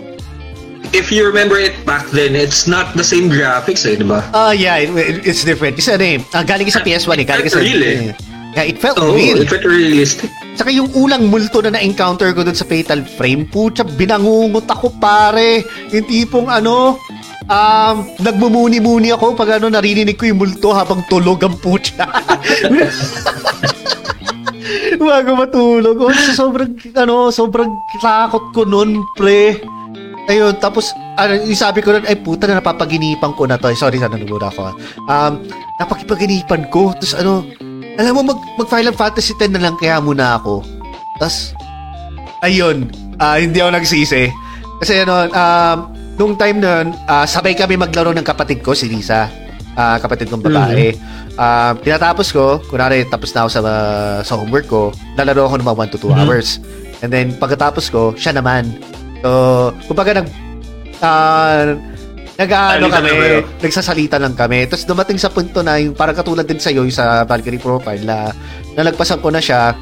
if 0.89 1.13
you 1.13 1.21
remember 1.21 1.61
it 1.61 1.77
back 1.85 2.09
then, 2.09 2.33
it's 2.33 2.65
not 2.65 2.97
the 2.97 3.05
same 3.05 3.29
graphics 3.29 3.85
eh, 3.85 3.93
di 3.93 4.01
ba? 4.01 4.25
Ah, 4.33 4.49
uh, 4.49 4.53
yeah, 4.57 4.81
it, 4.81 5.21
it's 5.21 5.45
different. 5.45 5.77
Kasi 5.77 5.93
ano 5.93 6.03
eh, 6.03 6.17
uh, 6.33 6.41
galing 6.41 6.65
sa 6.73 6.81
PS1 6.81 7.21
eh. 7.21 7.25
Galing 7.29 7.45
sa... 7.53 7.61
Real 7.61 7.83
eh. 7.85 8.17
Yeah, 8.57 8.73
it 8.73 8.81
felt 8.81 8.97
oh, 8.97 9.13
real. 9.13 9.37
it 9.37 9.53
felt 9.53 9.69
realistic. 9.69 10.33
Saka 10.57 10.73
yung 10.73 10.89
ulang 10.97 11.29
multo 11.29 11.61
na 11.61 11.77
na-encounter 11.77 12.33
ko 12.33 12.41
dun 12.41 12.57
sa 12.57 12.65
Fatal 12.65 13.05
Frame, 13.05 13.45
putya, 13.45 13.85
binangungot 13.85 14.65
ako 14.65 14.97
pare. 14.97 15.61
Yung 15.93 16.09
tipong 16.09 16.49
ano, 16.49 16.97
um, 17.47 17.95
nagmumuni-muni 18.21 19.11
ako 19.15 19.33
pag 19.33 19.59
ano, 19.59 19.71
narinig 19.71 20.19
ko 20.19 20.27
yung 20.27 20.39
multo 20.39 20.75
habang 20.75 21.03
tulog 21.07 21.41
ang 21.43 21.55
putya. 21.57 22.05
Bago 24.99 25.29
matulog. 25.39 25.95
Oh, 25.99 26.11
sobrang, 26.35 26.75
ano, 26.95 27.31
sobrang 27.31 27.71
takot 28.03 28.51
ko 28.51 28.67
nun, 28.67 29.03
pre. 29.15 29.59
Ayun, 30.27 30.59
tapos, 30.59 30.91
ano, 31.15 31.39
sabi 31.55 31.79
ko 31.79 31.95
nun, 31.95 32.03
ay 32.03 32.19
puta 32.19 32.47
na 32.47 32.59
napapaginipan 32.59 33.31
ko 33.39 33.47
na 33.47 33.55
to. 33.55 33.71
Sorry, 33.71 33.95
sana 33.99 34.19
nagmura 34.19 34.51
ako. 34.51 34.75
Um, 35.07 35.33
napapaginipan 35.79 36.67
ko. 36.67 36.91
Tapos 36.99 37.15
ano, 37.15 37.47
alam 37.95 38.11
mo, 38.13 38.35
mag, 38.35 38.39
mag 38.59 38.67
Final 38.67 38.93
Fantasy 38.93 39.31
10 39.39 39.55
na 39.55 39.63
lang 39.63 39.75
kaya 39.79 40.03
muna 40.03 40.35
ako. 40.35 40.61
Tapos, 41.17 41.55
ayun, 42.43 42.91
uh, 43.17 43.37
hindi 43.39 43.63
ako 43.63 43.71
nagsisi. 43.71 44.29
Kasi 44.83 44.93
ano, 45.07 45.31
um, 45.31 45.77
nung 46.17 46.33
time 46.35 46.57
na 46.59 46.85
uh, 47.05 47.25
sabay 47.29 47.53
kami 47.53 47.77
maglaro 47.77 48.11
ng 48.11 48.25
kapatid 48.25 48.65
ko, 48.65 48.73
si 48.73 48.89
Lisa. 48.89 49.29
Uh, 49.77 50.01
kapatid 50.01 50.33
kong 50.33 50.41
babae. 50.41 50.97
Mm-hmm. 50.97 51.37
Uh, 51.37 51.77
tinatapos 51.85 52.33
ko, 52.33 52.57
kunwari 52.65 53.05
tapos 53.05 53.29
na 53.37 53.45
ako 53.45 53.49
sa, 53.53 53.61
uh, 53.61 54.19
sa 54.25 54.33
homework 54.33 54.65
ko, 54.65 54.89
lalaro 55.13 55.45
ako 55.45 55.61
ng 55.61 55.67
mga 55.69 55.77
1 55.85 55.93
to 55.93 55.97
2 56.01 56.09
mm-hmm. 56.09 56.21
hours. 56.25 56.47
And 57.05 57.13
then, 57.13 57.37
pagkatapos 57.37 57.93
ko, 57.93 58.17
siya 58.17 58.33
naman. 58.33 58.73
So, 59.21 59.69
kumbaga 59.85 60.17
nag, 60.17 60.27
uh, 61.05 61.77
Nag-ano 62.37 62.85
kami, 62.93 63.09
nagsasalita 63.65 64.21
lang 64.21 64.37
kami. 64.37 64.69
Tapos 64.69 64.85
dumating 64.85 65.17
sa 65.17 65.33
punto 65.33 65.65
na 65.65 65.81
yung 65.81 65.97
parang 65.97 66.13
katulad 66.13 66.45
din 66.45 66.61
sa 66.61 66.69
iyo 66.69 66.85
sa 66.93 67.25
Valkyrie 67.25 67.57
profile 67.57 68.05
na 68.05 68.29
nalagpasan 68.77 69.17
ko 69.25 69.33
na 69.33 69.41
siya. 69.41 69.73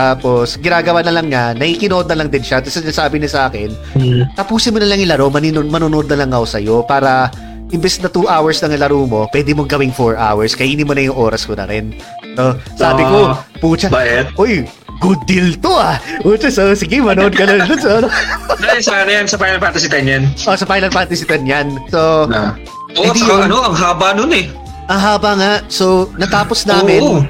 Tapos, 0.00 0.56
ginagawa 0.56 1.04
na 1.04 1.12
lang 1.12 1.28
niya, 1.28 1.52
nakikinood 1.52 2.08
na 2.08 2.16
lang 2.16 2.32
din 2.32 2.40
siya. 2.40 2.64
Tapos, 2.64 2.80
sabi 2.88 3.20
niya 3.20 3.30
sa 3.36 3.42
akin, 3.52 3.68
hmm. 4.00 4.32
tapusin 4.32 4.72
mo 4.72 4.80
na 4.80 4.88
lang 4.88 5.04
yung 5.04 5.12
laro, 5.12 5.28
maninod, 5.28 5.68
manonood 5.68 6.08
na 6.08 6.24
lang 6.24 6.32
ako 6.32 6.46
sa'yo 6.48 6.76
para 6.88 7.28
imbes 7.68 8.00
na 8.00 8.08
2 8.08 8.24
hours 8.24 8.64
lang 8.64 8.72
yung 8.72 8.82
laro 8.82 9.00
mo, 9.04 9.20
pwede 9.28 9.52
mong 9.52 9.68
gawing 9.68 9.92
4 9.92 10.16
hours, 10.16 10.56
kainin 10.56 10.88
mo 10.88 10.96
na 10.96 11.04
yung 11.04 11.20
oras 11.20 11.44
ko 11.44 11.52
na 11.52 11.68
rin. 11.68 11.92
So, 12.32 12.56
sabi 12.80 13.04
ko, 13.04 13.36
ah, 13.36 13.44
pucha, 13.60 13.92
uy, 14.40 14.64
good 15.04 15.20
deal 15.28 15.52
to 15.60 15.72
ah. 15.76 16.00
Uto, 16.24 16.48
so 16.48 16.72
sige, 16.72 17.04
manood 17.04 17.36
ka 17.36 17.44
na 17.44 17.60
sa 17.76 18.00
ano. 18.00 18.08
Dahil 18.64 18.80
sa 18.80 19.04
ano 19.04 19.10
yan, 19.12 19.28
sa 19.28 19.36
Final 19.36 19.60
Fantasy 19.60 19.88
10 19.92 20.12
yan. 20.16 20.22
Oh, 20.48 20.56
sa 20.56 20.64
Final 20.64 20.92
Fantasy 20.92 21.24
10 21.28 21.44
yan. 21.44 21.66
So, 21.92 22.24
na. 22.24 22.56
Oo, 22.96 23.12
oh, 23.12 23.14
saka 23.14 23.34
ano, 23.44 23.56
ang 23.68 23.76
haba 23.76 24.16
nun 24.16 24.32
eh. 24.32 24.48
Ang 24.88 25.00
haba 25.00 25.30
nga. 25.36 25.52
So, 25.68 26.08
natapos 26.16 26.64
namin, 26.64 27.04
Oo. 27.04 27.20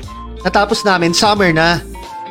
natapos 0.46 0.86
namin, 0.86 1.10
summer 1.10 1.50
na. 1.50 1.82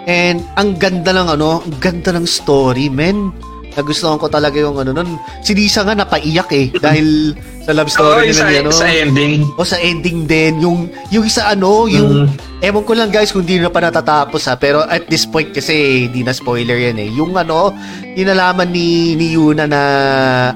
And 0.09 0.41
ang 0.57 0.81
ganda 0.81 1.13
ng 1.13 1.37
ano, 1.37 1.61
ang 1.61 1.77
ganda 1.77 2.09
ng 2.09 2.25
story, 2.25 2.89
men. 2.89 3.29
Nagustuhan 3.77 4.17
ko 4.17 4.25
talaga 4.25 4.57
yung 4.57 4.81
ano 4.81 4.89
nun. 4.89 5.21
Si 5.45 5.53
Lisa 5.53 5.85
nga 5.85 5.93
napaiyak 5.93 6.49
eh 6.49 6.73
dahil 6.83 7.37
sa 7.61 7.77
love 7.77 7.93
story 7.93 8.33
oh, 8.33 8.33
nila 8.33 8.41
sa, 8.41 8.49
ano. 8.49 8.69
Sa 8.73 8.87
ending. 8.89 9.45
O 9.53 9.61
sa 9.61 9.77
ending 9.77 10.25
din. 10.25 10.57
Yung, 10.65 10.89
yung 11.13 11.29
sa 11.29 11.53
ano, 11.53 11.85
yung, 11.85 12.25
mm. 12.25 12.65
ewan 12.65 12.81
ko 12.81 12.97
lang 12.97 13.13
guys 13.13 13.29
kung 13.29 13.45
di 13.45 13.61
na 13.61 13.69
pa 13.69 13.85
natatapos 13.85 14.49
ha. 14.49 14.57
Pero 14.57 14.81
at 14.81 15.05
this 15.05 15.29
point 15.29 15.53
kasi, 15.53 16.09
di 16.09 16.25
na 16.25 16.33
spoiler 16.33 16.89
yan 16.89 16.97
eh. 16.97 17.13
Yung 17.13 17.37
ano, 17.37 17.69
inalaman 18.17 18.73
ni, 18.73 19.13
ni 19.13 19.37
Yuna 19.37 19.69
na, 19.69 19.81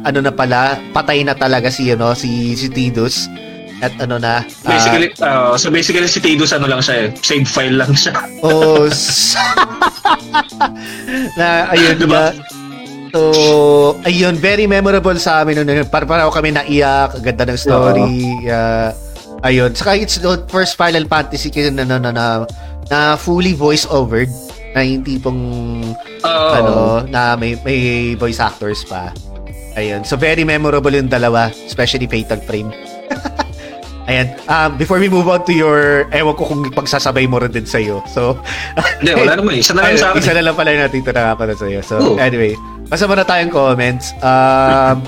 ano 0.01 0.17
na 0.17 0.33
pala, 0.33 0.81
patay 0.97 1.21
na 1.21 1.37
talaga 1.37 1.69
si, 1.69 1.93
ano, 1.93 2.17
si, 2.17 2.57
si 2.57 2.73
Tidus 2.73 3.29
at 3.83 3.93
ano 3.99 4.15
na 4.15 4.39
uh, 4.39 4.71
basically 4.71 5.11
uh, 5.19 5.53
so 5.59 5.67
basically 5.67 6.07
si 6.07 6.23
Tidus 6.23 6.55
ano 6.55 6.71
lang 6.71 6.79
siya 6.79 6.95
eh 6.95 7.07
save 7.19 7.43
file 7.43 7.75
lang 7.75 7.91
siya 7.91 8.15
oh 8.47 8.87
na 11.39 11.67
ayun 11.75 11.99
diba? 11.99 12.31
na 12.31 12.61
So, 13.13 13.93
ayun, 14.09 14.41
very 14.41 14.65
memorable 14.65 15.13
sa 15.21 15.45
amin 15.45 15.61
noon. 15.61 15.85
Para 15.85 16.01
para 16.01 16.25
kami 16.33 16.49
naiyak, 16.49 17.21
ganda 17.21 17.45
ng 17.45 17.61
story. 17.61 18.41
Uh, 18.49 18.89
ayun. 19.45 19.69
Saka 19.77 20.01
it's 20.01 20.17
the 20.17 20.41
first 20.49 20.73
Final 20.73 21.05
Fantasy 21.05 21.53
kasi 21.53 21.69
na, 21.69 21.85
na, 21.85 22.01
na, 22.01 22.09
na, 22.09 22.25
na 22.89 23.13
fully 23.13 23.53
voice 23.53 23.85
over 23.85 24.25
na 24.73 24.81
yung 24.81 25.05
tipong 25.05 25.41
oh. 26.25 26.53
ano, 26.57 26.73
na 27.05 27.37
may, 27.37 27.53
may 27.61 28.17
voice 28.17 28.41
actors 28.41 28.81
pa. 28.81 29.13
Ayun. 29.77 30.01
So, 30.01 30.17
very 30.17 30.41
memorable 30.41 30.97
yung 30.97 31.13
dalawa, 31.13 31.53
especially 31.69 32.09
Fatal 32.09 32.41
Frame. 32.41 32.73
Ayan. 34.03 34.35
Um, 34.51 34.75
before 34.75 34.99
we 34.99 35.07
move 35.07 35.31
on 35.31 35.47
to 35.47 35.53
your, 35.55 36.09
ewan 36.11 36.35
ko 36.35 36.43
kung 36.43 36.61
pagsasabay 36.67 37.23
mo 37.27 37.39
rin 37.39 37.55
din 37.55 37.63
sa'yo. 37.63 38.03
So, 38.11 38.35
Hindi, 38.99 39.15
wala 39.15 39.39
naman. 39.39 39.55
Isa 39.55 39.71
na 39.71 39.87
lang 39.87 39.95
sa 39.95 40.11
akin. 40.11 40.19
Isa 40.19 40.33
na 40.35 40.43
lang 40.43 40.55
pala 40.59 40.69
yung 40.75 40.83
natitira 40.83 41.21
nga 41.31 41.35
pala 41.39 41.53
sa'yo. 41.55 41.79
So, 41.79 41.95
Ooh. 42.03 42.19
anyway. 42.19 42.55
Basta 42.91 43.07
muna 43.07 43.23
tayong 43.23 43.51
comments. 43.53 44.11
Um, 44.19 44.99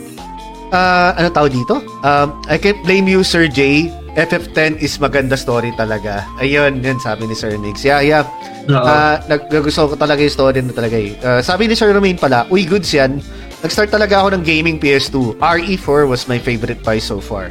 uh, 0.76 1.10
ano 1.18 1.26
tawag 1.34 1.50
dito? 1.50 1.82
Um, 2.06 2.38
I 2.46 2.56
can't 2.62 2.78
blame 2.86 3.10
you, 3.10 3.26
Sir 3.26 3.50
J. 3.50 3.90
FF10 4.18 4.82
is 4.82 4.98
maganda 4.98 5.38
story 5.38 5.70
talaga. 5.78 6.26
Ayun, 6.42 6.82
yun 6.82 6.98
sabi 6.98 7.30
ni 7.30 7.38
Sir 7.38 7.54
Nix. 7.54 7.86
Yeah, 7.86 8.02
yeah. 8.02 8.24
Uh, 8.66 9.14
naggusto 9.30 9.88
ko 9.88 9.94
talaga 9.94 10.20
yung 10.26 10.34
story 10.34 10.58
na 10.58 10.74
talaga 10.74 10.96
eh. 10.98 11.14
Uh, 11.22 11.38
sabi 11.38 11.70
ni 11.70 11.78
Sir 11.78 11.94
Romain 11.94 12.18
pala, 12.18 12.42
uy, 12.50 12.66
goods 12.66 12.90
yan. 12.90 13.22
Nag-start 13.62 13.94
talaga 13.94 14.22
ako 14.22 14.38
ng 14.38 14.42
gaming 14.42 14.78
PS2. 14.78 15.38
RE4 15.38 16.10
was 16.10 16.26
my 16.26 16.38
favorite 16.38 16.82
buy 16.82 16.98
so 16.98 17.22
far. 17.22 17.50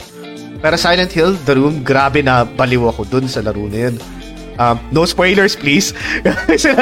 Pero 0.58 0.76
Silent 0.76 1.14
Hill, 1.14 1.38
The 1.46 1.54
Room, 1.54 1.86
grabe 1.86 2.26
na 2.26 2.44
baliw 2.44 2.90
ako 2.90 3.06
dun 3.06 3.26
sa 3.30 3.46
laro 3.46 3.70
na 3.70 3.90
yun. 3.90 3.96
Um, 4.58 4.82
no 4.90 5.06
spoilers, 5.06 5.54
please. 5.54 5.94
Kasi 6.50 6.74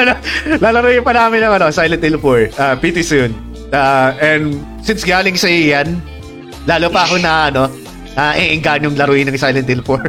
lalaroin 0.60 1.04
pa 1.04 1.12
namin 1.12 1.44
ng 1.44 1.52
ano, 1.60 1.68
Silent 1.68 2.00
Hill 2.00 2.16
4 2.16 2.56
uh, 2.56 2.74
pretty 2.80 3.04
soon. 3.04 3.36
Uh, 3.68 4.16
and 4.22 4.64
since 4.80 5.04
galing 5.04 5.36
sa 5.36 5.50
yan, 5.50 6.00
lalo 6.64 6.88
pa 6.88 7.04
ako 7.04 7.20
na 7.20 7.52
ano, 7.52 7.68
uh, 8.16 8.32
yung 8.36 8.96
laruin 8.96 9.28
ng 9.28 9.36
Silent 9.36 9.68
Hill 9.68 9.84
4. 9.84 10.00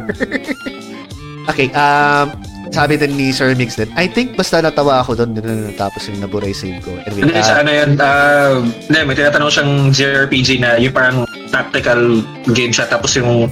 okay, 1.52 1.68
um, 1.76 2.32
sabi 2.70 2.94
din 3.00 3.12
ni 3.16 3.32
Sir 3.32 3.54
Mix 3.54 3.76
din, 3.76 3.88
I 3.96 4.08
think 4.08 4.36
basta 4.36 4.60
natawa 4.60 5.00
ako 5.00 5.18
doon 5.18 5.38
tapos 5.74 6.08
yung 6.08 6.20
naburay 6.20 6.52
save 6.52 6.80
ko. 6.84 6.94
Anyway, 7.08 7.32
uh, 7.34 7.44
sa 7.44 7.60
ano 7.60 7.70
yan, 7.70 7.90
uh, 7.98 8.62
hindi, 8.62 8.98
may 9.04 9.16
tinatanong 9.16 9.50
siyang 9.52 9.72
JRPG 9.92 10.48
na 10.60 10.76
yung 10.76 10.94
parang 10.94 11.24
tactical 11.48 12.22
game 12.52 12.72
siya 12.72 12.88
tapos 12.88 13.16
yung 13.16 13.48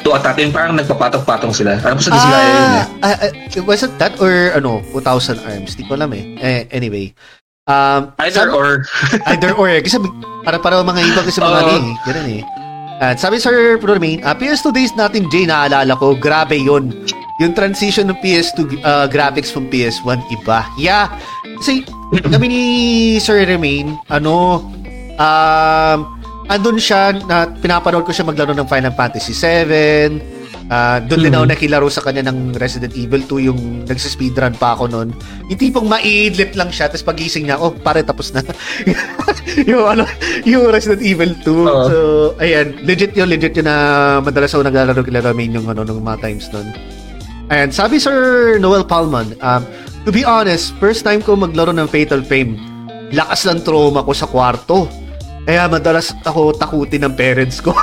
to 0.00 0.16
attack 0.16 0.40
yung 0.40 0.52
parang 0.54 0.76
nagpapatong-patong 0.76 1.52
sila. 1.52 1.76
Ano 1.84 2.00
po 2.00 2.02
sa 2.02 2.12
Disgaea 2.16 2.48
yun 2.48 2.72
eh. 2.72 2.86
ah, 3.04 3.16
ah, 3.20 3.30
was 3.68 3.84
it 3.84 3.92
that 4.00 4.16
or 4.16 4.32
ano, 4.56 4.80
2,000 4.96 5.44
arms? 5.44 5.76
Di 5.76 5.84
ko 5.84 5.96
alam 5.96 6.10
eh. 6.16 6.24
eh 6.40 6.60
anyway. 6.72 7.12
Um, 7.68 8.16
Either 8.18 8.48
sabi- 8.48 8.56
or. 8.56 8.68
Either 9.30 9.52
or. 9.54 9.68
eh. 9.68 9.84
Kasi 9.84 10.00
para 10.42 10.56
para 10.58 10.80
mga 10.80 11.00
iba 11.04 11.20
kasi 11.20 11.38
mga 11.38 11.52
Oo. 11.52 11.60
ano 11.60 11.72
eh. 11.76 11.94
Ganun 12.08 12.28
eh. 12.40 12.42
At 13.00 13.16
sabi 13.16 13.40
Sir 13.40 13.80
Romain, 13.80 14.20
uh, 14.20 14.36
PS2 14.36 14.76
days 14.76 14.92
natin, 14.92 15.24
Jay, 15.32 15.48
naalala 15.48 15.96
ko, 15.96 16.12
grabe 16.12 16.60
yun. 16.60 16.92
Yung 17.40 17.56
transition 17.56 18.12
ng 18.12 18.18
PS2 18.20 18.84
uh, 18.84 19.08
graphics 19.08 19.48
from 19.48 19.66
PS1, 19.72 20.20
iba. 20.28 20.62
Yeah. 20.76 21.08
Kasi 21.58 21.88
kami 22.28 22.46
ni 22.52 22.62
Sir 23.16 23.42
Romain, 23.48 23.96
ano, 24.12 24.68
um, 25.16 25.98
andun 26.52 26.76
siya, 26.76 27.16
na 27.24 27.48
pinapanood 27.48 28.04
ko 28.04 28.12
siya 28.12 28.28
maglaro 28.28 28.52
ng 28.52 28.68
Final 28.68 28.92
Fantasy 28.92 29.32
7, 29.32 30.40
Ah, 30.70 31.02
doon 31.02 31.26
din 31.26 31.34
ako 31.34 31.50
nakilaro 31.50 31.90
sa 31.90 31.98
kanya 31.98 32.30
ng 32.30 32.54
Resident 32.54 32.94
Evil 32.94 33.26
2 33.26 33.50
yung 33.50 33.60
nagsispeedrun 33.90 34.54
pa 34.54 34.78
ako 34.78 34.86
noon. 34.86 35.10
Yung 35.50 35.58
tipong 35.58 35.90
maiidlip 35.90 36.54
lang 36.54 36.70
siya 36.70 36.86
tapos 36.86 37.02
pagising 37.10 37.50
niya, 37.50 37.58
oh, 37.58 37.74
pare 37.74 38.06
tapos 38.06 38.30
na. 38.30 38.38
yung 39.70 39.82
ano, 39.82 40.06
yung 40.46 40.70
Resident 40.70 41.02
Evil 41.02 41.34
2. 41.42 41.50
Oo. 41.50 41.66
So, 41.90 41.96
ayan, 42.38 42.86
legit 42.86 43.18
yun, 43.18 43.26
legit 43.26 43.58
yun 43.58 43.66
na 43.66 43.76
madalas 44.22 44.54
ako 44.54 44.62
naglalaro 44.62 45.02
kila 45.02 45.26
Ramin 45.26 45.58
yung 45.58 45.66
ano, 45.66 45.82
nung 45.82 46.06
mga 46.06 46.22
times 46.22 46.46
noon. 46.54 46.70
Ayan, 47.50 47.74
sabi 47.74 47.98
Sir 47.98 48.14
Noel 48.62 48.86
Palman, 48.86 49.34
um, 49.42 49.62
to 50.06 50.14
be 50.14 50.22
honest, 50.22 50.70
first 50.78 51.02
time 51.02 51.18
ko 51.18 51.34
maglaro 51.34 51.74
ng 51.74 51.90
Fatal 51.90 52.22
Frame, 52.22 52.54
lakas 53.10 53.42
ng 53.50 53.66
trauma 53.66 54.06
ko 54.06 54.14
sa 54.14 54.30
kwarto. 54.30 54.86
Kaya 55.42 55.66
madalas 55.66 56.14
ako 56.22 56.54
takutin 56.54 57.02
ng 57.04 57.14
parents 57.18 57.58
ko. 57.58 57.74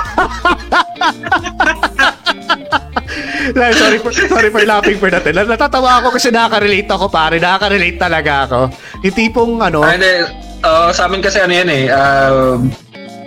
Like, 3.48 3.80
sorry 3.80 3.96
for 3.96 4.12
sorry 4.12 4.52
for 4.52 4.60
laughing 4.68 5.00
for 5.00 5.08
that. 5.08 5.24
eh. 5.24 5.32
Natatawa 5.32 6.04
ako 6.04 6.20
kasi 6.20 6.28
nakaka-relate 6.28 6.90
ako 6.92 7.08
pare, 7.08 7.40
nakaka-relate 7.40 7.96
talaga 7.96 8.44
ako. 8.44 8.60
Yung 9.08 9.16
tipong 9.16 9.52
ano, 9.64 9.80
Ay, 9.88 9.96
hindi. 9.96 10.12
Uh, 10.60 10.92
sa 10.92 11.08
amin 11.08 11.24
kasi 11.24 11.40
ano 11.40 11.56
yan 11.56 11.70
eh. 11.72 11.84
Uh, 11.88 12.60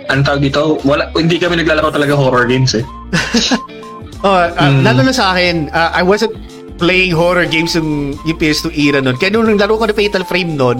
ano 0.06 0.20
tawag 0.22 0.46
dito? 0.46 0.78
Wala, 0.86 1.10
hindi 1.18 1.42
kami 1.42 1.58
naglalaro 1.58 1.90
talaga 1.90 2.14
horror 2.14 2.46
games 2.46 2.78
eh. 2.78 2.86
oh, 4.22 4.32
uh, 4.32 4.50
Mm. 4.54 4.82
lalo 4.82 5.00
na 5.02 5.12
sa 5.12 5.32
akin, 5.32 5.70
uh, 5.70 5.90
I 5.92 6.02
wasn't 6.02 6.34
playing 6.78 7.14
horror 7.14 7.46
games 7.46 7.74
yung, 7.74 8.14
yung 8.22 8.36
PS2 8.36 8.74
era 8.74 8.98
nun. 8.98 9.14
Kaya 9.14 9.32
nung 9.32 9.54
laro 9.54 9.76
ko 9.76 9.86
ng 9.86 9.94
Fatal 9.94 10.24
Frame 10.24 10.54
nun, 10.54 10.78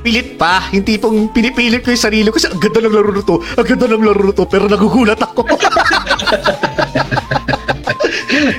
pilit 0.00 0.36
pa. 0.36 0.64
Yung 0.72 0.80
tipong 0.80 1.28
pinipilit 1.28 1.84
ko 1.84 1.92
yung 1.92 2.00
sarili 2.00 2.24
ko 2.28 2.36
kasi 2.36 2.48
ang 2.48 2.56
ganda 2.56 2.80
ng 2.80 2.94
laro 2.94 3.12
nito, 3.12 3.36
ang 3.36 3.66
ganda 3.68 3.84
ng 3.84 4.00
laro 4.00 4.22
nito, 4.24 4.48
pero 4.48 4.64
nagugulat 4.64 5.20
ako. 5.20 5.44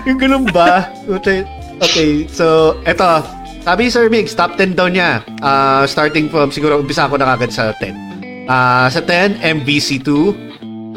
yung 0.05 0.17
ganun 0.21 0.45
ba? 0.49 0.89
Okay, 1.09 1.45
okay 1.81 2.29
so, 2.29 2.77
eto. 2.85 3.25
Sabi 3.61 3.93
Sir 3.93 4.09
Migs, 4.09 4.33
top 4.33 4.57
10 4.57 4.73
daw 4.73 4.89
niya. 4.89 5.21
Ah, 5.37 5.85
starting 5.85 6.33
from, 6.33 6.49
siguro, 6.49 6.81
umpisa 6.81 7.05
ako 7.05 7.21
na 7.21 7.37
kagad 7.37 7.53
sa 7.53 7.69
10. 7.77 8.49
Ah, 8.49 8.89
sa 8.89 9.05
10, 9.05 9.37
MVC2. 9.37 10.09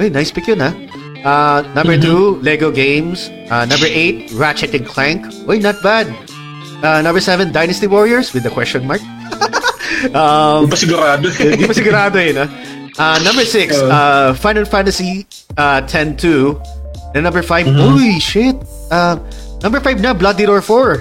Uy, 0.00 0.08
nice 0.08 0.32
pick 0.32 0.48
yun, 0.48 0.64
ha? 0.64 0.72
Ah, 1.24 1.64
number 1.74 1.96
2, 1.96 2.44
Lego 2.44 2.68
Games. 2.70 3.32
Ah, 3.48 3.64
number 3.64 3.88
8, 3.88 4.32
Ratchet 4.36 4.74
and 4.76 4.84
Clank. 4.84 5.24
Uy, 5.48 5.56
not 5.60 5.80
bad. 5.82 6.06
Ah, 6.84 7.00
number 7.00 7.20
7, 7.20 7.48
Dynasty 7.50 7.86
Warriors 7.88 8.32
with 8.36 8.44
the 8.44 8.52
question 8.52 8.84
mark. 8.86 9.00
um, 10.12 10.68
pa 10.68 10.76
sigurado. 10.76 11.32
Hindi 11.40 11.64
pa 11.64 11.72
sigurado 11.72 12.20
eh, 12.20 12.36
no? 12.36 12.44
Uh, 12.94 13.18
number 13.24 13.42
6, 13.42 13.72
Oo. 13.74 13.88
uh, 13.90 14.30
Final 14.36 14.68
Fantasy 14.68 15.24
uh, 15.56 15.80
10-2. 15.88 16.54
And 17.16 17.24
number 17.24 17.40
5, 17.42 17.66
Mhm. 17.72 17.80
uy, 17.96 18.20
shit. 18.20 18.54
Uh, 18.92 19.16
number 19.64 19.80
5 19.80 20.04
na, 20.04 20.12
Bloody 20.12 20.44
Roar 20.44 20.60
4. 20.60 21.00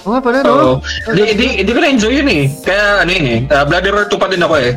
Oo 0.00 0.16
nga 0.16 0.22
pala, 0.24 0.40
no? 0.40 0.80
Hindi, 1.04 1.36
hindi, 1.36 1.46
hindi 1.60 1.70
ko 1.76 1.80
na-enjoy 1.84 2.12
yun 2.16 2.28
eh. 2.32 2.44
Kaya 2.64 3.04
ano 3.04 3.10
yun 3.12 3.26
eh. 3.28 3.40
Uh, 3.52 3.64
Bloody 3.68 3.90
Roar 3.92 4.08
2 4.08 4.16
pa 4.16 4.26
din 4.32 4.40
ako 4.40 4.54
eh. 4.56 4.72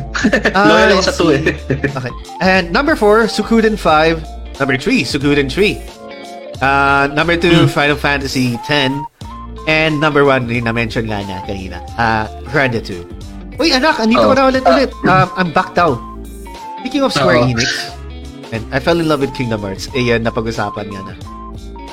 Ah, 0.52 0.66
Loyal 0.68 1.00
ako 1.00 1.02
sa 1.08 1.14
2 1.16 1.32
eh. 1.32 1.42
Okay. 1.88 2.12
And 2.44 2.68
number 2.68 2.92
4, 2.92 3.32
Sukuden 3.32 3.80
5. 3.80 4.20
Number 4.56 4.76
3, 4.78 5.02
Sukuden 5.02 5.50
3. 5.50 5.78
Uh, 6.62 7.10
number 7.12 7.36
2, 7.36 7.66
Final 7.68 7.96
Fantasy 7.96 8.56
10. 8.64 9.02
And 9.66 9.98
number 9.98 10.24
1, 10.24 10.46
yung 10.48 10.68
na-mention 10.68 11.08
nga 11.08 11.24
na 11.24 11.40
kanina, 11.42 11.80
uh, 11.96 12.28
Granda 12.52 12.84
2. 12.84 13.00
Uy, 13.56 13.72
anak, 13.72 13.96
andito 13.96 14.20
Oh. 14.20 14.30
ko 14.30 14.36
na 14.36 14.44
ulit-ulit. 14.46 14.90
Um, 15.08 15.28
I'm 15.34 15.50
back 15.50 15.72
down. 15.72 15.96
Speaking 16.80 17.00
of 17.00 17.16
Square 17.16 17.40
Oo. 17.40 17.48
Enix, 17.48 17.70
and 18.52 18.60
I 18.68 18.78
fell 18.78 19.00
in 19.00 19.08
love 19.08 19.24
with 19.24 19.32
Kingdom 19.32 19.64
Hearts. 19.64 19.88
Eh, 19.96 20.12
yan, 20.12 20.20
napag-usapan 20.20 20.92
nga 20.92 21.00
na. 21.00 21.14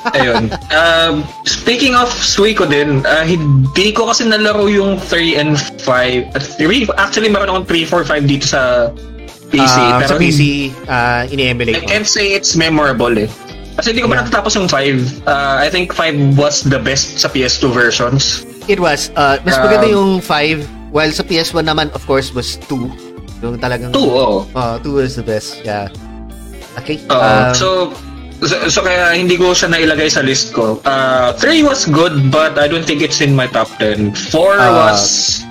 Ayun. 0.17 0.49
Um, 0.73 1.23
speaking 1.45 1.93
of 1.95 2.09
Suiko 2.09 2.65
din, 2.67 3.05
uh, 3.05 3.23
hindi 3.23 3.93
ko 3.93 4.09
kasi 4.09 4.25
nalaro 4.25 4.65
yung 4.67 4.97
3 4.99 5.37
and 5.39 5.55
5. 5.55 6.35
At 6.35 6.43
3, 6.59 6.89
actually 6.97 7.29
meron 7.31 7.53
akong 7.55 7.67
3, 7.69 7.85
4, 7.87 8.03
5 8.03 8.25
dito 8.27 8.49
sa 8.49 8.89
PC. 9.51 9.77
Ah, 9.77 9.99
pero 9.99 10.09
sa 10.09 10.15
PC, 10.17 10.41
uh, 10.87 11.27
I 11.27 11.29
ini-emulate 11.29 11.83
ko. 11.83 11.87
can't 11.87 12.07
say 12.07 12.31
it's 12.31 12.55
memorable 12.55 13.11
eh. 13.13 13.27
Kasi 13.75 13.91
hindi 13.91 14.01
ko 14.01 14.07
pa 14.07 14.15
Yeah. 14.15 14.23
natatapos 14.25 14.51
yung 14.55 14.67
5. 14.67 15.23
Uh, 15.23 15.55
I 15.59 15.67
think 15.67 15.91
5 15.91 16.35
was 16.35 16.63
the 16.63 16.79
best 16.79 17.19
sa 17.19 17.27
PS2 17.27 17.71
versions. 17.71 18.43
It 18.65 18.79
was, 18.79 19.11
uh, 19.15 19.39
mas 19.43 19.55
Um, 19.55 19.63
maganda 19.65 19.87
yung 19.87 20.11
5, 20.19 20.63
while 20.89 21.11
sa 21.11 21.23
PS1 21.23 21.65
naman, 21.65 21.91
of 21.91 22.03
course, 22.05 22.31
was 22.31 22.55
2. 22.67 22.87
Yung 23.41 23.57
talagang... 23.57 23.91
2, 23.91 23.99
oo. 23.99 24.47
Uh, 24.53 24.77
2 24.79 24.99
is 25.01 25.15
the 25.15 25.23
best, 25.23 25.59
yeah. 25.61 25.87
Okay. 26.77 26.99
Oo. 27.07 27.17
um, 27.17 27.51
so, 27.51 27.67
so, 28.39 28.55
so 28.69 28.79
kaya 28.81 29.11
hindi 29.11 29.35
ko 29.35 29.51
siya 29.51 29.67
nailagay 29.67 30.07
sa 30.07 30.21
list 30.21 30.53
ko. 30.53 30.79
Uh, 30.83 31.33
3 31.35 31.63
was 31.63 31.83
good, 31.85 32.29
but 32.29 32.55
I 32.55 32.67
don't 32.67 32.85
think 32.85 33.01
it's 33.01 33.19
in 33.19 33.33
my 33.33 33.47
top 33.47 33.67
10. 33.79 34.13
4 34.31 34.55
Ah, 34.55 34.93
was... 34.93 35.41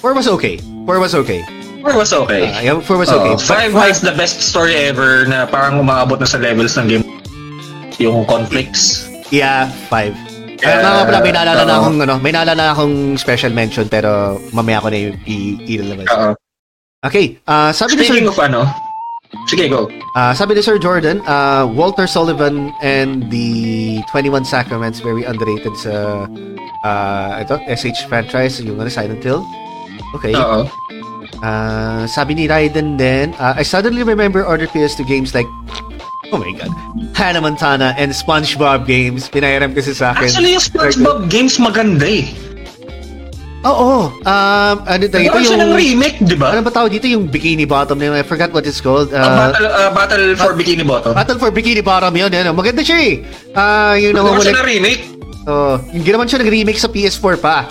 4 0.00 0.12
was 0.12 0.26
okay. 0.30 0.56
4 0.84 0.98
was 0.98 1.14
okay. 1.14 1.44
4 1.80 1.94
was 1.94 2.10
okay. 2.12 2.42
Uh, 2.44 2.60
yeah, 2.60 2.80
4 2.80 2.96
was 2.96 3.08
okay. 3.08 3.32
Oo, 3.32 3.38
But 3.38 3.70
5 3.70 3.74
has 3.80 3.98
the 4.00 4.12
best 4.12 4.42
story 4.42 4.74
ever 4.74 5.24
na 5.24 5.46
parang 5.46 5.78
umaabot 5.78 6.18
na 6.18 6.26
sa 6.26 6.36
levels 6.36 6.74
ng 6.74 6.86
game. 6.88 7.04
Yung 7.98 8.22
conflicts. 8.24 9.06
Yeah, 9.28 9.70
5. 9.86 10.14
Yeah, 10.58 10.82
Uh, 10.82 10.82
mga 10.82 11.02
pala, 11.06 11.18
may 11.20 11.32
naalala 11.32 11.62
na 11.62 11.70
oo. 11.70 11.80
akong, 11.80 11.98
ano, 12.00 12.14
may 12.18 12.32
naalala 12.32 12.58
na 12.60 12.72
akong 12.72 12.94
special 13.14 13.52
mention, 13.52 13.86
pero 13.86 14.10
mamaya 14.50 14.82
ko 14.82 14.90
na 14.90 14.98
yung 14.98 15.14
i- 15.24 15.58
i-ilabas. 15.68 16.10
Oo. 16.10 16.30
Okay, 16.98 17.38
uh, 17.46 17.70
sabi 17.70 17.94
ni 17.94 18.02
Sir 18.02 18.18
Speaking 18.18 18.26
of 18.26 18.38
ano, 18.42 18.66
sige 19.46 19.70
go. 19.70 19.86
Uh, 20.18 20.34
sabi 20.34 20.58
ni 20.58 20.62
Sir 20.62 20.82
Jordan, 20.82 21.22
uh, 21.22 21.62
Walter 21.62 22.10
Sullivan 22.10 22.74
and 22.82 23.30
the 23.30 23.48
21 24.10 24.42
Sacraments 24.42 24.98
very 24.98 25.22
underrated 25.22 25.78
sa 25.78 26.26
uh, 26.82 27.38
ito, 27.38 27.54
SH 27.64 28.10
franchise, 28.10 28.58
yung 28.58 28.82
ano, 28.82 28.90
Silent 28.90 29.22
Hill. 29.22 29.38
Okay. 30.18 30.34
Oo. 30.34 30.66
Uh, 31.38 32.02
sabi 32.06 32.34
ni 32.34 32.44
Raiden 32.50 32.98
din, 32.98 33.34
uh, 33.38 33.54
I 33.54 33.62
suddenly 33.62 34.02
remember 34.02 34.42
other 34.42 34.66
PS2 34.66 35.06
games 35.06 35.34
like 35.34 35.46
Oh 36.28 36.36
my 36.36 36.52
God. 36.52 36.68
Hannah 37.16 37.40
Montana 37.40 37.96
and 37.96 38.12
SpongeBob 38.12 38.84
games. 38.84 39.32
Pinahiram 39.32 39.72
kasi 39.72 39.96
sa 39.96 40.12
akin. 40.12 40.28
Actually, 40.28 40.52
yung 40.52 40.64
SpongeBob 40.64 41.18
games 41.32 41.56
maganda 41.56 42.04
eh. 42.04 42.28
Oo. 43.64 44.12
Um, 44.22 44.76
ano 44.86 45.02
ito, 45.02 45.18
ito 45.18 45.38
siya 45.40 45.58
ng 45.58 45.72
yung... 45.72 45.80
remake, 45.80 46.18
di 46.22 46.36
ba? 46.38 46.54
Ano 46.54 46.62
ba 46.62 46.70
tawag 46.70 46.94
dito? 46.94 47.08
Yung 47.10 47.26
Bikini 47.26 47.64
Bottom 47.66 47.98
na. 47.98 48.20
I 48.20 48.22
forgot 48.22 48.52
what 48.52 48.62
it's 48.68 48.78
called. 48.78 49.10
Uh, 49.10 49.18
Uh, 49.18 49.50
battle, 49.50 49.66
uh, 49.66 49.90
battle 49.90 50.24
for 50.36 50.52
Bikini 50.54 50.84
Bottom. 50.86 51.12
Battle 51.16 51.38
for 51.40 51.50
Bikini 51.50 51.82
Bottom 51.82 52.12
yun. 52.14 52.30
Ano. 52.30 52.52
Maganda 52.54 52.84
siya 52.84 52.98
eh. 53.02 53.14
Ah, 53.56 53.96
yung 53.96 54.14
Nagawa 54.14 54.38
siya 54.38 54.52
namumulit. 54.52 54.54
ng 54.54 54.68
remake. 54.68 55.02
Oh, 55.48 55.80
yung 55.96 56.04
ginawan 56.04 56.28
siya 56.28 56.44
nag-remake 56.44 56.76
sa 56.76 56.92
PS4 56.92 57.34
pa. 57.40 57.64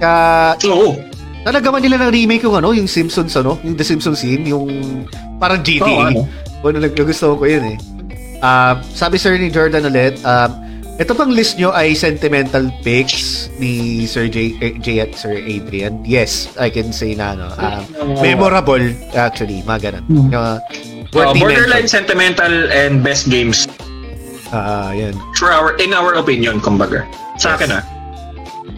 Kaya, 0.00 0.56
Oo. 0.64 0.96
Nalagawan 1.42 1.80
nila 1.80 2.02
ng 2.02 2.10
remake 2.10 2.42
yung 2.42 2.56
ano, 2.56 2.72
yung 2.72 2.86
Simpsons 2.86 3.34
ano, 3.34 3.58
yung 3.62 3.74
The 3.74 3.84
Simpsons 3.84 4.18
scene, 4.18 4.44
yung 4.44 4.66
parang 5.36 5.62
GTA. 5.62 6.10
Ano. 6.10 6.26
Oh, 6.62 6.68
ano, 6.68 6.78
nagustuhan 6.78 7.36
ko 7.36 7.44
yun 7.46 7.64
eh. 7.74 7.76
Ah, 8.38 8.78
sabi 8.94 9.18
Sir 9.18 9.34
ni 9.34 9.50
Jordan 9.50 9.86
ulit, 9.86 10.18
um, 10.22 10.50
ito 10.94 11.14
bang 11.14 11.30
list 11.30 11.58
nyo 11.58 11.70
ay 11.70 11.94
sentimental 11.94 12.66
picks 12.82 13.46
ni 13.58 14.02
Sir 14.06 14.26
J, 14.26 14.58
eh, 14.58 14.74
J 14.78 14.86
at 15.00 15.14
Sir 15.14 15.34
Adrian? 15.34 16.02
Yes, 16.02 16.50
I 16.54 16.70
can 16.70 16.90
say 16.90 17.14
na 17.14 17.34
ano. 17.34 17.46
Um, 17.54 18.18
memorable, 18.18 18.82
actually, 19.14 19.62
mga 19.62 19.90
ganun. 19.90 20.04
Hmm. 20.06 20.30
Uh, 20.30 20.58
Uh, 21.08 21.32
borderline 21.32 21.88
mention. 21.88 22.04
sentimental 22.04 22.68
and 22.68 23.00
best 23.00 23.32
games 23.32 23.64
Ah, 24.52 24.92
yan. 24.92 25.16
for 25.40 25.48
our 25.48 25.72
in 25.80 25.96
our 25.96 26.12
opinion 26.20 26.60
kumbaga. 26.60 27.00
Sa 27.40 27.56
akin 27.56 27.80
ah. 27.80 27.82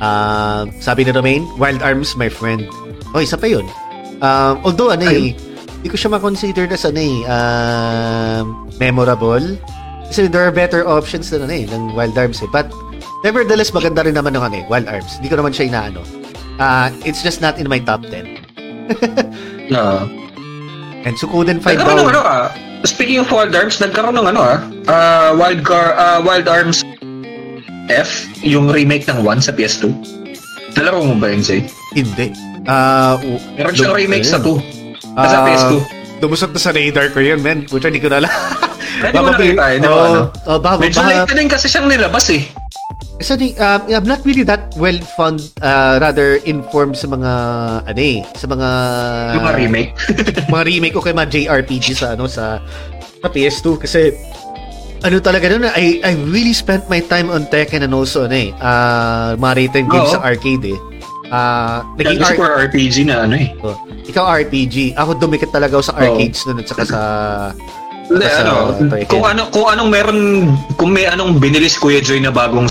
Ah, 0.01 0.65
sabi 0.81 1.05
ni 1.05 1.12
Romaine, 1.12 1.45
Wild 1.61 1.85
Arms, 1.85 2.17
my 2.17 2.33
friend. 2.33 2.65
Oh, 3.12 3.20
isa 3.20 3.37
pa 3.37 3.45
yun. 3.45 3.69
Um, 4.25 4.61
although, 4.65 4.93
ano 4.93 5.05
eh, 5.05 5.37
hindi 5.81 5.89
ko 5.89 5.97
siya 5.97 6.12
makonsider 6.17 6.69
na 6.69 6.77
ano 6.77 7.01
eh, 7.01 7.17
um, 7.29 8.45
memorable. 8.81 9.45
Kasi 10.09 10.27
there 10.27 10.43
are 10.43 10.53
better 10.53 10.89
options 10.89 11.29
na 11.31 11.45
ano 11.45 11.53
eh, 11.53 11.65
ng 11.69 11.93
Wild 11.93 12.17
Arms 12.17 12.41
eh. 12.41 12.49
But, 12.49 12.73
nevertheless, 13.23 13.77
maganda 13.77 14.05
rin 14.09 14.17
naman 14.17 14.37
ng 14.37 14.45
ano 14.45 14.57
eh, 14.57 14.65
Wild 14.73 14.89
Arms. 14.89 15.20
Hindi 15.20 15.29
ko 15.29 15.37
naman 15.39 15.53
siya 15.53 15.69
inaano. 15.69 16.01
Ah, 16.57 16.89
it's 17.05 17.20
just 17.20 17.45
not 17.45 17.61
in 17.61 17.69
my 17.69 17.81
top 17.81 18.05
10. 18.09 18.41
Uh, 19.73 20.09
And 21.01 21.17
Sukoden 21.17 21.65
5 21.65 21.81
Nagkaroon 21.81 22.05
ng 22.05 22.11
ano 22.12 22.20
ah. 22.20 22.53
Speaking 22.85 23.25
of 23.25 23.29
Wild 23.33 23.57
Arms, 23.57 23.81
nagkaroon 23.81 24.17
ng 24.17 24.27
ano 24.37 24.41
ah. 24.41 24.59
ah, 24.89 25.31
Wild, 25.33 25.65
Car, 25.65 25.97
ah, 25.97 26.20
Wild 26.20 26.49
Arms 26.49 26.85
F, 27.91 28.31
yung 28.41 28.70
remake 28.70 29.05
ng 29.10 29.20
1 29.27 29.43
sa 29.43 29.52
PS2. 29.52 29.91
Nalaro 30.78 31.02
mo 31.02 31.19
ba 31.19 31.35
yun, 31.35 31.43
Zay? 31.43 31.67
Hindi. 31.93 32.31
Ah, 32.65 33.19
uh, 33.19 33.39
Meron 33.59 33.75
siyang 33.75 33.97
remake 33.97 34.27
sa 34.27 34.39
2. 34.39 34.47
sa 35.17 35.39
Ah, 35.43 35.44
PS2. 35.47 35.75
Dumusot 36.20 36.52
na 36.52 36.60
sa 36.60 36.70
radar 36.70 37.10
ko 37.10 37.19
yun, 37.19 37.41
man. 37.41 37.65
Puta, 37.65 37.89
hindi 37.89 37.99
ko 37.99 38.12
na 38.12 38.23
alam. 38.23 38.33
Pwede 39.01 39.17
mo 39.17 39.33
nakita 39.33 39.65
eh, 39.73 39.77
di 39.81 39.89
ba? 39.89 39.97
Oo. 39.97 40.05
ano? 40.05 40.20
Oh, 40.44 40.59
baka, 40.60 40.75
Medyo 40.85 41.01
baka, 41.01 41.10
late 41.25 41.33
din 41.33 41.49
kasi 41.49 41.67
siyang 41.67 41.89
nilabas 41.89 42.28
eh. 42.31 42.44
Di, 43.20 43.52
um, 43.60 43.81
I'm 43.89 44.09
not 44.09 44.25
really 44.25 44.44
that 44.49 44.73
well 44.77 44.97
fond, 45.17 45.41
uh, 45.60 46.01
rather 46.01 46.41
informed 46.49 46.97
sa 46.97 47.09
mga, 47.09 47.33
ano 47.89 48.01
eh, 48.01 48.20
sa 48.36 48.47
mga... 48.49 48.69
Yung 49.36 49.44
mga 49.44 49.57
remake. 49.57 49.91
mga 50.55 50.65
remake 50.69 50.94
o 50.97 51.05
kay 51.05 51.17
mga 51.17 51.28
JRPG 51.28 51.86
sa, 51.97 52.07
ano, 52.17 52.28
sa, 52.28 52.60
sa 53.20 53.28
PS2. 53.28 53.81
Kasi, 53.81 54.12
ano 55.01 55.17
talaga 55.20 55.49
nun, 55.53 55.69
I, 55.73 56.01
I 56.05 56.12
really 56.29 56.53
spent 56.53 56.89
my 56.93 57.01
time 57.01 57.33
on 57.33 57.49
Tekken 57.49 57.85
and 57.85 57.95
also, 57.97 58.29
ano 58.29 58.37
eh, 58.37 58.53
uh, 58.61 59.37
mga 59.41 59.55
written 59.57 59.85
games 59.89 60.12
sa 60.12 60.20
arcade 60.20 60.77
eh. 60.77 60.79
Uh, 61.31 61.87
naging 61.95 62.19
Naging 62.19 62.23
ar- 62.27 62.33
super 62.35 62.51
RPG 62.69 62.97
na 63.07 63.15
ano 63.25 63.35
eh. 63.39 63.49
oh, 63.62 63.77
ikaw 64.05 64.25
RPG. 64.43 64.99
Ako 64.99 65.17
dumikit 65.17 65.55
talaga 65.55 65.79
ako 65.79 65.85
sa 65.89 65.95
arcades 65.97 66.43
nun 66.45 66.59
at 66.61 66.67
saka 66.69 66.83
sa... 66.85 67.01
Hindi, 68.11 68.27
ano, 68.27 68.75
Tekken. 68.91 69.07
kung 69.07 69.25
ano, 69.25 69.43
kung 69.55 69.67
anong 69.70 69.91
meron, 69.91 70.19
kung 70.75 70.91
may 70.91 71.07
anong 71.07 71.39
binili 71.39 71.70
si 71.70 71.79
Kuya 71.79 72.03
Joy 72.03 72.19
na 72.19 72.35
bagong 72.35 72.67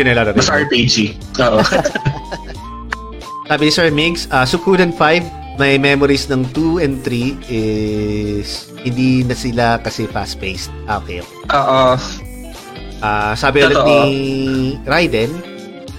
na 0.00 0.24
lang. 0.24 0.32
mas 0.32 0.48
RPG. 0.48 1.18
Oo. 1.42 1.60
Sabi 3.50 3.62
ni 3.66 3.72
Sir 3.74 3.90
Migs, 3.90 4.30
uh, 4.30 4.46
Sukudan 4.46 4.94
5, 4.94 5.39
may 5.60 5.76
memories 5.76 6.24
ng 6.32 6.48
2 6.56 6.80
and 6.80 7.04
3 7.04 7.36
is 7.52 8.72
hindi 8.80 9.20
na 9.28 9.36
sila 9.36 9.76
kasi 9.84 10.08
fast-paced. 10.08 10.72
Ah, 10.88 10.96
okay. 11.04 11.20
Oo. 11.52 12.00
Ah, 13.04 13.36
sabi 13.36 13.60
ulit 13.60 13.76
Totoo. 13.76 13.88
ni 13.88 14.00
Raiden, 14.88 15.28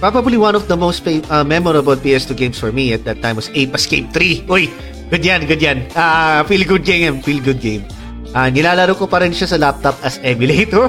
probably 0.02 0.34
one 0.34 0.58
of 0.58 0.66
the 0.66 0.74
most 0.74 1.06
fa- 1.06 1.22
uh, 1.30 1.46
memorable 1.46 1.94
PS2 1.94 2.34
games 2.34 2.58
for 2.58 2.74
me 2.74 2.90
at 2.90 3.06
that 3.06 3.22
time 3.22 3.38
was 3.38 3.46
Ape 3.54 3.70
Escape 3.78 4.10
3. 4.10 4.50
Uy, 4.50 4.66
good 5.14 5.22
yan, 5.22 5.46
good 5.46 5.62
yan. 5.62 5.86
Ah, 5.94 6.42
feel 6.50 6.66
good 6.66 6.82
game, 6.82 7.22
feel 7.22 7.38
good 7.38 7.62
game. 7.62 7.86
Ah, 8.34 8.48
nilalaro 8.50 8.96
ko 8.96 9.06
pa 9.06 9.20
rin 9.22 9.30
siya 9.30 9.46
sa 9.46 9.60
laptop 9.60 9.94
as 10.02 10.18
emulator. 10.26 10.88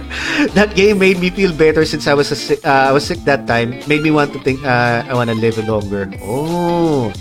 that 0.58 0.74
game 0.76 1.00
made 1.00 1.22
me 1.22 1.30
feel 1.32 1.54
better 1.56 1.86
since 1.88 2.04
I 2.10 2.18
was 2.18 2.34
a 2.34 2.36
uh, 2.66 2.90
I 2.90 2.92
was 2.92 3.06
sick 3.06 3.22
that 3.24 3.46
time. 3.46 3.78
Made 3.88 4.02
me 4.04 4.10
want 4.10 4.34
to 4.34 4.42
think 4.42 4.60
uh, 4.66 5.06
I 5.06 5.14
want 5.14 5.30
to 5.32 5.38
live 5.38 5.56
longer. 5.64 6.10
Oh. 6.18 7.14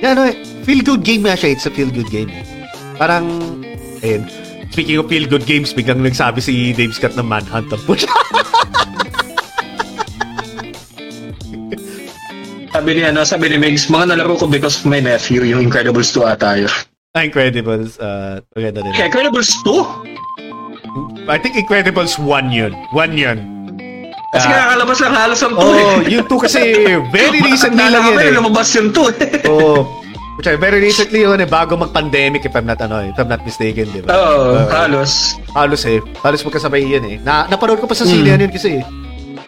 Yeah, 0.00 0.14
no, 0.14 0.32
feel 0.64 0.84
good 0.84 1.02
game 1.04 1.24
nga 1.24 1.36
siya. 1.36 1.56
It's 1.56 1.64
a 1.64 1.72
feel 1.72 1.88
good 1.88 2.10
game. 2.12 2.28
Parang, 3.00 3.24
ayun. 4.04 4.28
Speaking 4.72 5.00
of 5.00 5.08
feel 5.08 5.24
good 5.24 5.48
games, 5.48 5.72
biglang 5.72 6.04
nagsabi 6.04 6.44
si 6.44 6.76
Dave 6.76 6.92
Scott 6.92 7.16
ng 7.16 7.24
Manhunt 7.24 7.72
ang 7.72 7.82
push. 7.88 8.04
Sabi 12.76 12.92
ni 12.92 13.08
ano, 13.08 13.24
sabi 13.24 13.48
ni 13.48 13.56
Migs, 13.56 13.88
mga 13.88 14.12
nalaro 14.12 14.36
ko 14.36 14.44
because 14.44 14.76
of 14.76 14.84
my 14.84 15.00
nephew, 15.00 15.40
yung 15.48 15.64
Incredibles 15.64 16.12
2 16.12 16.28
ata 16.28 16.60
yun. 16.60 16.68
Incredibles, 17.16 17.96
uh, 17.96 18.44
maganda 18.52 18.84
din. 18.84 18.92
Incredibles 19.00 19.48
2? 19.64 21.24
I 21.24 21.40
think 21.40 21.56
Incredibles 21.56 22.20
1 22.20 22.52
yun. 22.52 22.76
1 22.92 23.16
yun. 23.16 23.55
Kasi 24.36 24.46
Ah. 24.46 24.56
kakalabas 24.68 24.98
lang 25.00 25.14
halos 25.14 25.40
ang 25.40 25.54
2 25.54 25.64
Oh, 25.64 25.72
eh. 25.72 26.12
yung 26.12 26.26
2 26.28 26.36
kasi 26.38 26.60
very 27.08 27.38
recently 27.40 27.86
lang 27.86 28.04
yun 28.04 28.18
eh. 28.18 28.30
Lumabas 28.30 28.68
yung 28.72 28.88
2 28.92 29.08
eh. 29.16 29.48
Oh, 29.48 29.88
which 30.36 30.48
very 30.60 30.78
recently 30.78 31.24
yun 31.24 31.40
eh, 31.40 31.48
bago 31.48 31.74
mag-pandemic 31.74 32.44
if 32.44 32.52
I'm 32.52 32.64
not, 32.64 32.76
ano, 32.78 33.00
if 33.02 33.16
I'm 33.16 33.26
not 33.26 33.40
mistaken, 33.42 33.88
di 33.90 34.04
ba? 34.04 34.12
Oo, 34.12 34.36
Uh, 34.54 34.68
halos. 34.68 35.40
halos 35.50 35.82
eh. 35.84 35.98
Halos 36.20 36.44
magkasabay 36.44 36.84
yun 36.84 37.04
eh. 37.06 37.16
Na, 37.18 37.48
napanood 37.48 37.80
ko 37.80 37.88
pa 37.88 37.96
sa 37.96 38.04
sine 38.04 38.28
Hmm. 38.28 38.44
yun 38.44 38.52
kasi 38.52 38.78
eh. 38.78 38.84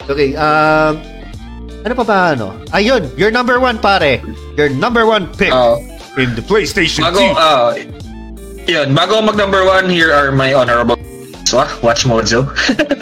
Okay, 0.05 0.33
um, 0.35 0.97
ano 1.85 1.93
pa 1.95 2.05
ba 2.05 2.19
ano? 2.33 2.57
Ayun, 2.73 3.13
your 3.15 3.29
number 3.29 3.61
one 3.61 3.77
pare. 3.77 4.25
Your 4.57 4.73
number 4.73 5.05
one 5.05 5.29
pick 5.31 5.53
Oo. 5.53 5.79
in 6.17 6.33
the 6.35 6.43
PlayStation 6.43 7.05
Bago, 7.05 7.21
2. 7.23 7.37
ah, 7.37 7.71
yun, 8.67 8.91
bago 8.91 9.23
mag 9.23 9.37
number 9.37 9.63
1, 9.63 9.87
here 9.87 10.11
are 10.11 10.29
my 10.29 10.51
honorable 10.51 10.98
Ah, 11.55 11.69
watch 11.83 12.05
Mojo. 12.05 12.49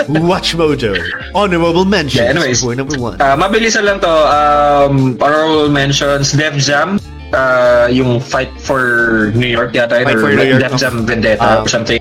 Watch 0.26 0.55
Mojo. 0.55 0.94
Honorable 1.34 1.84
mentions 1.84 2.23
Yeah, 2.23 2.31
anyways. 2.31 2.62
for 2.62 2.75
number 2.75 2.94
one. 2.99 3.18
Ah, 3.18 3.34
mabilisan 3.34 3.83
lang 3.83 3.99
to. 3.99 4.08
Um, 4.10 5.18
honorable 5.18 5.68
mentions, 5.68 6.31
Def 6.33 6.55
Jam. 6.58 7.00
ah, 7.34 7.91
yung 7.91 8.20
Fight 8.23 8.55
for 8.62 9.33
New 9.34 9.50
York 9.50 9.75
yata 9.75 9.99
Fight 10.05 10.15
or 10.15 10.20
for 10.23 10.31
New 10.31 10.47
York, 10.47 10.62
Def? 10.62 10.78
Jam 10.78 11.02
Vendetta 11.05 11.42
Ah. 11.42 11.62
or 11.62 11.68
something. 11.68 11.99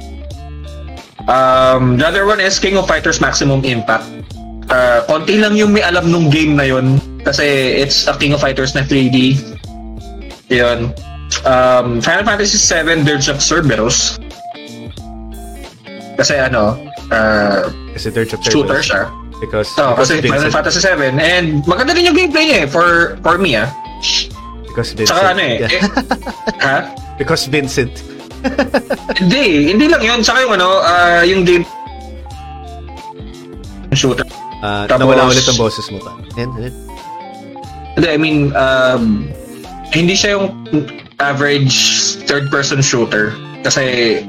Um, 1.25 1.97
the 1.97 2.05
other 2.05 2.25
one 2.29 2.37
is 2.39 2.59
King 2.59 2.77
of 2.77 2.85
Fighters 2.87 3.17
Maximum 3.17 3.65
Impact. 3.65 4.05
Ah, 4.69 5.01
konti 5.09 5.37
lang 5.41 5.57
yung 5.57 5.73
may 5.73 5.81
alam 5.81 6.09
nung 6.09 6.29
game 6.29 6.53
na 6.57 6.65
yun 6.65 6.97
kasi 7.25 7.45
it's 7.81 8.05
a 8.05 8.13
King 8.13 8.33
of 8.33 8.41
Fighters 8.41 8.73
na 8.73 8.85
3D. 8.85 9.37
Yun. 10.49 10.93
Um, 11.41 12.01
Final 12.01 12.21
Fantasy 12.25 12.57
7 12.57 13.01
Dirge 13.01 13.29
of 13.29 13.41
Cerberus. 13.41 14.21
Kasi 16.15 16.39
ano, 16.39 16.79
ah, 17.11 17.67
Kasi 17.93 18.11
chapter 18.11 18.51
shooter 18.51 18.79
siya. 18.81 19.07
Because, 19.35 19.67
Oh, 19.75 19.91
because 19.93 20.15
kasi 20.15 20.31
Final. 20.31 20.47
Fantasy 20.51 20.79
7 20.79 21.19
and 21.19 21.59
maganda 21.67 21.91
din 21.91 22.07
yung 22.07 22.15
gameplay 22.15 22.47
niya 22.47 22.57
eh 22.63 22.67
for 22.71 23.19
for 23.19 23.35
me 23.35 23.59
ah. 23.59 23.67
Because 24.63 24.95
Vincent. 24.95 25.11
Saka 25.11 25.35
ano 25.35 25.41
eh, 25.43 25.55
Yeah. 25.59 25.71
eh 25.75 25.81
ha? 26.63 26.77
Because 27.19 27.47
Vincent. 27.47 27.91
Hindi, 29.19 29.73
hindi 29.73 29.89
lang 29.89 30.03
yun. 30.05 30.19
Saka 30.21 30.45
yung 30.45 30.53
ano, 30.53 30.79
ah, 30.79 31.25
yung 31.25 31.41
game 31.43 31.65
shooter. 33.95 34.27
Uh, 34.59 34.85
Tapos- 34.85 34.99
nawala 35.07 35.31
ulit 35.31 35.45
ang 35.47 35.57
boses 35.57 35.87
mo 35.89 35.99
pa. 36.03 36.11
Hindi, 36.35 38.07
I 38.11 38.17
mean, 38.19 38.51
um, 38.53 39.31
hindi 39.95 40.13
siya 40.13 40.35
yung 40.35 40.51
average 41.23 41.75
third-person 42.27 42.83
shooter. 42.83 43.31
Kasi 43.63 44.19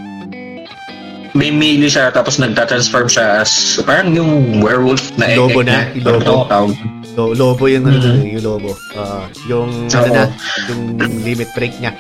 may 1.37 1.53
melee 1.53 1.87
siya 1.87 2.09
tapos 2.09 2.41
nagta-transform 2.41 3.07
siya 3.07 3.45
as 3.45 3.77
parang 3.85 4.17
yung 4.17 4.65
werewolf 4.65 5.13
na 5.21 5.29
egg 5.29 5.39
Lobo 5.39 5.61
na, 5.61 5.93
lobo. 6.01 6.49
Tawag? 6.49 6.73
Lo- 7.17 7.33
lobo 7.33 7.65
yung, 7.69 7.85
ano, 7.85 7.97
Mhm. 7.97 8.25
yung 8.37 8.45
lobo. 8.45 8.71
Ah, 8.93 9.29
yung, 9.45 9.89
Oo. 9.89 9.93
ano 9.93 10.09
na, 10.11 10.25
yung 10.69 10.81
limit 11.23 11.49
break 11.53 11.77
niya. 11.77 11.93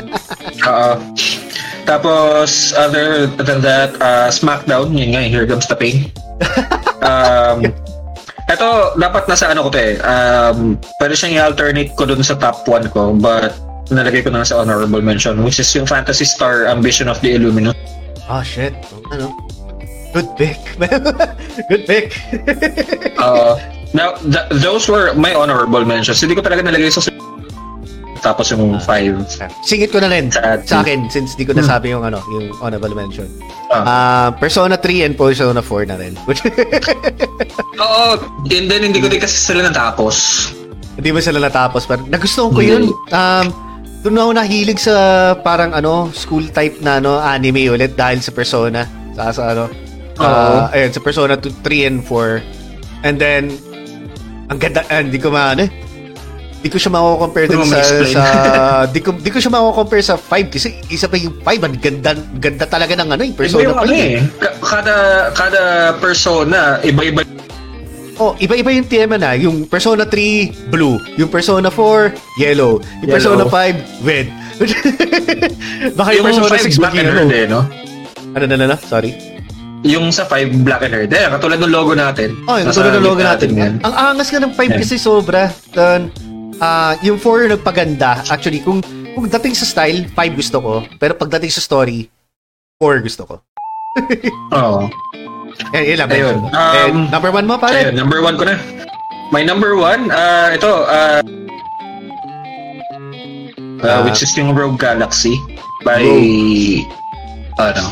Oo. 0.68 0.92
Tapos, 1.84 2.72
other 2.72 3.28
than 3.28 3.60
that, 3.60 3.92
uh, 4.00 4.32
SmackDown, 4.32 4.96
yun 4.96 5.12
nga, 5.12 5.20
Here 5.20 5.44
Comes 5.44 5.68
the 5.68 5.76
Pain. 5.76 6.08
um, 7.04 7.60
ito, 8.44 8.68
dapat 8.96 9.28
nasa 9.28 9.52
ano 9.52 9.68
ko 9.68 9.70
to 9.72 9.80
eh. 9.80 10.00
Um, 10.00 10.80
pwede 10.96 11.12
siyang 11.12 11.36
i-alternate 11.36 11.92
ko 11.92 12.08
dun 12.08 12.24
sa 12.24 12.36
top 12.36 12.64
1 12.64 12.88
ko, 12.88 13.12
but 13.12 13.52
nalagay 13.92 14.24
ko 14.24 14.32
na 14.32 14.48
sa 14.48 14.64
honorable 14.64 15.04
mention, 15.04 15.44
which 15.44 15.60
is 15.60 15.68
yung 15.76 15.84
Fantasy 15.84 16.24
Star 16.24 16.64
Ambition 16.64 17.04
of 17.04 17.20
the 17.20 17.36
Illuminati. 17.36 17.76
Oh, 18.28 18.42
shit. 18.42 18.72
Ano? 19.12 19.36
Good 20.14 20.28
pick. 20.38 20.60
Good 21.70 21.84
pick. 21.86 22.14
Uh, 23.18 23.58
now, 23.98 24.14
th- 24.22 24.48
those 24.62 24.88
were 24.88 25.12
my 25.14 25.34
honorable 25.34 25.84
mentions. 25.84 26.20
Hindi 26.22 26.38
ko 26.38 26.42
talaga 26.42 26.62
nalagay 26.62 26.88
sa 26.88 27.02
tapos 28.24 28.48
yung 28.56 28.80
5. 28.80 28.88
Singit 29.60 29.92
ko 29.92 30.00
na 30.00 30.08
rin 30.08 30.32
Sa- 30.32 30.56
sa 30.64 30.80
akin 30.80 31.12
since 31.12 31.36
di 31.36 31.44
ko 31.44 31.52
nasabi 31.52 31.92
yung 31.92 32.08
ano, 32.08 32.24
yung 32.32 32.56
honorable 32.64 32.96
mention. 32.96 33.28
Ah. 33.68 33.84
Ah, 33.84 34.28
Persona 34.32 34.80
3 34.80 35.04
and 35.04 35.14
Persona 35.20 35.60
4 35.60 35.92
na 35.92 36.00
rin. 36.00 36.16
Oo, 37.84 38.16
and 38.48 38.66
then 38.72 38.80
hindi 38.80 39.04
ko 39.04 39.12
din 39.12 39.20
kasi 39.20 39.36
sila 39.36 39.60
natapos. 39.68 40.48
Hindi 40.96 41.12
mo 41.12 41.20
sila 41.20 41.36
natapos. 41.36 41.84
Pero 41.84 42.00
nagustuhan 42.08 42.50
ko 42.56 42.64
yun. 42.64 42.88
Um, 43.12 43.52
doon 44.04 44.20
ako 44.20 44.30
nahilig 44.36 44.78
sa 44.78 44.94
parang 45.34 45.72
ano, 45.72 46.12
school 46.12 46.44
type 46.46 46.76
na 46.78 47.00
ano, 47.00 47.16
anime 47.16 47.72
ulit 47.72 47.96
dahil 47.96 48.20
sa 48.20 48.30
Persona. 48.30 48.84
Sa, 49.16 49.32
sa 49.32 49.42
ano, 49.50 49.72
uh, 50.20 50.68
ayun, 50.68 50.92
sa 50.92 51.00
Persona 51.00 51.34
2, 51.34 51.64
3 51.64 51.88
and 51.88 51.98
4. 52.04 52.44
And 53.02 53.16
then, 53.16 53.56
ang 54.46 54.60
ganda, 54.60 54.84
ah, 54.84 55.00
hindi 55.00 55.16
ko 55.16 55.32
maano 55.32 55.64
eh. 55.64 55.72
Di 56.60 56.68
ko 56.68 56.80
siya 56.80 56.92
mako-compare 56.92 57.44
din 57.44 57.60
sa, 57.60 57.76
sa 58.08 58.24
di 58.94 59.00
ko 59.00 59.12
di 59.12 59.28
ko 59.28 59.36
siya 59.36 59.52
mako-compare 59.52 60.00
sa 60.00 60.16
5 60.16 60.48
kasi 60.48 60.72
isa 60.88 61.12
pa 61.12 61.20
yung 61.20 61.36
5 61.36 61.60
ang 61.60 61.76
ganda 61.76 62.10
ganda 62.40 62.64
talaga 62.64 62.96
ng 62.96 63.08
ano 63.12 63.20
yung 63.20 63.36
Iba 63.36 63.42
persona 63.44 63.60
yung 63.60 63.76
pa 63.76 63.84
ano 63.84 63.92
yun. 63.92 64.08
eh. 64.08 64.20
Ka- 64.40 64.56
Kada, 64.64 64.96
kada 65.36 65.62
persona, 66.00 66.80
iba-iba 66.80 67.20
Oh, 68.14 68.38
iba-iba 68.38 68.70
yung 68.70 68.86
tema 68.86 69.18
na. 69.18 69.34
Yung 69.34 69.66
Persona 69.66 70.06
3, 70.06 70.70
blue. 70.70 71.02
Yung 71.18 71.26
Persona 71.26 71.66
4, 71.66 72.14
yellow. 72.38 72.78
Yung 73.02 73.10
Persona 73.10 73.42
Yellow. 73.42 73.50
5, 73.50 74.06
red. 74.06 74.26
Baka 75.98 76.08
yung, 76.14 76.30
yung 76.30 76.46
Persona 76.46 76.62
5 76.62 76.78
6 76.78 76.78
black 76.78 76.94
and 76.94 77.08
ano. 77.10 77.18
red 77.18 77.32
eh, 77.34 77.46
no? 77.50 77.60
Ano 78.34 78.44
na 78.46 78.54
na 78.54 78.66
na? 78.70 78.76
Sorry. 78.78 79.10
Yung 79.82 80.14
sa 80.14 80.24
5 80.24 80.62
black 80.62 80.86
and 80.86 80.94
red. 80.94 81.10
Eh, 81.10 81.26
katulad 81.28 81.58
ng 81.58 81.74
logo 81.74 81.92
natin. 81.92 82.38
Oh, 82.46 82.54
yung 82.54 82.70
Nasa 82.70 82.78
tulad 82.78 82.92
ng 82.94 83.04
logo 83.04 83.18
gitna 83.18 83.30
natin. 83.34 83.48
yan. 83.50 83.74
Ang 83.82 83.94
angas 83.94 84.28
nga 84.30 84.40
ng 84.40 84.54
5 84.54 84.62
Yeah. 84.64 84.78
kasi 84.78 84.94
sobra. 84.96 85.42
Tan, 85.74 86.14
ah 86.62 86.94
yung 87.02 87.18
4 87.18 87.44
yung 87.44 87.52
nagpaganda. 87.58 88.22
Actually, 88.30 88.62
kung 88.62 88.78
kung 89.14 89.26
dating 89.28 89.54
sa 89.54 89.66
style, 89.66 90.06
5 90.06 90.38
gusto 90.38 90.58
ko. 90.58 90.72
Pero 90.96 91.18
pagdating 91.18 91.50
sa 91.50 91.58
story, 91.58 92.06
4 92.78 93.02
gusto 93.02 93.22
ko. 93.26 93.34
Oo. 94.54 94.86
Eh, 95.74 95.94
yun 95.94 95.98
mention 96.06 96.38
ko. 96.40 96.48
And 96.50 96.94
um, 96.94 97.10
number 97.10 97.30
1 97.30 97.46
mo, 97.46 97.54
pare? 97.58 97.90
Ayun, 97.90 97.94
number 97.94 98.22
one 98.22 98.38
ko 98.38 98.44
na. 98.46 98.56
My 99.30 99.42
number 99.42 99.74
one, 99.74 100.10
uh, 100.10 100.54
ito, 100.54 100.70
uh, 100.86 101.18
uh, 103.82 103.84
Ah. 103.84 104.00
which 104.06 104.22
is 104.22 104.30
yung 104.38 104.54
Rogue 104.54 104.78
Galaxy 104.78 105.34
by, 105.82 106.00
ano, 107.58 107.84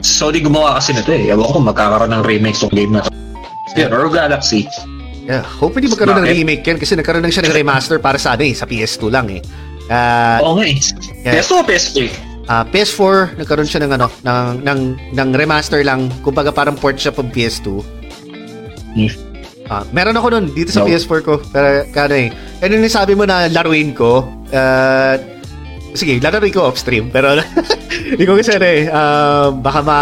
Sony 0.00 0.40
gumawa 0.40 0.76
kasi 0.76 0.92
nito 0.92 1.10
eh. 1.10 1.32
Ewan 1.32 1.48
ko 1.48 1.58
magkakaroon 1.64 2.12
ng 2.12 2.22
remake 2.24 2.56
tong 2.56 2.72
game 2.72 2.92
na 2.92 3.00
to. 3.00 3.10
Yun, 3.74 3.90
Rogue 3.90 4.14
Galaxy. 4.14 4.68
Yeah, 5.24 5.40
hopefully 5.40 5.88
magkaroon 5.88 6.20
ng 6.20 6.28
remake 6.28 6.60
yan 6.62 6.76
kasi 6.76 6.92
nagkaroon 6.94 7.24
lang 7.24 7.32
siya 7.32 7.48
ng 7.48 7.56
remaster 7.56 7.96
para 7.96 8.20
sa 8.20 8.36
ano 8.36 8.44
eh, 8.44 8.52
sa 8.52 8.68
PS2 8.68 9.08
lang 9.08 9.26
eh. 9.32 9.40
Ah, 9.88 10.40
Oo 10.44 10.60
nga 10.60 10.68
eh. 10.68 10.76
Yeah. 11.24 11.40
PS2 11.40 11.52
o 11.56 11.64
PS3? 11.64 11.96
Ah, 12.46 12.64
PS4 12.64 13.38
nagkaroon 13.38 13.66
siya 13.66 13.84
ng 13.84 13.92
ano 13.94 14.06
ng 14.22 14.48
ng 14.62 14.80
ng 15.12 15.28
remaster 15.32 15.80
lang 15.80 16.08
kumbaga 16.20 16.50
parang 16.50 16.74
port 16.74 16.96
siya 16.96 17.10
from 17.10 17.28
PS2 17.28 17.82
Hmm. 18.94 19.10
Ah, 19.66 19.82
meron 19.90 20.14
ako 20.14 20.28
nun 20.30 20.46
dito 20.52 20.70
sa 20.70 20.84
No. 20.84 20.86
PS4 20.86 21.18
ko 21.24 21.40
pero 21.50 21.82
kano 21.90 22.14
eh 22.14 22.28
ano 22.62 22.72
yung 22.74 22.86
sabi 22.86 23.16
mo 23.16 23.26
na 23.26 23.48
laruin 23.48 23.90
ko 23.90 24.22
ah, 24.52 25.18
sige 25.94 26.18
laruin 26.18 26.50
ko 26.50 26.66
off 26.68 26.76
stream 26.76 27.08
pero 27.08 27.38
hindi 28.10 28.26
ko 28.26 28.34
kasi 28.34 28.58
ano 28.58 28.66
eh 28.66 28.82
ah, 28.90 29.48
baka 29.54 29.80
ma 29.80 29.98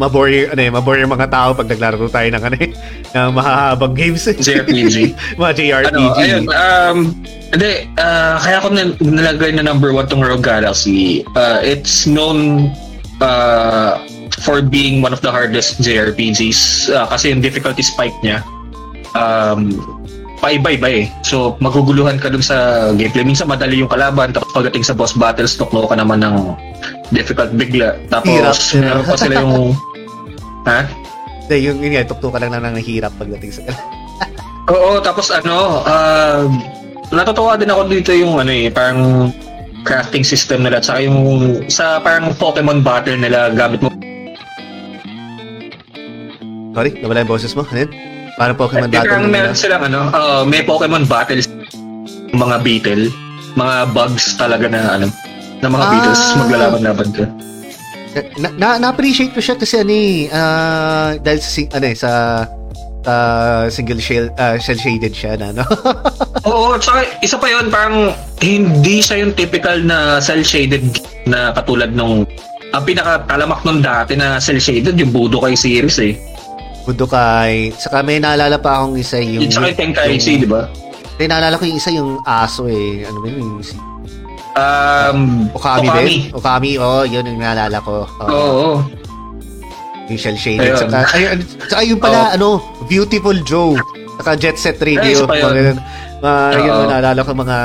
mabore 0.00 0.48
ano 0.48 0.60
eh 0.64 0.70
mabore 0.72 1.04
yung 1.04 1.12
mga 1.12 1.28
tao 1.28 1.52
pag 1.52 1.68
naglaro 1.68 2.08
tayo 2.08 2.28
ng 2.32 2.42
ano 2.42 2.56
eh 2.56 2.70
ng 3.12 3.30
mahahabang 3.32 3.94
games 3.96 4.24
JRPG. 4.24 5.12
mga 5.40 5.52
JRPG 5.56 5.92
ano, 5.92 6.16
ayun, 6.16 6.44
um, 6.52 6.98
hindi, 7.52 7.88
ah, 7.96 8.36
kaya 8.40 8.58
ko 8.60 8.68
na, 8.72 8.82
nalagay 9.00 9.52
na 9.56 9.64
number 9.64 9.96
one 9.96 10.04
tong 10.04 10.20
Rogue 10.20 10.44
Galaxy. 10.44 11.24
Uh, 11.32 11.64
it's 11.64 12.04
known 12.04 12.68
uh, 13.24 13.96
for 14.44 14.60
being 14.60 15.00
one 15.00 15.12
of 15.12 15.20
the 15.24 15.32
hardest 15.32 15.80
JRPGs 15.80 16.92
uh, 16.92 17.08
kasi 17.08 17.32
yung 17.32 17.40
difficulty 17.40 17.80
spike 17.80 18.14
niya 18.20 18.44
um, 19.16 19.72
paiba-iba 20.38 20.88
eh. 20.88 21.04
So, 21.26 21.58
maguguluhan 21.58 22.22
ka 22.22 22.30
dun 22.30 22.42
sa 22.42 22.90
gameplay. 22.94 23.26
Minsan 23.26 23.50
madali 23.50 23.82
yung 23.82 23.90
kalaban, 23.90 24.30
tapos 24.30 24.50
pagdating 24.54 24.86
sa 24.86 24.94
boss 24.94 25.14
battles, 25.14 25.58
tuklo 25.58 25.86
ka 25.86 25.98
naman 25.98 26.22
ng 26.22 26.54
difficult 27.10 27.50
bigla. 27.54 27.98
Tapos, 28.10 28.30
Hirap. 28.30 28.56
meron 28.82 29.04
pa 29.04 29.16
sila 29.18 29.34
yung... 29.42 29.56
ha? 30.66 30.80
Hindi, 31.48 31.56
yung, 31.64 31.78
yun 31.80 31.92
nga, 31.96 32.08
tuktukan 32.08 32.40
lang 32.44 32.52
lang 32.54 32.76
ng 32.76 32.84
hirap 32.84 33.12
pagdating 33.16 33.50
sa 33.50 33.62
Oo, 34.74 35.00
tapos 35.00 35.32
ano, 35.32 35.80
uh, 35.80 36.44
natutuwa 37.08 37.56
din 37.56 37.72
ako 37.72 37.88
dito 37.88 38.12
yung 38.12 38.36
ano 38.36 38.52
eh, 38.52 38.68
parang 38.68 39.32
crafting 39.80 40.20
system 40.20 40.60
nila 40.60 40.76
tsaka 40.76 41.08
yung 41.08 41.16
sa 41.72 41.96
parang 42.04 42.36
Pokemon 42.36 42.84
battle 42.84 43.16
nila 43.16 43.48
gamit 43.56 43.80
mo 43.80 43.88
Sorry, 46.76 46.94
nawala 47.02 47.26
yung 47.26 47.32
boses 47.32 47.58
mo. 47.58 47.66
Ano 47.66 47.78
yun? 47.82 47.90
Parang 48.38 48.56
Pokemon 48.56 48.86
Eh, 48.86 48.92
battle. 48.92 49.10
parang 49.10 49.24
meron 49.26 49.52
silang 49.52 49.82
ano, 49.82 50.00
uh, 50.08 50.42
may 50.46 50.62
Pokemon 50.62 51.04
battles 51.04 51.50
mga 52.30 52.56
beetle, 52.62 53.10
mga 53.52 53.76
bugs 53.90 54.38
talaga 54.38 54.70
na 54.70 54.94
ano, 54.94 55.06
na 55.58 55.66
mga 55.66 55.82
Ah. 55.82 55.90
beetles 55.90 56.20
maglalaban-laban 56.38 57.08
ka. 57.10 57.24
Na, 58.38 58.48
na, 58.52 58.68
na-appreciate 58.78 59.30
ko 59.30 59.38
siya 59.38 59.54
kasi 59.54 59.74
ano 59.76 59.90
eh, 59.90 60.30
ah, 60.30 61.12
dahil 61.14 61.38
sa, 61.38 61.50
ano 61.72 61.84
eh, 61.84 61.96
sa 61.96 62.10
ah, 63.04 63.64
single 63.68 63.98
shell, 63.98 64.30
ah, 64.36 64.54
shell 64.56 64.76
shaded 64.76 65.10
siya 65.10 65.34
na, 65.34 65.50
no? 65.52 65.64
Oo, 66.48 66.78
tsaka 66.78 67.02
isa 67.20 67.36
pa 67.36 67.46
yun, 67.46 67.66
parang 67.68 68.10
hindi 68.38 69.00
siya 69.00 69.18
yung 69.18 69.34
typical 69.34 69.82
na 69.82 70.18
cel-shaded 70.18 70.82
na 71.24 71.50
katulad 71.52 71.90
nung 71.90 72.22
ang 72.68 72.84
pinaka-talamak 72.84 73.64
nung 73.64 73.80
dati 73.80 74.12
na 74.12 74.38
cel-shaded, 74.38 74.94
yung 74.94 75.10
Budokai 75.10 75.56
series 75.56 75.98
eh. 75.98 76.14
Budokai. 76.88 77.68
Saka 77.76 78.00
may 78.00 78.16
naalala 78.16 78.56
pa 78.56 78.80
akong 78.80 78.96
isa 78.96 79.20
yung... 79.20 79.44
Tsaka 79.44 79.68
yung 79.68 79.76
Tenkaichi, 79.76 80.40
di 80.40 80.48
ba? 80.48 80.64
May 81.20 81.28
naalala 81.28 81.60
ko 81.60 81.68
yung 81.68 81.76
isa 81.76 81.92
yung 81.92 82.16
aso 82.24 82.64
eh. 82.64 83.04
Ano 83.04 83.20
ba 83.20 83.28
yun? 83.28 83.44
Yung 83.44 83.60
si 83.60 83.76
Um, 84.58 85.46
Okami, 85.54 85.86
din? 85.94 86.34
Okami, 86.34 86.82
oh, 86.82 87.06
yun 87.06 87.22
yung 87.22 87.38
naalala 87.38 87.78
ko. 87.78 88.02
Oo. 88.26 88.26
Oo. 88.26 88.68
Yung 90.10 90.18
shell 90.18 90.34
shaded. 90.34 90.74
Ayun. 90.74 90.82
Saka, 90.82 90.98
ayun, 91.14 91.38
saka 91.68 91.82
yung 91.86 92.00
pala, 92.02 92.34
ano, 92.34 92.58
Beautiful 92.90 93.38
Joe. 93.46 93.78
Saka 94.18 94.34
Jet 94.34 94.58
Set 94.58 94.82
Radio. 94.82 95.14
isa 95.14 95.30
pa 95.30 95.38
yun. 95.38 95.54
Mga. 95.54 95.78
Mga, 96.18 96.58
yun, 96.58 96.84
naalala 96.90 97.20
ko 97.22 97.30
mga 97.38 97.56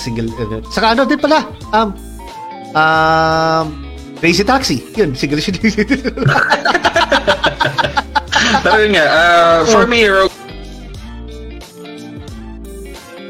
single. 0.00 0.30
ano. 0.40 0.56
Saka 0.72 0.96
ano 0.96 1.04
din 1.04 1.20
pala, 1.20 1.44
um, 1.76 1.88
um, 2.72 3.64
Crazy 4.16 4.46
Taxi. 4.46 4.80
Yun, 4.96 5.12
single 5.12 5.44
shaded. 5.44 5.68
Pero 8.62 8.78
yun 8.80 8.92
nga, 8.94 9.06
uh, 9.06 9.58
for 9.66 9.86
me, 9.86 10.06
Rogue, 10.06 10.32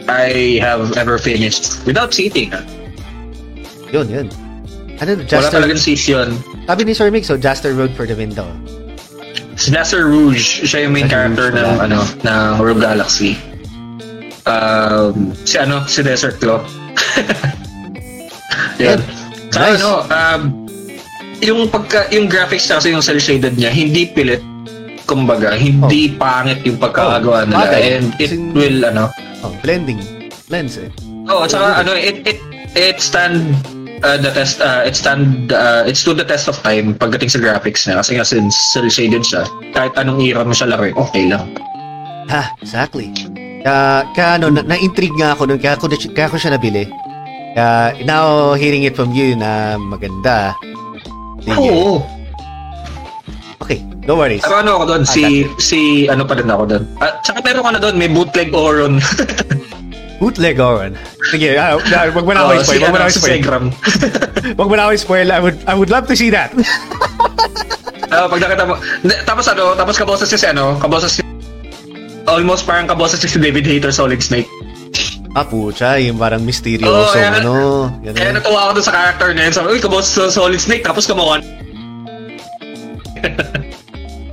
I 0.08 0.56
have 0.60 0.96
ever 0.96 1.18
finished 1.18 1.84
without 1.84 2.10
cheating. 2.10 2.48
ah. 2.52 2.64
yun, 3.92 4.08
yun. 4.08 4.26
Ano, 4.98 5.14
Wala 5.14 5.24
Jaster, 5.28 5.52
talagang 5.52 5.78
season. 5.78 6.34
sabi 6.66 6.82
ni 6.82 6.92
Sir 6.92 7.12
Mix, 7.12 7.28
so 7.28 7.36
Jaster 7.36 7.76
Road 7.76 7.92
for 7.94 8.02
the 8.02 8.16
Window. 8.16 8.48
Si 9.54 9.70
Nasser 9.70 10.06
Rouge, 10.06 10.64
siya 10.64 10.86
yung 10.88 10.94
main 10.96 11.06
Nasser 11.06 11.14
character 11.34 11.46
Rouge 11.52 11.60
ng, 11.60 11.70
pala. 11.76 11.86
ano, 11.86 11.98
ng 12.24 12.50
Rogue 12.58 12.82
Galaxy. 12.82 13.36
Um, 14.48 15.36
si 15.44 15.60
ano, 15.60 15.84
si 15.84 16.00
Desert 16.00 16.40
Claw. 16.40 16.64
Yan. 18.82 18.98
Tsaka 19.50 19.64
Nice. 19.66 19.78
ano, 19.78 19.90
um, 20.08 20.40
yung 21.38 21.60
pagka, 21.68 22.08
yung 22.10 22.26
graphics 22.26 22.66
kasi 22.66 22.90
yung 22.90 23.02
cel 23.04 23.20
shaded 23.20 23.54
niya, 23.54 23.70
hindi 23.70 24.08
pilit. 24.08 24.40
Kumbaga, 25.08 25.56
hindi 25.56 26.12
pangit 26.12 26.60
yung 26.62 26.76
pagkakagawa 26.76 27.42
Oh, 27.42 27.46
nila. 27.48 27.58
bagay. 27.64 27.82
And 27.96 28.08
it 28.18 28.28
Sin- 28.28 28.52
will, 28.52 28.84
ano, 28.84 29.08
Oh, 29.40 29.54
blending. 29.58 29.96
Lens 30.48 30.76
eh. 30.76 30.90
Oh, 31.24 31.44
at 31.44 31.50
saka 31.50 31.80
ano, 31.80 31.92
it 31.92 32.24
it 32.24 32.40
it 32.74 32.98
stand 32.98 33.52
uh, 34.00 34.16
the 34.16 34.28
test 34.28 34.58
uh, 34.58 34.80
it 34.80 34.92
stand 34.92 35.48
uh, 35.48 35.84
it 35.84 35.94
stood 35.94 36.16
the 36.16 36.24
test 36.24 36.48
of 36.48 36.56
time 36.58 36.92
pagdating 36.92 37.28
sa 37.28 37.36
graphics 37.36 37.84
niya 37.84 38.00
kasi 38.00 38.16
nga 38.16 38.24
since 38.24 38.56
cel 38.72 38.88
shaded 38.88 39.20
siya 39.20 39.44
kahit 39.70 39.92
anong 39.94 40.18
era 40.18 40.40
mo 40.40 40.50
siya 40.50 40.72
laruin 40.72 40.96
okay 40.96 41.28
lang 41.28 41.52
Ha, 42.26 42.56
exactly. 42.60 43.08
Kaya, 43.60 44.04
kaya 44.12 44.36
ano, 44.36 44.48
na, 44.50 44.60
na-intrigue 44.62 45.16
nga 45.16 45.32
ako 45.32 45.48
nun, 45.48 45.56
kaya, 45.56 45.76
ko, 45.76 45.88
na- 45.88 45.96
kaya 45.96 46.28
ko 46.28 46.36
siya 46.36 46.52
nabili. 46.52 46.84
Kaya, 47.52 47.68
now, 48.04 48.52
hearing 48.52 48.84
it 48.84 48.92
from 48.92 49.12
you 49.12 49.32
na 49.32 49.76
maganda. 49.76 50.52
Oo 51.50 52.04
Okay, 53.58 53.80
no 54.08 54.16
worries. 54.16 54.40
pero 54.40 54.64
ano 54.64 54.80
ako 54.80 54.84
doon 54.88 55.02
si 55.04 55.44
si 55.60 56.08
ano 56.08 56.24
pa 56.24 56.32
din 56.32 56.48
ako 56.48 56.64
doon 56.64 56.84
at 57.04 57.20
saka 57.20 57.44
meron 57.44 57.62
ka 57.62 57.70
na 57.76 57.80
doon 57.80 57.94
may 58.00 58.08
bootleg 58.08 58.48
Oron 58.50 58.98
Bootleg 60.18 60.58
Oran. 60.58 60.98
Sige, 61.30 61.54
uh, 61.54 61.78
uh, 61.78 62.10
wag 62.10 62.26
mo 62.26 62.34
na 62.34 62.42
oh, 62.42 62.50
ako 62.50 62.66
si 62.66 62.74
spoil. 62.74 62.82
Wag 62.82 62.90
mo 62.90 62.98
na 62.98 63.06
ano 63.06 63.06
ako 63.06 63.22
spoil. 63.22 63.40
Wag 64.58 64.66
mo 64.66 64.74
na 64.74 64.82
ako 64.82 64.92
spoil. 64.98 65.28
I 65.30 65.38
would, 65.38 65.58
I 65.62 65.74
would 65.78 65.90
love 65.94 66.10
to 66.10 66.18
see 66.18 66.30
that. 66.34 66.50
Ah, 68.08 68.24
pag 68.24 68.40
nakita 68.40 68.64
mo 68.64 68.80
tapos 69.28 69.44
ano 69.52 69.76
tapos 69.76 70.00
kaboses 70.00 70.32
siya 70.32 70.40
si 70.40 70.46
ano 70.48 70.80
kaboses 70.80 71.20
si 71.20 71.22
almost 72.24 72.64
parang 72.64 72.88
kaboses 72.88 73.20
siya 73.20 73.36
si 73.36 73.38
David 73.38 73.68
Hater 73.68 73.92
Solid 73.92 74.24
Snake 74.24 74.48
ah, 75.36 75.44
pucha, 75.44 76.00
yung 76.00 76.16
parang 76.16 76.40
Oo, 76.40 76.48
misteryoso, 76.48 77.12
kaya- 77.12 77.36
ano. 77.44 77.92
kaya 78.00 78.16
Ganun. 78.16 78.40
natuwa 78.40 78.58
ako 78.64 78.80
doon 78.80 78.86
sa 78.88 78.94
character 78.96 79.28
na 79.36 79.44
yun 79.44 79.52
sabi 79.52 79.76
uy 79.76 79.80
kaboses 79.84 80.16
sa 80.16 80.32
Solid 80.32 80.56
Snake 80.56 80.88
tapos 80.88 81.04
kamawan 81.04 81.44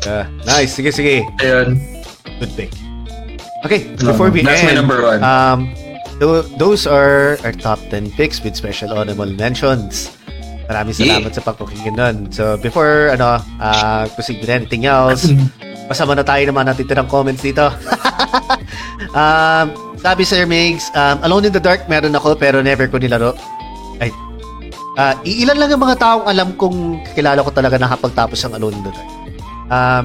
Ah, 0.05 0.25
nice, 0.45 0.77
sige, 0.77 0.93
sige. 0.93 1.25
ayun 1.41 1.81
Good 2.37 2.53
pick. 2.53 2.71
Okay, 3.65 3.89
before 3.97 4.29
we 4.29 4.45
that's 4.45 4.61
my 4.61 4.77
end, 4.77 4.77
number 4.77 5.01
one 5.01 5.25
Um, 5.25 5.73
tho- 6.21 6.45
those 6.61 6.85
are 6.85 7.41
our 7.41 7.55
top 7.55 7.81
10 7.89 8.13
picks 8.13 8.43
with 8.45 8.53
special 8.53 8.93
honorable 8.93 9.29
mentions. 9.33 10.13
Maraming 10.69 10.93
salamat 10.97 11.33
sa 11.33 11.41
pagkukingin 11.41 11.95
nun. 11.97 12.15
So, 12.33 12.57
before, 12.57 13.13
ano, 13.13 13.41
uh, 13.61 14.09
proceed 14.13 14.41
with 14.41 14.49
anything 14.49 14.85
else, 14.85 15.29
pasama 15.89 16.17
na 16.17 16.25
tayo 16.25 16.41
naman 16.49 16.65
natitirang 16.69 17.09
comments 17.09 17.41
dito. 17.41 17.69
um, 19.17 19.65
sabi 19.97 20.21
Sir 20.25 20.45
Migs, 20.45 20.89
um, 20.93 21.21
Alone 21.25 21.49
in 21.49 21.53
the 21.53 21.61
Dark 21.61 21.85
meron 21.89 22.13
ako 22.13 22.37
pero 22.37 22.61
never 22.61 22.85
ko 22.89 22.97
nilaro. 22.97 23.33
Ay, 24.01 24.09
ah, 24.97 25.17
iilan 25.25 25.57
lang 25.57 25.69
yung 25.73 25.81
mga 25.81 25.97
taong 25.97 26.25
alam 26.29 26.53
kong 26.57 27.01
kilala 27.13 27.41
ko 27.41 27.49
talaga 27.49 27.77
nakapagtapos 27.81 28.37
ng 28.45 28.53
Alone 28.57 28.77
in 28.77 28.83
the 28.85 28.93
Dark. 28.93 29.24
Um, 29.69 30.03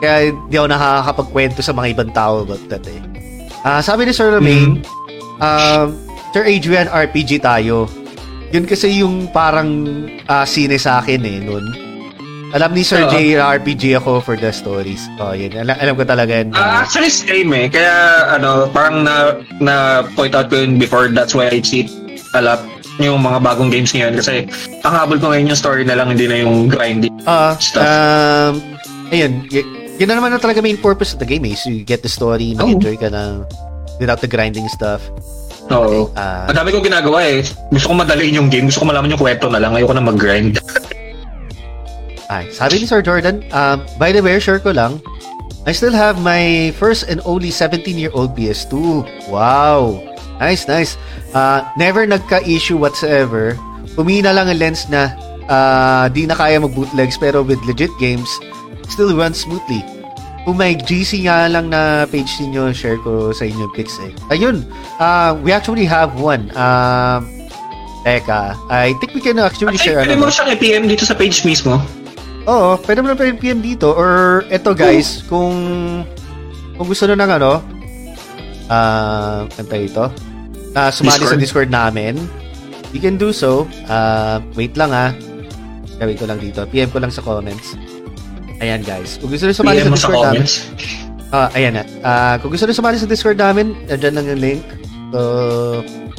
kaya 0.00 0.32
di 0.48 0.54
ako 0.56 0.66
nakakapagkwento 0.70 1.60
sa 1.60 1.74
mga 1.76 1.86
ibang 1.92 2.10
tao 2.14 2.46
about 2.46 2.62
that 2.72 2.84
eh. 2.88 3.00
Ah, 3.60 3.84
sabi 3.84 4.08
ni 4.08 4.12
Sir 4.16 4.32
Romaine, 4.32 4.80
um, 5.42 5.92
Sir 6.32 6.48
Adrian, 6.48 6.88
RPG 6.88 7.44
tayo. 7.44 7.90
Yun 8.50 8.64
kasi 8.64 9.04
yung 9.04 9.28
parang 9.30 9.68
ah, 10.26 10.48
sine 10.48 10.80
sa 10.80 11.04
akin 11.04 11.20
eh, 11.22 11.38
noon. 11.44 11.64
Alam 12.50 12.74
ni 12.74 12.82
Sir 12.82 13.06
Oo. 13.06 13.10
J, 13.14 13.38
RPG 13.38 13.94
ako 13.94 14.18
for 14.18 14.34
the 14.34 14.50
stories. 14.50 15.06
Oh, 15.22 15.30
yun. 15.30 15.54
Alam, 15.54 15.76
alam 15.78 15.94
ko 15.94 16.02
talaga 16.02 16.42
yun. 16.42 16.50
Ah, 16.50 16.82
actually, 16.82 17.12
same 17.12 17.46
eh. 17.54 17.70
Kaya, 17.70 18.26
ano, 18.26 18.66
parang 18.74 19.06
na, 19.06 19.38
na 19.62 20.02
point 20.18 20.34
out 20.34 20.50
ko 20.50 20.58
yun 20.58 20.74
before, 20.74 21.06
that's 21.14 21.30
why 21.30 21.46
I 21.46 21.62
cheat 21.62 21.86
a 22.34 22.42
lot 22.42 22.62
yung 23.00 23.24
mga 23.24 23.40
bagong 23.40 23.72
games 23.72 23.96
ngayon 23.96 24.12
kasi 24.20 24.44
ang 24.84 24.92
habol 24.92 25.16
ko 25.16 25.32
ngayon 25.32 25.48
yung 25.48 25.56
story 25.56 25.88
na 25.88 25.96
lang, 25.96 26.12
hindi 26.12 26.28
na 26.28 26.36
yung 26.44 26.68
grinding. 26.68 27.14
Ah, 27.24 27.56
Stuff. 27.56 27.80
um, 27.80 28.60
ayun, 29.10 29.44
y- 29.48 29.66
yun 29.96 30.08
na 30.08 30.16
naman 30.16 30.30
na 30.30 30.38
talaga 30.38 30.58
main 30.58 30.76
purpose 30.76 31.12
of 31.12 31.18
the 31.18 31.28
game 31.28 31.44
eh. 31.44 31.54
So 31.54 31.68
you 31.68 31.82
get 31.82 32.00
the 32.00 32.08
story, 32.08 32.56
Oh. 32.56 32.64
mag-enjoy 32.64 32.96
ka 32.96 33.08
na 33.08 33.44
without 33.98 34.18
the 34.18 34.30
grinding 34.30 34.64
stuff. 34.66 35.04
Oo. 35.70 36.10
Ah, 36.14 36.50
Ang 36.50 36.56
dami 36.56 36.72
kong 36.72 36.82
ginagawa 36.82 37.22
eh. 37.22 37.46
Gusto 37.70 37.90
ko 37.90 37.94
madaliin 37.94 38.34
yung 38.34 38.48
game. 38.50 38.66
Gusto 38.66 38.82
ko 38.82 38.90
malaman 38.90 39.12
yung 39.12 39.20
kwento 39.20 39.46
na 39.46 39.62
lang. 39.62 39.70
Ayoko 39.70 39.94
na 39.94 40.02
mag-grind. 40.02 40.58
ay, 42.32 42.46
sabi 42.50 42.78
ni 42.78 42.86
Sir 42.86 43.02
Jordan, 43.02 43.42
um, 43.50 43.82
by 43.94 44.10
the 44.10 44.18
way, 44.18 44.38
share 44.38 44.58
ko 44.58 44.70
lang, 44.70 44.98
I 45.66 45.72
still 45.72 45.92
have 45.92 46.16
my 46.18 46.72
first 46.74 47.06
and 47.06 47.20
only 47.22 47.50
17-year-old 47.50 48.32
PS2. 48.32 49.04
Wow! 49.28 50.00
Nice, 50.40 50.64
nice. 50.66 50.96
Uh, 51.30 51.60
never 51.76 52.06
nagka-issue 52.06 52.74
whatsoever. 52.74 53.54
Pumina 53.92 54.32
lang 54.32 54.48
ang 54.48 54.56
lens 54.56 54.88
na 54.88 55.12
uh, 55.46 56.08
di 56.08 56.24
na 56.24 56.32
kaya 56.32 56.56
mag-bootlegs 56.58 57.20
pero 57.20 57.44
with 57.44 57.60
legit 57.62 57.92
games, 58.00 58.26
still 58.90 59.14
runs 59.14 59.40
smoothly. 59.40 59.80
Kung 60.44 60.56
may 60.56 60.74
GC 60.74 61.28
nga 61.28 61.46
lang 61.46 61.68
na 61.70 62.08
page 62.08 62.40
ninyo, 62.40 62.72
share 62.72 62.96
ko 63.04 63.30
sa 63.30 63.44
inyo 63.44 63.68
yung 63.68 63.74
pics 63.76 64.00
eh. 64.00 64.10
Ayun, 64.32 64.64
uh, 64.98 65.36
we 65.44 65.52
actually 65.52 65.84
have 65.84 66.16
one. 66.16 66.48
Um, 66.56 67.28
teka, 68.02 68.56
I 68.72 68.96
think 68.98 69.12
we 69.12 69.20
can 69.20 69.36
actually 69.38 69.76
Actually, 69.76 69.94
share 69.94 70.00
pwede 70.00 70.16
ano. 70.16 70.26
mo 70.26 70.32
siyang 70.32 70.50
i-PM 70.56 70.84
dito 70.88 71.04
sa 71.04 71.12
page 71.12 71.44
mismo. 71.44 71.76
Oo, 72.48 72.80
pwede 72.88 73.04
mo 73.04 73.12
na 73.12 73.16
pwede 73.20 73.36
PM 73.36 73.60
dito 73.60 73.92
or 73.92 74.42
eto 74.48 74.72
guys, 74.72 75.20
kung 75.28 75.52
kung 76.80 76.88
gusto 76.88 77.04
nyo 77.04 77.16
ng 77.20 77.32
ano, 77.36 77.52
ah, 78.72 79.44
uh, 79.44 79.52
kanta 79.52 79.76
ito, 79.76 80.04
na 80.72 80.88
sumali 80.88 81.20
sa 81.20 81.36
Discord. 81.36 81.40
Discord 81.40 81.70
namin, 81.70 82.14
you 82.96 83.00
can 83.02 83.20
do 83.20 83.30
so. 83.34 83.68
Ah, 83.90 84.40
wait 84.56 84.72
lang 84.78 84.90
ah. 84.94 85.12
Gawin 86.00 86.16
ko 86.16 86.24
lang 86.24 86.40
dito. 86.40 86.64
PM 86.72 86.88
ko 86.88 86.96
lang 86.96 87.12
sa 87.12 87.20
comments. 87.20 87.76
Ayan 88.60 88.84
guys. 88.84 89.16
Kung 89.16 89.32
gusto 89.32 89.48
nyo 89.48 89.56
sumali 89.56 89.80
sa 89.80 89.88
Discord 89.88 90.20
namin, 90.22 90.44
ah, 91.32 91.48
ayan 91.56 91.72
na. 91.74 91.82
Ah, 92.00 92.34
kung 92.36 92.52
gusto 92.52 92.68
nyo 92.68 92.76
sumali 92.76 92.96
sa 93.00 93.08
Discord 93.08 93.40
namin, 93.40 93.72
andyan 93.88 94.14
lang 94.14 94.26
yung 94.28 94.40
link. 94.40 94.62
So, 95.10 95.20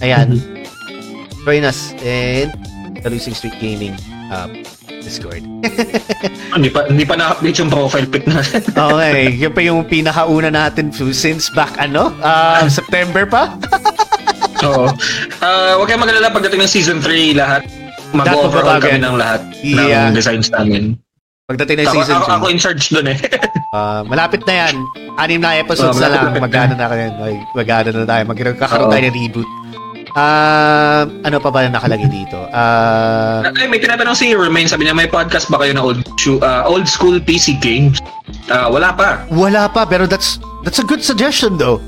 ayan. 0.02 0.42
Join 1.42 1.64
us 1.64 1.94
in 2.02 2.50
the 2.98 3.10
Losing 3.10 3.34
Streak 3.34 3.54
Gaming 3.58 3.94
um, 4.30 4.58
Discord. 5.02 5.42
Hindi 6.54 6.68
pa, 6.68 6.84
hindi 6.84 7.08
pa 7.08 7.16
na-update 7.16 7.64
yung 7.64 7.72
profile 7.72 8.06
pic 8.06 8.28
natin. 8.28 8.60
Okay, 8.92 9.32
yun 9.34 9.56
pa 9.56 9.62
yung 9.64 9.88
pinakauna 9.88 10.52
natin 10.52 10.92
since 10.92 11.48
back 11.56 11.72
ano? 11.80 12.12
Ah, 12.20 12.68
September 12.68 13.24
pa? 13.24 13.56
Oo. 14.68 14.92
Ah, 15.40 15.80
huwag 15.80 15.88
kayong 15.88 16.04
magalala 16.04 16.28
pagdating 16.28 16.60
ng 16.60 16.70
season 16.70 17.00
3 17.00 17.34
lahat. 17.34 17.64
Mag-overhaul 18.12 18.84
kami 18.84 19.00
ng 19.00 19.16
lahat 19.16 19.42
Yeah. 19.64 20.12
ng 20.12 20.14
designs 20.14 20.52
namin. 20.52 21.00
Pagdating 21.52 21.78
ng 21.78 21.86
Ako, 21.86 21.96
season 21.96 22.16
ako, 22.16 22.28
2. 22.28 22.36
ako 22.36 22.46
in 22.48 22.60
charge 22.60 22.84
dun 22.90 23.08
eh. 23.08 23.18
Ah, 23.72 24.04
malapit 24.04 24.44
na 24.44 24.68
yan. 24.68 24.76
Anim 25.16 25.40
na 25.40 25.56
episodes 25.56 25.96
Oh, 25.96 26.04
na 26.04 26.12
lang. 26.12 26.36
malapit 26.36 26.76
na. 26.76 26.76
Na 26.76 26.88
kayo. 26.92 27.08
Mag- 27.16 27.48
Magana 27.56 27.88
na 27.88 28.04
tayo. 28.04 28.24
Magkakaroon 28.28 28.84
Oo. 28.84 28.92
tayo 28.92 29.02
ng 29.02 29.16
reboot. 29.16 29.50
Ah, 30.12 31.08
ano 31.24 31.40
pa 31.40 31.48
ba 31.48 31.64
na 31.64 31.80
nakalagay 31.80 32.12
dito? 32.12 32.36
Ah, 32.52 33.40
Ay, 33.48 33.72
may 33.72 33.80
tinatanong 33.80 34.12
si 34.12 34.36
Romain, 34.36 34.68
sabi 34.68 34.84
niya, 34.84 34.92
may 34.92 35.08
podcast 35.08 35.48
ba 35.48 35.56
kayo 35.56 35.72
na 35.72 35.80
old, 35.80 36.04
ah, 36.44 36.68
old 36.68 36.84
school 36.84 37.16
PC 37.16 37.56
games? 37.56 38.04
Ah, 38.52 38.68
wala 38.68 38.92
pa. 38.92 39.24
wala 39.32 39.72
pa 39.72 39.88
pero 39.88 40.04
that's 40.04 40.36
that's 40.68 40.80
a 40.80 40.86
good 40.86 41.00
suggestion 41.00 41.56
though. 41.56 41.80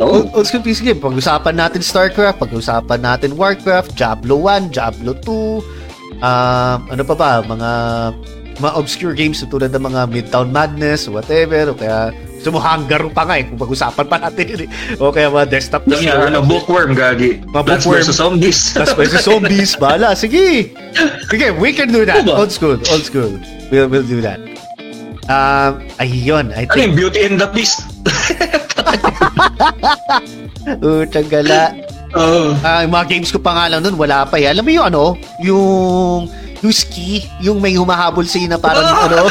Oo. 0.00 0.24
Old, 0.24 0.26
old 0.32 0.46
school 0.48 0.64
PC 0.64 0.80
game. 0.82 0.96
Pag-usapan 0.96 1.52
natin 1.52 1.84
StarCraft, 1.84 2.40
pag-usapan 2.40 2.96
natin 2.98 3.36
Warcraft, 3.36 3.92
Diablo 3.92 4.40
1, 4.40 4.72
Diablo 4.72 5.12
2, 5.20 5.60
um, 6.16 6.78
ano 6.88 7.02
pa 7.04 7.12
ba, 7.12 7.30
mga 7.42 7.70
mga 8.58 8.72
obscure 8.74 9.14
games 9.14 9.38
tulad 9.46 9.70
ng 9.70 9.82
mga 9.82 10.00
Midtown 10.10 10.50
Madness, 10.50 11.06
whatever, 11.06 11.72
o 11.72 11.78
kaya 11.78 12.10
gusto 12.38 12.54
mo 12.54 12.62
Hangar 12.62 13.02
pa 13.10 13.22
nga 13.26 13.34
eh, 13.38 13.44
kung 13.50 13.58
pag-usapan 13.58 14.06
pa 14.06 14.16
natin 14.18 14.66
eh. 14.66 14.68
O 15.02 15.10
kaya 15.10 15.26
mga 15.26 15.50
desktop 15.50 15.82
Yung 15.90 16.02
yan, 16.02 16.30
ano, 16.30 16.42
bookworm, 16.46 16.94
gagi. 16.94 17.42
Mga 17.50 17.64
Plants 17.66 17.84
bookworm. 17.86 18.06
vs. 18.06 18.18
Zombies. 18.18 18.58
May 18.78 19.08
sa 19.10 19.22
zombies, 19.22 19.72
bala. 19.82 20.14
Sige. 20.14 20.70
Sige, 21.30 21.46
we 21.58 21.74
can 21.74 21.90
do 21.90 22.06
that. 22.06 22.22
Ano? 22.22 22.38
Old 22.38 22.54
school, 22.54 22.78
old 22.78 23.02
school. 23.02 23.34
We'll, 23.74 23.90
we'll 23.90 24.06
do 24.06 24.22
that. 24.22 24.38
Um, 25.28 25.84
ayun, 26.00 26.54
I 26.56 26.64
ano 26.64 26.72
think, 26.72 26.86
yung 26.88 26.96
Beauty 26.96 27.20
and 27.26 27.36
the 27.42 27.50
Beast? 27.50 27.84
utang 30.80 31.28
gala. 31.28 31.74
Ah, 32.64 32.80
yung 32.86 32.94
mga 32.96 33.06
games 33.12 33.28
ko 33.28 33.42
pa 33.42 33.52
nga 33.52 33.64
lang 33.68 33.84
nun, 33.84 34.00
wala 34.00 34.24
pa 34.24 34.40
eh. 34.40 34.48
Alam 34.48 34.64
mo 34.64 34.70
yung 34.72 34.86
ano, 34.88 35.04
yung 35.44 36.32
yung 36.58 36.74
ski, 36.74 37.22
yung 37.38 37.58
may 37.58 37.74
humahabol 37.74 38.24
sa 38.24 38.38
na 38.40 38.58
parang 38.58 38.82
Ah! 38.82 39.04
ano, 39.08 39.30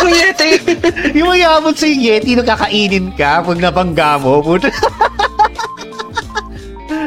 Ang 0.00 0.10
yeti! 0.10 0.50
yung 1.18 1.28
may 1.28 1.40
humahabol 1.40 1.74
sa 1.74 1.84
Yeti 1.84 2.32
nung 2.32 2.48
kakainin 2.48 3.12
ka 3.12 3.44
pag 3.44 3.58
nabangga 3.58 4.16
mo. 4.16 4.40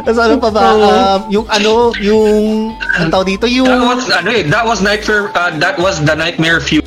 Tapos 0.07 0.19
ano 0.23 0.35
pa 0.39 0.49
ba? 0.49 0.63
Um, 0.71 1.19
yung 1.27 1.47
ano, 1.51 1.91
yung, 1.99 2.71
ang 2.95 3.11
tawag 3.11 3.27
dito, 3.27 3.43
yung, 3.43 3.67
That 3.67 3.83
was, 3.83 4.03
ano 4.07 4.29
eh, 4.31 4.43
that 4.47 4.63
was 4.63 4.79
nightmare, 4.79 5.27
uh, 5.35 5.51
that 5.59 5.75
was 5.75 5.99
the 5.99 6.15
nightmare 6.15 6.63
fuel 6.63 6.85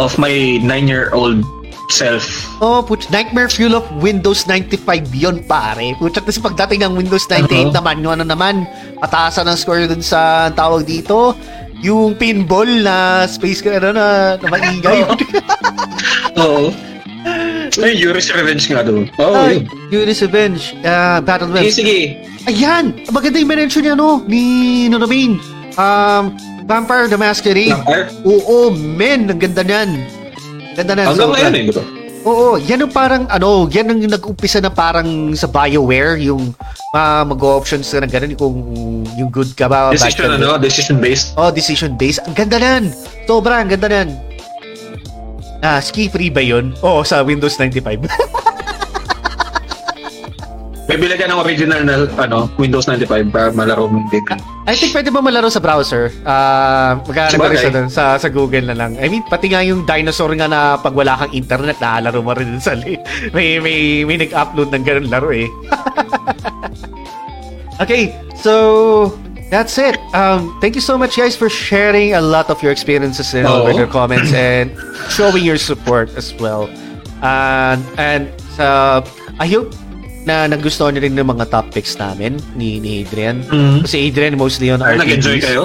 of 0.00 0.16
my 0.16 0.32
nine-year-old 0.64 1.44
self. 1.92 2.24
oh, 2.64 2.80
put, 2.80 3.04
Nightmare 3.12 3.52
Fuel 3.52 3.76
of 3.76 3.84
Windows 4.00 4.48
95 4.48 4.80
yun, 5.12 5.44
pare. 5.44 5.92
Puta, 6.00 6.24
tapos 6.24 6.40
pagdating 6.40 6.80
ng 6.80 6.96
Windows 6.96 7.28
98 7.28 7.44
Uh-huh. 7.44 7.76
naman, 7.76 8.00
yung 8.00 8.16
ano 8.16 8.24
naman, 8.24 8.64
pataasan 8.96 9.44
ng 9.44 9.58
score 9.60 9.84
dun 9.84 10.00
sa, 10.00 10.48
tawag 10.50 10.88
dito, 10.88 11.36
yung 11.84 12.16
pinball 12.16 12.66
na 12.80 13.28
space 13.28 13.60
ka 13.60 13.76
ano, 13.76 13.92
na, 13.92 14.40
na 14.40 14.48
maingay. 14.48 15.04
Oo. 16.40 16.72
Ay, 17.84 17.92
Yuri's 18.00 18.32
Revenge 18.32 18.64
nga 18.72 18.80
doon. 18.80 19.12
Oo, 19.20 19.32
oh, 19.36 19.44
Ay. 19.44 19.68
Yuri's 19.92 20.24
Revenge, 20.24 20.72
uh, 20.80 21.20
Battle 21.20 21.52
Web. 21.52 21.68
sige. 21.68 22.16
Ayan! 22.48 22.96
Maganda 23.12 23.36
yung 23.40 23.52
mention 23.52 23.84
niya, 23.84 23.96
no? 23.96 24.24
Ni 24.24 24.88
Nonomain. 24.88 25.36
Um, 25.76 26.32
Vampire 26.64 27.08
the 27.08 27.20
Masquerade. 27.20 27.72
Vampire? 27.72 28.08
Oo, 28.24 28.72
men! 28.72 29.28
Ang 29.28 29.40
ganda 29.40 29.60
niyan. 29.60 29.90
Ganda 30.76 30.92
na. 30.96 31.02
Hanggang 31.08 31.32
sobra. 31.32 31.36
ngayon 31.40 31.54
eh, 31.56 31.62
di 31.68 31.72
ba? 31.72 31.84
Oo, 32.24 32.56
yan 32.56 32.80
yung 32.80 32.92
parang, 32.92 33.28
ano, 33.28 33.68
yan 33.68 33.84
ang 33.86 34.00
nag-umpisa 34.00 34.56
na 34.58 34.72
parang 34.72 35.36
sa 35.36 35.44
BioWare, 35.44 36.16
yung 36.24 36.56
uh, 36.90 37.22
mag-options 37.22 37.84
na 37.92 38.08
ganun, 38.08 38.32
kung 38.32 38.56
yung 39.14 39.28
good 39.28 39.52
ka 39.52 39.68
ba, 39.68 39.92
bad 39.92 40.00
Decision, 40.00 40.32
ka. 40.32 40.36
ano, 40.40 40.56
decision-based. 40.56 41.36
Oh, 41.36 41.52
decision-based. 41.52 42.24
Ang 42.24 42.32
ganda 42.34 42.56
nan. 42.56 42.84
Sobra, 43.28 43.60
ang 43.60 43.68
ganda 43.68 43.92
nan. 43.92 44.08
Ah, 45.60 45.80
ski-free 45.80 46.28
ba 46.28 46.40
yun? 46.40 46.72
Oo, 46.80 47.04
sa 47.04 47.20
Windows 47.20 47.56
95. 47.56 48.08
May 50.84 51.00
bili 51.00 51.16
ka 51.16 51.24
ng 51.24 51.40
original 51.40 51.80
na, 51.80 52.04
ano, 52.20 52.52
Windows 52.60 52.84
95 52.84 53.32
para 53.32 53.48
malaro 53.56 53.88
mo 53.88 54.04
din. 54.12 54.20
I 54.68 54.76
think 54.76 54.92
pwede 54.92 55.08
ba 55.08 55.24
malaro 55.24 55.48
sa 55.48 55.56
browser? 55.56 56.12
Ah, 56.28 57.00
ba 57.08 57.48
rin 57.48 57.56
sa, 57.56 57.68
Sabagay. 57.72 57.88
sa, 57.88 58.04
sa 58.20 58.28
Google 58.28 58.68
na 58.68 58.76
lang? 58.76 59.00
I 59.00 59.08
mean, 59.08 59.24
pati 59.24 59.48
nga 59.48 59.64
yung 59.64 59.88
dinosaur 59.88 60.36
nga 60.36 60.44
na 60.44 60.76
pag 60.76 60.92
wala 60.92 61.16
kang 61.16 61.32
internet, 61.32 61.80
nakalaro 61.80 62.20
mo 62.20 62.36
rin 62.36 62.52
dun 62.52 62.60
sa 62.60 62.76
li- 62.76 63.00
may, 63.36 63.56
may, 63.64 64.04
may 64.04 64.20
nag-upload 64.28 64.68
ng 64.76 64.84
ganun 64.84 65.08
laro 65.08 65.32
eh. 65.32 65.48
okay, 67.82 68.12
so 68.36 69.08
that's 69.48 69.80
it. 69.80 69.96
Um, 70.12 70.52
thank 70.60 70.76
you 70.76 70.84
so 70.84 71.00
much 71.00 71.16
guys 71.16 71.32
for 71.32 71.48
sharing 71.48 72.12
a 72.12 72.20
lot 72.20 72.52
of 72.52 72.60
your 72.60 72.72
experiences 72.72 73.32
in 73.32 73.48
over 73.48 73.72
your 73.72 73.88
comments 73.88 74.36
and 74.36 74.76
showing 75.08 75.48
your 75.48 75.56
support 75.56 76.12
as 76.12 76.36
well. 76.36 76.68
And, 77.24 77.80
and 77.96 78.28
sa, 78.52 79.00
I 79.40 79.48
hope 79.48 79.72
na 80.24 80.48
nagustuhan 80.48 80.96
niyo 80.96 81.04
rin 81.04 81.14
ng 81.14 81.28
mga 81.28 81.46
topics 81.48 81.96
namin 81.96 82.40
ni, 82.56 82.80
ni 82.80 83.04
Adrian. 83.04 83.44
Mm. 83.44 83.84
Kasi 83.84 84.08
Adrian 84.08 84.34
mostly 84.34 84.72
on 84.72 84.80
RPGs. 84.80 85.00
Nag-enjoy 85.00 85.38
kayo? 85.38 85.62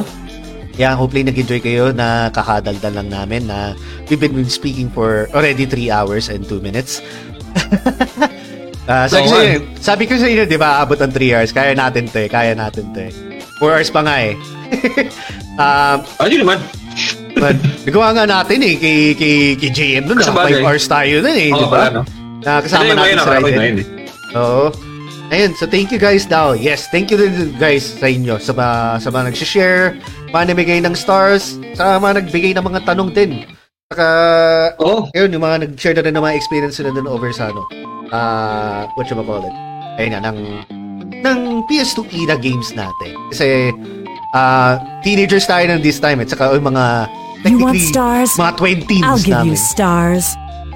Yeah, 0.75 0.95
hopefully 0.95 1.23
nag-enjoy 1.23 1.59
kayo 1.59 1.91
na 1.91 2.31
kakadaldal 2.31 2.91
lang 2.93 3.09
namin 3.11 3.47
na 3.47 3.75
we've 4.07 4.19
been 4.19 4.35
speaking 4.47 4.88
for 4.88 5.27
already 5.31 5.63
3 5.63 5.91
hours 5.91 6.27
and 6.27 6.43
2 6.43 6.59
minutes. 6.59 6.99
Ah, 8.89 9.05
ko 9.05 9.21
nga. 9.21 9.38
sa'yo- 9.38 9.61
sabi 9.77 10.09
ko 10.09 10.17
sa 10.17 10.25
inyo, 10.25 10.49
di 10.49 10.57
ba, 10.57 10.81
abot 10.81 10.97
ang 10.97 11.13
3 11.13 11.38
hours. 11.38 11.53
Kaya 11.53 11.77
natin 11.77 12.09
to 12.09 12.25
eh. 12.25 12.25
Kaya 12.25 12.57
natin 12.57 12.89
to 12.89 13.05
eh. 13.05 13.13
4 13.61 13.69
hours 13.69 13.89
pa 13.93 14.01
nga 14.01 14.17
eh. 14.17 14.33
um, 15.61 15.97
Ano 16.17 16.29
yun 16.33 16.41
naman? 16.41 16.57
but, 17.38 17.53
nagawa 17.85 18.17
nga 18.17 18.25
natin 18.25 18.65
eh 18.65 18.75
kay, 18.81 18.97
kay, 19.13 19.35
kay 19.61 19.69
JM 19.69 20.09
nun. 20.09 20.17
Sa 20.25 20.33
5 20.33 20.41
bagay. 20.41 20.61
hours 20.65 20.89
tayo 20.89 21.21
nun 21.21 21.38
eh. 21.38 21.53
Oo 21.53 21.61
di 21.61 21.65
ba? 21.69 21.93
no? 21.93 22.01
Na 22.41 22.65
kasama 22.65 22.81
Ano 22.81 22.89
yung 22.89 22.97
natin 22.97 23.13
nakarating 23.13 23.57
Raiden. 23.61 23.98
Oo. 24.35 24.69
Ayun, 25.30 25.53
so 25.53 25.69
thank 25.69 25.93
you 25.93 26.01
guys 26.01 26.25
daw. 26.25 26.58
Yes, 26.58 26.90
thank 26.90 27.14
you 27.14 27.17
din 27.17 27.53
guys 27.56 27.85
sa 28.01 28.09
inyo 28.09 28.41
sa 28.41 28.49
mga, 28.49 28.75
sa 28.98 29.09
mga 29.14 29.24
nag-share, 29.30 29.85
mga 30.33 30.45
namigay 30.53 30.80
ng 30.82 30.98
stars, 30.98 31.53
sa 31.77 32.01
mga 32.01 32.25
nagbigay 32.25 32.51
ng 32.58 32.66
mga 32.66 32.82
tanong 32.82 33.14
din. 33.14 33.45
Saka, 33.93 34.08
Oo. 34.82 35.06
ayun, 35.14 35.30
yung 35.30 35.45
mga 35.45 35.69
nag-share 35.69 35.93
na 35.98 36.06
rin 36.06 36.14
ng 36.17 36.24
mga 36.25 36.33
experience 36.35 36.82
nila 36.82 36.98
dun 36.98 37.06
over 37.06 37.30
sa 37.30 37.53
ano, 37.53 37.61
uh, 38.09 38.90
what 38.98 39.06
you 39.06 39.17
call 39.17 39.45
it? 39.45 39.53
Ayun 40.01 40.17
nga, 40.17 40.22
ng 40.33 40.38
ng 41.19 41.40
PS2 41.69 42.09
era 42.25 42.33
games 42.40 42.74
natin. 42.74 43.14
Kasi 43.30 43.69
ah 44.33 44.77
teenagers 45.01 45.49
tayo 45.49 45.66
ng 45.66 45.82
this 45.82 45.98
time 45.98 46.22
at 46.22 46.30
saka 46.30 46.53
yung 46.53 46.69
mga 46.69 47.09
You 47.45 47.58
want 47.58 47.74
technically, 47.75 47.88
stars? 47.90 48.30
mga 48.38 48.53
20s 48.58 49.03
I'll 49.03 49.17
give 49.22 49.35
namin. 49.41 49.48
you 49.51 49.58
stars. 49.58 50.25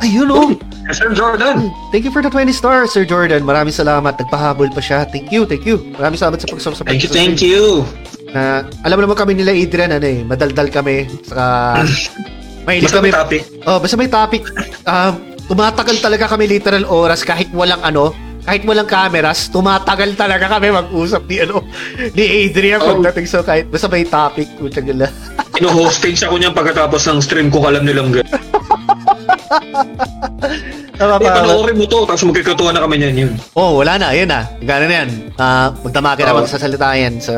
Ayun 0.01 0.29
oh. 0.31 0.49
Sir 0.91 1.13
Jordan. 1.13 1.71
Thank 1.89 2.03
you 2.03 2.11
for 2.11 2.19
the 2.19 2.27
20 2.27 2.51
stars, 2.51 2.91
Sir 2.91 3.03
Jordan. 3.03 3.41
Maraming 3.41 3.71
salamat. 3.71 4.17
Nagpahabol 4.17 4.67
pa 4.69 4.81
siya. 4.81 5.05
Thank 5.05 5.31
you, 5.31 5.45
thank 5.45 5.63
you. 5.63 5.79
Maraming 5.93 6.17
salamat 6.17 6.37
sa 6.37 6.47
pagsama 6.47 6.75
sa 6.75 6.83
Thank 6.83 7.03
you, 7.03 7.09
thank 7.09 7.39
you. 7.39 7.87
Na, 8.29 8.65
alam 8.81 8.97
mo 8.97 9.05
naman 9.05 9.15
kami 9.15 9.33
nila 9.33 9.53
Adrian, 9.53 9.91
ano 9.91 10.03
eh, 10.03 10.19
madaldal 10.21 10.67
kami. 10.67 11.07
Saka, 11.23 11.79
mahilig 12.65 12.89
Basta 12.89 12.97
kami. 12.97 13.07
may 13.07 13.15
topic. 13.15 13.41
Oh, 13.63 13.77
basta 13.77 13.95
may 13.95 14.09
topic. 14.09 14.41
Um, 14.83 15.13
tumatagal 15.45 15.95
talaga 15.99 16.25
kami 16.27 16.49
literal 16.49 16.83
oras 16.83 17.21
kahit 17.21 17.47
walang 17.51 17.79
ano, 17.79 18.11
kahit 18.43 18.67
walang 18.67 18.89
cameras, 18.89 19.47
tumatagal 19.47 20.19
talaga 20.19 20.51
kami 20.51 20.67
mag-usap 20.67 21.23
ni 21.25 21.39
ano 21.39 21.63
ni 22.11 22.23
Adrian 22.43 22.83
Oh. 22.83 22.99
pagdating 22.99 23.23
sa 23.23 23.39
kahit 23.39 23.71
basta 23.71 23.87
may 23.87 24.03
topic, 24.03 24.51
putang 24.57 24.89
ila. 24.89 25.07
Ino-hostage 25.55 26.19
ako 26.23 26.35
niyan 26.35 26.51
pagkatapos 26.51 27.07
ng 27.07 27.19
stream 27.23 27.47
ko, 27.47 27.63
alam 27.63 27.87
nilang 27.87 28.11
gano'n. 28.11 28.27
Tama 30.93 31.17
pa. 31.17 31.41
panoorin 31.41 31.73
mo 31.73 31.85
to, 31.89 32.05
tapos 32.05 32.21
magkikatuwa 32.23 32.69
na 32.69 32.85
kami 32.85 33.01
niyan 33.01 33.15
yun. 33.17 33.33
Oh, 33.57 33.81
wala 33.81 33.97
na, 33.97 34.13
ayun 34.13 34.29
na. 34.29 34.45
Gano'n 34.61 34.87
na 34.87 34.95
yan. 35.03 35.09
Uh, 35.33 35.67
magdamaki 35.81 36.21
na 36.21 36.31
Oo. 36.31 36.45
magsasalita 36.45 36.93
yan. 36.93 37.17
So, 37.17 37.33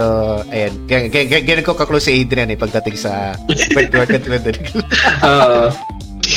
ayan. 0.52 0.74
Gan- 0.86 1.08
gan- 1.08 1.30
gan- 1.32 1.46
Ganun 1.48 1.64
ko 1.64 1.74
kaklose 1.74 2.12
si 2.12 2.20
Adrian 2.20 2.52
eh 2.52 2.60
pagdating 2.60 3.00
sa 3.00 3.32
Ah, 5.24 5.72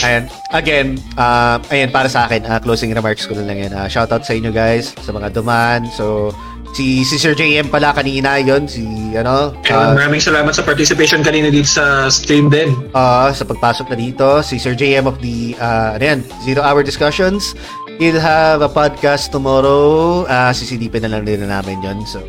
Ayan. 0.04 0.28
Again, 0.52 0.86
uh, 1.16 1.56
ayan, 1.72 1.88
para 1.88 2.06
sa 2.06 2.28
akin, 2.28 2.44
uh, 2.44 2.60
closing 2.60 2.92
remarks 2.92 3.24
ko 3.24 3.32
na 3.34 3.42
lang 3.42 3.58
yan. 3.58 3.72
Uh, 3.72 3.88
shoutout 3.88 4.22
sa 4.22 4.36
inyo 4.36 4.52
guys, 4.52 4.92
sa 5.00 5.10
mga 5.10 5.32
duman. 5.32 5.88
So, 5.90 6.30
si, 6.72 7.04
si 7.04 7.16
Sir 7.16 7.32
JM 7.32 7.68
pala 7.68 7.92
kanina 7.92 8.36
yon 8.40 8.68
si, 8.68 8.84
ano, 9.16 9.54
and 9.68 9.72
uh, 9.72 9.94
maraming 9.96 10.20
salamat 10.20 10.52
sa 10.52 10.62
participation 10.64 11.20
kanina 11.22 11.48
dito 11.48 11.68
sa 11.68 12.08
stream 12.08 12.48
din. 12.48 12.72
uh, 12.92 13.30
sa 13.32 13.44
pagpasok 13.44 13.92
na 13.92 13.96
dito. 13.96 14.26
Si 14.44 14.58
Sir 14.58 14.74
JM 14.74 15.08
of 15.08 15.18
the, 15.20 15.54
uh, 15.58 15.96
ano 15.96 16.04
yan, 16.04 16.20
Zero 16.44 16.60
Hour 16.64 16.82
Discussions. 16.82 17.54
He'll 17.98 18.22
have 18.22 18.62
a 18.62 18.70
podcast 18.70 19.34
tomorrow. 19.34 20.22
Uh, 20.30 20.54
sisilipin 20.54 21.02
na 21.02 21.18
lang 21.18 21.26
din 21.26 21.42
na 21.42 21.58
namin 21.58 21.82
yon 21.82 21.98
So, 22.06 22.22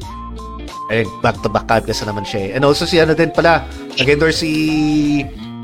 ayun, 0.89 1.05
back-to-back 1.21 1.69
podcast 1.69 2.01
na 2.05 2.17
naman 2.17 2.25
siya 2.25 2.39
eh. 2.49 2.49
And 2.57 2.65
also 2.65 2.89
si 2.89 2.97
ano 2.97 3.13
din 3.13 3.29
pala, 3.29 3.61
nag-endorse 3.93 4.41
si 4.41 4.53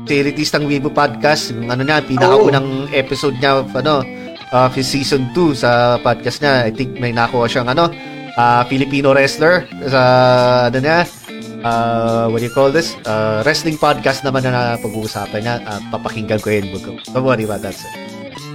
si 0.06 0.12
Elitistang 0.22 0.70
Weibo 0.70 0.94
Podcast. 0.94 1.50
Yung 1.50 1.66
ano 1.66 1.82
niya, 1.82 1.98
pinakaunang 2.06 2.86
episode 2.94 3.34
niya 3.42 3.66
of 3.66 3.74
ano, 3.74 4.06
of 4.54 4.70
his 4.70 4.86
season 4.86 5.26
2 5.34 5.58
sa 5.58 5.98
podcast 5.98 6.38
niya. 6.38 6.54
I 6.62 6.70
think 6.70 6.94
may 7.02 7.10
nakuha 7.10 7.50
siyang 7.50 7.66
ano, 7.66 7.90
ah, 8.36 8.62
Filipino 8.68 9.12
wrestler 9.16 9.66
sa 9.88 10.02
ano 10.68 10.78
niya, 10.78 11.08
uh, 11.66 12.28
what 12.30 12.38
do 12.40 12.46
you 12.46 12.52
call 12.54 12.70
this? 12.70 12.94
Uh, 13.02 13.42
wrestling 13.42 13.76
podcast 13.76 14.22
naman 14.22 14.46
na 14.46 14.78
pag-uusapan 14.78 15.40
niya. 15.42 15.56
Ah, 15.66 15.80
papakinggan 15.90 16.38
ko 16.38 16.52
yun. 16.52 16.70
Don't 17.10 17.24
worry 17.24 17.44
about 17.44 17.64
that. 17.64 17.74
Sir. 17.74 17.90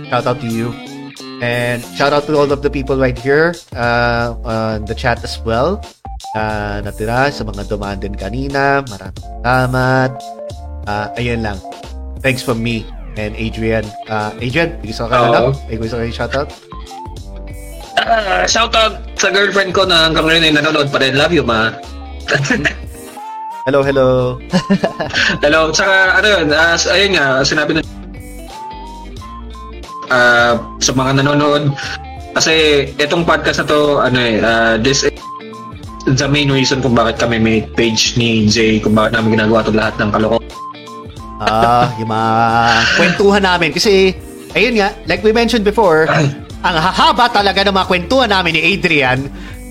Shout 0.08 0.28
out 0.28 0.40
to 0.40 0.48
you. 0.48 0.72
And 1.42 1.82
shout 1.98 2.14
out 2.14 2.30
to 2.30 2.38
all 2.38 2.52
of 2.54 2.62
the 2.62 2.70
people 2.70 2.98
right 3.02 3.18
here 3.18 3.58
uh, 3.74 4.38
on 4.46 4.86
the 4.86 4.94
chat 4.94 5.26
as 5.26 5.42
well. 5.42 5.82
Uh, 6.38 6.86
natira 6.86 7.34
sa 7.34 7.42
mga 7.42 7.66
dumaan 7.66 7.98
din 7.98 8.14
kanina. 8.14 8.86
Maraming 8.86 9.26
salamat. 9.42 10.12
Uh, 10.86 11.08
ayun 11.18 11.42
lang. 11.42 11.58
Thanks 12.22 12.46
from 12.46 12.62
me 12.62 12.86
and 13.18 13.34
Adrian. 13.34 13.90
Uh, 14.06 14.30
Adrian, 14.38 14.78
may 14.86 14.94
gusto 14.94 15.10
ka 15.10 15.18
Oo. 15.18 15.34
na 15.34 15.58
May 15.66 15.78
gusto 15.82 15.98
ka 18.02 18.46
shout 18.48 18.74
out? 18.74 18.94
Ah, 18.94 18.94
shoutout 18.94 18.94
sa 19.16 19.28
girlfriend 19.30 19.72
ko 19.72 19.86
na 19.86 20.10
hanggang 20.10 20.26
ngayon 20.26 20.44
ay 20.44 20.54
nanonood 20.54 20.90
pa 20.90 20.98
rin. 20.98 21.14
Love 21.14 21.34
you, 21.34 21.46
ma. 21.46 21.70
Hello, 23.62 23.86
hello. 23.86 24.42
Hello, 25.46 25.70
tsaka 25.70 26.18
ano 26.18 26.28
yun, 26.28 26.48
ah, 26.50 26.74
s- 26.74 26.90
ayun 26.90 27.14
nga, 27.14 27.46
sinabi 27.46 27.78
na 27.78 27.82
ah, 30.10 30.58
sa 30.82 30.92
mga 30.98 31.22
nanonood, 31.22 31.70
kasi 32.34 32.88
itong 32.98 33.22
podcast 33.22 33.62
na 33.62 33.68
to, 33.70 34.02
ano 34.02 34.18
eh, 34.18 34.42
ah, 34.42 34.82
this 34.82 35.06
is 35.06 35.14
the 36.18 36.26
main 36.26 36.50
reason 36.50 36.82
kung 36.82 36.98
bakit 36.98 37.22
kami 37.22 37.38
may 37.38 37.62
page 37.78 38.18
ni 38.18 38.50
Jay, 38.50 38.82
kung 38.82 38.98
bakit 38.98 39.14
namin 39.14 39.38
ginagawa 39.38 39.62
to 39.62 39.70
lahat 39.70 39.94
ng 40.02 40.10
kalokohan. 40.10 40.50
Ah, 41.42 41.86
yung 42.02 42.10
mga 42.10 42.30
kwentuhan 42.98 43.44
namin. 43.46 43.70
Kasi, 43.74 44.18
ayun 44.54 44.74
nga, 44.78 44.90
like 45.06 45.22
we 45.22 45.30
mentioned 45.30 45.62
before, 45.62 46.10
ang 46.62 46.76
hahaba 46.78 47.26
talaga 47.34 47.66
ng 47.66 47.74
mga 47.74 47.88
kwentuhan 47.90 48.30
namin 48.30 48.58
ni 48.58 48.62
Adrian 48.78 49.20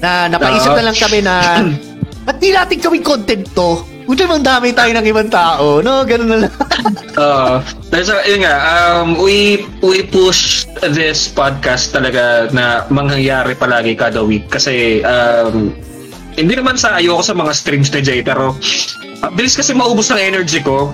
na 0.02 0.27
napaisip 0.27 0.75
Oo. 0.75 0.78
na 0.78 0.85
lang 0.91 0.97
kami 0.97 1.19
na 1.23 1.35
ba't 2.27 2.36
di 2.43 2.51
natin 2.51 2.77
gawing 2.83 3.07
content 3.07 3.47
to? 3.55 3.83
Buti 4.10 4.27
mang 4.27 4.43
dami 4.43 4.75
tayo 4.75 4.91
ng 4.91 5.07
ibang 5.07 5.31
tao, 5.31 5.78
no? 5.78 6.02
Ganun 6.02 6.28
na 6.35 6.39
lang. 6.43 6.55
Uh, 7.15 7.62
dahil 7.94 8.05
sa, 8.10 8.15
yun 8.27 8.43
nga, 8.43 8.57
um, 8.59 9.15
we, 9.23 9.62
we 9.86 10.02
push 10.02 10.67
this 10.83 11.31
podcast 11.31 11.94
talaga 11.94 12.51
na 12.51 12.91
mangyayari 12.91 13.55
palagi 13.55 13.94
kada 13.94 14.19
week 14.19 14.51
kasi 14.51 14.99
um, 15.07 15.70
hindi 16.35 16.55
naman 16.59 16.75
sa 16.75 16.99
ayoko 16.99 17.23
sa 17.23 17.39
mga 17.39 17.52
streams 17.55 17.94
ni 17.94 18.01
Jay 18.02 18.20
pero 18.27 18.59
uh, 19.23 19.31
bilis 19.31 19.55
kasi 19.55 19.78
maubos 19.78 20.10
ng 20.10 20.19
energy 20.19 20.59
ko. 20.59 20.91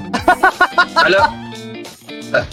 Alam, 1.08 1.24
uh, 2.36 2.44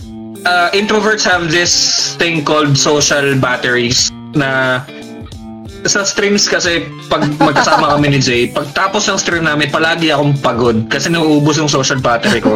uh, 0.46 0.68
introverts 0.72 1.24
have 1.24 1.50
this 1.50 1.74
thing 2.16 2.44
called 2.46 2.78
social 2.78 3.36
batteries 3.40 4.12
na 4.36 4.82
sa 5.84 6.08
streams 6.08 6.48
kasi 6.48 6.88
pag 7.12 7.28
magkasama 7.40 7.92
kami 7.92 8.16
ni 8.16 8.20
Jay, 8.24 8.48
pagtapos 8.48 9.04
ng 9.12 9.20
stream 9.20 9.44
namin, 9.44 9.68
palagi 9.68 10.16
akong 10.16 10.40
pagod 10.40 10.88
kasi 10.88 11.12
nauubos 11.12 11.60
yung 11.60 11.68
social 11.68 12.00
battery 12.00 12.40
ko. 12.40 12.56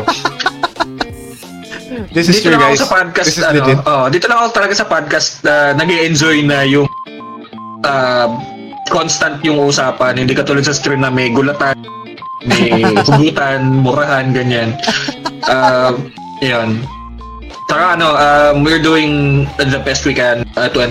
This 2.15 2.31
is 2.31 2.39
dito 2.39 2.55
true, 2.55 2.61
guys. 2.61 2.79
sa 2.79 2.87
podcast, 2.87 3.27
This 3.27 3.37
is 3.37 3.45
ano, 3.45 3.59
legit. 3.61 3.77
oh, 3.83 4.05
dito 4.07 4.25
lang 4.31 4.39
ako 4.41 4.47
talaga 4.55 4.73
sa 4.73 4.87
podcast 4.87 5.43
na 5.43 5.75
nag 5.75 5.91
enjoy 5.91 6.39
na 6.41 6.63
yung 6.63 6.87
uh, 7.83 8.27
constant 8.87 9.43
yung 9.43 9.59
usapan. 9.59 10.15
Hindi 10.15 10.31
katulad 10.31 10.63
sa 10.63 10.73
stream 10.73 11.03
na 11.03 11.11
may 11.11 11.29
gulatan, 11.29 11.75
may 12.47 12.79
hugutan, 13.05 13.83
murahan, 13.83 14.31
ganyan. 14.31 14.71
Uh, 15.45 15.93
yun. 16.39 16.79
Saka 17.67 17.99
ano, 17.99 18.07
um, 18.15 18.63
we're 18.63 18.81
doing 18.81 19.43
the 19.59 19.79
best 19.83 20.07
we 20.07 20.15
can 20.15 20.47
uh, 20.55 20.71
to 20.71 20.87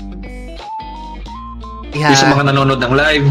Yeah. 1.97 2.13
sa 2.13 2.29
mga 2.29 2.53
nanonood 2.53 2.85
ng 2.85 2.93
live, 2.93 3.25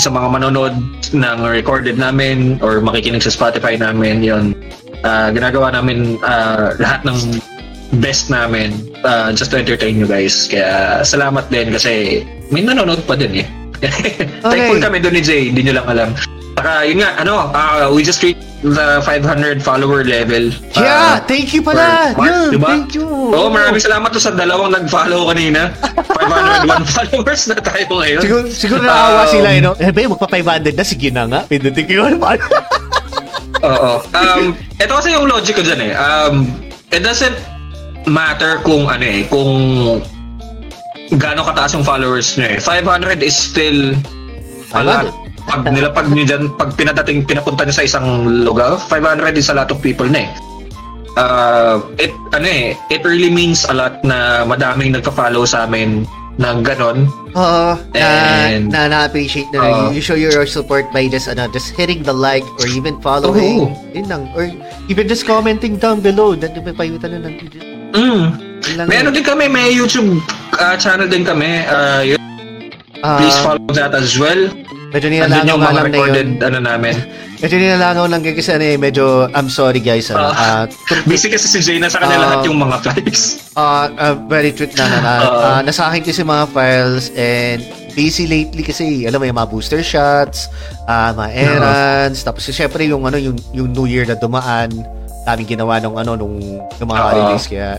sa 0.00 0.08
mga 0.08 0.32
manonood 0.32 0.72
ng 1.12 1.38
recorded 1.44 2.00
namin 2.00 2.56
or 2.64 2.80
makikinig 2.80 3.20
sa 3.20 3.28
Spotify 3.28 3.76
namin, 3.76 4.24
yon 4.24 4.56
Ah, 5.06 5.30
ginagawa 5.30 5.70
namin 5.70 6.18
ah, 6.26 6.74
lahat 6.74 7.06
ng 7.06 7.38
best 8.02 8.32
namin 8.34 8.74
ah, 9.06 9.30
just 9.30 9.54
to 9.54 9.60
entertain 9.60 9.94
you 9.94 10.08
guys. 10.10 10.50
Kaya 10.50 11.04
salamat 11.06 11.46
din 11.52 11.70
kasi 11.70 12.24
may 12.50 12.66
nanonood 12.66 13.04
pa 13.06 13.14
din 13.14 13.44
eh. 13.44 13.46
Thankful 14.42 14.82
kami 14.82 14.98
doon 14.98 15.14
ni 15.14 15.22
Jay, 15.22 15.54
hindi 15.54 15.62
nyo 15.68 15.78
lang 15.78 15.86
alam. 15.86 16.10
Saka 16.58 16.82
yun 16.82 16.98
nga, 16.98 17.14
ano, 17.16 17.54
ah, 17.54 17.86
we 17.86 18.02
just 18.02 18.18
reached 18.18 18.42
the 18.58 18.98
500 19.06 19.62
follower 19.62 20.02
level. 20.02 20.50
Yeah, 20.74 21.14
Ah, 21.14 21.16
thank 21.22 21.54
you 21.54 21.62
pala. 21.62 22.10
March, 22.12 22.26
Yeah, 22.26 22.50
diba? 22.50 22.66
thank 22.68 22.90
you. 22.92 23.06
Oo, 23.06 23.46
maraming 23.46 23.78
salamat 23.78 24.10
to 24.10 24.18
sa 24.18 24.34
dalawang 24.34 24.74
nag-follow 24.74 25.30
kanina. 25.30 25.70
501 26.18 26.82
followers 26.90 27.42
na 27.46 27.56
tayo 27.62 27.86
ngayon. 27.94 28.20
Siguro, 28.20 28.44
siguro 28.50 28.82
naawa 28.82 29.22
Um, 29.22 29.30
sila, 29.30 29.48
you 29.54 29.62
know? 29.62 29.78
Eh, 29.78 29.94
ba, 29.94 30.10
magpa-500 30.10 30.74
na, 30.74 30.82
sige 30.82 31.14
na 31.14 31.30
nga. 31.30 31.40
Pindutin 31.46 31.86
ko 31.86 31.92
yun. 31.94 32.18
Oo. 33.70 33.90
Um, 34.10 34.42
ito 34.74 34.92
kasi 34.92 35.14
yung 35.14 35.30
logic 35.30 35.54
ko 35.54 35.62
dyan 35.62 35.78
eh. 35.80 35.92
Um, 35.94 36.50
it 36.90 37.06
doesn't 37.06 37.38
matter 38.04 38.58
kung 38.62 38.90
ano 38.90 39.06
eh, 39.06 39.22
kung 39.30 39.50
gaano 41.14 41.46
kataas 41.46 41.72
yung 41.72 41.86
followers 41.86 42.34
nyo 42.34 42.50
eh. 42.50 42.58
500 42.58 43.22
is 43.22 43.38
still 43.38 43.94
a 44.74 44.82
lot. 44.82 45.06
Pag 45.48 45.64
nilapag 45.72 46.06
nyo 46.12 46.24
dyan, 46.28 46.52
pag 46.54 46.76
pinadating, 46.76 47.24
pinapunta 47.24 47.64
nyo 47.64 47.72
sa 47.72 47.82
isang 47.82 48.06
lugar, 48.44 48.76
500 48.92 49.32
is 49.32 49.48
a 49.48 49.56
lot 49.56 49.72
of 49.72 49.80
people 49.80 50.04
na 50.04 50.28
eh. 50.28 50.30
Uh, 51.18 51.80
it, 51.98 52.12
ano 52.30 52.46
eh, 52.46 52.76
it 52.92 53.02
really 53.02 53.32
means 53.32 53.64
a 53.66 53.74
lot 53.74 53.98
na 54.04 54.44
madaming 54.44 54.92
nagka-follow 54.92 55.42
sa 55.42 55.64
amin 55.66 56.04
na 56.38 56.54
ganon. 56.62 57.10
Oo, 57.34 57.74
na, 57.96 58.06
And- 58.54 58.70
na 58.70 58.86
na-appreciate 58.86 59.50
na 59.50 59.58
Oo. 59.58 59.90
you 59.90 59.98
show 59.98 60.14
your 60.14 60.46
support 60.46 60.86
by 60.94 61.10
just 61.10 61.26
ano, 61.26 61.50
just 61.50 61.74
hitting 61.74 62.06
the 62.06 62.14
like 62.14 62.46
or 62.62 62.68
even 62.70 63.00
following. 63.02 63.74
Yun 63.90 64.06
lang. 64.06 64.22
Or 64.38 64.46
even 64.86 65.10
just 65.10 65.26
commenting 65.26 65.80
down 65.80 65.98
below. 65.98 66.38
That 66.38 66.54
may 66.54 66.70
payutan 66.70 67.18
na 67.18 67.26
ng 67.26 67.34
Mm. 67.88 68.22
Yun 68.62 68.74
lang 68.78 68.86
May 68.86 69.00
ano 69.00 69.10
din 69.10 69.24
kami, 69.24 69.48
may 69.48 69.72
YouTube 69.72 70.20
uh, 70.54 70.76
channel 70.76 71.08
din 71.08 71.24
kami. 71.24 71.64
Uh, 71.66 72.14
yun, 72.14 72.20
Ah, 73.02 73.18
please 73.22 73.38
follow 73.42 73.70
that 73.74 73.94
as 73.94 74.18
well. 74.18 74.50
Medyo 74.88 75.08
nilalangaw 75.10 75.56
nga 75.58 75.70
lang 75.70 75.86
na 75.86 75.98
yun. 76.00 76.28
ano 76.38 76.58
namin. 76.58 76.94
Medyo 77.38 77.56
nilalangaw 77.56 78.06
lang 78.08 78.20
kasi 78.24 78.50
ano 78.50 78.64
eh, 78.64 78.76
medyo, 78.76 79.04
I'm 79.30 79.46
sorry 79.46 79.78
guys. 79.78 80.08
Ano, 80.08 80.26
Ah. 80.26 80.32
ah, 80.32 80.62
tur- 80.88 81.04
Busy 81.04 81.28
kasi 81.28 81.44
si 81.46 81.60
Jay 81.60 81.76
na 81.76 81.86
sa 81.86 82.00
kanya 82.00 82.16
Ah. 82.16 82.22
lahat 82.24 82.38
yung 82.44 82.56
mga 82.56 82.76
files. 82.80 83.22
Ah, 83.52 83.92
ah, 83.92 84.16
very 84.16 84.50
truth 84.50 84.72
na 84.74 84.88
na. 84.88 85.12
Oo. 85.20 85.38
ah, 85.38 85.60
nasa 85.60 85.86
akin 85.86 86.00
kasi 86.00 86.22
mga 86.22 86.44
files 86.48 87.12
and 87.12 87.60
busy 87.92 88.24
lately 88.24 88.62
kasi, 88.62 89.04
alam 89.04 89.18
mo 89.18 89.24
yung 89.24 89.36
mga 89.36 89.50
booster 89.50 89.82
shots, 89.82 90.48
ah 90.84 91.12
mga 91.12 91.30
errands, 91.36 92.22
tapos 92.22 92.46
syempre 92.46 92.86
yung 92.86 93.02
ano 93.02 93.18
yung 93.18 93.36
yung 93.52 93.68
New 93.68 93.84
Year 93.84 94.02
na 94.02 94.14
dumaan, 94.14 94.70
daming 95.22 95.50
ginawa 95.50 95.76
nung 95.78 95.94
ano 95.94 96.14
nung, 96.14 96.38
nung 96.72 96.88
mga 96.88 96.96
Oo. 96.96 97.08
holidays 97.12 97.44
kaya 97.44 97.76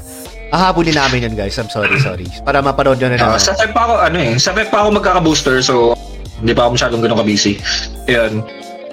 ahabulin 0.49 0.93
namin 0.93 1.25
yun 1.25 1.35
guys. 1.35 1.55
I'm 1.55 1.67
sorry, 1.67 1.97
sorry. 1.97 2.27
Para 2.41 2.59
mapanood 2.59 2.97
nyo 2.97 3.07
na 3.07 3.17
Uh, 3.17 3.21
naman. 3.27 3.39
sa 3.39 3.53
time 3.53 3.71
pa 3.71 3.81
ako, 3.81 3.93
ano 3.97 4.17
eh, 4.19 4.33
sa 4.35 4.51
time 4.51 4.67
pa 4.67 4.77
ako 4.79 4.89
magkaka-booster, 4.93 5.55
so 5.59 5.95
hindi 6.39 6.53
pa 6.55 6.67
ako 6.67 6.79
masyadong 6.79 7.01
ganun 7.03 7.19
ka-busy. 7.19 7.59
Yun. 8.07 8.43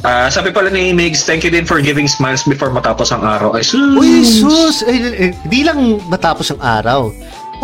Ah, 0.05 0.29
sabi 0.29 0.53
pala 0.53 0.69
ni 0.69 0.93
Migs, 0.93 1.25
thank 1.25 1.41
you 1.41 1.51
din 1.51 1.65
for 1.65 1.81
giving 1.81 2.05
smiles 2.05 2.45
before 2.45 2.69
matapos 2.69 3.11
ang 3.11 3.25
araw. 3.25 3.57
Ay, 3.57 3.65
sus! 3.65 3.97
Uy, 3.97 4.23
sus! 4.23 4.85
Eh, 4.85 5.31
eh, 5.31 5.31
di 5.49 5.65
lang 5.65 5.99
matapos 6.07 6.53
ang 6.53 6.61
araw. 6.61 7.09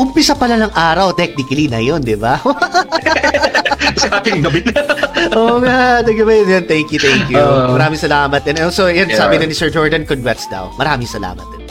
Umpisa 0.00 0.32
pala 0.32 0.56
ng 0.56 0.72
araw, 0.72 1.12
technically 1.12 1.68
na 1.68 1.76
yun, 1.76 2.00
di 2.00 2.16
ba? 2.16 2.40
sa 4.00 4.18
ating 4.18 4.40
gabi 4.40 4.64
na. 4.64 4.80
Oo 5.38 5.60
nga, 5.60 6.00
thank 6.00 6.16
you, 6.16 6.24
man. 6.24 6.64
Thank 6.64 6.88
you, 6.90 6.98
thank 6.98 7.28
you. 7.28 7.36
Oo. 7.38 7.76
Maraming 7.76 8.00
salamat. 8.00 8.40
And 8.48 8.58
also, 8.64 8.88
yan, 8.88 9.12
Yeah. 9.12 9.20
sabi 9.20 9.36
na 9.36 9.44
ni 9.44 9.54
Sir 9.54 9.68
Jordan, 9.68 10.08
congrats 10.08 10.48
daw. 10.48 10.72
Maraming 10.80 11.06
salamat 11.06 11.44
din. 11.52 11.62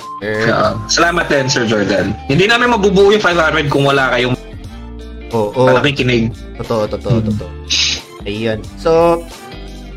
Ah, 0.54 0.78
salamat 0.86 1.26
din, 1.26 1.50
Sir 1.50 1.66
Jordan. 1.66 2.14
Hindi 2.30 2.46
namin 2.46 2.70
mabubuo 2.70 3.10
yung 3.10 3.24
500 3.24 3.66
kung 3.74 3.90
wala 3.90 4.14
kayong 4.14 4.38
Oo, 5.34 5.50
oh, 5.56 5.66
malaking 5.66 5.98
kinig. 5.98 6.26
totoo, 6.62 6.86
totoo, 6.86 7.18
totoo. 7.26 7.50
Ayun. 8.26 8.60
So, 8.78 9.22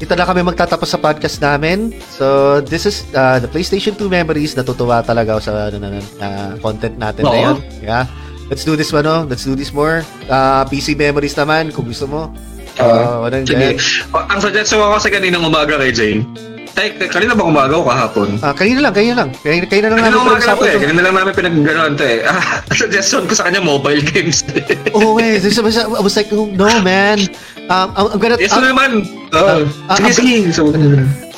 dito 0.00 0.12
na 0.18 0.26
kami 0.26 0.42
magtatapos 0.42 0.90
sa 0.90 0.98
podcast 0.98 1.38
namin. 1.40 1.94
So, 2.12 2.58
this 2.60 2.84
is 2.84 3.06
uh, 3.14 3.38
the 3.38 3.48
PlayStation 3.48 3.94
2 3.96 4.10
memories. 4.10 4.58
Natutuwa 4.58 5.04
talaga 5.06 5.38
ako 5.38 5.42
sa 5.44 5.52
ano, 5.70 5.76
na, 5.80 5.88
na, 6.18 6.28
content 6.58 6.96
natin 6.98 7.22
na 7.24 7.30
Oo. 7.30 7.44
yun. 7.44 7.56
Yeah. 7.80 8.04
Let's 8.52 8.66
do 8.68 8.76
this, 8.76 8.92
ano? 8.92 9.24
Let's 9.24 9.48
do 9.48 9.56
this 9.56 9.72
more. 9.72 10.04
Uh, 10.28 10.68
PC 10.68 10.98
memories 10.98 11.32
naman, 11.38 11.72
kung 11.72 11.88
gusto 11.88 12.04
mo. 12.04 12.28
Uh, 12.76 13.24
uh. 13.24 13.30
Ang 13.30 14.40
suggestion 14.42 14.82
ko 14.82 14.92
kasi 14.98 15.08
kaninang 15.08 15.46
umaga 15.46 15.78
kay 15.78 15.94
Jane. 15.94 16.53
Tay, 16.74 16.90
kanina 16.98 17.38
ba 17.38 17.46
umaga 17.46 17.78
o 17.78 17.86
kahapon? 17.86 18.34
Ah, 18.42 18.50
kanina 18.50 18.82
lang, 18.82 18.94
kanina 18.94 19.14
lang. 19.22 19.30
Kanina, 19.30 19.62
kanina 19.70 19.86
lang 19.94 19.98
Kanina 20.02 20.10
namin 20.10 20.18
eh. 20.18 20.26
pinag-usapan 20.26 20.64
to. 20.66 20.78
Kanina 20.82 21.00
lang 21.06 21.14
namin 21.14 21.32
pinag-ganon 21.38 21.92
to 21.94 22.04
eh. 22.04 22.18
Ah, 22.26 22.42
suggestion 22.82 23.22
ko 23.30 23.32
sa 23.38 23.46
kanya, 23.46 23.62
mobile 23.62 24.02
games. 24.02 24.42
Oh, 24.94 25.18
eh. 25.22 25.38
I 25.38 26.02
was 26.02 26.18
like, 26.18 26.34
oh, 26.34 26.50
no, 26.50 26.66
man. 26.82 27.22
Um, 27.70 27.94
I'm, 27.94 28.06
I'm 28.10 28.18
gonna, 28.18 28.36
yes 28.42 28.50
I'm, 28.50 28.66
naman. 28.66 29.06
Oh, 29.30 29.62
ah, 29.86 29.96
sige, 30.02 30.10
ah, 30.10 30.14
sige. 30.14 30.36
So, 30.50 30.74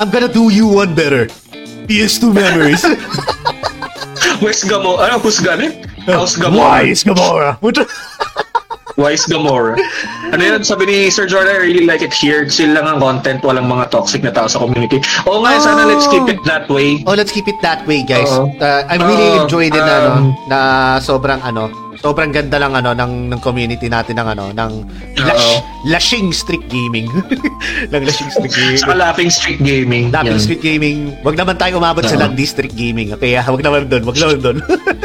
I'm 0.00 0.08
gonna 0.08 0.32
do 0.32 0.48
you 0.48 0.64
one 0.64 0.96
better. 0.96 1.28
PS2 1.84 2.32
memories. 2.32 2.82
West 4.44 4.64
Gamo, 4.68 4.98
ano, 4.98 5.20
who's 5.20 5.40
ganin? 5.40 5.84
House 6.08 6.36
Gamora. 6.36 6.80
Wise 6.80 7.04
Gamora. 7.04 7.60
Wise 8.96 9.28
Gamora. 9.28 9.76
Ano 10.32 10.40
yun, 10.40 10.64
sabi 10.64 10.88
ni 10.88 10.96
Sir 11.12 11.28
Jordan, 11.28 11.52
I 11.52 11.60
really 11.60 11.84
like 11.84 12.00
it 12.00 12.16
here. 12.16 12.48
Chill 12.48 12.72
lang 12.72 12.88
ang 12.88 12.98
content, 12.98 13.44
walang 13.44 13.68
mga 13.68 13.92
toxic 13.92 14.24
na 14.24 14.32
tao 14.32 14.48
sa 14.48 14.56
community. 14.58 14.98
Oo 15.28 15.44
nga, 15.44 15.60
sana 15.60 15.84
Oh. 15.84 15.92
let's 15.92 16.08
keep 16.08 16.24
it 16.26 16.40
that 16.48 16.64
way. 16.66 17.04
Oh, 17.04 17.12
let's 17.12 17.30
keep 17.30 17.44
it 17.44 17.60
that 17.60 17.84
way, 17.84 18.00
guys. 18.02 18.28
Oo. 18.32 18.48
Uh, 18.56 18.82
I'm 18.88 19.04
really 19.04 19.36
Oo, 19.36 19.44
enjoying 19.44 19.70
it 19.70 19.84
na, 19.84 19.94
ano, 20.00 20.08
um, 20.10 20.24
na 20.48 20.58
sobrang 20.98 21.38
ano, 21.44 21.68
sobrang 21.98 22.30
ganda 22.30 22.56
lang 22.56 22.72
ano 22.72 22.92
ng 22.92 23.30
ng 23.30 23.40
community 23.40 23.86
natin 23.86 24.18
ng 24.18 24.28
ano 24.28 24.44
ng 24.50 24.72
lash, 25.20 25.48
lashing 25.86 26.30
street 26.30 26.64
gaming. 26.66 27.06
ng 27.92 28.02
lashing 28.02 28.30
street 28.30 28.52
gaming. 28.52 28.78
Saka 28.78 28.94
Laughing 28.96 29.30
Street 29.30 29.60
Gaming. 29.60 30.04
Dapping 30.10 30.34
Yan. 30.34 30.42
Street 30.42 30.60
Gaming. 30.60 30.96
Wag 31.22 31.36
naman 31.36 31.54
tayo 31.56 31.78
umabot 31.78 32.02
sa 32.02 32.16
Oo. 32.16 32.20
Land 32.24 32.34
District 32.34 32.72
Gaming. 32.72 33.12
Kaya 33.14 33.44
wag 33.44 33.62
naman 33.62 33.86
doon, 33.86 34.02
wag 34.04 34.16
naman 34.16 34.36
doon. 34.40 34.56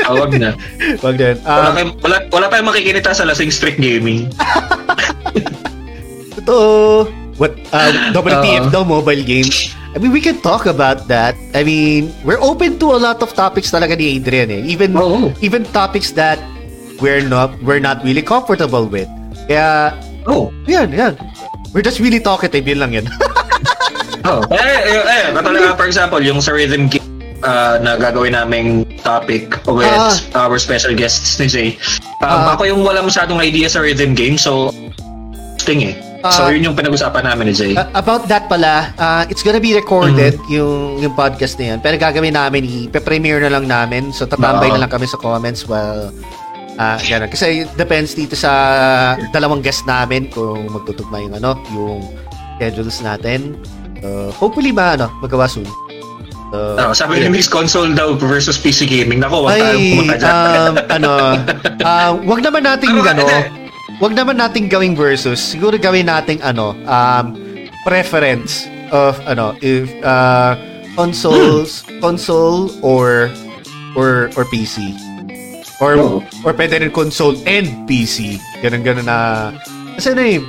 Ah, 0.02 0.14
wag 0.16 0.32
na. 0.34 0.56
wag 1.06 1.16
doon. 1.18 1.36
Wala, 1.42 1.62
Um, 1.62 1.74
tayong, 1.76 1.94
wala, 2.02 2.16
wala 2.30 2.46
tayong 2.48 2.68
makikinita 2.68 3.12
sa 3.12 3.24
Lasing 3.24 3.52
Street 3.52 3.78
Gaming. 3.78 4.28
Ito, 6.38 6.58
what, 7.38 7.54
uh, 7.72 7.92
WTF 8.16 8.68
Oo. 8.68 8.74
daw, 8.74 8.82
mobile 8.84 9.22
games. 9.22 9.72
I 9.92 10.00
mean, 10.00 10.16
we 10.16 10.24
can 10.24 10.40
talk 10.40 10.66
about 10.66 11.12
that. 11.12 11.36
I 11.52 11.68
mean, 11.68 12.16
we're 12.24 12.40
open 12.40 12.80
to 12.80 12.96
a 12.96 13.00
lot 13.00 13.20
of 13.20 13.36
topics 13.36 13.70
talaga 13.70 14.00
ni 14.00 14.16
Adrian 14.16 14.50
eh. 14.50 14.62
Even, 14.64 14.96
Oo. 14.96 15.36
even 15.44 15.68
topics 15.70 16.16
that 16.16 16.40
we're 17.02 17.26
not, 17.26 17.58
we're 17.62 17.82
not 17.82 18.00
really 18.02 18.22
comfortable 18.22 18.86
with. 18.86 19.10
Kaya, 19.46 19.98
Oh. 20.24 20.54
yan, 20.64 20.94
yan. 20.94 21.18
We're 21.74 21.82
just 21.82 21.98
really 21.98 22.20
talkative, 22.20 22.62
yun 22.64 22.80
lang 22.80 22.94
yun. 22.94 23.06
Oh. 24.22 24.38
Eh, 24.54 24.62
eh, 24.62 25.02
eh, 25.02 25.24
katulad 25.34 25.74
for 25.74 25.90
example, 25.90 26.22
yung 26.22 26.38
sa 26.40 26.54
rhythm 26.54 26.86
game 26.86 27.02
uh, 27.42 27.82
na 27.82 27.98
gagawin 27.98 28.38
naming 28.38 28.86
topic 29.02 29.50
with 29.66 29.90
Ah. 29.90 30.14
our 30.38 30.62
special 30.62 30.94
guests 30.94 31.42
ni 31.42 31.50
Zay. 31.50 31.70
Um, 32.22 32.30
Ah. 32.30 32.54
ako 32.54 32.70
yung 32.70 32.86
walang 32.86 33.10
masyadong 33.10 33.42
idea 33.42 33.66
sa 33.66 33.82
rhythm 33.82 34.14
game, 34.14 34.38
so 34.38 34.70
thing 35.58 35.82
eh. 35.84 35.98
so 36.22 36.46
Ah. 36.46 36.54
yun 36.54 36.70
yung 36.70 36.78
pinag-usapan 36.78 37.26
namin 37.26 37.50
ni 37.50 37.56
Zay. 37.58 37.74
Uh, 37.74 37.90
about 37.98 38.30
that 38.30 38.46
pala, 38.46 38.94
uh, 38.96 39.26
it's 39.26 39.42
gonna 39.42 39.58
be 39.58 39.74
recorded 39.74 40.38
Mm-hmm. 40.38 40.54
yung 40.54 41.02
yung 41.02 41.14
podcast 41.18 41.58
na 41.58 41.74
yun. 41.74 41.80
Pero 41.82 41.98
gagawin 41.98 42.38
namin, 42.38 42.62
i-premiere 42.94 43.42
na 43.42 43.50
lang 43.50 43.66
namin. 43.66 44.14
So 44.14 44.30
tatambay 44.30 44.70
Oo. 44.70 44.78
na 44.78 44.86
lang 44.86 44.92
kami 44.94 45.10
sa 45.10 45.18
comments 45.18 45.66
while 45.66 46.14
ah 46.78 47.00
ganun. 47.00 47.28
Kasi 47.28 47.68
depends 47.74 48.14
dito 48.14 48.34
sa 48.34 48.52
dalawang 49.30 49.60
guest 49.60 49.84
namin 49.84 50.28
kung 50.28 50.68
magtutugma 50.68 51.20
yung 51.20 51.36
ano, 51.36 51.56
yung 51.72 52.00
schedules 52.56 53.00
natin. 53.00 53.58
So, 53.98 54.32
hopefully 54.32 54.72
ba 54.72 54.96
ano, 54.96 55.10
magawa 55.20 55.46
soon. 55.46 55.68
So, 56.52 56.58
Oh, 56.76 56.92
sabi 56.92 57.18
yeah. 57.18 57.32
ni 57.32 57.40
Miss 57.40 57.48
Console 57.48 57.96
daw 57.96 58.12
versus 58.14 58.56
PC 58.56 58.84
Gaming. 58.84 59.24
Nako, 59.24 59.48
wag 59.48 59.56
tayong 59.56 59.72
ay, 59.78 59.92
pumunta 59.94 60.16
dyan. 60.18 60.32
um, 60.36 60.74
ano, 60.90 61.12
ah, 61.88 62.12
wag 62.18 62.42
naman 62.42 62.62
nating 62.62 62.92
ano, 62.92 63.24
hindi. 63.24 63.40
wag 63.98 64.14
naman 64.14 64.36
nating 64.36 64.68
gawing 64.68 64.92
versus. 64.94 65.40
Siguro 65.40 65.80
gawin 65.80 66.06
nating 66.06 66.44
ano, 66.44 66.76
um, 66.84 67.40
preference 67.82 68.68
of 68.92 69.16
ano, 69.24 69.56
if 69.64 69.88
uh, 70.04 70.60
consoles, 70.94 71.88
console 72.04 72.68
or 72.84 73.32
or 73.96 74.28
or 74.36 74.44
PC. 74.52 74.92
Or 75.82 75.98
Oo. 75.98 76.22
or 76.46 76.54
pwede 76.54 76.78
rin 76.78 76.94
console 76.94 77.36
and 77.44 77.90
PC. 77.90 78.38
Ganun 78.62 78.86
ganun 78.86 79.10
na 79.10 79.50
kasi 79.98 80.14
ano 80.14 80.22
eh, 80.22 80.40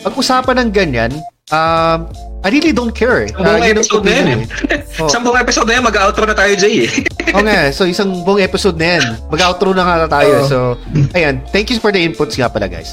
pag-usapan 0.00 0.56
ng 0.62 0.70
ganyan, 0.70 1.12
um, 1.50 2.06
I 2.40 2.48
really 2.48 2.72
don't 2.72 2.92
care. 2.92 3.24
eh. 3.24 3.28
Isang 3.28 3.44
buong 3.44 3.60
ang 3.60 3.68
episode 3.68 4.04
na 4.04 4.12
yan 4.12 4.28
eh. 4.28 4.40
Oh. 5.00 5.08
Isang 5.08 5.24
buong 5.24 5.40
episode 5.40 5.64
na 5.64 5.80
yan, 5.80 5.84
mag-outro 5.88 6.24
na 6.28 6.36
tayo, 6.36 6.52
Jay 6.60 6.84
eh. 6.84 6.90
Oo 7.32 7.40
nga, 7.40 7.72
so 7.72 7.88
isang 7.88 8.20
buong 8.20 8.44
episode 8.44 8.76
na 8.76 9.00
yan. 9.00 9.04
Mag-outro 9.32 9.72
na 9.72 9.80
nga 9.80 10.20
tayo. 10.20 10.44
Oo. 10.44 10.48
So, 10.48 10.58
ayan. 11.16 11.40
Thank 11.56 11.72
you 11.72 11.80
for 11.80 11.88
the 11.88 12.04
inputs 12.04 12.36
nga 12.36 12.52
pala, 12.52 12.68
guys. 12.68 12.92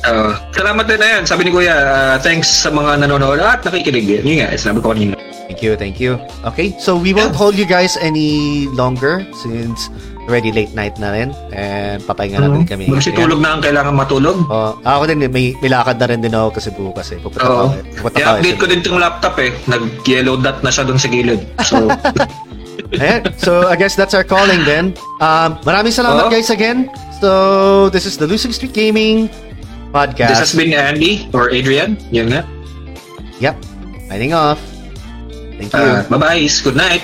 Uh, 0.00 0.32
salamat 0.56 0.88
din 0.88 0.96
na 0.96 1.20
yan. 1.20 1.22
Sabi 1.28 1.44
ni 1.44 1.52
Kuya, 1.52 1.76
uh, 1.76 2.16
thanks 2.24 2.48
sa 2.48 2.72
mga 2.72 3.04
nanonood 3.04 3.36
at 3.36 3.60
nakikinig. 3.60 4.24
Yun 4.24 4.40
nga, 4.40 4.48
sinabi 4.56 4.80
ko 4.80 4.96
kanina. 4.96 5.12
Thank 5.44 5.60
you, 5.60 5.72
thank 5.76 6.00
you. 6.00 6.16
Okay, 6.48 6.72
so 6.80 6.96
we 6.96 7.12
won't 7.12 7.36
hold 7.36 7.52
you 7.52 7.68
guys 7.68 8.00
any 8.00 8.64
longer 8.72 9.20
since 9.44 9.92
already 10.28 10.54
late 10.54 10.72
night 10.74 10.96
na 10.98 11.10
rin. 11.10 11.34
And 11.50 12.02
papahinga 12.04 12.38
na 12.38 12.48
rin 12.50 12.66
kami. 12.66 12.86
Kasi 12.86 13.10
tulog 13.14 13.42
na 13.42 13.58
ang 13.58 13.62
kailangan 13.62 13.94
matulog. 13.94 14.46
Oh, 14.46 14.78
ako 14.82 15.10
din, 15.10 15.26
may, 15.26 15.54
may 15.58 15.70
lakad 15.70 15.98
na 15.98 16.06
rin 16.06 16.20
din 16.22 16.34
ako 16.34 16.48
kasi 16.54 16.68
bukas 16.74 17.10
eh. 17.14 17.18
Pupunta 17.18 17.42
pa 17.42 17.54
ako. 17.54 17.66
Pupunta 17.98 18.16
pa 18.18 18.22
ako 18.22 18.36
I-update 18.38 18.58
ko 18.58 18.66
din 18.70 18.80
tong 18.82 19.00
laptop 19.02 19.34
eh. 19.42 19.50
Nag-yellow 19.66 20.36
dot 20.38 20.58
na 20.62 20.70
siya 20.70 20.84
doon 20.86 20.98
sa 21.00 21.08
gilid. 21.10 21.42
So, 21.66 21.76
Ayan. 22.92 23.22
So, 23.40 23.68
I 23.68 23.76
guess 23.76 23.96
that's 23.96 24.12
our 24.12 24.24
calling 24.24 24.64
then. 24.64 24.96
Um, 25.20 25.56
maraming 25.64 25.92
salamat 25.92 26.28
Oo. 26.28 26.32
guys 26.32 26.52
again. 26.52 26.88
So, 27.20 27.88
this 27.88 28.04
is 28.04 28.16
the 28.18 28.26
Losing 28.26 28.52
Street 28.52 28.72
Gaming 28.72 29.28
podcast. 29.92 30.28
this 30.32 30.42
has 30.50 30.54
been 30.56 30.72
Andy 30.72 31.28
or 31.32 31.48
Adrian. 31.52 31.96
Yun 32.12 32.32
nga. 32.32 32.42
Yep. 33.40 33.56
Signing 34.08 34.32
off. 34.32 34.60
Thank 35.56 35.72
you. 35.72 35.80
Uh, 35.80 36.04
bye-bye. 36.08 36.48
Good 36.64 36.76
night. 36.76 37.02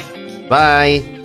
Bye. 0.48 1.17